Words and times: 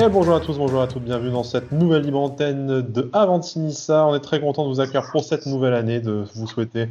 Et 0.00 0.08
bonjour 0.08 0.36
à 0.36 0.40
tous, 0.40 0.56
bonjour 0.58 0.80
à 0.80 0.86
toutes, 0.86 1.02
bienvenue 1.02 1.32
dans 1.32 1.42
cette 1.42 1.72
nouvelle 1.72 2.02
libre 2.02 2.20
antenne 2.20 2.82
de 2.82 3.10
Avantinissa. 3.12 4.06
On 4.06 4.14
est 4.14 4.20
très 4.20 4.38
content 4.38 4.62
de 4.62 4.68
vous 4.68 4.78
accueillir 4.78 5.10
pour 5.10 5.24
cette 5.24 5.46
nouvelle 5.46 5.74
année, 5.74 5.98
de 5.98 6.24
vous 6.34 6.46
souhaiter 6.46 6.88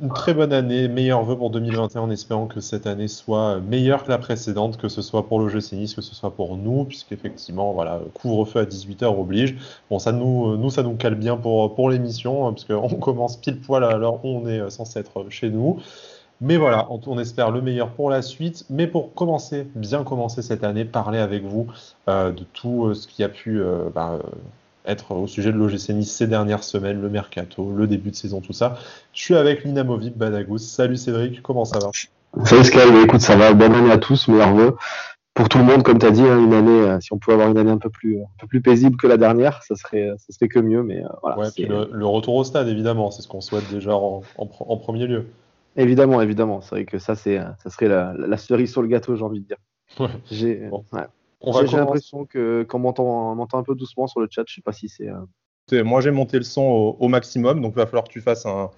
une 0.00 0.10
très 0.10 0.32
bonne 0.32 0.52
année, 0.52 0.86
meilleurs 0.86 1.24
vœux 1.24 1.36
pour 1.36 1.50
2021 1.50 2.02
en 2.02 2.10
espérant 2.10 2.46
que 2.46 2.60
cette 2.60 2.86
année 2.86 3.08
soit 3.08 3.58
meilleure 3.58 4.04
que 4.04 4.10
la 4.10 4.18
précédente, 4.18 4.76
que 4.76 4.88
ce 4.88 5.02
soit 5.02 5.26
pour 5.26 5.40
le 5.40 5.48
jeu 5.48 5.58
Nice, 5.72 5.94
que 5.94 6.02
ce 6.02 6.14
soit 6.14 6.30
pour 6.30 6.56
nous, 6.56 6.84
puisqu'effectivement, 6.84 7.72
voilà, 7.72 8.00
couvre-feu 8.14 8.60
à 8.60 8.64
18h 8.64 9.06
oblige. 9.06 9.56
Bon, 9.90 9.98
ça 9.98 10.12
nous, 10.12 10.56
nous, 10.56 10.70
ça 10.70 10.84
nous 10.84 10.94
cale 10.94 11.16
bien 11.16 11.36
pour, 11.36 11.74
pour 11.74 11.90
l'émission, 11.90 12.46
hein, 12.46 12.52
puisqu'on 12.52 12.88
commence 13.00 13.38
pile 13.38 13.60
poil 13.60 13.82
à 13.82 13.96
l'heure 13.96 14.24
où 14.24 14.28
on 14.28 14.46
est 14.46 14.70
censé 14.70 15.00
être 15.00 15.26
chez 15.30 15.50
nous. 15.50 15.80
Mais 16.44 16.58
voilà, 16.58 16.86
on, 16.90 17.18
espère 17.18 17.50
le 17.50 17.62
meilleur 17.62 17.88
pour 17.88 18.10
la 18.10 18.20
suite. 18.20 18.66
Mais 18.68 18.86
pour 18.86 19.14
commencer, 19.14 19.66
bien 19.74 20.04
commencer 20.04 20.42
cette 20.42 20.62
année, 20.62 20.84
parler 20.84 21.18
avec 21.18 21.42
vous 21.42 21.68
euh, 22.10 22.32
de 22.32 22.44
tout 22.52 22.84
euh, 22.84 22.94
ce 22.94 23.08
qui 23.08 23.24
a 23.24 23.30
pu 23.30 23.62
euh, 23.62 23.88
bah, 23.94 24.18
être 24.84 25.12
au 25.12 25.26
sujet 25.26 25.52
de 25.52 25.56
l'OGC 25.56 25.88
Nice 25.94 26.14
ces 26.14 26.26
dernières 26.26 26.62
semaines, 26.62 27.00
le 27.00 27.08
mercato, 27.08 27.72
le 27.74 27.86
début 27.86 28.10
de 28.10 28.14
saison, 28.14 28.42
tout 28.42 28.52
ça. 28.52 28.76
Je 29.14 29.22
suis 29.22 29.34
avec 29.34 29.64
l'inamovible 29.64 30.18
Badagous. 30.18 30.58
Salut 30.58 30.98
Cédric, 30.98 31.40
comment 31.40 31.64
ça 31.64 31.78
va? 31.78 31.88
Salut 32.44 32.64
Scal, 32.64 32.94
écoute, 33.02 33.22
ça 33.22 33.36
va. 33.36 33.54
Bonne 33.54 33.74
année 33.74 33.92
à 33.92 33.98
tous, 33.98 34.28
meilleurs 34.28 34.52
vœux. 34.52 34.76
Pour 35.32 35.48
tout 35.48 35.56
le 35.56 35.64
monde, 35.64 35.82
comme 35.82 35.98
tu 35.98 36.04
as 36.04 36.10
dit, 36.10 36.22
hein, 36.22 36.44
une 36.44 36.52
année, 36.52 37.00
si 37.00 37.14
on 37.14 37.18
pouvait 37.18 37.34
avoir 37.34 37.48
une 37.48 37.56
année 37.56 37.70
un 37.70 37.78
peu 37.78 37.88
plus, 37.88 38.20
un 38.20 38.26
peu 38.38 38.46
plus 38.46 38.60
paisible 38.60 38.98
que 38.98 39.06
la 39.06 39.16
dernière, 39.16 39.62
ça 39.62 39.76
serait, 39.76 40.10
ça 40.18 40.32
serait 40.32 40.48
que 40.48 40.58
mieux. 40.58 40.82
Mais 40.82 41.02
voilà. 41.22 41.38
Ouais, 41.38 41.48
puis 41.54 41.64
le, 41.64 42.06
retour 42.06 42.34
au 42.34 42.44
stade, 42.44 42.68
évidemment, 42.68 43.10
c'est 43.10 43.22
ce 43.22 43.28
qu'on 43.28 43.40
souhaite 43.40 43.68
déjà 43.72 43.94
en 43.94 44.76
premier 44.76 45.06
lieu. 45.06 45.26
Évidemment, 45.76 46.20
évidemment. 46.20 46.60
C'est 46.60 46.70
vrai 46.70 46.84
que 46.84 46.98
ça, 46.98 47.14
c'est, 47.14 47.38
ça 47.38 47.70
serait 47.70 47.88
la, 47.88 48.36
cerise 48.36 48.70
sur 48.70 48.82
le 48.82 48.88
gâteau, 48.88 49.16
j'ai 49.16 49.24
envie 49.24 49.40
de 49.40 49.46
dire. 49.46 49.58
J'ai, 50.30 50.68
l'impression 51.42 52.24
que 52.26 52.66
m'entend, 52.74 53.34
m'entend 53.34 53.58
un 53.58 53.62
peu 53.62 53.74
doucement 53.74 54.06
sur 54.06 54.20
le 54.20 54.28
chat. 54.30 54.44
Je 54.46 54.54
sais 54.54 54.62
pas 54.62 54.72
si 54.72 54.88
c'est. 54.88 55.08
Euh, 55.08 55.82
moi, 55.84 56.00
j'ai 56.00 56.10
monté 56.10 56.36
le 56.36 56.44
son 56.44 56.96
au, 56.98 57.08
maximum, 57.08 57.62
donc 57.62 57.72
il 57.74 57.76
va 57.76 57.86
falloir 57.86 58.04
que 58.04 58.12
tu 58.12 58.20
fasses 58.20 58.44
un, 58.44 58.70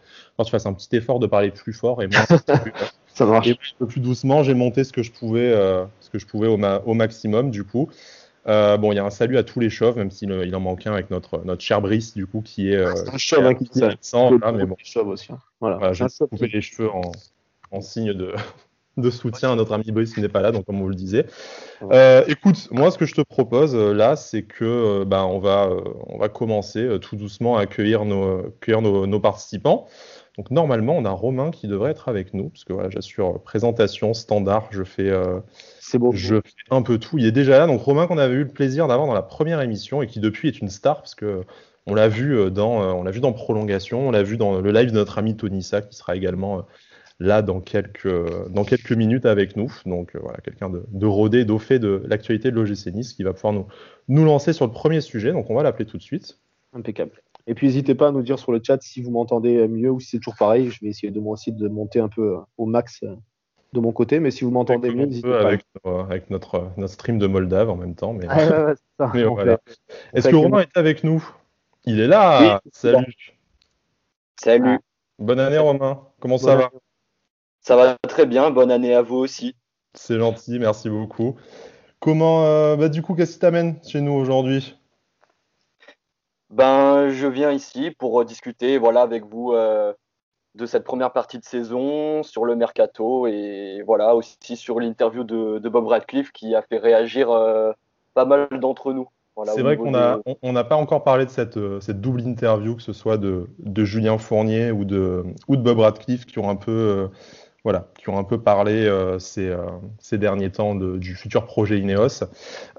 tu 0.45 0.51
fasses 0.51 0.67
un 0.67 0.73
petit 0.73 0.95
effort 0.97 1.19
de 1.19 1.27
parler 1.27 1.51
plus 1.51 1.73
fort 1.73 2.03
et 2.03 2.07
moi, 2.07 2.21
ça 3.07 3.27
marche. 3.27 3.49
un 3.49 3.55
peu 3.79 3.87
plus 3.87 4.01
doucement. 4.01 4.43
J'ai 4.43 4.55
monté 4.55 4.85
ce 4.85 4.93
que 4.93 5.03
je 5.03 5.11
pouvais, 5.11 5.53
euh, 5.53 5.85
ce 6.01 6.11
que 6.11 6.19
je 6.19 6.27
pouvais 6.27 6.47
au, 6.47 6.59
au 6.87 6.95
maximum, 6.95 7.51
du 7.51 7.65
coup. 7.65 7.89
Euh, 8.49 8.77
bon, 8.77 8.93
il 8.93 8.97
y 8.97 8.99
a 8.99 9.05
un 9.05 9.11
salut 9.11 9.39
à 9.39 9.43
tous 9.43 9.61
les 9.61 9.71
chauves, 9.71 9.97
même 9.97 10.11
s'il 10.11 10.31
il 10.31 10.55
en 10.55 10.61
manque 10.61 10.87
un 10.87 10.93
avec 10.93 11.11
notre, 11.11 11.45
notre 11.45 11.63
cher 11.63 11.81
Brice, 11.81 12.15
du 12.15 12.27
coup, 12.27 12.43
qui 12.43 12.71
est. 12.71 12.77
Euh, 12.77 12.95
un 13.13 13.19
chauve, 13.19 13.45
hein, 13.45 13.55
qui 13.55 13.69
mais 14.55 14.67
bon. 14.67 14.77
Chauve 14.83 15.09
aussi. 15.09 15.33
Hein. 15.33 15.39
Voilà. 15.61 15.93
j'ai 15.93 16.07
coupé 16.31 16.49
les 16.49 16.61
cheveux 16.61 16.91
en, 16.91 17.11
en 17.73 17.81
signe 17.81 18.13
de, 18.13 18.35
de, 18.97 19.11
soutien 19.11 19.53
à 19.53 19.57
notre 19.57 19.73
ami 19.73 19.91
Brice 19.91 20.15
qui 20.15 20.21
n'est 20.21 20.29
pas 20.29 20.43
là, 20.43 20.53
donc 20.53 20.65
comme 20.65 20.81
vous 20.81 20.89
le. 20.89 20.97
Euh, 21.83 22.25
écoute, 22.29 22.69
moi, 22.71 22.91
ce 22.93 22.99
que 22.99 23.05
je 23.07 23.15
te 23.15 23.23
propose 23.23 23.75
là, 23.75 24.15
c'est 24.15 24.43
que 24.43 25.03
bah, 25.05 25.27
on, 25.27 25.41
va, 25.41 25.69
on 26.07 26.19
va 26.19 26.29
commencer 26.29 26.99
tout 27.01 27.17
doucement 27.17 27.57
à 27.57 27.63
accueillir 27.63 28.05
nos, 28.05 28.47
accueillir 28.47 28.81
nos, 28.81 29.07
nos 29.07 29.21
participants. 29.21 29.89
Donc 30.39 30.51
normalement, 30.51 30.95
on 30.97 31.05
a 31.05 31.11
Romain 31.11 31.51
qui 31.51 31.67
devrait 31.67 31.91
être 31.91 32.09
avec 32.09 32.33
nous, 32.35 32.51
parce 32.51 32.65
que 32.65 32.75
voilà, 32.75 32.91
j'assure 32.91 33.43
présentation 33.43 34.13
standard, 34.15 34.69
je 34.71 34.85
fais, 34.85 35.11
euh, 35.95 36.11
je 36.13 36.37
fais 36.37 36.75
un 36.75 36.83
peu 36.83 36.99
tout. 36.99 37.19
Il 37.19 37.27
est 37.27 37.33
déjà 37.33 37.59
là. 37.59 37.67
Donc 37.67 37.81
Romain 37.81 38.07
qu'on 38.07 38.19
avait 38.19 38.35
eu 38.35 38.45
le 38.45 38.49
plaisir 38.49 38.89
d'avoir 38.89 39.07
dans 39.07 39.15
la 39.15 39.23
première 39.23 39.61
émission 39.61 40.03
et 40.03 40.07
qui 40.07 40.21
depuis 40.21 40.49
est 40.49 40.61
une 40.61 40.69
star, 40.69 40.97
parce 40.97 41.15
que 41.15 41.43
on 41.87 41.95
l'a 41.95 42.09
vu 42.09 42.37
euh, 42.37 42.51
dans, 42.51 42.83
euh, 42.83 42.93
on 42.93 43.03
l'a 43.03 43.11
vu 43.11 43.21
dans 43.21 43.33
prolongation, 43.33 44.09
on 44.09 44.11
l'a 44.11 44.23
vu 44.23 44.37
dans 44.37 44.61
le 44.61 44.73
live 44.73 44.91
de 44.91 44.95
notre 44.95 45.19
ami 45.19 45.37
Tonissa 45.37 45.83
qui 45.83 45.97
sera 45.97 46.17
également 46.17 46.67
là 47.19 47.41
dans 47.41 47.61
quelques, 47.61 48.09
dans 48.51 48.65
quelques 48.65 48.93
minutes 48.93 49.27
avec 49.27 49.57
nous. 49.57 49.73
Donc 49.87 50.17
voilà, 50.17 50.39
quelqu'un 50.39 50.69
de, 50.69 50.85
de 50.91 51.07
rodé, 51.07 51.45
d'au 51.45 51.59
fait 51.59 51.79
de 51.79 52.03
l'actualité 52.07 52.51
de 52.51 52.57
l'OGC 52.57 52.93
Nice 52.93 53.15
qui 53.15 53.23
va 53.23 53.33
pouvoir 53.33 53.53
nous, 53.53 53.67
nous 54.09 54.25
lancer 54.25 54.53
sur 54.53 54.67
le 54.67 54.73
premier 54.73 55.01
sujet. 55.01 55.33
Donc 55.33 55.49
on 55.49 55.55
va 55.55 55.63
l'appeler 55.63 55.87
tout 55.87 55.97
de 55.97 56.03
suite. 56.03 56.39
Impeccable. 56.75 57.13
Et 57.47 57.55
puis 57.55 57.69
n'hésitez 57.69 57.95
pas 57.95 58.09
à 58.09 58.13
nous 58.13 58.23
dire 58.23 58.39
sur 58.39 58.53
le 58.53 58.61
chat 58.63 58.83
si 58.83 59.01
vous 59.01 59.11
m'entendez 59.11 59.69
mieux 59.69 59.91
ou 59.91 60.01
si 60.01 60.11
c'est 60.11 60.19
toujours 60.19 60.37
pareil. 60.37 60.71
Je 60.71 60.81
vais 60.83 60.89
essayer 60.89 61.13
de 61.13 61.21
moi 61.21 61.35
aussi 61.35 61.53
de 61.53 61.69
monter 61.69 62.01
un 62.01 62.09
peu 62.09 62.35
euh, 62.35 62.39
au 62.59 62.67
max 62.67 63.03
euh, 63.05 63.15
de 63.77 63.81
mon 63.81 63.93
côté, 63.93 64.19
mais 64.19 64.31
si 64.31 64.45
vous 64.45 64.51
m'entendez 64.51 64.91
mieux, 64.91 65.07
n'hésitez 65.07 65.29
pas. 65.29 65.47
Avec, 65.47 65.65
avec 65.85 66.31
notre, 66.31 66.71
notre, 66.77 66.93
stream 66.93 67.19
de 67.19 67.27
Moldave 67.27 67.71
en 67.71 67.77
même 67.77 67.95
temps. 67.95 68.13
Mais, 68.13 68.27
voilà. 68.99 69.59
Est-ce 70.13 70.29
que 70.29 70.37
Romain 70.37 70.63
est 70.63 70.77
avec 70.77 71.05
nous? 71.05 71.25
Il 71.85 72.01
est 72.01 72.09
là. 72.09 72.61
Salut. 72.73 73.37
Salut. 74.43 74.79
Bonne 75.19 75.41
année 75.41 75.59
Romain, 75.59 76.03
comment 76.21 76.37
ça 76.37 76.57
va 76.57 76.71
Ça 77.61 77.77
va 77.77 77.97
très 78.07 78.27
bien, 78.27 78.51
bonne 78.51 78.71
année 78.71 78.95
à 78.95 79.03
vous 79.03 79.17
aussi. 79.17 79.55
C'est 79.95 80.19
gentil, 80.19 80.59
merci 80.59 80.91
beaucoup. 80.91 81.37
Comment, 82.01 82.45
euh, 82.45 82.77
bah, 82.77 82.91
du 82.91 83.01
coup, 83.01 83.15
qu'est-ce 83.15 83.35
qui 83.35 83.39
t'amène 83.39 83.83
chez 83.83 84.03
nous 84.03 84.13
aujourd'hui? 84.13 84.77
Ben, 86.51 87.09
je 87.09 87.27
viens 87.27 87.51
ici 87.51 87.91
pour 87.99 88.21
euh, 88.21 88.25
discuter 88.25 88.79
voilà, 88.79 89.01
avec 89.01 89.25
vous 89.25 89.53
euh, 89.53 89.95
de 90.57 90.67
cette 90.67 90.85
première 90.85 91.13
partie 91.13 91.39
de 91.39 91.45
saison, 91.45 92.23
sur 92.23 92.45
le 92.45 92.57
mercato 92.57 93.27
et 93.27 93.83
voilà 93.87 94.15
aussi 94.15 94.57
sur 94.57 94.81
l'interview 94.81 95.25
de, 95.25 95.69
Bob 95.69 95.87
Radcliffe 95.87 96.33
qui 96.33 96.55
a 96.55 96.63
fait 96.63 96.79
réagir 96.79 97.31
euh, 97.31 97.73
pas 98.15 98.25
mal 98.25 98.49
d'entre 98.61 98.93
nous. 98.93 99.09
c'est 99.45 99.63
vrai 99.63 99.77
qu'on 99.77 99.91
n'a 99.91 100.19
on, 100.43 100.55
pas 100.65 100.77
encore 100.77 101.05
parlé 101.05 101.27
de 101.27 101.31
cette, 101.31 101.59
cette, 101.81 102.01
double 102.01 102.23
interview, 102.23 102.77
que 102.77 102.83
ce 102.83 102.93
soit 102.95 103.19
de, 103.19 103.49
de 103.59 103.85
Julien 103.85 104.19
Fournier 104.19 104.71
ou 104.71 104.85
de, 104.85 105.25
ou 105.49 105.57
de 105.57 105.63
Bob 105.63 105.81
Radcliffe, 105.81 106.25
qui 106.25 106.39
ont 106.39 106.49
un 106.49 106.57
peu 106.57 107.11
voilà, 107.67 107.89
qui 107.99 108.09
ont 108.11 108.17
un 108.17 108.23
peu 108.23 108.41
parlé 108.41 108.87
euh, 108.87 109.19
ces, 109.19 109.49
euh, 109.49 109.67
ces, 109.99 110.19
derniers 110.19 110.53
temps 110.53 110.77
de, 110.77 110.99
du 110.99 111.17
futur 111.17 111.47
projet 111.47 111.81
Ineos. 111.81 112.23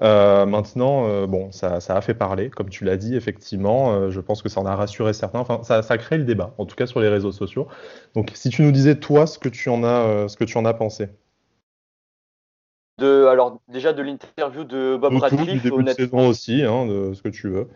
Euh, 0.00 0.46
maintenant, 0.46 1.26
bon, 1.26 1.52
ça, 1.52 1.80
ça, 1.80 1.94
a 1.94 2.00
fait 2.00 2.14
parler, 2.14 2.48
comme 2.48 2.70
tu 2.70 2.86
l'as 2.86 2.96
dit, 2.96 3.14
effectivement. 3.14 4.08
je 4.08 4.18
pense 4.20 4.40
que 4.40 4.48
ça 4.48 4.62
en 4.62 4.64
a 4.64 4.74
rassuré 4.74 5.12
certains. 5.12 5.40
Enfin, 5.40 5.60
ça, 5.62 5.82
ça, 5.82 5.92
a 5.92 5.98
créé 5.98 6.16
le 6.16 6.24
débat, 6.24 6.54
en 6.56 6.64
tout 6.64 6.74
cas 6.74 6.86
sur 6.86 7.00
les 7.00 7.10
réseaux 7.10 7.32
sociaux. 7.32 7.68
Donc, 8.14 8.30
si 8.32 8.48
tu 8.48 8.62
nous 8.62 8.72
disais 8.72 8.94
toi 8.94 9.26
ce 9.26 9.38
que 9.38 9.50
tu 9.50 9.68
en 9.68 9.84
as, 9.84 10.26
ce 10.26 10.38
que 10.38 10.44
tu 10.44 10.56
en 10.56 10.64
as 10.64 10.72
pensé. 10.72 11.10
De, 12.96 13.26
alors 13.26 13.60
déjà 13.68 13.92
de 13.92 14.00
l'interview 14.00 14.64
de 14.64 14.96
Bob 14.96 15.18
Radcliffe, 15.18 15.62
du 15.62 15.70
début 15.70 15.84
de 15.84 15.90
saison 15.90 16.26
aussi, 16.28 16.62
hein, 16.62 16.86
de 16.86 17.12
ce 17.12 17.20
que 17.20 17.28
tu 17.28 17.50
veux. 17.50 17.68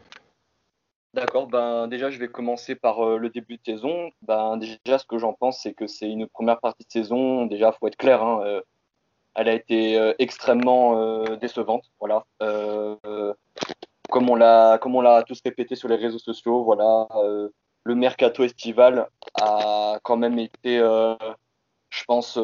D'accord, 1.15 1.47
ben 1.47 1.89
déjà 1.89 2.11
je 2.11 2.19
vais 2.19 2.29
commencer 2.29 2.75
par 2.75 3.07
euh, 3.07 3.19
le 3.19 3.29
début 3.29 3.59
de 3.59 3.63
saison. 3.67 4.11
Ben 4.23 4.57
déjà 4.57 4.99
ce 4.99 5.05
que 5.05 5.19
j'en 5.19 5.35
pense 5.35 5.61
c'est 5.63 5.75
que 5.75 5.87
c'est 5.87 6.09
une 6.09 6.27
première 6.27 6.59
partie 6.59 6.87
de 6.87 6.91
saison. 6.91 7.45
Déjà 7.45 7.71
faut 7.73 7.87
être 7.87 7.97
clair, 7.97 8.23
hein, 8.23 8.41
euh, 8.47 8.63
elle 9.35 9.49
a 9.49 9.53
été 9.53 9.99
euh, 9.99 10.15
extrêmement 10.19 11.25
décevante. 11.37 11.85
Voilà, 12.01 12.25
comme 14.11 14.31
on 14.31 14.35
l'a 14.37 14.79
comme 14.79 14.97
on 14.97 15.03
l'a 15.03 15.23
tous 15.23 15.41
répété 15.45 15.77
sur 15.77 15.89
les 15.89 15.97
réseaux 15.97 16.19
sociaux. 16.19 16.65
Voilà, 16.65 17.07
le 17.85 17.95
mercato 17.95 18.43
estival 18.45 19.09
a 19.41 19.99
quand 20.03 20.17
même 20.17 20.39
été, 20.39 20.79
je 20.79 22.05
pense, 22.07 22.39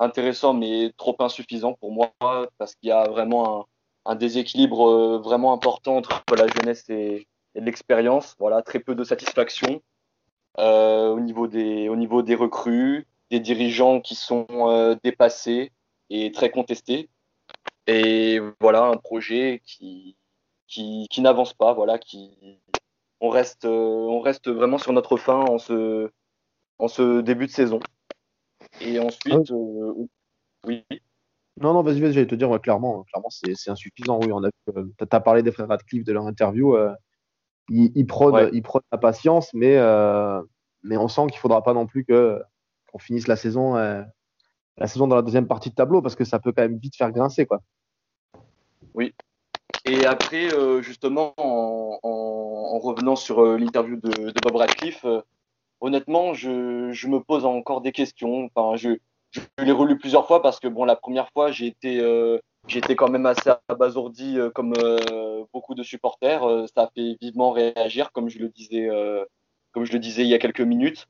intéressant 0.00 0.54
mais 0.54 0.92
trop 0.96 1.16
insuffisant 1.20 1.74
pour 1.74 1.92
moi 1.92 2.12
parce 2.58 2.74
qu'il 2.74 2.88
y 2.88 2.92
a 2.92 3.04
vraiment 3.08 3.60
un, 3.60 4.12
un 4.12 4.14
déséquilibre 4.16 5.18
vraiment 5.18 5.52
important 5.52 5.96
entre 5.98 6.22
la 6.36 6.46
jeunesse 6.48 6.88
et 6.90 7.28
et 7.54 7.60
de 7.60 7.66
l'expérience. 7.66 8.36
Voilà, 8.38 8.62
très 8.62 8.80
peu 8.80 8.94
de 8.94 9.04
satisfaction 9.04 9.82
euh, 10.58 11.08
au, 11.08 11.20
niveau 11.20 11.46
des, 11.46 11.88
au 11.88 11.96
niveau 11.96 12.22
des 12.22 12.34
recrues, 12.34 13.06
des 13.30 13.40
dirigeants 13.40 14.00
qui 14.00 14.14
sont 14.14 14.46
euh, 14.50 14.96
dépassés 15.02 15.72
et 16.10 16.32
très 16.32 16.50
contestés. 16.50 17.08
Et 17.86 18.40
voilà, 18.60 18.84
un 18.84 18.96
projet 18.96 19.62
qui, 19.64 20.16
qui, 20.66 21.06
qui 21.10 21.20
n'avance 21.20 21.54
pas. 21.54 21.72
Voilà, 21.72 21.98
qui, 21.98 22.60
on, 23.20 23.28
reste, 23.28 23.64
on 23.64 24.20
reste 24.20 24.48
vraiment 24.48 24.78
sur 24.78 24.92
notre 24.92 25.16
fin 25.16 25.40
en 25.40 25.58
ce, 25.58 26.10
en 26.78 26.88
ce 26.88 27.20
début 27.20 27.46
de 27.46 27.52
saison. 27.52 27.80
Et 28.80 28.98
ensuite, 28.98 29.50
ah 29.50 29.54
euh, 29.54 30.06
oui. 30.66 30.84
Non, 31.60 31.74
non, 31.74 31.82
vas-y, 31.82 32.00
vas-y, 32.00 32.12
j'allais 32.12 32.26
te 32.26 32.34
dire, 32.34 32.48
clairement, 32.60 33.04
clairement 33.04 33.28
c'est 33.28 33.70
insuffisant. 33.70 34.18
Oui, 34.20 34.32
on 34.32 34.42
a, 34.42 34.50
tu 34.66 35.06
as 35.10 35.20
parlé 35.20 35.42
des 35.42 35.52
frères 35.52 35.68
Radcliffe 35.68 36.04
de 36.04 36.12
leur 36.12 36.26
interview 36.26 36.76
il, 37.68 37.92
il, 37.94 38.06
prône, 38.06 38.50
la 38.92 38.98
patience, 38.98 39.52
mais, 39.54 39.76
euh, 39.76 40.40
mais 40.82 40.96
on 40.96 41.08
sent 41.08 41.22
qu'il 41.26 41.36
ne 41.36 41.40
faudra 41.40 41.62
pas 41.62 41.74
non 41.74 41.86
plus 41.86 42.04
qu'on 42.04 42.98
finisse 42.98 43.28
la 43.28 43.36
saison, 43.36 43.76
euh, 43.76 44.02
la 44.78 44.86
saison 44.86 45.06
dans 45.06 45.16
la 45.16 45.22
deuxième 45.22 45.46
partie 45.46 45.70
de 45.70 45.74
tableau 45.74 46.02
parce 46.02 46.16
que 46.16 46.24
ça 46.24 46.38
peut 46.38 46.52
quand 46.52 46.62
même 46.62 46.78
vite 46.78 46.96
faire 46.96 47.12
grincer. 47.12 47.46
Quoi. 47.46 47.60
Oui. 48.94 49.14
Et 49.84 50.06
après, 50.06 50.52
euh, 50.52 50.82
justement, 50.82 51.34
en, 51.36 51.98
en, 52.02 52.78
revenant 52.78 53.16
sur 53.16 53.44
l'interview 53.44 53.96
de, 53.96 54.30
de, 54.30 54.40
Bob 54.42 54.56
Radcliffe, 54.56 55.04
honnêtement, 55.80 56.34
je, 56.34 56.90
je, 56.92 57.08
me 57.08 57.20
pose 57.20 57.44
encore 57.44 57.80
des 57.80 57.92
questions. 57.92 58.48
Enfin, 58.54 58.76
je, 58.76 58.96
je 59.30 59.40
l'ai 59.58 59.72
relu 59.72 59.98
plusieurs 59.98 60.26
fois 60.26 60.42
parce 60.42 60.60
que 60.60 60.68
bon, 60.68 60.84
la 60.84 60.96
première 60.96 61.30
fois, 61.30 61.50
j'ai 61.50 61.66
été 61.66 62.00
J'étais 62.68 62.94
quand 62.94 63.10
même 63.10 63.26
assez 63.26 63.50
abasourdi 63.68 64.38
euh, 64.38 64.50
comme 64.50 64.74
euh, 64.78 65.44
beaucoup 65.52 65.74
de 65.74 65.82
supporters. 65.82 66.48
Euh, 66.48 66.66
ça 66.74 66.84
a 66.84 66.90
fait 66.94 67.16
vivement 67.20 67.50
réagir, 67.50 68.12
comme 68.12 68.28
je 68.28 68.38
le 68.38 68.48
disais, 68.48 68.88
comme 69.72 69.84
je 69.84 69.92
le 69.92 69.98
disais 69.98 70.22
il 70.22 70.28
y 70.28 70.34
a 70.34 70.38
quelques 70.38 70.60
minutes. 70.60 71.08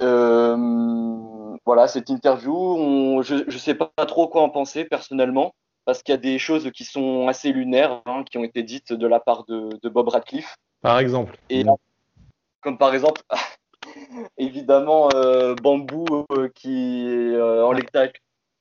voilà, 0.00 1.88
cette 1.88 2.10
interview, 2.10 3.22
je 3.22 3.44
ne 3.44 3.58
sais 3.58 3.74
pas 3.74 3.90
trop 4.06 4.28
quoi 4.28 4.42
en 4.42 4.50
penser 4.50 4.84
personnellement. 4.84 5.54
parce 5.84 6.02
qu'il 6.02 6.12
y 6.12 6.18
a 6.18 6.20
des 6.20 6.38
choses 6.38 6.70
qui 6.72 6.84
sont 6.84 7.28
assez 7.28 7.52
lunaires, 7.52 8.02
hein, 8.06 8.24
qui 8.24 8.38
ont 8.38 8.44
été 8.44 8.62
dites 8.62 8.92
de 8.92 9.06
la 9.06 9.20
part 9.20 9.44
de, 9.44 9.88
Bob 9.88 10.08
Radcliffe. 10.08 10.56
Par 10.82 10.98
exemple. 10.98 11.38
Et, 11.48 11.64
Comme 12.60 12.76
par 12.76 12.92
exemple, 12.92 13.22
évidemment, 14.38 15.08
euh, 15.14 15.54
Bambou, 15.54 16.06
euh, 16.32 16.48
qui, 16.54 17.06
euh, 17.06 17.64
en 17.64 17.72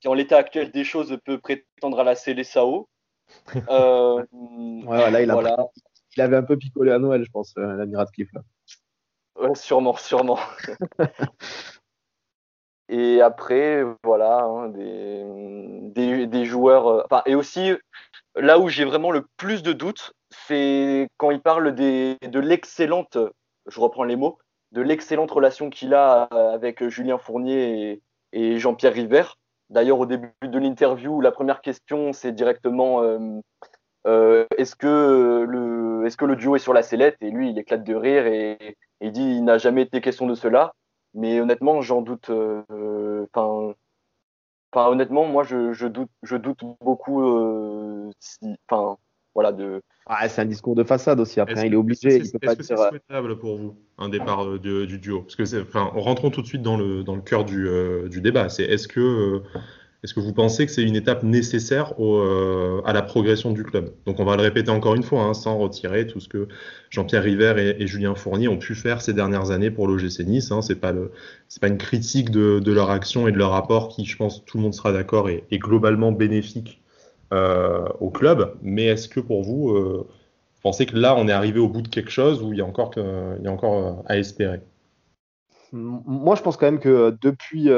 qui, 0.05 0.09
en 0.09 0.13
l'état 0.13 0.37
actuel 0.37 0.71
des 0.71 0.83
choses, 0.83 1.17
peut 1.25 1.39
prétendre 1.39 1.99
à 1.99 2.03
la 2.03 2.15
CLSAO. 2.15 2.87
ouais, 3.55 5.11
là, 5.11 5.21
il, 5.21 5.31
a, 5.31 5.57
il, 6.15 6.21
avait 6.21 6.37
un 6.37 6.43
peu 6.43 6.57
picolé 6.57 6.91
à 6.91 6.99
Noël, 6.99 7.23
je 7.25 7.31
pense, 7.31 7.53
l'ami 7.57 7.95
Radcliffe. 7.95 8.31
Là. 8.33 9.55
sûrement, 9.55 9.95
sûrement. 9.97 10.39
Et 12.87 13.19
après, 13.19 13.83
voilà, 14.03 14.43
hein, 14.43 14.69
des, 14.69 16.27
des, 16.27 16.45
joueurs. 16.45 16.87
Euh, 16.87 17.21
et 17.25 17.33
aussi, 17.33 17.71
là 18.35 18.59
où 18.59 18.69
j'ai 18.69 18.85
vraiment 18.85 19.09
le 19.09 19.25
plus 19.37 19.63
de 19.63 19.73
doutes, 19.73 20.13
c'est 20.29 21.07
quand 21.17 21.31
il 21.31 21.41
parle 21.41 21.73
des, 21.73 22.17
de 22.21 22.39
l'excellente, 22.39 23.17
je 23.65 23.79
reprends 23.79 24.03
les 24.03 24.15
mots, 24.15 24.37
de 24.71 24.81
l'excellente 24.81 25.31
relation 25.31 25.71
qu'il 25.71 25.95
a 25.95 26.23
avec 26.25 26.87
Julien 26.87 27.17
Fournier 27.17 27.91
et, 27.91 28.01
et 28.33 28.59
Jean-Pierre 28.59 28.93
River. 28.93 29.23
D'ailleurs, 29.69 29.99
au 29.99 30.05
début 30.05 30.31
de 30.41 30.59
l'interview, 30.59 31.21
la 31.21 31.31
première 31.31 31.61
question, 31.61 32.13
c'est 32.13 32.31
directement 32.31 33.01
euh, 33.01 33.39
euh, 34.05 34.45
est-ce 34.57 34.75
que, 34.75 35.45
le, 35.47 36.35
duo 36.35 36.55
est 36.55 36.59
sur 36.59 36.73
la 36.73 36.83
sellette? 36.83 37.17
Et 37.21 37.31
lui, 37.31 37.49
il 37.49 37.57
éclate 37.57 37.83
de 37.83 37.95
rire 37.95 38.27
et, 38.27 38.77
il 39.01 39.11
dit 39.11 39.23
il 39.23 39.43
n'a 39.43 39.57
jamais 39.57 39.81
été 39.83 40.01
question 40.01 40.27
de 40.27 40.35
cela. 40.35 40.73
Mais 41.13 41.39
honnêtement, 41.41 41.81
j'en 41.81 42.01
doute. 42.01 42.29
Euh, 42.29 43.25
enfin, 43.33 44.87
honnêtement, 44.89 45.25
moi, 45.25 45.43
je, 45.43 45.87
doute, 45.87 46.63
beaucoup. 46.81 47.23
Enfin, 48.69 48.97
voilà, 49.33 49.51
de. 49.51 49.81
Ah, 50.07 50.29
c'est 50.29 50.41
un 50.41 50.45
discours 50.45 50.75
de 50.75 50.83
façade 50.83 51.19
aussi. 51.19 51.39
Après, 51.39 51.67
il 51.67 51.73
est 51.73 51.77
obligé. 51.77 52.17
Est-ce 52.17 52.37
que 52.37 52.63
c'est 52.63 52.73
euh, 52.73 52.89
souhaitable 52.89 53.39
pour 53.39 53.57
vous 53.57 53.75
un 53.97 54.09
départ 54.09 54.59
du 54.59 54.99
duo? 54.99 55.21
Parce 55.21 55.35
que, 55.35 55.61
enfin, 55.61 55.89
rentrons 55.93 56.29
tout 56.29 56.41
de 56.41 56.47
suite 56.47 56.61
dans 56.61 56.77
le 56.77 57.03
dans 57.03 57.15
le 57.15 57.21
cœur 57.21 57.43
du, 57.43 57.67
du 58.09 58.21
débat. 58.21 58.49
C'est 58.49 58.63
est-ce 58.63 58.87
que 58.87 59.41
est-ce 60.05 60.13
que 60.13 60.19
vous 60.19 60.33
pensez 60.33 60.67
que 60.67 60.71
c'est 60.71 60.83
une 60.83 60.95
étape 60.95 61.23
nécessaire 61.23 61.95
euh, 61.99 62.79
à 62.85 62.93
la 62.93 63.01
progression 63.01 63.49
du 63.49 63.63
club? 63.63 63.91
Donc 64.05 64.19
on 64.19 64.23
va 64.23 64.35
le 64.35 64.43
répéter 64.43 64.69
encore 64.69 64.93
une 64.93 65.01
fois, 65.01 65.23
hein, 65.23 65.33
sans 65.33 65.57
retirer 65.57 66.05
tout 66.05 66.19
ce 66.19 66.29
que 66.29 66.47
Jean-Pierre 66.91 67.23
River 67.23 67.73
et, 67.79 67.87
Julien 67.87 68.13
Fournier 68.13 68.47
ont 68.47 68.59
pu 68.59 68.75
faire 68.75 69.01
ces 69.01 69.13
dernières 69.13 69.49
années 69.49 69.71
pour 69.71 69.87
l'OGC 69.87 70.19
Nice. 70.19 70.51
Hein, 70.51 70.61
c'est 70.61 70.75
pas 70.75 70.91
le, 70.91 71.11
c'est 71.47 71.59
pas 71.59 71.69
une 71.69 71.79
critique 71.79 72.29
de, 72.29 72.71
leur 72.71 72.91
action 72.91 73.27
et 73.27 73.31
de 73.31 73.37
leur 73.39 73.49
rapport 73.49 73.89
qui, 73.89 74.05
je 74.05 74.15
pense, 74.15 74.45
tout 74.45 74.57
le 74.57 74.63
monde 74.63 74.75
sera 74.75 74.93
d'accord, 74.93 75.27
est, 75.27 75.43
globalement 75.53 76.11
bénéfique 76.11 76.83
euh, 76.83 76.84
au 77.99 78.09
club. 78.09 78.55
Mais 78.61 78.85
est-ce 78.85 79.07
que 79.07 79.19
pour 79.19 79.43
vous, 79.43 79.71
euh, 79.71 80.07
vous 80.07 80.61
pensez 80.61 80.85
que 80.85 80.95
là, 80.95 81.15
on 81.15 81.27
est 81.27 81.31
arrivé 81.31 81.59
au 81.59 81.67
bout 81.67 81.81
de 81.81 81.87
quelque 81.87 82.11
chose 82.11 82.41
ou 82.41 82.53
il 82.53 82.59
y 82.59 82.61
a 82.61 82.65
encore, 82.65 82.91
il 82.97 83.43
y 83.43 83.47
a 83.47 83.51
encore 83.51 84.03
à 84.07 84.17
espérer? 84.17 84.61
Moi, 85.71 86.35
je 86.35 86.41
pense 86.41 86.57
quand 86.57 86.67
même 86.67 86.79
que 86.79 87.17
depuis 87.21 87.69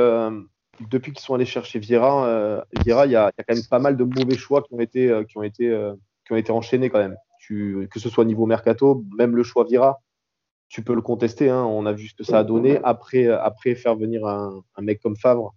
depuis 0.90 1.12
qu'ils 1.12 1.22
sont 1.22 1.34
allés 1.34 1.46
chercher 1.46 1.80
Vieira, 1.80 2.26
euh, 2.28 2.62
Vieira, 2.74 3.06
il 3.06 3.12
y, 3.12 3.16
a, 3.16 3.32
quand 3.32 3.54
même 3.54 3.64
pas 3.70 3.80
mal 3.80 3.98
de 3.98 4.04
mauvais 4.04 4.36
choix 4.36 4.62
qui 4.62 4.74
ont 4.74 4.80
été, 4.80 5.10
euh, 5.10 5.24
qui 5.24 5.38
ont 5.38 5.44
été, 5.44 5.70
euh, 5.70 5.94
qui 6.26 6.34
ont 6.34 6.38
été 6.38 6.52
enchaînés 6.52 6.90
quand 6.90 7.00
même. 7.00 7.16
Tu, 7.40 7.88
que 7.92 8.00
ce 8.00 8.10
soit 8.10 8.26
niveau 8.26 8.46
mercato, 8.46 9.04
même 9.18 9.36
le 9.36 9.44
choix 9.44 9.64
Vieira, 9.64 10.02
tu 10.70 10.84
peux 10.84 10.96
le 10.96 11.02
contester. 11.02 11.50
Hein, 11.50 11.64
on 11.64 11.86
a 11.86 11.94
vu 11.94 12.08
ce 12.08 12.16
que 12.16 12.24
ça 12.24 12.40
a 12.40 12.44
donné 12.44 12.80
après, 12.84 13.28
après 13.28 13.76
faire 13.76 13.96
venir 13.96 14.26
un, 14.26 14.62
un 14.76 14.82
mec 14.82 15.02
comme 15.02 15.16
Favre. 15.16 15.54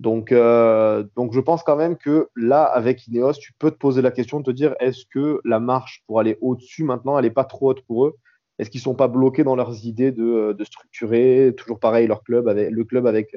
Donc, 0.00 0.32
donc, 0.32 1.32
je 1.32 1.40
pense 1.40 1.62
quand 1.64 1.76
même 1.76 1.96
que 1.96 2.28
là, 2.36 2.62
avec 2.64 3.06
Ineos, 3.08 3.32
tu 3.34 3.52
peux 3.58 3.70
te 3.70 3.76
poser 3.76 4.00
la 4.00 4.12
question 4.12 4.38
de 4.38 4.44
te 4.44 4.50
dire 4.50 4.76
est-ce 4.78 5.04
que 5.12 5.40
la 5.44 5.58
marche 5.58 6.04
pour 6.06 6.20
aller 6.20 6.38
au-dessus 6.40 6.84
maintenant, 6.84 7.18
elle 7.18 7.24
n'est 7.24 7.30
pas 7.30 7.44
trop 7.44 7.70
haute 7.70 7.82
pour 7.82 8.06
eux? 8.06 8.16
Est-ce 8.58 8.70
qu'ils 8.70 8.80
ne 8.80 8.84
sont 8.84 8.94
pas 8.94 9.08
bloqués 9.08 9.44
dans 9.44 9.56
leurs 9.56 9.84
idées 9.86 10.12
de, 10.12 10.54
de, 10.56 10.64
structurer? 10.64 11.52
Toujours 11.56 11.80
pareil 11.80 12.06
leur 12.06 12.22
club 12.22 12.48
avec, 12.48 12.70
le 12.70 12.84
club 12.84 13.06
avec 13.06 13.34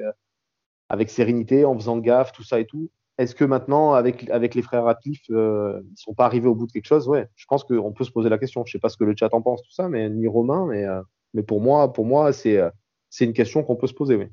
avec 0.92 1.08
sérénité, 1.08 1.64
en 1.64 1.74
faisant 1.74 1.96
gaffe, 1.96 2.32
tout 2.32 2.44
ça 2.44 2.60
et 2.60 2.66
tout. 2.66 2.90
Est-ce 3.16 3.34
que 3.34 3.44
maintenant, 3.44 3.94
avec, 3.94 4.28
avec 4.28 4.54
les 4.54 4.60
frères 4.60 4.84
Ratcliffe, 4.84 5.24
euh, 5.30 5.80
ils 5.90 5.98
sont 5.98 6.12
pas 6.12 6.26
arrivés 6.26 6.48
au 6.48 6.54
bout 6.54 6.66
de 6.66 6.72
quelque 6.72 6.86
chose? 6.86 7.08
Ouais, 7.08 7.28
je 7.34 7.46
pense 7.46 7.64
qu'on 7.64 7.92
peut 7.92 8.04
se 8.04 8.10
poser 8.10 8.28
la 8.28 8.36
question. 8.36 8.62
Je 8.66 8.72
sais 8.72 8.78
pas 8.78 8.90
ce 8.90 8.98
que 8.98 9.04
le 9.04 9.14
chat 9.18 9.32
en 9.32 9.40
pense, 9.40 9.62
tout 9.62 9.72
ça, 9.72 9.88
mais 9.88 10.10
ni 10.10 10.28
Romain, 10.28 10.66
mais, 10.68 10.84
euh, 10.84 11.00
mais 11.32 11.42
pour 11.42 11.62
moi, 11.62 11.94
pour 11.94 12.04
moi 12.04 12.34
c'est 12.34 12.58
euh, 12.58 12.68
c'est 13.08 13.24
une 13.24 13.32
question 13.32 13.62
qu'on 13.62 13.76
peut 13.76 13.86
se 13.86 13.94
poser, 13.94 14.16
oui. 14.16 14.26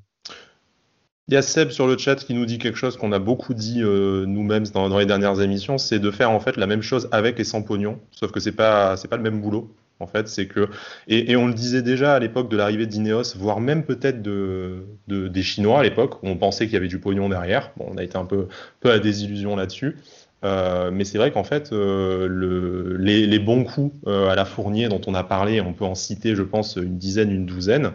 Il 1.29 1.35
y 1.35 1.37
a 1.37 1.43
Seb 1.43 1.69
sur 1.69 1.85
le 1.85 1.95
chat 1.95 2.15
qui 2.15 2.33
nous 2.33 2.47
dit 2.47 2.57
quelque 2.57 2.75
chose 2.75 2.97
qu'on 2.97 3.11
a 3.11 3.19
beaucoup 3.19 3.53
dit 3.53 3.83
euh, 3.83 4.25
nous-mêmes 4.25 4.65
dans, 4.73 4.97
les 4.97 5.05
dernières 5.05 5.39
émissions, 5.41 5.77
c'est 5.77 5.99
de 5.99 6.09
faire 6.09 6.31
en 6.31 6.39
fait 6.39 6.57
la 6.57 6.65
même 6.65 6.81
chose 6.81 7.07
avec 7.11 7.39
et 7.39 7.43
sans 7.43 7.61
pognon, 7.61 7.99
sauf 8.09 8.31
que 8.31 8.39
c'est 8.39 8.51
pas 8.51 8.95
pas 8.97 9.15
le 9.15 9.21
même 9.21 9.39
boulot. 9.39 9.71
En 9.99 10.07
fait, 10.07 10.27
c'est 10.27 10.47
que 10.47 10.69
et, 11.07 11.35
on 11.35 11.45
le 11.45 11.53
disait 11.53 11.83
déjà 11.83 12.15
à 12.15 12.19
l'époque 12.19 12.49
de 12.49 12.57
l'arrivée 12.57 12.87
d'Ineos, 12.87 13.35
voire 13.37 13.59
même 13.59 13.83
peut-être 13.83 14.23
de, 14.23 14.85
des 15.07 15.43
Chinois 15.43 15.81
à 15.81 15.83
l'époque, 15.83 16.23
où 16.23 16.27
on 16.29 16.35
pensait 16.35 16.65
qu'il 16.65 16.73
y 16.73 16.77
avait 16.77 16.87
du 16.87 16.99
pognon 16.99 17.29
derrière. 17.29 17.73
Bon, 17.77 17.85
on 17.91 17.97
a 17.97 18.03
été 18.03 18.17
un 18.17 18.25
peu, 18.25 18.47
peu 18.79 18.89
à 18.89 18.97
désillusion 18.97 19.55
là-dessus. 19.55 19.97
Euh, 20.43 20.89
mais 20.89 21.03
c'est 21.03 21.19
vrai 21.19 21.31
qu'en 21.31 21.43
fait, 21.43 21.73
euh, 21.73 22.27
le, 22.27 22.97
les, 22.97 23.39
bons 23.39 23.65
coups 23.65 23.93
à 24.07 24.33
la 24.33 24.45
Fournier 24.45 24.87
dont 24.87 25.01
on 25.05 25.13
a 25.13 25.23
parlé, 25.23 25.61
on 25.61 25.73
peut 25.73 25.85
en 25.85 25.95
citer, 25.95 26.33
je 26.33 26.43
pense, 26.43 26.77
une 26.77 26.97
dizaine, 26.97 27.29
une 27.29 27.45
douzaine. 27.45 27.91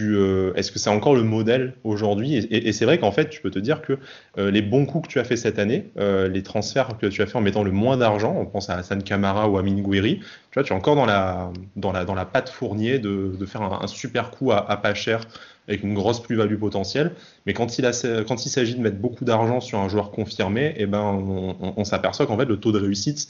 Euh, 0.00 0.52
est-ce 0.54 0.72
que 0.72 0.78
c'est 0.78 0.90
encore 0.90 1.14
le 1.14 1.22
modèle 1.22 1.74
aujourd'hui 1.84 2.36
Et, 2.50 2.72
c'est 2.72 2.84
vrai 2.84 2.98
qu'en 2.98 3.12
fait, 3.12 3.28
tu 3.28 3.40
peux 3.40 3.50
te 3.50 3.58
dire 3.58 3.82
que 3.82 3.98
euh, 4.38 4.50
les 4.50 4.62
bons 4.62 4.86
coups 4.86 5.08
que 5.08 5.12
tu 5.12 5.18
as 5.18 5.24
fait 5.24 5.36
cette 5.36 5.58
année, 5.58 5.90
euh, 5.98 6.28
les 6.28 6.42
transferts 6.42 6.96
que 6.98 7.06
tu 7.06 7.22
as 7.22 7.26
fait 7.26 7.36
en 7.36 7.40
mettant 7.40 7.62
le 7.62 7.70
moins 7.70 7.96
d'argent, 7.96 8.34
on 8.36 8.46
pense 8.46 8.70
à 8.70 8.76
Hassan 8.76 9.02
Kamara 9.02 9.48
ou 9.48 9.58
à 9.58 9.62
Minguiri, 9.62 10.18
tu 10.18 10.24
vois, 10.54 10.64
tu 10.64 10.72
es 10.72 10.76
encore 10.76 10.96
dans 10.96 11.06
la, 11.06 11.52
dans 11.76 11.92
la, 11.92 12.04
dans 12.04 12.14
la 12.14 12.24
patte 12.24 12.48
fournier 12.48 12.98
de, 12.98 13.34
de 13.38 13.46
faire 13.46 13.62
un, 13.62 13.86
super 13.86 14.30
coup 14.30 14.52
à, 14.52 14.62
pas 14.76 14.94
cher 14.94 15.26
avec 15.66 15.82
une 15.82 15.94
grosse 15.94 16.20
plus-value 16.22 16.56
potentielle. 16.56 17.12
Mais 17.46 17.54
quand 17.54 17.78
il, 17.78 17.90
quand 18.26 18.46
il 18.46 18.50
s'agit 18.50 18.74
de 18.74 18.80
mettre 18.80 18.98
beaucoup 18.98 19.24
d'argent 19.24 19.60
sur 19.60 19.78
un 19.78 19.88
joueur 19.88 20.10
confirmé, 20.10 20.74
eh 20.76 20.86
ben, 20.86 21.00
on 21.00 21.84
s'aperçoit 21.84 22.26
qu'en 22.26 22.36
fait, 22.36 22.44
le 22.44 22.58
taux 22.58 22.72
de 22.72 22.78
réussite 22.78 23.28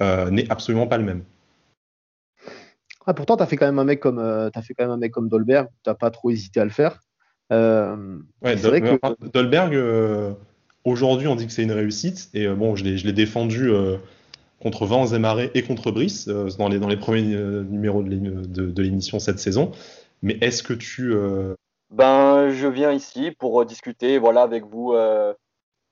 n'est 0.00 0.50
absolument 0.50 0.88
pas 0.88 0.98
le 0.98 1.04
même. 1.04 1.22
Ah, 3.06 3.14
pourtant, 3.14 3.36
tu 3.36 3.42
as 3.42 3.46
fait 3.46 3.56
quand 3.56 3.66
même 3.66 3.78
un 3.78 3.84
mec 3.84 4.00
comme, 4.00 4.18
euh, 4.18 4.50
as 4.52 4.62
fait 4.62 4.74
quand 4.74 4.84
même 4.84 4.92
un 4.92 4.96
mec 4.96 5.12
comme 5.12 5.28
Dolberg, 5.28 5.68
tu 5.84 5.90
n'as 5.90 5.94
pas 5.94 6.10
trop 6.10 6.30
hésité 6.30 6.60
à 6.60 6.64
le 6.64 6.70
faire. 6.70 7.00
Euh, 7.52 8.18
vrai 8.42 8.80
que... 8.80 9.28
Dolberg, 9.32 9.74
euh, 9.74 10.32
aujourd'hui, 10.84 11.28
on 11.28 11.36
dit 11.36 11.46
que 11.46 11.52
c'est 11.52 11.62
une 11.62 11.72
réussite. 11.72 12.28
Et 12.34 12.48
bon, 12.48 12.74
je 12.74 12.84
l'ai 12.84 13.12
défendu 13.12 13.70
contre 14.60 14.86
Vans 14.86 15.06
et 15.06 15.18
Marais 15.20 15.52
et 15.54 15.62
contre 15.62 15.92
Brice 15.92 16.26
dans, 16.26 16.68
les, 16.68 16.80
dans 16.80 16.88
les 16.88 16.96
premiers 16.96 17.36
numéros 17.64 18.02
de 18.02 18.82
l'émission 18.82 19.20
cette 19.20 19.38
saison. 19.38 19.70
Mais 20.22 20.38
est-ce 20.40 20.64
que 20.64 20.72
tu. 20.72 21.14
Ben, 21.94 22.50
je 22.50 22.66
viens 22.66 22.90
ici 22.90 23.30
pour 23.38 23.64
discuter 23.64 24.18
voilà, 24.18 24.42
avec 24.42 24.64
vous 24.64 24.94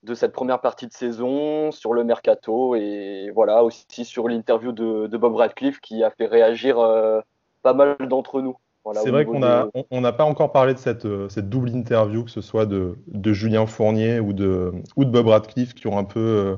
de 0.05 0.15
cette 0.15 0.33
première 0.33 0.61
partie 0.61 0.87
de 0.87 0.93
saison, 0.93 1.71
sur 1.71 1.93
le 1.95 2.05
mercato 2.05 2.75
et 2.75 3.31
voilà 3.35 3.65
aussi 3.65 4.05
sur 4.05 4.29
l'interview 4.29 4.73
de, 4.73 5.17
Bob 5.17 5.35
Radcliffe 5.35 5.81
qui 5.81 6.05
a 6.05 6.11
fait 6.11 6.27
réagir 6.27 6.79
euh, 6.79 7.21
pas 7.63 7.73
mal 7.73 7.97
d'entre 8.09 8.43
nous. 8.43 8.57
c'est 8.93 9.11
vrai 9.11 9.25
qu'on 9.25 9.39
n'a 9.39 9.69
on, 9.91 10.01
n'a 10.03 10.13
pas 10.13 10.25
encore 10.25 10.53
parlé 10.53 10.75
de 10.75 10.79
cette, 10.79 11.07
euh, 11.07 11.29
cette, 11.31 11.49
double 11.49 11.71
interview, 11.71 12.25
que 12.25 12.31
ce 12.31 12.43
soit 12.43 12.67
de, 12.67 12.99
de 13.07 13.33
Julien 13.33 13.67
Fournier 13.67 14.21
ou 14.21 14.35
de, 14.35 14.73
ou 14.97 15.05
de 15.07 15.11
Bob 15.11 15.29
Radcliffe, 15.29 15.75
qui 15.75 15.87
ont 15.87 15.97
un 15.97 16.05
peu 16.05 16.21
euh, 16.21 16.57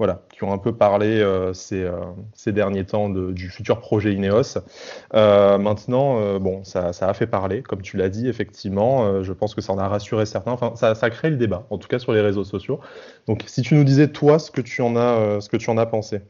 voilà, 0.00 0.22
qui 0.32 0.44
ont 0.44 0.52
un 0.54 0.56
peu 0.56 0.74
parlé 0.74 1.20
euh, 1.20 1.52
ces, 1.52 1.82
euh, 1.82 2.00
ces, 2.32 2.52
derniers 2.52 2.86
temps 2.86 3.10
de, 3.10 3.32
du 3.32 3.50
futur 3.50 3.80
projet 3.80 4.14
Ineos. 4.14 4.56
Euh, 5.12 5.58
maintenant, 5.58 6.38
bon, 6.38 6.64
ça, 6.64 6.94
ça, 6.94 7.06
a 7.10 7.12
fait 7.12 7.26
parler, 7.26 7.62
comme 7.62 7.82
tu 7.82 7.98
l'as 7.98 8.08
dit, 8.08 8.26
effectivement. 8.26 9.22
je 9.22 9.32
pense 9.34 9.54
que 9.54 9.60
ça 9.60 9.74
en 9.74 9.78
a 9.78 9.86
rassuré 9.86 10.24
certains. 10.24 10.52
Enfin, 10.52 10.72
ça, 10.74 10.94
ça 10.94 11.10
crée 11.10 11.28
le 11.28 11.36
débat, 11.36 11.66
en 11.68 11.76
tout 11.76 11.86
cas 11.86 11.98
sur 11.98 12.14
les 12.14 12.22
réseaux 12.22 12.44
sociaux. 12.44 12.80
Donc, 13.28 13.42
si 13.46 13.60
tu 13.60 13.74
nous 13.74 13.84
disais 13.84 14.08
toi 14.08 14.38
ce 14.38 14.50
que 14.50 14.62
tu 14.62 14.80
en 14.80 14.96
as, 14.96 15.42
ce 15.42 15.50
que 15.50 15.58
tu 15.58 15.68
en 15.68 15.76
as 15.76 15.84
pensé. 15.84 16.22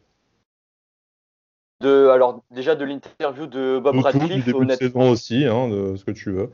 De, 1.80 2.08
alors 2.08 2.42
déjà 2.50 2.74
de 2.74 2.84
l'interview 2.84 3.46
de 3.46 3.78
Bob 3.78 4.00
Radcliffe, 4.00 4.44
du 4.44 4.52
début 4.52 4.66
de 4.66 4.72
saison 4.72 5.12
aussi, 5.12 5.44
hein, 5.44 5.68
de 5.68 5.94
ce 5.94 6.04
que 6.04 6.10
tu 6.10 6.32
veux. 6.32 6.50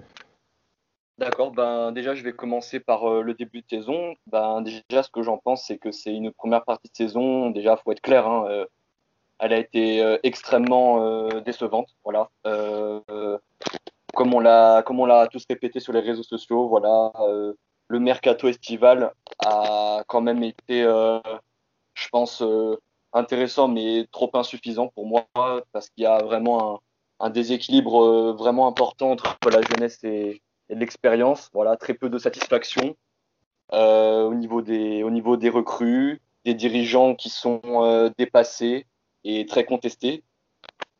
D'accord, 1.19 1.51
ben 1.51 1.93
déjà 1.93 2.15
je 2.15 2.23
vais 2.23 2.35
commencer 2.35 2.79
par 2.79 3.11
euh, 3.11 3.23
le 3.23 3.33
début 3.33 3.63
de 3.63 3.67
saison. 3.71 4.15
Ben 4.27 4.61
déjà 4.61 5.03
ce 5.03 5.09
que 5.09 5.23
j'en 5.23 5.39
pense 5.39 5.65
c'est 5.67 5.79
que 5.79 5.91
c'est 5.91 6.13
une 6.13 6.31
première 6.31 6.65
partie 6.65 6.91
de 6.91 6.97
saison. 6.97 7.49
Déjà 7.51 7.77
faut 7.79 7.91
être 7.93 8.03
clair, 8.03 8.27
hein, 8.27 8.47
euh, 8.51 8.67
elle 9.39 9.55
a 9.55 9.59
été 9.59 10.03
euh, 10.03 10.19
extrêmement 10.25 11.29
décevante. 11.41 11.89
Voilà, 12.05 12.29
comme 14.15 14.35
on 14.35 14.41
l'a 14.41 14.83
comme 14.83 15.01
on 15.01 15.07
l'a 15.07 15.27
tous 15.29 15.47
répété 15.49 15.81
sur 15.81 15.95
les 15.95 16.01
réseaux 16.01 16.23
sociaux. 16.23 16.69
Voilà, 16.69 17.13
le 17.89 17.99
mercato 17.99 18.49
estival 18.49 19.13
a 19.45 20.05
quand 20.09 20.21
même 20.21 20.43
été, 20.43 20.83
je 20.83 22.09
pense, 22.11 22.43
intéressant 23.15 23.69
mais 23.69 24.07
trop 24.13 24.31
insuffisant 24.35 24.89
pour 24.89 25.07
moi 25.07 25.27
parce 25.73 25.89
qu'il 25.91 26.05
y 26.05 26.07
a 26.07 26.19
vraiment 26.19 26.75
un, 27.21 27.27
un 27.27 27.31
déséquilibre 27.31 28.33
vraiment 28.33 28.69
important 28.69 29.13
entre 29.13 29.39
la 29.51 29.63
jeunesse 29.63 30.03
et 30.05 30.43
et 30.69 30.75
de 30.75 30.81
l'expérience. 30.81 31.51
Voilà, 31.53 31.77
très 31.77 31.95
peu 31.95 32.09
de 32.09 32.19
satisfaction 32.19 32.97
euh, 33.73 34.23
au, 34.25 34.35
niveau 34.35 34.63
des, 34.63 35.03
au 35.03 35.11
niveau 35.11 35.37
des 35.37 35.51
recrues. 35.51 36.21
des 36.45 36.55
dirigeants 36.55 37.15
qui 37.15 37.29
sont 37.29 38.13
dépassés 38.19 38.87
et 39.25 39.47
très 39.47 39.65
contestés. 39.65 40.23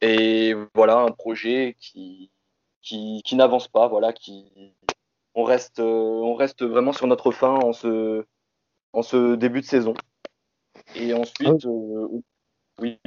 Et 0.01 0.55
voilà 0.75 0.99
un 0.99 1.11
projet 1.13 1.77
qui, 1.81 2.31
qui, 2.83 3.23
qui 3.25 3.37
n'avance 3.37 3.69
pas, 3.69 3.89
voilà, 3.89 4.13
qui, 4.13 4.75
on 5.35 5.45
reste, 5.45 5.81
on 5.81 6.35
reste 6.35 6.65
vraiment 6.65 6.93
sur 6.93 7.07
notre 7.07 7.31
fin 7.31 7.55
en 7.55 7.73
ce, 7.73 8.25
en 8.93 9.03
ce 9.03 9.37
début 9.37 9.61
de 9.61 9.67
saison. 9.67 9.95
Et 10.95 11.15
ensuite, 11.15 11.67
ah 11.67 12.19
oui. 12.81 12.99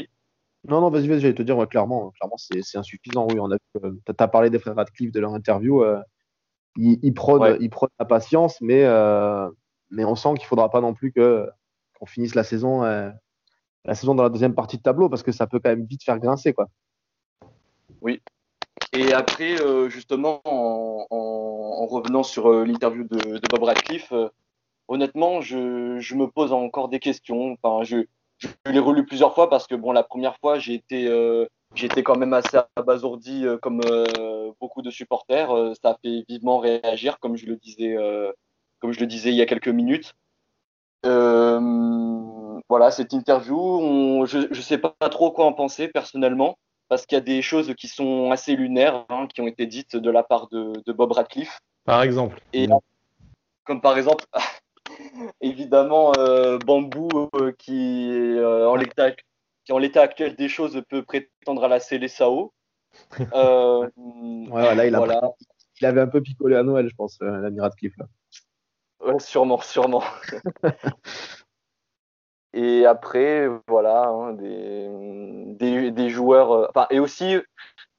Non, 0.68 0.82
non, 0.82 0.90
vas-y, 0.90 1.08
vas-y, 1.08 1.22
j'allais 1.22 1.34
te 1.34 1.42
dire, 1.44 1.56
clairement, 1.68 2.12
clairement 2.12 2.38
c'est 2.38 2.78
insuffisant. 2.78 3.28
Oui, 3.30 3.40
on 3.40 3.52
a, 3.52 3.58
tu 3.58 4.14
as 4.18 4.28
parlé 4.28 4.50
des 4.50 4.60
frères 4.60 4.76
Radcliffe 4.76 5.12
de 5.12 5.20
leur 5.20 5.34
interview. 5.34 5.84
Euh, 5.84 6.02
ils, 6.78 7.00
ils, 7.04 7.14
prônent, 7.14 7.58
la 8.00 8.06
patience, 8.06 8.60
mais, 8.62 8.84
euh, 8.84 9.50
mais 9.90 10.06
on 10.06 10.16
sent 10.16 10.30
qu'il 10.36 10.44
ne 10.44 10.48
faudra 10.48 10.70
pas 10.70 10.82
non 10.82 10.94
plus 10.94 11.12
qu'on 11.12 12.06
finisse 12.06 12.36
la 12.36 12.44
saison, 12.44 12.84
euh, 12.84 13.10
la 13.86 13.96
saison 13.96 14.16
dans 14.16 14.24
la 14.24 14.30
deuxième 14.30 14.56
partie 14.56 14.78
de 14.78 14.82
tableau, 14.82 15.10
parce 15.10 15.24
que 15.24 15.32
ça 15.32 15.48
peut 15.48 15.60
quand 15.60 15.70
même 15.70 15.86
vite 15.86 16.04
faire 16.04 16.20
grincer. 16.20 16.54
Quoi. 16.54 16.68
Oui. 18.02 18.22
Et 18.94 19.14
après, 19.14 19.58
justement, 19.90 20.42
en, 20.46 21.86
revenant 21.86 22.24
sur 22.24 22.52
l'interview 22.52 23.04
de, 23.04 23.40
Bob 23.50 23.64
Radcliffe, 23.64 24.14
honnêtement, 24.88 25.42
je, 25.42 25.98
je, 26.00 26.16
me 26.16 26.28
pose 26.28 26.54
encore 26.54 26.90
des 26.90 27.00
questions. 27.00 27.58
Enfin, 27.62 27.84
je, 27.84 28.06
je 28.40 28.48
l'ai 28.72 28.80
relu 28.80 29.06
plusieurs 29.06 29.36
fois 29.36 29.50
parce 29.50 29.68
que 29.68 29.76
bon, 29.76 29.92
la 29.92 30.04
première 30.04 30.38
fois, 30.38 30.60
j'ai 30.60 30.74
été, 30.74 31.08
euh, 31.08 31.46
j'étais 31.76 32.04
quand 32.04 32.18
même 32.18 32.34
assez 32.34 32.58
abasourdi 32.76 33.46
euh, 33.46 33.58
comme 33.58 33.82
euh, 33.86 34.52
beaucoup 34.60 34.82
de 34.82 34.90
supporters. 34.90 35.50
ça 35.82 35.92
a 35.92 35.98
fait 36.02 36.26
vivement 36.28 36.60
réagir, 36.60 37.20
comme 37.20 37.38
je 37.38 37.46
le 37.46 37.56
disais, 37.56 37.96
comme 38.80 38.92
je 38.92 39.00
le 39.00 39.08
disais 39.08 39.30
il 39.30 39.36
y 39.36 39.42
a 39.42 39.46
quelques 39.46 39.68
minutes. 39.70 40.16
voilà, 41.04 42.92
cette 42.92 43.14
interview, 43.14 44.26
je 44.26 44.48
ne 44.50 44.62
sais 44.62 44.78
pas 44.78 44.94
trop 45.10 45.32
quoi 45.32 45.46
en 45.46 45.54
penser 45.54 45.88
personnellement, 45.88 46.58
parce 46.88 47.06
qu'il 47.06 47.16
y 47.16 47.22
a 47.22 47.24
des 47.24 47.42
choses 47.42 47.74
qui 47.76 47.88
sont 47.88 48.32
assez 48.32 48.56
lunaires, 48.56 49.06
hein, 49.10 49.28
qui 49.28 49.42
ont 49.42 49.48
été 49.48 49.66
dites 49.66 49.96
de 49.96 50.10
la 50.10 50.24
part 50.24 50.48
de, 50.50 50.74
de 50.86 50.92
Bob 50.92 51.12
Radcliffe. 51.12 51.60
Par 51.86 52.04
exemple. 52.04 52.42
Et, 52.54 52.68
comme 53.64 53.82
par 53.82 53.98
exemple, 53.98 54.26
évidemment 55.42 56.12
euh, 56.18 56.58
Bambou 56.58 57.30
euh, 57.36 57.52
qui, 57.58 58.10
euh, 58.12 58.68
en 58.68 58.76
qui 59.70 59.74
en 59.74 59.78
l'état 59.78 60.02
actuel 60.02 60.36
des 60.36 60.50
choses 60.50 60.82
peut 60.90 61.04
prétendre 61.04 61.64
à 61.64 61.68
la 61.68 61.80
CLSAO. 61.80 62.52
voilà, 63.20 63.92
il, 64.88 64.96
a, 64.96 65.22
il 65.80 65.86
avait 65.86 66.02
un 66.02 66.08
peu 66.08 66.22
picolé 66.22 66.56
à 66.56 66.64
Noël, 66.64 66.90
je 66.90 66.96
pense, 66.96 67.20
l'ami 67.22 67.62
Radcliffe. 67.62 67.96
Là. 67.98 69.20
sûrement, 69.20 69.62
sûrement. 69.62 70.02
et 72.54 72.88
après, 72.88 73.48
voilà, 73.68 74.08
hein, 74.08 74.34
des, 74.34 75.92
des, 75.92 76.10
joueurs. 76.10 76.68
Enfin, 76.70 76.88
et 76.90 77.00
aussi, 77.00 77.38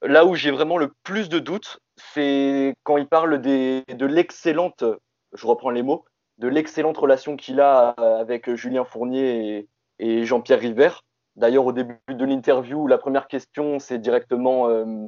là 0.01 0.25
où 0.25 0.35
j'ai 0.35 0.51
vraiment 0.51 0.77
le 0.77 0.91
plus 1.03 1.29
de 1.29 1.39
doutes, 1.39 1.79
c'est 1.95 2.75
quand 2.83 2.97
il 2.97 3.07
parle 3.07 3.39
des, 3.39 3.85
de 3.87 4.05
l'excellente, 4.05 4.83
je 5.31 5.47
reprends 5.47 5.69
les 5.69 5.83
mots, 5.83 6.03
de 6.37 6.49
l'excellente 6.49 6.97
relation 6.97 7.37
qu'il 7.37 7.61
a 7.61 7.95
euh, 7.97 8.19
avec 8.19 8.53
Julien 8.55 8.83
Fournier 8.83 9.69
et, 9.99 10.25
Jean-Pierre 10.25 10.59
River. 10.59 10.89
D'ailleurs, 11.35 11.65
au 11.65 11.71
début 11.71 11.97
de 12.09 12.25
l'interview, 12.25 12.87
la 12.87 12.97
première 12.97 13.27
question, 13.27 13.79
c'est 13.79 13.99
directement 13.99 14.67
euh, 14.69 15.07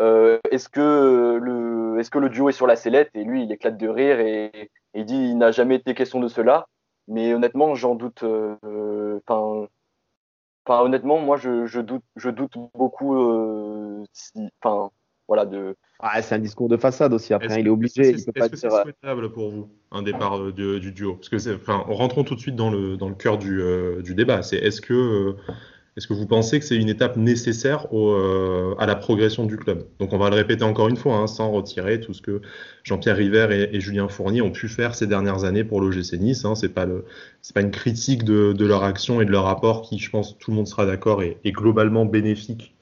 euh, 0.00 0.38
est-ce 0.50 0.68
que, 0.68 1.38
le, 1.40 2.28
duo 2.28 2.48
est 2.48 2.52
sur 2.52 2.66
la 2.66 2.76
sellette? 2.76 3.10
Et 3.14 3.24
lui, 3.24 3.42
il 3.42 3.52
éclate 3.52 3.76
de 3.76 3.88
rire 3.88 4.20
et, 4.20 4.70
il 4.94 5.04
dit 5.04 5.16
il 5.16 5.36
n'a 5.38 5.50
jamais 5.50 5.76
été 5.76 5.94
question 5.94 6.20
de 6.20 6.28
cela. 6.28 6.66
Mais 7.08 7.34
honnêtement, 7.34 7.74
j'en 7.74 7.94
doute. 7.94 8.24
Enfin, 10.66 10.82
honnêtement, 10.82 11.18
moi, 11.18 11.36
je, 11.36 11.80
doute, 11.80 12.04
je 12.16 12.30
doute 12.30 12.54
beaucoup. 12.74 13.16
Enfin, 14.62 14.90
voilà, 15.26 15.46
de, 15.46 15.76
ah, 16.00 16.22
c'est 16.22 16.36
un 16.36 16.38
discours 16.38 16.68
de 16.68 16.76
façade 16.76 17.12
aussi. 17.12 17.34
Après, 17.34 17.60
il 17.60 17.66
est 17.66 17.70
obligé. 17.70 18.10
Est-ce 18.10 18.26
que 18.30 18.56
c'est 18.56 18.66
euh, 18.66 18.82
souhaitable 18.82 19.32
pour 19.32 19.50
vous 19.50 19.68
un 19.90 20.02
départ 20.02 20.38
euh, 20.38 20.52
du, 20.52 20.92
duo? 20.92 21.14
Parce 21.14 21.28
que, 21.28 21.56
enfin, 21.56 21.82
rentrons 21.88 22.22
tout 22.22 22.36
de 22.36 22.40
suite 22.40 22.54
dans 22.54 22.70
le 22.70 22.96
dans 22.96 23.08
le 23.08 23.16
cœur 23.16 23.36
du, 23.36 23.60
euh, 23.60 24.00
du 24.00 24.14
débat. 24.14 24.42
C'est 24.44 24.58
est-ce 24.58 24.80
que 24.80 25.34
est-ce 25.96 26.06
que 26.06 26.12
vous 26.12 26.26
pensez 26.26 26.60
que 26.60 26.64
c'est 26.64 26.76
une 26.76 26.88
étape 26.88 27.16
nécessaire 27.16 27.92
au, 27.92 28.14
à 28.78 28.86
la 28.86 28.94
progression 28.94 29.44
du 29.44 29.56
club? 29.56 29.88
Donc 29.98 30.12
on 30.12 30.18
va 30.18 30.30
le 30.30 30.36
répéter 30.36 30.62
encore 30.62 30.86
une 30.86 30.96
fois, 30.96 31.16
hein, 31.16 31.26
sans 31.26 31.50
retirer 31.50 32.00
tout 32.00 32.14
ce 32.14 32.22
que 32.22 32.42
Jean-Pierre 32.84 33.16
River 33.16 33.68
et, 33.72 33.80
Julien 33.80 34.06
Fournier 34.06 34.40
ont 34.40 34.52
pu 34.52 34.68
faire 34.68 34.94
ces 34.94 35.08
dernières 35.08 35.42
années 35.42 35.64
pour 35.64 35.80
l'OGC 35.80 36.12
Nice. 36.20 36.44
Hein, 36.44 36.54
c'est 36.54 36.68
pas 36.68 36.86
le, 36.86 37.06
c'est 37.42 37.52
pas 37.52 37.62
une 37.62 37.72
critique 37.72 38.22
de, 38.22 38.52
de, 38.52 38.64
leur 38.64 38.84
action 38.84 39.20
et 39.20 39.24
de 39.24 39.32
leur 39.32 39.42
rapport 39.42 39.82
qui, 39.82 39.98
je 39.98 40.08
pense, 40.08 40.38
tout 40.38 40.52
le 40.52 40.56
monde 40.58 40.68
sera 40.68 40.86
d'accord, 40.86 41.24
est, 41.24 41.38
est 41.42 41.50
globalement 41.50 42.04
bénéfique 42.04 42.76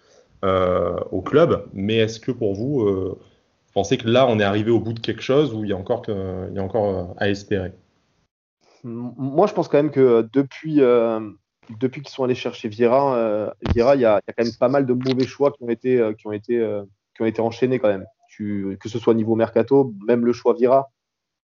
au 1.11 1.23
club. 1.23 1.67
Mais 1.73 1.97
est-ce 1.97 2.21
que 2.21 2.33
pour 2.33 2.55
vous, 2.55 2.83
euh, 2.83 3.19
vous 3.19 3.73
pensez 3.73 3.99
que 3.99 4.09
là, 4.09 4.27
on 4.29 4.39
est 4.39 4.45
arrivé 4.45 4.71
au 4.71 4.81
bout 4.81 4.93
de 4.93 5.01
quelque 5.01 5.23
chose 5.23 5.55
ou 5.55 5.65
il 5.65 5.71
y 5.71 5.73
a 5.73 5.77
encore, 5.77 6.03
il 6.09 6.55
y 6.55 6.59
a 6.59 6.63
encore 6.63 6.87
euh, 6.87 7.05
à 7.19 7.29
espérer? 7.29 7.73
Moi, 8.85 9.47
je 9.47 9.53
pense 9.53 9.69
quand 9.69 9.79
même 9.79 9.91
que 9.91 10.29
depuis, 10.33 10.77
depuis 11.81 12.03
qu'ils 12.03 12.11
sont 12.11 12.23
allés 12.23 12.37
chercher 12.37 12.69
Vieira, 12.69 13.53
Vieira, 13.73 13.97
il 13.97 14.03
y, 14.03 14.05
a, 14.05 14.21
quand 14.29 14.45
même 14.45 14.53
pas 14.61 14.69
mal 14.69 14.87
de 14.87 14.93
mauvais 14.93 15.27
choix 15.27 15.51
qui 15.51 15.65
ont 15.65 15.69
été, 15.69 16.13
qui 16.17 16.29
ont 16.29 16.33
été, 16.33 16.81
qui 17.17 17.23
ont 17.23 17.27
été 17.27 17.41
enchaînés 17.41 17.81
quand 17.81 17.89
même. 17.89 18.05
Tu, 18.29 18.79
que 18.81 18.89
ce 18.89 19.01
soit 19.01 19.15
niveau 19.15 19.35
mercato, 19.35 19.93
même 20.07 20.25
le 20.25 20.33
choix 20.33 20.55
Vieira, 20.55 20.93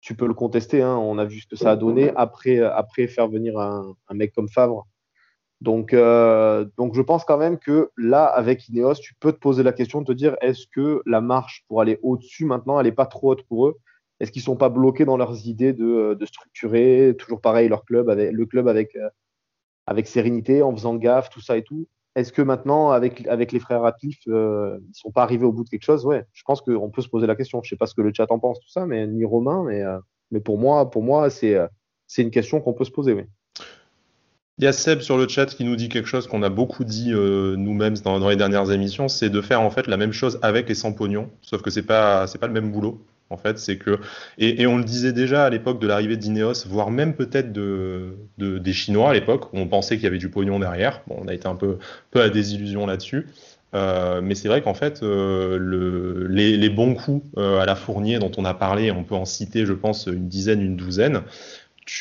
tu 0.01 0.15
peux 0.15 0.25
le 0.25 0.34
contester. 0.34 0.81
Hein. 0.81 0.98
on 0.98 1.19
a 1.19 1.25
vu 1.25 1.41
ce 1.41 1.48
que 1.48 1.55
ça 1.55 1.69
a 1.69 1.75
donné 1.75 2.12
après, 2.15 2.60
après 2.62 3.05
faire 3.05 3.27
venir 3.27 3.60
un, 3.60 3.93
un 4.08 4.13
mec 4.15 4.34
comme 4.34 4.50
Favre. 4.50 4.88
Donc, 5.62 5.94
euh, 5.94 6.66
donc, 6.78 6.96
je 6.96 7.01
pense 7.01 7.25
quand 7.25 7.38
même 7.38 7.58
que 7.58 7.92
là, 7.98 8.25
avec 8.25 8.70
Ineos, 8.70 8.96
tu 8.96 9.13
peux 9.20 9.34
te 9.34 9.39
poser 9.39 9.62
la 9.63 9.74
question 9.74 10.01
de 10.01 10.06
te 10.06 10.13
dire 10.13 10.38
est-ce 10.42 10.68
que 10.68 11.01
la 11.06 11.20
marche 11.20 11.66
pour 11.68 11.82
aller 11.82 12.00
au-dessus 12.01 12.46
maintenant, 12.46 12.80
elle 12.80 12.86
n'est 12.86 12.94
pas 12.94 13.06
trop 13.06 13.32
haute 13.32 13.44
pour 13.44 13.68
eux? 13.68 13.78
Est-ce 14.20 14.32
qu'ils 14.32 14.42
ne 14.42 14.46
sont 14.46 14.56
pas 14.56 14.70
bloqués 14.70 15.06
dans 15.06 15.18
leurs 15.18 15.48
idées 15.48 15.74
de, 15.74 16.13
de, 16.13 16.25
structurer? 16.25 17.16
Toujours 17.18 17.42
pareil 17.42 17.68
leur 17.70 17.84
club, 17.86 18.10
avec, 18.10 18.32
le 18.32 18.46
club 18.46 18.68
avec, 18.68 18.96
euh, 18.96 19.10
avec 19.86 20.08
sérénité, 20.08 20.62
en 20.62 20.74
faisant 20.74 20.96
gaffe, 20.96 21.30
tout 21.30 21.42
ça 21.42 21.58
et 21.58 21.63
tout 21.63 21.88
Est-ce 22.16 22.32
que 22.32 22.42
maintenant, 22.42 22.92
avec, 22.92 23.28
avec 23.28 23.51
les 23.51 23.60
frères 23.60 23.82
Ratcliffe, 23.82 24.20
euh, 24.30 24.78
ils 24.82 24.89
ne 24.89 24.94
sont 24.94 25.12
pas 25.12 25.24
arrivés 25.24 25.46
au 25.46 25.51
bout 25.51 25.66
de 25.66 25.70
quelque 25.70 25.84
chose? 25.84 26.06
Ouais, 26.06 26.25
je 26.34 26.44
pense 26.46 26.62
qu'on 26.62 26.89
peut 26.89 27.01
se 27.01 27.10
poser 27.10 27.28
la 27.28 27.36
question. 27.36 27.62
Je 27.63 27.68
ne 27.68 27.70
sais 27.72 27.78
pas 27.78 27.86
ce 27.86 27.96
que 27.96 28.01
le 28.01 28.13
chat 28.13 28.32
en 28.32 28.39
pense, 28.39 28.60
tout 28.62 28.70
ça, 28.70 28.86
mais 28.86 29.08
ni 29.08 29.25
Romain, 29.25 29.63
mais, 29.66 29.84
mais 30.32 30.39
pour 30.39 30.58
moi, 30.58 30.89
pour 30.89 31.04
moi 31.04 31.30
c'est 31.30 31.58
une 32.18 32.32
question 32.32 32.62
qu'on 32.62 32.74
peut 32.74 32.86
se 32.86 32.92
poser. 32.92 33.13
Oui. 33.13 33.24
Il 34.60 34.66
y 34.66 34.68
a 34.68 34.74
Seb 34.74 35.00
sur 35.00 35.18
le 35.18 35.25
chat 35.25 35.46
qui 35.46 35.63
nous 35.63 35.78
dit 35.78 35.88
quelque 35.88 36.10
chose 36.10 36.28
qu'on 36.28 36.44
a 36.44 36.50
beaucoup 36.50 36.84
dit 36.84 37.13
euh, 37.13 37.56
nous-mêmes 37.56 37.98
dans, 38.00 38.28
les 38.28 38.36
dernières 38.36 38.70
émissions, 38.72 39.08
c'est 39.08 39.30
de 39.30 39.39
faire 39.39 39.62
en 39.62 39.70
fait 39.70 39.88
la 39.88 39.96
même 39.96 40.12
chose 40.12 40.38
avec 40.42 40.70
et 40.70 40.75
sans 40.75 40.92
pognon, 40.92 41.30
sauf 41.42 41.62
que 41.62 41.70
c'est 41.70 41.84
pas 41.84 42.28
c'est 42.28 42.39
pas 42.39 42.48
le 42.48 42.54
même 42.54 42.70
boulot. 42.70 43.01
En 43.30 43.38
fait, 43.38 43.58
c'est 43.58 43.78
que 43.78 44.00
et, 44.38 44.68
on 44.68 44.78
le 44.78 44.84
disait 44.84 45.13
déjà 45.13 45.46
à 45.46 45.50
l'époque 45.50 45.80
de 45.80 45.88
l'arrivée 45.88 46.18
d'Ineos, 46.18 46.66
voire 46.68 46.92
même 46.92 47.13
peut-être 47.13 47.54
de, 47.54 48.18
des 48.38 48.74
Chinois 48.74 49.12
à 49.12 49.13
l'époque, 49.13 49.54
où 49.54 49.60
on 49.60 49.68
pensait 49.68 49.96
qu'il 49.96 50.04
y 50.04 50.08
avait 50.08 50.18
du 50.18 50.30
pognon 50.30 50.60
derrière. 50.60 51.04
Bon, 51.08 51.16
on 51.22 51.28
a 51.30 51.34
été 51.34 51.48
un 51.48 51.56
peu 51.56 51.78
peu 52.12 52.22
à 52.22 52.30
désillusion 52.30 52.86
là-dessus. 52.86 53.28
Euh, 53.75 54.20
mais 54.22 54.34
c'est 54.36 54.48
vrai 54.48 54.62
qu'en 54.62 54.74
fait, 54.74 55.04
euh, 55.04 55.58
le, 55.60 56.28
les, 56.28 56.58
les, 56.58 56.70
bons 56.70 56.96
coups 56.96 57.24
à 57.38 57.66
la 57.66 57.75
Fournier 57.75 58.18
dont 58.18 58.32
on 58.38 58.44
a 58.44 58.56
parlé, 58.56 58.92
on 58.92 59.04
peut 59.04 59.16
en 59.16 59.25
citer, 59.25 59.66
je 59.66 59.74
pense, 59.74 60.08
une 60.08 60.28
dizaine, 60.28 60.60
une 60.62 60.75
douzaine. 60.75 61.22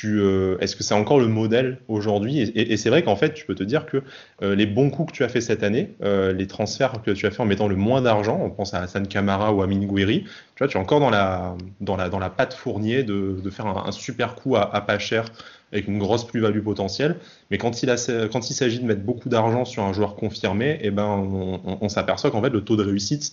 Euh, 0.04 0.58
est-ce 0.60 0.76
que 0.76 0.82
c'est 0.82 0.94
encore 0.94 1.18
le 1.18 1.28
modèle 1.28 1.78
aujourd'hui 1.88 2.40
Et, 2.40 2.76
c'est 2.76 2.90
vrai 2.90 3.02
qu'en 3.02 3.16
fait, 3.16 3.34
tu 3.34 3.46
peux 3.46 3.54
te 3.54 3.62
dire 3.62 3.86
que 3.86 4.02
euh, 4.42 4.54
les 4.54 4.66
bons 4.66 4.90
coups 4.90 5.12
que 5.12 5.16
tu 5.16 5.24
as 5.24 5.28
fait 5.28 5.40
cette 5.40 5.62
année, 5.62 5.94
euh, 6.02 6.32
les 6.32 6.46
transferts 6.46 7.02
que 7.02 7.10
tu 7.10 7.26
as 7.26 7.30
fait 7.30 7.40
en 7.40 7.46
mettant 7.46 7.68
le 7.68 7.76
moins 7.76 8.02
d'argent, 8.02 8.38
on 8.42 8.50
pense 8.50 8.74
à 8.74 8.80
Hassan 8.80 9.06
Kamara 9.06 9.52
ou 9.52 9.62
à 9.62 9.66
Minguiri, 9.66 10.24
tu 10.24 10.30
vois, 10.58 10.68
tu 10.68 10.76
es 10.76 10.80
encore 10.80 11.00
dans 11.00 11.10
la, 11.10 11.56
dans 11.80 11.96
la, 11.96 12.08
dans 12.08 12.18
la 12.18 12.30
patte 12.30 12.54
fournier 12.54 13.02
de, 13.02 13.40
de 13.42 13.50
faire 13.50 13.66
un, 13.66 13.92
super 13.92 14.34
coup 14.34 14.56
à, 14.56 14.66
pas 14.80 14.98
cher 14.98 15.26
avec 15.72 15.86
une 15.86 15.98
grosse 15.98 16.26
plus-value 16.26 16.62
potentielle. 16.62 17.16
Mais 17.50 17.58
quand 17.58 17.82
il, 17.82 17.90
il 17.90 18.54
s'agit 18.54 18.78
de 18.78 18.86
mettre 18.86 19.02
beaucoup 19.02 19.28
d'argent 19.28 19.64
sur 19.64 19.82
un 19.82 19.92
joueur 19.92 20.16
confirmé, 20.16 20.78
eh 20.80 20.90
ben, 20.90 21.04
on 21.06 21.88
s'aperçoit 21.90 22.30
qu'en 22.30 22.40
fait, 22.40 22.48
le 22.48 22.62
taux 22.62 22.76
de 22.76 22.84
réussite 22.84 23.32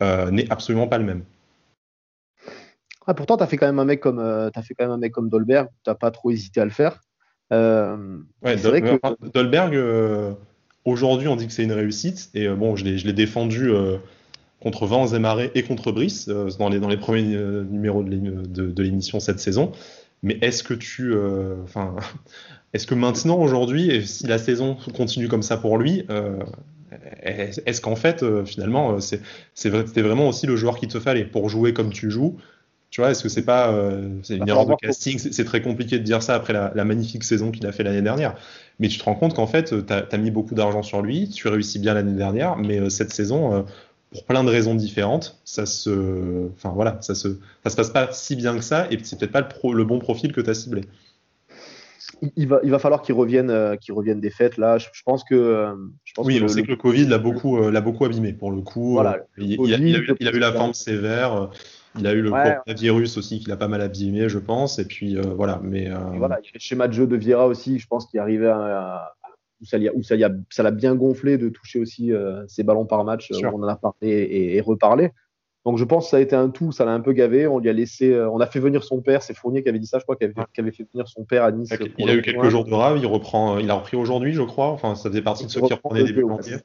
n'est 0.00 0.50
absolument 0.50 0.88
pas 0.88 0.98
le 0.98 1.04
même. 1.04 1.22
Ah, 3.06 3.14
pourtant, 3.14 3.36
tu 3.36 3.42
as 3.42 3.46
fait 3.46 3.56
quand 3.56 3.66
même 3.66 3.78
un 3.78 3.84
mec 3.84 4.00
comme, 4.00 4.18
euh, 4.18 4.50
as 4.54 4.62
fait 4.62 4.74
quand 4.74 4.84
même 4.84 4.92
un 4.92 4.98
mec 4.98 5.12
comme 5.12 5.28
Dolberg, 5.28 5.68
tu 5.84 5.90
n'as 5.90 5.94
pas 5.94 6.10
trop 6.10 6.30
hésité 6.30 6.60
à 6.60 6.64
le 6.64 6.70
faire. 6.70 7.00
Euh, 7.52 8.18
vrai 8.42 8.82
que... 8.82 9.30
Dolberg, 9.32 9.74
euh, 9.74 10.32
aujourd'hui, 10.84 11.28
on 11.28 11.36
dit 11.36 11.46
que 11.46 11.52
c'est 11.52 11.62
une 11.62 11.72
réussite. 11.72 12.30
Et 12.34 12.46
euh, 12.46 12.56
bon, 12.56 12.76
je 12.76 12.84
l'ai 12.84 13.12
défendu 13.12 13.70
contre 14.60 14.86
Vans 14.86 15.06
et 15.06 15.18
Marais 15.18 15.50
et 15.54 15.62
contre 15.62 15.92
Brice 15.92 16.28
dans, 16.28 16.68
les, 16.68 16.80
dans 16.80 16.88
les 16.88 16.96
premiers 16.96 17.36
numéros 17.70 18.02
de 18.02 18.82
l'émission 18.82 19.20
cette 19.20 19.40
saison. 19.40 19.72
Mais 20.22 20.38
est-ce 20.40 20.62
que 20.62 20.74
tu. 20.74 21.14
Enfin. 21.62 21.94
est-ce 22.72 22.86
que 22.86 22.94
maintenant, 22.94 23.38
aujourd'hui, 23.38 24.06
si 24.06 24.26
la 24.26 24.38
saison 24.38 24.76
continue 24.96 25.28
comme 25.28 25.42
ça 25.42 25.56
pour 25.56 25.78
lui, 25.78 26.04
est-ce 27.22 27.80
qu'en 27.80 27.96
fait, 27.96 28.24
finalement, 28.44 28.98
c'était 29.54 30.02
vraiment 30.02 30.28
aussi 30.28 30.46
le 30.46 30.56
joueur 30.56 30.76
qu'il 30.78 30.88
te 30.88 30.98
fallait 30.98 31.24
pour 31.24 31.48
jouer 31.48 31.72
comme 31.72 31.92
tu 31.92 32.10
joues 32.10 32.38
Tu 32.96 33.02
vois, 33.02 33.10
est-ce 33.10 33.22
que 33.22 33.28
c'est 33.28 33.44
pas 33.44 33.78
c'est 34.22 34.36
une 34.36 34.46
bah, 34.46 34.52
erreur 34.52 34.64
de 34.64 34.74
casting 34.74 35.18
C'est 35.18 35.44
très 35.44 35.60
compliqué 35.60 35.98
de 35.98 36.02
dire 36.02 36.22
ça 36.22 36.34
après 36.34 36.54
la, 36.54 36.84
magnifique 36.86 37.24
saison 37.24 37.50
qu'il 37.50 37.66
a 37.66 37.72
fait 37.72 37.82
l'année 37.82 38.00
dernière. 38.00 38.36
Mais 38.78 38.88
tu 38.88 38.96
te 38.96 39.04
rends 39.04 39.14
compte 39.14 39.34
qu'en 39.34 39.46
fait, 39.46 39.74
tu 39.86 39.92
as, 39.92 40.16
mis 40.16 40.30
beaucoup 40.30 40.54
d'argent 40.54 40.82
sur 40.82 41.02
lui, 41.02 41.28
tu 41.28 41.46
réussis 41.48 41.78
bien 41.78 41.92
l'année 41.92 42.16
dernière, 42.16 42.56
mais 42.56 42.88
cette 42.88 43.12
saison, 43.12 43.66
pour 44.12 44.24
plein 44.24 44.44
de 44.44 44.48
raisons 44.48 44.74
différentes, 44.74 45.38
ça 45.44 45.66
se, 45.66 46.48
enfin 46.54 46.70
voilà, 46.74 46.96
ça 47.02 47.14
se, 47.14 47.36
ça 47.64 47.68
se 47.68 47.76
passe 47.76 47.90
pas 47.90 48.08
si 48.12 48.34
bien 48.34 48.56
que 48.56 48.64
ça, 48.64 48.86
et 48.90 48.98
c'est 49.02 49.18
peut-être 49.18 49.32
pas 49.32 49.42
le, 49.42 49.74
le 49.74 49.84
bon 49.84 49.98
profil 49.98 50.32
que 50.32 50.40
tu 50.40 50.48
as 50.48 50.54
ciblé 50.54 50.80
il 52.36 52.48
va, 52.48 52.60
il 52.62 52.70
va 52.70 52.78
falloir 52.78 53.02
qu'il 53.02 53.14
revienne, 53.14 53.50
euh, 53.50 53.76
qu'il 53.76 53.94
revienne 53.94 54.20
des 54.20 54.30
fêtes. 54.30 54.56
Là, 54.56 54.78
je, 54.78 54.86
pense 55.04 55.24
que. 55.24 55.34
Euh, 55.34 55.74
oui, 56.18 56.40
on 56.42 56.48
sait 56.48 56.62
que 56.62 56.68
le 56.68 56.76
Covid 56.76 57.06
l'a 57.06 57.18
beaucoup, 57.18 57.58
euh, 57.58 57.70
l'a 57.70 57.80
beaucoup 57.80 58.04
abîmé 58.04 58.32
pour 58.32 58.50
le 58.50 58.60
coup. 58.62 58.92
Voilà, 58.92 59.18
il, 59.36 59.52
a, 59.52 59.78
eu, 59.78 59.88
il, 60.20 60.28
a, 60.28 60.32
eu, 60.32 60.38
la 60.38 60.52
forme 60.52 60.74
sévère. 60.74 61.50
Il 61.98 62.06
a 62.06 62.12
eu 62.12 62.22
le 62.22 62.30
coronavirus 62.30 63.18
aussi 63.18 63.40
qui 63.40 63.48
l'a 63.48 63.56
pas 63.56 63.68
mal 63.68 63.80
abîmé, 63.80 64.28
je 64.28 64.38
pense. 64.38 64.78
Et 64.78 64.86
puis 64.86 65.16
voilà, 65.16 65.60
mais. 65.62 65.90
Voilà, 66.16 66.38
il 66.42 66.46
y 66.46 66.48
a 66.48 66.52
le 66.54 66.60
schéma 66.60 66.88
de 66.88 66.92
jeu 66.92 67.06
de 67.06 67.16
Vieira 67.16 67.46
aussi, 67.46 67.78
je 67.78 67.86
pense 67.86 68.06
qu'il 68.06 68.20
arrivait 68.20 68.48
à, 68.48 69.12
où 69.60 69.64
ça, 69.64 69.78
où 69.94 70.02
ça, 70.02 70.16
ça 70.50 70.62
l'a 70.62 70.70
bien 70.70 70.94
gonflé 70.94 71.38
de 71.38 71.48
toucher 71.48 71.78
aussi 71.80 72.12
ses 72.48 72.62
ballons 72.62 72.86
par 72.86 73.04
match. 73.04 73.30
on 73.42 73.62
en 73.62 73.68
a 73.68 73.76
parlé 73.76 74.08
et, 74.08 74.56
et 74.56 74.60
reparlé. 74.60 75.12
Donc 75.66 75.78
je 75.78 75.84
pense 75.84 76.04
que 76.04 76.10
ça 76.10 76.18
a 76.18 76.20
été 76.20 76.36
un 76.36 76.48
tout, 76.48 76.70
ça 76.70 76.84
l'a 76.84 76.92
un 76.92 77.00
peu 77.00 77.12
gavé. 77.12 77.48
On 77.48 77.58
lui 77.58 77.68
a 77.68 77.72
laissé, 77.72 78.12
euh, 78.12 78.30
on 78.30 78.38
a 78.38 78.46
fait 78.46 78.60
venir 78.60 78.84
son 78.84 79.02
père, 79.02 79.24
c'est 79.24 79.34
Fournier 79.34 79.64
qui 79.64 79.68
avait 79.68 79.80
dit 79.80 79.88
ça, 79.88 79.98
je 79.98 80.04
crois, 80.04 80.14
qui 80.14 80.22
avait, 80.22 80.70
fait 80.70 80.86
venir 80.92 81.08
son 81.08 81.24
père 81.24 81.42
à 81.42 81.50
Nice. 81.50 81.74
Il 81.98 82.08
a 82.08 82.14
eu 82.14 82.22
quelques 82.22 82.48
jours 82.50 82.64
de 82.64 82.72
rave, 82.72 82.98
il 82.98 83.06
reprend, 83.06 83.58
il 83.58 83.68
a 83.68 83.74
repris 83.74 83.96
aujourd'hui, 83.96 84.32
je 84.32 84.42
crois. 84.42 84.68
Enfin, 84.68 84.94
ça 84.94 85.10
faisait 85.10 85.22
partie 85.22 85.44
de 85.44 85.50
ceux 85.50 85.60
qui 85.62 85.72
reprenaient 85.72 86.04
début 86.04 86.20
janvier. 86.20 86.58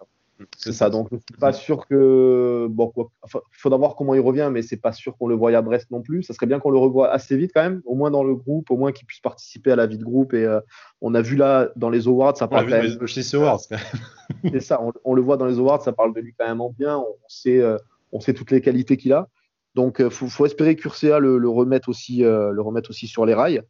C'est 0.58 0.74
ça, 0.74 0.90
donc 0.90 1.08
je 1.12 1.18
suis 1.18 1.40
pas 1.40 1.54
sûr 1.54 1.88
que. 1.88 2.68
Bon, 2.70 2.92
il 2.98 3.40
faudra 3.52 3.78
voir 3.78 3.96
comment 3.96 4.14
il 4.14 4.22
revient, 4.22 4.50
mais 4.52 4.62
c'est 4.62 4.78
pas 4.78 4.92
sûr 4.92 5.18
qu'on 5.18 5.28
le 5.28 5.36
voie 5.36 5.56
à 5.56 5.62
Brest 5.62 5.90
non 5.92 6.02
plus. 6.02 6.24
Ça 6.24 6.34
serait 6.34 6.46
bien 6.46 6.60
qu'on 6.60 6.72
le 6.72 6.78
revoie 6.78 7.10
assez 7.12 7.38
vite 7.38 7.52
quand 7.54 7.64
même, 7.64 7.82
au 7.86 7.96
moins 7.96 8.12
dans 8.12 8.24
le 8.24 8.36
groupe, 8.36 8.72
au 8.72 8.78
moins 8.78 8.92
qu'il 8.92 9.06
puisse 9.06 9.20
participer 9.20 9.72
à 9.72 9.76
la 9.76 9.88
vie 9.88 9.98
de 9.98 10.04
groupe. 10.04 10.34
Et 10.34 10.46
euh, 10.46 10.60
on 11.02 11.14
a 11.16 11.22
vu 11.22 11.36
là 11.36 11.70
dans 11.76 11.90
les 11.90 12.08
awards, 12.08 12.38
ça 12.38 12.48
parle. 12.48 12.66
On 12.66 12.68
vu 12.68 12.98
Awards 13.34 13.60
c'est 14.52 14.60
ça, 14.60 14.82
on, 15.04 15.14
le 15.14 15.22
voit 15.22 15.38
dans 15.38 15.46
les 15.46 15.60
awards, 15.60 15.82
ça 15.82 15.92
parle 15.92 16.14
de 16.14 16.22
lui 16.22 16.34
quand 16.38 16.48
même 16.48 16.62
en 16.62 16.70
bien. 16.70 16.98
On 16.98 17.16
sait, 17.28 17.60
euh, 17.60 17.78
on 18.12 18.20
sait 18.20 18.34
toutes 18.34 18.52
les 18.52 18.62
qualités 18.62 18.98
qu'il 18.98 19.14
a. 19.14 19.28
Donc, 19.76 19.98
il 20.00 20.06
euh, 20.06 20.10
faut, 20.10 20.46
espérer 20.46 20.76
qu'Urcea 20.76 21.20
le, 21.20 21.38
le, 21.38 21.50
remette 21.50 21.88
aussi, 21.88 22.24
euh, 22.24 22.52
le 22.52 22.62
remette 22.62 22.90
aussi 22.90 23.08
sur 23.08 23.26
les 23.26 23.34
rails, 23.34 23.62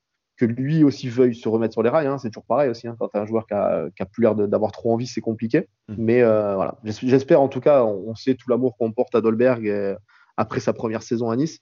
que 0.41 0.45
lui 0.45 0.83
aussi 0.83 1.07
veuille 1.07 1.35
se 1.35 1.47
remettre 1.47 1.73
sur 1.73 1.83
les 1.83 1.89
rails. 1.89 2.07
Hein. 2.07 2.17
c'est 2.17 2.29
toujours 2.29 2.45
pareil 2.45 2.69
aussi. 2.69 2.87
Hein. 2.87 2.95
quand 2.99 3.09
tu 3.09 3.17
as 3.17 3.21
un 3.21 3.25
joueur 3.25 3.45
qui 3.45 3.53
a, 3.53 3.89
qui 3.95 4.01
a 4.01 4.05
plus 4.05 4.23
l'air 4.23 4.35
d'avoir 4.35 4.71
trop 4.71 4.91
envie, 4.93 5.07
c'est 5.07 5.21
compliqué. 5.21 5.67
Mm. 5.87 5.95
Mais 5.97 6.21
euh, 6.21 6.55
voilà, 6.55 6.79
j'espère 6.83 7.41
en 7.41 7.47
tout 7.47 7.61
cas, 7.61 7.83
on, 7.83 8.15
sait 8.15 8.35
tout 8.35 8.49
l'amour 8.49 8.75
qu'on 8.77 8.91
porte 8.91 9.13
à 9.15 9.21
Dolberg 9.21 9.97
après 10.37 10.59
sa 10.59 10.73
première 10.73 11.03
saison 11.03 11.29
à 11.29 11.35
Nice. 11.35 11.59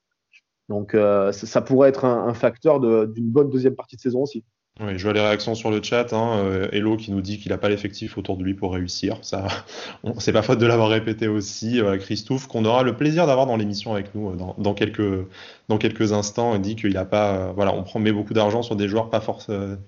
Donc, 0.70 0.96
ça, 1.32 1.62
pourrait 1.62 1.90
être 1.90 2.06
un, 2.06 2.28
un 2.28 2.34
facteur 2.34 2.80
d'une 2.80 3.30
bonne 3.30 3.50
deuxième 3.50 3.76
partie 3.76 3.96
de 3.96 4.02
saison 4.02 4.22
aussi. 4.22 4.44
Oui, 4.82 4.98
je 4.98 5.04
vois 5.04 5.12
les 5.12 5.20
réactions 5.20 5.56
sur 5.56 5.72
le 5.72 5.84
chat. 5.84 6.14
Hein. 6.14 6.38
Euh, 6.38 6.70
Hello 6.72 6.96
qui 6.96 7.12
nous 7.12 7.20
dit 7.20 7.38
qu'il 7.38 7.52
n'a 7.52 7.58
pas 7.58 7.68
l'effectif 7.68 8.18
autour 8.18 8.38
de 8.38 8.44
lui 8.44 8.54
pour 8.54 8.74
réussir. 8.74 9.18
Ça, 9.24 9.46
c'est 10.20 10.32
pas 10.32 10.42
faute 10.42 10.60
de 10.60 10.66
l'avoir 10.66 10.88
répété 10.88 11.28
aussi. 11.28 11.82
Euh, 11.82 11.98
Christophe, 11.98 12.48
qu'on 12.48 12.64
aura 12.64 12.84
le 12.84 12.96
plaisir 12.96 13.28
d'avoir 13.28 13.46
dans 13.46 13.58
l'émission 13.58 13.94
avec 13.94 14.16
nous 14.16 14.30
euh, 14.30 14.38
dans, 14.58 14.74
quelques, 14.74 15.28
dans 15.68 15.78
quelques 15.78 16.14
instants, 16.14 16.58
dit 16.60 16.78
qu'il 16.78 16.96
a 16.96 17.04
pas, 17.04 17.52
voilà, 17.52 17.74
on 17.74 17.84
prend 17.84 18.00
met 18.00 18.14
beaucoup 18.14 18.34
d'argent 18.34 18.62
sur 18.62 18.78
des 18.78 18.88
joueurs 18.88 19.10
pas, 19.10 19.22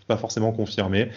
pas 0.08 0.18
forcément 0.18 0.52
confirmés. 0.52 1.10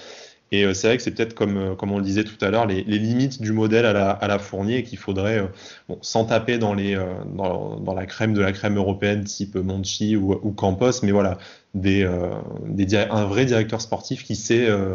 Et 0.61 0.75
c'est 0.75 0.89
vrai 0.89 0.97
que 0.97 1.03
c'est 1.03 1.11
peut-être 1.11 1.35
comme, 1.35 1.77
comme 1.77 1.93
on 1.93 1.99
le 1.99 2.05
disait 2.05 2.25
tout 2.25 2.43
à 2.45 2.51
l'heure, 2.51 2.67
les, 2.67 2.83
limites 2.83 3.41
du 3.41 3.53
modèle 3.53 3.87
à 3.87 3.93
la, 3.93 4.11
à 4.11 4.29
la 4.29 4.39
Fournier 4.39 4.79
et 4.79 4.83
qu'il 4.83 4.99
faudrait, 4.99 5.49
bon, 5.89 5.99
sans 6.01 6.25
taper 6.25 6.59
dans, 6.59 6.75
les, 6.75 6.99
dans, 7.35 7.81
dans, 7.81 7.95
la 7.95 8.07
crème 8.07 8.35
de 8.35 8.41
la 8.41 8.53
crème 8.53 8.77
européenne 8.77 9.25
type 9.25 9.57
Monchi 9.57 10.17
ou, 10.17 10.39
ou 10.43 10.53
Campos, 10.53 11.03
mais 11.03 11.13
voilà, 11.13 11.39
des, 11.75 12.05
euh, 12.05 12.31
un 13.11 13.25
vrai 13.25 13.45
directeur 13.45 13.81
sportif 13.81 14.25
qui 14.25 14.37
sait, 14.37 14.69
euh, 14.69 14.95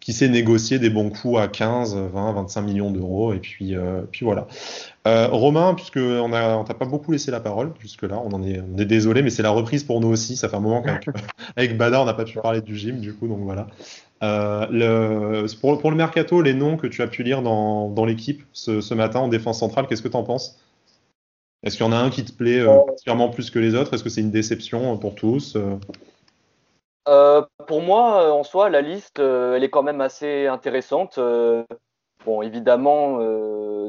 qui 0.00 0.12
sait 0.12 0.28
négocier 0.28 0.78
des 0.78 0.90
bons 0.90 1.10
coups 1.10 1.38
à 1.38 1.48
15, 1.48 1.96
20, 1.96 2.32
25 2.32 2.62
millions 2.62 2.90
d'euros. 2.90 3.32
Et 3.32 3.38
puis, 3.38 3.74
euh, 3.74 4.02
puis 4.10 4.24
voilà. 4.24 4.46
Romain, 5.06 5.72
puisque 5.72 5.96
on 5.96 6.34
a, 6.34 6.54
on 6.56 6.64
t'a 6.64 6.74
pas 6.74 6.84
beaucoup 6.84 7.12
laissé 7.12 7.30
la 7.30 7.40
parole 7.40 7.72
jusque-là, 7.80 8.20
on 8.22 8.28
en 8.34 8.42
est, 8.42 8.60
on 8.60 8.76
est 8.76 8.84
désolé, 8.84 9.22
mais 9.22 9.30
c'est 9.30 9.42
la 9.42 9.48
reprise 9.48 9.82
pour 9.82 10.02
nous 10.02 10.08
aussi. 10.08 10.36
Ça 10.36 10.50
fait 10.50 10.56
un 10.56 10.60
moment 10.60 10.82
qu'avec 10.82 11.06
avec 11.56 11.78
Bada, 11.78 12.02
on 12.02 12.04
n'a 12.04 12.12
pas 12.12 12.26
pu 12.26 12.38
parler 12.38 12.60
du 12.60 12.76
gym, 12.76 13.00
du 13.00 13.14
coup, 13.14 13.26
donc 13.26 13.40
voilà. 13.40 13.68
Le, 14.20 15.46
pour, 15.60 15.90
le 15.90 15.96
mercato, 15.96 16.42
les 16.42 16.54
noms 16.54 16.76
que 16.76 16.86
tu 16.86 17.02
as 17.02 17.06
pu 17.06 17.22
lire 17.22 17.42
dans, 17.42 18.04
l'équipe 18.04 18.42
ce, 18.52 18.94
matin 18.94 19.20
en 19.20 19.28
défense 19.28 19.60
centrale, 19.60 19.86
qu'est-ce 19.86 20.02
que 20.02 20.08
tu 20.08 20.16
en 20.16 20.24
penses? 20.24 20.58
Est-ce 21.64 21.76
qu'il 21.76 21.84
y 21.84 21.88
en 21.88 21.92
a 21.92 21.98
un 21.98 22.10
qui 22.10 22.24
te 22.24 22.32
plaît 22.32 22.64
particulièrement 22.64 23.30
plus 23.30 23.50
que 23.50 23.58
les 23.58 23.74
autres? 23.74 23.94
Est-ce 23.94 24.04
que 24.04 24.10
c'est 24.10 24.20
une 24.20 24.30
déception 24.30 24.96
pour 24.98 25.14
tous 25.14 25.56
euh, 27.08 27.42
pour 27.66 27.80
moi, 27.80 28.22
euh, 28.22 28.30
en 28.30 28.44
soi, 28.44 28.68
la 28.68 28.82
liste, 28.82 29.18
euh, 29.18 29.56
elle 29.56 29.64
est 29.64 29.70
quand 29.70 29.82
même 29.82 30.02
assez 30.02 30.46
intéressante. 30.46 31.18
bon, 32.24 32.42
évidemment, 32.42 33.18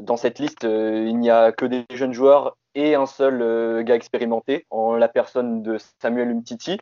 dans 0.02 0.16
cette 0.16 0.38
liste, 0.38 0.62
il 0.64 1.18
n'y 1.18 1.30
a 1.30 1.52
que 1.52 1.66
des 1.66 1.84
jeunes 1.92 2.14
joueurs 2.14 2.56
et 2.74 2.94
un 2.94 3.06
seul 3.06 3.84
gars 3.84 3.96
expérimenté, 3.96 4.66
en 4.70 4.94
la 4.96 5.08
personne 5.08 5.62
de 5.62 5.76
Samuel 6.00 6.30
Umtiti. 6.30 6.78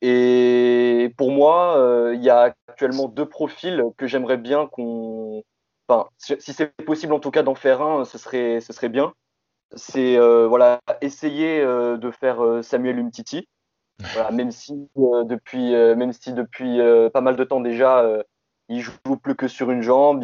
Et 0.00 1.12
pour 1.16 1.30
moi, 1.32 2.12
il 2.14 2.22
y 2.22 2.30
a 2.30 2.54
actuellement 2.68 3.08
deux 3.08 3.26
profils 3.26 3.82
que 3.96 4.06
j'aimerais 4.06 4.36
bien 4.36 4.66
qu'on. 4.66 5.42
Enfin, 5.88 6.08
si 6.18 6.52
c'est 6.52 6.74
possible 6.84 7.14
en 7.14 7.20
tout 7.20 7.30
cas 7.30 7.42
d'en 7.42 7.54
faire 7.54 7.82
un, 7.82 8.04
ce 8.04 8.18
serait, 8.18 8.60
ce 8.60 8.72
serait 8.72 8.88
bien. 8.88 9.12
C'est 9.74 10.18
voilà, 10.46 10.80
essayer 11.00 11.62
de 11.62 12.10
faire 12.10 12.38
Samuel 12.62 12.98
Umtiti 12.98 13.48
même 14.32 14.50
si 14.50 14.88
euh, 14.96 15.24
depuis, 15.24 15.74
euh, 15.74 15.96
même 15.96 16.12
si 16.12 16.32
depuis 16.32 16.80
euh, 16.80 17.10
pas 17.10 17.20
mal 17.20 17.36
de 17.36 17.44
temps 17.44 17.60
déjà, 17.60 18.04
il 18.68 18.80
joue 18.80 18.92
plus 19.22 19.34
que 19.34 19.48
sur 19.48 19.70
une 19.70 19.82
jambe. 19.82 20.22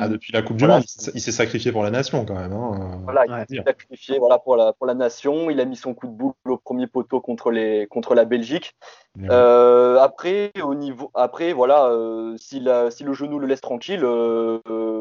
Ah, 0.00 0.08
depuis 0.08 0.32
la 0.32 0.42
Coupe 0.42 0.56
du 0.56 0.66
Monde, 0.66 0.84
il 1.14 1.20
s'est 1.20 1.32
sacrifié 1.32 1.72
pour 1.72 1.82
la 1.82 1.90
nation 1.90 2.24
quand 2.24 2.34
même. 2.34 2.52
Hein. 2.52 3.00
Voilà, 3.04 3.24
il 3.26 3.56
s'est 3.56 3.62
sacrifié 3.64 4.18
voilà, 4.18 4.38
pour, 4.38 4.56
la, 4.56 4.72
pour 4.72 4.86
la 4.86 4.94
nation. 4.94 5.50
Il 5.50 5.60
a 5.60 5.64
mis 5.64 5.76
son 5.76 5.94
coup 5.94 6.06
de 6.06 6.12
boule 6.12 6.32
au 6.46 6.56
premier 6.56 6.86
poteau 6.86 7.20
contre, 7.20 7.50
les, 7.50 7.86
contre 7.88 8.14
la 8.14 8.24
Belgique. 8.24 8.74
après, 9.28 10.52
au 10.62 10.74
niveau, 10.74 11.10
après, 11.14 11.52
voilà, 11.52 11.92
si, 12.36 12.60
la, 12.60 12.90
si 12.90 13.04
le 13.04 13.12
genou 13.12 13.38
le 13.38 13.46
laisse 13.46 13.60
tranquille, 13.60 14.06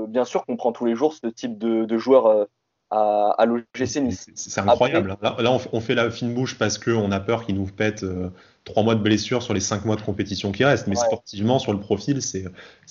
bien 0.08 0.26
sûr 0.26 0.46
qu'on 0.46 0.58
prend 0.58 0.72
tous 0.72 0.86
les 0.86 0.96
jours 0.96 1.14
ce 1.14 1.28
type 1.28 1.58
de, 1.58 1.86
de 1.86 1.98
joueur 1.98 2.48
à, 2.92 3.46
l'OGC 3.46 4.02
Nice. 4.02 4.30
C'est 4.34 4.60
incroyable. 4.62 5.18
là, 5.22 5.60
on, 5.72 5.82
fait 5.82 5.96
la 5.96 6.10
fine 6.10 6.34
bouche 6.34 6.58
parce 6.58 6.78
qu'on 6.78 7.12
a 7.12 7.20
peur 7.20 7.46
qu'il 7.46 7.56
nous 7.56 7.66
pète 7.66 8.04
euh, 8.04 8.30
trois 8.70 8.84
mois 8.84 8.96
de 8.96 9.02
blessure 9.02 9.44
sur 9.44 9.54
les 9.54 9.60
cinq 9.60 9.86
mois 9.86 9.96
de 9.96 10.02
compétition 10.02 10.52
qui 10.52 10.64
restent. 10.64 10.88
Mais 10.88 10.96
sportivement, 10.96 11.60
sur 11.60 11.74
le 11.74 11.80
profil, 11.80 12.22
c'est 12.22 12.46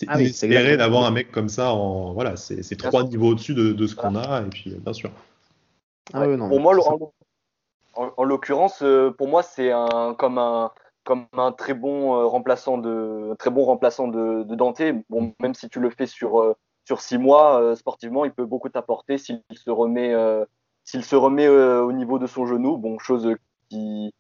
ah 0.06 0.20
inespéré 0.20 0.76
d'avoir 0.76 1.04
un 1.04 1.10
mec 1.10 1.30
comme 1.30 1.48
ça. 1.48 1.72
En, 1.72 2.12
voilà, 2.12 2.36
c'est 2.36 2.76
trois 2.76 3.04
niveaux 3.04 3.28
au-dessus 3.28 3.54
de, 3.54 3.86
ce 3.86 3.94
qu'on 3.94 4.16
a. 4.16 4.42
Et 4.42 4.50
puis, 4.50 4.74
bien 4.74 4.92
sûr. 4.92 5.10
Ah 6.12 6.24
pour 6.24 6.60
moi, 6.60 6.74
en, 7.94 8.24
l'occurrence, 8.24 8.82
euh, 8.82 9.10
pour 9.10 9.28
moi, 9.28 9.42
c'est 9.42 9.72
un, 9.72 10.14
comme 10.16 10.38
un 10.38 10.70
comme 11.04 11.26
un 11.36 11.52
très 11.52 11.74
bon 11.74 12.14
euh, 12.14 12.26
remplaçant 12.26 12.78
de 12.78 13.34
très 13.38 13.50
bon 13.50 13.64
remplaçant 13.64 14.08
de, 14.08 14.44
de 14.44 14.54
Dante. 14.54 14.82
Bon, 15.08 15.34
même 15.40 15.54
si 15.54 15.68
tu 15.68 15.80
le 15.80 15.90
fais 15.90 16.06
sur 16.06 16.54
sur 16.88 17.02
six 17.02 17.18
mois, 17.18 17.60
euh, 17.60 17.76
sportivement, 17.76 18.24
il 18.24 18.32
peut 18.32 18.46
beaucoup 18.46 18.70
t'apporter 18.70 19.18
s'il 19.18 19.42
se 19.52 19.68
remet, 19.68 20.14
euh, 20.14 20.46
s'il 20.84 21.04
se 21.04 21.16
remet 21.16 21.46
euh, 21.46 21.84
au 21.84 21.92
niveau 21.92 22.18
de 22.18 22.26
son 22.26 22.46
genou. 22.46 22.78
Bon, 22.78 22.98
chose 22.98 23.36
qui, 23.68 24.10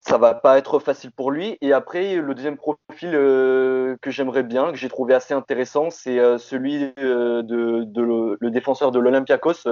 ça 0.00 0.18
va 0.18 0.34
pas 0.34 0.58
être 0.58 0.78
facile 0.78 1.10
pour 1.10 1.30
lui. 1.30 1.58
Et 1.60 1.72
après, 1.72 2.16
le 2.16 2.34
deuxième 2.34 2.56
profil 2.56 3.10
que 3.10 4.10
j'aimerais 4.10 4.44
bien, 4.44 4.70
que 4.70 4.76
j'ai 4.76 4.88
trouvé 4.88 5.14
assez 5.14 5.34
intéressant, 5.34 5.90
c'est 5.90 6.38
celui 6.38 6.92
de, 6.96 8.36
le, 8.40 8.50
défenseur 8.50 8.92
de 8.92 9.00
l'Olympiakos, 9.00 9.68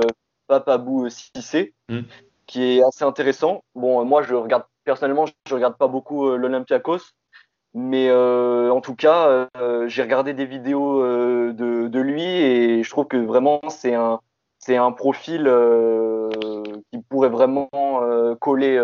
Papabou 0.48 1.08
Sissé, 1.08 1.72
mm. 1.88 2.00
qui 2.46 2.78
est 2.78 2.82
assez 2.82 3.04
intéressant. 3.04 3.62
Bon, 3.76 4.04
moi, 4.04 4.22
je 4.22 4.34
regarde 4.34 4.64
personnellement, 4.84 5.26
je 5.46 5.54
regarde 5.54 5.76
pas 5.76 5.88
beaucoup 5.88 6.37
l'Olympiakos, 6.37 7.12
mais 7.74 8.08
euh, 8.08 8.70
en 8.70 8.80
tout 8.80 8.94
cas, 8.94 9.48
euh, 9.56 9.88
j'ai 9.88 10.02
regardé 10.02 10.32
des 10.32 10.46
vidéos 10.46 11.02
euh, 11.02 11.52
de, 11.52 11.88
de, 11.88 12.00
lui 12.00 12.22
et 12.22 12.84
je 12.84 12.90
trouve 12.90 13.08
que 13.08 13.16
vraiment 13.16 13.60
c'est 13.68 13.94
un, 13.94 14.20
c'est 14.60 14.76
un 14.76 14.92
profil 14.92 15.52
qui 16.92 17.02
pourrait 17.08 17.28
vraiment 17.28 17.68
coller 18.40 18.78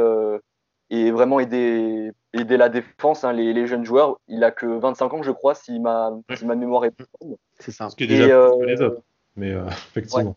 et 0.90 1.10
vraiment 1.10 1.40
aider, 1.40 2.12
aider 2.32 2.56
la 2.56 2.68
défense, 2.68 3.24
hein, 3.24 3.32
les, 3.32 3.52
les, 3.52 3.66
jeunes 3.66 3.84
joueurs. 3.84 4.18
Il 4.28 4.44
a 4.44 4.50
que 4.50 4.66
25 4.66 5.14
ans, 5.14 5.22
je 5.22 5.30
crois, 5.30 5.54
si 5.54 5.78
ma, 5.78 6.12
si 6.34 6.44
ma 6.44 6.54
mémoire 6.54 6.84
est 6.84 6.92
bonne. 7.20 7.36
C'est 7.58 7.72
ça. 7.72 7.88
Ce 7.88 7.96
qui 7.96 8.04
est 8.04 8.08
déjà 8.08 8.48
plus 8.48 8.60
que 8.60 8.66
les 8.66 8.82
autres. 8.82 9.02
Mais 9.36 9.52
effectivement. 9.68 10.36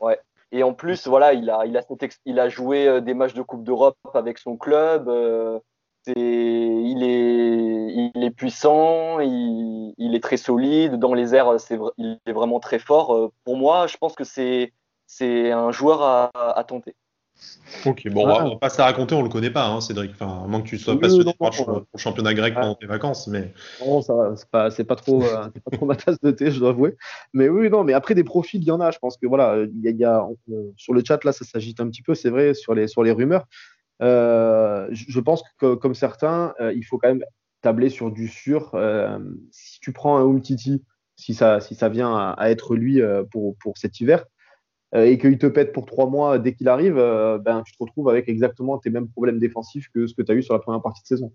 Ouais. 0.00 0.18
Et 0.50 0.62
en 0.62 0.72
plus, 0.72 1.06
voilà, 1.06 1.34
il 1.34 1.50
a, 1.50 1.66
il 1.66 1.76
a, 1.76 1.82
il 2.24 2.40
a 2.40 2.48
joué 2.48 3.00
des 3.02 3.12
matchs 3.12 3.34
de 3.34 3.42
Coupe 3.42 3.64
d'Europe 3.64 3.98
avec 4.14 4.38
son 4.38 4.56
club 4.56 5.10
il 6.16 7.02
est, 7.02 8.10
il 8.14 8.24
est 8.24 8.30
puissant, 8.30 9.20
il, 9.20 10.14
est 10.14 10.22
très 10.22 10.36
solide. 10.36 10.94
Dans 10.98 11.14
les 11.14 11.34
airs, 11.34 11.58
c'est, 11.60 11.78
il 11.96 12.18
est 12.26 12.32
vraiment 12.32 12.60
très 12.60 12.78
fort. 12.78 13.14
Euh, 13.14 13.32
pour 13.44 13.56
moi, 13.56 13.86
je 13.86 13.96
pense 13.96 14.14
que 14.14 14.24
c'est, 14.24 14.72
c'est 15.06 15.50
un 15.52 15.70
joueur 15.72 16.02
à, 16.02 16.64
tenter. 16.64 16.94
Ok, 17.86 18.08
bon, 18.10 18.24
on, 18.24 18.50
va, 18.50 18.56
pas 18.56 18.70
se 18.70 18.78
la 18.78 18.84
raconter, 18.84 19.14
on 19.14 19.22
le 19.22 19.28
connaît 19.28 19.50
pas, 19.50 19.66
hein, 19.66 19.80
Cédric. 19.80 20.10
Enfin, 20.12 20.44
à 20.44 20.46
moins 20.46 20.60
que 20.60 20.68
tu 20.68 20.78
sois 20.78 20.98
passionné 20.98 21.32
par 21.38 21.50
le 21.50 21.98
championnat 21.98 22.34
grec 22.34 22.54
pendant 22.54 22.74
tes 22.74 22.86
vacances, 22.86 23.28
mais. 23.28 23.52
Non, 23.84 24.02
c'est 24.02 24.50
pas, 24.50 24.70
c'est 24.70 24.84
pas 24.84 24.96
trop, 24.96 25.22
euh, 25.22 25.48
pas 25.48 25.70
trop 25.76 25.86
ma 25.86 25.94
tasse 25.94 26.20
de 26.20 26.30
thé, 26.30 26.50
je 26.50 26.58
dois 26.58 26.70
avouer. 26.70 26.96
Mais 27.32 27.48
oui, 27.48 27.70
non, 27.70 27.84
mais 27.84 27.92
après 27.92 28.14
des 28.14 28.24
profils, 28.24 28.60
il 28.60 28.66
y 28.66 28.70
en 28.70 28.80
a. 28.80 28.90
Je 28.90 28.98
pense 28.98 29.16
que 29.16 29.26
voilà, 29.26 29.56
il 29.58 29.96
y 29.96 30.04
a, 30.04 30.26
sur 30.76 30.94
le 30.94 31.02
chat 31.04 31.22
là, 31.24 31.32
ça 31.32 31.44
s'agite 31.44 31.80
un 31.80 31.88
petit 31.88 32.02
peu, 32.02 32.14
c'est 32.14 32.30
vrai, 32.30 32.54
sur 32.54 32.74
les, 32.74 32.88
sur 32.88 33.02
les 33.02 33.12
rumeurs. 33.12 33.46
Euh, 34.00 34.88
je 34.90 35.20
pense 35.20 35.42
que 35.58 35.74
comme 35.74 35.94
certains, 35.94 36.54
euh, 36.60 36.72
il 36.72 36.84
faut 36.84 36.98
quand 36.98 37.08
même 37.08 37.24
tabler 37.60 37.90
sur 37.90 38.10
du 38.10 38.28
sûr. 38.28 38.72
si 39.50 39.80
tu 39.80 39.92
prends 39.92 40.16
un 40.16 40.24
Umtiti, 40.24 40.82
si 41.16 41.34
ça, 41.34 41.60
si 41.60 41.74
ça 41.74 41.88
vient 41.88 42.14
à, 42.16 42.34
à 42.38 42.50
être 42.50 42.76
lui 42.76 43.00
pour, 43.30 43.56
pour 43.58 43.76
cet 43.78 44.00
hiver, 44.00 44.24
et 44.94 45.18
qu'il 45.18 45.38
te 45.38 45.46
pète 45.46 45.72
pour 45.72 45.84
trois 45.84 46.08
mois 46.08 46.38
dès 46.38 46.54
qu'il 46.54 46.68
arrive, 46.68 46.96
euh, 46.96 47.38
ben, 47.38 47.62
tu 47.64 47.72
te 47.72 47.82
retrouves 47.82 48.08
avec 48.08 48.28
exactement 48.28 48.78
tes 48.78 48.90
mêmes 48.90 49.08
problèmes 49.08 49.38
défensifs 49.38 49.88
que 49.94 50.06
ce 50.06 50.14
que 50.14 50.22
tu 50.22 50.32
as 50.32 50.34
eu 50.34 50.42
sur 50.42 50.54
la 50.54 50.60
première 50.60 50.80
partie 50.80 51.02
de 51.02 51.06
saison. 51.06 51.32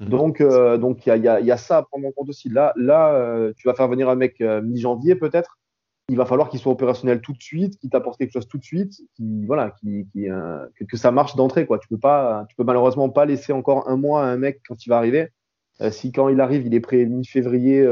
Mhm. 0.00 0.08
Donc, 0.08 0.40
euh, 0.40 0.78
donc 0.78 1.06
il 1.06 1.10
y 1.10 1.28
a, 1.28 1.40
y 1.40 1.50
a, 1.50 1.56
ça 1.56 1.78
à 1.78 1.82
prendre 1.82 2.06
en 2.06 2.12
compte 2.12 2.28
aussi. 2.28 2.48
Là, 2.48 2.72
là 2.76 3.50
tu 3.56 3.68
vas 3.68 3.74
faire 3.74 3.88
venir 3.88 4.08
un 4.08 4.16
mec 4.16 4.40
mi-janvier 4.40 5.14
peut-être. 5.14 5.58
Il 6.10 6.16
va 6.16 6.24
falloir 6.24 6.48
qu'il 6.48 6.58
soit 6.58 6.72
opérationnel 6.72 7.20
tout 7.20 7.34
de 7.34 7.42
suite, 7.42 7.78
qu'il 7.78 7.90
t'apporte 7.90 8.18
quelque 8.18 8.32
chose 8.32 8.48
tout 8.48 8.56
de 8.56 8.64
suite, 8.64 8.94
qui, 9.14 9.44
voilà, 9.44 9.72
qui, 9.78 10.08
qui 10.10 10.24
que, 10.24 10.84
que, 10.84 10.96
ça 10.96 11.12
marche 11.12 11.36
d'entrée. 11.36 11.66
Quoi. 11.66 11.78
Tu 11.78 11.86
peux 11.86 11.98
pas, 11.98 12.46
tu 12.48 12.56
peux 12.56 12.64
malheureusement 12.64 13.10
pas 13.10 13.26
laisser 13.26 13.52
encore 13.52 13.88
un 13.88 13.96
mois 13.96 14.24
à 14.24 14.26
un 14.26 14.38
mec 14.38 14.62
quand 14.66 14.86
il 14.86 14.88
va 14.88 14.96
arriver. 14.96 15.28
si 15.90 16.10
quand 16.10 16.30
il 16.30 16.40
arrive, 16.40 16.66
il 16.66 16.74
est 16.74 16.80
prêt 16.80 17.04
mi-février, 17.04 17.86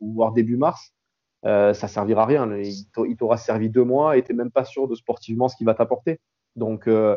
voire 0.00 0.32
début 0.32 0.58
mars, 0.58 0.92
euh, 0.92 0.97
ça 1.44 1.88
servira 1.88 2.22
à 2.22 2.26
rien. 2.26 2.48
Il 2.56 3.16
t'aura 3.16 3.36
servi 3.36 3.70
deux 3.70 3.84
mois 3.84 4.16
et 4.16 4.22
tu 4.22 4.32
n'es 4.32 4.38
même 4.38 4.50
pas 4.50 4.64
sûr 4.64 4.88
de 4.88 4.94
sportivement 4.94 5.48
ce 5.48 5.56
qu'il 5.56 5.66
va 5.66 5.74
t'apporter. 5.74 6.20
Donc, 6.56 6.86
euh, 6.86 7.16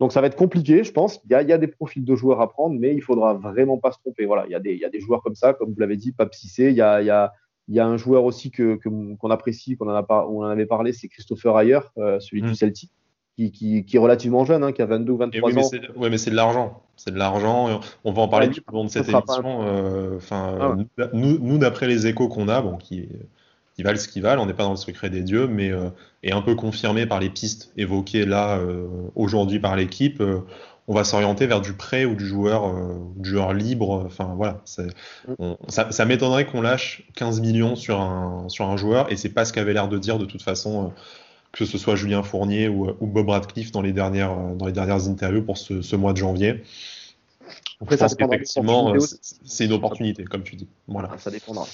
donc 0.00 0.12
ça 0.12 0.20
va 0.20 0.26
être 0.26 0.36
compliqué, 0.36 0.84
je 0.84 0.92
pense. 0.92 1.20
Il 1.24 1.30
y, 1.30 1.34
a, 1.34 1.42
il 1.42 1.48
y, 1.48 1.52
a, 1.52 1.58
des 1.58 1.68
profils 1.68 2.04
de 2.04 2.14
joueurs 2.14 2.40
à 2.40 2.50
prendre, 2.50 2.78
mais 2.78 2.94
il 2.94 3.00
faudra 3.00 3.34
vraiment 3.34 3.78
pas 3.78 3.92
se 3.92 3.98
tromper. 3.98 4.26
Voilà, 4.26 4.46
il 4.46 4.52
y 4.52 4.54
a 4.54 4.60
des, 4.60 4.72
il 4.72 4.80
y 4.80 4.84
a 4.84 4.90
des 4.90 5.00
joueurs 5.00 5.22
comme 5.22 5.34
ça, 5.34 5.54
comme 5.54 5.72
vous 5.72 5.80
l'avez 5.80 5.96
dit, 5.96 6.12
Pape 6.12 6.34
Cissé. 6.34 6.70
Il 6.70 6.76
y 6.76 6.82
a, 6.82 7.00
il 7.00 7.06
y 7.06 7.10
a, 7.10 7.32
il 7.68 7.74
y 7.74 7.80
a 7.80 7.86
un 7.86 7.96
joueur 7.96 8.24
aussi 8.24 8.50
que, 8.50 8.76
qu'on 8.76 9.30
apprécie, 9.30 9.76
qu'on 9.76 9.88
en, 9.88 9.94
a 9.94 10.26
on 10.28 10.42
en 10.42 10.48
avait 10.48 10.66
parlé, 10.66 10.92
c'est 10.92 11.08
Christopher 11.08 11.58
Ayer, 11.58 11.80
euh, 11.98 12.20
celui 12.20 12.42
du 12.42 12.50
mmh. 12.50 12.54
Celtic 12.54 12.90
qui, 13.36 13.84
est 13.92 13.98
relativement 13.98 14.44
jeune, 14.44 14.64
hein, 14.64 14.72
qui 14.72 14.82
a 14.82 14.86
22 14.86 15.12
ou 15.12 15.16
23 15.18 15.50
ans. 15.50 15.70
Oui, 15.96 16.08
mais 16.10 16.18
c'est 16.18 16.30
de 16.30 16.36
l'argent. 16.36 16.82
C'est 16.96 17.12
de 17.12 17.18
l'argent. 17.18 17.80
On 18.04 18.12
va 18.12 18.22
en 18.22 18.28
parler 18.28 18.50
tout 18.50 18.62
au 18.72 18.74
long 18.74 18.84
de 18.84 18.90
cette 18.90 19.08
émission. 19.08 19.62
Euh, 19.64 20.16
enfin, 20.16 20.58
ah 20.98 21.08
nous, 21.12 21.38
nous 21.38 21.58
d'après 21.58 21.86
les 21.86 22.06
échos 22.06 22.28
qu'on 22.28 22.48
a, 22.48 22.62
bon, 22.62 22.76
qui, 22.76 23.08
qui 23.74 23.82
valent 23.82 23.98
ce 23.98 24.08
qu'ils 24.08 24.22
valent, 24.22 24.42
on 24.42 24.46
n'est 24.46 24.54
pas 24.54 24.64
dans 24.64 24.70
le 24.70 24.76
secret 24.76 25.10
des 25.10 25.22
dieux, 25.22 25.46
mais 25.46 25.70
euh, 25.70 25.90
est 26.22 26.32
un 26.32 26.40
peu 26.40 26.54
confirmé 26.54 27.04
par 27.04 27.20
les 27.20 27.28
pistes 27.28 27.72
évoquées 27.76 28.24
là 28.24 28.58
euh, 28.58 28.86
aujourd'hui 29.14 29.58
par 29.58 29.76
l'équipe. 29.76 30.22
on 30.88 30.94
va 30.94 31.04
s'orienter 31.04 31.46
vers 31.46 31.60
du 31.60 31.74
prêt 31.74 32.06
ou 32.06 32.14
du 32.14 32.26
joueur, 32.26 32.72
du 33.16 33.28
joueur 33.28 33.52
libre. 33.52 34.04
Enfin 34.06 34.32
voilà, 34.34 34.62
mm. 35.28 35.52
ça, 35.68 35.92
ça 35.92 36.04
m'étonnerait 36.06 36.46
qu'on 36.46 36.62
lâche 36.62 37.02
15 37.16 37.42
millions 37.42 37.76
sur 37.76 38.00
un, 38.00 38.48
sur 38.48 38.66
un 38.66 38.78
joueur, 38.78 39.12
et 39.12 39.16
c'est 39.16 39.28
pas 39.28 39.44
ce 39.44 39.52
qu'avait 39.52 39.74
l'air 39.74 39.88
de 39.88 39.98
dire 39.98 40.18
de 40.18 40.24
toute 40.24 40.42
façon 40.42 40.94
que 41.56 41.64
ce 41.64 41.78
soit 41.78 41.96
Julien 41.96 42.22
Fournier 42.22 42.68
ou, 42.68 42.94
Bob 43.00 43.30
Radcliffe 43.30 43.72
dans 43.72 43.82
les 43.82 43.92
dernières, 43.92 44.32
euh, 44.32 44.54
dans 44.54 44.66
les 44.66 44.72
dernières 44.72 45.08
interviews 45.08 45.42
pour 45.42 45.56
ce, 45.56 45.96
mois 45.96 46.12
de 46.12 46.18
janvier. 46.18 46.62
Après, 47.80 47.96
ça 47.96 48.06
effectivement, 48.06 48.94
euh, 48.94 48.98
c'est 49.44 49.64
une 49.64 49.72
opportunité, 49.72 50.24
comme 50.24 50.42
tu 50.42 50.56
dis. 50.56 50.68
Voilà. 50.86 51.10
Ah, 51.12 51.18
ça 51.18 51.30
dépendra. 51.30 51.66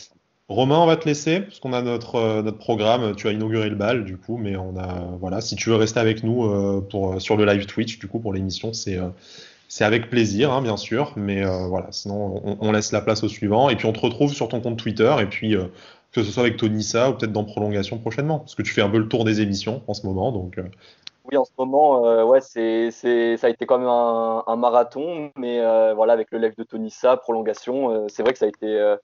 Romain, 0.49 0.79
on 0.79 0.87
va 0.87 0.97
te 0.97 1.07
laisser 1.07 1.41
parce 1.41 1.61
qu'on 1.61 1.73
a 1.73 1.83
notre, 1.83 2.17
euh, 2.17 2.43
notre 2.43 2.59
programme. 2.59 3.15
Tu 3.17 3.29
as 3.29 3.33
inauguré 3.33 3.69
le 3.69 3.77
bal, 3.77 4.05
du 4.05 4.17
coup, 4.17 4.37
mais 4.37 4.57
on 4.57 4.77
a 4.77 5.17
voilà. 5.21 5.41
Si 5.41 5.57
tu 5.57 5.71
veux 5.71 5.77
rester 5.77 6.01
avec 6.01 6.23
nous 6.23 6.83
pour 6.91 7.21
sur 7.21 7.37
le 7.37 7.45
live 7.45 7.67
Twitch, 7.67 7.99
du 7.99 8.07
coup, 8.07 8.19
pour 8.19 8.33
l'émission, 8.33 8.73
c'est 8.73 8.99
c'est 9.69 9.85
avec 9.85 10.11
plaisir, 10.11 10.53
hein, 10.53 10.61
bien 10.61 10.77
sûr. 10.77 11.15
Mais 11.17 11.43
voilà, 11.45 11.87
sinon 11.91 12.43
on, 12.45 12.59
on, 12.61 12.73
laisse 12.73 12.93
la 12.93 13.01
place 13.01 13.23
au 13.23 13.29
suivant. 13.29 13.71
Et 13.71 13.77
puis 13.77 13.87
on 13.87 13.93
te 13.93 14.01
retrouve 14.01 14.35
sur 14.35 14.49
ton 14.49 14.61
compte 14.61 14.77
Twitter. 14.77 15.15
Et 15.21 15.27
puis 15.27 15.57
que 16.13 16.23
ce 16.23 16.31
soit 16.31 16.43
avec 16.43 16.59
Tonissa 16.59 17.11
ou 17.11 17.15
peut-être 17.15 17.33
dans 17.33 17.45
prolongation 17.45 17.99
prochainement, 17.99 18.39
parce 18.39 18.55
que 18.55 18.63
tu 18.63 18.73
fais 18.73 18.83
un 18.83 18.91
peu 18.91 18.99
le 18.99 19.09
tour 19.09 19.25
des 19.25 19.41
émissions 19.41 19.83
en 19.87 19.95
ce 19.95 20.07
moment. 20.07 20.31
Donc, 20.31 20.59
euh. 20.59 20.65
Oui, 21.25 21.37
en 21.37 21.45
ce 21.45 21.53
moment, 21.57 22.07
euh, 22.07 22.25
ouais, 22.25 22.41
c'est, 22.41 22.91
c'est, 22.91 23.37
ça 23.37 23.47
a 23.47 23.51
été 23.51 23.65
quand 23.65 23.79
même 23.79 23.89
un, 23.89 24.57
marathon, 24.57 25.31
mais 25.37 25.61
euh, 25.61 25.95
voilà, 25.95 26.13
avec 26.13 26.29
le 26.33 26.39
live 26.39 26.55
de 26.59 26.65
Tonissa, 26.65 27.17
prolongation, 27.17 28.07
c'est 28.09 28.23
vrai 28.23 28.33
que 28.33 28.39
ça 28.39 28.47
a 28.47 28.49
été, 28.49 28.97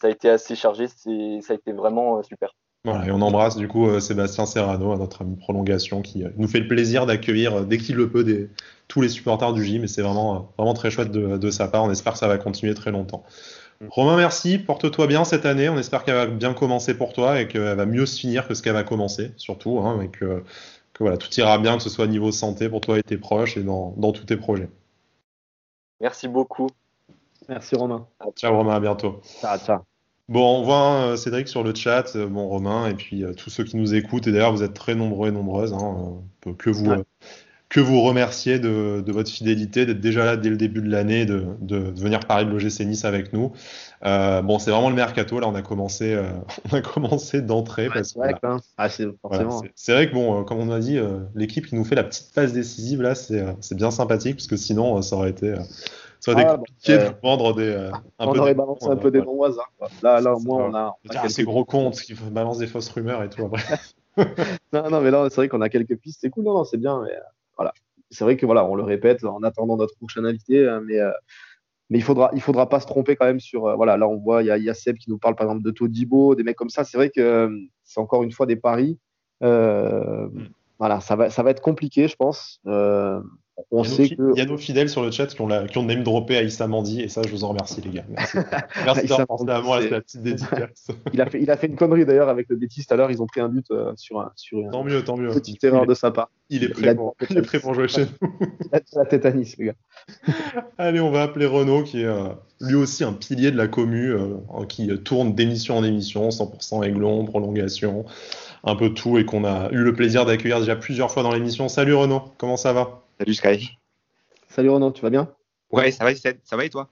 ça 0.00 0.08
a 0.08 0.10
été 0.10 0.28
assez 0.28 0.54
chargé, 0.54 0.86
c'est, 0.88 1.40
ça 1.40 1.54
a 1.54 1.56
été 1.56 1.72
vraiment 1.72 2.22
super. 2.22 2.54
Voilà, 2.84 3.06
et 3.06 3.10
on 3.10 3.22
embrasse 3.22 3.56
du 3.56 3.66
coup 3.66 3.98
Sébastien 3.98 4.44
Serrano, 4.44 4.94
notre 4.94 5.22
ami 5.22 5.36
prolongation, 5.36 6.02
qui 6.02 6.22
nous 6.36 6.46
fait 6.46 6.60
le 6.60 6.68
plaisir 6.68 7.06
d'accueillir 7.06 7.64
dès 7.64 7.78
qu'il 7.78 7.96
le 7.96 8.10
peut 8.10 8.24
des, 8.24 8.50
tous 8.88 9.00
les 9.00 9.08
supporters 9.08 9.54
du 9.54 9.64
gym, 9.64 9.84
et 9.84 9.88
c'est 9.88 10.02
vraiment, 10.02 10.52
vraiment 10.58 10.74
très 10.74 10.90
chouette 10.90 11.10
de, 11.10 11.38
de 11.38 11.50
sa 11.50 11.66
part. 11.66 11.84
On 11.84 11.90
espère 11.90 12.12
que 12.12 12.18
ça 12.18 12.28
va 12.28 12.36
continuer 12.36 12.74
très 12.74 12.90
longtemps. 12.90 13.24
Romain, 13.90 14.16
merci. 14.16 14.58
Porte-toi 14.58 15.06
bien 15.06 15.24
cette 15.24 15.46
année. 15.46 15.68
On 15.68 15.78
espère 15.78 16.04
qu'elle 16.04 16.14
va 16.14 16.26
bien 16.26 16.54
commencer 16.54 16.96
pour 16.96 17.12
toi 17.12 17.40
et 17.40 17.48
qu'elle 17.48 17.76
va 17.76 17.86
mieux 17.86 18.06
se 18.06 18.18
finir 18.18 18.46
que 18.48 18.54
ce 18.54 18.62
qu'elle 18.62 18.74
va 18.74 18.84
commencer, 18.84 19.32
surtout. 19.36 19.80
Hein, 19.80 20.00
et 20.02 20.08
que, 20.08 20.42
voilà, 21.00 21.16
tout 21.16 21.32
ira 21.38 21.58
bien, 21.58 21.76
que 21.76 21.82
ce 21.82 21.90
soit 21.90 22.04
au 22.04 22.08
niveau 22.08 22.32
santé 22.32 22.68
pour 22.68 22.80
toi 22.80 22.98
et 22.98 23.02
tes 23.02 23.18
proches 23.18 23.56
et 23.56 23.62
dans, 23.62 24.12
tous 24.12 24.24
tes 24.24 24.36
projets. 24.36 24.68
Merci 26.00 26.28
beaucoup. 26.28 26.68
Merci 27.48 27.76
Romain. 27.76 28.06
Ciao 28.36 28.56
Romain, 28.56 28.74
à 28.74 28.80
bientôt. 28.80 29.20
Ciao, 29.40 29.58
ciao. 29.58 29.80
Bon, 30.28 30.60
on 30.60 30.62
voit 30.62 30.92
euh, 31.02 31.16
Cédric 31.16 31.48
sur 31.48 31.62
le 31.62 31.74
chat, 31.74 32.16
euh, 32.16 32.26
bon 32.26 32.48
Romain, 32.48 32.88
et 32.88 32.94
puis 32.94 33.24
euh, 33.24 33.34
tous 33.34 33.50
ceux 33.50 33.64
qui 33.64 33.76
nous 33.76 33.94
écoutent. 33.94 34.26
Et 34.26 34.32
d'ailleurs, 34.32 34.52
vous 34.52 34.62
êtes 34.62 34.72
très 34.72 34.94
nombreux 34.94 35.28
et 35.28 35.32
nombreuses. 35.32 35.74
Hein, 35.74 36.22
que 36.56 36.70
vous 36.70 36.94
que 37.74 37.80
vous 37.80 38.02
remercier 38.02 38.60
de, 38.60 39.02
votre 39.10 39.28
fidélité, 39.28 39.84
d'être 39.84 39.98
déjà 39.98 40.24
là 40.24 40.36
dès 40.36 40.48
le 40.48 40.56
début 40.56 40.80
de 40.80 40.88
l'année, 40.88 41.26
de, 41.26 41.44
venir 42.00 42.20
parler 42.20 42.44
de 42.44 42.50
l'OGC 42.50 42.86
Nice 42.86 43.04
avec 43.04 43.32
nous. 43.32 43.50
Euh, 44.04 44.42
bon, 44.42 44.60
c'est 44.60 44.70
vraiment 44.70 44.90
le 44.90 44.94
mercato. 44.94 45.40
Là, 45.40 45.48
on 45.48 45.56
a 45.56 45.62
commencé, 45.62 46.14
euh, 46.14 46.22
on 46.72 46.76
a 46.76 46.80
commencé 46.80 47.42
d'entrée. 47.42 47.88
c'est 48.04 48.16
vrai, 48.16 48.32
hein. 48.44 48.58
ah, 48.78 48.86
vrai, 48.86 50.08
que 50.08 50.14
bon, 50.14 50.40
euh, 50.40 50.44
comme 50.44 50.58
on 50.58 50.70
a 50.70 50.78
dit, 50.78 51.00
l'équipe 51.34 51.66
qui 51.66 51.74
nous 51.74 51.84
fait 51.84 51.96
la 51.96 52.04
petite 52.04 52.32
passe 52.32 52.52
décisive 52.52 53.02
là, 53.02 53.16
c'est 53.16 53.74
bien 53.74 53.90
sympathique 53.90 54.36
parce 54.36 54.46
que 54.46 54.56
sinon, 54.56 55.02
ça 55.02 55.16
aurait 55.16 55.30
été, 55.30 55.52
ça 56.20 56.30
aurait 56.30 56.42
été 56.42 56.50
ah, 56.52 56.56
compliqué 56.56 56.98
de 56.98 57.10
vendre 57.24 57.56
des. 57.56 57.74
un 57.74 57.90
on 58.20 58.32
peu 58.32 58.38
aurait 58.38 58.54
balancé 58.54 58.86
un 58.86 58.96
peu 58.96 59.10
des 59.10 59.20
bons 59.20 59.42
hasards. 59.42 59.72
Là, 60.00 60.20
là, 60.20 60.32
au 60.36 60.38
moins, 60.38 60.70
on 60.70 60.74
a. 60.76 60.96
On 61.10 61.16
a 61.16 61.28
ces 61.28 61.42
gros 61.42 61.64
comptes 61.64 62.00
qui 62.00 62.14
balancent 62.14 62.58
des 62.58 62.68
fausses 62.68 62.90
rumeurs 62.90 63.24
et 63.24 63.28
tout 63.28 63.44
après. 63.44 63.80
non, 64.72 64.90
non, 64.90 65.00
mais 65.00 65.10
là, 65.10 65.26
c'est 65.28 65.36
vrai 65.36 65.48
qu'on 65.48 65.60
a 65.60 65.68
quelques 65.68 65.96
pistes. 65.96 66.20
C'est 66.20 66.30
cool, 66.30 66.44
non, 66.44 66.54
non, 66.54 66.62
c'est 66.62 66.76
bien. 66.76 67.02
Mais 67.02 67.10
voilà. 67.56 67.72
C'est 68.10 68.24
vrai 68.24 68.36
que 68.36 68.46
voilà, 68.46 68.64
on 68.64 68.74
le 68.74 68.82
répète 68.82 69.24
en 69.24 69.42
attendant 69.42 69.76
notre 69.76 69.96
prochaine 69.96 70.26
invité, 70.26 70.78
mais, 70.84 71.00
euh, 71.00 71.10
mais 71.90 71.98
il 71.98 72.02
faudra, 72.02 72.30
il 72.34 72.40
faudra 72.40 72.68
pas 72.68 72.80
se 72.80 72.86
tromper 72.86 73.16
quand 73.16 73.26
même 73.26 73.40
sur. 73.40 73.66
Euh, 73.66 73.74
voilà, 73.74 73.96
là 73.96 74.08
on 74.08 74.18
voit, 74.18 74.42
il 74.42 74.46
y, 74.46 74.70
a 74.70 74.74
Seb 74.74 74.96
qui 74.96 75.10
nous 75.10 75.18
parle 75.18 75.34
par 75.34 75.46
exemple 75.46 75.64
de 75.64 75.70
Todibo, 75.70 76.34
des 76.34 76.44
mecs 76.44 76.56
comme 76.56 76.70
ça. 76.70 76.84
C'est 76.84 76.96
vrai 76.96 77.10
que 77.10 77.20
euh, 77.20 77.58
c'est 77.82 78.00
encore 78.00 78.22
une 78.22 78.32
fois 78.32 78.46
des 78.46 78.56
paris. 78.56 78.98
Mm. 79.40 80.28
Voilà, 80.78 81.00
ça 81.00 81.16
va, 81.16 81.30
ça 81.30 81.42
va 81.42 81.50
être 81.50 81.62
compliqué, 81.62 82.08
je 82.08 82.16
pense. 82.16 82.60
On 83.70 83.84
il, 83.84 83.88
sait 83.88 84.08
que... 84.08 84.32
il 84.34 84.38
y 84.38 84.40
a 84.40 84.46
nos 84.46 84.56
fidèles 84.56 84.88
sur 84.88 85.02
le 85.02 85.10
chat 85.12 85.26
qui 85.26 85.40
ont, 85.40 85.46
la, 85.46 85.66
qui 85.66 85.78
ont 85.78 85.84
name 85.84 86.02
droppé 86.02 86.36
à 86.36 86.42
Issa 86.42 86.66
Mandi 86.66 87.02
et 87.02 87.08
ça, 87.08 87.22
je 87.22 87.30
vous 87.30 87.44
en 87.44 87.48
remercie, 87.48 87.80
les 87.80 87.90
gars. 87.90 88.04
Merci, 88.08 88.38
Merci 88.84 89.06
d'avoir 89.06 89.26
pensé 89.26 89.50
à 89.50 89.60
moi, 89.60 89.80
la 89.80 90.00
petite 90.00 90.22
dédicace. 90.22 90.88
il, 91.12 91.20
a 91.20 91.26
fait, 91.26 91.40
il 91.40 91.50
a 91.50 91.56
fait 91.56 91.68
une 91.68 91.76
connerie 91.76 92.04
d'ailleurs 92.04 92.28
avec 92.28 92.48
le 92.48 92.56
Bétis 92.56 92.84
tout 92.84 92.94
à 92.94 92.96
l'heure. 92.96 93.10
Ils 93.12 93.22
ont 93.22 93.26
pris 93.26 93.40
un 93.40 93.48
but 93.48 93.66
euh, 93.70 93.92
sur, 93.96 94.20
un, 94.20 94.32
sur 94.34 94.58
tant 94.72 94.82
mieux, 94.82 95.04
tant 95.04 95.16
mieux. 95.16 95.28
petite 95.28 95.62
erreur 95.62 95.86
de 95.86 95.94
sa 95.94 96.10
part. 96.10 96.30
Il 96.50 96.64
est 96.64 96.68
prêt, 96.68 96.90
il 96.90 96.96
pour, 96.96 97.16
il 97.30 97.38
est 97.38 97.42
prêt 97.42 97.60
pour 97.60 97.74
jouer 97.74 97.86
chez 97.86 98.06
nous. 98.22 98.28
il 98.40 98.74
a 98.74 98.80
la 98.96 99.06
tête 99.06 99.24
à 99.24 99.30
Nice, 99.30 99.56
les 99.56 99.66
gars. 99.66 99.74
Allez, 100.76 101.00
on 101.00 101.10
va 101.10 101.22
appeler 101.22 101.46
Renaud, 101.46 101.84
qui 101.84 102.02
est 102.02 102.06
euh, 102.06 102.28
lui 102.60 102.74
aussi 102.74 103.04
un 103.04 103.12
pilier 103.12 103.52
de 103.52 103.56
la 103.56 103.68
commu, 103.68 104.10
euh, 104.10 104.36
qui 104.68 104.88
tourne 105.04 105.34
d'émission 105.34 105.78
en 105.78 105.84
émission, 105.84 106.28
100% 106.28 106.84
aiglon, 106.84 107.24
prolongation, 107.24 108.04
un 108.64 108.76
peu 108.76 108.92
tout, 108.92 109.18
et 109.18 109.24
qu'on 109.24 109.44
a 109.44 109.70
eu 109.70 109.82
le 109.82 109.92
plaisir 109.92 110.24
d'accueillir 110.24 110.60
déjà 110.60 110.76
plusieurs 110.76 111.10
fois 111.10 111.22
dans 111.22 111.32
l'émission. 111.32 111.68
Salut 111.68 111.94
Renaud, 111.94 112.22
comment 112.38 112.56
ça 112.56 112.72
va? 112.72 113.02
Salut 113.18 113.34
Sky. 113.34 113.78
Salut 114.48 114.70
Renaud, 114.70 114.92
tu 114.92 115.02
vas 115.02 115.10
bien? 115.10 115.30
Ouais, 115.70 115.90
ça 115.90 116.04
va, 116.04 116.14
ça 116.14 116.56
va 116.56 116.64
et 116.64 116.70
toi? 116.70 116.88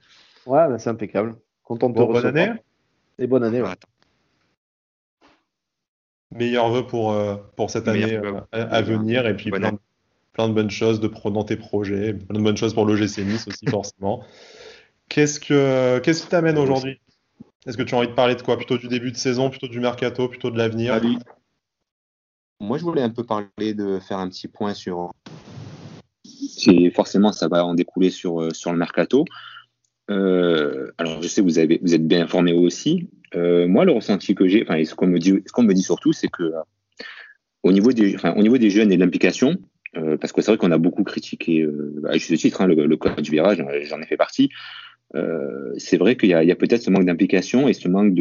Ouais, 0.46 0.68
bah, 0.68 0.78
c'est 0.78 0.90
impeccable. 0.90 1.36
Content 1.62 1.88
de 1.88 1.94
te 1.94 1.98
bon, 2.00 2.12
Bonne 2.12 2.26
année. 2.26 2.52
Et 3.18 3.26
bonne 3.26 3.44
année, 3.44 3.62
ouais. 3.62 3.68
Meilleurs 6.34 6.70
vœux 6.70 6.86
pour, 6.86 7.12
euh, 7.12 7.36
pour 7.56 7.70
cette 7.70 7.88
année 7.88 8.14
euh, 8.16 8.40
à, 8.52 8.82
venir 8.82 9.26
et 9.26 9.36
puis 9.36 9.50
plein 9.50 9.72
de, 9.72 9.78
plein 10.32 10.48
de, 10.48 10.54
bonnes 10.54 10.70
choses 10.70 10.98
de 10.98 11.08
dans 11.08 11.44
tes 11.44 11.56
projets, 11.56 12.14
plein 12.14 12.38
de 12.38 12.44
bonnes 12.44 12.56
choses 12.56 12.72
pour 12.72 12.86
l'OGC 12.86 13.18
Nice 13.18 13.46
aussi 13.46 13.66
forcément. 13.70 14.24
Qu'est-ce 15.10 15.38
que 15.38 15.98
qu'est-ce 15.98 16.22
qui 16.22 16.28
t'amène 16.28 16.56
aujourd'hui? 16.56 17.00
Est-ce 17.66 17.76
que 17.76 17.82
tu 17.82 17.94
as 17.94 17.98
envie 17.98 18.08
de 18.08 18.14
parler 18.14 18.34
de 18.34 18.42
quoi? 18.42 18.56
Plutôt 18.56 18.78
du 18.78 18.88
début 18.88 19.12
de 19.12 19.16
saison, 19.16 19.50
plutôt 19.50 19.68
du 19.68 19.78
mercato, 19.78 20.26
plutôt 20.26 20.50
de 20.50 20.56
l'avenir? 20.56 20.98
Moi, 22.62 22.78
je 22.78 22.84
voulais 22.84 23.02
un 23.02 23.10
peu 23.10 23.24
parler 23.24 23.74
de 23.74 23.98
faire 23.98 24.18
un 24.18 24.28
petit 24.28 24.46
point 24.46 24.72
sur 24.72 25.10
c'est 26.24 26.90
forcément 26.90 27.32
ça 27.32 27.48
va 27.48 27.64
en 27.64 27.74
découler 27.74 28.10
sur, 28.10 28.40
euh, 28.40 28.50
sur 28.52 28.70
le 28.70 28.78
mercato. 28.78 29.24
Euh, 30.10 30.92
alors 30.96 31.20
je 31.20 31.26
sais 31.26 31.40
que 31.40 31.46
vous, 31.46 31.58
avez, 31.58 31.80
vous 31.82 31.92
êtes 31.92 32.06
bien 32.06 32.22
informé 32.22 32.52
aussi. 32.52 33.08
Euh, 33.34 33.66
moi, 33.66 33.84
le 33.84 33.90
ressenti 33.90 34.36
que 34.36 34.46
j'ai, 34.46 34.62
enfin, 34.62 34.82
ce 34.84 34.94
qu'on 34.94 35.08
me 35.08 35.18
dit, 35.18 35.32
me 35.32 35.72
dit 35.72 35.82
surtout, 35.82 36.12
c'est 36.12 36.28
que 36.28 36.52
au 37.64 37.72
niveau 37.72 37.92
des, 37.92 38.14
enfin, 38.14 38.32
au 38.36 38.42
niveau 38.42 38.58
des 38.58 38.70
jeunes 38.70 38.92
et 38.92 38.96
de 38.96 39.00
l'implication, 39.00 39.56
parce 39.92 40.32
que 40.32 40.40
c'est 40.40 40.52
vrai 40.52 40.58
qu'on 40.58 40.70
a 40.70 40.78
beaucoup 40.78 41.04
critiqué, 41.04 41.66
à 42.08 42.16
juste 42.16 42.36
titre, 42.36 42.60
hein, 42.60 42.66
le, 42.66 42.86
le 42.86 42.96
coach 42.96 43.28
virage, 43.28 43.62
j'en 43.84 44.00
ai 44.00 44.06
fait 44.06 44.16
partie. 44.16 44.50
c'est 45.78 45.96
vrai 45.96 46.16
qu'il 46.16 46.30
y 46.30 46.34
a, 46.34 46.56
peut-être 46.56 46.82
ce 46.82 46.90
manque 46.90 47.06
d'implication 47.06 47.68
et 47.68 47.72
ce 47.72 47.88
manque 47.88 48.14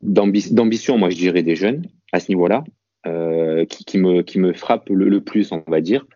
d'ambition, 0.00 0.98
moi 0.98 1.10
je 1.10 1.16
dirais, 1.16 1.42
des 1.42 1.56
jeunes 1.56 1.86
à 2.12 2.20
ce 2.20 2.30
niveau-là, 2.30 2.64
qui, 3.04 3.98
me, 3.98 4.22
qui 4.22 4.38
me 4.38 4.52
frappe 4.52 4.88
le, 4.88 5.20
plus, 5.20 5.52
on 5.52 5.62
va 5.66 5.80
dire. 5.80 6.06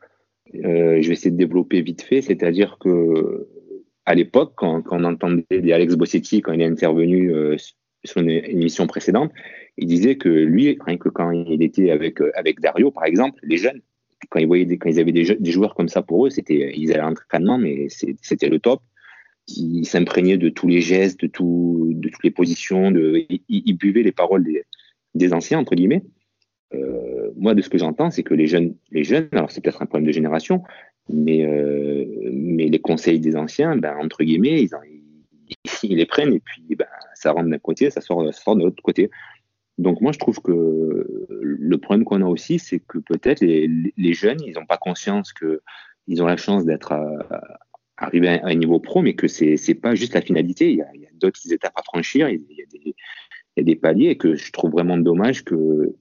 je 0.52 0.60
vais 0.60 1.12
essayer 1.12 1.30
de 1.30 1.36
développer 1.36 1.80
vite 1.82 2.02
fait, 2.02 2.22
c'est-à-dire 2.22 2.78
que 2.78 3.48
à 4.04 4.14
l'époque, 4.14 4.52
quand, 4.56 4.82
on 4.90 5.04
entendait 5.04 5.72
Alex 5.72 5.96
Bossetti, 5.96 6.40
quand 6.40 6.52
il 6.52 6.62
est 6.62 6.66
intervenu 6.66 7.32
sur 8.04 8.20
une 8.20 8.30
émission 8.30 8.86
précédente, 8.86 9.32
il 9.76 9.86
disait 9.86 10.16
que 10.16 10.28
lui, 10.28 10.78
rien 10.80 10.96
que 10.96 11.08
quand 11.08 11.30
il 11.30 11.62
était 11.62 11.90
avec, 11.90 12.20
euh, 12.20 12.30
avec 12.34 12.60
Dario, 12.60 12.90
par 12.90 13.04
exemple, 13.04 13.38
les 13.42 13.56
jeunes, 13.56 13.82
quand 14.30 14.38
ils, 14.38 14.46
voyaient 14.46 14.78
quand 14.78 14.88
ils 14.88 14.98
avaient 14.98 15.12
des, 15.12 15.36
des, 15.38 15.50
joueurs 15.50 15.74
comme 15.74 15.88
ça 15.88 16.02
pour 16.02 16.26
eux, 16.26 16.30
c'était, 16.30 16.72
ils 16.74 16.90
allaient 16.92 17.00
à 17.00 17.10
l'entraînement, 17.10 17.58
mais 17.58 17.88
c'était 17.90 18.48
le 18.48 18.58
top. 18.58 18.80
Ils 19.48 19.84
s'imprégnaient 19.84 20.38
de 20.38 20.48
tous 20.48 20.66
les 20.66 20.80
gestes, 20.80 21.20
de, 21.20 21.26
tout, 21.26 21.90
de 21.92 22.08
toutes 22.08 22.24
les 22.24 22.30
positions, 22.30 22.90
de, 22.90 23.26
ils, 23.48 23.76
buvaient 23.76 24.02
les 24.02 24.12
paroles 24.12 24.44
des, 24.44 24.64
des 25.14 25.32
anciens, 25.32 25.58
entre 25.58 25.74
guillemets. 25.74 26.02
Euh, 26.74 27.30
moi, 27.36 27.54
de 27.54 27.62
ce 27.62 27.68
que 27.68 27.78
j'entends, 27.78 28.10
c'est 28.10 28.22
que 28.22 28.34
les 28.34 28.46
jeunes, 28.46 28.74
les 28.90 29.04
jeunes, 29.04 29.28
alors 29.32 29.50
c'est 29.50 29.60
peut-être 29.62 29.82
un 29.82 29.86
problème 29.86 30.06
de 30.06 30.12
génération, 30.12 30.62
mais, 31.08 31.46
euh, 31.46 32.04
mais 32.32 32.66
les 32.66 32.80
conseils 32.80 33.20
des 33.20 33.36
anciens, 33.36 33.76
ben, 33.76 33.96
entre 33.96 34.24
guillemets, 34.24 34.62
ils, 34.62 34.70
ils, 35.82 35.96
les 35.96 36.06
prennent 36.06 36.32
et 36.32 36.40
puis 36.40 36.62
ben, 36.76 36.86
ça 37.14 37.32
rentre 37.32 37.48
d'un 37.48 37.58
côté, 37.58 37.90
ça 37.90 38.00
sort, 38.00 38.24
ça 38.32 38.40
sort 38.40 38.56
de 38.56 38.64
l'autre 38.64 38.82
côté. 38.82 39.10
Donc 39.78 40.00
moi, 40.00 40.12
je 40.12 40.18
trouve 40.18 40.40
que 40.40 41.28
le 41.28 41.78
problème 41.78 42.04
qu'on 42.04 42.22
a 42.22 42.26
aussi, 42.26 42.58
c'est 42.58 42.80
que 42.80 42.98
peut-être 42.98 43.42
les, 43.42 44.12
jeunes, 44.14 44.40
ils 44.44 44.54
n'ont 44.54 44.64
pas 44.64 44.78
conscience 44.78 45.34
qu'ils 45.34 46.22
ont 46.22 46.26
la 46.26 46.38
chance 46.38 46.64
d'être 46.64 46.94
arrivés 47.96 48.28
à 48.28 48.46
un 48.46 48.54
niveau 48.54 48.80
pro, 48.80 49.02
mais 49.02 49.14
que 49.14 49.28
c'est 49.28 49.56
n'est 49.68 49.74
pas 49.74 49.94
juste 49.94 50.14
la 50.14 50.22
finalité. 50.22 50.70
Il 50.70 50.78
y 50.78 50.82
a, 50.82 50.86
d'autres 51.14 51.40
étapes 51.52 51.72
à 51.76 51.82
franchir, 51.82 52.28
il 52.28 52.42
y, 52.50 52.62
a 53.60 53.62
des, 53.62 53.76
paliers, 53.76 54.10
et 54.10 54.16
que 54.18 54.34
je 54.34 54.52
trouve 54.52 54.70
vraiment 54.70 54.98
dommage 54.98 55.44
que 55.44 55.94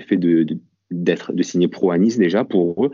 le 0.00 0.06
fait 0.06 0.16
de, 0.16 0.46
d'être 0.90 1.32
de 1.32 1.42
signer 1.42 1.68
pro 1.68 1.90
à 1.90 1.98
Nice 1.98 2.18
déjà 2.18 2.44
pour 2.44 2.86
eux, 2.86 2.90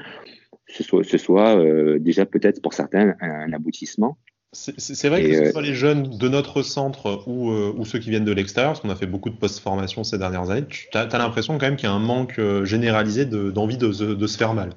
ce 0.69 0.83
soit, 0.83 1.05
ce 1.05 1.19
soit 1.19 1.59
euh, 1.59 1.99
déjà 1.99 2.27
peut-être 2.27 2.61
pour 2.63 2.75
certains 2.75 3.15
un 3.21 3.53
aboutissement. 3.53 4.19
C'est 4.53 5.09
vrai 5.09 5.23
que 5.23 5.35
ce 5.35 5.43
euh, 5.43 5.53
soit 5.53 5.63
les 5.63 5.75
jeunes 5.75 6.17
de 6.17 6.29
notre 6.29 6.63
centre 6.63 7.23
ou, 7.27 7.51
euh, 7.51 7.75
ou 7.77 7.85
ceux 7.85 7.99
qui 7.99 8.09
viennent 8.09 8.25
de 8.25 8.33
l'extérieur, 8.33 8.73
parce 8.73 8.81
qu'on 8.81 8.89
a 8.89 8.97
fait 8.97 9.07
beaucoup 9.07 9.29
de 9.29 9.37
post-formation 9.37 10.05
ces 10.05 10.17
dernières 10.17 10.49
années, 10.49 10.65
tu 10.67 10.89
as, 10.95 11.07
l'impression 11.19 11.59
quand 11.59 11.67
même 11.67 11.77
qu'il 11.77 11.87
y 11.87 11.93
a 11.93 11.95
un 11.95 11.99
manque 11.99 12.41
généralisé 12.65 13.27
d'envie 13.27 13.77
de, 13.77 13.89
de, 13.89 14.27
se 14.27 14.39
faire 14.39 14.55
mal. 14.55 14.71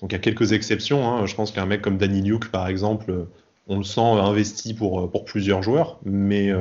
Donc 0.00 0.12
il 0.12 0.14
y 0.14 0.16
a 0.16 0.18
quelques 0.18 0.52
exceptions. 0.52 1.08
Hein. 1.08 1.24
Je 1.24 1.34
pense 1.34 1.52
qu'un 1.52 1.64
mec 1.64 1.80
comme 1.80 1.96
Danny 1.96 2.20
Luke, 2.20 2.50
par 2.50 2.68
exemple, 2.68 3.26
on 3.66 3.78
le 3.78 3.84
sent 3.84 4.02
investi 4.02 4.74
pour, 4.74 5.10
pour 5.10 5.24
plusieurs 5.24 5.62
joueurs. 5.62 5.98
Mais, 6.04 6.52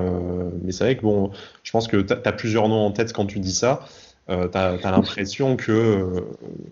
mais 0.62 0.72
c'est 0.72 0.86
vrai 0.86 0.96
que 0.96 1.02
bon, 1.02 1.32
je 1.64 1.72
pense 1.72 1.90
que 1.90 1.98
tu 1.98 2.14
as, 2.14 2.32
plusieurs 2.32 2.70
noms 2.70 2.86
en 2.86 2.92
tête 2.92 3.12
quand 3.12 3.26
tu 3.26 3.40
dis 3.40 3.54
ça. 3.54 3.86
Euh, 4.30 4.48
tu 4.48 4.58
as, 4.58 4.92
l'impression 4.92 5.58
que, 5.58 6.24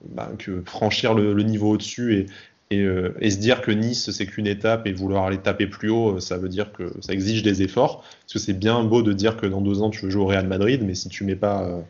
bah, 0.09 0.31
que 0.37 0.61
franchir 0.65 1.13
le, 1.13 1.33
niveau 1.43 1.71
au-dessus 1.71 2.15
et, 2.19 2.25
euh, 2.73 3.13
et, 3.19 3.29
se 3.29 3.37
dire 3.37 3.61
que 3.61 3.71
Nice, 3.71 4.11
c'est 4.11 4.25
qu'une 4.25 4.47
étape 4.47 4.87
et 4.87 4.93
vouloir 4.93 5.25
aller 5.25 5.37
taper 5.37 5.67
plus 5.67 5.89
haut, 5.89 6.15
euh, 6.15 6.19
ça 6.19 6.37
veut 6.37 6.49
dire 6.49 6.71
que 6.71 6.91
ça 7.01 7.13
exige 7.13 7.43
des 7.43 7.61
efforts. 7.61 8.01
Parce 8.01 8.33
que 8.33 8.39
c'est 8.39 8.53
bien 8.53 8.83
beau 8.83 9.01
de 9.01 9.13
dire 9.13 9.37
que 9.37 9.45
dans 9.45 9.61
deux 9.61 9.81
ans, 9.81 9.89
tu 9.89 10.05
veux 10.05 10.11
jouer 10.11 10.21
au 10.21 10.27
Real 10.27 10.47
Madrid, 10.47 10.81
mais 10.83 10.95
si 10.95 11.09
tu 11.09 11.23
mets 11.23 11.35
pas, 11.35 11.63
euh, 11.63 11.81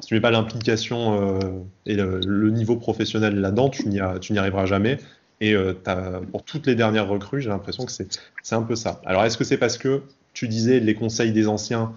si 0.00 0.14
mets 0.14 0.20
pas 0.20 0.30
l'implication 0.30 1.40
et 1.86 1.94
le, 1.94 2.50
niveau 2.50 2.76
professionnel 2.76 3.40
là-dedans, 3.40 3.70
tu 3.70 3.88
n'y 3.88 4.38
arriveras 4.38 4.66
jamais. 4.66 4.98
Et 5.40 5.54
pour 6.32 6.42
toutes 6.44 6.66
les 6.66 6.74
dernières 6.74 7.08
recrues, 7.08 7.40
j'ai 7.40 7.48
l'impression 7.48 7.84
que 7.84 7.92
c'est 7.92 8.54
un 8.54 8.62
peu 8.62 8.76
ça. 8.76 9.00
Alors, 9.04 9.24
est-ce 9.24 9.38
que 9.38 9.44
c'est 9.44 9.56
parce 9.56 9.78
que 9.78 10.02
tu 10.34 10.46
disais 10.46 10.80
les 10.80 10.94
conseils 10.94 11.32
des 11.32 11.48
anciens 11.48 11.92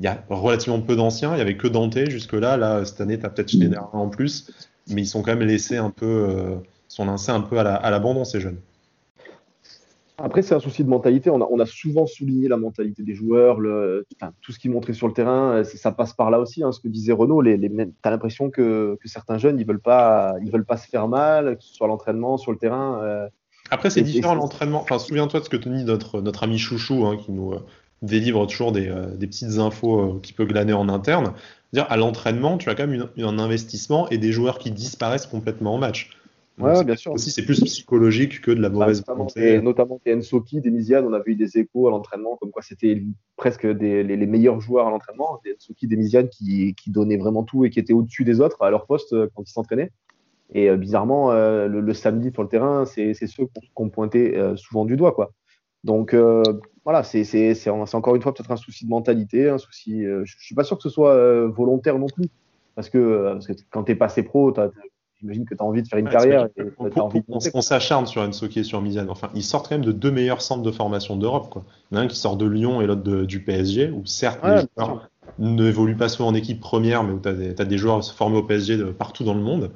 il 0.00 0.04
y 0.04 0.08
a 0.08 0.24
relativement 0.28 0.80
peu 0.80 0.96
d'anciens, 0.96 1.34
il 1.34 1.38
y 1.38 1.42
avait 1.42 1.56
que 1.56 1.68
Dante 1.68 2.10
jusque-là. 2.10 2.56
Là, 2.56 2.84
cette 2.84 3.00
année, 3.00 3.18
tu 3.18 3.26
as 3.26 3.30
peut-être 3.30 3.50
Schneider 3.50 3.88
en 3.92 4.08
plus, 4.08 4.50
mais 4.88 5.02
ils 5.02 5.06
sont 5.06 5.22
quand 5.22 5.36
même 5.36 5.46
laissés 5.46 5.76
un 5.76 5.90
peu 5.90 6.58
sont 6.88 7.04
lancés 7.04 7.32
un 7.32 7.40
peu 7.40 7.58
à 7.58 7.90
l'abandon, 7.90 8.24
ces 8.24 8.40
jeunes. 8.40 8.58
Après, 10.16 10.42
c'est 10.42 10.54
un 10.54 10.60
souci 10.60 10.84
de 10.84 10.88
mentalité. 10.88 11.28
On 11.28 11.40
a, 11.40 11.48
on 11.50 11.58
a, 11.58 11.66
souvent 11.66 12.06
souligné 12.06 12.46
la 12.46 12.56
mentalité 12.56 13.02
des 13.02 13.14
joueurs, 13.14 13.58
le, 13.58 14.06
tout 14.42 14.52
ce 14.52 14.60
qu'ils 14.60 14.70
montraient 14.70 14.92
sur 14.92 15.08
le 15.08 15.12
terrain. 15.12 15.56
Euh, 15.56 15.64
ça 15.64 15.90
passe 15.90 16.12
par 16.12 16.30
là 16.30 16.38
aussi. 16.38 16.62
Hein, 16.62 16.70
ce 16.70 16.78
que 16.78 16.86
disait 16.86 17.12
Renaud, 17.12 17.40
les, 17.40 17.56
les, 17.56 17.68
tu 17.68 17.92
as 18.04 18.10
l'impression 18.10 18.48
que, 18.48 18.96
que, 19.02 19.08
certains 19.08 19.38
jeunes, 19.38 19.58
ils 19.58 19.66
veulent 19.66 19.80
pas, 19.80 20.36
ils 20.44 20.52
veulent 20.52 20.64
pas 20.64 20.76
se 20.76 20.86
faire 20.86 21.08
mal, 21.08 21.56
que 21.56 21.64
ce 21.64 21.74
soit 21.74 21.88
l'entraînement, 21.88 22.36
sur 22.36 22.52
le 22.52 22.58
terrain. 22.58 23.02
Euh, 23.02 23.28
Après, 23.72 23.90
c'est 23.90 24.02
différent 24.02 24.36
l'entraînement. 24.36 24.82
Enfin, 24.82 25.00
souviens-toi 25.00 25.40
de 25.40 25.44
ce 25.46 25.50
que 25.50 25.56
te 25.56 25.68
dit 25.68 25.82
notre, 25.82 26.20
notre 26.20 26.44
ami 26.44 26.58
Chouchou, 26.58 27.06
hein, 27.06 27.16
qui 27.16 27.32
nous 27.32 27.52
euh, 27.52 27.58
délivre 28.04 28.46
toujours 28.46 28.72
des, 28.72 28.92
des 29.16 29.26
petites 29.26 29.58
infos 29.58 30.18
qu'il 30.22 30.34
peut 30.34 30.44
glaner 30.44 30.72
en 30.72 30.88
interne. 30.88 31.32
Dire, 31.72 31.86
à 31.90 31.96
l'entraînement, 31.96 32.58
tu 32.58 32.68
as 32.70 32.74
quand 32.74 32.86
même 32.86 33.08
un 33.18 33.38
investissement 33.38 34.08
et 34.10 34.18
des 34.18 34.32
joueurs 34.32 34.58
qui 34.58 34.70
disparaissent 34.70 35.26
complètement 35.26 35.74
en 35.74 35.78
match. 35.78 36.10
Ouais, 36.58 36.84
bien 36.84 36.94
sûr. 36.94 37.12
Aussi, 37.12 37.30
c'est 37.30 37.44
plus 37.44 37.60
psychologique 37.64 38.40
que 38.40 38.50
de 38.50 38.60
la 38.60 38.68
mauvaise 38.68 39.04
bah, 39.04 39.14
volonté. 39.14 39.60
Notamment 39.60 40.00
Ensoki, 40.06 40.60
des 40.60 40.96
on 40.96 41.12
a 41.12 41.20
vu 41.20 41.34
des 41.34 41.58
échos 41.58 41.88
à 41.88 41.90
l'entraînement, 41.90 42.36
comme 42.36 42.50
quoi 42.50 42.62
c'était 42.62 43.02
presque 43.36 43.66
des, 43.66 44.04
les, 44.04 44.26
meilleurs 44.26 44.60
joueurs 44.60 44.86
à 44.86 44.90
l'entraînement. 44.90 45.40
Des 45.44 45.54
Ensoki, 45.54 45.88
des 45.88 46.28
qui, 46.30 46.74
qui, 46.74 46.90
donnaient 46.90 47.16
vraiment 47.16 47.42
tout 47.42 47.64
et 47.64 47.70
qui 47.70 47.80
étaient 47.80 47.92
au-dessus 47.92 48.24
des 48.24 48.40
autres 48.40 48.62
à 48.62 48.70
leur 48.70 48.86
poste 48.86 49.12
euh, 49.12 49.28
quand 49.34 49.42
ils 49.42 49.52
s'entraînaient. 49.52 49.90
Et 50.52 50.70
euh, 50.70 50.76
bizarrement, 50.76 51.32
euh, 51.32 51.66
le, 51.66 51.94
samedi 51.94 52.30
sur 52.32 52.42
le 52.42 52.48
terrain, 52.48 52.84
c'est 52.84 53.14
ceux 53.14 53.48
qu'on 53.74 53.88
pointait 53.88 54.36
souvent 54.54 54.84
du 54.84 54.96
doigt. 54.96 55.12
Quoi. 55.12 55.32
Donc 55.82 56.14
voilà, 56.84 57.02
c'est 57.02 57.68
encore 57.94 58.14
une 58.14 58.22
fois 58.22 58.34
peut-être 58.34 58.50
un 58.50 58.56
souci 58.56 58.84
de 58.84 58.90
mentalité, 58.90 59.48
un 59.48 59.58
souci. 59.58 60.04
je 60.04 60.34
suis 60.38 60.54
pas 60.54 60.64
sûr 60.64 60.76
que 60.76 60.82
ce 60.82 60.90
soit 60.90 61.46
volontaire 61.46 61.98
non 61.98 62.06
plus. 62.06 62.28
Parce 62.74 62.90
que, 62.90 63.32
parce 63.32 63.46
que 63.46 63.52
quand 63.70 63.84
tu 63.84 63.92
es 63.92 63.94
passé 63.94 64.22
pro, 64.22 64.52
j'imagine 65.20 65.44
que 65.44 65.54
tu 65.54 65.62
as 65.62 65.64
envie 65.64 65.82
de 65.82 65.88
faire 65.88 65.98
une 65.98 66.08
carrière. 66.08 66.48
Et, 66.56 66.62
on, 67.54 67.60
s'acharne 67.60 68.06
sur 68.06 68.22
Ensoki 68.22 68.60
et 68.60 68.64
sur 68.64 68.80
Misiane. 68.82 69.08
Enfin, 69.10 69.30
ils 69.34 69.44
sortent 69.44 69.68
quand 69.68 69.76
même 69.76 69.84
de 69.84 69.92
deux 69.92 70.10
meilleurs 70.10 70.42
centres 70.42 70.62
de 70.62 70.70
formation 70.70 71.16
d'Europe. 71.16 71.50
Quoi. 71.50 71.64
Il 71.90 71.94
y 71.94 71.98
en 71.98 72.02
a 72.02 72.04
un 72.04 72.08
qui 72.08 72.16
sort 72.16 72.36
de 72.36 72.46
Lyon 72.46 72.82
et 72.82 72.86
l'autre 72.86 73.24
du 73.24 73.42
PSG, 73.42 73.90
où 73.90 74.04
certes, 74.04 74.40
les 74.44 74.62
joueurs 74.76 75.08
n'évoluent 75.38 75.96
pas 75.96 76.08
souvent 76.08 76.28
en 76.28 76.34
équipe 76.34 76.60
première, 76.60 77.04
mais 77.04 77.12
où 77.12 77.20
tu 77.20 77.28
as, 77.28 77.64
des 77.64 77.78
joueurs 77.78 78.04
formés 78.04 78.38
au 78.38 78.42
PSG 78.42 78.76
de 78.76 78.84
partout 78.84 79.24
dans 79.24 79.34
le 79.34 79.40
monde. 79.40 79.70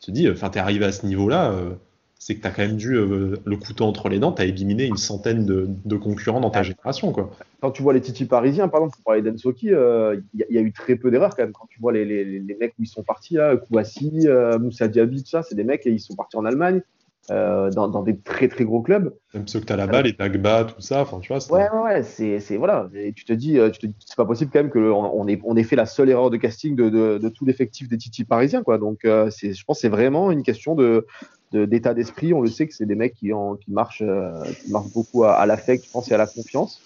Tu 0.00 0.06
te 0.06 0.10
dis, 0.10 0.28
enfin, 0.30 0.50
tu 0.50 0.58
es 0.58 0.60
arrivé 0.60 0.84
à 0.84 0.92
ce 0.92 1.06
niveau-là. 1.06 1.52
Euh, 1.52 1.74
c'est 2.20 2.36
que 2.36 2.42
tu 2.42 2.46
as 2.46 2.50
quand 2.50 2.62
même 2.62 2.76
dû, 2.76 2.94
euh, 2.96 3.36
le 3.46 3.56
couteau 3.56 3.86
entre 3.86 4.10
les 4.10 4.18
dents, 4.18 4.30
tu 4.30 4.42
as 4.42 4.44
éliminé 4.44 4.84
une 4.84 4.98
centaine 4.98 5.46
de, 5.46 5.96
concurrents 5.96 6.40
dans 6.40 6.50
ta 6.50 6.62
génération. 6.62 7.12
Quoi. 7.12 7.30
Quand 7.62 7.70
tu 7.70 7.82
vois 7.82 7.94
les 7.94 8.02
Titi 8.02 8.26
parisiens, 8.26 8.68
par 8.68 8.80
exemple, 8.80 8.96
pour 8.96 9.04
parler 9.04 9.22
d'Ensoki, 9.22 9.68
il 9.68 9.74
euh, 9.74 10.20
y, 10.34 10.58
a 10.58 10.60
eu 10.60 10.70
très 10.70 10.96
peu 10.96 11.10
d'erreurs 11.10 11.34
quand 11.34 11.42
même. 11.42 11.52
Quand 11.52 11.66
tu 11.70 11.80
vois 11.80 11.92
les, 11.92 12.04
les, 12.04 12.24
les, 12.24 12.54
mecs 12.56 12.74
où 12.78 12.82
ils 12.82 12.86
sont 12.88 13.02
partis, 13.02 13.34
là, 13.34 13.56
Kouassi, 13.56 14.26
euh, 14.26 14.58
Moussa 14.58 14.86
Diaby, 14.86 15.24
ça, 15.26 15.42
c'est 15.42 15.54
des 15.54 15.64
mecs 15.64 15.86
et 15.86 15.90
ils 15.90 15.98
sont 15.98 16.14
partis 16.14 16.36
en 16.36 16.44
Allemagne. 16.44 16.82
Euh, 17.30 17.70
dans, 17.70 17.86
dans, 17.86 18.02
des 18.02 18.18
très 18.18 18.48
très 18.48 18.64
gros 18.64 18.80
clubs. 18.80 19.14
Même 19.34 19.46
ceux 19.46 19.60
que 19.60 19.66
tu 19.66 19.72
as 19.72 19.76
là-bas, 19.76 20.02
les 20.02 20.14
Dagba, 20.14 20.64
tout 20.64 20.80
ça, 20.80 21.02
enfin 21.02 21.20
tu 21.20 21.32
vois. 21.32 21.52
Ouais, 21.52 21.68
ouais, 21.70 21.82
ouais, 21.82 22.02
c'est, 22.02 22.40
c'est 22.40 22.56
voilà. 22.56 22.88
Et 22.94 23.12
tu 23.12 23.24
te 23.24 23.32
dis, 23.32 23.58
tu 23.72 23.78
te 23.78 23.86
dis, 23.86 23.94
c'est 24.04 24.16
pas 24.16 24.24
possible 24.24 24.50
quand 24.50 24.58
même 24.58 24.70
qu'on 24.70 24.80
on 24.80 25.28
ait, 25.28 25.38
on 25.44 25.54
ait 25.54 25.62
fait 25.62 25.76
la 25.76 25.86
seule 25.86 26.08
erreur 26.08 26.30
de 26.30 26.38
casting 26.38 26.74
de, 26.74 26.88
de, 26.88 27.18
de 27.18 27.28
tout 27.28 27.44
l'effectif 27.44 27.88
des 27.88 27.98
Titi 27.98 28.24
parisiens, 28.24 28.62
quoi. 28.64 28.78
Donc, 28.78 29.06
c'est, 29.30 29.52
je 29.52 29.64
pense 29.64 29.76
que 29.76 29.82
c'est 29.82 29.90
vraiment 29.90 30.32
une 30.32 30.42
question 30.42 30.74
de, 30.74 31.06
d'état 31.52 31.94
d'esprit. 31.94 32.32
On 32.32 32.40
le 32.40 32.48
sait 32.48 32.66
que 32.66 32.74
c'est 32.74 32.86
des 32.86 32.94
mecs 32.94 33.14
qui, 33.14 33.32
en, 33.32 33.56
qui, 33.56 33.70
marchent, 33.70 34.02
euh, 34.02 34.42
qui 34.64 34.70
marchent 34.70 34.92
beaucoup 34.92 35.24
à, 35.24 35.32
à 35.32 35.46
l'affect, 35.46 35.84
je 35.84 35.90
pense, 35.90 36.10
et 36.10 36.14
à 36.14 36.18
la 36.18 36.26
confiance. 36.26 36.82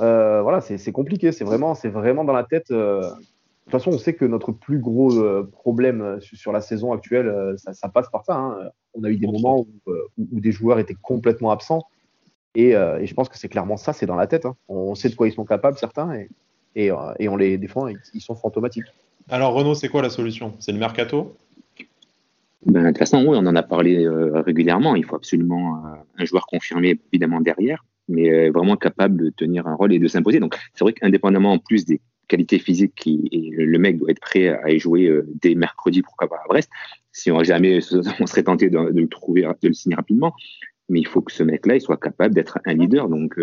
Euh, 0.00 0.42
voilà, 0.42 0.60
c'est 0.60 0.92
compliqué. 0.92 1.32
C'est 1.32 1.44
vraiment, 1.44 1.74
c'est 1.74 1.88
vraiment 1.88 2.24
dans 2.24 2.32
la 2.32 2.44
tête. 2.44 2.70
Euh. 2.70 3.00
De 3.02 3.72
toute 3.72 3.82
façon, 3.82 3.90
on 3.96 3.98
sait 3.98 4.14
que 4.14 4.24
notre 4.24 4.50
plus 4.50 4.78
gros 4.78 5.12
problème 5.52 6.18
sur 6.20 6.50
la 6.50 6.60
saison 6.60 6.92
actuelle, 6.92 7.54
ça, 7.56 7.72
ça, 7.72 7.88
passe 7.88 8.08
par 8.10 8.24
ça. 8.24 8.34
Hein. 8.34 8.70
On 8.94 9.04
a 9.04 9.10
eu 9.10 9.16
des 9.16 9.28
moments 9.28 9.60
où, 9.60 9.92
où, 10.18 10.40
des 10.40 10.50
joueurs 10.50 10.80
étaient 10.80 10.96
complètement 11.00 11.52
absents. 11.52 11.84
Et, 12.56 12.70
et 12.70 13.06
je 13.06 13.14
pense 13.14 13.28
que 13.28 13.38
c'est 13.38 13.48
clairement 13.48 13.76
ça, 13.76 13.92
c'est 13.92 14.06
dans 14.06 14.16
la 14.16 14.26
tête. 14.26 14.44
Hein. 14.44 14.56
On 14.68 14.96
sait 14.96 15.08
de 15.08 15.14
quoi 15.14 15.28
ils 15.28 15.32
sont 15.32 15.44
capables, 15.44 15.78
certains, 15.78 16.12
et, 16.14 16.28
et, 16.74 16.90
et 17.20 17.28
on 17.28 17.36
les 17.36 17.58
défend, 17.58 17.86
ils 17.86 18.20
sont 18.20 18.34
fantomatiques. 18.34 18.86
Alors 19.28 19.52
Renaud, 19.52 19.76
c'est 19.76 19.88
quoi 19.88 20.02
la 20.02 20.10
solution? 20.10 20.54
C'est 20.58 20.72
le 20.72 20.78
mercato? 20.78 21.36
Ben, 22.66 22.82
de 22.82 22.88
toute 22.88 22.98
façon, 22.98 23.24
oui, 23.24 23.36
on 23.40 23.46
en 23.46 23.56
a 23.56 23.62
parlé 23.62 24.04
euh, 24.04 24.42
régulièrement. 24.42 24.94
Il 24.94 25.04
faut 25.04 25.16
absolument 25.16 25.76
euh, 25.76 25.96
un 26.18 26.24
joueur 26.24 26.46
confirmé, 26.46 27.00
évidemment, 27.12 27.40
derrière, 27.40 27.84
mais 28.08 28.30
euh, 28.30 28.50
vraiment 28.50 28.76
capable 28.76 29.24
de 29.24 29.30
tenir 29.30 29.66
un 29.66 29.74
rôle 29.74 29.94
et 29.94 29.98
de 29.98 30.08
s'imposer. 30.08 30.40
Donc, 30.40 30.56
c'est 30.74 30.84
vrai 30.84 30.92
qu'indépendamment 30.92 31.52
en 31.52 31.58
plus 31.58 31.86
des 31.86 32.02
qualités 32.28 32.58
physiques, 32.58 32.94
qui, 32.94 33.28
et 33.32 33.50
le 33.50 33.78
mec 33.78 33.98
doit 33.98 34.10
être 34.10 34.20
prêt 34.20 34.48
à 34.48 34.70
y 34.70 34.78
jouer 34.78 35.10
dès 35.40 35.54
mercredi, 35.54 36.02
pourquoi 36.02 36.28
pas 36.28 36.36
à 36.44 36.48
Brest. 36.48 36.70
Si 37.12 37.30
on 37.32 37.42
jamais, 37.42 37.80
on 38.20 38.26
serait 38.26 38.44
tenté 38.44 38.68
de, 38.68 38.78
le 38.78 39.08
trouver, 39.08 39.42
de 39.42 39.68
le 39.68 39.74
signer 39.74 39.96
rapidement. 39.96 40.34
Mais 40.88 41.00
il 41.00 41.06
faut 41.06 41.22
que 41.22 41.32
ce 41.32 41.42
mec-là, 41.42 41.76
il 41.76 41.80
soit 41.80 41.96
capable 41.96 42.34
d'être 42.34 42.58
un 42.66 42.74
leader. 42.74 43.08
Donc, 43.08 43.34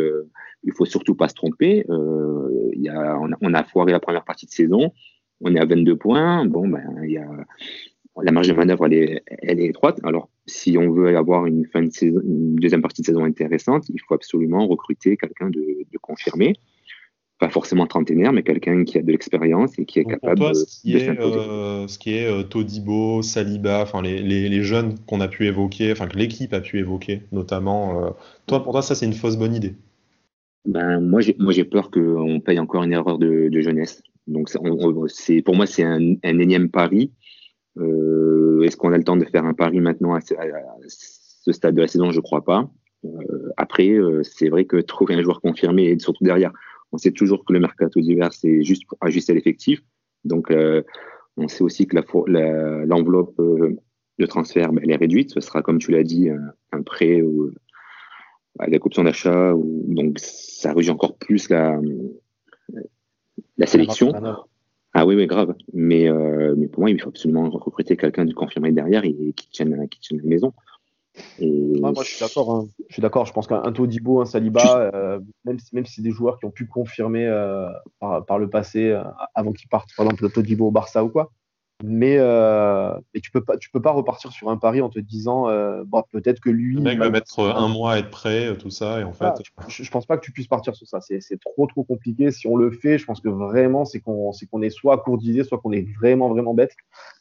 il 0.63 0.73
faut 0.73 0.85
surtout 0.85 1.15
pas 1.15 1.27
se 1.27 1.33
tromper. 1.33 1.85
il 1.89 2.81
y 2.81 2.89
a, 2.89 3.17
on, 3.19 3.31
a, 3.31 3.35
on 3.41 3.53
a 3.53 3.63
foiré 3.63 3.91
la 3.91 3.99
première 3.99 4.23
partie 4.23 4.45
de 4.45 4.51
saison. 4.51 4.93
On 5.41 5.53
est 5.55 5.59
à 5.59 5.65
22 5.65 5.95
points. 5.97 6.45
Bon, 6.45 6.67
ben, 6.67 6.83
il 7.03 7.11
y 7.11 7.17
a 7.17 7.27
la 8.23 8.31
marge 8.31 8.47
de 8.47 8.53
manœuvre, 8.53 8.85
elle 8.85 8.93
est, 8.93 9.23
elle 9.27 9.59
est 9.59 9.67
étroite. 9.67 9.99
Alors, 10.03 10.29
si 10.45 10.77
on 10.77 10.91
veut 10.91 11.15
avoir 11.17 11.45
une, 11.45 11.65
fin 11.65 11.83
de 11.83 11.91
saison, 11.91 12.19
une 12.23 12.55
deuxième 12.55 12.81
partie 12.81 13.01
de 13.01 13.07
saison 13.07 13.23
intéressante, 13.23 13.89
il 13.89 13.99
faut 14.07 14.13
absolument 14.13 14.67
recruter 14.67 15.17
quelqu'un 15.17 15.49
de, 15.49 15.59
de 15.59 15.97
confirmé 16.01 16.53
pas 17.39 17.49
forcément 17.49 17.85
trentenaire, 17.85 18.33
mais 18.33 18.43
quelqu'un 18.43 18.83
qui 18.83 18.97
a 18.97 19.01
de 19.01 19.11
l'expérience 19.11 19.77
et 19.77 19.85
qui 19.85 19.99
est 19.99 20.05
capable 20.05 20.39
pour 20.39 20.51
toi, 20.51 20.55
ce 20.55 20.81
qui 20.81 20.97
est, 20.97 21.09
euh, 21.19 21.87
ce 21.87 21.99
qui 21.99 22.15
est 22.15 22.25
euh, 22.25 22.43
Todibo, 22.43 23.21
Saliba, 23.21 23.81
enfin 23.83 24.01
les, 24.01 24.21
les, 24.21 24.49
les, 24.49 24.63
jeunes 24.63 24.95
qu'on 25.05 25.21
a 25.21 25.27
pu 25.27 25.45
évoquer, 25.45 25.91
enfin 25.91 26.07
que 26.07 26.17
l'équipe 26.17 26.53
a 26.53 26.61
pu 26.61 26.79
évoquer, 26.79 27.21
notamment. 27.31 28.05
Euh, 28.05 28.09
toi, 28.47 28.63
pour 28.63 28.71
toi, 28.71 28.81
ça 28.81 28.95
c'est 28.95 29.05
une 29.05 29.13
fausse 29.13 29.37
bonne 29.37 29.53
idée? 29.53 29.75
Ben 30.65 30.99
moi, 30.99 31.21
j'ai 31.21 31.63
peur 31.63 31.91
qu'on 31.91 32.39
paye 32.39 32.59
encore 32.59 32.83
une 32.83 32.91
erreur 32.91 33.19
de, 33.19 33.49
de 33.49 33.61
jeunesse. 33.61 34.01
Donc 34.25 34.49
c'est 34.49 35.41
pour 35.41 35.55
moi 35.55 35.65
c'est 35.65 35.83
un, 35.83 36.15
un, 36.23 36.39
énième 36.39 36.69
pari. 36.69 37.11
Est-ce 38.63 38.77
qu'on 38.77 38.91
a 38.91 38.97
le 38.97 39.03
temps 39.03 39.17
de 39.17 39.25
faire 39.25 39.45
un 39.45 39.53
pari 39.53 39.79
maintenant 39.79 40.13
à 40.13 40.19
ce, 40.21 41.51
stade 41.51 41.75
de 41.75 41.81
la 41.81 41.87
saison? 41.87 42.11
Je 42.11 42.21
crois 42.21 42.43
pas. 42.43 42.69
après, 43.57 43.97
c'est 44.23 44.49
vrai 44.49 44.65
que 44.65 44.77
trouver 44.77 45.15
un 45.15 45.21
joueur 45.21 45.41
confirmé 45.41 45.85
et 45.85 45.99
surtout 45.99 46.23
derrière 46.23 46.51
on 46.91 46.97
sait 46.97 47.11
toujours 47.11 47.45
que 47.45 47.53
le 47.53 47.59
mercato 47.59 47.99
d'hiver, 47.99 48.33
c'est 48.33 48.63
juste 48.63 48.85
pour 48.87 48.97
ajuster 49.01 49.33
l'effectif. 49.33 49.81
Donc, 50.23 50.51
euh, 50.51 50.83
on 51.35 51.47
sait 51.47 51.63
aussi 51.63 51.87
que 51.87 51.97
l'enveloppe 51.97 53.39
euh, 53.39 53.75
de 54.19 54.25
transfert, 54.25 54.71
ben, 54.71 54.81
elle 54.83 54.91
est 54.91 54.97
réduite. 54.97 55.31
Ce 55.31 55.41
sera, 55.41 55.61
comme 55.61 55.79
tu 55.79 55.91
l'as 55.91 56.03
dit, 56.03 56.29
un, 56.71 56.81
prêt 56.81 57.21
ou 57.21 57.51
avec 58.59 58.85
option 58.85 59.03
d'achat. 59.03 59.53
Donc, 59.55 60.19
ça 60.19 60.73
réduit 60.73 60.89
encore 60.89 61.17
plus 61.17 61.49
la 61.49 61.79
sélection. 63.65 64.13
Ah 64.99 65.05
oui, 65.05 65.13
oui, 65.15 65.27
grave. 65.27 65.53
Mais, 65.73 66.09
euh, 66.09 66.55
mais 66.57 66.67
pour 66.67 66.79
moi, 66.79 66.89
il 66.89 66.99
faut 66.99 67.09
absolument 67.09 67.51
recruter 67.51 67.95
quelqu'un 67.95 68.25
de 68.25 68.33
confirmé 68.33 68.71
derrière 68.71 69.05
et 69.05 69.13
qui 69.35 69.47
tienne, 69.51 69.87
qui 69.89 69.99
tienne 69.99 70.19
la 70.23 70.27
maison 70.27 70.53
moi, 71.39 71.93
je 72.03 72.09
suis 72.09 72.19
d'accord. 72.19 72.51
Hein. 72.51 72.67
Je 72.89 72.93
suis 72.93 73.01
d'accord. 73.01 73.25
Je 73.25 73.33
pense 73.33 73.47
qu'un 73.47 73.71
Todibo, 73.71 74.21
un 74.21 74.25
Saliba, 74.25 74.91
euh, 74.93 75.19
même, 75.45 75.57
même 75.73 75.85
si 75.85 75.95
c'est 75.95 76.01
des 76.01 76.11
joueurs 76.11 76.39
qui 76.39 76.45
ont 76.45 76.51
pu 76.51 76.65
confirmer 76.65 77.25
euh, 77.25 77.67
par, 77.99 78.25
par, 78.25 78.39
le 78.39 78.49
passé, 78.49 78.99
avant 79.35 79.51
qu'ils 79.51 79.69
partent, 79.69 79.89
par 79.95 80.05
exemple, 80.05 80.23
le 80.23 80.29
Todibo 80.29 80.67
au 80.67 80.71
Barça 80.71 81.03
ou 81.03 81.09
quoi, 81.09 81.31
mais, 81.83 82.17
euh, 82.17 82.91
tu 83.21 83.29
peux 83.29 83.43
pas 83.43 83.55
tu 83.57 83.69
peux 83.69 83.81
pas 83.81 83.91
repartir 83.91 84.31
sur 84.31 84.49
un 84.49 84.57
pari 84.57 84.81
en 84.81 84.89
te 84.89 84.99
disant 84.99 85.47
euh, 85.47 85.83
bon, 85.85 86.03
peut-être 86.11 86.39
que 86.39 86.49
lui 86.49 86.75
le 86.75 86.81
mec 86.81 86.97
va 86.97 87.11
mettre 87.11 87.39
un 87.39 87.67
mois 87.67 87.93
à 87.93 87.99
être 87.99 88.09
prêt 88.09 88.57
tout 88.57 88.71
ça 88.71 88.99
et 88.99 89.03
en 89.03 89.13
fait 89.13 89.31
je, 89.67 89.83
je, 89.83 89.91
pense 89.91 90.07
pas 90.07 90.17
que 90.17 90.25
tu 90.25 90.31
puisses 90.31 90.47
partir 90.47 90.75
sur 90.75 90.87
ça. 90.87 91.01
C'est 91.01 91.39
trop 91.39 91.67
trop 91.67 91.83
compliqué. 91.83 92.31
Si 92.31 92.47
on 92.47 92.55
le 92.55 92.71
fait 92.71 92.97
je 92.97 93.05
pense 93.05 93.21
que 93.21 93.29
vraiment 93.29 93.85
c'est 93.85 93.99
qu'on 93.99 94.31
c'est 94.31 94.47
qu'on 94.47 94.63
est 94.63 94.71
soit 94.71 94.97
court 94.97 95.19
d'idées 95.19 95.43
soit 95.43 95.59
qu'on 95.59 95.71
est 95.71 95.87
vraiment 95.99 96.29
vraiment 96.29 96.55
bête. 96.55 96.73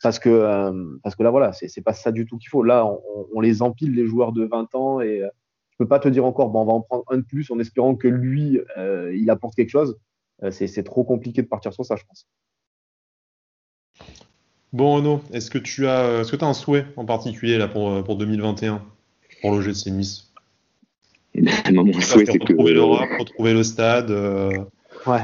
Parce 0.03 0.19
que 0.19 0.31
euh, 0.31 0.99
parce 1.03 1.17
que 1.17 1.23
là 1.23 1.31
voilà 1.31 1.53
c'est 1.53 1.83
pas 1.83 1.93
ça 1.93 2.11
du 2.11 2.25
tout 2.25 2.39
qu'il 2.39 2.49
faut. 2.49 2.63
Là 2.63 2.87
on, 2.87 3.27
on, 3.35 3.41
les 3.41 3.61
empile 3.61 3.95
les 3.95 4.07
joueurs 4.07 4.33
de 4.33 4.45
20 4.47 4.75
ans 4.75 5.01
et 5.03 5.23
euh, 5.23 5.29
je 5.73 5.77
peux 5.77 5.89
pas 5.89 5.99
te 5.99 6.09
dire 6.09 6.25
encore 6.25 6.49
bon 6.49 6.63
on 6.63 6.67
va 6.67 6.73
en 6.73 6.81
prendre 6.81 7.05
un 7.11 7.19
de 7.19 7.25
plus 7.25 7.51
en 7.51 7.59
espérant 7.59 7.95
que 7.95 8.09
lui 8.09 8.59
euh, 8.79 9.15
il 9.15 9.29
apporte 9.29 9.55
quelque 9.55 9.71
chose. 9.71 9.99
C'est 10.51 10.85
trop 10.85 11.05
compliqué 11.05 11.43
de 11.43 11.47
partir 11.47 11.73
sur 11.73 11.85
ça 11.85 11.97
je 11.97 12.05
pense 12.05 12.27
Bon, 14.73 14.95
Renaud, 14.95 15.21
est-ce 15.33 15.51
que 15.51 15.59
tu 15.59 15.87
as, 15.87 16.21
est-ce 16.21 16.33
que 16.33 16.45
as 16.45 16.49
un 16.49 16.55
souhait 16.55 16.87
en 16.97 17.05
particulier 17.05 17.57
là, 17.59 17.69
pour, 17.69 18.03
pour 18.05 18.17
2021 18.17 18.83
pour 19.41 19.53
l'OGC 19.53 19.87
Nice 19.89 20.33
eh 21.35 21.43
ben, 21.43 21.53
Mon 21.73 21.93
souhait, 22.01 22.27
c'est 22.27 22.39
que. 22.39 22.53
L'Europe, 22.53 23.09
retrouver 23.19 23.53
le 23.53 23.63
stade. 23.63 24.11
Euh... 24.11 24.51
Ouais. 25.07 25.21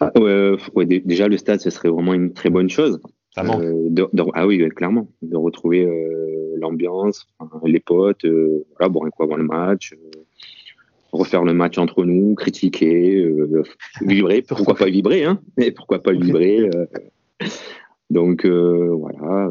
Ah, 0.00 0.10
ouais, 0.18 0.56
ouais, 0.74 0.86
déjà, 0.86 1.28
le 1.28 1.36
stade, 1.36 1.60
ce 1.60 1.70
serait 1.70 1.88
vraiment 1.88 2.14
une 2.14 2.32
très 2.32 2.50
bonne 2.50 2.70
chose. 2.70 3.00
Ça 3.34 3.42
manque. 3.42 3.62
Euh, 3.62 3.88
de, 3.90 4.08
de, 4.12 4.22
ah 4.34 4.46
oui, 4.46 4.66
clairement. 4.70 5.08
De 5.22 5.36
retrouver 5.36 5.84
euh, 5.84 6.54
l'ambiance, 6.56 7.26
les 7.64 7.80
potes, 7.80 8.24
euh, 8.24 8.64
voilà, 8.76 8.88
boire 8.88 9.06
un 9.06 9.10
coup 9.10 9.22
avant 9.22 9.36
le 9.36 9.44
match, 9.44 9.92
euh, 9.92 10.20
refaire 11.12 11.44
le 11.44 11.52
match 11.52 11.78
entre 11.78 12.04
nous, 12.04 12.34
critiquer, 12.34 13.16
euh, 13.16 13.62
vibrer. 14.00 14.42
Pourquoi 14.42 14.74
pas 14.74 14.86
vibrer, 14.86 15.24
hein 15.24 15.40
Mais 15.56 15.70
pourquoi 15.70 16.02
pas 16.02 16.12
vibrer 16.12 16.70
donc 18.14 18.46
euh, 18.46 18.94
voilà. 18.98 19.50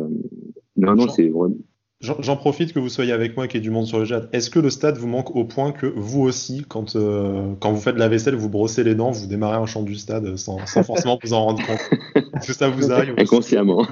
Non, 0.78 0.96
non, 0.96 1.08
c'est 1.10 1.30
vraiment. 1.30 1.56
J'en 2.00 2.36
profite 2.36 2.74
que 2.74 2.80
vous 2.80 2.90
soyez 2.90 3.14
avec 3.14 3.38
moi, 3.38 3.48
qu'il 3.48 3.60
y 3.60 3.62
ait 3.62 3.64
du 3.64 3.70
monde 3.70 3.86
sur 3.86 3.98
le 3.98 4.04
chat. 4.04 4.28
Est-ce 4.34 4.50
que 4.50 4.60
le 4.60 4.70
stade 4.70 4.98
vous 4.98 5.08
manque 5.08 5.34
au 5.38 5.46
point 5.46 5.72
que 5.72 5.86
vous 5.86 6.22
aussi, 6.22 6.66
quand, 6.68 6.98
euh, 6.98 7.54
quand 7.62 7.72
vous 7.72 7.80
faites 7.80 7.96
la 7.96 8.10
vaisselle, 8.10 8.36
vous 8.36 8.50
brossez 8.50 8.84
les 8.84 8.94
dents, 8.94 9.12
vous 9.12 9.26
démarrez 9.26 9.56
un 9.56 9.66
chant 9.66 9.84
du 9.84 9.96
stade 9.96 10.36
sans, 10.36 10.66
sans 10.66 10.84
forcément 10.84 11.18
vous 11.24 11.32
en 11.32 11.46
rendre 11.46 11.66
compte? 11.66 11.80
Est-ce 12.36 12.48
que 12.48 12.54
ça 12.54 12.68
vous 12.68 12.92
arrive 12.92 13.14
Inconsciemment. 13.18 13.86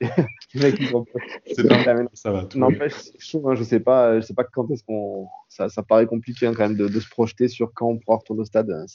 c'est 0.54 1.68
pas 1.68 1.84
ça 2.14 2.30
va. 2.30 2.48
N'empêche, 2.54 2.94
hein, 3.34 3.54
je 3.54 3.62
sais 3.62 3.80
pas, 3.80 4.20
je 4.20 4.26
sais 4.26 4.34
pas 4.34 4.44
quand 4.44 4.70
est-ce 4.70 4.82
qu'on. 4.82 5.28
Ça, 5.48 5.68
ça, 5.68 5.82
paraît 5.82 6.06
compliqué 6.06 6.46
hein, 6.46 6.52
quand 6.56 6.68
même 6.68 6.76
de, 6.76 6.88
de, 6.88 7.00
se 7.00 7.08
projeter 7.08 7.48
sur 7.48 7.72
quand 7.72 7.86
on 7.86 7.98
pourra 7.98 8.18
retourner 8.18 8.42
au 8.42 8.44
stade. 8.44 8.70
Hein, 8.70 8.86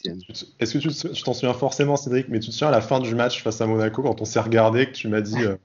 est-ce 0.60 0.78
que 0.78 1.14
tu 1.14 1.24
t'en 1.24 1.34
souviens 1.34 1.54
forcément, 1.54 1.96
Cédric 1.96 2.28
Mais 2.30 2.40
tu 2.40 2.50
te 2.50 2.54
souviens 2.54 2.70
à 2.70 2.72
la 2.72 2.82
fin 2.82 3.00
du 3.00 3.16
match 3.16 3.42
face 3.44 3.62
à 3.62 3.68
Monaco, 3.68 4.02
quand 4.02 4.22
on 4.22 4.26
s'est 4.26 4.42
regardé, 4.42 4.88
que 4.88 4.92
tu 4.92 5.08
m'as 5.08 5.22
dit. 5.22 5.44
Euh, 5.44 5.56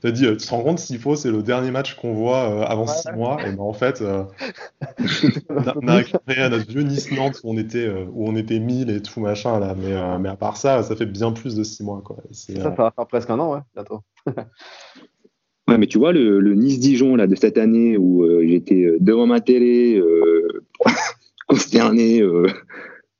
tu 0.00 0.06
as 0.06 0.12
dit, 0.12 0.22
tu 0.22 0.36
te 0.36 0.50
rends 0.50 0.62
compte 0.62 0.78
s'il 0.78 0.98
faut, 0.98 1.16
c'est 1.16 1.30
le 1.30 1.42
dernier 1.42 1.70
match 1.70 1.94
qu'on 1.94 2.14
voit 2.14 2.48
euh, 2.48 2.62
avant 2.62 2.86
six 2.86 3.10
mois. 3.12 3.36
Et 3.46 3.52
ben 3.52 3.60
en 3.60 3.72
fait, 3.72 4.00
euh, 4.00 4.24
on 5.48 5.88
a 5.88 5.96
récupéré 5.96 6.48
notre 6.48 6.66
vieux 6.66 6.82
Nice-Nantes 6.82 7.40
où 7.44 7.50
on 7.50 7.58
était 7.58 7.86
euh, 7.86 8.06
où 8.12 8.28
on 8.28 8.36
était 8.36 8.58
1000 8.58 8.90
et 8.90 9.02
tout 9.02 9.20
machin 9.20 9.58
là. 9.60 9.74
Mais, 9.76 9.92
euh, 9.92 10.18
mais 10.18 10.28
à 10.28 10.36
part 10.36 10.56
ça, 10.56 10.82
ça 10.82 10.96
fait 10.96 11.06
bien 11.06 11.32
plus 11.32 11.54
de 11.54 11.62
six 11.62 11.82
mois 11.82 12.02
quoi. 12.04 12.16
Ça, 12.30 12.54
ça 12.54 12.70
va 12.70 12.90
faire 12.90 13.06
presque 13.06 13.30
un 13.30 13.38
an, 13.38 13.54
ouais, 13.54 13.60
bientôt. 13.74 14.00
Ouais, 15.70 15.78
mais 15.78 15.86
tu 15.86 15.98
vois, 15.98 16.12
le, 16.12 16.40
le 16.40 16.54
Nice-Dijon 16.54 17.14
là, 17.14 17.28
de 17.28 17.36
cette 17.36 17.56
année 17.56 17.96
où 17.96 18.24
euh, 18.24 18.44
j'étais 18.44 18.82
euh, 18.82 18.96
devant 18.98 19.28
ma 19.28 19.40
télé, 19.40 20.00
euh, 20.00 20.64
consterné, 21.46 22.20
euh, 22.22 22.48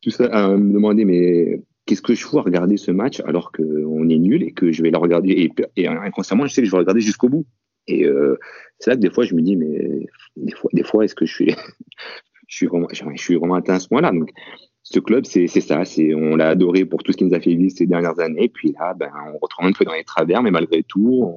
tout 0.03 0.11
ça, 0.11 0.25
à 0.25 0.49
me 0.57 0.73
demander, 0.73 1.05
mais 1.05 1.63
qu'est-ce 1.91 2.03
que 2.03 2.15
je 2.15 2.25
fous 2.25 2.39
à 2.39 2.43
regarder 2.43 2.77
ce 2.77 2.93
match 2.93 3.21
alors 3.27 3.51
qu'on 3.51 4.09
est 4.09 4.19
nul 4.19 4.45
et 4.45 4.53
que 4.53 4.71
je 4.71 4.81
vais 4.81 4.93
le 4.93 4.99
regarder, 4.99 5.51
et, 5.77 5.89
inconsciemment, 5.89 6.47
je 6.47 6.53
sais 6.53 6.63
que 6.63 6.69
je 6.69 6.71
vais 6.71 6.79
regarder 6.79 7.01
jusqu'au 7.01 7.29
bout. 7.29 7.47
Et 7.89 8.07
euh, 8.07 8.39
c'est 8.79 8.91
là 8.91 8.97
que 8.97 9.01
des 9.01 9.11
fois, 9.11 9.25
je 9.25 9.35
me 9.35 9.43
dis, 9.43 9.57
mais 9.57 10.07
des 10.73 10.85
fois, 10.85 11.05
est-ce 11.05 11.17
que 11.17 11.27
je 11.27 11.35
suis, 11.35 11.49
je, 12.47 12.57
suis 12.57 12.67
vraiment, 12.69 12.87
je 12.93 13.21
suis 13.21 13.35
vraiment 13.35 13.57
atteint 13.57 13.75
à 13.75 13.81
ce 13.81 13.89
point-là? 13.89 14.13
Donc, 14.13 14.31
ce 14.85 15.01
club, 15.01 15.25
c'est 15.25 15.49
ça. 15.49 15.85
C'est 15.85 16.15
on 16.15 16.37
l'a 16.37 16.51
adoré 16.51 16.85
pour 16.85 17.03
tout 17.03 17.11
ce 17.11 17.17
qui 17.17 17.25
nous 17.25 17.35
a 17.35 17.41
fait 17.41 17.55
vivre 17.55 17.73
ces 17.75 17.87
dernières 17.87 18.21
années. 18.21 18.49
Puis 18.49 18.73
là, 18.79 18.95
ben, 18.95 19.11
on 19.35 19.39
retrouve 19.39 19.67
un 19.67 19.73
peu 19.73 19.85
dans 19.85 19.95
les 19.95 20.05
travers, 20.05 20.45
mais 20.45 20.53
malgré 20.53 20.85
tout, 20.85 21.35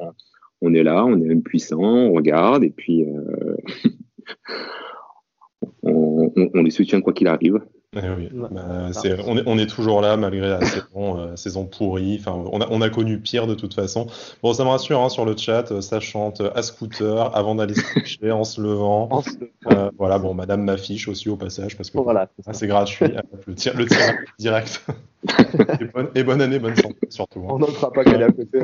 on, 0.62 0.74
est 0.76 0.84
là, 0.84 1.04
on 1.04 1.20
est 1.20 1.34
impuissant, 1.34 1.82
on 1.82 2.14
regarde 2.14 2.64
et 2.64 2.70
puis 2.70 3.06
euh, 3.06 3.58
on, 5.82 6.62
les 6.62 6.70
soutient 6.70 7.02
quoi 7.02 7.14
qu'il 7.14 7.28
arrive. 7.28 7.60
Eh 7.96 8.10
oui. 8.18 8.30
bah, 8.32 8.90
est, 9.04 9.20
on, 9.28 9.38
est, 9.38 9.44
on, 9.46 9.58
est, 9.58 9.68
toujours 9.68 10.02
là 10.02 10.18
malgré 10.18 10.48
la 10.48 10.60
saison, 10.66 11.20
euh, 11.20 11.36
saison 11.36 11.66
pourrie. 11.66 12.18
Enfin, 12.20 12.32
on 12.52 12.62
a, 12.62 12.68
on 12.70 12.82
a, 12.82 12.90
connu 12.90 13.20
pire 13.20 13.48
de 13.48 13.54
toute 13.54 13.74
façon. 13.74 14.08
Bon, 14.42 14.54
ça 14.54 14.64
me 14.64 14.70
rassure 14.70 15.02
hein, 15.02 15.10
sur 15.10 15.26
le 15.26 15.36
chat, 15.38 15.72
euh, 15.72 15.82
ça 15.82 16.00
chante 16.00 16.42
à 16.56 16.62
scooter 16.64 17.36
avant 17.36 17.56
d'aller 17.56 17.76
se 17.76 17.94
coucher 17.94 18.32
en 18.32 18.44
se 18.44 18.62
levant. 18.62 19.24
euh, 19.72 19.92
voilà, 19.98 20.18
bon, 20.18 20.34
Madame 20.34 20.64
m'affiche 20.64 21.08
aussi 21.08 21.30
au 21.30 21.36
passage 21.36 21.78
parce 21.78 21.90
que 21.90 22.00
voilà, 22.00 22.30
c'est 22.52 22.68
gratuit. 22.68 23.14
le 23.46 23.56
tir, 23.56 23.78
le 23.78 23.86
tir 23.86 23.98
direct. 24.40 24.86
et, 25.80 25.86
bonne, 25.86 26.10
et, 26.16 26.24
bonne, 26.24 26.42
année, 26.42 26.60
bonne 26.60 26.76
santé 26.76 26.98
surtout. 27.10 27.42
Hein. 27.42 27.52
On 27.52 27.60
notera 27.60 27.92
pas 27.92 28.04
qu'elle 28.04 28.22
est 28.22 28.26
à 28.26 28.32
côté. 28.32 28.60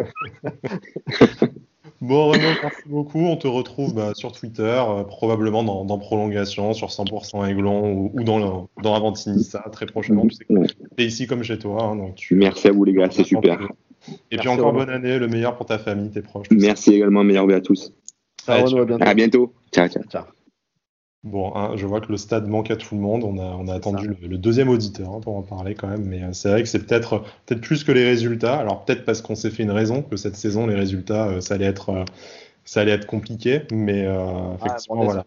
Bon, 2.02 2.30
Renaud, 2.30 2.43
merci 2.62 2.82
beaucoup. 2.86 3.19
On 3.19 3.38
te 3.38 3.47
retrouve 3.47 3.93
bah, 3.93 4.12
sur 4.15 4.32
Twitter, 4.32 4.63
euh, 4.63 5.04
probablement 5.04 5.63
dans, 5.63 5.86
dans, 5.86 5.97
Prolongation, 5.97 6.73
sur 6.73 6.88
100% 6.88 7.49
Aiglon 7.49 7.91
ou, 7.91 8.12
ou 8.13 8.23
dans, 8.23 8.39
le, 8.39 8.84
dans 8.84 8.95
Avantinissa 8.95 9.63
très 9.71 9.86
prochainement. 9.86 10.25
Tu 10.28 10.36
sais 10.36 10.45
que 10.45 11.02
es 11.02 11.06
ici 11.06 11.28
comme 11.28 11.43
chez 11.43 11.60
toi. 11.60 11.84
Hein, 11.84 11.95
donc 11.95 12.15
tu... 12.15 12.36
Merci 12.36 12.67
à 12.67 12.71
vous, 12.71 12.84
les 12.84 12.93
gars, 12.93 13.10
c'est 13.12 13.23
super. 13.23 13.62
Et 14.32 14.36
merci 14.36 14.39
puis 14.39 14.49
encore 14.49 14.73
bonne 14.73 14.89
année, 14.89 15.20
le 15.20 15.28
meilleur 15.28 15.55
pour 15.55 15.66
ta 15.66 15.78
famille, 15.78 16.09
tes 16.09 16.22
proches. 16.22 16.47
Merci 16.51 16.93
également, 16.93 17.24
meilleur 17.24 17.49
à 17.49 17.61
tous. 17.61 17.93
Allez, 18.47 18.63
Renaud, 18.63 18.97
à 19.01 19.13
bientôt. 19.13 19.53
Ciao, 19.72 19.88
ciao. 19.88 20.03
ciao. 20.03 20.24
Bon, 21.26 21.53
hein, 21.53 21.74
je 21.76 21.86
vois 21.86 21.99
que 21.99 22.09
le 22.11 22.17
stade 22.17 22.47
manque 22.47 22.72
à 22.72 22.78
tout 22.78 22.95
le 22.95 23.01
monde. 23.01 23.26
On 23.26 23.38
a, 23.38 23.43
on 23.43 23.67
a 23.67 23.74
attendu 23.74 24.07
le, 24.07 24.28
le, 24.28 24.38
deuxième 24.38 24.70
auditeur 24.70 25.11
hein, 25.11 25.20
pour 25.20 25.36
en 25.36 25.41
parler 25.41 25.76
quand 25.76 25.88
même. 25.88 26.05
Mais 26.05 26.24
euh, 26.24 26.32
c'est 26.32 26.49
vrai 26.49 26.63
que 26.63 26.70
c'est 26.70 26.86
peut-être 26.86 27.24
peut 27.45 27.59
plus 27.59 27.84
que 27.84 27.91
les 27.91 28.05
résultats. 28.05 28.57
Alors 28.57 28.86
peut-être 28.86 29.03
parce 29.03 29.22
qu'on 29.22 29.36
s'est 29.36 29.49
fait 29.49 29.63
une 29.63 29.72
raison 29.72 30.01
que 30.01 30.15
cette 30.15 30.38
saison, 30.38 30.65
les 30.65 30.76
résultats, 30.76 31.28
euh, 31.28 31.41
ça 31.41 31.55
allait 31.55 31.65
être, 31.65 31.89
euh, 31.89 32.05
ça 32.63 32.82
allait 32.82 32.93
être 32.93 33.05
compliqué. 33.05 33.63
Mais 33.72 34.05
euh, 34.05 34.53
effectivement, 34.55 35.01
ah, 35.01 35.03
bon, 35.03 35.03
voilà. 35.03 35.26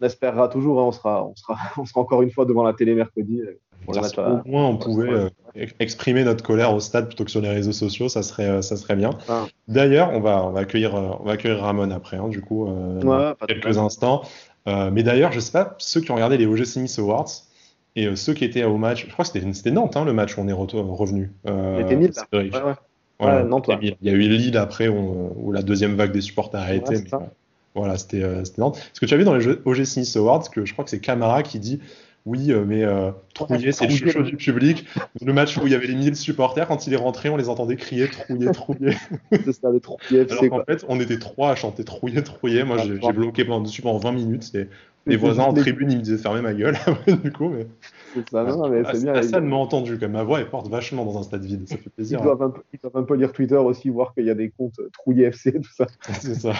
On 0.00 0.04
espérera 0.04 0.48
toujours. 0.48 0.80
Hein, 0.80 0.84
on, 0.84 0.92
sera, 0.92 1.24
on, 1.24 1.36
sera, 1.36 1.56
on 1.78 1.84
sera 1.84 2.00
encore 2.00 2.22
une 2.22 2.32
fois 2.32 2.44
devant 2.44 2.64
la 2.64 2.72
télé 2.72 2.94
mercredi. 2.94 3.42
Au 3.86 4.48
moins, 4.48 4.66
on 4.66 4.76
pouvait 4.76 5.08
euh, 5.08 5.30
exprimer 5.78 6.24
notre 6.24 6.44
colère 6.44 6.74
au 6.74 6.80
stade 6.80 7.06
plutôt 7.06 7.24
que 7.24 7.30
sur 7.30 7.40
les 7.40 7.48
réseaux 7.48 7.72
sociaux. 7.72 8.08
Ça 8.08 8.22
serait, 8.22 8.60
ça 8.60 8.76
serait 8.76 8.96
bien. 8.96 9.10
Ah. 9.28 9.46
D'ailleurs, 9.66 10.10
on 10.12 10.20
va, 10.20 10.44
on, 10.44 10.50
va 10.50 10.60
accueillir, 10.60 10.94
on 10.94 11.24
va 11.24 11.32
accueillir 11.32 11.60
Ramon 11.60 11.90
après, 11.90 12.16
hein, 12.18 12.28
du 12.28 12.40
coup, 12.40 12.66
ouais, 12.66 13.34
quelques 13.46 13.78
instants. 13.78 14.22
Euh, 14.68 14.90
mais 14.92 15.02
d'ailleurs, 15.02 15.32
je 15.32 15.40
sais 15.40 15.52
pas, 15.52 15.74
ceux 15.78 16.00
qui 16.00 16.10
ont 16.10 16.14
regardé 16.14 16.36
les 16.36 16.46
OGC 16.46 16.76
Nice 16.76 16.98
Awards 16.98 17.30
et 17.96 18.06
euh, 18.06 18.16
ceux 18.16 18.34
qui 18.34 18.44
étaient 18.44 18.64
au 18.64 18.76
match, 18.76 19.06
je 19.06 19.12
crois 19.12 19.24
que 19.24 19.30
c'était 19.30 19.70
Nantes 19.70 19.96
hein, 19.96 20.04
le 20.04 20.12
match 20.12 20.36
où 20.36 20.40
on 20.42 20.48
est 20.48 20.52
re 20.52 20.66
revenu. 20.96 21.32
Euh, 21.46 21.78
C'était 21.78 21.96
Nil, 21.96 22.12
là. 22.14 22.24
Ouais, 22.38 22.50
ouais. 23.22 23.78
Il 23.80 23.96
y 24.02 24.10
a 24.10 24.12
eu 24.12 24.20
Lille 24.20 24.56
après 24.56 24.88
où, 24.88 25.50
la 25.52 25.62
deuxième 25.62 25.96
vague 25.96 26.12
des 26.12 26.20
supporters 26.20 26.60
a 26.60 26.74
été. 26.74 26.96
voilà, 27.74 27.96
c'était 27.96 28.22
énorme. 28.56 28.74
Ce 28.92 29.00
que 29.00 29.06
tu 29.06 29.14
as 29.14 29.16
vu 29.16 29.24
dans 29.24 29.34
les 29.34 29.48
OG 29.64 29.84
Smith 29.84 30.12
Awards, 30.16 30.50
que 30.50 30.64
je 30.64 30.72
crois 30.72 30.84
que 30.84 30.90
c'est 30.90 31.00
Camara 31.00 31.42
qui 31.42 31.58
dit 31.58 31.80
oui, 32.28 32.52
euh, 32.52 32.64
mais 32.66 32.84
euh, 32.84 33.10
Trouillet, 33.32 33.72
c'est 33.72 33.86
le 33.86 33.94
chouchou 33.94 34.22
du 34.22 34.36
public. 34.36 34.84
Le 35.24 35.32
match 35.32 35.56
où 35.56 35.66
il 35.66 35.72
y 35.72 35.74
avait 35.74 35.86
les 35.86 35.94
1000 35.94 36.14
supporters, 36.14 36.68
quand 36.68 36.86
il 36.86 36.92
est 36.92 36.96
rentré, 36.98 37.30
on 37.30 37.38
les 37.38 37.48
entendait 37.48 37.76
crier 37.76 38.08
Trouillet, 38.08 38.52
Trouillet. 38.52 38.96
c'est 39.32 39.52
ça, 39.52 39.70
le 39.70 39.80
Trouillet 39.80 40.30
Alors 40.30 40.60
en 40.60 40.64
fait, 40.64 40.84
on 40.88 41.00
était 41.00 41.18
trois 41.18 41.52
à 41.52 41.54
chanter 41.54 41.84
Trouillet, 41.84 42.22
Trouillet. 42.22 42.64
Moi, 42.64 42.76
j'ai 42.78 43.12
bloqué 43.12 43.46
pendant, 43.46 43.62
dessus 43.62 43.80
pendant 43.80 43.98
20 43.98 44.12
minutes. 44.12 44.54
Et 44.54 44.68
les 45.06 45.16
voisins 45.16 45.44
en 45.44 45.54
tribune, 45.54 45.90
ils 45.90 45.96
me 45.96 46.02
disaient 46.02 46.18
fermer 46.18 46.42
ma 46.42 46.52
gueule. 46.52 46.76
du 47.24 47.32
coup, 47.32 47.48
mais. 47.48 47.66
C'est 48.12 48.28
ça, 48.28 48.44
non, 48.44 48.68
mais 48.68 48.82
c'est 48.92 49.02
bien. 49.02 49.14
La 49.14 49.22
salle 49.22 49.44
m'a 49.44 49.56
entendu, 49.56 49.94
quand 49.94 50.02
même. 50.02 50.12
Ma 50.12 50.22
voix, 50.22 50.40
elle 50.40 50.50
porte 50.50 50.68
vachement 50.68 51.06
dans 51.06 51.18
un 51.18 51.22
stade 51.22 51.44
vide. 51.44 51.66
Ça 51.66 51.78
fait 51.78 51.88
plaisir. 51.88 52.18
Ils 52.20 52.24
doivent, 52.24 52.42
un, 52.42 52.50
peu, 52.50 52.60
ils 52.74 52.80
doivent 52.80 52.96
un 52.96 53.04
peu 53.04 53.14
lire 53.14 53.32
Twitter 53.32 53.56
aussi, 53.56 53.88
voir 53.88 54.12
qu'il 54.12 54.26
y 54.26 54.30
a 54.30 54.34
des 54.34 54.50
comptes 54.50 54.80
Trouillet 54.92 55.28
FC, 55.28 55.52
tout 55.52 55.72
ça. 55.72 55.86
c'est 56.20 56.34
ça. 56.34 56.52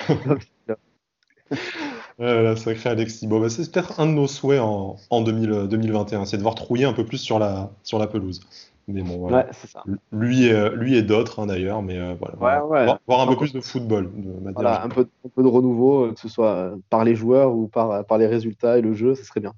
La 2.19 2.57
sacrée 2.57 2.91
Alexis. 2.91 3.27
Bon, 3.27 3.41
bah, 3.41 3.49
c'est 3.49 3.71
peut-être 3.71 4.01
un 4.01 4.07
de 4.07 4.13
nos 4.13 4.27
souhaits 4.27 4.61
en, 4.61 4.97
en 5.11 5.21
2021, 5.23 6.25
c'est 6.25 6.37
de 6.37 6.43
voir 6.43 6.55
trouiller 6.55 6.85
un 6.85 6.93
peu 6.93 7.05
plus 7.05 7.19
sur 7.19 7.39
la, 7.39 7.71
sur 7.83 7.99
la 7.99 8.07
pelouse. 8.07 8.41
Mais 8.89 9.03
bon, 9.03 9.19
voilà. 9.19 9.47
ouais, 9.47 9.53
ça. 9.53 9.85
Lui 10.13 10.47
et, 10.47 10.71
lui 10.71 10.97
et 10.97 11.03
d'autres 11.03 11.41
hein, 11.41 11.47
d'ailleurs, 11.47 11.83
mais 11.83 11.99
euh, 11.99 12.15
voilà. 12.19 12.61
Voir, 12.61 12.99
voir, 13.07 13.21
un 13.21 13.27
peu 13.27 13.37
plus 13.37 13.53
de 13.53 13.61
football. 13.61 14.11
De 14.17 14.53
voilà, 14.55 14.83
un 14.83 14.89
peu, 14.89 15.07
un 15.27 15.29
peu, 15.29 15.43
de 15.43 15.49
renouveau, 15.49 16.07
euh, 16.07 16.13
que 16.15 16.21
ce 16.21 16.29
soit 16.29 16.55
euh, 16.55 16.77
par 16.89 17.05
les 17.05 17.15
joueurs 17.15 17.55
ou 17.55 17.69
par, 17.69 18.07
par 18.07 18.17
les 18.17 18.27
résultats 18.27 18.79
et 18.79 18.81
le 18.81 18.95
jeu, 18.95 19.15
ça 19.15 19.25
serait 19.25 19.41
bien. 19.41 19.53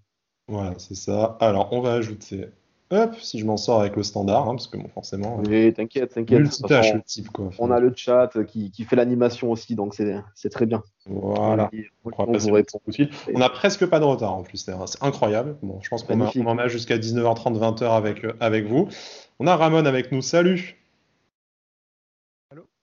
Voilà, 0.48 0.74
c'est 0.78 0.96
ça. 0.96 1.36
Alors, 1.38 1.72
on 1.72 1.80
va 1.80 1.92
ajouter 1.92 2.48
Hop, 2.92 3.14
si 3.20 3.38
je 3.38 3.46
m'en 3.46 3.56
sors 3.56 3.80
avec 3.80 3.94
le 3.94 4.02
standard, 4.02 4.48
hein, 4.48 4.56
parce 4.56 4.66
que 4.66 4.76
bon, 4.76 4.88
forcément. 4.88 5.40
Oui, 5.46 5.72
t'inquiète, 5.72 6.14
t'inquiète. 6.14 6.40
Multitâche, 6.40 6.92
le 6.92 7.02
type, 7.02 7.28
quoi. 7.28 7.50
On 7.60 7.70
a 7.70 7.78
le 7.78 7.92
chat 7.94 8.30
qui, 8.48 8.72
qui 8.72 8.84
fait 8.84 8.96
l'animation 8.96 9.52
aussi, 9.52 9.76
donc 9.76 9.94
c'est 9.94 10.50
très 10.50 10.66
bien. 10.66 10.82
Voilà. 11.06 11.70
On, 12.04 12.10
on, 12.18 12.32
on 13.34 13.40
a 13.40 13.48
presque 13.48 13.86
pas 13.86 14.00
de 14.00 14.04
retard 14.04 14.34
en 14.34 14.42
plus, 14.42 14.58
c'est 14.58 14.72
incroyable. 15.02 15.56
Bon, 15.62 15.78
je 15.82 15.88
pense 15.88 16.02
qu'on 16.02 16.20
en 16.20 16.58
a 16.58 16.66
jusqu'à 16.66 16.98
19h30, 16.98 17.58
20h 17.58 17.84
avec, 17.84 18.24
euh, 18.24 18.32
avec 18.40 18.66
vous. 18.66 18.88
On 19.38 19.46
a 19.46 19.56
Ramon 19.56 19.86
avec 19.86 20.10
nous, 20.10 20.20
salut 20.20 20.79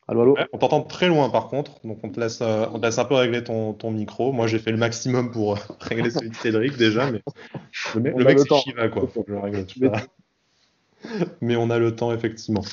Allô, 0.07 0.21
allô 0.21 0.37
On 0.53 0.57
t'entend 0.57 0.81
très 0.81 1.07
loin 1.07 1.29
par 1.29 1.47
contre, 1.49 1.79
donc 1.83 1.99
on 2.03 2.09
te 2.09 2.19
laisse, 2.19 2.39
euh, 2.41 2.65
on 2.71 2.79
te 2.79 2.85
laisse 2.85 2.97
un 2.97 3.05
peu 3.05 3.15
régler 3.15 3.43
ton, 3.43 3.73
ton 3.73 3.91
micro. 3.91 4.31
Moi 4.31 4.47
j'ai 4.47 4.59
fait 4.59 4.71
le 4.71 4.77
maximum 4.77 5.31
pour 5.31 5.55
euh, 5.55 5.59
régler 5.81 6.09
celui 6.09 6.29
de 6.29 6.35
Cédric 6.35 6.77
déjà, 6.77 7.11
mais 7.11 7.21
le, 7.95 8.01
mec, 8.01 8.15
le 8.15 8.23
mec 8.23 8.39
c'est 8.39 8.55
Shiva 8.55 8.87
quoi. 8.87 9.07
Faut 9.07 9.23
que 9.23 9.33
je 9.33 9.37
règle 9.37 9.65
tout 9.65 9.79
mais... 9.81 9.91
mais 11.41 11.55
on 11.57 11.69
a 11.69 11.77
le 11.77 11.95
temps 11.95 12.13
effectivement. 12.13 12.63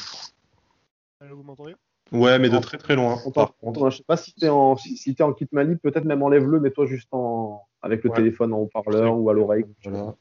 Allô, 1.20 1.36
vous 1.36 1.42
m'entendez? 1.42 1.74
Ouais, 2.12 2.38
mais 2.38 2.48
de 2.48 2.58
très 2.58 2.78
très 2.78 2.94
loin. 2.94 3.18
On 3.26 3.32
par 3.32 3.56
contre. 3.56 3.90
Je 3.90 3.96
sais 3.96 4.04
pas 4.04 4.16
si 4.16 4.32
t'es 4.34 4.48
en, 4.48 4.76
si, 4.76 4.96
si 4.96 5.10
es 5.10 5.22
en 5.22 5.32
kit 5.32 5.48
Mali, 5.50 5.76
peut-être 5.76 6.04
même 6.04 6.22
enlève-le, 6.22 6.60
mets-toi 6.60 6.86
juste 6.86 7.08
en, 7.12 7.62
avec 7.82 8.04
le 8.04 8.10
ouais. 8.10 8.16
téléphone 8.16 8.52
en 8.52 8.58
haut-parleur 8.58 9.16
ou 9.18 9.28
à 9.30 9.32
l'oreille. 9.32 9.64
Voilà. 9.82 10.14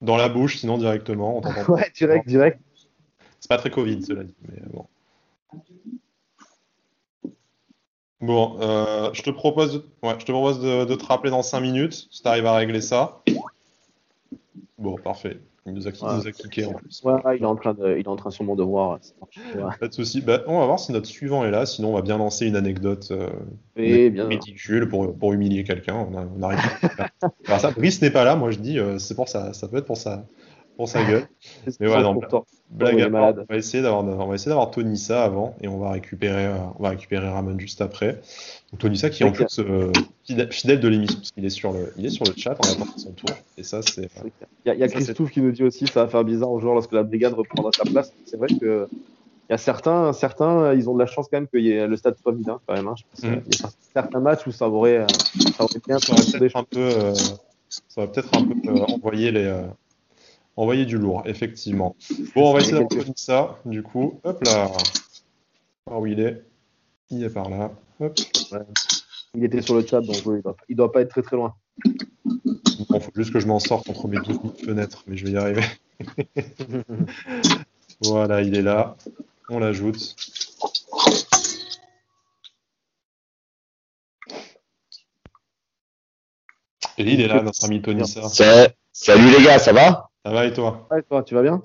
Dans 0.00 0.16
la 0.16 0.28
bouche, 0.28 0.58
sinon 0.58 0.78
directement. 0.78 1.42
On 1.44 1.72
ouais, 1.72 1.90
direct, 1.94 2.26
direct. 2.26 2.60
C'est 3.40 3.48
pas 3.48 3.58
très 3.58 3.70
Covid, 3.70 4.02
cela 4.02 4.24
dit, 4.24 4.34
mais 4.48 4.62
bon. 4.72 4.86
Bon, 8.24 8.56
euh, 8.60 9.10
je 9.12 9.22
te 9.22 9.28
propose, 9.28 9.74
de, 9.74 9.78
ouais, 10.02 10.14
je 10.18 10.24
te, 10.24 10.32
propose 10.32 10.58
de, 10.58 10.86
de, 10.86 10.94
te 10.94 11.04
rappeler 11.04 11.30
dans 11.30 11.42
5 11.42 11.60
minutes 11.60 12.08
si 12.10 12.22
tu 12.22 12.28
arrives 12.28 12.46
à 12.46 12.54
régler 12.54 12.80
ça. 12.80 13.20
Bon, 14.78 14.96
parfait. 14.96 15.40
Il 15.66 15.74
nous 15.74 15.86
a, 15.86 15.90
ouais. 15.90 15.96
il 16.00 16.06
nous 16.06 16.66
a 16.66 16.68
en 16.68 16.74
plus. 16.74 17.02
Ouais, 17.04 17.36
il 17.36 17.42
est 17.42 17.46
en 17.46 17.56
train, 17.56 17.74
de, 17.74 17.96
il 17.98 18.00
est 18.00 18.08
en 18.08 18.16
train 18.16 18.30
sûrement 18.30 18.54
de 18.54 18.62
voir. 18.62 18.98
Pas 19.78 19.88
de 19.88 19.92
souci. 19.92 20.22
Bah, 20.22 20.42
on 20.46 20.58
va 20.58 20.66
voir 20.66 20.78
si 20.78 20.92
notre 20.92 21.06
suivant 21.06 21.44
est 21.44 21.50
là. 21.50 21.66
Sinon, 21.66 21.90
on 21.90 21.94
va 21.94 22.02
bien 22.02 22.16
lancer 22.16 22.46
une 22.46 22.56
anecdote 22.56 23.08
euh, 23.10 24.10
bien. 24.10 24.26
ridicule 24.26 24.88
pour, 24.88 25.16
pour 25.16 25.32
humilier 25.34 25.64
quelqu'un. 25.64 26.06
On, 26.10 26.16
a, 26.16 26.26
on 26.38 26.42
arrive. 26.42 26.60
Alors 27.46 27.60
ça, 27.60 27.70
Brice 27.72 28.00
n'est 28.00 28.10
pas 28.10 28.24
là. 28.24 28.36
Moi, 28.36 28.50
je 28.50 28.58
dis, 28.58 28.78
euh, 28.78 28.98
c'est 28.98 29.14
pour 29.14 29.28
ça. 29.28 29.52
Ça 29.52 29.68
peut 29.68 29.78
être 29.78 29.86
pour 29.86 29.98
ça 29.98 30.24
pour 30.76 30.88
sa 30.88 31.04
gueule. 31.04 31.26
Mais 31.80 31.88
ouais, 31.88 32.02
non, 32.02 32.18
blague 32.70 33.00
à 33.00 33.10
part, 33.10 33.34
on 33.36 33.44
va 33.48 33.56
essayer 33.56 33.82
d'avoir, 33.82 34.04
on 34.04 34.26
va 34.26 34.34
essayer 34.34 34.48
d'avoir 34.50 34.70
Tonissa 34.70 35.22
avant 35.22 35.54
et 35.60 35.68
on 35.68 35.78
va 35.78 35.92
récupérer, 35.92 36.46
euh, 36.46 36.56
on 36.78 36.82
va 36.82 36.90
récupérer 36.90 37.28
Ramon 37.28 37.58
juste 37.58 37.80
après. 37.80 38.20
Donc 38.72 38.80
Tonissa 38.80 39.10
qui 39.10 39.22
est 39.22 39.26
en 39.26 39.32
plus 39.32 39.58
euh, 39.60 39.92
fidèle 40.50 40.80
de 40.80 40.88
l'émission 40.88 41.18
parce 41.18 41.30
qu'il 41.30 41.44
est 41.44 41.50
sur 41.50 41.72
le, 41.72 41.92
il 41.96 42.06
est 42.06 42.10
sur 42.10 42.24
le 42.24 42.32
chat 42.36 42.52
en 42.52 42.68
attendant 42.68 42.96
son 42.96 43.12
tour. 43.12 43.30
Et 43.56 43.62
ça 43.62 43.82
c'est. 43.82 44.08
Il 44.64 44.68
y 44.68 44.70
a, 44.70 44.74
y 44.74 44.82
a 44.82 44.88
Christophe 44.88 45.30
qui 45.30 45.40
nous 45.40 45.52
dit 45.52 45.62
aussi 45.62 45.86
ça 45.86 46.04
va 46.04 46.10
faire 46.10 46.24
bizarre 46.24 46.50
aux 46.50 46.60
joueurs 46.60 46.74
lorsque 46.74 46.92
la 46.92 47.02
brigade 47.02 47.34
reprendra 47.34 47.70
sa 47.72 47.84
place. 47.84 48.12
C'est 48.24 48.36
vrai 48.36 48.48
que 48.48 48.88
il 49.48 49.52
y 49.52 49.54
a 49.54 49.58
certains, 49.58 50.14
certains, 50.14 50.72
ils 50.72 50.88
ont 50.88 50.94
de 50.94 51.00
la 51.00 51.06
chance 51.06 51.28
quand 51.30 51.36
même 51.36 51.48
que 51.48 51.58
y 51.58 51.70
ait 51.70 51.86
le 51.86 51.96
stade 51.96 52.16
soit 52.16 52.32
vide 52.32 52.48
hein, 52.48 52.60
quand 52.66 52.74
même. 52.74 52.88
Hein. 52.88 52.94
Je 52.96 53.04
pense 53.10 53.30
mm. 53.30 53.42
Il 53.46 53.60
y 53.60 53.64
a 53.66 53.70
certains 53.92 54.20
matchs 54.20 54.46
où 54.46 54.52
ça 54.52 54.68
aurait, 54.68 55.06
ça 55.56 55.64
aurait 55.64 55.80
bien. 55.86 55.98
Ça 55.98 56.14
aurait 56.14 56.38
peut-être 56.38 56.56
un 56.56 56.64
peu, 56.64 56.80
euh, 56.80 57.14
ça 57.14 58.00
va 58.00 58.06
peut-être 58.06 58.34
un 58.34 58.44
peu 58.44 58.68
euh, 58.70 58.84
envoyer 58.86 59.30
les. 59.30 59.54
Envoyer 60.56 60.86
du 60.86 60.98
lourd, 60.98 61.22
effectivement. 61.26 61.96
Bon, 62.34 62.50
on 62.50 62.52
va 62.52 62.60
essayer 62.60 62.78
d'avoir 62.78 63.06
ça, 63.16 63.58
du 63.64 63.82
coup. 63.82 64.20
Hop 64.22 64.42
là. 64.44 64.70
Par 65.84 66.00
où 66.00 66.06
il 66.06 66.20
est 66.20 66.44
Il 67.10 67.24
est 67.24 67.30
par 67.30 67.50
là. 67.50 67.72
Hop. 68.00 68.18
Ouais. 68.52 68.60
Il 69.34 69.44
était 69.44 69.62
sur 69.62 69.74
le 69.74 69.84
chat, 69.84 70.00
donc 70.00 70.16
oui, 70.26 70.36
il 70.38 70.42
doit, 70.42 70.56
il 70.68 70.76
doit 70.76 70.92
pas 70.92 71.00
être 71.00 71.10
très 71.10 71.22
très 71.22 71.36
loin. 71.36 71.54
Bon, 72.88 73.00
faut 73.00 73.10
juste 73.16 73.32
que 73.32 73.40
je 73.40 73.48
m'en 73.48 73.58
sorte 73.58 73.88
entre 73.90 74.06
mes 74.06 74.18
12 74.18 74.38
fenêtres, 74.64 75.02
mais 75.08 75.16
je 75.16 75.26
vais 75.26 75.32
y 75.32 75.36
arriver. 75.36 75.64
voilà, 78.00 78.42
il 78.42 78.56
est 78.56 78.62
là. 78.62 78.96
On 79.48 79.58
l'ajoute. 79.58 80.14
Et 86.96 87.12
il 87.12 87.20
est 87.20 87.26
là, 87.26 87.42
notre 87.42 87.64
ami 87.64 87.82
Tony 87.82 88.02
Salut 88.92 89.30
les 89.36 89.44
gars, 89.44 89.58
ça 89.58 89.72
va? 89.72 90.10
Ça 90.24 90.32
va 90.32 90.46
et 90.46 90.52
toi 90.52 90.86
Ouais, 90.90 91.02
toi, 91.02 91.22
tu 91.22 91.34
vas 91.34 91.42
bien 91.42 91.60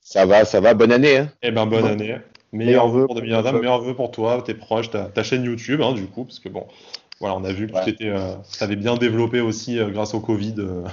Ça 0.00 0.26
va, 0.26 0.44
ça 0.44 0.60
va. 0.60 0.74
Bonne 0.74 0.92
année. 0.92 1.18
Hein 1.18 1.30
eh 1.42 1.50
ben, 1.50 1.66
bonne 1.66 1.86
année. 1.86 2.16
Meilleur 2.52 2.88
vœu 2.88 3.06
pour 3.06 3.14
2020, 3.14 3.52
meilleur 3.52 3.80
vœu 3.80 3.94
pour 3.94 4.10
toi, 4.10 4.42
tes 4.42 4.54
proches, 4.54 4.90
ta, 4.90 5.04
ta 5.04 5.22
chaîne 5.22 5.44
YouTube, 5.44 5.80
hein, 5.82 5.92
du 5.92 6.06
coup, 6.06 6.24
parce 6.24 6.40
que 6.40 6.48
bon, 6.48 6.66
voilà, 7.20 7.36
on 7.36 7.44
a 7.44 7.52
vu 7.52 7.66
que 7.66 7.74
ouais. 7.74 7.92
tu 7.92 8.10
euh, 8.10 8.34
avais 8.60 8.76
bien 8.76 8.96
développé 8.96 9.40
aussi, 9.40 9.78
euh, 9.78 9.90
grâce 9.90 10.14
au 10.14 10.20
Covid, 10.20 10.54
euh, 10.58 10.84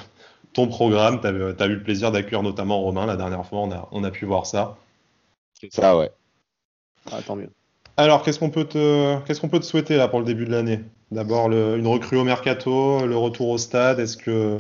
ton 0.54 0.68
programme. 0.68 1.22
Tu 1.22 1.28
as, 1.28 1.32
eu 1.66 1.76
le 1.76 1.84
plaisir 1.84 2.12
d'accueillir 2.12 2.44
notamment 2.44 2.82
Romain 2.82 3.06
la 3.06 3.16
dernière 3.16 3.46
fois, 3.46 3.60
on 3.60 3.72
a, 3.72 3.88
on 3.92 4.04
a 4.04 4.12
pu 4.12 4.26
voir 4.26 4.46
ça. 4.46 4.78
Ça, 5.72 5.98
ouais. 5.98 6.12
Ah, 7.12 7.22
tant 7.26 7.38
mieux. 7.38 7.50
Alors, 7.96 8.22
qu'est-ce 8.22 8.40
qu'on 8.40 8.50
peut, 8.50 8.66
te, 8.66 9.18
qu'est-ce 9.22 9.40
qu'on 9.40 9.50
peut 9.50 9.60
te 9.60 9.66
souhaiter 9.66 9.96
là 9.96 10.10
pour 10.10 10.20
le 10.20 10.26
début 10.26 10.46
de 10.46 10.52
l'année? 10.52 10.82
D'abord, 11.12 11.50
une 11.50 11.88
recrue 11.88 12.18
au 12.18 12.26
mercato, 12.26 13.06
le 13.06 13.18
retour 13.18 13.50
au 13.50 13.58
stade. 13.58 14.00
Est-ce 14.00 14.18
que 14.18 14.58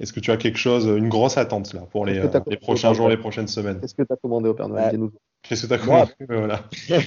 est-ce 0.00 0.12
que 0.12 0.20
tu 0.20 0.30
as 0.30 0.36
quelque 0.36 0.58
chose, 0.58 0.86
une 0.86 1.08
grosse 1.08 1.36
attente 1.36 1.72
là 1.74 1.82
pour 1.90 2.06
les, 2.06 2.18
euh, 2.18 2.28
les 2.46 2.56
prochains 2.56 2.92
jours, 2.92 3.08
les 3.08 3.16
prochaines 3.16 3.48
semaines? 3.48 3.80
Qu'est-ce 3.80 3.94
que 3.94 4.02
tu 4.02 4.12
as 4.12 4.16
commandé 4.16 4.48
au 4.48 4.54
Père 4.54 4.68
Noël? 4.68 4.98
Ouais. 4.98 5.08
Qu'est-ce 5.42 5.62
que 5.62 5.66
tu 5.68 5.74
as 5.74 5.78
commandé 5.78 6.12
Moi, 6.20 6.38
voilà. 6.38 6.64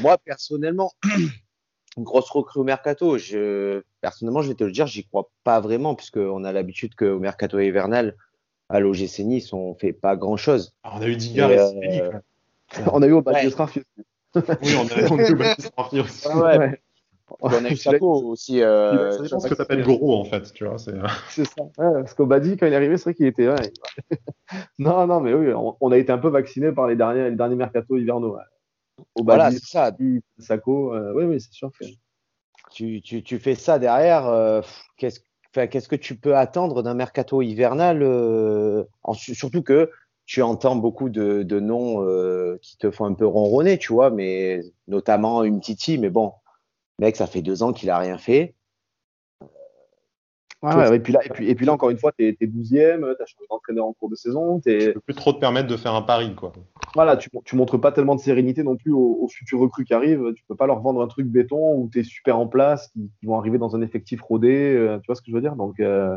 Moi, 0.00 0.18
personnellement, 0.24 0.92
une 1.96 2.04
grosse 2.04 2.30
recrue 2.30 2.60
au 2.60 2.64
mercato. 2.64 3.18
Je, 3.18 3.82
personnellement, 4.00 4.42
je 4.42 4.48
vais 4.48 4.54
te 4.54 4.64
le 4.64 4.72
dire, 4.72 4.86
j'y 4.86 5.06
crois 5.06 5.30
pas 5.44 5.60
vraiment, 5.60 5.94
puisqu'on 5.94 6.44
a 6.44 6.52
l'habitude 6.52 6.94
qu'au 6.94 7.18
mercato 7.18 7.58
hivernal, 7.58 8.16
à 8.68 8.80
l'OGC 8.80 9.20
Nice, 9.20 9.52
on 9.52 9.74
fait 9.74 9.92
pas 9.92 10.16
grand 10.16 10.36
chose. 10.36 10.74
Ah, 10.82 10.92
on 10.96 11.02
a 11.02 11.06
eu 11.06 11.16
Digard 11.16 11.50
et, 11.50 11.56
et 11.82 12.02
euh... 12.02 12.12
On 12.92 13.02
a 13.02 13.06
eu 13.06 13.12
au 13.12 13.20
Baptiste 13.20 13.58
ouais. 13.58 13.66
Oui, 14.34 14.74
on 14.78 14.86
a, 14.86 15.28
eu 15.28 15.32
au 15.32 15.36
Baptiste 15.36 15.72
Rafi 15.76 16.00
aussi. 16.00 16.26
Ah 16.30 16.58
ouais. 16.58 16.80
On 17.40 17.50
a 17.50 17.70
eu 17.70 17.98
aussi. 18.00 18.62
Euh, 18.62 19.12
c'est 19.22 19.28
ce 19.28 19.48
que 19.48 19.54
tu 19.54 19.62
appelles 19.62 19.82
gros, 19.82 20.16
en 20.16 20.24
fait. 20.24 20.52
Tu 20.52 20.64
vois, 20.64 20.78
c'est... 20.78 20.94
Euh. 20.94 21.06
c'est 21.30 21.44
ça. 21.44 21.62
Ouais, 21.62 21.92
parce 21.94 22.14
qu'au 22.14 22.26
Badi, 22.26 22.56
quand 22.56 22.66
il 22.66 22.72
est 22.72 22.76
arrivé, 22.76 22.96
c'est 22.96 23.04
vrai 23.04 23.14
qu'il 23.14 23.26
était. 23.26 23.48
Ouais. 23.48 23.72
non, 24.78 25.06
non, 25.06 25.20
mais 25.20 25.34
oui, 25.34 25.52
on, 25.52 25.76
on, 25.80 25.92
a 25.92 25.98
été 25.98 26.12
un 26.12 26.18
peu 26.18 26.28
vacciné 26.28 26.72
par 26.72 26.86
les 26.86 26.96
derniers, 26.96 27.30
les 27.30 27.36
derniers 27.36 27.56
mercato 27.56 27.96
hivernaux. 27.96 28.36
Ouais. 28.36 28.42
Voilà, 29.16 29.50
c'est 29.50 29.64
ça. 29.64 29.88
Euh, 29.88 31.12
oui, 31.14 31.24
oui, 31.24 31.40
c'est 31.40 31.52
sûr 31.52 31.70
que. 31.78 31.84
Tu, 32.70 33.02
tu, 33.02 33.22
tu, 33.22 33.38
fais 33.38 33.54
ça 33.54 33.78
derrière. 33.78 34.26
Euh, 34.26 34.62
qu'est-ce, 34.96 35.20
qu'est-ce 35.52 35.88
que 35.88 35.96
tu 35.96 36.16
peux 36.16 36.36
attendre 36.36 36.82
d'un 36.82 36.94
mercato 36.94 37.42
hivernal 37.42 38.02
euh, 38.02 38.84
en, 39.02 39.12
Surtout 39.12 39.62
que 39.62 39.90
tu 40.24 40.40
entends 40.40 40.76
beaucoup 40.76 41.10
de, 41.10 41.42
de 41.42 41.60
noms 41.60 42.02
euh, 42.02 42.58
qui 42.62 42.78
te 42.78 42.90
font 42.90 43.04
un 43.04 43.14
peu 43.14 43.26
ronronner, 43.26 43.76
tu 43.76 43.92
vois, 43.92 44.10
mais 44.10 44.62
notamment 44.88 45.42
une 45.44 45.60
Titi, 45.60 45.98
mais 45.98 46.10
bon, 46.10 46.32
mec, 47.02 47.16
ça 47.16 47.26
fait 47.26 47.42
deux 47.42 47.62
ans 47.62 47.72
qu'il 47.72 47.90
a 47.90 47.98
rien 47.98 48.18
fait. 48.18 48.54
Ouais, 50.62 50.76
ouais, 50.76 50.96
et, 50.96 51.00
puis 51.00 51.12
là, 51.12 51.18
et, 51.24 51.28
puis, 51.28 51.48
et 51.48 51.54
puis 51.56 51.66
là, 51.66 51.72
encore 51.72 51.90
une 51.90 51.98
fois, 51.98 52.12
tu 52.16 52.24
es, 52.24 52.32
12e, 52.32 53.00
tu 53.16 53.22
as 53.22 53.26
changé 53.26 53.46
d'entraîneur 53.50 53.84
en 53.84 53.92
cours 53.94 54.08
de 54.08 54.14
saison. 54.14 54.60
Tu 54.60 54.92
peux 54.94 55.00
plus 55.00 55.14
trop 55.14 55.32
te 55.32 55.40
permettre 55.40 55.68
de 55.68 55.76
faire 55.76 55.94
un 55.94 56.02
pari. 56.02 56.36
Quoi. 56.36 56.52
Voilà, 56.94 57.16
tu, 57.16 57.30
tu 57.44 57.56
montres 57.56 57.80
pas 57.80 57.90
tellement 57.90 58.14
de 58.14 58.20
sérénité 58.20 58.62
non 58.62 58.76
plus 58.76 58.92
aux, 58.92 59.18
aux, 59.22 59.28
futurs 59.28 59.58
recrues 59.58 59.84
qui 59.84 59.92
arrivent. 59.92 60.32
Tu 60.36 60.44
peux 60.46 60.54
pas 60.54 60.68
leur 60.68 60.80
vendre 60.80 61.02
un 61.02 61.08
truc 61.08 61.26
béton 61.26 61.74
où 61.74 61.90
tu 61.92 61.98
es 61.98 62.04
super 62.04 62.38
en 62.38 62.46
place, 62.46 62.88
qui, 62.92 63.10
qui, 63.18 63.26
vont 63.26 63.36
arriver 63.36 63.58
dans 63.58 63.74
un 63.74 63.82
effectif 63.82 64.22
rodé. 64.22 64.76
Euh, 64.76 64.98
tu 64.98 65.06
vois 65.08 65.16
ce 65.16 65.22
que 65.22 65.30
je 65.30 65.34
veux 65.34 65.40
dire? 65.40 65.56
Donc, 65.56 65.80
euh, 65.80 66.16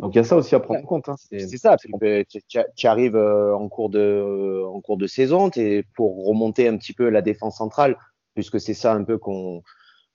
Donc 0.00 0.14
il 0.14 0.18
y 0.18 0.20
a 0.20 0.24
ça 0.24 0.36
aussi 0.36 0.54
à 0.54 0.60
prendre 0.60 0.78
en 0.78 0.86
compte. 0.86 1.08
Hein. 1.08 1.16
C'est 1.18 1.56
ça, 1.56 1.76
tu 1.76 2.86
arrives 2.86 3.16
euh, 3.16 3.52
en 3.52 3.68
cours 3.68 3.90
de, 3.90 4.62
en 4.64 4.80
cours 4.80 4.96
de 4.96 5.08
saison, 5.08 5.50
es 5.56 5.84
pour 5.96 6.24
remonter 6.24 6.68
un 6.68 6.76
petit 6.76 6.92
peu 6.92 7.08
la 7.08 7.20
défense 7.20 7.56
centrale, 7.56 7.98
puisque 8.34 8.60
c'est 8.60 8.74
ça 8.74 8.94
un 8.94 9.02
peu 9.02 9.18
qu'on 9.18 9.64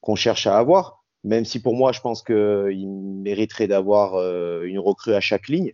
qu'on 0.01 0.15
cherche 0.15 0.47
à 0.47 0.57
avoir. 0.57 1.03
Même 1.23 1.45
si 1.45 1.61
pour 1.61 1.75
moi, 1.75 1.91
je 1.91 2.01
pense 2.01 2.23
qu'il 2.23 2.89
mériterait 2.89 3.67
d'avoir 3.67 4.15
euh, 4.15 4.63
une 4.63 4.79
recrue 4.79 5.13
à 5.13 5.19
chaque 5.19 5.47
ligne. 5.47 5.73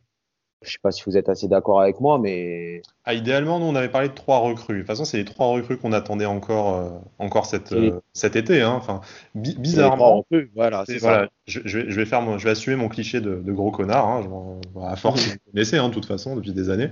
Je 0.64 0.72
sais 0.72 0.80
pas 0.82 0.92
si 0.92 1.04
vous 1.06 1.18
êtes 1.18 1.30
assez 1.30 1.48
d'accord 1.48 1.82
avec 1.82 2.00
moi, 2.00 2.18
mais. 2.20 2.82
Ah, 3.06 3.14
idéalement, 3.14 3.60
nous, 3.60 3.66
on 3.66 3.76
avait 3.76 3.90
parlé 3.90 4.10
de 4.10 4.14
trois 4.14 4.38
recrues. 4.40 4.76
De 4.76 4.80
toute 4.80 4.88
façon, 4.88 5.06
c'est 5.06 5.18
les 5.18 5.26
trois 5.26 5.48
recrues 5.48 5.78
qu'on 5.78 5.92
attendait 5.92 6.26
encore, 6.26 6.76
euh, 6.76 6.90
encore 7.20 7.46
cette, 7.46 7.74
euh, 7.74 8.00
cet 8.14 8.36
été. 8.36 8.62
Hein. 8.62 8.74
Enfin, 8.76 9.02
bizarrement. 9.36 10.26
Voilà, 10.56 10.84
c'est. 10.88 11.00
Je, 11.00 11.60
je, 11.66 11.80
vais, 11.80 11.92
je, 11.92 12.00
vais 12.00 12.06
faire 12.06 12.40
je 12.40 12.44
vais 12.46 12.52
assumer 12.52 12.78
mon 12.78 12.88
cliché 12.88 13.20
de, 13.20 13.36
de 13.36 13.52
gros 13.52 13.72
connard. 13.72 14.08
Hein. 14.08 14.60
à 14.82 14.96
force, 14.96 15.26
vous 15.28 15.52
connaissez, 15.52 15.78
hein, 15.78 15.90
de 15.90 15.94
toute 15.94 16.06
façon, 16.06 16.36
depuis 16.36 16.54
des 16.54 16.70
années. 16.70 16.90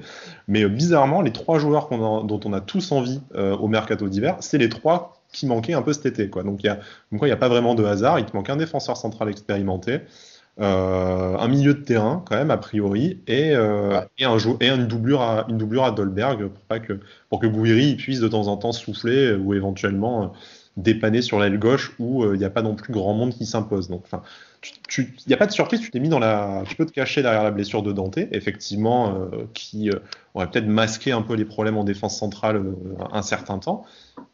Mais 0.47 0.63
euh, 0.63 0.69
bizarrement, 0.69 1.21
les 1.21 1.31
trois 1.31 1.57
joueurs 1.57 1.87
dont 1.89 2.39
on 2.43 2.53
a 2.53 2.61
tous 2.61 2.91
envie 2.91 3.21
au 3.33 3.67
mercato 3.67 4.07
d'hiver, 4.09 4.37
c'est 4.41 4.57
les 4.57 4.69
trois 4.69 5.21
qui 5.31 5.45
manquaient 5.45 5.73
un 5.73 5.81
peu 5.81 5.93
cet 5.93 6.05
été. 6.05 6.29
Quoi. 6.29 6.43
Donc, 6.43 6.63
il 6.63 6.77
n'y 7.13 7.31
a, 7.31 7.33
a 7.33 7.37
pas 7.37 7.49
vraiment 7.49 7.75
de 7.75 7.85
hasard. 7.85 8.19
Il 8.19 8.25
te 8.25 8.35
manque 8.35 8.49
un 8.49 8.57
défenseur 8.57 8.97
central 8.97 9.29
expérimenté. 9.29 10.01
Euh, 10.59 11.37
un 11.37 11.47
milieu 11.47 11.73
de 11.73 11.79
terrain 11.79 12.23
quand 12.27 12.35
même 12.35 12.51
a 12.51 12.57
priori 12.57 13.21
et, 13.25 13.55
euh, 13.55 14.01
et, 14.17 14.25
un 14.25 14.37
et 14.59 14.67
une 14.67 14.85
doublure 14.85 15.21
à 15.21 15.45
une 15.47 15.57
doublure 15.57 15.85
à 15.85 15.91
Dolberg 15.91 16.49
pour 16.49 16.63
pas 16.65 16.81
que 16.81 16.99
pour 17.29 17.39
que 17.39 17.47
Gouiri 17.47 17.95
puisse 17.95 18.19
de 18.19 18.27
temps 18.27 18.47
en 18.47 18.57
temps 18.57 18.73
souffler 18.73 19.33
ou 19.33 19.53
éventuellement 19.53 20.23
euh, 20.23 20.27
dépanner 20.75 21.21
sur 21.21 21.39
l'aile 21.39 21.57
gauche 21.57 21.93
où 21.99 22.25
il 22.33 22.37
n'y 22.37 22.43
a 22.43 22.49
pas 22.49 22.63
non 22.63 22.75
plus 22.75 22.91
grand 22.91 23.13
monde 23.13 23.33
qui 23.33 23.45
s'impose. 23.45 23.87
Donc 23.87 24.01
enfin 24.03 24.23
il 24.97 25.07
n'y 25.25 25.33
a 25.33 25.37
pas 25.37 25.47
de 25.47 25.51
surprise, 25.51 25.79
tu 25.79 25.89
t'es 25.89 25.99
mis 25.99 26.09
dans 26.09 26.19
la, 26.19 26.63
tu 26.67 26.75
peux 26.75 26.85
te 26.85 26.91
cacher 26.91 27.21
derrière 27.23 27.43
la 27.43 27.49
blessure 27.49 27.81
de 27.81 27.91
Dante, 27.91 28.19
effectivement, 28.31 29.27
qui 29.55 29.89
aurait 30.35 30.51
peut-être 30.51 30.67
masqué 30.67 31.11
un 31.11 31.23
peu 31.23 31.33
les 31.33 31.45
problèmes 31.45 31.77
en 31.77 31.83
défense 31.83 32.19
centrale 32.19 32.63
un 33.11 33.23
certain 33.23 33.57
temps. 33.57 33.85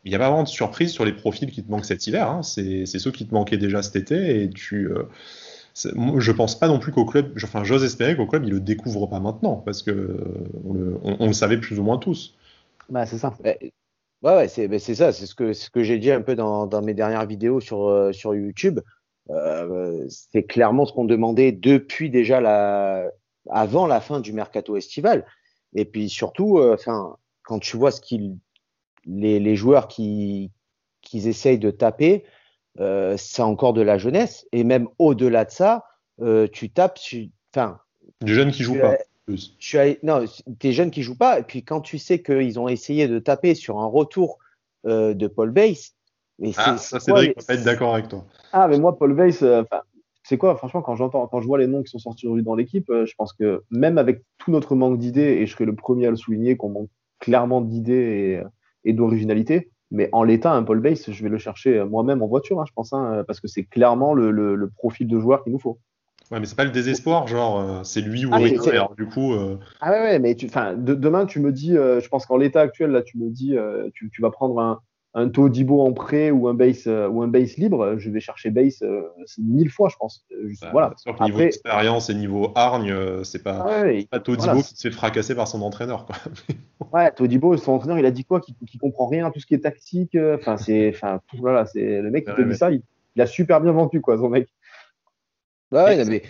Il 0.03 0.09
n'y 0.09 0.15
a 0.15 0.19
pas 0.19 0.27
vraiment 0.27 0.43
de 0.43 0.49
surprise 0.49 0.91
sur 0.91 1.05
les 1.05 1.13
profils 1.13 1.49
qui 1.49 1.63
te 1.63 1.71
manquent 1.71 1.85
cet 1.85 2.07
hiver. 2.07 2.29
Hein. 2.29 2.43
C'est 2.43 2.85
ceux 2.85 3.11
qui 3.11 3.25
te 3.25 3.33
manquaient 3.33 3.55
déjà 3.55 3.81
cet 3.81 3.95
été 3.95 4.43
et 4.43 4.49
tu, 4.49 4.91
je 5.85 6.31
pense 6.31 6.57
pas 6.57 6.67
non 6.67 6.79
plus 6.79 6.91
qu'au 6.91 7.05
club, 7.05 7.33
enfin 7.43 7.63
j'ose 7.63 7.83
espérer 7.83 8.15
qu'au 8.15 8.25
club 8.25 8.45
il 8.45 8.51
le 8.51 8.59
découvre 8.59 9.07
pas 9.07 9.19
maintenant 9.19 9.57
parce 9.57 9.83
que 9.83 10.17
on 10.65 11.27
le, 11.27 11.33
savait 11.33 11.57
plus 11.57 11.79
ou 11.79 11.83
moins 11.83 11.97
tous. 11.97 12.35
Bah 12.89 13.05
c'est 13.05 13.17
ça. 13.17 13.33
Ouais, 13.43 13.71
ouais 14.23 14.47
c'est 14.47 14.95
ça, 14.95 15.11
c'est 15.11 15.25
ce 15.25 15.35
que 15.35 15.53
ce 15.53 15.69
que 15.69 15.83
j'ai 15.83 15.99
dit 15.99 16.11
un 16.11 16.21
peu 16.21 16.35
dans, 16.35 16.65
dans 16.65 16.81
mes 16.81 16.93
dernières 16.93 17.25
vidéos 17.25 17.59
sur 17.59 17.87
euh, 17.87 18.11
sur 18.11 18.33
YouTube. 18.33 18.79
Euh, 19.29 20.05
c'est 20.09 20.43
clairement 20.43 20.85
ce 20.85 20.93
qu'on 20.93 21.05
demandait 21.05 21.51
depuis 21.51 22.09
déjà 22.09 22.41
la 22.41 23.11
avant 23.49 23.85
la 23.87 24.01
fin 24.01 24.19
du 24.19 24.33
mercato 24.33 24.77
estival. 24.77 25.25
Et 25.73 25.85
puis 25.85 26.09
surtout, 26.09 26.57
euh, 26.57 26.73
enfin 26.73 27.17
quand 27.43 27.59
tu 27.59 27.77
vois 27.77 27.91
ce 27.91 28.01
qu'ils 28.01 28.37
les, 29.05 29.39
les 29.39 29.55
joueurs 29.55 29.87
qui 29.87 30.51
qu'ils 31.01 31.27
essayent 31.27 31.59
de 31.59 31.71
taper, 31.71 32.25
euh, 32.79 33.15
c'est 33.17 33.41
encore 33.41 33.73
de 33.73 33.81
la 33.81 33.97
jeunesse. 33.97 34.47
Et 34.51 34.63
même 34.63 34.87
au-delà 34.99 35.45
de 35.45 35.51
ça, 35.51 35.85
euh, 36.21 36.47
tu 36.51 36.69
tapes, 36.69 36.99
enfin. 37.53 37.79
Des 38.21 38.33
jeunes 38.33 38.51
qui 38.51 38.63
jouent 38.63 38.79
pas. 38.79 38.97
Tu 39.59 39.77
as, 39.77 39.95
non, 40.03 40.23
des 40.47 40.71
jeunes 40.71 40.91
qui 40.91 41.03
jouent 41.03 41.17
pas. 41.17 41.39
Et 41.39 41.43
puis 41.43 41.63
quand 41.63 41.81
tu 41.81 41.97
sais 41.97 42.21
qu'ils 42.21 42.59
ont 42.59 42.67
essayé 42.67 43.07
de 43.07 43.19
taper 43.19 43.55
sur 43.55 43.79
un 43.79 43.85
retour 43.85 44.39
euh, 44.85 45.13
de 45.13 45.27
Paul 45.27 45.51
Bass. 45.51 45.93
Mais 46.39 46.51
ah, 46.57 46.77
ça, 46.77 46.99
Cédric, 46.99 47.33
on 47.37 47.45
va 47.45 47.53
être 47.55 47.63
d'accord 47.63 47.93
avec 47.93 48.09
toi. 48.09 48.25
Ah, 48.53 48.67
mais 48.67 48.79
moi, 48.79 48.97
Paul 48.97 49.15
Bass, 49.15 49.43
c'est 50.23 50.37
quoi, 50.37 50.55
franchement, 50.55 50.81
quand 50.81 50.95
j'entends, 50.95 51.25
quand 51.27 51.41
je 51.41 51.47
vois 51.47 51.57
les 51.57 51.67
noms 51.67 51.81
qui 51.81 51.89
sont 51.89 51.99
sortis 51.99 52.27
aujourd'hui 52.27 52.43
dans 52.43 52.55
l'équipe, 52.55 52.85
je 52.89 53.13
pense 53.17 53.33
que 53.33 53.63
même 53.71 53.97
avec 53.97 54.21
tout 54.37 54.51
notre 54.51 54.75
manque 54.75 54.99
d'idées, 54.99 55.21
et 55.21 55.47
je 55.47 55.51
serais 55.51 55.65
le 55.65 55.73
premier 55.73 56.05
à 56.05 56.09
le 56.11 56.15
souligner, 56.15 56.55
qu'on 56.55 56.69
manque 56.69 56.89
clairement 57.19 57.61
d'idées 57.61 58.43
et, 58.83 58.89
et 58.89 58.93
d'originalité, 58.93 59.71
mais 59.91 60.09
en 60.11 60.23
l'état, 60.23 60.51
un 60.51 60.63
Paul 60.63 60.79
Base, 60.79 61.09
je 61.09 61.23
vais 61.23 61.29
le 61.29 61.37
chercher 61.37 61.83
moi-même 61.83 62.21
en 62.21 62.27
voiture, 62.27 62.59
hein, 62.59 62.65
je 62.67 62.73
pense, 62.73 62.93
hein, 62.93 63.23
parce 63.25 63.39
que 63.39 63.47
c'est 63.47 63.63
clairement 63.63 64.13
le, 64.13 64.31
le, 64.31 64.69
profil 64.69 65.07
de 65.07 65.19
joueur 65.19 65.43
qu'il 65.43 65.53
nous 65.53 65.59
faut. 65.59 65.79
Ouais, 66.29 66.41
mais 66.41 66.45
c'est 66.45 66.57
pas 66.57 66.65
le 66.65 66.71
désespoir, 66.71 67.25
genre 67.27 67.59
euh, 67.59 67.83
c'est 67.83 68.01
lui 68.01 68.25
ou 68.25 68.29
ah, 68.33 68.39
du 68.39 69.07
coup. 69.07 69.33
Euh... 69.33 69.57
Ah 69.79 69.91
ouais, 69.91 69.99
ouais 69.99 70.19
mais 70.19 70.35
tu, 70.35 70.47
de, 70.47 70.93
demain 70.93 71.25
tu 71.25 71.39
me 71.39 71.53
dis, 71.53 71.77
euh, 71.77 72.01
je 72.01 72.09
pense 72.09 72.25
qu'en 72.25 72.35
l'état 72.35 72.59
actuel 72.59 72.91
là, 72.91 73.01
tu 73.01 73.17
me 73.17 73.29
dis, 73.29 73.55
euh, 73.55 73.89
tu, 73.93 74.09
tu, 74.09 74.21
vas 74.21 74.29
prendre 74.29 74.59
un, 74.59 74.81
un 75.13 75.29
Todibo 75.29 75.81
en 75.81 75.93
prêt 75.93 76.31
ou 76.31 76.47
un 76.47 76.53
base 76.53 76.83
euh, 76.87 77.07
ou 77.07 77.23
un 77.23 77.27
base 77.27 77.57
libre, 77.57 77.97
je 77.97 78.09
vais 78.09 78.19
chercher 78.19 78.51
base 78.51 78.81
euh, 78.81 79.01
mille 79.39 79.69
fois, 79.69 79.89
je 79.89 79.95
pense. 79.95 80.25
Euh, 80.31 80.47
juste, 80.47 80.61
bah, 80.61 80.69
voilà. 80.71 80.93
Sûr 80.97 81.15
que 81.15 81.23
niveau 81.23 81.39
expérience 81.39 82.09
et 82.09 82.13
niveau 82.13 82.51
hargne, 82.55 83.23
c'est 83.23 83.41
pas, 83.41 83.83
pas 84.11 84.19
Todibo 84.19 84.61
qui 84.61 84.75
se 84.75 84.87
fait 84.87 84.93
fracasser 84.93 85.35
par 85.35 85.47
son 85.47 85.61
entraîneur. 85.61 86.05
Quoi. 86.05 86.15
ouais, 86.93 87.11
Todibo, 87.11 87.57
son 87.57 87.73
entraîneur, 87.73 87.97
il 87.97 88.05
a 88.05 88.11
dit 88.11 88.25
quoi? 88.25 88.41
Qui, 88.41 88.77
comprend 88.77 89.07
rien, 89.07 89.31
tout 89.31 89.39
ce 89.39 89.45
qui 89.45 89.55
est 89.55 89.59
tactique. 89.59 90.15
Enfin, 90.35 90.57
c'est, 90.57 90.89
enfin, 90.89 91.19
voilà, 91.39 91.65
c'est 91.65 92.01
le 92.01 92.11
mec 92.11 92.25
qui 92.25 92.33
te 92.33 92.41
dit 92.41 92.55
ça, 92.55 92.71
il, 92.71 92.83
il, 93.15 93.21
a 93.21 93.25
super 93.25 93.59
bien 93.61 93.71
vendu 93.71 94.01
quoi, 94.01 94.17
son 94.17 94.29
mec. 94.29 94.47
Ouais, 95.71 96.05
mais 96.05 96.23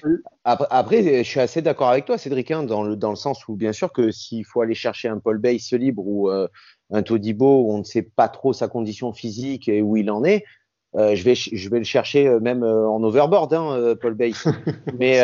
après, 0.43 1.23
je 1.23 1.29
suis 1.29 1.39
assez 1.39 1.61
d'accord 1.61 1.89
avec 1.89 2.05
toi, 2.05 2.17
Cédric, 2.17 2.49
hein, 2.49 2.63
dans, 2.63 2.83
le, 2.83 2.95
dans 2.95 3.11
le 3.11 3.15
sens 3.15 3.47
où, 3.47 3.55
bien 3.55 3.71
sûr, 3.71 3.93
que 3.93 4.09
s'il 4.09 4.43
faut 4.45 4.61
aller 4.61 4.73
chercher 4.73 5.09
un 5.09 5.19
Paul 5.19 5.37
Base 5.37 5.71
libre 5.73 6.07
ou 6.07 6.31
euh, 6.31 6.47
un 6.91 7.03
Todibo 7.03 7.63
où 7.63 7.73
on 7.73 7.79
ne 7.79 7.83
sait 7.83 8.01
pas 8.01 8.29
trop 8.29 8.53
sa 8.53 8.67
condition 8.67 9.13
physique 9.13 9.67
et 9.67 9.81
où 9.81 9.97
il 9.97 10.09
en 10.09 10.23
est, 10.23 10.45
euh, 10.95 11.15
je, 11.15 11.23
vais, 11.23 11.35
je 11.35 11.69
vais 11.69 11.79
le 11.79 11.83
chercher 11.83 12.27
euh, 12.27 12.39
même 12.39 12.63
en 12.63 13.01
overboard, 13.03 13.53
hein, 13.53 13.95
Paul 13.99 14.13
Base. 14.13 14.45
mais, 14.97 15.21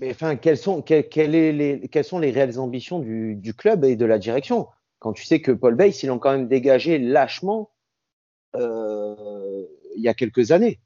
mais 0.00 0.10
enfin, 0.10 0.36
quelles 0.36 0.58
sont, 0.58 0.82
quelles, 0.82 1.06
les, 1.30 1.88
quelles 1.90 2.04
sont 2.04 2.18
les 2.18 2.30
réelles 2.30 2.58
ambitions 2.58 2.98
du, 2.98 3.34
du, 3.36 3.54
club 3.54 3.84
et 3.84 3.96
de 3.96 4.04
la 4.04 4.18
direction? 4.18 4.68
Quand 4.98 5.12
tu 5.12 5.24
sais 5.24 5.40
que 5.40 5.52
Paul 5.52 5.74
Base, 5.74 6.02
ils 6.02 6.08
l'ont 6.08 6.18
quand 6.18 6.32
même 6.32 6.48
dégagé 6.48 6.98
lâchement 6.98 7.70
il 8.54 10.02
y 10.02 10.08
a 10.08 10.14
quelques 10.14 10.52
années. 10.52 10.80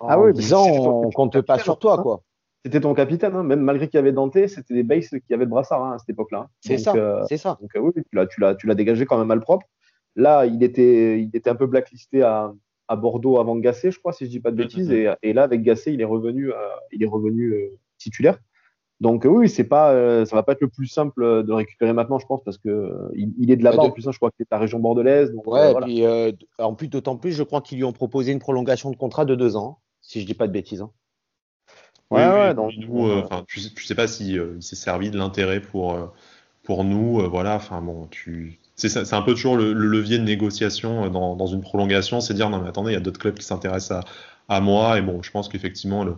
Ah 0.00 0.18
oui, 0.20 0.32
disant, 0.32 0.66
on 0.66 1.10
compte 1.10 1.40
pas 1.40 1.58
sur 1.58 1.78
toi, 1.78 1.98
quoi. 1.98 2.22
C'était 2.64 2.80
ton 2.80 2.94
capitaine, 2.94 3.34
hein. 3.34 3.42
même 3.42 3.60
malgré 3.60 3.88
qu'il 3.88 3.98
y 3.98 4.00
avait 4.00 4.12
Dante, 4.12 4.46
c'était 4.46 4.72
des 4.72 4.82
bases 4.82 5.10
qui 5.10 5.34
avaient 5.34 5.44
le 5.44 5.50
brassard 5.50 5.84
hein, 5.84 5.92
à 5.92 5.98
cette 5.98 6.08
époque-là. 6.08 6.48
C'est 6.60 6.78
ça, 6.78 6.94
euh, 6.94 7.22
c'est 7.28 7.36
ça. 7.36 7.58
Donc 7.60 7.76
euh, 7.76 7.80
oui, 7.80 7.92
tu 7.94 8.16
l'as, 8.40 8.54
tu 8.54 8.66
l'as, 8.66 8.74
dégagé 8.74 9.04
quand 9.04 9.18
même 9.18 9.26
mal 9.26 9.40
propre. 9.40 9.66
Là, 10.16 10.46
il 10.46 10.62
était, 10.62 11.20
il 11.20 11.30
était 11.36 11.50
un 11.50 11.56
peu 11.56 11.66
blacklisté 11.66 12.22
à, 12.22 12.54
à 12.88 12.96
Bordeaux 12.96 13.38
avant 13.38 13.56
Gassé, 13.56 13.90
je 13.90 13.98
crois, 13.98 14.14
si 14.14 14.24
je 14.24 14.30
dis 14.30 14.40
pas 14.40 14.50
de 14.50 14.56
bêtises. 14.56 14.90
Et, 14.90 15.12
et 15.22 15.34
là, 15.34 15.42
avec 15.42 15.62
Gassé, 15.62 15.92
il 15.92 16.00
est 16.00 16.06
revenu, 16.06 16.52
euh, 16.52 16.56
il 16.90 17.02
est 17.02 17.06
revenu 17.06 17.54
titulaire. 17.98 18.38
Donc 18.98 19.26
oui, 19.28 19.50
c'est 19.50 19.64
pas, 19.64 20.24
ça 20.24 20.34
va 20.34 20.42
pas 20.42 20.52
être 20.52 20.62
le 20.62 20.68
plus 20.68 20.86
simple 20.86 21.22
de 21.42 21.46
le 21.46 21.54
récupérer 21.54 21.92
maintenant, 21.92 22.18
je 22.18 22.26
pense, 22.26 22.42
parce 22.44 22.56
que 22.56 23.10
il, 23.14 23.50
est 23.50 23.56
de 23.56 23.64
là-bas. 23.64 23.82
En 23.82 23.90
plus, 23.90 24.08
hein, 24.08 24.12
je 24.12 24.16
crois 24.16 24.30
que 24.30 24.36
c'est 24.38 24.46
la 24.50 24.58
région 24.58 24.78
bordelaise. 24.78 25.32
Donc, 25.32 25.46
ouais, 25.48 25.74
puis, 25.82 26.02
en 26.58 26.74
plus, 26.74 26.88
d'autant 26.88 27.18
plus, 27.18 27.32
je 27.32 27.42
crois 27.42 27.60
qu'ils 27.60 27.76
lui 27.76 27.84
ont 27.84 27.92
proposé 27.92 28.32
une 28.32 28.38
prolongation 28.38 28.90
de 28.90 28.96
contrat 28.96 29.26
de 29.26 29.34
deux 29.34 29.56
ans 29.56 29.80
si 30.00 30.22
je 30.22 30.26
dis 30.26 30.34
pas 30.34 30.46
de 30.46 30.52
bêtises. 30.52 30.82
Ouais, 32.10 32.28
ouais, 32.28 32.54
donc, 32.54 32.72
nous, 32.76 33.08
euh, 33.08 33.22
tu, 33.48 33.60
sais, 33.60 33.70
sais 33.76 33.94
pas 33.94 34.06
si 34.06 34.38
euh, 34.38 34.54
il 34.56 34.62
s'est 34.62 34.76
servi 34.76 35.10
de 35.10 35.18
l'intérêt 35.18 35.60
pour 35.60 35.94
euh, 35.94 36.06
pour 36.62 36.84
nous, 36.84 37.28
voilà. 37.28 37.56
Enfin 37.56 37.80
bon, 37.82 38.06
tu, 38.06 38.58
c'est 38.76 39.12
un 39.12 39.22
peu 39.22 39.34
toujours 39.34 39.56
le, 39.56 39.72
levier 39.72 40.18
de 40.18 40.24
négociation 40.24 41.10
dans, 41.10 41.36
dans 41.36 41.46
une 41.46 41.60
prolongation, 41.60 42.20
c'est 42.20 42.34
dire 42.34 42.50
non 42.50 42.60
mais 42.60 42.68
attendez, 42.68 42.92
il 42.92 42.94
y 42.94 42.98
a 42.98 43.00
d'autres 43.00 43.20
clubs 43.20 43.34
qui 43.34 43.44
s'intéressent 43.44 44.04
à, 44.48 44.56
à 44.56 44.60
moi 44.60 44.98
et 44.98 45.02
bon, 45.02 45.22
je 45.22 45.30
pense 45.30 45.48
qu'effectivement 45.48 46.04
le 46.04 46.16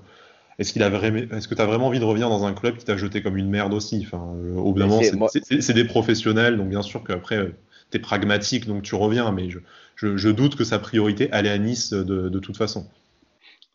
est-ce 0.58 0.72
qu'il 0.72 0.82
a 0.82 0.88
vraiment, 0.88 1.18
est-ce 1.36 1.48
que 1.48 1.54
tu 1.54 1.60
as 1.60 1.66
vraiment 1.66 1.88
envie 1.88 1.98
de 1.98 2.04
revenir 2.04 2.30
dans 2.30 2.44
un 2.46 2.54
club 2.54 2.78
qui 2.78 2.84
t'a 2.84 2.96
jeté 2.96 3.22
comme 3.22 3.36
une 3.36 3.50
merde 3.50 3.74
aussi 3.74 4.02
Enfin, 4.06 4.34
au 4.56 4.72
bout 4.72 4.78
d'un 4.78 4.86
moment, 4.86 5.02
c'est 5.28 5.74
des 5.74 5.84
professionnels, 5.84 6.56
donc 6.56 6.68
bien 6.68 6.80
sûr 6.80 7.04
qu'après, 7.04 7.52
tu 7.90 7.98
es 7.98 8.00
pragmatique, 8.00 8.66
donc 8.66 8.82
tu 8.82 8.94
reviens, 8.94 9.32
mais 9.32 9.50
je, 9.50 9.58
je, 9.96 10.16
je, 10.16 10.30
doute 10.30 10.56
que 10.56 10.64
sa 10.64 10.78
priorité 10.78 11.30
allait 11.30 11.50
à 11.50 11.58
Nice 11.58 11.90
de, 11.92 12.30
de 12.30 12.38
toute 12.38 12.56
façon. 12.56 12.88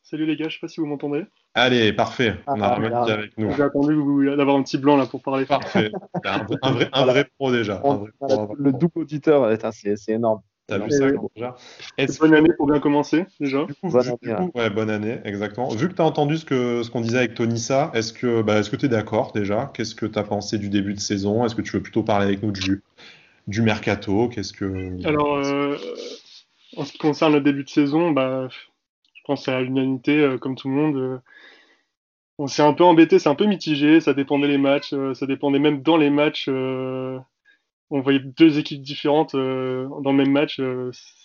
Salut 0.02 0.26
les 0.26 0.36
gars, 0.36 0.50
je 0.50 0.56
sais 0.56 0.60
pas 0.60 0.68
si 0.68 0.80
vous 0.80 0.88
m'entendez. 0.88 1.26
Allez, 1.54 1.92
parfait. 1.92 2.36
On 2.48 2.62
a 2.62 2.68
ah, 2.68 3.12
avec 3.12 3.38
nous. 3.38 3.52
J'ai 3.52 3.64
attendu 3.64 3.96
d'avoir 4.38 4.56
un 4.56 4.64
petit 4.64 4.78
blanc 4.78 4.96
là 4.96 5.06
pour 5.06 5.22
parler. 5.22 5.46
Parfait. 5.46 5.92
un, 6.26 6.72
vrai, 6.72 6.90
un 6.94 7.06
vrai 7.06 7.26
pro 7.38 7.52
déjà. 7.52 7.82
le 8.58 8.72
double 8.72 9.00
auditeur, 9.02 9.52
c'est 9.72 10.12
énorme. 10.12 10.42
T'as 10.68 10.78
vu 10.78 10.92
ça 10.92 11.08
déjà 11.36 11.56
Bonne 12.20 12.34
année 12.34 12.50
pour 12.56 12.68
bien 12.68 12.80
commencer 12.80 13.26
déjà. 13.40 13.66
bonne, 13.84 14.08
année, 14.08 14.52
ouais, 14.56 14.70
bonne 14.70 14.90
année, 14.90 15.20
exactement. 15.26 15.68
Vu 15.70 15.90
que 15.90 15.94
tu 15.94 16.02
as 16.02 16.06
entendu 16.06 16.38
ce 16.38 16.46
qu'on 16.46 16.84
ce 16.84 16.90
qu'on 16.90 17.02
disait 17.02 17.18
avec 17.18 17.34
Tonissa, 17.34 17.92
est-ce 17.94 18.14
que 18.14 18.42
bah, 18.42 18.62
tu 18.62 18.86
es 18.86 18.90
d'accord 18.90 19.34
déjà? 19.34 19.70
Qu'est-ce 19.74 19.96
que 19.96 20.06
tu 20.06 20.18
as 20.18 20.24
pensé 20.24 20.58
du 20.58 20.70
début 20.70 20.94
de 20.94 21.00
saison? 21.00 21.46
Est-ce 21.46 21.56
que 21.56 21.62
tu 21.62 21.74
veux 21.74 21.82
plutôt 21.82 22.04
parler 22.04 22.26
avec 22.26 22.42
nous 22.42 22.52
du, 22.52 22.84
du 23.48 23.62
mercato? 23.62 24.30
Qu'est-ce 24.30 24.54
que 24.54 25.06
Alors, 25.06 25.36
euh, 25.36 25.76
en 26.78 26.86
ce 26.86 26.94
qui 26.94 27.00
concerne 27.00 27.34
le 27.34 27.42
début 27.42 27.66
de 27.66 27.70
saison, 27.70 28.12
bah, 28.12 28.48
je 28.50 29.22
pense 29.26 29.50
à 29.50 29.60
l'unanimité, 29.60 30.20
euh, 30.20 30.38
comme 30.38 30.56
tout 30.56 30.70
le 30.70 30.76
monde. 30.76 30.96
Euh, 30.96 31.18
on 32.42 32.48
s'est 32.48 32.64
un 32.64 32.74
peu 32.74 32.84
embêté, 32.84 33.20
c'est 33.20 33.30
un 33.30 33.36
peu 33.36 33.46
mitigé, 33.46 34.02
ça 34.02 34.16
dépendait 34.16 34.48
les 34.48 34.58
matchs, 34.58 34.94
euh, 34.94 35.14
ça 35.14 35.28
dépendait 35.28 35.60
même 35.60 35.84
dans 35.84 35.98
les 35.98 36.10
matchs. 36.10 36.48
on 36.50 38.02
voyait 38.02 38.20
deux 38.20 38.58
équipes 38.58 38.82
différentes 38.82 39.34
dans 39.34 40.12
le 40.12 40.14
même 40.14 40.32
match, 40.32 40.60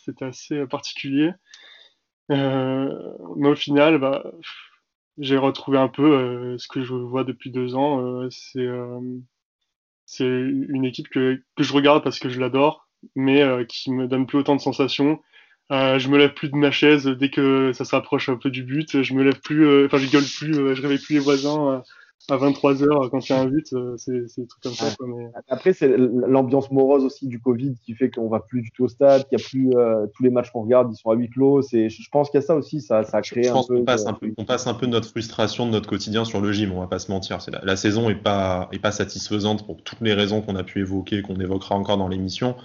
c'était 0.04 0.26
assez 0.26 0.66
particulier. 0.66 1.30
mais 2.28 3.48
au 3.48 3.54
final, 3.54 3.98
bah, 3.98 4.24
j'ai 5.18 5.38
retrouvé 5.38 5.78
un 5.78 5.88
peu 5.88 6.56
ce 6.58 6.68
que 6.68 6.82
je 6.82 6.92
vois 6.92 7.24
depuis 7.24 7.50
deux 7.50 7.74
ans. 7.76 8.28
c'est 10.04 10.24
une 10.24 10.84
équipe 10.84 11.08
que 11.08 11.40
je 11.58 11.72
regarde 11.72 12.04
parce 12.04 12.18
que 12.18 12.28
je 12.28 12.40
l'adore, 12.40 12.88
mais 13.14 13.42
qui 13.68 13.90
me 13.90 14.06
donne 14.06 14.26
plus 14.26 14.38
autant 14.38 14.56
de 14.56 14.60
sensations. 14.60 15.22
Euh, 15.72 15.98
je 15.98 16.08
me 16.08 16.16
lève 16.16 16.32
plus 16.32 16.48
de 16.48 16.56
ma 16.56 16.70
chaise 16.70 17.06
dès 17.06 17.28
que 17.28 17.72
ça 17.72 17.84
s'approche 17.84 18.28
un 18.28 18.36
peu 18.36 18.50
du 18.50 18.62
but. 18.62 19.02
Je 19.02 19.14
me 19.14 19.24
lève 19.24 19.40
plus, 19.40 19.86
enfin 19.86 19.98
je 19.98 20.10
gueule 20.10 20.22
plus, 20.22 20.54
je 20.54 20.82
réveille 20.82 20.98
plus 20.98 21.14
les 21.14 21.20
voisins 21.20 21.82
à 22.28 22.36
23h 22.36 23.10
quand 23.10 23.28
il 23.28 23.32
y 23.32 23.34
a 23.34 23.40
un 23.40 23.46
but, 23.46 23.72
euh, 23.72 23.94
c'est 23.96 24.12
des 24.12 24.46
trucs 24.46 24.62
comme 24.62 24.74
ça. 24.74 24.86
mais... 25.06 25.30
Après, 25.48 25.72
c'est 25.72 25.96
l'ambiance 25.96 26.70
morose 26.70 27.04
aussi 27.04 27.28
du 27.28 27.40
Covid 27.40 27.76
qui 27.84 27.94
fait 27.94 28.10
qu'on 28.10 28.28
va 28.28 28.40
plus 28.40 28.62
du 28.62 28.70
tout 28.72 28.84
au 28.84 28.88
stade, 28.88 29.28
qu'il 29.28 29.38
y 29.38 29.42
a 29.42 29.44
plus 29.44 29.70
euh, 29.76 30.06
tous 30.14 30.22
les 30.22 30.30
matchs 30.30 30.50
qu'on 30.50 30.62
regarde, 30.62 30.92
ils 30.92 30.96
sont 30.96 31.10
à 31.10 31.14
huis 31.14 31.30
clos. 31.30 31.62
Je 31.62 32.08
pense 32.10 32.30
qu'il 32.30 32.40
y 32.40 32.42
a 32.42 32.46
ça 32.46 32.56
aussi, 32.56 32.80
ça, 32.80 33.04
ça 33.04 33.18
a 33.18 33.22
créé 33.22 33.44
je 33.44 33.50
pense 33.50 33.70
un, 33.70 33.74
peu, 33.74 33.84
passe 33.84 34.06
un 34.06 34.12
peu. 34.12 34.32
On 34.38 34.44
passe 34.44 34.66
un 34.66 34.74
peu 34.74 34.86
notre 34.86 35.08
frustration 35.08 35.66
de 35.66 35.72
notre 35.72 35.88
quotidien 35.88 36.24
sur 36.24 36.40
le 36.40 36.52
gym, 36.52 36.72
on 36.72 36.80
va 36.80 36.88
pas 36.88 36.98
se 36.98 37.10
mentir. 37.10 37.38
La, 37.52 37.60
la, 37.62 37.76
saison 37.76 38.10
est 38.10 38.20
pas, 38.20 38.68
est 38.72 38.80
pas 38.80 38.92
satisfaisante 38.92 39.64
pour 39.64 39.82
toutes 39.82 40.00
les 40.00 40.14
raisons 40.14 40.42
qu'on 40.42 40.56
a 40.56 40.64
pu 40.64 40.80
évoquer, 40.80 41.22
qu'on 41.22 41.36
évoquera 41.36 41.76
encore 41.76 41.96
dans 41.96 42.08
l'émission. 42.08 42.56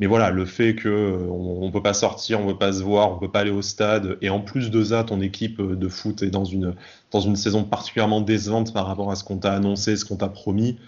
Mais 0.00 0.06
voilà, 0.06 0.30
le 0.30 0.44
fait 0.44 0.76
que 0.76 0.88
euh, 0.88 1.28
on, 1.30 1.66
ne 1.66 1.72
peut 1.72 1.82
pas 1.82 1.94
sortir, 1.94 2.40
on 2.40 2.46
ne 2.46 2.52
peut 2.52 2.58
pas 2.58 2.72
se 2.72 2.82
voir, 2.82 3.12
on 3.12 3.18
peut 3.18 3.30
pas 3.30 3.40
aller 3.40 3.50
au 3.50 3.62
stade, 3.62 4.16
et 4.22 4.30
en 4.30 4.40
plus 4.40 4.70
de 4.70 4.84
ça, 4.84 5.02
ton 5.02 5.20
équipe 5.20 5.58
euh, 5.60 5.74
de 5.74 5.88
foot 5.88 6.22
est 6.22 6.30
dans 6.30 6.44
une 6.44 6.74
dans 7.10 7.20
une 7.20 7.34
saison 7.36 7.64
particulièrement 7.64 8.20
décevante 8.20 8.72
par 8.72 8.86
rapport 8.86 9.10
à 9.10 9.16
ce 9.16 9.24
qu'on 9.24 9.38
t'a 9.38 9.52
annoncé, 9.52 9.96
ce 9.96 10.04
qu'on 10.04 10.16
t'a 10.16 10.28
promis. 10.28 10.78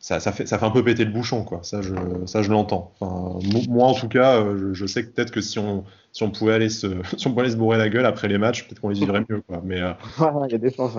Ça, 0.00 0.18
ça, 0.18 0.32
fait, 0.32 0.46
ça 0.46 0.58
fait 0.58 0.66
un 0.66 0.70
peu 0.70 0.82
péter 0.82 1.04
le 1.04 1.12
bouchon, 1.12 1.44
quoi. 1.44 1.60
Ça, 1.62 1.80
je, 1.80 1.94
ça, 2.26 2.42
je 2.42 2.50
l'entends. 2.50 2.92
Enfin, 3.00 3.38
moi, 3.68 3.86
en 3.86 3.94
tout 3.94 4.08
cas, 4.08 4.40
euh, 4.40 4.74
je, 4.74 4.84
sais 4.84 5.04
que 5.04 5.10
peut-être 5.10 5.30
que 5.30 5.40
si 5.40 5.60
on, 5.60 5.84
si 6.10 6.24
on 6.24 6.30
pouvait 6.30 6.54
aller 6.54 6.68
se, 6.68 6.88
si 7.16 7.26
on 7.28 7.30
pouvait 7.30 7.42
aller 7.42 7.52
se 7.52 7.56
bourrer 7.56 7.78
la 7.78 7.88
gueule 7.88 8.04
après 8.04 8.28
les 8.28 8.38
matchs, 8.38 8.64
peut-être 8.66 8.80
qu'on 8.80 8.88
les 8.88 8.98
vivrait 8.98 9.24
mieux, 9.28 9.40
quoi. 9.42 9.62
Mais 9.64 9.78
il 10.18 10.52
y 10.52 10.54
a 10.54 10.58
des 10.58 10.72
chances. 10.72 10.98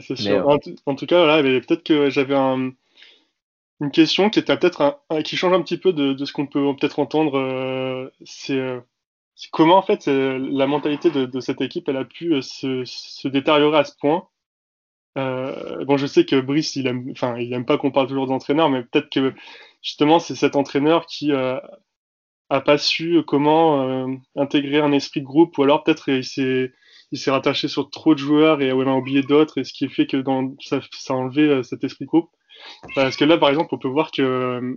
c'est 0.00 0.16
sûr. 0.16 0.48
En, 0.48 0.58
en, 0.86 0.94
tout 0.94 1.06
cas, 1.06 1.24
voilà, 1.24 1.42
peut-être 1.42 1.82
que 1.82 2.08
j'avais 2.08 2.36
un 2.36 2.70
une 3.80 3.90
question 3.90 4.30
qui 4.30 4.38
était 4.38 4.56
peut-être 4.56 5.00
qui 5.24 5.36
change 5.36 5.52
un 5.52 5.62
petit 5.62 5.78
peu 5.78 5.92
de, 5.92 6.24
ce 6.24 6.32
qu'on 6.32 6.46
peut 6.46 6.64
peut-être 6.78 6.98
entendre. 6.98 7.38
Euh, 7.38 8.10
euh, 8.50 8.80
c'est 9.34 9.50
comment 9.50 9.76
en 9.76 9.82
fait 9.82 10.08
euh, 10.08 10.38
la 10.50 10.66
mentalité 10.66 11.10
de, 11.10 11.40
cette 11.40 11.60
équipe 11.60 11.88
elle 11.88 11.98
a 11.98 12.04
pu 12.04 12.40
se, 12.42 12.84
se 12.84 13.28
détériorer 13.28 13.78
à 13.78 13.84
ce 13.84 13.94
point. 14.00 14.28
bon, 15.16 15.96
je 15.96 16.06
sais 16.06 16.24
que 16.24 16.40
Brice 16.40 16.76
il 16.76 16.86
aime, 16.86 17.10
enfin 17.10 17.36
il 17.38 17.52
aime 17.52 17.66
pas 17.66 17.78
qu'on 17.78 17.90
parle 17.92 18.08
toujours 18.08 18.26
d'entraîneur, 18.26 18.70
mais 18.70 18.82
peut-être 18.82 19.10
que 19.10 19.34
justement 19.82 20.18
c'est 20.20 20.36
cet 20.36 20.56
entraîneur 20.56 21.06
qui 21.06 21.32
a 21.32 22.60
pas 22.60 22.78
su 22.78 23.22
comment 23.26 24.06
intégrer 24.36 24.78
un 24.78 24.92
esprit 24.92 25.20
de 25.20 25.26
groupe, 25.26 25.58
ou 25.58 25.62
alors 25.64 25.84
peut-être 25.84 26.08
il 26.08 26.24
s'est 26.24 26.72
il 27.12 27.18
s'est 27.18 27.30
rattaché 27.30 27.68
sur 27.68 27.90
trop 27.90 28.14
de 28.14 28.18
joueurs 28.18 28.62
et 28.62 28.70
a 28.70 28.74
oublié 28.74 29.22
d'autres, 29.22 29.58
et 29.58 29.64
ce 29.64 29.72
qui 29.72 29.88
fait 29.88 30.06
que 30.06 30.16
dans, 30.16 30.54
ça, 30.60 30.80
ça 30.92 31.14
a 31.14 31.16
enlevé 31.16 31.62
cet 31.62 31.84
esprit 31.84 32.04
de 32.04 32.08
groupe. 32.08 32.30
Parce 32.94 33.16
que 33.16 33.24
là, 33.24 33.38
par 33.38 33.48
exemple, 33.48 33.74
on 33.74 33.78
peut 33.78 33.88
voir 33.88 34.10
que 34.10 34.22
euh, 34.22 34.76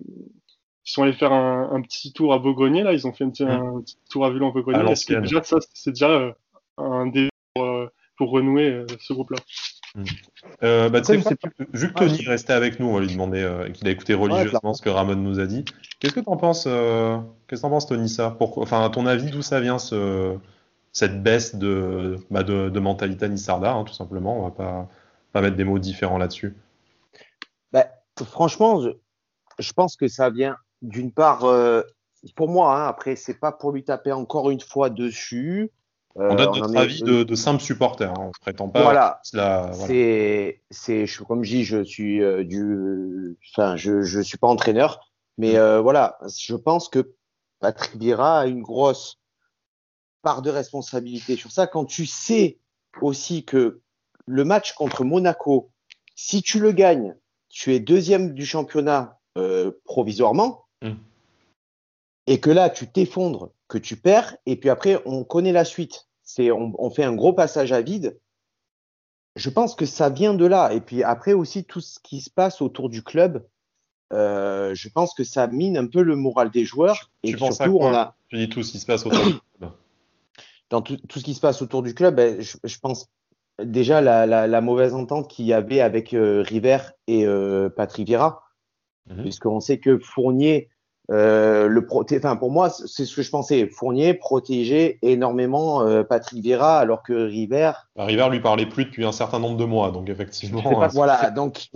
ils 0.85 0.91
sont 0.91 1.03
allés 1.03 1.13
faire 1.13 1.33
un, 1.33 1.69
un, 1.71 1.81
petit 1.81 2.13
tour 2.13 2.33
à 2.33 2.39
Beaugrenier. 2.39 2.83
Là, 2.83 2.93
ils 2.93 3.05
ont 3.07 3.13
fait 3.13 3.23
un 3.23 3.29
petit, 3.29 3.43
un 3.43 3.81
petit 3.81 3.97
tour 4.09 4.25
à 4.25 4.31
Villon-Beaugrenier. 4.31 4.91
Est-ce 4.91 5.05
que 5.05 5.15
déjà 5.15 5.43
ça, 5.43 5.57
c'est 5.73 5.91
déjà 5.91 6.09
euh, 6.09 6.33
un 6.77 7.07
début 7.07 7.29
pour, 7.53 7.65
euh, 7.65 7.91
pour 8.17 8.31
renouer 8.31 8.85
ce 8.99 9.13
groupe-là? 9.13 9.37
Mmh. 9.95 10.03
Euh, 10.63 10.89
bah, 10.89 11.01
vu 11.73 11.89
que 11.89 11.93
Tony 11.93 12.25
restait 12.25 12.53
avec 12.53 12.79
nous, 12.79 12.87
on 12.87 12.93
va 12.93 12.99
lui 13.01 13.11
demander 13.11 13.41
euh, 13.41 13.69
qu'il 13.69 13.87
a 13.87 13.91
écouté 13.91 14.13
religieusement 14.13 14.73
ce 14.73 14.81
que 14.81 14.89
Ramon 14.89 15.15
nous 15.15 15.39
a 15.39 15.47
dit. 15.47 15.65
Qu'est-ce 15.99 16.13
que 16.13 16.19
tu 16.19 16.29
en 16.29 16.37
penses 16.37 16.65
euh, 16.67 17.17
Qu'est-ce 17.47 17.61
que 17.61 17.65
t'en 17.65 17.71
penses, 17.71 17.87
Tony, 17.87 18.09
ça? 18.09 18.31
Pour, 18.31 18.57
Enfin, 18.59 18.83
à 18.83 18.89
ton 18.89 19.05
avis, 19.05 19.31
d'où 19.31 19.41
ça 19.41 19.59
vient 19.59 19.79
ce, 19.79 20.35
cette 20.91 21.23
baisse 21.23 21.55
de, 21.55 22.17
bah, 22.29 22.43
de, 22.43 22.69
de 22.69 22.79
mentalité 22.79 23.27
Nissarda, 23.29 23.73
hein, 23.73 23.83
tout 23.83 23.93
simplement? 23.93 24.39
On 24.39 24.43
va 24.43 24.51
pas, 24.51 24.89
pas 25.33 25.41
mettre 25.41 25.55
des 25.55 25.63
mots 25.63 25.79
différents 25.79 26.17
là-dessus. 26.17 26.55
Franchement, 28.25 28.81
je, 29.57 29.73
pense 29.73 29.95
que 29.95 30.07
ça 30.07 30.29
vient 30.29 30.55
d'une 30.81 31.11
part, 31.11 31.45
euh, 31.45 31.81
pour 32.35 32.49
moi, 32.49 32.75
hein, 32.75 32.87
après, 32.87 33.15
c'est 33.15 33.39
pas 33.39 33.51
pour 33.51 33.71
lui 33.71 33.83
taper 33.83 34.11
encore 34.11 34.49
une 34.49 34.61
fois 34.61 34.89
dessus. 34.89 35.71
Euh, 36.17 36.29
on 36.31 36.35
donne 36.35 36.59
notre 36.59 36.77
avis 36.77 37.03
de, 37.03 37.23
de 37.23 37.35
simple 37.35 37.61
supporter, 37.61 38.09
hein, 38.09 38.13
on 38.17 38.27
ne 38.27 38.31
prétend 38.41 38.67
pas. 38.69 38.81
Voilà, 38.81 39.21
voilà. 39.33 39.71
c'est, 39.73 41.05
comme 41.27 41.43
je 41.43 41.49
dis, 41.49 41.63
je 41.63 41.83
suis 41.83 42.21
euh, 42.21 42.43
du, 42.43 43.37
enfin, 43.51 43.75
je, 43.75 44.01
je 44.01 44.19
suis 44.19 44.37
pas 44.37 44.47
entraîneur, 44.47 45.11
mais 45.37 45.53
voilà, 45.79 46.17
je 46.37 46.55
pense 46.55 46.89
que 46.89 47.13
Patrick 47.59 47.95
Vieira 47.97 48.41
a 48.41 48.45
une 48.47 48.61
grosse 48.61 49.19
part 50.21 50.41
de 50.41 50.49
responsabilité 50.49 51.35
sur 51.35 51.51
ça. 51.51 51.67
Quand 51.67 51.85
tu 51.85 52.05
sais 52.05 52.59
aussi 53.01 53.45
que 53.45 53.81
le 54.25 54.43
match 54.43 54.73
contre 54.73 55.03
Monaco, 55.03 55.71
si 56.15 56.41
tu 56.41 56.59
le 56.59 56.71
gagnes, 56.71 57.15
tu 57.49 57.73
es 57.73 57.79
deuxième 57.79 58.33
du 58.33 58.45
championnat 58.45 59.19
euh, 59.37 59.71
provisoirement, 59.85 60.65
mm. 60.81 60.93
et 62.27 62.39
que 62.39 62.49
là, 62.49 62.69
tu 62.69 62.87
t'effondres, 62.87 63.51
que 63.67 63.77
tu 63.77 63.97
perds, 63.97 64.37
et 64.45 64.55
puis 64.55 64.69
après, 64.69 65.01
on 65.05 65.23
connaît 65.23 65.51
la 65.51 65.65
suite. 65.65 66.07
C'est, 66.23 66.51
on, 66.51 66.73
on, 66.77 66.89
fait 66.89 67.03
un 67.03 67.15
gros 67.15 67.33
passage 67.33 67.71
à 67.71 67.81
vide. 67.81 68.19
Je 69.35 69.49
pense 69.49 69.75
que 69.75 69.85
ça 69.85 70.09
vient 70.09 70.33
de 70.33 70.45
là. 70.45 70.73
Et 70.73 70.81
puis 70.81 71.03
après 71.03 71.33
aussi, 71.33 71.63
tout 71.63 71.81
ce 71.81 71.99
qui 71.99 72.21
se 72.21 72.29
passe 72.29 72.61
autour 72.61 72.89
du 72.89 73.03
club, 73.03 73.47
euh, 74.13 74.73
je 74.73 74.89
pense 74.89 75.13
que 75.13 75.23
ça 75.23 75.47
mine 75.47 75.77
un 75.77 75.87
peu 75.87 76.01
le 76.01 76.15
moral 76.15 76.49
des 76.51 76.65
joueurs. 76.65 77.11
Tu 77.23 77.31
et 77.31 77.37
surtout, 77.37 77.77
on 77.79 77.93
a. 77.93 78.15
Tu 78.27 78.37
dis 78.37 78.49
tout 78.49 78.63
ce 78.63 78.71
qui 78.71 78.79
se 78.79 78.85
passe 78.85 79.05
autour 79.05 79.25
du 79.25 79.39
club. 79.57 79.71
Dans 80.69 80.81
tout, 80.81 80.97
tout, 80.97 81.19
ce 81.19 81.23
qui 81.23 81.33
se 81.33 81.39
passe 81.39 81.61
autour 81.61 81.81
du 81.81 81.95
club, 81.95 82.15
ben, 82.15 82.41
je, 82.41 82.57
je 82.63 82.79
pense 82.79 83.09
déjà 83.63 84.01
la, 84.01 84.25
la, 84.25 84.47
la, 84.47 84.61
mauvaise 84.61 84.93
entente 84.93 85.27
qu'il 85.29 85.45
y 85.45 85.53
avait 85.53 85.81
avec 85.81 86.13
euh, 86.13 86.43
River 86.45 86.77
et 87.07 87.25
euh, 87.25 87.69
Patrick 87.69 88.07
Vieira, 88.07 88.43
mhm. 89.09 89.21
puisqu'on 89.21 89.59
sait 89.59 89.79
que 89.79 89.99
Fournier, 89.99 90.69
euh, 91.11 91.67
le 91.67 91.87
enfin 91.91 92.35
pour 92.35 92.51
moi 92.51 92.69
c'est 92.69 93.05
ce 93.05 93.15
que 93.15 93.23
je 93.23 93.31
pensais, 93.31 93.67
Fournier 93.67 94.13
protégeait 94.13 94.99
énormément 95.01 95.81
euh, 95.81 96.03
Patrick 96.03 96.43
Vieira 96.43 96.77
alors 96.77 97.01
que 97.01 97.13
River. 97.13 97.71
Bah, 97.95 98.05
River 98.05 98.27
lui 98.29 98.39
parlait 98.39 98.67
plus 98.67 98.85
depuis 98.85 99.05
un 99.05 99.11
certain 99.11 99.39
nombre 99.39 99.57
de 99.57 99.65
mois, 99.65 99.89
donc 99.89 100.07
effectivement. 100.09 100.61
voilà, 100.93 101.31
donc 101.31 101.67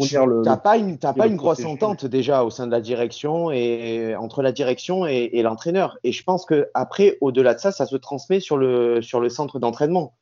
t'as 0.43 0.57
pas 0.57 0.77
une 0.77 0.99
t'as 0.99 1.13
pas 1.13 1.25
une 1.25 1.37
grosse 1.37 1.65
entente 1.65 2.05
déjà 2.05 2.43
au 2.43 2.51
sein 2.51 2.67
de 2.67 2.71
la 2.71 2.81
direction 2.81 3.49
et 3.49 4.15
entre 4.15 4.43
la 4.43 4.51
direction 4.51 5.07
et, 5.07 5.31
et 5.33 5.41
l'entraîneur. 5.41 5.97
Et 6.03 6.11
je 6.11 6.23
pense 6.23 6.45
que 6.45 6.69
après 6.75 7.17
au-delà 7.21 7.55
de 7.55 7.59
ça, 7.59 7.71
ça 7.71 7.87
se 7.87 7.95
transmet 7.95 8.39
sur 8.39 8.57
le 8.57 9.01
sur 9.01 9.19
le 9.19 9.29
centre 9.29 9.57
d'entraînement. 9.57 10.13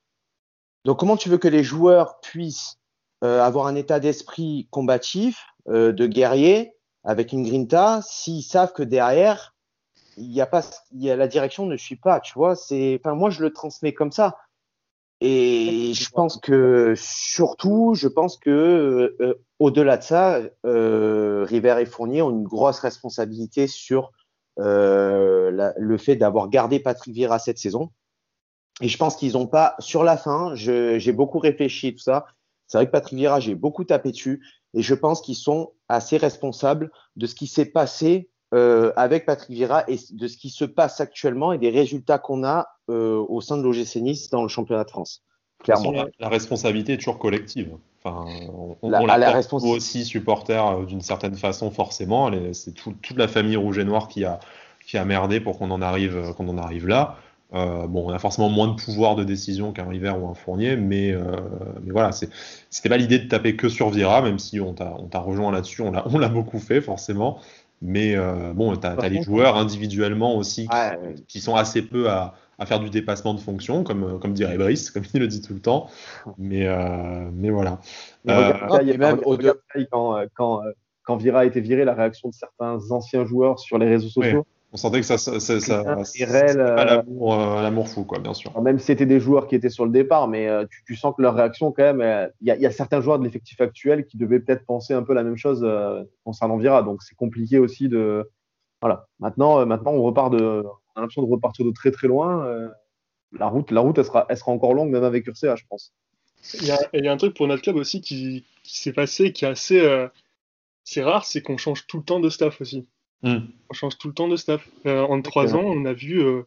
Donc, 0.86 1.00
comment 1.00 1.18
tu 1.18 1.30
veux 1.30 1.38
que 1.38 1.48
les 1.48 1.64
joueurs 1.64 2.20
puissent 2.22 2.80
euh, 3.24 3.42
avoir 3.42 3.68
un 3.68 3.76
état 3.76 4.00
d'esprit 4.00 4.68
combatif, 4.72 5.46
euh, 5.70 5.92
de 5.92 6.08
guerrier, 6.08 6.74
avec 7.04 7.32
une 7.34 7.44
grinta, 7.44 8.02
s'ils 8.04 8.44
savent 8.44 8.74
que 8.74 8.82
derrière, 8.82 9.54
il 10.18 10.32
y 10.32 10.42
a 10.42 10.48
pas, 10.48 10.64
il 10.92 11.04
y 11.04 11.12
a, 11.12 11.16
la 11.16 11.28
direction 11.28 11.68
ne 11.68 11.78
suit 11.78 11.98
pas, 11.98 12.20
tu 12.20 12.34
vois? 12.34 12.56
C'est, 12.56 13.00
enfin, 13.00 13.16
moi, 13.16 13.30
je 13.30 13.44
le 13.44 13.54
transmets 13.54 13.94
comme 13.94 14.12
ça. 14.12 14.38
Et 15.24 15.94
je 15.94 16.10
pense 16.10 16.38
que 16.38 16.96
surtout, 16.98 17.94
je 17.94 18.08
pense 18.08 18.38
que 18.38 18.50
euh, 18.50 19.18
euh 19.22 19.34
au-delà 19.60 19.98
de 19.98 20.04
ça, 20.04 20.40
River 20.64 21.76
et 21.80 21.86
Fournier 21.86 22.24
ont 22.24 22.32
une 22.32 22.44
grosse 22.44 22.80
responsabilité 22.80 23.68
sur 23.68 24.12
le 24.58 25.98
fait 26.00 26.16
d'avoir 26.16 26.50
gardé 26.50 26.80
Patrick 26.80 27.14
Vieira 27.14 27.38
cette 27.38 27.60
saison. 27.60 27.92
Et 28.82 28.88
je 28.88 28.98
pense 28.98 29.16
qu'ils 29.16 29.34
n'ont 29.34 29.48
pas, 29.48 29.76
sur 29.80 30.04
la 30.04 30.18
fin, 30.18 30.54
j'ai 30.56 31.12
beaucoup 31.12 31.40
réfléchi 31.40 31.94
tout 31.94 32.02
ça. 32.02 32.26
C'est 32.68 32.78
vrai 32.78 32.88
que 32.88 32.92
Patrick 32.92 33.18
Vieira, 33.18 33.40
j'ai 33.40 33.56
beaucoup 33.56 33.84
tapé 33.84 34.12
dessus. 34.12 34.42
Et 34.74 34.82
je 34.82 34.96
pense 34.96 35.22
qu'ils 35.22 35.36
sont 35.36 35.72
assez 35.90 36.18
responsables 36.18 36.90
de 37.16 37.28
ce 37.28 37.36
qui 37.36 37.48
s'est 37.48 37.66
passé 37.66 38.30
euh, 38.54 38.92
avec 38.96 39.26
Patrick 39.26 39.52
Vieira 39.52 39.84
et 39.90 39.98
de 40.12 40.28
ce 40.28 40.38
qui 40.38 40.50
se 40.50 40.66
passe 40.66 41.00
actuellement 41.00 41.54
et 41.54 41.58
des 41.58 41.70
résultats 41.70 42.18
qu'on 42.18 42.44
a 42.44 42.68
euh, 42.90 43.24
au 43.30 43.42
sein 43.42 43.58
de 43.58 43.64
l'OGC 43.64 43.98
Nice 43.98 44.30
dans 44.30 44.42
le 44.42 44.48
championnat 44.48 44.84
de 44.84 44.90
France. 44.90 45.24
Clairement. 45.64 46.06
La, 46.20 46.30
responsabilité 46.30 46.94
est 46.94 46.98
toujours 46.98 47.20
collective. 47.20 47.76
Enfin, 48.04 48.26
on, 48.82 48.90
la, 48.90 49.02
on 49.02 49.06
la, 49.06 49.18
la 49.18 49.42
aussi 49.54 50.06
supporter 50.06 50.66
euh, 50.66 50.86
d'une 50.86 51.02
certaine 51.02 51.36
façon, 51.36 51.72
forcément. 51.72 52.32
C'est 52.54 52.74
toute 52.74 53.18
la 53.18 53.28
famille 53.28 53.58
rouge 53.58 53.78
et 53.78 53.84
noire 53.84 54.08
qui 54.08 54.26
a, 54.26 54.40
qui 54.86 54.98
a 54.98 55.06
merdé 55.06 55.40
pour 55.40 55.60
qu'on 55.60 55.70
en 55.72 55.82
arrive, 55.82 56.34
qu'on 56.36 56.50
en 56.50 56.58
arrive 56.58 56.88
là. 56.88 57.18
Euh, 57.54 57.88
bon, 57.88 58.10
on 58.10 58.14
a 58.14 58.20
forcément 58.20 58.50
moins 58.50 58.68
de 58.68 58.82
pouvoir 58.82 59.16
de 59.16 59.24
décision 59.24 59.74
qu'un 59.74 59.88
River 59.88 60.14
ou 60.20 60.28
un 60.28 60.34
Fournier, 60.34 60.78
mais, 60.78 61.12
euh, 61.12 61.22
mais 61.84 61.92
voilà, 61.92 62.12
c'était 62.12 62.90
pas 62.90 62.98
l'idée 62.98 63.20
de 63.20 63.28
taper 63.28 63.56
que 63.56 63.68
sur 63.68 63.90
Vira, 63.90 64.22
même 64.22 64.40
si 64.40 64.60
on 64.60 64.74
t'a 64.74 65.20
rejoint 65.20 65.52
là-dessus, 65.52 65.82
on 65.82 65.92
l'a 65.92 66.30
beaucoup 66.30 66.60
fait 66.60 66.82
forcément. 66.82 67.40
Mais 67.82 68.16
euh, 68.16 68.54
bon, 68.54 68.76
tu 68.76 68.86
as, 68.86 69.10
les 69.10 69.24
joueurs 69.24 69.58
individuellement 69.58 70.38
aussi 70.38 70.68
qui, 71.28 71.40
sont 71.40 71.56
assez 71.56 71.82
peu 71.82 72.10
à, 72.10 72.36
à, 72.60 72.66
faire 72.68 72.80
du 72.80 72.92
dépassement 72.92 73.34
de 73.34 73.40
fonction, 73.40 73.84
comme, 73.84 74.20
comme 74.20 74.34
dirait 74.34 74.58
Brice, 74.58 74.92
comme 74.92 75.04
il 75.14 75.20
le 75.20 75.28
dit 75.28 75.42
tout 75.42 75.54
le 75.54 75.62
temps. 75.62 75.90
Mais, 76.38 76.68
euh, 76.68 77.30
mais 77.34 77.50
voilà. 77.50 77.80
Mais 78.24 78.36
regarde, 78.36 78.88
euh, 78.88 78.98
même 78.98 79.20
quand, 79.92 80.16
quand, 80.36 80.62
quand 81.04 81.18
Vira 81.18 81.40
a 81.40 81.46
été 81.46 81.60
viré, 81.60 81.84
la 81.84 81.96
réaction 81.96 82.30
de 82.30 82.36
certains 82.36 82.78
anciens 82.92 83.26
joueurs 83.26 83.60
sur 83.60 83.80
les 83.80 83.88
réseaux 83.88 84.10
sociaux. 84.10 84.46
On 84.74 84.78
sentait 84.78 85.02
que 85.02 85.06
ça, 85.06 85.18
ça, 85.18 85.40
ça, 85.40 85.60
ça 85.60 85.84
pas 85.84 86.86
l'amour 86.86 87.90
fou, 87.90 88.06
quoi, 88.06 88.20
bien 88.20 88.34
sûr. 88.34 88.60
Même 88.62 88.80
si 88.80 88.86
c'était 88.86 89.06
des 89.06 89.20
joueurs 89.20 89.48
qui 89.48 89.56
étaient 89.56 89.70
sur 89.70 89.86
le 89.86 89.92
départ, 89.92 90.30
mais 90.30 90.48
tu, 90.70 90.84
tu, 90.86 90.96
sens 90.96 91.14
que 91.16 91.22
leur 91.22 91.36
réaction, 91.36 91.74
quand 91.74 91.94
même, 91.94 92.30
il 92.40 92.54
y, 92.54 92.58
y, 92.58 92.66
a 92.66 92.72
certains 92.72 93.02
joueurs 93.02 93.20
de 93.20 93.26
l'effectif 93.26 93.60
actuel 93.60 94.06
qui 94.06 94.18
devaient 94.18 94.40
peut-être 94.40 94.66
penser 94.66 94.94
un 94.94 95.04
peu 95.04 95.14
la 95.14 95.24
même 95.24 95.36
chose 95.36 95.68
concernant 96.24 96.58
Vira. 96.58 96.84
Donc 96.84 97.04
c'est 97.04 97.16
compliqué 97.16 97.60
aussi 97.60 97.90
de. 97.90 98.30
Voilà. 98.82 99.08
Maintenant, 99.20 99.66
maintenant 99.66 99.92
on 99.92 100.02
repart 100.04 100.32
de. 100.32 100.64
On 100.96 101.00
a 101.00 101.02
l'impression 101.02 101.24
de 101.24 101.30
repartir 101.30 101.66
de 101.66 101.72
très 101.72 101.92
très 101.92 102.08
loin. 102.08 102.48
la 103.38 103.48
route, 103.48 103.72
la 103.72 103.82
route, 103.82 103.98
elle 103.98 104.06
sera, 104.06 104.26
elle 104.30 104.38
sera 104.38 104.54
encore 104.54 104.74
longue, 104.74 104.90
même 104.90 105.04
avec 105.04 105.28
Urca, 105.28 105.56
je 105.58 105.66
pense. 105.70 105.94
Il 106.56 106.66
y, 106.66 106.72
a, 106.72 106.80
il 106.94 107.06
y, 107.06 107.08
a, 107.08 107.12
un 107.12 107.18
truc 107.18 107.36
pour 107.36 107.48
notre 107.48 107.62
club 107.62 107.76
aussi 107.76 108.02
qui, 108.02 108.46
qui 108.64 108.80
s'est 108.80 108.94
passé, 108.94 109.32
qui 109.32 109.46
est 109.46 109.48
assez 109.48 109.80
euh, 109.80 110.08
c'est 110.84 111.04
rare, 111.04 111.26
c'est 111.26 111.42
qu'on 111.42 111.58
change 111.58 111.88
tout 111.88 111.98
le 111.98 112.04
temps 112.04 112.20
de 112.20 112.30
staff 112.30 112.62
aussi. 112.62 112.88
Mm. 113.24 113.38
On 113.70 113.74
change 113.74 113.98
tout 113.98 114.08
le 114.08 114.14
temps 114.14 114.28
de 114.28 114.36
staff. 114.36 114.68
Euh, 114.86 115.02
en 115.04 115.22
trois 115.22 115.56
ans, 115.56 115.64
on 115.64 115.86
a 115.86 115.94
vu. 115.94 116.22
Euh, 116.22 116.44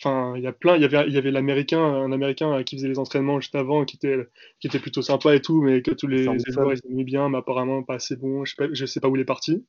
enfin, 0.00 0.34
il 0.36 0.42
y 0.42 0.46
a 0.46 0.52
plein. 0.52 0.76
Il 0.76 0.82
y 0.82 0.84
avait, 0.84 1.06
il 1.06 1.12
y 1.12 1.18
avait 1.18 1.30
l'américain, 1.30 1.80
un 1.80 2.12
américain 2.12 2.62
qui 2.62 2.76
faisait 2.76 2.88
les 2.88 2.98
entraînements 2.98 3.40
juste 3.40 3.54
avant, 3.54 3.84
qui 3.84 3.96
était, 3.96 4.28
qui 4.60 4.66
était 4.66 4.78
plutôt 4.78 5.02
sympa 5.02 5.34
et 5.34 5.40
tout, 5.40 5.60
mais 5.62 5.82
que 5.82 5.90
tous 5.90 6.06
les, 6.06 6.24
joueurs 6.24 6.72
ils 6.72 6.80
aimaient 6.90 7.04
bien, 7.04 7.28
mais 7.28 7.38
apparemment 7.38 7.82
pas 7.82 7.94
assez 7.94 8.16
bon. 8.16 8.44
Je 8.44 8.54
sais 8.54 8.66
pas, 8.66 8.72
je 8.72 8.86
sais 8.86 9.00
pas 9.00 9.08
où 9.08 9.16
il 9.16 9.22
est 9.22 9.26
parti. 9.26 9.64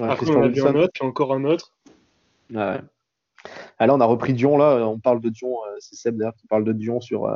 Après, 0.00 0.28
on 0.30 0.42
a 0.42 0.48
vu 0.48 0.62
un 0.62 0.74
autre, 0.74 0.92
puis 0.92 1.06
encore 1.06 1.32
un 1.32 1.44
autre. 1.44 1.72
Ouais. 2.52 2.80
Ah, 3.78 3.86
là, 3.86 3.94
on 3.94 4.00
a 4.00 4.04
repris 4.04 4.34
Dion. 4.34 4.56
Là, 4.56 4.86
on 4.86 4.98
parle 4.98 5.20
de 5.20 5.28
Dion. 5.28 5.56
C'est 5.78 5.96
Seb 5.96 6.16
d'ailleurs 6.16 6.34
qui 6.36 6.46
parle 6.46 6.64
de 6.64 6.72
Dion 6.72 7.00
sur 7.00 7.30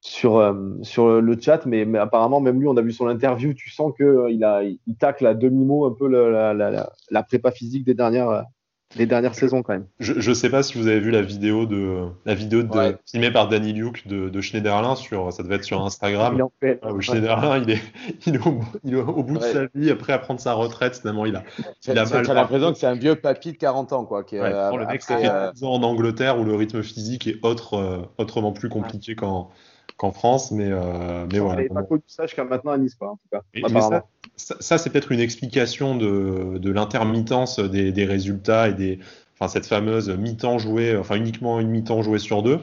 sur, 0.00 0.38
euh, 0.38 0.54
sur 0.82 1.20
le 1.20 1.40
chat, 1.40 1.66
mais, 1.66 1.84
mais, 1.84 1.98
apparemment, 1.98 2.40
même 2.40 2.60
lui, 2.60 2.68
on 2.68 2.76
a 2.76 2.82
vu 2.82 2.92
son 2.92 3.08
interview, 3.08 3.52
tu 3.54 3.70
sens 3.70 3.92
qu'il 3.96 4.06
euh, 4.06 4.30
il 4.30 4.44
a, 4.44 4.62
il 4.62 4.96
tacle 4.96 5.26
à 5.26 5.34
demi-mot 5.34 5.86
un 5.86 5.92
peu 5.92 6.08
la, 6.08 6.54
la, 6.54 6.90
la, 7.10 7.22
prépa 7.22 7.50
physique 7.50 7.84
des 7.84 7.94
dernières, 7.94 8.44
des 8.96 9.06
dernières 9.06 9.34
saisons 9.34 9.62
quand 9.62 9.74
même. 9.74 9.86
Je 9.98 10.14
ne 10.14 10.34
sais 10.34 10.48
pas 10.48 10.62
si 10.62 10.78
vous 10.78 10.86
avez 10.86 11.00
vu 11.00 11.10
la 11.10 11.20
vidéo 11.20 11.66
de 11.66 12.06
la 12.24 12.34
vidéo 12.34 12.62
de, 12.62 12.96
filmée 13.10 13.30
par 13.30 13.48
Danny 13.48 13.72
Luke 13.72 14.06
de, 14.06 14.28
de, 14.28 14.40
Schneiderlin 14.40 14.94
sur 14.94 15.32
ça 15.32 15.42
devait 15.42 15.56
être 15.56 15.64
sur 15.64 15.84
Instagram. 15.84 16.40
Il 16.62 16.78
où 16.90 17.00
Schneiderlin 17.00 17.58
il 17.58 17.70
est, 17.70 17.82
il 18.26 18.36
est, 18.36 18.46
au, 18.46 18.60
il 18.84 18.94
est 18.94 19.00
au, 19.00 19.22
bout 19.22 19.38
de 19.38 19.42
sa 19.42 19.66
vie 19.74 19.90
après 19.90 20.14
à 20.14 20.18
prendre 20.18 20.40
sa 20.40 20.54
retraite 20.54 21.02
tellement 21.02 21.26
il 21.26 21.36
a 21.36 21.42
il 21.86 21.98
a 21.98 22.06
mal. 22.06 22.24
L'impression 22.26 22.72
que 22.72 22.78
c'est 22.78 22.86
un 22.86 22.94
vieux 22.94 23.16
papy 23.16 23.52
de 23.52 23.58
40 23.58 23.92
ans 23.92 24.04
quoi. 24.04 24.24
Qui 24.24 24.36
le 24.36 24.86
mec 24.86 25.02
c'est 25.02 25.18
fait 25.20 25.30
en 25.62 25.82
Angleterre 25.82 26.38
où 26.38 26.44
le 26.44 26.54
rythme 26.54 26.82
physique 26.82 27.26
est 27.26 27.36
autre, 27.42 27.74
euh, 27.74 27.98
autrement 28.16 28.52
plus 28.52 28.70
compliqué 28.70 29.14
qu'en 29.14 29.50
qu'en 29.98 30.12
France, 30.12 30.52
mais, 30.52 30.68
euh, 30.70 31.26
mais 31.30 31.40
voilà. 31.40 31.68
pas 31.68 31.82
connu 31.82 32.02
ça 32.06 32.24
jusqu'à 32.24 32.44
maintenant 32.44 32.72
à 32.72 32.78
Nice, 32.78 32.94
quoi, 32.94 33.10
en 33.10 33.16
tout 33.16 33.28
cas. 33.30 33.42
ça, 34.36 34.56
ça, 34.60 34.78
c'est 34.78 34.90
peut-être 34.90 35.12
une 35.12 35.20
explication 35.20 35.96
de, 35.96 36.56
de 36.58 36.70
l'intermittence 36.70 37.58
des, 37.58 37.90
des, 37.90 38.04
résultats 38.04 38.68
et 38.68 38.74
des, 38.74 39.00
enfin, 39.34 39.48
cette 39.48 39.66
fameuse 39.66 40.08
mi-temps 40.08 40.58
jouée, 40.58 40.96
enfin 40.96 41.16
uniquement 41.16 41.58
une 41.58 41.68
mi-temps 41.68 42.02
jouée 42.02 42.20
sur 42.20 42.44
deux. 42.44 42.60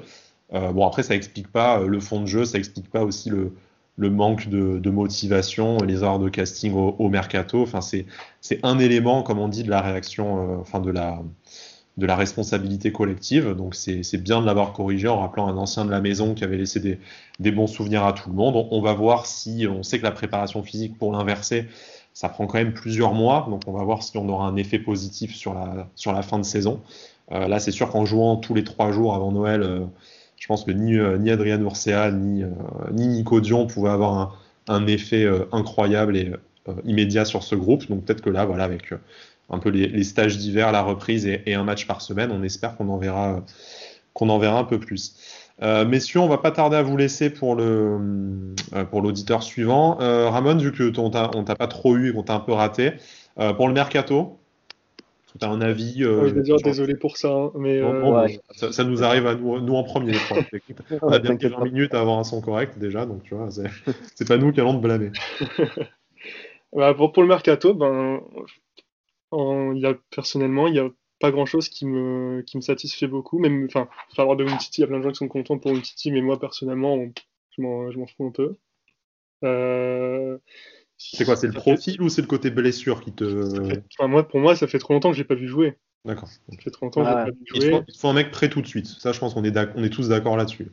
Euh, 0.53 0.71
bon, 0.71 0.87
après, 0.87 1.03
ça 1.03 1.13
explique 1.13 1.51
pas 1.51 1.81
euh, 1.81 1.87
le 1.87 1.99
fond 1.99 2.21
de 2.21 2.25
jeu, 2.25 2.45
ça 2.45 2.57
explique 2.57 2.89
pas 2.89 3.03
aussi 3.03 3.29
le, 3.29 3.53
le 3.97 4.09
manque 4.09 4.47
de, 4.47 4.79
de, 4.79 4.89
motivation, 4.89 5.77
les 5.79 6.03
erreurs 6.03 6.19
de 6.19 6.29
casting 6.29 6.73
au, 6.73 6.95
au 6.97 7.09
mercato. 7.09 7.61
Enfin, 7.61 7.81
c'est 7.81 8.05
un 8.63 8.79
élément, 8.79 9.23
comme 9.23 9.39
on 9.39 9.49
dit, 9.49 9.63
de 9.63 9.69
la 9.69 9.81
réaction, 9.81 10.53
euh, 10.53 10.57
enfin 10.61 10.79
de 10.79 10.91
la 10.91 11.21
de 11.97 12.05
la 12.05 12.15
responsabilité 12.15 12.91
collective. 12.91 13.55
Donc 13.55 13.75
c'est 13.75 14.17
bien 14.21 14.41
de 14.41 14.45
l'avoir 14.45 14.73
corrigé 14.73 15.07
en 15.07 15.19
rappelant 15.19 15.47
un 15.47 15.57
ancien 15.57 15.85
de 15.85 15.91
la 15.91 16.01
maison 16.01 16.33
qui 16.33 16.43
avait 16.43 16.57
laissé 16.57 16.79
des, 16.79 16.99
des 17.39 17.51
bons 17.51 17.67
souvenirs 17.67 18.03
à 18.03 18.13
tout 18.13 18.29
le 18.29 18.35
monde. 18.35 18.67
On, 18.71 18.81
va 18.81 18.93
voir 18.93 19.25
si 19.25 19.65
on 19.69 19.83
sait 19.83 19.99
que 19.99 20.03
la 20.03 20.11
préparation 20.11 20.61
physique 20.61 20.97
pour 20.97 21.13
l'inverser, 21.13 21.67
ça 22.13 22.27
prend 22.29 22.47
quand 22.47 22.57
même 22.57 22.73
plusieurs 22.73 23.13
mois. 23.13 23.47
Donc 23.49 23.61
on 23.67 23.71
va 23.71 23.83
voir 23.83 24.03
si 24.03 24.17
on 24.17 24.27
aura 24.27 24.47
un 24.47 24.57
effet 24.57 24.79
positif 24.79 25.33
sur 25.35 25.53
la, 25.53 25.87
sur 25.95 26.11
la 26.11 26.21
fin 26.21 26.37
de 26.37 26.43
saison. 26.43 26.81
Euh, 27.31 27.47
là, 27.47 27.59
c'est 27.59 27.71
sûr 27.71 27.89
qu'en 27.89 28.05
jouant 28.05 28.35
tous 28.35 28.53
les 28.53 28.63
trois 28.63 28.91
jours 28.91 29.15
avant 29.15 29.31
Noël, 29.31 29.63
euh, 29.63 29.85
je 30.37 30.47
pense 30.47 30.65
que 30.65 30.71
ni, 30.71 30.97
euh, 30.97 31.17
ni 31.17 31.31
Adrien 31.31 31.59
Urcea 31.61 32.11
ni, 32.11 32.43
ni 32.91 33.07
Nico 33.07 33.39
Dion 33.39 33.67
pouvaient 33.67 33.89
avoir 33.89 34.13
un, 34.13 34.31
un 34.67 34.85
effet 34.85 35.25
incroyable 35.53 36.17
et 36.17 36.33
immédiat 36.83 37.23
sur 37.23 37.43
ce 37.43 37.55
groupe. 37.55 37.87
Donc 37.87 38.03
peut-être 38.03 38.21
que 38.21 38.29
là, 38.29 38.45
voilà, 38.45 38.65
avec 38.65 38.91
un 39.49 39.59
peu 39.59 39.69
les, 39.69 40.03
stages 40.03 40.37
d'hiver, 40.37 40.71
la 40.71 40.81
reprise 40.81 41.25
et, 41.25 41.53
un 41.53 41.63
match 41.63 41.87
par 41.87 42.01
semaine. 42.01 42.31
On 42.31 42.43
espère 42.43 42.75
qu'on 42.75 42.89
en 42.89 42.97
verra, 42.97 43.43
qu'on 44.13 44.29
en 44.29 44.39
verra 44.39 44.59
un 44.59 44.63
peu 44.63 44.79
plus. 44.79 45.15
Euh, 45.61 45.85
messieurs, 45.85 46.19
on 46.19 46.27
va 46.27 46.37
pas 46.37 46.51
tarder 46.51 46.75
à 46.75 46.83
vous 46.83 46.97
laisser 46.97 47.29
pour 47.29 47.55
le 47.55 48.53
euh, 48.73 48.83
pour 48.83 49.01
l'auditeur 49.01 49.43
suivant. 49.43 49.99
Euh, 50.01 50.29
Ramon, 50.29 50.57
vu 50.57 50.71
que 50.71 50.91
on 50.99 51.09
t'a 51.09 51.55
pas 51.55 51.67
trop 51.67 51.95
eu 51.95 52.09
et 52.09 52.13
qu'on 52.13 52.23
t'a 52.23 52.35
un 52.35 52.39
peu 52.39 52.51
raté, 52.51 52.93
euh, 53.39 53.53
pour 53.53 53.67
le 53.67 53.73
mercato, 53.73 54.37
tu 55.39 55.45
as 55.45 55.49
un 55.49 55.61
avis 55.61 55.99
Je 55.99 56.33
vais 56.33 56.41
dire 56.41 56.57
désolé 56.57 56.95
pour 56.95 57.17
ça, 57.17 57.29
hein, 57.29 57.51
mais 57.55 57.81
ça, 58.53 58.83
nous 58.83 59.03
arrive 59.03 59.27
à 59.27 59.35
nous, 59.35 59.61
nous 59.61 59.75
en 59.75 59.83
premier. 59.83 60.13
on 61.01 61.09
a 61.09 61.19
bien 61.19 61.35
20 61.35 61.63
minutes 61.65 61.93
à 61.93 62.01
avoir 62.01 62.19
un 62.19 62.23
son 62.23 62.41
correct 62.41 62.77
déjà, 62.77 63.05
donc 63.05 63.23
tu 63.23 63.35
vois, 63.35 63.49
c'est 64.15 64.27
pas 64.27 64.37
nous 64.37 64.51
qui 64.51 64.59
allons 64.59 64.75
te 64.75 64.81
blâmer. 64.81 65.11
Bah, 66.73 66.93
pour, 66.93 67.13
pour, 67.13 67.23
le 67.23 67.29
mercato, 67.29 67.73
ben 67.73 68.19
il 69.73 69.79
y 69.79 69.85
a, 69.85 69.95
personnellement, 70.11 70.67
il 70.67 70.73
n'y 70.73 70.79
a 70.79 70.89
pas 71.19 71.31
grand 71.31 71.45
chose 71.45 71.69
qui 71.69 71.85
me, 71.85 72.41
qui 72.45 72.57
me 72.57 72.61
satisfait 72.61 73.07
beaucoup. 73.07 73.39
Même, 73.39 73.65
enfin, 73.65 73.87
avoir 74.17 74.35
de 74.35 74.45
Titi, 74.57 74.79
il 74.79 74.81
y 74.81 74.83
a 74.83 74.87
plein 74.87 74.99
de 74.99 75.03
gens 75.03 75.11
qui 75.11 75.17
sont 75.17 75.27
contents 75.27 75.57
pour 75.57 75.73
Titi, 75.81 76.11
mais 76.11 76.21
moi 76.21 76.39
personnellement, 76.39 76.97
je 77.57 77.61
m'en 77.61 78.07
fous 78.07 78.27
un 78.27 78.31
peu. 78.31 78.55
Euh, 79.43 80.37
c'est 80.97 81.25
quoi 81.25 81.35
C'est 81.35 81.47
le 81.47 81.53
profil 81.53 82.01
ou 82.01 82.09
c'est 82.09 82.21
le 82.21 82.27
côté 82.27 82.49
blessure 82.49 83.01
qui 83.01 83.11
te. 83.11 84.05
moi, 84.05 84.27
pour 84.27 84.39
moi, 84.39 84.55
ça 84.55 84.67
fait 84.67 84.79
trop 84.79 84.93
longtemps 84.93 85.11
que 85.11 85.17
j'ai 85.17 85.23
pas 85.23 85.35
vu 85.35 85.47
jouer. 85.47 85.77
D'accord. 86.05 86.29
Ça 86.29 86.57
fait 86.59 86.71
trop 86.71 86.85
longtemps 86.85 87.03
que 87.03 87.09
j'ai 87.09 87.13
pas 87.13 87.25
vu 87.25 87.45
jouer. 87.45 87.83
Il 87.87 87.97
faut, 87.97 88.07
un 88.07 88.13
mec 88.13 88.31
prêt 88.31 88.49
tout 88.49 88.61
de 88.61 88.67
suite. 88.67 88.87
Ça, 88.87 89.11
je 89.11 89.19
pense 89.19 89.33
qu'on 89.33 89.43
est, 89.43 89.57
on 89.75 89.83
est 89.83 89.89
tous 89.89 90.09
d'accord 90.09 90.37
là-dessus. 90.37 90.71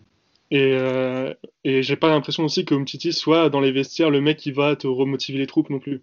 Et, 0.51 0.75
euh, 0.75 1.33
et 1.65 1.83
j'ai 1.83 1.97
pas 1.97 2.09
l'impression 2.09 2.45
aussi 2.45 2.65
que 2.65 2.75
Titi 2.85 3.13
soit 3.13 3.49
dans 3.49 3.61
les 3.61 3.73
vestiaires 3.73 4.11
le 4.11 4.21
mec 4.21 4.37
qui 4.37 4.53
va 4.53 4.77
te 4.77 4.87
remotiver 4.87 5.39
les 5.39 5.47
troupes 5.47 5.71
non 5.71 5.79
plus. 5.79 6.03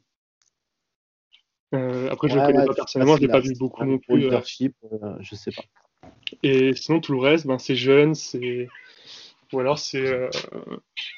Euh, 1.73 2.09
après, 2.11 2.29
je 2.29 2.37
ne 2.37 2.45
connais 2.45 2.65
pas 2.65 2.73
personnellement, 2.73 3.15
je 3.15 3.21
l'ai 3.21 3.27
pas 3.27 3.39
vu 3.39 3.53
beaucoup 3.57 3.83
non 3.83 3.99
plus. 3.99 4.15
Euh. 4.15 4.17
Leadership, 4.17 4.75
euh, 4.91 5.15
je 5.19 5.35
sais 5.35 5.51
pas. 5.51 5.63
Et 6.43 6.73
sinon, 6.75 6.99
tout 6.99 7.13
le 7.13 7.19
reste, 7.19 7.47
ben, 7.47 7.59
c'est 7.59 7.75
jeune, 7.75 8.15
c'est 8.15 8.67
ou 9.51 9.59
alors 9.59 9.79
c'est 9.79 10.29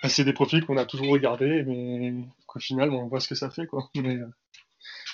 ben, 0.04 0.10
c'est 0.10 0.24
des 0.24 0.34
profils 0.34 0.66
qu'on 0.66 0.78
a 0.78 0.86
toujours 0.86 1.10
regardés, 1.10 1.64
mais 1.64 2.14
qu'au 2.48 2.60
final, 2.60 2.92
on 2.92 3.08
voit 3.08 3.20
ce 3.20 3.28
que 3.28 3.36
ça 3.36 3.50
fait, 3.50 3.66
quoi. 3.66 3.90
Mais, 3.96 4.18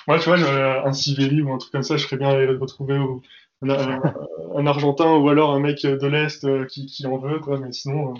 moi, 0.08 0.20
tu 0.20 0.30
vois, 0.30 0.88
un 0.88 0.94
Sivelli 0.94 1.42
ou 1.42 1.52
un 1.52 1.58
truc 1.58 1.72
comme 1.72 1.84
ça, 1.84 1.98
je 1.98 2.06
serais 2.06 2.18
bien 2.18 2.30
allé 2.30 2.48
retrouver 2.48 2.96
un, 2.96 4.66
Argentin 4.66 5.18
ou 5.18 5.30
alors 5.30 5.52
un 5.52 5.60
mec 5.60 5.82
de 5.82 6.08
l'Est 6.08 6.68
qui, 6.68 6.86
qui, 6.86 7.06
en 7.06 7.18
veut, 7.18 7.40
quoi. 7.40 7.60
Mais 7.60 7.72
sinon, 7.72 8.14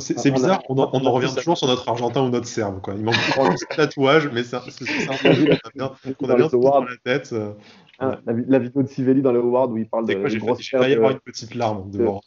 c'est 0.00 0.30
bizarre, 0.30 0.62
on, 0.68 0.78
en, 0.78 0.90
on, 0.92 1.12
revient 1.12 1.32
toujours 1.36 1.56
sur 1.56 1.66
notre 1.66 1.88
Argentin 1.88 2.22
ou 2.24 2.30
notre 2.30 2.46
Serbe. 2.46 2.80
Quoi. 2.80 2.94
Il 2.94 3.04
manque 3.04 3.14
un 3.38 3.54
tatouage, 3.76 4.28
mais 4.32 4.42
c'est 4.42 4.56
un 4.56 4.60
peu 4.60 6.14
qu'on 6.14 6.28
a 6.28 6.36
bien, 6.36 6.48
dans 6.48 6.80
la 6.80 6.96
tête. 7.04 7.32
Euh, 7.32 7.52
ah, 7.98 8.18
la, 8.26 8.58
vidéo 8.58 8.82
de 8.82 8.88
Sivelli 8.88 9.22
dans 9.22 9.32
le 9.32 9.40
Howard 9.40 9.72
où 9.72 9.78
il 9.78 9.88
parle 9.88 10.06
de, 10.06 10.14
quoi, 10.14 10.28
J'ai 10.28 10.38
failli 10.76 10.94
avoir 10.94 11.12
une 11.12 11.20
petite 11.20 11.54
larme 11.54 11.90
de, 11.90 12.04
voir. 12.04 12.20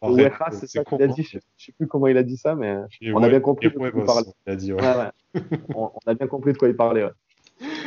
c'est 0.51 0.67
ça 0.67 0.83
qu'il 0.83 1.01
a 1.03 1.07
dit. 1.07 1.23
Je 1.23 1.37
ne 1.37 1.41
sais 1.57 1.71
plus 1.77 1.87
comment 1.87 2.07
il 2.07 2.17
a 2.17 2.23
dit 2.23 2.37
ça, 2.37 2.55
mais 2.55 2.75
on 3.13 3.21
a 3.21 3.29
bien 3.29 3.39
compris 3.39 3.69
de 3.69 3.75
quoi 3.75 3.91
il 3.93 4.03
parlait. 4.03 5.13
On 5.75 5.91
a 6.07 6.13
bien 6.15 6.27
compris 6.27 6.53
de 6.53 6.57
quoi 6.57 6.69
il 6.69 6.75
parlait. 6.75 7.05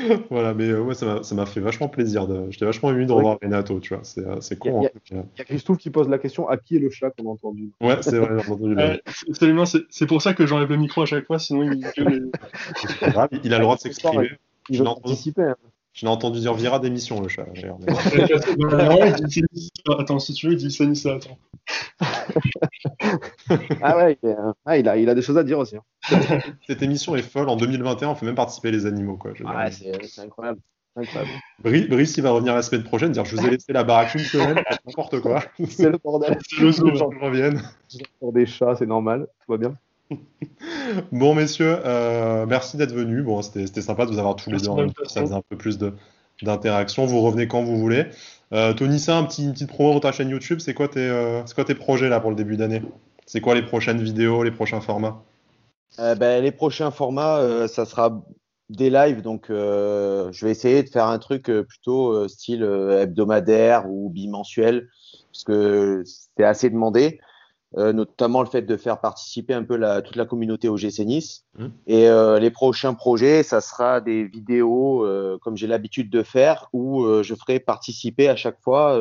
voilà, 0.30 0.54
mais 0.54 0.68
euh, 0.68 0.92
ça 0.94 1.34
m'a 1.34 1.46
fait 1.46 1.60
vachement 1.60 1.88
plaisir. 1.88 2.26
J'étais 2.50 2.64
vachement 2.64 2.90
ému 2.90 3.06
de 3.06 3.12
revoir 3.12 3.38
Renato, 3.42 3.80
tu 3.80 3.94
vois. 3.94 4.04
C'est 4.04 4.26
euh, 4.26 4.56
con. 4.58 4.88
Il 5.10 5.16
y, 5.16 5.40
a 5.40 5.44
Christophe 5.44 5.78
qui 5.78 5.90
pose 5.90 6.08
la 6.08 6.18
question 6.18 6.48
à 6.48 6.56
qui 6.56 6.76
est 6.76 6.78
le 6.78 6.90
chat 6.90 7.10
qu'on 7.10 7.28
a 7.28 7.32
entendu? 7.32 7.70
Ouais, 7.80 7.96
c'est 8.00 8.18
vrai, 8.18 8.42
j'ai 8.44 8.52
entendu. 8.52 8.76
absolument, 9.28 9.64
c'est 9.66 10.06
pour 10.06 10.22
ça 10.22 10.34
que 10.34 10.46
j'enlève 10.46 10.68
le 10.68 10.76
micro 10.76 11.02
à 11.02 11.06
chaque 11.06 11.26
fois, 11.26 11.38
sinon 11.38 11.62
il. 11.62 11.86
il 13.44 13.54
a 13.54 13.58
le 13.58 13.62
droit 13.62 13.76
de 13.76 13.80
s'exprimer. 13.80 14.30
Il 14.68 14.82
va 14.82 14.94
participer. 14.94 15.42
Hein. 15.42 15.56
Je 15.92 16.06
l'ai 16.06 16.10
entendu 16.10 16.40
dire 16.40 16.54
Vira 16.54 16.78
d'émission, 16.78 17.20
le 17.20 17.28
chat. 17.28 17.42
attends, 19.98 20.18
si 20.18 20.32
tu 20.32 20.46
veux, 20.46 20.54
il 20.54 20.58
dit 20.58 20.70
ça, 20.96 21.14
attends. 21.14 21.36
ah 23.82 23.98
ouais, 23.98 24.18
il, 24.22 24.34
ah, 24.64 24.78
il, 24.78 24.88
a, 24.88 24.96
il, 24.96 25.10
a, 25.10 25.14
des 25.14 25.20
choses 25.20 25.36
à 25.36 25.44
dire 25.44 25.58
aussi. 25.58 25.76
Hein. 25.76 25.82
Cette 26.66 26.80
émission 26.82 27.14
est 27.14 27.20
folle. 27.22 27.50
En 27.50 27.56
2021, 27.56 28.08
on 28.08 28.14
fait 28.14 28.24
même 28.24 28.34
participer 28.34 28.70
les 28.70 28.86
animaux. 28.86 29.18
Quoi, 29.18 29.32
ouais, 29.32 29.70
c'est 29.70 30.22
incroyable. 30.22 30.60
incroyable. 30.96 31.30
Brice, 31.62 32.16
il 32.16 32.22
va 32.22 32.30
revenir 32.30 32.54
la 32.54 32.62
semaine 32.62 32.84
prochaine, 32.84 33.12
dire 33.12 33.26
Je 33.26 33.36
vous 33.36 33.46
ai 33.46 33.50
laissé 33.50 33.74
la 33.74 33.84
baraque 33.84 34.14
une 34.14 34.20
semaine, 34.20 34.62
n'importe 34.86 35.20
quoi. 35.20 35.44
C'est 35.68 35.90
le 35.90 35.98
bordel. 35.98 36.38
C'est 36.48 36.60
le 36.60 36.72
jour 36.72 36.86
où 36.86 37.20
revienne. 37.22 37.60
Pour 38.18 38.32
des 38.32 38.46
chats, 38.46 38.76
c'est 38.76 38.86
normal, 38.86 39.26
tout 39.44 39.52
va 39.52 39.58
bien. 39.58 39.76
bon, 41.12 41.34
messieurs, 41.34 41.78
euh, 41.84 42.46
merci 42.46 42.76
d'être 42.76 42.92
venus. 42.92 43.24
Bon, 43.24 43.42
c'était 43.42 43.82
sympa 43.82 44.06
de 44.06 44.10
vous 44.10 44.18
avoir 44.18 44.36
tous 44.36 44.50
les 44.50 44.58
deux 44.58 44.68
en 44.68 44.76
même 44.76 44.92
temps. 44.92 45.04
Ça 45.06 45.20
faisait 45.20 45.34
un 45.34 45.42
peu 45.48 45.56
plus 45.56 45.78
d'interaction. 46.42 47.06
Vous 47.06 47.20
revenez 47.20 47.48
quand 47.48 47.62
vous 47.62 47.78
voulez. 47.78 48.06
Euh, 48.52 48.72
Tony, 48.74 48.98
ça, 48.98 49.16
un 49.16 49.24
petit, 49.24 49.44
une 49.44 49.52
petite 49.52 49.68
promo 49.68 49.92
pour 49.92 50.00
ta 50.00 50.12
chaîne 50.12 50.28
YouTube. 50.28 50.60
C'est 50.60 50.74
quoi, 50.74 50.88
tes, 50.88 51.00
euh, 51.00 51.42
quoi 51.54 51.64
tes 51.64 51.74
projets 51.74 52.08
là 52.08 52.20
pour 52.20 52.30
le 52.30 52.36
début 52.36 52.56
d'année? 52.56 52.82
C'est 53.26 53.40
quoi 53.40 53.54
les 53.54 53.62
prochaines 53.62 54.02
vidéos, 54.02 54.42
les 54.42 54.50
prochains 54.50 54.80
formats? 54.80 55.22
Ben, 55.98 56.42
Les 56.42 56.52
prochains 56.52 56.90
formats, 56.90 57.68
ça 57.68 57.84
sera 57.84 58.22
des 58.70 58.88
lives, 58.88 59.20
donc 59.20 59.46
je 59.48 60.44
vais 60.44 60.50
essayer 60.50 60.82
de 60.82 60.88
faire 60.88 61.06
un 61.06 61.18
truc 61.18 61.44
plutôt 61.44 62.26
style 62.28 62.62
hebdomadaire 62.62 63.88
ou 63.88 64.10
bimensuel, 64.10 64.88
parce 65.30 65.44
que 65.44 66.02
c'est 66.04 66.44
assez 66.44 66.68
demandé. 66.68 67.20
Euh, 67.78 67.94
notamment 67.94 68.42
le 68.42 68.48
fait 68.48 68.62
de 68.62 68.76
faire 68.76 69.00
participer 69.00 69.54
un 69.54 69.64
peu 69.64 69.76
la, 69.76 70.02
toute 70.02 70.16
la 70.16 70.26
communauté 70.26 70.68
au 70.68 70.76
GC 70.76 71.06
Nice. 71.06 71.46
Mmh. 71.58 71.66
Et 71.86 72.08
euh, 72.08 72.38
les 72.38 72.50
prochains 72.50 72.92
projets, 72.92 73.42
ça 73.42 73.62
sera 73.62 74.02
des 74.02 74.24
vidéos, 74.24 75.06
euh, 75.06 75.38
comme 75.40 75.56
j'ai 75.56 75.66
l'habitude 75.66 76.10
de 76.10 76.22
faire, 76.22 76.68
où 76.74 77.06
je 77.22 77.34
ferai 77.34 77.60
participer 77.60 78.28
à 78.28 78.36
chaque 78.36 78.60
fois 78.60 79.00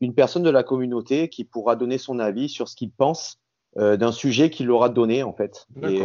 une 0.00 0.14
personne 0.14 0.42
de 0.42 0.50
la 0.50 0.62
communauté 0.62 1.28
qui 1.28 1.44
pourra 1.44 1.76
donner 1.76 1.98
son 1.98 2.18
avis 2.18 2.48
sur 2.48 2.68
ce 2.68 2.76
qu'il 2.76 2.90
pense 2.90 3.38
d'un 3.76 4.12
sujet 4.12 4.50
qu'il 4.50 4.70
aura 4.70 4.88
donné 4.88 5.22
en 5.22 5.32
fait. 5.32 5.66
Et, 5.82 6.02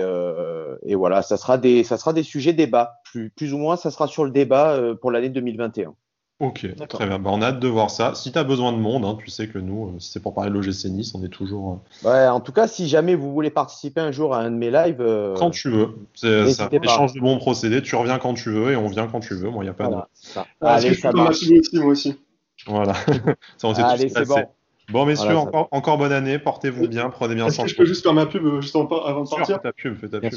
et, 0.84 0.95
voilà, 0.95 1.21
ça 1.21 1.38
sera 1.38 1.57
des, 1.57 1.84
ça 1.84 1.97
sera 1.97 2.13
des 2.13 2.23
sujets 2.23 2.53
débat. 2.53 2.95
Plus, 3.03 3.30
plus 3.30 3.53
ou 3.53 3.57
moins, 3.57 3.76
ça 3.76 3.91
sera 3.91 4.07
sur 4.07 4.23
le 4.23 4.32
débat 4.32 4.80
pour 5.01 5.11
l'année 5.11 5.30
2021. 5.30 5.95
Ok, 6.41 6.67
très 6.89 7.07
bien. 7.07 7.17
Bah, 7.17 7.29
on 7.31 7.41
a 7.41 7.47
hâte 7.47 7.61
de 7.61 7.67
voir 7.69 7.89
ça. 7.89 8.13
Si 8.13 8.33
tu 8.33 8.38
as 8.38 8.43
besoin 8.43 8.73
de 8.73 8.77
monde, 8.77 9.05
hein, 9.05 9.17
tu 9.17 9.29
sais 9.29 9.47
que 9.47 9.57
nous, 9.57 9.88
euh, 9.88 9.99
si 9.99 10.11
c'est 10.11 10.19
pour 10.19 10.33
parler 10.33 10.49
de 10.49 10.55
l'OGC 10.55 10.89
Nice, 10.89 11.15
on 11.15 11.23
est 11.23 11.29
toujours. 11.29 11.79
Euh, 12.03 12.09
ouais, 12.09 12.27
en 12.27 12.41
tout 12.41 12.51
cas, 12.51 12.67
si 12.67 12.89
jamais 12.89 13.15
vous 13.15 13.31
voulez 13.31 13.49
participer 13.49 14.01
un 14.01 14.11
jour 14.11 14.36
à 14.36 14.39
un 14.39 14.51
de 14.51 14.57
mes 14.57 14.69
lives. 14.69 14.99
Euh, 14.99 15.33
quand 15.36 15.51
tu 15.51 15.69
veux. 15.69 15.95
C'est 16.13 16.51
ça. 16.51 16.67
Échange 16.71 17.13
de 17.13 17.21
bons 17.21 17.38
procédés. 17.38 17.81
Tu 17.81 17.95
reviens 17.95 18.19
quand 18.19 18.33
tu 18.33 18.51
veux 18.51 18.71
et 18.71 18.75
on 18.75 18.88
vient 18.88 19.07
quand 19.07 19.21
tu 19.21 19.33
veux. 19.33 19.49
Moi, 19.49 19.63
il 19.63 19.67
n'y 19.67 19.71
a 19.71 19.73
pas 19.73 19.88
de. 19.88 19.95
Ça. 20.13 20.45
Allez, 20.59 20.93
ça 20.95 21.13
marche. 21.13 21.38
Aussi, 21.43 21.79
moi 21.79 21.91
aussi. 21.91 22.19
Voilà. 22.67 22.93
ça, 23.57 23.69
on 23.69 23.73
Allez, 23.73 24.09
c'est 24.09 24.27
bon. 24.27 24.43
Bon, 24.91 25.05
messieurs, 25.05 25.38
encore, 25.38 25.69
encore, 25.71 25.97
bonne 25.97 26.11
année. 26.11 26.38
Portez-vous 26.38 26.89
bien. 26.89 27.09
Prenez 27.09 27.36
bien 27.36 27.49
soin 27.49 27.63
de 27.63 27.69
vous. 27.69 27.73
Je 27.73 27.77
peux 27.77 27.86
juste 27.86 28.03
faire 28.03 28.13
ma 28.13 28.25
pub 28.25 28.59
juste 28.59 28.75
avant 28.75 29.23
de 29.23 29.29
partir 29.29 29.55
Fais 29.55 29.61
ta 29.61 29.71
pub, 29.71 29.97
fais 29.97 30.09
ta 30.09 30.19
pub. 30.19 30.31